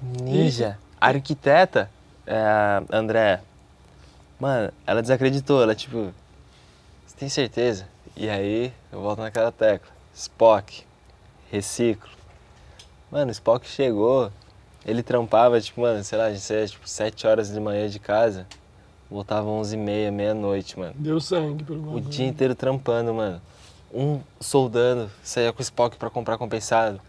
Ninja. 0.00 0.78
A 1.00 1.08
arquiteta, 1.08 1.90
é, 2.26 2.82
André, 2.90 3.40
mano, 4.38 4.72
ela 4.86 5.02
desacreditou. 5.02 5.62
Ela, 5.62 5.74
tipo, 5.74 6.12
você 7.06 7.16
tem 7.16 7.28
certeza? 7.28 7.86
E 8.16 8.28
aí, 8.28 8.72
eu 8.92 9.00
volto 9.00 9.20
naquela 9.20 9.50
tecla. 9.50 9.92
Spock, 10.14 10.84
reciclo. 11.50 12.10
Mano, 13.10 13.28
o 13.28 13.32
Spock 13.32 13.66
chegou, 13.66 14.30
ele 14.84 15.02
trampava, 15.02 15.60
tipo, 15.60 15.80
mano, 15.80 16.02
sei 16.04 16.18
lá, 16.18 16.26
a 16.26 16.30
gente 16.30 16.42
saía, 16.42 16.66
tipo, 16.66 16.88
7 16.88 17.26
horas 17.26 17.52
de 17.52 17.60
manhã 17.60 17.88
de 17.88 17.98
casa, 17.98 18.46
voltava 19.14 19.48
11 19.48 19.74
e 19.76 19.78
meia, 19.78 20.10
meia-noite, 20.10 20.76
mano. 20.76 20.92
Deu 20.96 21.20
sangue 21.20 21.62
pelo 21.62 21.78
O 21.78 21.82
bagulho. 21.84 22.04
dia 22.06 22.26
inteiro 22.26 22.54
trampando, 22.54 23.14
mano. 23.14 23.40
Um 23.92 24.20
soldando, 24.40 25.08
saía 25.22 25.52
com 25.52 25.60
o 25.60 25.62
Spock 25.62 25.96
pra 25.96 26.10
comprar 26.10 26.36
compensado. 26.36 27.00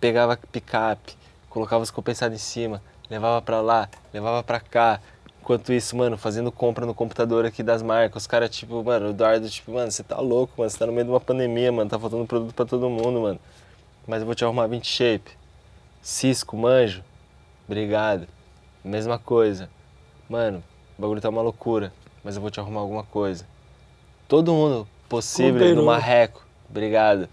Pegava 0.00 0.38
picape, 0.50 1.14
colocava 1.50 1.82
os 1.82 1.90
compensados 1.90 2.34
em 2.34 2.40
cima, 2.40 2.82
levava 3.10 3.42
pra 3.42 3.60
lá, 3.60 3.88
levava 4.12 4.42
pra 4.42 4.58
cá. 4.58 5.00
Enquanto 5.42 5.70
isso, 5.74 5.94
mano, 5.94 6.16
fazendo 6.16 6.50
compra 6.50 6.86
no 6.86 6.94
computador 6.94 7.44
aqui 7.44 7.62
das 7.62 7.82
marcas. 7.82 8.22
Os 8.22 8.26
caras, 8.26 8.48
tipo, 8.48 8.82
mano, 8.82 9.08
o 9.08 9.10
Eduardo, 9.10 9.46
tipo, 9.50 9.72
mano, 9.72 9.90
você 9.90 10.02
tá 10.02 10.18
louco, 10.18 10.54
mano. 10.56 10.70
Você 10.70 10.78
tá 10.78 10.86
no 10.86 10.92
meio 10.92 11.04
de 11.04 11.10
uma 11.10 11.20
pandemia, 11.20 11.70
mano. 11.70 11.90
Tá 11.90 11.98
faltando 11.98 12.24
produto 12.24 12.54
pra 12.54 12.64
todo 12.64 12.88
mundo, 12.88 13.20
mano. 13.20 13.38
Mas 14.06 14.20
eu 14.20 14.26
vou 14.26 14.34
te 14.34 14.42
arrumar 14.42 14.66
20 14.66 14.86
shape. 14.86 15.30
Cisco, 16.00 16.56
manjo. 16.56 17.04
Obrigado. 17.68 18.26
Mesma 18.82 19.18
coisa. 19.18 19.68
Mano, 20.30 20.64
o 20.98 21.02
bagulho 21.02 21.20
tá 21.20 21.28
uma 21.28 21.42
loucura. 21.42 21.92
Mas 22.22 22.36
eu 22.36 22.42
vou 22.42 22.50
te 22.50 22.58
arrumar 22.60 22.80
alguma 22.80 23.02
coisa. 23.04 23.46
Todo 24.28 24.52
mundo 24.52 24.88
possível 25.08 25.52
Cooperou. 25.52 25.74
no 25.76 25.84
marreco. 25.84 26.44
Obrigado. 26.70 27.28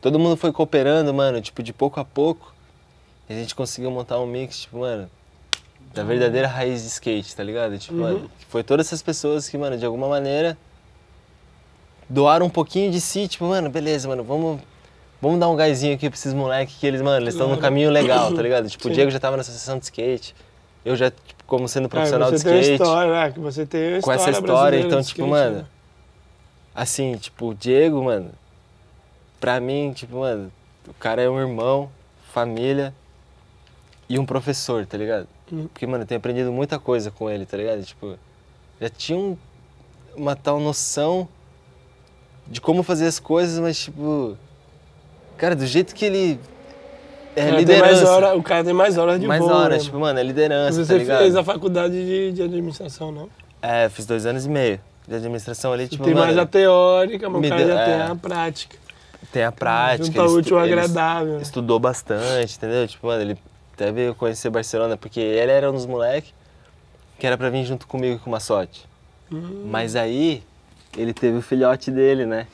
Todo 0.00 0.18
mundo 0.18 0.36
foi 0.36 0.50
cooperando, 0.52 1.12
mano, 1.12 1.40
tipo, 1.40 1.62
de 1.62 1.72
pouco 1.72 2.00
a 2.00 2.04
pouco. 2.04 2.52
E 3.28 3.32
a 3.34 3.36
gente 3.36 3.54
conseguiu 3.54 3.90
montar 3.90 4.18
um 4.18 4.26
mix, 4.26 4.60
tipo, 4.62 4.78
mano, 4.78 5.08
da 5.94 6.02
verdadeira 6.02 6.48
raiz 6.48 6.82
de 6.82 6.88
skate, 6.88 7.36
tá 7.36 7.42
ligado? 7.44 7.78
Tipo, 7.78 7.94
Uhum. 7.94 8.00
mano, 8.00 8.30
foi 8.48 8.62
todas 8.64 8.86
essas 8.86 9.02
pessoas 9.02 9.48
que, 9.48 9.56
mano, 9.58 9.76
de 9.76 9.84
alguma 9.84 10.08
maneira 10.08 10.56
doaram 12.08 12.46
um 12.46 12.50
pouquinho 12.50 12.90
de 12.90 13.00
si, 13.00 13.28
tipo, 13.28 13.44
mano, 13.46 13.70
beleza, 13.70 14.08
mano, 14.08 14.24
vamos, 14.24 14.60
vamos 15.20 15.38
dar 15.38 15.48
um 15.48 15.56
gásinho 15.56 15.94
aqui 15.94 16.08
pra 16.10 16.16
esses 16.18 16.34
moleques 16.34 16.74
que 16.76 16.86
eles, 16.86 17.00
mano, 17.00 17.22
eles 17.24 17.34
estão 17.34 17.48
no 17.48 17.58
caminho 17.58 17.90
legal, 17.90 18.34
tá 18.34 18.42
ligado? 18.42 18.68
Tipo, 18.70 18.86
o 18.86 18.88
Sim. 18.88 18.94
Diego 18.94 19.10
já 19.10 19.20
tava 19.20 19.36
na 19.36 19.42
associação 19.42 19.78
de 19.78 19.84
skate, 19.84 20.34
eu 20.84 20.96
já, 20.96 21.12
como 21.46 21.68
sendo 21.68 21.88
profissional 21.88 22.28
é, 22.28 22.32
de 22.32 22.38
você 22.38 22.48
tem 22.48 22.60
skate. 22.60 22.70
a 22.70 22.84
história, 22.86 23.12
né? 23.12 23.34
Você 23.36 23.66
tem 23.66 24.00
com 24.00 24.12
essa 24.12 24.30
história, 24.30 24.78
então, 24.78 25.00
de 25.00 25.06
tipo, 25.08 25.20
skate, 25.22 25.30
mano, 25.30 25.56
né? 25.58 25.64
assim, 26.74 27.16
tipo, 27.16 27.48
o 27.50 27.54
Diego, 27.54 28.02
mano, 28.04 28.30
pra 29.40 29.60
mim, 29.60 29.92
tipo, 29.94 30.18
mano, 30.18 30.50
o 30.88 30.94
cara 30.94 31.20
é 31.22 31.28
um 31.28 31.38
irmão, 31.38 31.90
família 32.32 32.94
e 34.08 34.18
um 34.18 34.24
professor, 34.26 34.86
tá 34.86 34.96
ligado? 34.96 35.26
Uhum. 35.50 35.68
Porque, 35.68 35.86
mano, 35.86 36.04
eu 36.04 36.06
tenho 36.06 36.18
aprendido 36.18 36.50
muita 36.52 36.78
coisa 36.78 37.10
com 37.10 37.28
ele, 37.28 37.44
tá 37.44 37.56
ligado? 37.56 37.82
Tipo, 37.84 38.16
já 38.80 38.88
tinha 38.88 39.18
um- 39.18 39.36
uma 40.16 40.34
tal 40.34 40.58
noção 40.60 41.28
de 42.46 42.60
como 42.60 42.82
fazer 42.82 43.06
as 43.06 43.18
coisas, 43.18 43.58
mas, 43.58 43.78
tipo, 43.78 44.36
cara, 45.36 45.54
do 45.54 45.66
jeito 45.66 45.94
que 45.94 46.04
ele 46.04 46.40
é 47.36 47.44
cara 47.50 47.56
tem 47.64 47.66
mais 47.80 47.90
liderança. 47.98 48.10
hora- 48.10 48.34
o 48.36 48.42
cara 48.42 48.64
tem 48.64 48.72
mais 48.74 48.98
horas 48.98 49.20
de 49.20 49.26
mais 49.26 49.40
voo, 49.40 49.50
horas, 49.50 49.78
né, 49.78 49.84
tipo, 49.84 49.98
mano? 49.98 50.18
é 50.18 50.22
liderança, 50.22 50.84
Você 50.84 51.04
tá 51.04 51.18
fez 51.18 51.36
a 51.36 51.42
faculdade 51.44 51.92
de, 51.94 52.32
de 52.32 52.42
administração, 52.42 53.10
não? 53.12 53.28
É, 53.60 53.88
fiz 53.88 54.04
dois 54.06 54.26
anos 54.26 54.44
e 54.46 54.48
meio 54.48 54.80
de 55.06 55.14
administração 55.14 55.72
ali, 55.72 55.88
tipo, 55.88 56.04
tem 56.04 56.14
mais 56.14 56.28
mano, 56.30 56.40
a 56.42 56.46
teórica, 56.46 57.28
mas 57.28 57.40
o 57.44 57.48
cara 57.48 57.64
deu- 57.64 57.76
já 57.76 57.84
tem 57.84 57.94
é. 57.94 58.02
a 58.02 58.14
prática. 58.16 58.76
tem 59.32 59.44
a 59.44 59.52
prática. 59.52 60.04
Junta 60.06 60.18
ele 60.20 60.28
útil 60.28 60.60
ele 60.64 60.72
agradável. 60.72 61.40
estudou 61.40 61.78
bastante, 61.78 62.56
entendeu? 62.56 62.86
Tipo, 62.86 63.06
mano, 63.08 63.22
ele 63.22 63.38
até 63.74 63.90
veio 63.90 64.14
conhecer 64.14 64.50
Barcelona, 64.50 64.96
porque 64.96 65.20
ele 65.20 65.50
era 65.50 65.70
um 65.70 65.74
dos 65.74 65.86
moleques 65.86 66.32
que 67.18 67.26
era 67.26 67.36
pra 67.38 67.48
vir 67.50 67.64
junto 67.64 67.86
comigo 67.86 68.18
com 68.18 68.30
uma 68.30 68.40
sorte. 68.40 68.84
Hum, 69.32 69.64
Mas 69.66 69.96
aí, 69.96 70.42
ele 70.96 71.14
teve 71.14 71.38
o 71.38 71.42
filhote 71.42 71.90
dele, 71.90 72.26
né? 72.26 72.46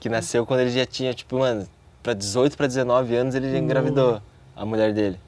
Que 0.00 0.08
nasceu 0.08 0.46
quando 0.46 0.60
ele 0.60 0.70
já 0.70 0.86
tinha, 0.86 1.12
tipo, 1.12 1.38
mano, 1.38 1.66
pra 2.06 2.14
18 2.14 2.56
pra 2.56 2.68
19 2.68 3.16
anos 3.16 3.34
ele 3.34 3.50
já 3.50 3.58
engravidou 3.58 4.22
a 4.54 4.64
mulher 4.64 4.92
dele. 4.94 5.18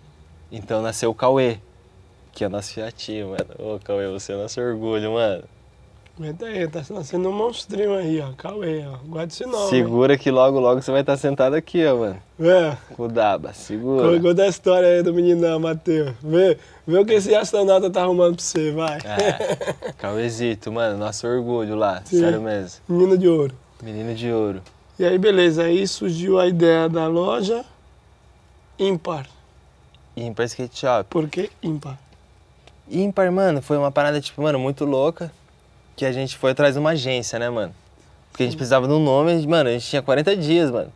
Então 0.53 0.81
nasceu 0.81 1.11
o 1.11 1.15
Cauê, 1.15 1.59
que 2.33 2.45
é 2.45 2.47
o 2.47 2.51
nosso 2.51 2.73
filhotinho, 2.73 3.31
mano. 3.31 3.75
Ô, 3.75 3.81
Cauê, 3.83 4.07
você 4.09 4.33
é 4.33 4.37
nosso 4.37 4.61
orgulho, 4.61 5.15
mano. 5.15 5.43
Aguenta 6.17 6.47
aí, 6.47 6.69
tá 6.69 6.81
nascendo 6.91 7.31
um 7.31 7.33
monstrinho 7.33 7.95
aí, 7.95 8.21
ó. 8.21 8.31
Cauê, 8.37 8.85
ó. 8.87 8.97
Guarda 9.09 9.33
esse 9.33 9.45
nome. 9.45 9.71
Segura 9.71 10.17
que 10.17 10.31
logo, 10.31 10.61
logo 10.61 10.81
você 10.81 10.93
vai 10.93 11.01
estar 11.01 11.17
sentado 11.17 11.55
aqui, 11.55 11.85
ó, 11.85 11.97
mano. 11.97 12.23
Vê, 12.39 12.77
Com 12.95 13.03
o 13.07 13.09
Daba, 13.09 13.53
segura. 13.53 14.21
conta 14.21 14.45
a 14.45 14.49
história 14.49 14.87
aí 14.89 15.03
do 15.03 15.13
meninão, 15.13 15.59
Matheus. 15.59 16.13
Vê, 16.23 16.59
vê 16.87 16.97
o 16.99 17.05
que 17.05 17.15
esse 17.15 17.35
astronauta 17.35 17.91
tá 17.91 18.03
arrumando 18.03 18.37
pra 18.37 18.45
você, 18.45 18.71
vai. 18.71 18.99
É, 18.99 19.93
Cauêzito, 19.99 20.71
mano, 20.71 20.97
nosso 20.97 21.27
orgulho 21.27 21.75
lá, 21.75 22.03
Sim. 22.05 22.21
sério 22.21 22.41
mesmo. 22.41 22.81
Menino 22.89 23.19
de 23.19 23.27
ouro. 23.29 23.55
Menino 23.83 24.15
de 24.15 24.31
ouro. 24.33 24.63
E 24.99 25.05
aí, 25.05 25.17
beleza, 25.17 25.63
aí 25.63 25.87
surgiu 25.87 26.41
a 26.41 26.49
ideia 26.49 26.89
da 26.89 27.07
loja 27.07 27.65
ímpar. 28.77 29.29
Ímpar 30.17 30.47
Skate 30.47 30.77
Shop. 30.77 31.05
Por 31.09 31.29
que 31.29 31.51
ímpar? 31.63 31.97
Ímpar, 32.91 33.31
mano, 33.31 33.63
foi 33.63 33.79
uma 33.79 33.93
parada, 33.93 34.21
tipo, 34.21 34.43
mano, 34.43 34.59
muito 34.59 34.85
louca. 34.85 35.31
Que 35.95 36.05
a 36.05 36.11
gente 36.11 36.37
foi 36.37 36.51
atrás 36.51 36.75
de 36.75 36.81
uma 36.81 36.91
agência, 36.91 37.39
né, 37.39 37.49
mano? 37.49 37.73
Porque 38.33 38.43
a 38.43 38.47
gente 38.47 38.57
precisava 38.57 38.89
de 38.89 38.93
um 38.93 38.99
nome, 38.99 39.47
mano, 39.47 39.69
a 39.69 39.73
gente 39.73 39.87
tinha 39.87 40.03
40 40.03 40.37
dias, 40.37 40.69
mano. 40.69 40.93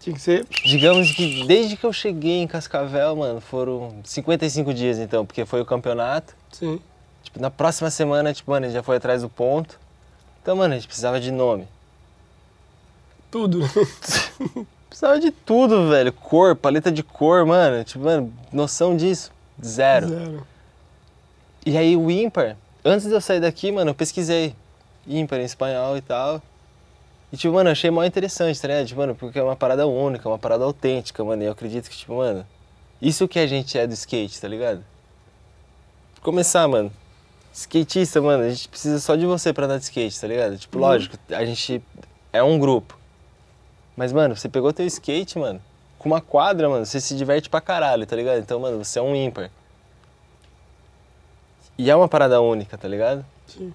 Tinha 0.00 0.14
que 0.16 0.20
ser. 0.20 0.44
Digamos 0.64 1.12
que 1.12 1.46
desde 1.46 1.76
que 1.76 1.84
eu 1.84 1.92
cheguei 1.92 2.42
em 2.42 2.48
Cascavel, 2.48 3.14
mano, 3.14 3.40
foram 3.40 3.94
55 4.02 4.74
dias 4.74 4.98
então, 4.98 5.24
porque 5.24 5.44
foi 5.44 5.60
o 5.60 5.64
campeonato. 5.64 6.34
Sim. 6.50 6.80
Tipo, 7.22 7.40
na 7.40 7.50
próxima 7.50 7.90
semana, 7.90 8.32
tipo, 8.32 8.50
mano, 8.50 8.66
a 8.66 8.68
gente 8.68 8.74
já 8.74 8.82
foi 8.82 8.96
atrás 8.96 9.22
do 9.22 9.28
ponto. 9.28 9.78
Então, 10.42 10.56
mano, 10.56 10.74
a 10.74 10.76
gente 10.76 10.88
precisava 10.88 11.20
de 11.20 11.30
nome. 11.30 11.68
Tudo. 13.34 13.58
Precisava 14.88 15.18
de 15.18 15.32
tudo, 15.32 15.88
velho. 15.88 16.12
Cor, 16.12 16.54
paleta 16.54 16.88
de 16.92 17.02
cor, 17.02 17.44
mano. 17.44 17.82
Tipo, 17.82 18.04
mano, 18.04 18.32
noção 18.52 18.96
disso. 18.96 19.32
Zero. 19.60 20.06
Zero. 20.08 20.46
E 21.66 21.76
aí 21.76 21.96
o 21.96 22.08
ímpar, 22.12 22.56
antes 22.84 23.08
de 23.08 23.12
eu 23.12 23.20
sair 23.20 23.40
daqui, 23.40 23.72
mano, 23.72 23.90
eu 23.90 23.94
pesquisei 23.94 24.54
ímpar 25.04 25.40
em 25.40 25.44
espanhol 25.44 25.96
e 25.96 26.00
tal. 26.00 26.40
E 27.32 27.36
tipo, 27.36 27.52
mano, 27.52 27.70
eu 27.70 27.72
achei 27.72 27.90
mó 27.90 28.04
interessante, 28.04 28.60
tá 28.62 28.68
ligado? 28.68 28.86
Tipo, 28.86 29.00
mano, 29.00 29.16
porque 29.16 29.36
é 29.36 29.42
uma 29.42 29.56
parada 29.56 29.84
única, 29.84 30.28
uma 30.28 30.38
parada 30.38 30.62
autêntica, 30.62 31.24
mano. 31.24 31.42
E 31.42 31.46
eu 31.46 31.52
acredito 31.52 31.90
que, 31.90 31.96
tipo, 31.96 32.14
mano, 32.14 32.46
isso 33.02 33.26
que 33.26 33.40
a 33.40 33.48
gente 33.48 33.76
é 33.76 33.84
do 33.84 33.94
skate, 33.94 34.40
tá 34.40 34.46
ligado? 34.46 34.84
Pra 36.14 36.22
começar, 36.22 36.68
mano. 36.68 36.92
Skatista, 37.52 38.22
mano, 38.22 38.44
a 38.44 38.48
gente 38.50 38.68
precisa 38.68 39.00
só 39.00 39.16
de 39.16 39.26
você 39.26 39.52
pra 39.52 39.64
andar 39.66 39.78
de 39.78 39.82
skate, 39.86 40.20
tá 40.20 40.28
ligado? 40.28 40.56
Tipo, 40.56 40.78
Uhum. 40.78 40.84
lógico, 40.84 41.18
a 41.30 41.44
gente 41.44 41.82
é 42.32 42.40
um 42.40 42.60
grupo. 42.60 42.96
Mas, 43.96 44.12
mano, 44.12 44.36
você 44.36 44.48
pegou 44.48 44.72
teu 44.72 44.86
skate, 44.86 45.38
mano, 45.38 45.60
com 45.98 46.08
uma 46.08 46.20
quadra, 46.20 46.68
mano, 46.68 46.84
você 46.84 47.00
se 47.00 47.16
diverte 47.16 47.48
pra 47.48 47.60
caralho, 47.60 48.06
tá 48.06 48.16
ligado? 48.16 48.38
Então, 48.38 48.60
mano, 48.60 48.82
você 48.82 48.98
é 48.98 49.02
um 49.02 49.14
ímpar. 49.14 49.50
E 51.78 51.90
é 51.90 51.96
uma 51.96 52.08
parada 52.08 52.40
única, 52.40 52.76
tá 52.76 52.86
ligado? 52.86 53.24
Sim. 53.46 53.72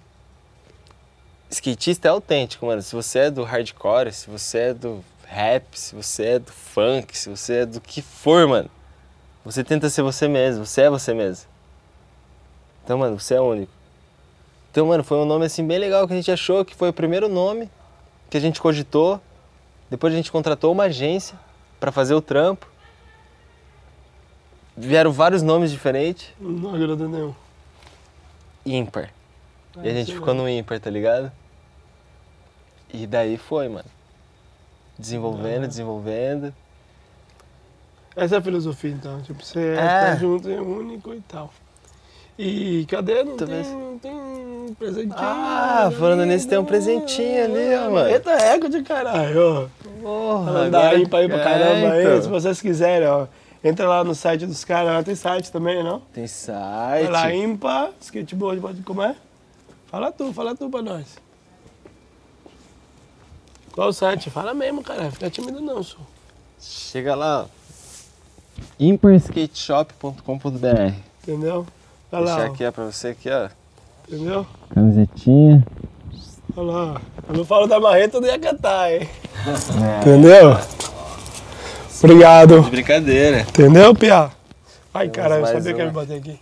Skatista 1.49 2.07
é 2.07 2.11
autêntico, 2.11 2.65
mano. 2.65 2.81
Se 2.81 2.95
você 2.95 3.19
é 3.19 3.31
do 3.31 3.43
hardcore, 3.43 4.11
se 4.13 4.29
você 4.29 4.57
é 4.57 4.73
do 4.73 5.03
rap, 5.25 5.77
se 5.77 5.95
você 5.95 6.25
é 6.25 6.39
do 6.39 6.51
funk, 6.51 7.17
se 7.17 7.29
você 7.29 7.53
é 7.61 7.65
do 7.65 7.81
que 7.81 8.01
for, 8.01 8.47
mano. 8.47 8.69
Você 9.43 9.63
tenta 9.63 9.89
ser 9.89 10.01
você 10.01 10.27
mesmo, 10.27 10.65
você 10.65 10.83
é 10.83 10.89
você 10.89 11.13
mesmo. 11.13 11.47
Então, 12.83 12.97
mano, 12.97 13.19
você 13.19 13.35
é 13.35 13.41
único. 13.41 13.71
Então, 14.71 14.85
mano, 14.85 15.03
foi 15.03 15.17
um 15.17 15.25
nome 15.25 15.45
assim 15.45 15.65
bem 15.65 15.79
legal 15.79 16.07
que 16.07 16.13
a 16.13 16.15
gente 16.15 16.31
achou, 16.31 16.63
que 16.63 16.75
foi 16.75 16.89
o 16.89 16.93
primeiro 16.93 17.27
nome 17.27 17.69
que 18.29 18.37
a 18.37 18.39
gente 18.39 18.61
cogitou. 18.61 19.19
Depois 19.89 20.13
a 20.13 20.15
gente 20.15 20.31
contratou 20.31 20.71
uma 20.71 20.83
agência 20.83 21.37
pra 21.79 21.91
fazer 21.91 22.13
o 22.13 22.21
trampo. 22.21 22.67
vieram 24.77 25.11
vários 25.11 25.41
nomes 25.41 25.71
diferentes. 25.71 26.29
Não 26.39 26.73
agradou 26.73 27.09
nenhum. 27.09 27.33
Ímpar. 28.65 29.09
Ah, 29.75 29.81
E 29.83 29.89
a 29.89 29.93
gente 29.93 30.13
ficou 30.13 30.33
no 30.33 30.47
ímpar, 30.47 30.79
tá 30.79 30.89
ligado? 30.89 31.29
E 32.93 33.05
daí 33.05 33.37
foi, 33.37 33.67
mano. 33.67 33.89
Desenvolvendo, 34.97 35.65
Ah. 35.65 35.67
desenvolvendo. 35.67 36.53
Essa 38.15 38.35
é 38.35 38.37
a 38.37 38.41
filosofia, 38.41 38.91
então. 38.91 39.21
Tipo, 39.21 39.43
você 39.43 39.75
é, 39.75 39.75
tá 40.11 40.15
junto, 40.15 40.49
é 40.49 40.59
único 40.61 41.13
e 41.13 41.21
tal. 41.21 41.53
E 42.37 42.85
cadê? 42.89 43.23
Não 43.23 43.35
tem, 43.35 43.47
não 43.47 43.99
tem 43.99 44.11
um 44.13 44.73
presentinho. 44.77 45.13
Ah, 45.17 45.91
falando 45.99 46.25
nisso, 46.25 46.47
tem 46.47 46.57
um 46.57 46.63
presentinho 46.65 47.43
ali, 47.43 47.75
ó, 47.75 47.89
mano. 47.91 48.09
Eita, 48.09 48.31
égua 48.31 48.69
de 48.69 48.81
caralho, 48.81 49.41
ó. 49.41 49.67
Porra, 50.01 50.97
ímpar 50.97 51.17
aí 51.19 51.27
pra 51.27 51.37
É, 51.39 51.43
caramba 51.43 51.91
aí. 51.93 52.03
então. 52.05 52.21
Se 52.21 52.29
vocês 52.29 52.61
quiserem, 52.61 53.07
ó. 53.07 53.27
Entra 53.63 53.87
lá 53.89 54.03
no 54.05 54.15
site 54.15 54.45
dos 54.45 54.63
caras, 54.63 54.93
lá 54.93 55.03
tem 55.03 55.15
site 55.15 55.51
também, 55.51 55.83
não? 55.83 55.99
Tem 56.13 56.25
Vai 56.47 57.07
lá, 57.09 57.21
site. 57.23 57.37
ímpar, 57.37 57.89
skateboard, 57.99 58.61
pode 58.61 58.81
comer? 58.83 59.15
Fala 59.87 60.11
tu, 60.13 60.31
fala 60.31 60.55
tu 60.55 60.69
pra 60.69 60.81
nós. 60.81 61.17
Qual 63.73 63.89
o 63.89 63.93
site? 63.93 64.29
Fala 64.29 64.53
mesmo, 64.53 64.81
cara. 64.81 65.11
Fica 65.11 65.29
tímido 65.29 65.59
não, 65.59 65.83
sou. 65.83 65.99
Chega 66.59 67.15
lá, 67.15 67.43
ó. 67.43 67.45
imperskateshop.com.br 68.79 70.93
Entendeu? 71.23 71.65
Olha 72.11 72.25
Deixar 72.25 72.39
lá, 72.39 72.45
ó. 72.49 72.53
aqui, 72.53 72.65
ó, 72.65 72.71
pra 72.71 72.85
você 72.85 73.07
aqui, 73.09 73.29
ó. 73.29 73.49
entendeu? 74.07 74.45
Camisetinha. 74.73 75.63
Olha 76.55 76.71
lá. 76.71 77.01
Eu 77.27 77.35
não 77.37 77.45
falo 77.45 77.67
da 77.67 77.79
marreta, 77.79 78.17
eu 78.17 78.21
não 78.21 78.27
ia 78.27 78.39
cantar, 78.39 78.91
hein? 78.91 79.07
Entendeu? 80.01 80.57
Obrigado. 82.03 82.61
De 82.63 82.69
brincadeira. 82.71 83.41
Entendeu, 83.41 83.93
Pia? 83.93 84.31
Ai, 84.93 85.09
Temos 85.09 85.15
caralho, 85.15 85.39
eu 85.39 85.41
mais 85.43 85.53
sabia 85.57 85.73
que 85.73 85.79
ia 85.79 85.85
me 85.85 85.91
uma. 85.91 86.01
bater 86.01 86.17
aqui. 86.17 86.39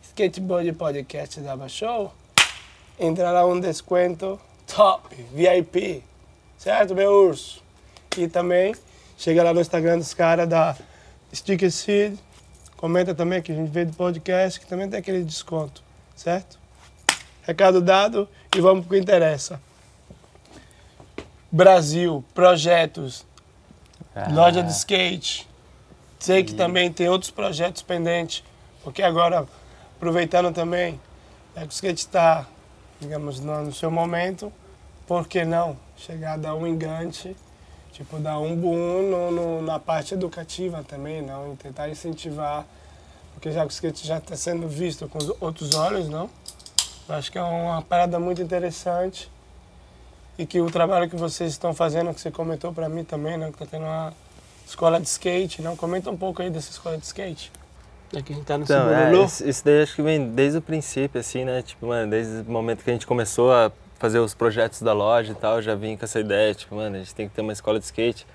Skateboard 0.02 0.72
Podcast 0.72 1.40
da 1.40 1.68
Show, 1.68 2.12
entrará 2.98 3.46
um 3.46 3.60
desconto 3.60 4.40
top, 4.66 5.14
VIP, 5.32 6.02
certo, 6.58 6.94
meu 6.94 7.10
urso? 7.10 7.62
E 8.16 8.28
também 8.28 8.74
chega 9.16 9.42
lá 9.42 9.54
no 9.54 9.60
Instagram 9.60 9.98
dos 9.98 10.12
caras 10.12 10.48
da 10.48 10.76
Sticker 11.32 11.70
Seed, 11.70 12.18
comenta 12.76 13.14
também 13.14 13.40
que 13.40 13.52
a 13.52 13.54
gente 13.54 13.70
veio 13.70 13.86
do 13.86 13.92
podcast, 13.94 14.58
que 14.58 14.66
também 14.66 14.88
tem 14.88 14.98
aquele 14.98 15.22
desconto, 15.22 15.82
certo? 16.16 16.58
Recado 17.42 17.80
dado 17.80 18.28
e 18.56 18.60
vamos 18.60 18.84
pro 18.84 18.96
que 18.96 19.02
interessa. 19.02 19.60
Brasil, 21.54 22.24
projetos, 22.32 23.26
loja 24.32 24.62
de 24.62 24.72
skate. 24.72 25.46
Sei 26.18 26.42
que 26.42 26.54
também 26.54 26.90
tem 26.90 27.10
outros 27.10 27.30
projetos 27.30 27.82
pendentes, 27.82 28.42
porque 28.82 29.02
agora, 29.02 29.46
aproveitando 29.96 30.50
também, 30.54 30.98
é 31.54 31.60
que 31.60 31.66
o 31.66 31.72
skate 31.72 31.98
está, 32.00 32.46
digamos, 32.98 33.38
no, 33.38 33.70
seu 33.70 33.90
momento, 33.90 34.50
por 35.06 35.28
que 35.28 35.44
não 35.44 35.76
chegar 35.94 36.34
a 36.34 36.36
dar 36.38 36.54
um 36.54 36.66
engante, 36.66 37.36
tipo, 37.92 38.18
dar 38.18 38.38
um 38.38 38.56
boom 38.56 39.10
no, 39.10 39.30
no- 39.30 39.62
na 39.62 39.78
parte 39.78 40.14
educativa 40.14 40.82
também, 40.82 41.20
não? 41.20 41.52
E 41.52 41.56
tentar 41.56 41.90
incentivar, 41.90 42.64
porque 43.34 43.50
já 43.50 43.60
que 43.60 43.72
o 43.72 43.74
skate 43.74 44.06
já 44.06 44.16
está 44.16 44.36
sendo 44.36 44.66
visto 44.68 45.06
com 45.06 45.18
os 45.18 45.30
outros 45.38 45.74
olhos, 45.74 46.08
não? 46.08 46.30
Eu 47.06 47.14
acho 47.16 47.30
que 47.30 47.36
é 47.36 47.42
uma 47.42 47.82
parada 47.82 48.18
muito 48.18 48.40
interessante 48.40 49.30
e 50.38 50.46
que 50.46 50.60
o 50.60 50.70
trabalho 50.70 51.08
que 51.08 51.16
vocês 51.16 51.50
estão 51.50 51.74
fazendo, 51.74 52.12
que 52.14 52.20
você 52.20 52.30
comentou 52.30 52.72
para 52.72 52.88
mim 52.88 53.04
também, 53.04 53.36
né? 53.36 53.50
Que 53.52 53.58
tá 53.58 53.66
tendo 53.66 53.84
uma 53.84 54.12
escola 54.66 55.00
de 55.00 55.06
skate, 55.06 55.62
não? 55.62 55.76
Comenta 55.76 56.10
um 56.10 56.16
pouco 56.16 56.42
aí 56.42 56.50
dessa 56.50 56.70
escola 56.70 56.96
de 56.96 57.04
skate. 57.04 57.52
É 58.14 58.20
que 58.20 58.32
a 58.32 58.36
gente 58.36 58.44
tá 58.44 58.58
no 58.58 58.64
Então, 58.64 58.88
segundo 58.88 59.22
é, 59.22 59.24
isso, 59.24 59.48
isso 59.48 59.64
daí 59.64 59.82
acho 59.82 59.94
que 59.94 60.02
vem 60.02 60.28
desde 60.30 60.58
o 60.58 60.62
princípio, 60.62 61.20
assim, 61.20 61.44
né? 61.44 61.62
Tipo, 61.62 61.86
mano, 61.86 62.10
desde 62.10 62.42
o 62.42 62.50
momento 62.50 62.84
que 62.84 62.90
a 62.90 62.92
gente 62.92 63.06
começou 63.06 63.52
a 63.52 63.72
fazer 63.98 64.18
os 64.18 64.34
projetos 64.34 64.82
da 64.82 64.92
loja 64.92 65.32
e 65.32 65.34
tal, 65.34 65.62
já 65.62 65.74
vim 65.74 65.96
com 65.96 66.04
essa 66.04 66.20
ideia, 66.20 66.54
tipo, 66.54 66.74
mano, 66.74 66.96
a 66.96 66.98
gente 66.98 67.14
tem 67.14 67.28
que 67.28 67.34
ter 67.34 67.40
uma 67.40 67.52
escola 67.52 67.78
de 67.78 67.84
skate. 67.84 68.26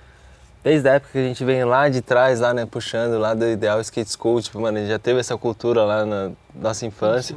Desde 0.63 0.89
a 0.89 0.93
época 0.93 1.11
que 1.13 1.19
a 1.19 1.27
gente 1.27 1.43
vem 1.45 1.63
lá 1.63 1.87
de 1.89 2.01
trás, 2.01 2.39
lá, 2.39 2.53
né, 2.53 2.65
puxando 2.65 3.19
lá 3.19 3.33
do 3.33 3.45
Ideal 3.45 3.79
Skate 3.81 4.11
School, 4.11 4.41
tipo, 4.41 4.59
mano, 4.59 4.77
a 4.77 4.81
gente 4.81 4.89
já 4.89 4.99
teve 4.99 5.19
essa 5.19 5.37
cultura 5.37 5.83
lá 5.83 6.05
na 6.05 6.31
nossa 6.55 6.85
infância. 6.85 7.35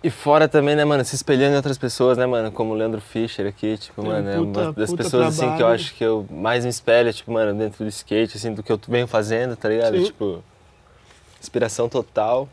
E 0.00 0.10
fora 0.10 0.46
também, 0.46 0.76
né, 0.76 0.84
mano, 0.84 1.04
se 1.04 1.16
espelhando 1.16 1.54
em 1.54 1.56
outras 1.56 1.76
pessoas, 1.76 2.16
né, 2.16 2.24
mano, 2.24 2.52
como 2.52 2.72
o 2.72 2.74
Leandro 2.74 3.00
Fischer 3.00 3.48
aqui, 3.48 3.76
tipo, 3.76 4.04
mano, 4.06 4.30
é 4.30 4.38
uma 4.38 4.72
das 4.72 4.92
pessoas, 4.92 5.28
assim, 5.28 5.40
que 5.40 5.46
eu 5.46 5.56
trabalho. 5.56 5.74
acho 5.74 5.94
que 5.94 6.04
eu 6.04 6.24
mais 6.30 6.64
me 6.64 6.70
espelho, 6.70 7.12
tipo, 7.12 7.32
mano, 7.32 7.58
dentro 7.58 7.84
do 7.84 7.88
skate, 7.88 8.36
assim, 8.36 8.54
do 8.54 8.62
que 8.62 8.70
eu 8.70 8.80
venho 8.86 9.08
fazendo, 9.08 9.56
tá 9.56 9.68
ligado? 9.68 9.96
Sim. 9.96 10.04
Tipo, 10.04 10.44
inspiração 11.40 11.88
total. 11.88 12.48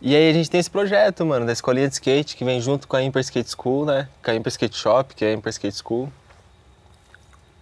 E 0.00 0.14
aí 0.16 0.28
a 0.28 0.32
gente 0.32 0.50
tem 0.50 0.58
esse 0.58 0.70
projeto, 0.70 1.24
mano, 1.24 1.46
da 1.46 1.52
escolinha 1.52 1.86
de 1.86 1.94
skate, 1.94 2.34
que 2.36 2.44
vem 2.44 2.60
junto 2.60 2.88
com 2.88 2.96
a 2.96 3.02
Imper 3.02 3.20
Skate 3.20 3.50
School, 3.50 3.84
né, 3.84 4.08
com 4.24 4.30
a 4.32 4.34
Imper 4.34 4.50
Skate 4.50 4.76
Shop, 4.76 5.14
que 5.14 5.24
é 5.24 5.28
a 5.28 5.32
Imper 5.34 5.50
Skate 5.50 5.76
School. 5.76 6.12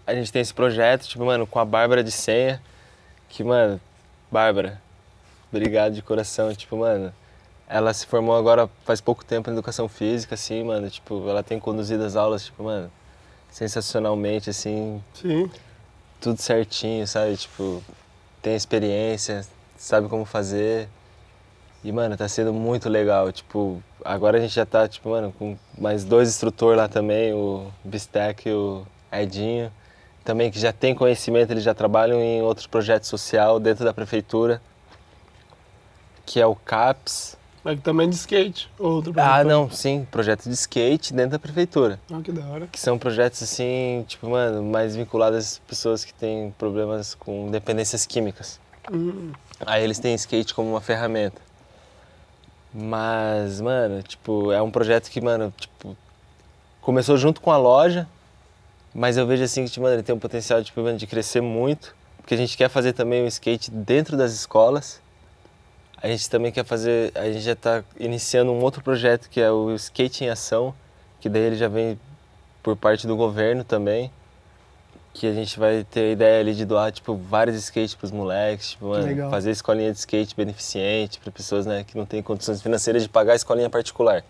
A 0.07 0.15
gente 0.15 0.33
tem 0.33 0.41
esse 0.41 0.55
projeto, 0.55 1.07
tipo, 1.07 1.27
mano, 1.27 1.47
com 1.47 1.59
a 1.59 1.65
Bárbara 1.65 2.03
de 2.03 2.11
Senha, 2.11 2.63
que, 3.29 3.45
mano, 3.45 3.79
Bárbara, 4.33 4.81
obrigado 5.53 5.93
de 5.93 6.01
coração, 6.01 6.55
tipo, 6.55 6.77
mano, 6.79 7.13
ela 7.69 7.93
se 7.93 8.07
formou 8.07 8.37
agora 8.37 8.69
faz 8.85 9.01
pouco 9.01 9.25
tempo 9.25 9.51
em 9.51 9.53
educação 9.53 9.89
física, 9.89 10.35
assim, 10.35 10.63
mano, 10.63 10.89
tipo, 10.89 11.29
ela 11.29 11.43
tem 11.43 11.59
conduzido 11.59 12.05
as 12.05 12.17
aulas, 12.17 12.45
tipo, 12.45 12.63
mano, 12.63 12.91
sensacionalmente, 13.51 14.51
assim, 14.51 15.03
Sim. 15.15 15.51
tudo 16.21 16.41
certinho, 16.41 17.07
sabe? 17.07 17.37
Tipo, 17.37 17.83
tem 18.41 18.55
experiência, 18.55 19.45
sabe 19.77 20.09
como 20.09 20.25
fazer. 20.25 20.89
E, 21.83 21.93
mano, 21.93 22.17
tá 22.17 22.29
sendo 22.29 22.53
muito 22.53 22.89
legal. 22.89 23.31
Tipo, 23.33 23.83
agora 24.05 24.39
a 24.39 24.41
gente 24.41 24.55
já 24.55 24.67
tá, 24.67 24.89
tipo, 24.89 25.11
mano, 25.11 25.33
com 25.33 25.57
mais 25.79 26.05
dois 26.05 26.29
instrutores 26.29 26.77
lá 26.77 26.89
também, 26.89 27.33
o 27.33 27.71
Bistec 27.85 28.49
e 28.49 28.53
o 28.53 28.87
Edinho. 29.11 29.73
Também 30.25 30.51
que 30.51 30.59
já 30.59 30.73
tem 30.73 30.95
conhecimento, 30.95 31.53
eles 31.53 31.63
já 31.63 31.75
trabalham 31.75 32.21
em 32.21 32.43
outros 32.43 32.67
projetos 32.67 33.09
social 33.09 33.61
dentro 33.61 33.85
da 33.85 33.95
prefeitura, 33.95 34.61
que 36.25 36.41
é 36.41 36.47
o 36.47 36.57
CAPS. 36.57 37.36
Mas 37.67 37.81
também 37.81 38.09
de 38.09 38.15
skate. 38.15 38.71
Outro 38.79 39.11
Ah, 39.17 39.43
projeto. 39.43 39.47
não, 39.49 39.69
sim, 39.69 40.07
projeto 40.09 40.45
de 40.45 40.55
skate 40.55 41.13
dentro 41.13 41.33
da 41.33 41.39
prefeitura. 41.41 41.99
Ah, 42.13 42.21
que 42.23 42.31
da 42.31 42.47
hora. 42.47 42.69
Que 42.69 42.79
são 42.79 42.97
projetos 42.97 43.43
assim, 43.43 44.05
tipo, 44.07 44.29
mano, 44.31 44.63
mais 44.63 44.95
vinculados 44.95 45.37
às 45.39 45.59
pessoas 45.59 46.05
que 46.05 46.15
têm 46.15 46.53
problemas 46.57 47.17
com 47.17 47.51
dependências 47.51 48.07
químicas. 48.07 48.61
Hum, 48.93 49.33
Aí 49.67 49.83
eles 49.83 49.99
têm 49.99 50.15
skate 50.15 50.55
como 50.55 50.71
uma 50.71 50.81
ferramenta. 50.81 51.43
Mas, 52.73 53.61
mano, 53.61 54.01
tipo, 54.01 54.53
é 54.53 54.63
um 54.63 54.71
projeto 54.71 55.11
que, 55.11 55.21
mano, 55.21 55.53
tipo, 55.57 55.97
começou 56.81 57.17
junto 57.17 57.41
com 57.41 57.51
a 57.51 57.57
loja, 57.57 58.07
mas 58.95 59.17
eu 59.17 59.27
vejo 59.27 59.43
assim 59.43 59.65
que, 59.65 59.71
tipo, 59.73 59.83
mano, 59.83 59.97
ele 59.97 60.03
tem 60.05 60.15
um 60.15 60.21
potencial 60.21 60.63
tipo, 60.63 60.81
mano, 60.83 60.97
de 60.99 61.07
crescer 61.09 61.41
muito, 61.41 61.97
porque 62.19 62.35
a 62.35 62.37
gente 62.37 62.57
quer 62.57 62.69
fazer 62.69 62.93
também 62.93 63.25
o 63.25 63.27
skate 63.27 63.73
dentro 63.73 64.17
das 64.17 64.33
escolas. 64.33 65.01
A 66.07 66.09
gente 66.09 66.31
também 66.31 66.53
quer 66.53 66.65
fazer, 66.65 67.11
a 67.17 67.25
gente 67.25 67.41
já 67.41 67.55
está 67.55 67.83
iniciando 67.99 68.53
um 68.53 68.63
outro 68.63 68.81
projeto 68.81 69.29
que 69.29 69.41
é 69.41 69.51
o 69.51 69.75
Skate 69.75 70.23
em 70.23 70.31
Ação, 70.31 70.73
que 71.19 71.29
daí 71.29 71.43
ele 71.43 71.57
já 71.57 71.67
vem 71.67 71.99
por 72.63 72.77
parte 72.77 73.09
do 73.09 73.17
governo 73.17 73.65
também, 73.65 74.09
que 75.13 75.27
a 75.27 75.33
gente 75.33 75.59
vai 75.59 75.83
ter 75.83 76.01
a 76.03 76.13
ideia 76.13 76.41
ali 76.41 76.55
de 76.55 76.65
doar 76.65 76.93
tipo 76.93 77.17
vários 77.17 77.57
skates 77.57 77.97
para 77.97 78.05
os 78.05 78.13
moleques, 78.13 78.71
tipo, 78.71 78.87
mano, 78.87 79.31
fazer 79.31 79.51
escolinha 79.51 79.91
de 79.91 79.99
skate 79.99 80.37
beneficente 80.37 81.19
para 81.19 81.33
pessoas, 81.33 81.67
né, 81.67 81.83
que 81.83 81.99
não 81.99 82.07
têm 82.07 82.23
condições 82.23 82.63
financeiras 82.63 83.03
de 83.03 83.09
pagar 83.09 83.33
a 83.33 83.37
escolinha 83.37 83.69
particular. 83.69 84.23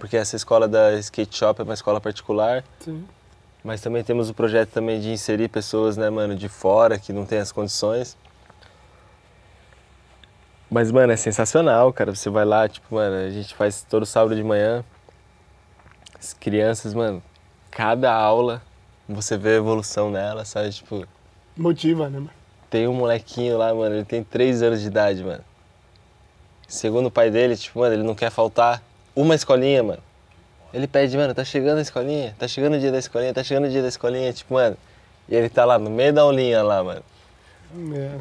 Porque 0.00 0.16
essa 0.16 0.34
escola 0.34 0.66
da 0.66 0.94
Skate 0.94 1.36
Shop 1.36 1.60
é 1.60 1.62
uma 1.62 1.74
escola 1.74 2.00
particular, 2.00 2.64
Sim. 2.80 3.04
mas 3.62 3.80
também 3.80 4.02
temos 4.02 4.28
o 4.28 4.34
projeto 4.34 4.70
também 4.70 4.98
de 4.98 5.12
inserir 5.12 5.46
pessoas, 5.46 5.96
né, 5.96 6.10
mano, 6.10 6.34
de 6.34 6.48
fora 6.48 6.98
que 6.98 7.12
não 7.12 7.24
têm 7.24 7.38
as 7.38 7.52
condições. 7.52 8.16
Mas, 10.70 10.92
mano, 10.92 11.12
é 11.12 11.16
sensacional, 11.16 11.92
cara. 11.92 12.14
Você 12.14 12.30
vai 12.30 12.44
lá, 12.44 12.68
tipo, 12.68 12.94
mano, 12.94 13.26
a 13.26 13.30
gente 13.30 13.54
faz 13.54 13.84
todo 13.88 14.06
sábado 14.06 14.36
de 14.36 14.42
manhã. 14.44 14.84
As 16.18 16.32
crianças, 16.32 16.94
mano, 16.94 17.22
cada 17.70 18.12
aula 18.14 18.62
você 19.08 19.36
vê 19.36 19.50
a 19.50 19.56
evolução 19.56 20.10
nela, 20.10 20.44
sabe? 20.44 20.70
Tipo, 20.70 21.06
Motiva, 21.56 22.08
né, 22.08 22.18
mano? 22.18 22.30
tem 22.70 22.86
um 22.86 22.94
molequinho 22.94 23.58
lá, 23.58 23.74
mano, 23.74 23.96
ele 23.96 24.04
tem 24.04 24.22
3 24.22 24.62
anos 24.62 24.80
de 24.80 24.86
idade, 24.86 25.24
mano. 25.24 25.42
Segundo 26.68 27.06
o 27.06 27.10
pai 27.10 27.30
dele, 27.30 27.56
tipo, 27.56 27.80
mano, 27.80 27.94
ele 27.94 28.04
não 28.04 28.14
quer 28.14 28.30
faltar 28.30 28.80
uma 29.14 29.34
escolinha, 29.34 29.82
mano. 29.82 30.02
Ele 30.72 30.86
pede, 30.86 31.16
mano, 31.16 31.34
tá 31.34 31.44
chegando 31.44 31.78
a 31.78 31.82
escolinha, 31.82 32.34
tá 32.38 32.46
chegando 32.46 32.74
o 32.74 32.78
dia 32.78 32.92
da 32.92 32.98
escolinha, 32.98 33.34
tá 33.34 33.42
chegando 33.42 33.64
o 33.66 33.68
dia 33.68 33.82
da 33.82 33.88
escolinha, 33.88 34.32
tipo, 34.32 34.54
mano. 34.54 34.76
E 35.28 35.34
ele 35.34 35.48
tá 35.48 35.64
lá 35.64 35.78
no 35.80 35.90
meio 35.90 36.12
da 36.12 36.22
aulinha 36.22 36.62
lá, 36.62 36.84
mano. 36.84 37.02
É. 37.92 38.18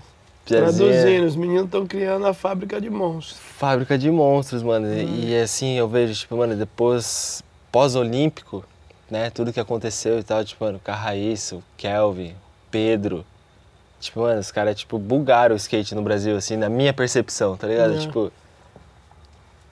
Piazinha. 0.58 0.92
Traduzindo, 0.92 1.26
os 1.26 1.36
meninos 1.36 1.66
estão 1.66 1.86
criando 1.86 2.26
a 2.26 2.34
fábrica 2.34 2.82
de 2.82 2.90
monstros. 2.90 3.40
Fábrica 3.40 3.98
de 3.98 4.10
monstros, 4.10 4.64
mano. 4.64 4.88
E 4.94 5.36
assim, 5.38 5.78
eu 5.78 5.88
vejo, 5.88 6.14
tipo, 6.14 6.36
mano, 6.36 6.56
depois, 6.56 7.44
pós-olímpico, 7.72 8.64
né, 9.10 9.30
tudo 9.30 9.54
que 9.54 9.60
aconteceu 9.60 10.20
e 10.20 10.24
tal, 10.24 10.44
tipo, 10.44 10.64
mano, 10.64 10.80
Carraíça, 10.80 11.56
o 11.56 11.64
Kelvin, 11.78 12.36
Pedro. 12.70 13.26
Tipo, 14.00 14.22
mano, 14.22 14.40
os 14.40 14.52
caras, 14.52 14.76
tipo, 14.76 14.98
bugaram 14.98 15.54
o 15.54 15.58
skate 15.58 15.94
no 15.94 16.02
Brasil, 16.02 16.36
assim, 16.38 16.56
na 16.56 16.70
minha 16.70 16.94
percepção, 16.94 17.58
tá 17.58 17.68
ligado? 17.68 17.96
É. 17.96 18.00
Tipo. 18.00 18.32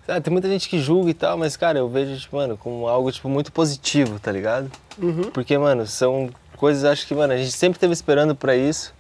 sabe, 0.06 0.22
tem 0.22 0.32
muita 0.32 0.50
gente 0.50 0.68
que 0.68 0.80
julga 0.80 1.10
e 1.10 1.14
tal, 1.14 1.38
mas, 1.38 1.56
cara, 1.56 1.80
eu 1.80 1.88
vejo, 1.88 2.20
tipo, 2.20 2.36
mano, 2.36 2.58
como 2.58 2.88
algo, 2.88 3.12
tipo, 3.12 3.30
muito 3.30 3.52
positivo, 3.52 4.20
tá 4.20 4.32
ligado? 4.32 4.70
Uhum. 4.98 5.32
Porque, 5.32 5.58
mano, 5.58 5.88
são 5.88 6.30
coisas, 6.58 6.84
acho 6.84 7.08
que, 7.08 7.16
mano, 7.16 7.34
a 7.34 7.38
gente 7.38 7.52
sempre 7.52 7.80
teve 7.80 7.94
esperando 7.94 8.36
pra 8.36 8.56
isso. 8.56 8.94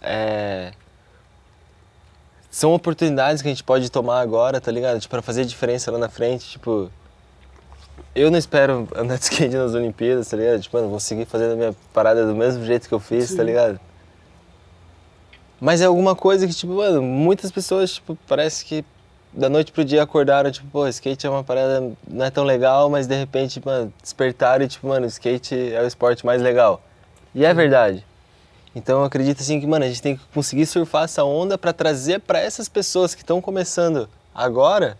É... 0.00 0.72
São 2.50 2.72
oportunidades 2.72 3.42
que 3.42 3.48
a 3.48 3.50
gente 3.50 3.64
pode 3.64 3.90
tomar 3.90 4.20
agora, 4.20 4.60
tá 4.60 4.70
ligado? 4.70 5.00
Tipo, 5.00 5.10
pra 5.10 5.22
fazer 5.22 5.44
diferença 5.44 5.90
lá 5.90 5.98
na 5.98 6.08
frente, 6.08 6.48
tipo... 6.48 6.90
Eu 8.14 8.30
não 8.30 8.38
espero 8.38 8.88
andar 8.96 9.18
de 9.18 9.24
skate 9.24 9.54
nas 9.54 9.74
Olimpíadas, 9.74 10.28
tá 10.28 10.36
ligado? 10.36 10.60
Tipo, 10.60 10.76
mano, 10.76 10.88
vou 10.88 11.00
seguir 11.00 11.26
fazendo 11.26 11.52
a 11.52 11.56
minha 11.56 11.76
parada 11.92 12.26
do 12.26 12.34
mesmo 12.34 12.64
jeito 12.64 12.88
que 12.88 12.94
eu 12.94 13.00
fiz, 13.00 13.30
tá 13.30 13.42
Sim. 13.42 13.44
ligado? 13.44 13.80
Mas 15.60 15.80
é 15.80 15.84
alguma 15.84 16.14
coisa 16.14 16.46
que, 16.46 16.54
tipo, 16.54 16.74
mano, 16.74 17.02
muitas 17.02 17.50
pessoas, 17.50 17.92
tipo, 17.92 18.16
parece 18.26 18.64
que 18.64 18.84
da 19.32 19.48
noite 19.48 19.70
pro 19.70 19.84
dia 19.84 20.02
acordaram, 20.02 20.50
tipo, 20.50 20.66
pô, 20.68 20.88
skate 20.88 21.26
é 21.26 21.30
uma 21.30 21.44
parada, 21.44 21.92
não 22.08 22.24
é 22.24 22.30
tão 22.30 22.44
legal, 22.44 22.88
mas 22.88 23.06
de 23.06 23.14
repente, 23.14 23.60
mano, 23.64 23.92
despertaram 24.02 24.64
e, 24.64 24.68
tipo, 24.68 24.86
mano, 24.86 25.06
skate 25.06 25.74
é 25.74 25.82
o 25.82 25.86
esporte 25.86 26.24
mais 26.24 26.40
legal. 26.40 26.82
E 27.34 27.44
é 27.44 27.52
verdade. 27.52 28.04
Então 28.76 28.98
eu 28.98 29.04
acredito, 29.06 29.40
assim, 29.40 29.58
que, 29.58 29.66
mano, 29.66 29.86
a 29.86 29.88
gente 29.88 30.02
tem 30.02 30.18
que 30.18 30.22
conseguir 30.34 30.66
surfar 30.66 31.04
essa 31.04 31.24
onda 31.24 31.56
pra 31.56 31.72
trazer 31.72 32.20
pra 32.20 32.38
essas 32.38 32.68
pessoas 32.68 33.14
que 33.14 33.22
estão 33.22 33.40
começando 33.40 34.06
agora 34.34 34.98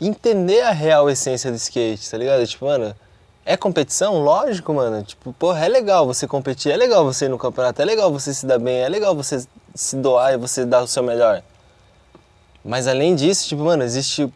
entender 0.00 0.60
a 0.60 0.70
real 0.70 1.10
essência 1.10 1.50
do 1.50 1.56
skate, 1.56 2.08
tá 2.08 2.16
ligado? 2.16 2.46
Tipo, 2.46 2.66
mano, 2.66 2.94
é 3.44 3.56
competição? 3.56 4.22
Lógico, 4.22 4.72
mano. 4.72 5.02
Tipo, 5.02 5.32
porra, 5.32 5.66
é 5.66 5.68
legal 5.68 6.06
você 6.06 6.28
competir, 6.28 6.70
é 6.70 6.76
legal 6.76 7.04
você 7.04 7.24
ir 7.24 7.28
no 7.28 7.36
campeonato, 7.36 7.82
é 7.82 7.84
legal 7.84 8.12
você 8.12 8.32
se 8.32 8.46
dar 8.46 8.60
bem, 8.60 8.76
é 8.76 8.88
legal 8.88 9.12
você 9.12 9.44
se 9.74 9.96
doar 9.96 10.34
e 10.34 10.36
você 10.36 10.64
dar 10.64 10.82
o 10.82 10.86
seu 10.86 11.02
melhor. 11.02 11.42
Mas 12.64 12.86
além 12.86 13.16
disso, 13.16 13.48
tipo, 13.48 13.64
mano, 13.64 13.82
existe, 13.82 14.32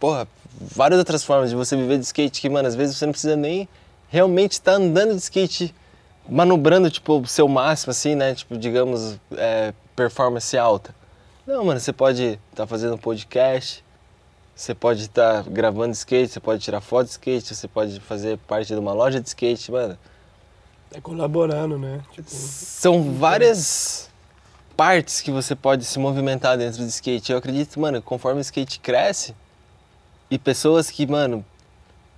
porra, 0.00 0.26
várias 0.58 0.98
outras 0.98 1.22
formas 1.22 1.50
de 1.50 1.56
você 1.56 1.76
viver 1.76 1.98
de 1.98 2.06
skate 2.06 2.40
que, 2.40 2.48
mano, 2.48 2.66
às 2.68 2.74
vezes 2.74 2.96
você 2.96 3.04
não 3.04 3.12
precisa 3.12 3.36
nem 3.36 3.68
realmente 4.08 4.52
estar 4.52 4.72
andando 4.72 5.14
de 5.14 5.20
skate, 5.20 5.74
manobrando, 6.28 6.90
tipo, 6.90 7.20
o 7.20 7.26
seu 7.26 7.48
máximo, 7.48 7.90
assim, 7.90 8.14
né? 8.14 8.34
Tipo, 8.34 8.56
digamos, 8.56 9.18
é, 9.36 9.72
performance 9.94 10.56
alta. 10.56 10.94
Não, 11.46 11.64
mano, 11.64 11.78
você 11.78 11.92
pode 11.92 12.38
estar 12.50 12.66
fazendo 12.66 12.94
um 12.94 12.98
podcast, 12.98 13.84
você 14.54 14.74
pode 14.74 15.02
estar 15.02 15.44
gravando 15.44 15.92
skate, 15.92 16.32
você 16.32 16.40
pode 16.40 16.62
tirar 16.62 16.80
foto 16.80 17.06
de 17.06 17.12
skate, 17.12 17.54
você 17.54 17.68
pode 17.68 18.00
fazer 18.00 18.38
parte 18.38 18.68
de 18.68 18.78
uma 18.78 18.92
loja 18.92 19.20
de 19.20 19.28
skate, 19.28 19.70
mano. 19.70 19.98
É 20.92 21.00
colaborando, 21.00 21.78
né? 21.78 22.00
Tipo, 22.12 22.28
São 22.28 23.12
várias 23.14 24.10
partes 24.76 25.20
que 25.20 25.30
você 25.30 25.54
pode 25.54 25.84
se 25.84 25.98
movimentar 25.98 26.56
dentro 26.56 26.82
do 26.82 26.88
skate. 26.88 27.32
Eu 27.32 27.38
acredito, 27.38 27.78
mano, 27.78 28.00
conforme 28.02 28.40
o 28.40 28.42
skate 28.42 28.80
cresce 28.80 29.34
e 30.30 30.38
pessoas 30.38 30.90
que, 30.90 31.06
mano, 31.06 31.44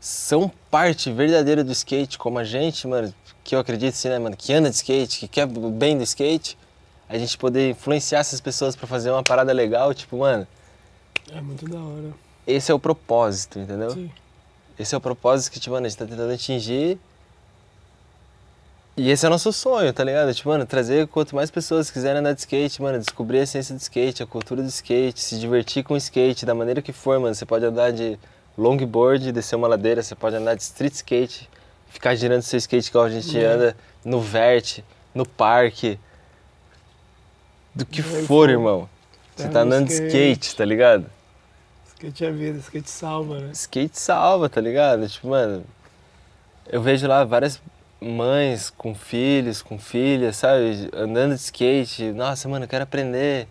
são 0.00 0.50
parte 0.70 1.10
verdadeira 1.12 1.64
do 1.64 1.72
skate, 1.72 2.18
como 2.18 2.38
a 2.38 2.44
gente, 2.44 2.86
mano, 2.86 3.12
que 3.48 3.54
eu 3.54 3.60
acredito 3.60 3.94
assim, 3.94 4.10
né, 4.10 4.18
mano, 4.18 4.36
que 4.36 4.52
anda 4.52 4.68
de 4.68 4.76
skate, 4.76 5.20
que 5.20 5.26
quer 5.26 5.46
o 5.46 5.70
bem 5.70 5.96
do 5.96 6.04
skate, 6.04 6.58
a 7.08 7.16
gente 7.16 7.38
poder 7.38 7.70
influenciar 7.70 8.18
essas 8.18 8.42
pessoas 8.42 8.76
pra 8.76 8.86
fazer 8.86 9.10
uma 9.10 9.22
parada 9.22 9.54
legal, 9.54 9.94
tipo, 9.94 10.18
mano, 10.18 10.46
é 11.32 11.40
muito 11.40 11.66
da 11.66 11.78
hora. 11.78 12.12
esse 12.46 12.70
é 12.70 12.74
o 12.74 12.78
propósito, 12.78 13.58
entendeu? 13.58 13.90
Sim. 13.92 14.10
Esse 14.78 14.94
é 14.94 14.98
o 14.98 15.00
propósito 15.00 15.50
que, 15.50 15.58
tipo, 15.58 15.72
mano, 15.72 15.86
a 15.86 15.88
gente 15.88 15.98
tá 15.98 16.04
tentando 16.04 16.30
atingir. 16.30 16.98
E 18.94 19.10
esse 19.10 19.24
é 19.24 19.28
o 19.28 19.30
nosso 19.30 19.50
sonho, 19.50 19.94
tá 19.94 20.04
ligado? 20.04 20.34
Tipo, 20.34 20.50
mano, 20.50 20.66
trazer 20.66 21.08
quanto 21.08 21.34
mais 21.34 21.50
pessoas 21.50 21.90
quiserem 21.90 22.20
andar 22.20 22.34
de 22.34 22.40
skate, 22.40 22.82
mano, 22.82 22.98
descobrir 22.98 23.38
a 23.38 23.42
essência 23.44 23.74
do 23.74 23.80
skate, 23.80 24.22
a 24.22 24.26
cultura 24.26 24.60
do 24.60 24.68
skate, 24.68 25.20
se 25.20 25.38
divertir 25.38 25.82
com 25.84 25.94
o 25.94 25.96
skate, 25.96 26.44
da 26.44 26.54
maneira 26.54 26.82
que 26.82 26.92
for, 26.92 27.18
mano. 27.18 27.34
Você 27.34 27.46
pode 27.46 27.64
andar 27.64 27.92
de 27.92 28.18
longboard, 28.58 29.32
descer 29.32 29.56
uma 29.56 29.68
ladeira, 29.68 30.02
você 30.02 30.14
pode 30.14 30.36
andar 30.36 30.54
de 30.54 30.62
street 30.62 30.92
skate, 30.92 31.48
ficar 31.90 32.14
girando 32.14 32.42
seu 32.42 32.58
skate 32.58 32.88
igual 32.88 33.04
a 33.04 33.10
gente 33.10 33.38
É. 33.38 33.44
anda 33.44 33.76
no 34.04 34.20
vert, 34.20 34.80
no 35.14 35.26
parque. 35.26 35.98
Do 37.74 37.84
que 37.86 38.02
for, 38.02 38.22
for. 38.24 38.50
irmão. 38.50 38.88
Você 39.36 39.44
Tá 39.44 39.50
tá 39.54 39.60
andando 39.60 39.86
de 39.86 39.92
skate. 39.92 40.08
skate, 40.16 40.56
tá 40.56 40.64
ligado? 40.64 41.06
Skate 41.94 42.24
é 42.24 42.30
vida, 42.30 42.58
skate 42.58 42.90
salva, 42.90 43.38
né? 43.40 43.50
skate 43.52 43.98
salva, 43.98 44.48
tá 44.48 44.60
ligado? 44.60 45.08
Tipo, 45.08 45.28
mano, 45.28 45.64
eu 46.68 46.80
vejo 46.82 47.06
lá 47.06 47.24
várias 47.24 47.60
mães 48.00 48.70
com 48.70 48.94
filhos, 48.94 49.62
com 49.62 49.78
filhas, 49.78 50.36
sabe? 50.36 50.88
Andando 50.94 51.34
de 51.34 51.40
skate. 51.40 52.12
Nossa, 52.12 52.48
mano, 52.48 52.64
eu 52.64 52.68
quero 52.68 52.84
aprender. 52.84 53.46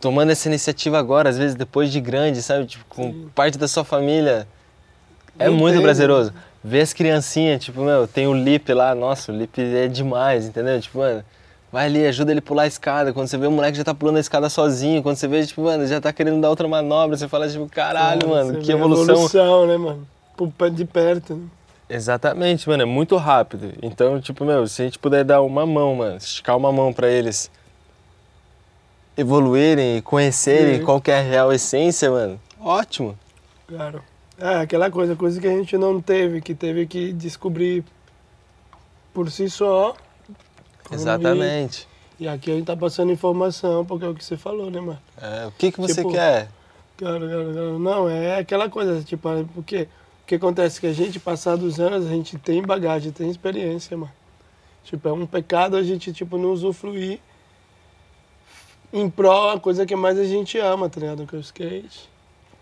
Tomando 0.00 0.30
essa 0.30 0.48
iniciativa 0.48 0.98
agora, 0.98 1.28
às 1.28 1.38
vezes 1.38 1.54
depois 1.56 1.90
de 1.90 2.00
grande, 2.00 2.42
sabe? 2.42 2.66
Tipo, 2.66 2.84
com 2.88 3.04
Sim. 3.12 3.30
parte 3.34 3.56
da 3.58 3.66
sua 3.66 3.84
família. 3.84 4.46
É 5.38 5.48
Não 5.48 5.56
muito 5.56 5.74
tem, 5.74 5.82
prazeroso. 5.82 6.32
Ver 6.66 6.80
as 6.80 6.92
criancinhas, 6.92 7.62
tipo, 7.62 7.80
meu, 7.80 8.08
tem 8.08 8.26
o 8.26 8.34
Lip 8.34 8.72
lá, 8.72 8.92
nossa, 8.92 9.30
o 9.30 9.36
Lip 9.36 9.56
é 9.60 9.86
demais, 9.86 10.46
entendeu? 10.46 10.80
Tipo, 10.80 10.98
mano, 10.98 11.24
vai 11.70 11.86
ali, 11.86 12.04
ajuda 12.04 12.32
ele 12.32 12.40
a 12.40 12.42
pular 12.42 12.64
a 12.64 12.66
escada. 12.66 13.12
Quando 13.12 13.28
você 13.28 13.38
vê 13.38 13.46
o 13.46 13.52
moleque 13.52 13.78
já 13.78 13.84
tá 13.84 13.94
pulando 13.94 14.16
a 14.16 14.20
escada 14.20 14.48
sozinho, 14.48 15.00
quando 15.00 15.14
você 15.14 15.28
vê, 15.28 15.46
tipo, 15.46 15.62
mano, 15.62 15.86
já 15.86 16.00
tá 16.00 16.12
querendo 16.12 16.40
dar 16.40 16.50
outra 16.50 16.66
manobra, 16.66 17.16
você 17.16 17.28
fala, 17.28 17.48
tipo, 17.48 17.68
caralho, 17.68 18.22
Cara, 18.22 18.32
mano, 18.32 18.54
você 18.54 18.58
que 18.58 18.72
evolução. 18.72 19.14
evolução, 19.14 19.66
né, 19.68 19.76
mano? 19.76 20.08
De 20.74 20.84
perto, 20.84 21.36
né? 21.36 21.46
Exatamente, 21.88 22.68
mano, 22.68 22.82
é 22.82 22.86
muito 22.86 23.16
rápido. 23.16 23.72
Então, 23.80 24.20
tipo, 24.20 24.44
meu, 24.44 24.66
se 24.66 24.82
a 24.82 24.84
gente 24.86 24.98
puder 24.98 25.22
dar 25.22 25.42
uma 25.42 25.64
mão, 25.64 25.94
mano, 25.94 26.16
esticar 26.16 26.56
uma 26.56 26.72
mão 26.72 26.92
pra 26.92 27.08
eles 27.08 27.48
evoluírem 29.16 29.98
e 29.98 30.02
conhecerem 30.02 30.80
Sim. 30.80 30.84
qual 30.84 31.00
que 31.00 31.12
é 31.12 31.20
a 31.20 31.22
real 31.22 31.52
essência, 31.52 32.10
mano, 32.10 32.40
ótimo. 32.60 33.16
Claro. 33.68 34.02
É, 34.38 34.56
aquela 34.56 34.90
coisa, 34.90 35.16
coisa 35.16 35.40
que 35.40 35.46
a 35.46 35.50
gente 35.50 35.76
não 35.78 36.00
teve, 36.00 36.40
que 36.40 36.54
teve 36.54 36.86
que 36.86 37.12
descobrir 37.12 37.84
por 39.14 39.30
si 39.30 39.48
só. 39.48 39.96
Exatamente. 40.90 41.88
E 42.18 42.28
aqui 42.28 42.50
a 42.50 42.54
gente 42.54 42.66
tá 42.66 42.76
passando 42.76 43.12
informação, 43.12 43.84
porque 43.84 44.04
é 44.04 44.08
o 44.08 44.14
que 44.14 44.24
você 44.24 44.36
falou, 44.36 44.70
né, 44.70 44.80
mano? 44.80 45.00
É, 45.20 45.46
o 45.46 45.52
que 45.52 45.72
que 45.72 45.80
você 45.80 45.96
Tipo, 46.02 46.12
quer? 46.12 46.48
Cara, 46.96 47.20
cara, 47.20 47.28
cara, 47.28 47.78
não, 47.78 48.08
é 48.08 48.38
aquela 48.38 48.68
coisa, 48.70 49.02
tipo, 49.02 49.28
é 49.28 49.44
porque 49.54 49.88
o 50.22 50.26
que 50.26 50.34
acontece 50.34 50.78
é 50.78 50.80
que 50.80 50.86
a 50.86 50.92
gente, 50.92 51.20
passar 51.20 51.56
dos 51.56 51.78
anos, 51.78 52.06
a 52.06 52.10
gente 52.10 52.38
tem 52.38 52.62
bagagem, 52.62 53.12
tem 53.12 53.30
experiência, 53.30 53.96
mano. 53.96 54.12
Tipo, 54.84 55.08
é 55.08 55.12
um 55.12 55.26
pecado 55.26 55.76
a 55.76 55.82
gente, 55.82 56.12
tipo, 56.12 56.38
não 56.38 56.52
usufruir 56.52 57.20
em 58.92 59.10
prol 59.10 59.50
a 59.50 59.60
coisa 59.60 59.84
que 59.84 59.96
mais 59.96 60.18
a 60.18 60.24
gente 60.24 60.58
ama, 60.58 60.88
tá 60.88 61.00
ligado? 61.00 61.26
Que 61.26 61.34
é 61.34 61.38
o 61.38 61.40
skate. 61.40 62.08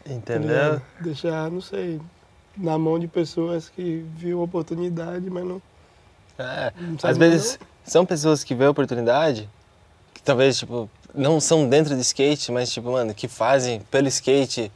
Entendeu? 0.06 0.80
Deixar, 1.00 1.50
não 1.50 1.60
sei, 1.60 2.00
na 2.56 2.78
mão 2.78 2.98
de 2.98 3.08
pessoas 3.08 3.68
que 3.68 4.04
viu 4.16 4.42
oportunidade, 4.42 5.28
mas 5.30 5.44
não, 5.44 5.62
É, 6.38 6.72
não 6.78 6.96
às 7.02 7.16
vezes 7.16 7.58
são 7.84 8.04
pessoas 8.04 8.44
que 8.44 8.54
a 8.54 8.70
oportunidade, 8.70 9.48
que 10.12 10.22
talvez, 10.22 10.58
tipo, 10.58 10.88
não 11.14 11.40
são 11.40 11.68
dentro 11.68 11.94
do 11.94 12.00
skate, 12.00 12.50
mas, 12.52 12.72
tipo, 12.72 12.90
mano, 12.90 13.14
que 13.14 13.28
fazem 13.28 13.80
pelo 13.90 14.08
skate, 14.08 14.70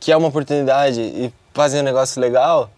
que 0.00 0.10
é 0.12 0.16
uma 0.16 0.28
oportunidade 0.28 1.00
e 1.00 1.32
fazem 1.52 1.80
um 1.80 1.84
negócio 1.84 2.20
legal, 2.20 2.70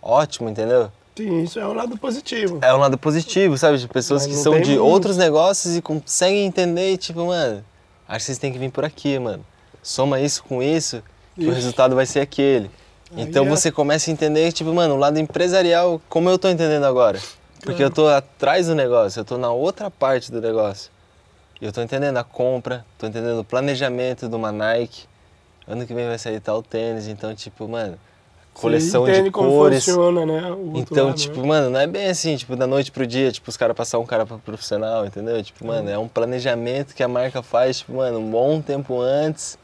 ótimo, 0.00 0.48
entendeu? 0.48 0.90
Sim, 1.14 1.42
isso 1.42 1.58
é 1.58 1.66
um 1.66 1.74
lado 1.74 1.96
positivo. 1.98 2.58
É 2.62 2.74
um 2.74 2.78
lado 2.78 2.96
positivo, 2.96 3.58
sabe? 3.58 3.76
De 3.76 3.86
pessoas 3.86 4.22
Mas 4.22 4.30
que 4.30 4.36
não 4.36 4.42
são 4.42 4.60
de 4.60 4.70
muito. 4.70 4.84
outros 4.84 5.16
negócios 5.18 5.76
e 5.76 5.82
conseguem 5.82 6.46
entender 6.46 6.92
e, 6.92 6.96
tipo, 6.96 7.26
mano, 7.26 7.62
acho 8.08 8.18
que 8.20 8.24
vocês 8.24 8.38
têm 8.38 8.52
que 8.52 8.58
vir 8.58 8.70
por 8.70 8.84
aqui, 8.84 9.18
mano. 9.18 9.44
Soma 9.82 10.20
isso 10.20 10.42
com 10.44 10.62
isso, 10.62 11.02
que 11.34 11.46
o 11.46 11.52
resultado 11.52 11.94
vai 11.94 12.06
ser 12.06 12.20
aquele. 12.20 12.70
Aí 13.14 13.22
Então 13.24 13.44
é- 13.46 13.48
você 13.48 13.70
começa 13.70 14.10
a 14.10 14.12
entender, 14.12 14.52
tipo, 14.52 14.72
mano, 14.72 14.94
o 14.94 14.98
lado 14.98 15.18
empresarial, 15.18 16.00
como 16.08 16.28
eu 16.30 16.38
tô 16.38 16.48
entendendo 16.48 16.84
agora. 16.84 17.18
Porque 17.60 17.76
Claro. 17.76 17.82
eu 17.84 17.90
tô 17.90 18.08
atrás 18.08 18.66
do 18.66 18.74
negócio, 18.74 19.20
eu 19.20 19.24
tô 19.24 19.38
na 19.38 19.52
outra 19.52 19.90
parte 19.90 20.32
do 20.32 20.40
negócio. 20.40 20.90
E 21.60 21.64
eu 21.64 21.72
tô 21.72 21.80
entendendo 21.80 22.16
a 22.16 22.24
compra, 22.24 22.84
tô 22.98 23.06
entendendo 23.06 23.38
o 23.40 23.44
planejamento 23.44 24.28
de 24.28 24.34
uma 24.34 24.50
Nike. 24.50 25.04
Ano 25.68 25.86
que 25.86 25.94
vem 25.94 26.08
vai 26.08 26.18
sair 26.18 26.40
tal 26.40 26.60
tênis, 26.60 27.06
então, 27.06 27.32
tipo, 27.36 27.68
mano, 27.68 27.96
coleção 28.52 29.04
de 29.04 29.30
cores. 29.30 29.84
funciona, 29.84 30.26
né? 30.26 30.42
Então, 30.74 31.06
lado, 31.06 31.16
tipo, 31.16 31.40
né? 31.40 31.46
mano, 31.46 31.70
não 31.70 31.78
é 31.78 31.86
bem 31.86 32.08
assim, 32.08 32.36
tipo, 32.36 32.56
da 32.56 32.66
noite 32.66 32.90
pro 32.90 33.06
dia, 33.06 33.30
tipo, 33.30 33.48
os 33.48 33.56
caras 33.56 33.76
passar 33.76 33.98
um 34.00 34.04
cara 34.04 34.26
pra 34.26 34.38
profissional, 34.38 35.06
entendeu? 35.06 35.40
Tipo, 35.42 35.64
mano, 35.66 35.88
é 35.88 35.96
um 35.96 36.08
planejamento 36.08 36.94
que 36.96 37.02
a 37.02 37.08
marca 37.08 37.42
faz, 37.42 37.78
tipo, 37.78 37.92
mano, 37.94 38.18
um 38.18 38.28
bom 38.30 38.60
tempo 38.60 39.00
antes. 39.00 39.56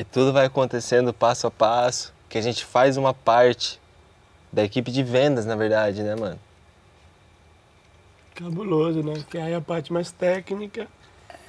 E 0.00 0.04
tudo 0.04 0.32
vai 0.32 0.46
acontecendo 0.46 1.12
passo 1.12 1.46
a 1.46 1.50
passo, 1.50 2.10
que 2.26 2.38
a 2.38 2.40
gente 2.40 2.64
faz 2.64 2.96
uma 2.96 3.12
parte 3.12 3.78
da 4.50 4.64
equipe 4.64 4.90
de 4.90 5.02
vendas, 5.02 5.44
na 5.44 5.54
verdade, 5.54 6.02
né, 6.02 6.16
mano? 6.16 6.38
Cabuloso, 8.34 9.02
né? 9.02 9.22
Que 9.30 9.36
aí 9.36 9.52
é 9.52 9.56
a 9.56 9.60
parte 9.60 9.92
mais 9.92 10.10
técnica. 10.10 10.88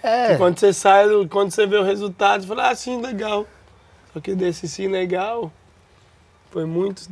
É. 0.04 0.36
Quando 0.36 0.60
você 0.60 0.74
sai, 0.74 1.08
do- 1.08 1.30
quando 1.30 1.50
você 1.52 1.66
vê 1.66 1.78
o 1.78 1.84
resultado, 1.84 2.42
você 2.42 2.48
fala, 2.50 2.70
ah, 2.72 2.76
sim, 2.76 3.00
legal. 3.02 3.48
Só 4.12 4.20
que 4.20 4.36
desse 4.36 4.68
sim 4.68 4.90
legal, 4.90 5.50
foi 6.50 6.66
muito 6.66 7.08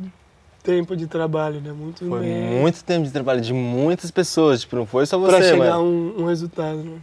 tempo 0.62 0.94
de 0.94 1.06
trabalho, 1.06 1.58
né? 1.62 1.72
Muito 1.72 2.06
Foi 2.06 2.20
mês 2.20 2.60
muito 2.60 2.84
tempo 2.84 3.06
de 3.06 3.12
trabalho 3.12 3.40
de 3.40 3.54
muitas 3.54 4.10
pessoas, 4.10 4.60
tipo, 4.60 4.76
não 4.76 4.84
foi 4.84 5.06
só 5.06 5.18
pra 5.18 5.38
você, 5.38 5.52
chegar 5.52 5.72
a 5.76 5.78
mano. 5.78 5.84
um, 6.18 6.22
um 6.24 6.26
resultado, 6.26 6.82
né? 6.84 7.00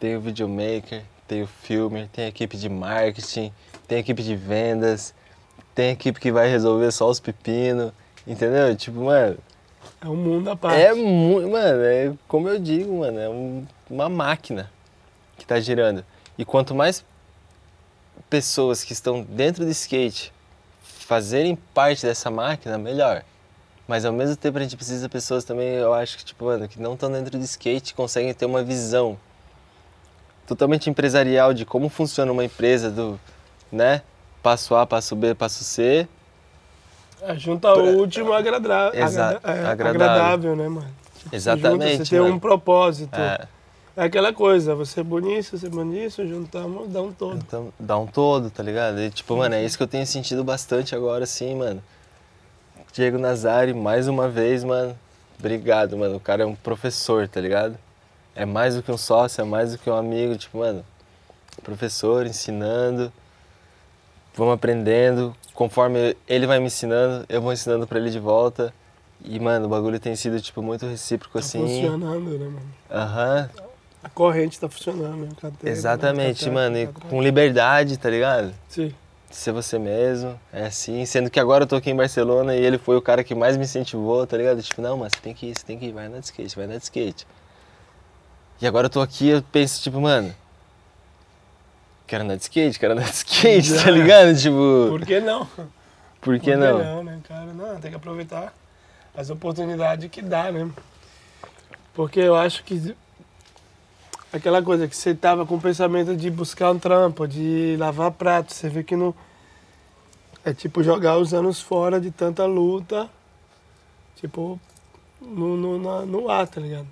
Tem 0.00 0.16
o 0.16 0.20
videomaker, 0.20 1.04
tem 1.26 1.42
o 1.42 1.46
filmer, 1.46 2.08
tem 2.08 2.26
a 2.26 2.28
equipe 2.28 2.56
de 2.56 2.68
marketing, 2.68 3.52
tem 3.88 3.96
a 3.96 4.00
equipe 4.00 4.22
de 4.22 4.36
vendas, 4.36 5.14
tem 5.74 5.88
a 5.88 5.92
equipe 5.92 6.20
que 6.20 6.30
vai 6.32 6.48
resolver 6.48 6.90
só 6.92 7.08
os 7.08 7.20
pepinos, 7.20 7.92
entendeu? 8.26 8.74
Tipo, 8.76 9.00
mano, 9.04 9.36
É 10.00 10.08
um 10.08 10.16
mundo 10.16 10.50
à 10.50 10.56
parte. 10.56 10.80
é 10.80 10.92
muito. 10.94 11.48
Mano, 11.50 11.82
é 11.82 12.12
como 12.28 12.48
eu 12.48 12.58
digo, 12.58 12.98
mano, 13.00 13.18
é 13.18 13.28
um- 13.28 13.66
uma 13.90 14.08
máquina 14.08 14.70
que 15.38 15.46
tá 15.46 15.58
girando. 15.60 16.04
E 16.38 16.44
quanto 16.44 16.74
mais 16.74 17.04
pessoas 18.28 18.82
que 18.84 18.92
estão 18.92 19.22
dentro 19.22 19.64
do 19.64 19.70
skate 19.70 20.32
fazerem 20.82 21.56
parte 21.56 22.04
dessa 22.06 22.30
máquina, 22.30 22.78
melhor. 22.78 23.22
Mas 23.86 24.04
ao 24.04 24.12
mesmo 24.12 24.36
tempo 24.36 24.56
a 24.58 24.62
gente 24.62 24.76
precisa 24.76 25.02
de 25.06 25.08
pessoas 25.12 25.44
também, 25.44 25.68
eu 25.74 25.92
acho 25.92 26.16
que, 26.16 26.24
tipo, 26.24 26.44
mano, 26.46 26.66
que 26.66 26.80
não 26.80 26.94
estão 26.94 27.10
dentro 27.12 27.38
do 27.38 27.44
skate 27.44 27.94
conseguem 27.94 28.32
ter 28.32 28.46
uma 28.46 28.62
visão 28.62 29.18
totalmente 30.46 30.88
empresarial 30.90 31.52
de 31.54 31.64
como 31.64 31.88
funciona 31.88 32.30
uma 32.32 32.44
empresa 32.44 32.90
do, 32.90 33.18
né? 33.72 34.02
Passo 34.42 34.74
A, 34.74 34.86
passo 34.86 35.16
B, 35.16 35.34
passo 35.34 35.64
C. 35.64 36.06
É, 37.22 37.34
junta 37.36 37.72
o 37.74 37.96
último 37.96 38.32
agradável, 38.32 39.02
Exa- 39.02 39.40
é, 39.42 39.64
agradável. 39.66 39.88
agradável, 39.88 40.56
né, 40.56 40.68
mano? 40.68 40.88
Tipo, 41.16 41.30
você 41.30 41.36
Exatamente, 41.36 41.92
junta, 41.92 42.04
você 42.04 42.10
tem 42.10 42.20
mano. 42.20 42.34
um 42.34 42.38
propósito. 42.38 43.18
É, 43.18 43.48
É 43.96 44.02
aquela 44.04 44.32
coisa, 44.32 44.74
você 44.74 45.00
é 45.00 45.02
bonito, 45.04 45.56
você 45.56 45.66
é 45.66 45.70
bonito, 45.70 46.26
juntamos, 46.26 46.88
dá 46.90 47.00
um 47.00 47.12
todo. 47.12 47.36
então, 47.36 47.72
dá 47.78 47.96
um 47.96 48.06
todo, 48.06 48.50
tá 48.50 48.62
ligado? 48.62 49.00
E, 49.00 49.08
tipo, 49.08 49.36
mano, 49.36 49.54
é 49.54 49.64
isso 49.64 49.76
que 49.76 49.82
eu 49.84 49.86
tenho 49.88 50.04
sentido 50.06 50.42
bastante 50.44 50.94
agora, 50.96 51.24
sim, 51.26 51.54
mano. 51.54 51.80
Diego 52.92 53.18
Nazari, 53.18 53.72
mais 53.72 54.06
uma 54.08 54.28
vez, 54.28 54.62
mano. 54.64 54.98
Obrigado, 55.38 55.96
mano. 55.96 56.16
O 56.16 56.20
cara 56.20 56.42
é 56.42 56.46
um 56.46 56.54
professor, 56.54 57.26
tá 57.28 57.40
ligado? 57.40 57.78
É 58.34 58.44
mais 58.44 58.74
do 58.74 58.82
que 58.82 58.90
um 58.90 58.96
sócio, 58.98 59.40
é 59.40 59.44
mais 59.44 59.72
do 59.72 59.78
que 59.78 59.88
um 59.88 59.94
amigo, 59.96 60.36
tipo, 60.36 60.58
mano. 60.58 60.84
Professor 61.62 62.26
ensinando. 62.26 63.12
Vamos 64.34 64.54
aprendendo. 64.54 65.34
Conforme 65.54 66.16
ele 66.26 66.46
vai 66.46 66.58
me 66.58 66.66
ensinando, 66.66 67.24
eu 67.28 67.40
vou 67.40 67.52
ensinando 67.52 67.86
pra 67.86 67.98
ele 67.98 68.10
de 68.10 68.18
volta. 68.18 68.74
E, 69.24 69.38
mano, 69.38 69.66
o 69.66 69.68
bagulho 69.68 70.00
tem 70.00 70.16
sido, 70.16 70.40
tipo, 70.40 70.60
muito 70.62 70.84
recíproco, 70.86 71.34
Tá 71.34 71.38
assim. 71.38 71.60
funcionando, 71.60 72.38
né, 72.38 72.44
mano? 72.46 72.60
Aham, 72.90 73.48
A 74.02 74.08
corrente 74.10 74.60
tá 74.60 74.68
funcionando, 74.68 75.16
né? 75.16 75.28
Cadeira, 75.40 75.70
exatamente, 75.70 76.44
cadeira, 76.44 76.54
mano. 76.70 76.76
E 76.78 77.08
com 77.08 77.22
liberdade, 77.22 77.96
tá 77.96 78.10
ligado? 78.10 78.52
Sim. 78.68 78.92
ser 79.30 79.50
você 79.52 79.78
mesmo, 79.78 80.38
é 80.52 80.66
assim, 80.66 81.04
sendo 81.06 81.28
que 81.30 81.40
agora 81.40 81.64
eu 81.64 81.66
tô 81.66 81.74
aqui 81.76 81.90
em 81.90 81.96
Barcelona 81.96 82.54
e 82.54 82.62
ele 82.64 82.78
foi 82.78 82.96
o 82.96 83.02
cara 83.02 83.24
que 83.24 83.34
mais 83.34 83.56
me 83.56 83.64
incentivou, 83.64 84.24
tá 84.26 84.36
ligado? 84.36 84.62
Tipo, 84.62 84.80
não, 84.82 84.96
mas 84.98 85.12
você 85.12 85.20
tem 85.20 85.34
que 85.34 85.46
ir, 85.46 85.56
você 85.58 85.64
tem 85.66 85.76
que 85.78 85.86
ir, 85.86 85.92
vai 85.92 86.06
andar 86.06 86.18
de 86.20 86.26
skate, 86.26 86.54
vai 86.54 86.66
andar 86.66 86.76
de 86.76 86.82
skate. 86.84 87.26
E 88.60 88.66
agora 88.66 88.86
eu 88.86 88.90
tô 88.90 89.00
aqui 89.00 89.28
eu 89.28 89.42
penso, 89.42 89.82
tipo, 89.82 90.00
mano, 90.00 90.34
quero 92.06 92.24
andar 92.24 92.36
de 92.36 92.42
skate, 92.42 92.78
quero 92.78 92.92
andar 92.94 93.04
de 93.04 93.10
skate, 93.14 93.74
tá 93.82 93.90
ligado? 93.90 94.34
Tipo, 94.36 94.86
Por 94.88 95.04
que 95.04 95.20
não? 95.20 95.48
por 96.20 96.38
que 96.38 96.56
não? 96.56 96.78
não, 96.78 97.04
né, 97.04 97.20
cara? 97.28 97.52
Não, 97.52 97.78
tem 97.80 97.90
que 97.90 97.96
aproveitar 97.96 98.52
as 99.16 99.28
oportunidades 99.30 100.10
que 100.10 100.22
dá, 100.22 100.50
né? 100.50 100.70
Porque 101.92 102.18
eu 102.20 102.34
acho 102.34 102.64
que 102.64 102.96
aquela 104.32 104.62
coisa 104.62 104.88
que 104.88 104.96
você 104.96 105.14
tava 105.14 105.44
com 105.46 105.56
o 105.56 105.60
pensamento 105.60 106.16
de 106.16 106.30
buscar 106.30 106.70
um 106.72 106.78
trampo, 106.78 107.26
de 107.28 107.76
lavar 107.78 108.10
prato, 108.12 108.52
você 108.54 108.68
vê 108.68 108.82
que 108.82 108.96
não. 108.96 109.14
É 110.44 110.52
tipo 110.52 110.82
jogar 110.82 111.16
os 111.18 111.32
anos 111.32 111.60
fora 111.60 112.00
de 112.00 112.10
tanta 112.10 112.44
luta, 112.44 113.08
tipo, 114.16 114.60
no, 115.20 115.56
no, 115.56 115.78
na- 115.78 116.04
no 116.06 116.28
ar, 116.28 116.46
tá 116.48 116.60
ligado? 116.60 116.86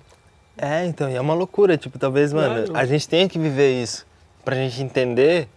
É, 0.57 0.85
então, 0.85 1.09
e 1.09 1.15
é 1.15 1.21
uma 1.21 1.33
loucura, 1.33 1.77
tipo, 1.77 1.97
talvez, 1.97 2.31
mano, 2.31 2.67
Claro. 2.67 2.77
a 2.77 2.85
gente 2.85 3.07
tenha 3.09 3.27
que 3.27 3.39
viver 3.39 3.81
isso 3.81 4.05
pra 4.45 4.55
gente 4.55 4.81
entender 4.81 5.47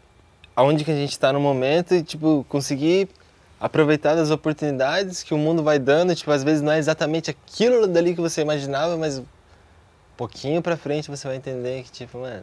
aonde 0.55 0.85
que 0.85 0.91
a 0.91 0.95
gente 0.95 1.19
tá 1.19 1.33
no 1.33 1.41
momento 1.41 1.95
e, 1.95 2.03
tipo, 2.03 2.47
conseguir 2.49 3.09
aproveitar 3.61 4.15
das 4.15 4.31
oportunidades 4.31 5.23
que 5.23 5.35
o 5.35 5.39
mundo 5.39 5.63
vai 5.63 5.79
dando, 5.79 6.15
tipo, 6.15 6.31
às 6.31 6.43
vezes 6.43 6.63
não 6.63 6.73
é 6.73 6.79
exatamente 6.79 7.31
aquilo 7.31 7.87
dali 7.87 8.15
que 8.15 8.21
você 8.21 8.41
imaginava, 8.41 8.97
mas 8.97 9.19
um 9.19 9.25
pouquinho 10.17 10.63
pra 10.63 10.77
frente 10.77 11.11
você 11.11 11.27
vai 11.29 11.37
entender 11.37 11.83
que, 11.83 11.91
tipo, 11.93 12.19
mano, 12.19 12.43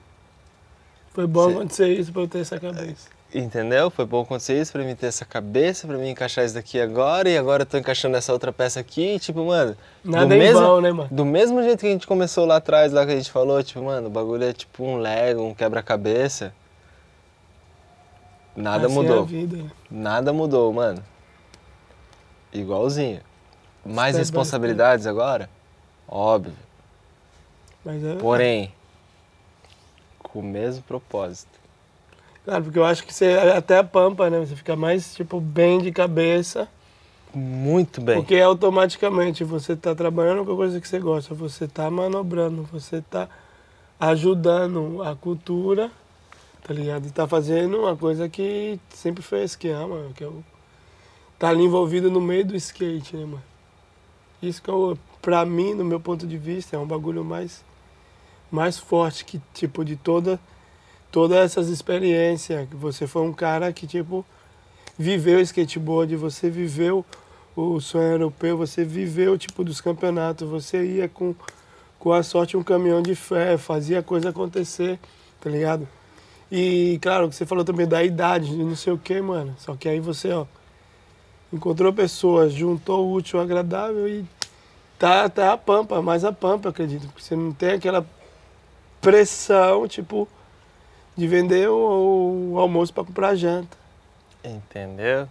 Foi 1.11 1.27
bom 1.27 1.47
Sim. 1.49 1.55
acontecer 1.55 1.87
isso 1.89 2.11
pra 2.11 2.23
eu 2.23 2.27
ter 2.27 2.39
essa 2.39 2.59
cabeça. 2.59 3.07
Entendeu? 3.33 3.89
Foi 3.89 4.05
bom 4.05 4.21
acontecer 4.21 4.59
isso 4.59 4.71
pra 4.71 4.83
mim 4.83 4.95
ter 4.95 5.07
essa 5.07 5.25
cabeça, 5.25 5.87
pra 5.87 5.97
mim 5.97 6.09
encaixar 6.09 6.45
isso 6.45 6.53
daqui 6.53 6.79
agora 6.79 7.29
e 7.29 7.37
agora 7.37 7.63
eu 7.63 7.65
tô 7.65 7.77
encaixando 7.77 8.15
essa 8.15 8.31
outra 8.31 8.53
peça 8.53 8.79
aqui, 8.79 9.15
e, 9.15 9.19
tipo, 9.19 9.43
mano, 9.45 9.75
Nada 10.03 10.27
do 10.27 10.33
em 10.35 10.39
mesmo, 10.39 10.59
vão, 10.59 10.81
né, 10.81 10.91
mano? 10.91 11.09
Do 11.11 11.25
mesmo 11.25 11.63
jeito 11.63 11.79
que 11.79 11.87
a 11.87 11.91
gente 11.91 12.05
começou 12.05 12.45
lá 12.45 12.57
atrás, 12.57 12.91
lá 12.91 13.05
que 13.05 13.11
a 13.11 13.15
gente 13.15 13.31
falou, 13.31 13.61
tipo, 13.63 13.81
mano, 13.81 14.07
o 14.07 14.11
bagulho 14.11 14.43
é 14.43 14.53
tipo 14.53 14.83
um 14.83 14.97
Lego, 14.97 15.41
um 15.41 15.53
quebra-cabeça. 15.53 16.53
Nada 18.55 18.85
Assim 18.85 18.95
é 18.95 19.01
mudou. 19.01 19.25
vida, 19.25 19.57
né? 19.57 19.71
Nada 19.89 20.31
mudou, 20.31 20.71
mano. 20.71 21.03
Igualzinho. 22.51 23.21
Mais 23.83 24.15
by 24.15 24.19
responsabilidades 24.19 25.07
agora? 25.07 25.49
Óbvio. 26.07 26.53
Mas 27.83 28.03
é. 28.03 28.15
Porém, 28.15 28.71
com 30.19 30.39
o 30.39 30.43
mesmo 30.43 30.83
propósito. 30.83 31.52
Claro, 32.45 32.63
porque 32.63 32.77
eu 32.79 32.85
acho 32.85 33.05
que 33.05 33.13
você 33.13 33.33
até 33.55 33.77
a 33.77 33.83
pampa, 33.83 34.29
né? 34.29 34.39
Você 34.39 34.55
fica 34.55 34.75
mais, 34.75 35.13
tipo, 35.15 35.39
bem 35.39 35.79
de 35.79 35.91
cabeça. 35.91 36.67
Muito 37.33 38.01
bem. 38.01 38.17
Porque 38.17 38.37
automaticamente 38.39 39.43
você 39.43 39.73
está 39.73 39.95
trabalhando 39.95 40.45
com 40.45 40.53
a 40.53 40.55
coisa 40.55 40.79
que 40.79 40.87
você 40.87 40.99
gosta, 40.99 41.33
você 41.33 41.65
está 41.65 41.89
manobrando, 41.89 42.63
você 42.71 42.97
está 42.97 43.27
ajudando 43.99 45.01
a 45.01 45.15
cultura, 45.15 45.89
tá 46.61 46.73
ligado? 46.73 47.07
E 47.07 47.11
tá 47.11 47.27
fazendo 47.27 47.79
uma 47.79 47.95
coisa 47.95 48.29
que 48.29 48.79
sempre 48.89 49.23
fez, 49.23 49.55
que 49.55 49.69
ama, 49.69 50.11
que 50.15 50.23
é 50.23 50.27
o... 50.27 50.43
tá 51.39 51.49
ali 51.49 51.63
envolvido 51.63 52.11
no 52.11 52.21
meio 52.21 52.45
do 52.45 52.55
skate, 52.55 53.15
né, 53.15 53.25
mano? 53.25 53.43
Isso 54.41 54.61
que 54.61 54.69
eu, 54.69 54.97
pra 55.21 55.45
mim, 55.45 55.73
no 55.73 55.85
meu 55.85 55.99
ponto 55.99 56.27
de 56.27 56.37
vista, 56.37 56.75
é 56.75 56.79
um 56.79 56.85
bagulho 56.85 57.23
mais, 57.23 57.63
mais 58.51 58.77
forte 58.77 59.23
que, 59.23 59.41
tipo, 59.53 59.83
de 59.85 59.95
toda, 59.95 60.39
todas 61.13 61.37
essas 61.37 61.69
experiências. 61.69 62.67
Que 62.67 62.75
Você 62.75 63.05
foi 63.05 63.21
um 63.21 63.31
cara 63.31 63.71
que, 63.71 63.85
tipo, 63.85 64.25
viveu 64.97 65.37
o 65.37 65.41
skateboard, 65.41 66.15
você 66.15 66.49
viveu 66.49 67.05
o 67.55 67.79
sonho 67.79 68.13
europeu, 68.13 68.57
você 68.57 68.83
viveu 68.83 69.37
tipo 69.37 69.63
dos 69.63 69.79
campeonatos, 69.79 70.49
você 70.49 70.83
ia 70.83 71.07
com, 71.07 71.35
com 71.99 72.11
a 72.11 72.23
sorte 72.23 72.57
um 72.57 72.63
caminhão 72.63 72.99
de 72.99 73.13
fé, 73.13 73.57
fazia 73.59 73.99
a 73.99 74.03
coisa 74.03 74.29
acontecer, 74.29 74.99
tá 75.39 75.51
ligado? 75.51 75.87
E, 76.51 76.97
claro, 76.99 77.31
você 77.31 77.45
falou 77.45 77.63
também 77.63 77.87
da 77.87 78.03
idade, 78.03 78.49
de 78.49 78.63
não 78.63 78.75
sei 78.75 78.91
o 78.93 78.97
que, 78.97 79.21
mano. 79.21 79.55
Só 79.59 79.75
que 79.75 79.87
aí 79.87 79.99
você, 79.99 80.31
ó, 80.31 80.47
encontrou 81.51 81.93
pessoas, 81.93 82.53
juntou 82.53 83.05
o 83.05 83.13
útil 83.13 83.37
ao 83.37 83.45
agradável 83.45 84.07
e 84.07 84.25
tá, 84.97 85.29
tá 85.29 85.53
a 85.53 85.57
pampa, 85.57 86.01
mais 86.01 86.25
a 86.25 86.31
pampa, 86.31 86.69
acredito. 86.69 87.05
Porque 87.07 87.21
você 87.21 87.35
não 87.35 87.51
tem 87.51 87.73
aquela 87.73 88.03
pressão, 88.99 89.87
tipo, 89.87 90.27
de 91.15 91.27
vender 91.27 91.69
o, 91.69 92.51
o 92.53 92.59
almoço 92.59 92.93
para 92.93 93.03
comprar 93.03 93.35
janta. 93.35 93.77
Entendeu? 94.43 95.27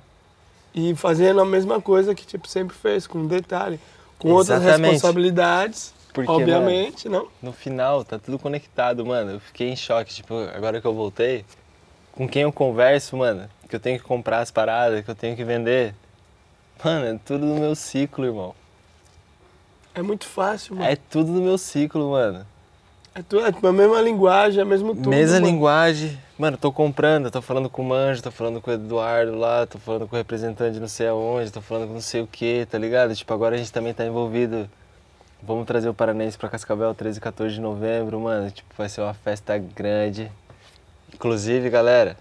E 0.75 0.95
fazendo 0.95 1.41
a 1.41 1.45
mesma 1.45 1.81
coisa 1.81 2.15
que, 2.15 2.27
tipo, 2.27 2.49
sempre 2.49 2.77
fez, 2.77 3.07
com 3.07 3.27
detalhe. 3.27 3.79
Com 4.19 4.31
outras 4.31 4.63
Exatamente. 4.63 4.93
responsabilidades, 4.93 5.93
Porque, 6.15 6.31
obviamente, 6.31 7.09
não? 7.09 7.29
No 7.43 7.53
final, 7.53 8.05
tá 8.05 8.19
tudo 8.19 8.39
conectado, 8.39 9.05
mano. 9.05 9.33
Eu 9.33 9.41
fiquei 9.41 9.69
em 9.69 9.77
choque, 9.77 10.15
tipo, 10.15 10.35
agora 10.55 10.81
que 10.81 10.87
eu 10.87 10.95
voltei, 10.95 11.45
com 12.13 12.29
quem 12.29 12.43
eu 12.43 12.53
converso, 12.53 13.17
mano, 13.17 13.49
que 13.69 13.77
eu 13.77 13.81
tenho 13.81 13.99
que 13.99 14.05
comprar 14.05 14.39
as 14.39 14.51
paradas, 14.51 15.05
que 15.05 15.11
eu 15.11 15.15
tenho 15.15 15.37
que 15.37 15.45
vender. 15.45 15.95
Mano, 16.83 17.07
é 17.07 17.19
tudo 17.25 17.45
no 17.45 17.61
meu 17.61 17.75
ciclo, 17.75 18.25
irmão. 18.25 18.55
É 19.95 20.01
muito 20.01 20.27
fácil, 20.27 20.77
mano. 20.77 20.91
É 20.91 20.97
tudo 20.97 21.31
no 21.33 21.43
meu 21.43 21.59
ciclo, 21.59 22.11
mano. 22.13 22.47
É, 23.15 23.21
é 23.21 23.69
a 23.69 23.73
mesma 23.73 24.01
linguagem, 24.01 24.61
é 24.61 24.65
mesmo 24.65 24.95
tudo. 24.95 25.11
Mesma 25.11 25.35
mano. 25.35 25.47
linguagem. 25.47 26.19
Mano, 26.39 26.57
tô 26.57 26.73
comprando, 26.73 27.31
tô 27.31 27.43
falando 27.43 27.69
com 27.69 27.83
o 27.83 27.85
Manjo, 27.85 28.23
tô 28.23 28.31
falando 28.31 28.61
com 28.61 28.71
o 28.71 28.75
Eduardo 28.75 29.37
lá, 29.37 29.67
tô 29.67 29.79
falando 29.79 30.09
com 30.09 30.17
o 30.17 30.19
representante 30.19 30.81
não 30.81 30.89
sei 30.89 31.09
aonde, 31.09 31.53
tô 31.53 31.61
falando 31.61 31.89
com 31.89 31.95
não 31.95 32.01
sei 32.01 32.23
o 32.23 32.27
que, 32.27 32.67
tá 32.67 32.79
ligado? 32.79 33.15
Tipo, 33.15 33.35
agora 33.35 33.55
a 33.55 33.59
gente 33.59 33.71
também 33.71 33.93
tá 33.93 34.05
envolvido. 34.07 34.69
Vamos 35.43 35.67
trazer 35.67 35.89
o 35.89 35.95
Paranense 35.95 36.39
pra 36.39 36.49
Cascavel 36.49 36.95
13 36.95 37.19
e 37.19 37.21
14 37.21 37.55
de 37.55 37.61
novembro, 37.61 38.19
mano. 38.19 38.51
Tipo, 38.51 38.75
vai 38.79 38.89
ser 38.89 39.03
uma 39.03 39.13
festa 39.13 39.59
grande. 39.59 40.31
Inclusive, 41.13 41.69
galera, 41.69 42.17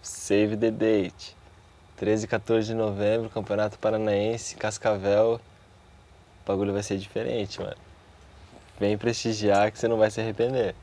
save 0.00 0.56
the 0.56 0.70
date. 0.70 1.36
13 1.98 2.24
e 2.24 2.28
14 2.28 2.66
de 2.68 2.74
novembro, 2.74 3.28
Campeonato 3.28 3.78
Paranaense, 3.78 4.56
Cascavel. 4.56 5.34
O 5.34 6.46
bagulho 6.46 6.72
vai 6.72 6.82
ser 6.82 6.96
diferente, 6.96 7.60
mano. 7.60 7.89
Vem 8.80 8.96
prestigiar 8.96 9.70
que 9.70 9.78
você 9.78 9.86
não 9.86 9.98
vai 9.98 10.10
se 10.10 10.20
arrepender. 10.20 10.74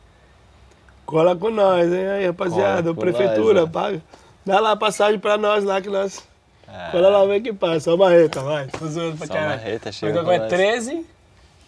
Cola 1.06 1.35
com 1.35 1.50
nós, 1.50 1.92
hein? 1.92 2.08
Aí, 2.08 2.27
rapaziada, 2.27 2.93
prefeitura, 2.93 3.61
nós, 3.61 3.66
né? 3.66 3.74
paga. 3.74 4.01
Dá 4.45 4.59
lá 4.59 4.72
a 4.74 4.77
passagem 4.77 5.19
pra 5.19 5.35
nós 5.38 5.64
lá 5.64 5.82
que 5.82 5.90
nós. 5.90 6.24
Ah, 6.67 6.90
Cola 6.92 7.09
lá, 7.09 7.26
vem 7.26 7.42
que 7.42 7.51
passa. 7.51 7.80
Só 7.80 7.98
Barreta, 7.98 8.42
vai. 8.42 8.67
Tô 8.67 8.85
zoando 8.88 9.17
pra 9.17 9.26
Só 9.26 9.34
caralho. 9.34 9.58
Barreta, 9.59 9.92
chega 9.92 10.11
Então, 10.11 10.26
com 10.26 10.32
é 10.32 10.38
nós. 10.38 10.50
13. 10.50 11.06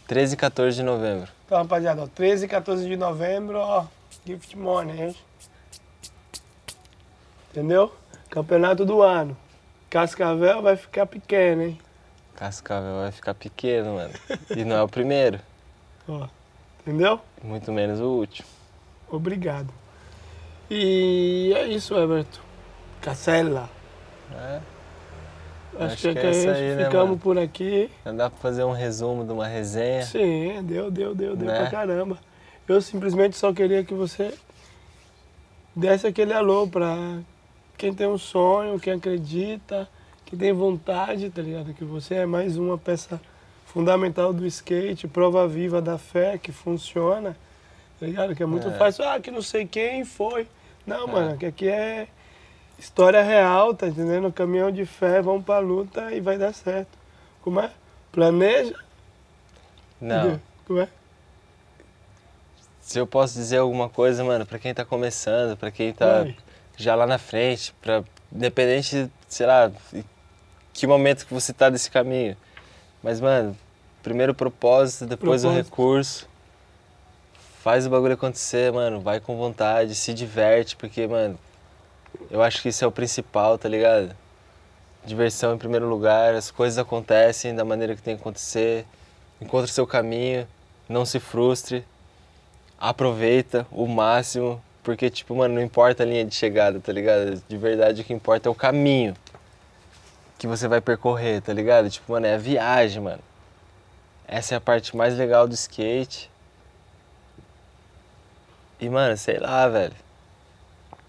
13 0.08 0.34
e 0.34 0.38
14 0.38 0.76
de 0.78 0.84
novembro. 0.84 1.30
Então, 1.46 1.58
rapaziada, 1.58 2.04
ó, 2.04 2.08
13 2.08 2.46
e 2.46 2.48
14 2.48 2.86
de 2.88 2.96
novembro, 2.96 3.58
ó. 3.58 3.86
Gift 4.26 4.56
money, 4.58 5.02
hein? 5.02 5.16
Entendeu? 7.52 7.92
Campeonato 8.30 8.86
do 8.86 9.02
ano. 9.02 9.36
Cascavel 9.90 10.62
vai 10.62 10.76
ficar 10.76 11.06
pequeno, 11.06 11.64
hein? 11.64 11.80
Cascavel 12.36 12.98
vai 13.02 13.12
ficar 13.12 13.34
pequeno, 13.34 13.96
mano. 13.96 14.14
E 14.56 14.64
não 14.64 14.76
é 14.76 14.84
o 14.84 14.88
primeiro, 14.88 15.40
Ó. 16.10 16.28
Entendeu? 16.82 17.20
muito 17.44 17.72
menos 17.72 18.00
o 18.00 18.06
último. 18.08 18.48
Obrigado. 19.10 19.72
E 20.70 21.54
é 21.56 21.68
isso, 21.68 21.96
Everton. 21.96 22.40
Cacela. 23.02 23.70
É, 24.32 24.60
Acho, 25.76 25.84
Acho 25.94 25.98
que, 26.10 26.14
que 26.14 26.20
é 26.20 26.28
a 26.28 26.32
isso 26.32 26.50
aí, 26.50 26.76
né, 26.76 26.86
ficamos 26.86 27.10
mano? 27.10 27.20
por 27.20 27.38
aqui. 27.38 27.90
não 28.06 28.16
dá 28.16 28.30
pra 28.30 28.40
fazer 28.40 28.64
um 28.64 28.72
resumo 28.72 29.24
de 29.24 29.32
uma 29.32 29.48
resenha. 29.48 30.04
Sim, 30.04 30.62
deu, 30.64 30.92
deu, 30.92 31.16
deu, 31.16 31.36
deu 31.36 31.48
Né? 31.48 31.60
pra 31.60 31.70
caramba. 31.72 32.18
Eu 32.68 32.82
simplesmente 32.82 33.38
só 33.38 33.52
queria 33.54 33.84
que 33.84 33.94
você 33.94 34.34
desse 35.76 36.06
aquele 36.06 36.34
alô 36.34 36.68
pra 36.68 37.20
quem 37.78 37.94
tem 37.94 38.08
um 38.08 38.18
sonho, 38.18 38.80
quem 38.80 38.94
acredita, 38.94 39.88
que 40.26 40.36
tem 40.36 40.52
vontade, 40.54 41.30
tá 41.30 41.42
ligado? 41.42 41.74
Que 41.74 41.84
você 41.86 42.16
é 42.16 42.26
mais 42.26 42.58
uma 42.58 42.78
peça 42.78 43.20
fundamental 43.74 44.34
do 44.34 44.46
skate, 44.48 45.08
prova 45.08 45.48
viva 45.48 45.82
da 45.82 45.98
fé 45.98 46.38
que 46.38 46.52
funciona, 46.52 47.36
tá 48.00 48.06
ligado? 48.06 48.36
Que 48.36 48.44
é 48.44 48.46
muito 48.46 48.68
É. 48.68 48.72
fácil, 48.78 49.04
ah, 49.08 49.20
que 49.20 49.30
não 49.32 49.42
sei 49.42 49.66
quem 49.66 50.04
foi. 50.04 50.48
Não, 50.86 51.08
mano, 51.08 51.38
que 51.38 51.46
aqui 51.46 51.68
é 51.68 52.08
história 52.78 53.22
real, 53.22 53.74
tá 53.76 53.88
entendendo? 53.88 54.32
Caminhão 54.32 54.72
de 54.72 54.86
fé, 54.86 55.22
vamos 55.22 55.44
pra 55.46 55.60
luta 55.60 56.12
e 56.12 56.20
vai 56.20 56.38
dar 56.38 56.54
certo. 56.54 56.98
Como 57.42 57.60
é? 57.60 57.70
Planeja. 58.12 58.76
Não. 60.02 60.18
entendeu? 60.20 60.40
Como 60.66 60.80
é? 60.80 60.88
Se 62.82 62.98
eu 62.98 63.06
posso 63.06 63.36
dizer 63.36 63.58
alguma 63.58 63.88
coisa, 63.88 64.24
mano, 64.24 64.46
pra 64.48 64.58
quem 64.58 64.74
tá 64.74 64.84
começando, 64.84 65.56
pra 65.56 65.70
quem 65.70 65.94
tá 65.94 66.24
Vai. 66.24 66.36
já 66.76 66.96
lá 66.96 67.06
na 67.06 67.20
frente, 67.20 67.72
pra, 67.80 68.04
independente, 68.32 69.12
sei 69.28 69.46
lá, 69.46 69.72
que 70.74 70.88
momento 70.88 71.28
que 71.28 71.34
você 71.34 71.54
tá 71.54 71.70
desse 71.70 71.92
caminho. 71.92 72.36
Mas, 73.02 73.20
mano, 73.22 73.56
primeiro 74.04 74.32
o 74.34 74.36
propósito, 74.36 75.06
depois 75.06 75.44
o 75.44 75.48
Propósito. 75.48 75.70
recurso. 75.70 76.30
Faz 77.62 77.86
o 77.86 77.90
bagulho 77.90 78.14
acontecer, 78.14 78.72
mano. 78.72 79.00
Vai 79.02 79.20
com 79.20 79.38
vontade, 79.38 79.96
se 79.96 80.14
diverte, 80.14 80.76
porque, 80.76 81.08
mano, 81.08 81.38
eu 82.30 82.42
acho 82.42 82.62
que 82.62 82.70
isso 82.70 82.84
é 82.84 82.88
o 82.88 82.92
principal, 82.92 83.58
tá 83.58 83.68
ligado? 83.70 84.16
Diversão 85.06 85.54
em 85.54 85.58
primeiro 85.58 85.88
lugar, 85.88 86.36
as 86.36 86.52
coisas 86.52 86.78
acontecem 86.78 87.56
da 87.56 87.64
maneira 87.64 87.96
que 87.96 88.02
tem 88.02 88.16
que 88.16 88.22
acontecer. 88.22 88.86
Encontre 89.42 89.72
seu 89.72 89.88
caminho, 89.88 90.48
não 90.88 91.06
se 91.06 91.20
frustre. 91.20 91.86
Aproveita 92.78 93.66
o 93.72 93.88
máximo, 93.88 94.62
porque, 94.84 95.10
tipo, 95.10 95.36
mano, 95.36 95.56
não 95.56 95.62
importa 95.62 96.04
a 96.04 96.06
linha 96.06 96.24
de 96.26 96.34
chegada, 96.36 96.80
tá 96.80 96.92
ligado? 96.92 97.42
De 97.48 97.58
verdade, 97.58 98.02
o 98.02 98.06
que 98.06 98.14
importa 98.14 98.48
é 98.48 98.52
o 98.52 98.56
caminho 98.56 99.14
que 100.40 100.48
você 100.48 100.70
vai 100.70 100.80
percorrer, 100.80 101.42
tá 101.42 101.52
ligado? 101.54 101.90
Tipo, 101.90 102.14
mano, 102.14 102.26
é 102.26 102.36
a 102.36 102.38
viagem, 102.38 103.04
mano. 103.04 103.22
Essa 104.26 104.56
é 104.56 104.58
a 104.58 104.62
parte 104.62 104.96
mais 104.96 105.18
legal 105.18 105.46
do 105.46 105.54
skate. 105.54 106.32
E, 108.80 108.90
mano, 108.90 109.18
sei 109.18 109.38
lá, 109.38 109.68
velho. 109.68 109.96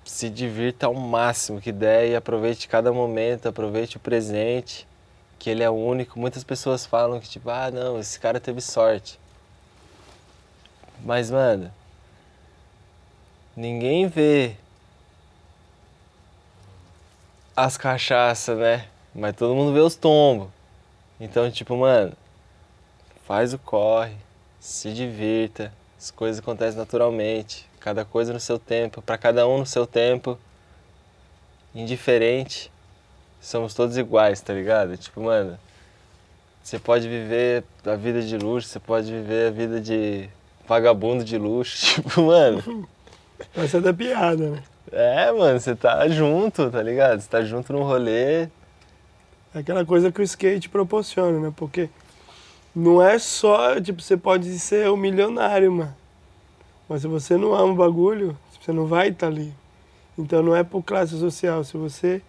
Se 0.04 0.28
divirta 0.28 0.86
ao 0.86 0.94
máximo 0.94 1.60
que 1.60 1.70
der 1.70 2.08
e 2.08 2.16
aproveite 2.16 2.66
cada 2.66 2.92
momento, 2.92 3.48
aproveite 3.48 3.98
o 3.98 4.00
presente, 4.00 4.84
que 5.38 5.48
ele 5.48 5.62
é 5.62 5.70
único. 5.70 6.18
Muitas 6.18 6.42
pessoas 6.42 6.84
falam 6.84 7.20
que, 7.20 7.28
tipo, 7.28 7.48
ah, 7.50 7.70
não, 7.70 8.00
esse 8.00 8.18
cara 8.18 8.40
teve 8.40 8.60
sorte. 8.60 9.20
Mas, 11.04 11.30
mano, 11.30 11.72
ninguém 13.54 14.08
vê 14.08 14.56
as 17.54 17.76
cachaças, 17.76 18.58
né? 18.58 18.88
Mas 19.14 19.34
todo 19.36 19.54
mundo 19.54 19.72
vê 19.72 19.80
os 19.80 19.96
tombos. 19.96 20.48
Então, 21.18 21.50
tipo, 21.50 21.76
mano, 21.76 22.12
faz 23.26 23.52
o 23.52 23.58
corre, 23.58 24.14
se 24.58 24.92
divirta, 24.92 25.72
as 25.98 26.10
coisas 26.10 26.40
acontecem 26.40 26.78
naturalmente, 26.78 27.68
cada 27.78 28.04
coisa 28.04 28.32
no 28.32 28.40
seu 28.40 28.58
tempo, 28.58 29.02
para 29.02 29.18
cada 29.18 29.46
um 29.46 29.58
no 29.58 29.66
seu 29.66 29.86
tempo, 29.86 30.38
indiferente, 31.74 32.70
somos 33.40 33.74
todos 33.74 33.96
iguais, 33.96 34.40
tá 34.40 34.52
ligado? 34.52 34.96
Tipo, 34.96 35.22
mano, 35.22 35.58
você 36.62 36.78
pode 36.78 37.08
viver 37.08 37.64
a 37.84 37.96
vida 37.96 38.22
de 38.22 38.36
luxo, 38.36 38.68
você 38.68 38.80
pode 38.80 39.10
viver 39.10 39.48
a 39.48 39.50
vida 39.50 39.80
de 39.80 40.28
vagabundo 40.66 41.24
de 41.24 41.36
luxo, 41.36 41.76
tipo, 42.02 42.22
mano, 42.22 42.88
Essa 43.56 43.78
é 43.78 43.80
da 43.80 43.92
piada, 43.92 44.50
né? 44.50 44.62
é, 44.92 45.32
mano, 45.32 45.58
você 45.58 45.74
tá 45.74 46.08
junto, 46.08 46.70
tá 46.70 46.82
ligado? 46.82 47.20
Você 47.20 47.28
tá 47.28 47.42
junto 47.42 47.72
no 47.72 47.82
rolê, 47.82 48.48
É 49.54 49.58
aquela 49.58 49.84
coisa 49.84 50.12
que 50.12 50.20
o 50.20 50.24
skate 50.24 50.68
proporciona, 50.68 51.38
né? 51.38 51.52
Porque 51.56 51.88
não 52.74 53.02
é 53.02 53.18
só, 53.18 53.80
tipo, 53.80 54.00
você 54.00 54.16
pode 54.16 54.58
ser 54.58 54.90
um 54.90 54.96
milionário, 54.96 55.72
mano. 55.72 55.94
Mas 56.88 57.02
se 57.02 57.08
você 57.08 57.36
não 57.36 57.54
ama 57.54 57.72
o 57.72 57.76
bagulho, 57.76 58.36
você 58.60 58.72
não 58.72 58.86
vai 58.86 59.08
estar 59.08 59.26
ali. 59.26 59.52
Então 60.16 60.42
não 60.42 60.54
é 60.54 60.62
por 60.62 60.82
classe 60.82 61.18
social. 61.18 61.64
Se 61.64 61.76
você 61.76 62.22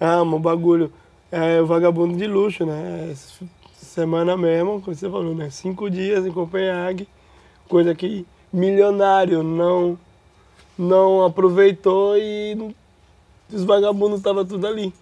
ama 0.00 0.36
o 0.36 0.40
bagulho, 0.40 0.92
é 1.30 1.60
o 1.60 1.66
vagabundo 1.66 2.16
de 2.16 2.26
luxo, 2.26 2.64
né? 2.66 3.10
Essa 3.10 3.44
Semana 3.82 4.36
mesmo, 4.38 4.80
como 4.80 4.96
você 4.96 5.10
falou, 5.10 5.34
né? 5.34 5.50
Cinco 5.50 5.90
dias 5.90 6.24
em 6.24 6.32
Copenhague, 6.32 7.06
coisa 7.68 7.94
que 7.94 8.24
milionário 8.50 9.42
não, 9.42 9.98
não 10.78 11.24
aproveitou 11.26 12.16
e 12.16 12.74
os 13.52 13.64
vagabundos 13.64 14.18
estavam 14.18 14.46
tudo 14.46 14.66
ali. 14.66 14.94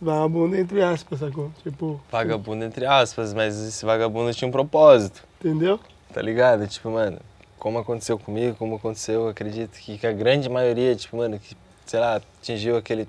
Vagabundo 0.00 0.56
entre 0.56 0.82
aspas, 0.82 1.20
sacou? 1.20 1.50
Tipo, 1.62 2.00
vagabundo 2.10 2.64
entre 2.64 2.84
aspas, 2.84 3.32
mas 3.32 3.56
esse 3.58 3.84
vagabundo 3.84 4.32
tinha 4.34 4.48
um 4.48 4.52
propósito. 4.52 5.22
entendeu? 5.40 5.78
Tá 6.12 6.20
ligado? 6.20 6.66
Tipo, 6.66 6.90
mano, 6.90 7.18
como 7.58 7.78
aconteceu 7.78 8.18
comigo, 8.18 8.56
como 8.56 8.76
aconteceu, 8.76 9.22
eu 9.22 9.28
acredito 9.28 9.78
que, 9.78 9.96
que 9.96 10.06
a 10.06 10.12
grande 10.12 10.48
maioria, 10.48 10.94
tipo, 10.94 11.16
mano, 11.16 11.38
que, 11.38 11.56
sei 11.86 12.00
lá, 12.00 12.16
atingiu 12.16 12.76
aquele 12.76 13.08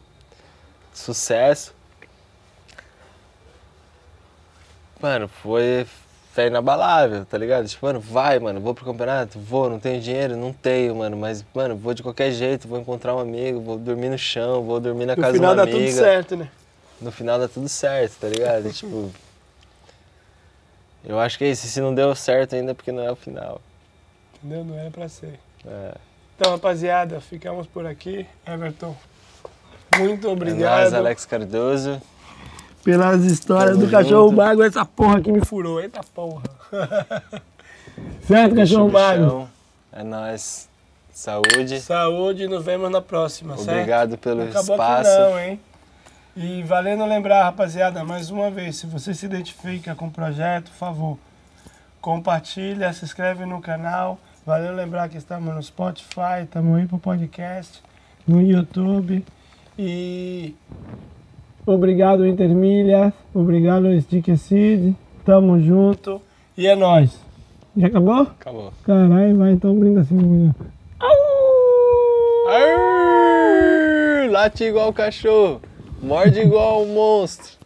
sucesso. 0.94 1.74
Mano, 5.02 5.28
foi, 5.28 5.86
fé 6.34 6.48
inabalável, 6.48 7.26
tá 7.26 7.38
ligado? 7.38 7.68
Tipo, 7.68 7.86
mano, 7.86 8.00
vai, 8.00 8.40
mano, 8.40 8.60
vou 8.62 8.74
pro 8.74 8.86
campeonato? 8.86 9.38
Vou, 9.40 9.70
não 9.70 9.80
tenho 9.80 10.00
dinheiro? 10.02 10.38
Não 10.38 10.54
tenho, 10.54 10.96
mano, 10.96 11.18
mas, 11.18 11.44
mano, 11.54 11.76
vou 11.76 11.94
de 11.94 12.02
qualquer 12.02 12.32
jeito, 12.32 12.68
vou 12.68 12.80
encontrar 12.80 13.16
um 13.16 13.20
amigo, 13.20 13.60
vou 13.60 13.78
dormir 13.78 14.10
no 14.10 14.18
chão, 14.18 14.64
vou 14.64 14.80
dormir 14.80 15.06
na 15.06 15.16
No 15.16 15.22
casa 15.22 15.34
de 15.34 15.40
final 15.40 15.52
uma 15.52 15.58
dá 15.58 15.64
amiga. 15.64 15.80
tudo 15.80 15.92
certo, 15.92 16.36
né? 16.38 16.50
No 17.02 17.12
final 17.12 17.38
dá 17.40 17.48
tudo 17.48 17.68
certo, 17.70 18.20
tá 18.22 18.28
ligado? 18.28 18.68
E, 18.68 18.72
tipo, 18.74 19.12
eu 21.04 21.20
acho 21.20 21.38
que 21.38 21.44
é 21.44 21.52
isso, 21.52 21.68
se 21.68 21.80
não 21.82 21.94
deu 21.94 22.16
certo 22.16 22.56
ainda 22.56 22.72
é 22.72 22.74
porque 22.74 22.92
não 22.92 23.04
é 23.04 23.12
o 23.12 23.16
final. 23.16 23.62
Entendeu? 24.44 24.64
Não 24.64 24.78
era 24.78 24.90
pra 24.92 25.08
ser. 25.10 25.40
É. 25.66 25.94
Então, 26.38 26.52
rapaziada, 26.52 27.20
ficamos 27.22 27.66
por 27.68 27.86
aqui. 27.86 28.26
Everton, 28.46 28.96
muito 29.98 30.28
É 30.28 30.30
obrigado 30.32 30.82
nóis, 30.82 30.94
Alex 30.94 31.26
Cardoso. 31.26 32.02
pelas 32.84 33.24
histórias 33.24 33.72
Tamo 33.78 33.86
do 33.86 33.92
cachorro 33.92 34.30
junto. 34.30 34.38
magro. 34.38 34.64
Essa 34.64 34.86
porra 34.86 35.22
que 35.22 35.32
me 35.32 35.44
furou. 35.46 35.80
Eita 35.82 36.02
porra. 36.04 36.44
certo, 38.28 38.56
cachorro? 38.56 38.90
Bichão. 38.90 39.50
É 39.92 40.04
nóis. 40.04 40.68
Saúde. 41.14 41.80
Saúde, 41.80 42.48
nos 42.48 42.66
vemos 42.66 42.92
na 42.92 43.02
próxima, 43.02 43.56
certo? 43.56 43.70
Obrigado 43.72 44.18
pelo 44.18 44.44
Não 44.44 44.50
acabou 44.50 44.76
espaço. 44.76 45.10
aqui 45.10 45.20
não, 45.22 45.40
hein? 45.40 45.60
E 46.38 46.62
valendo 46.64 47.06
lembrar, 47.06 47.44
rapaziada, 47.46 48.04
mais 48.04 48.30
uma 48.30 48.52
vez, 48.52 48.76
se 48.76 48.86
você 48.86 49.14
se 49.14 49.26
identifica 49.26 49.96
com 49.96 50.08
o 50.08 50.12
projeto, 50.12 50.66
por 50.66 50.76
favor, 50.78 51.18
compartilha, 52.02 52.92
se 52.92 53.06
inscreve 53.06 53.46
no 53.46 53.62
canal. 53.62 54.20
Valeu 54.46 54.76
lembrar 54.76 55.08
que 55.08 55.16
estamos 55.18 55.56
no 55.56 55.64
Spotify, 55.64 56.44
estamos 56.44 56.78
aí 56.78 56.86
pro 56.88 56.98
podcast, 56.98 57.82
no 58.28 58.42
YouTube. 58.42 59.24
E 59.80 60.54
obrigado 61.66 62.28
Intermilhas, 62.28 63.14
obrigado 63.34 63.98
Stick 64.02 64.36
Seed, 64.36 64.94
tamo 65.24 65.58
junto 65.62 66.22
e 66.58 66.68
é 66.68 66.76
nóis. 66.76 67.18
Já 67.78 67.88
acabou? 67.88 68.24
Acabou. 68.24 68.74
Caralho, 68.84 69.38
vai 69.38 69.52
então 69.54 69.74
brinda 69.80 70.02
assim. 70.02 70.54
Arr, 72.50 74.30
late 74.30 74.66
igual 74.66 74.92
cachorro. 74.92 75.62
Morde 76.06 76.40
igual 76.40 76.84
um 76.84 76.94
monstro. 76.94 77.58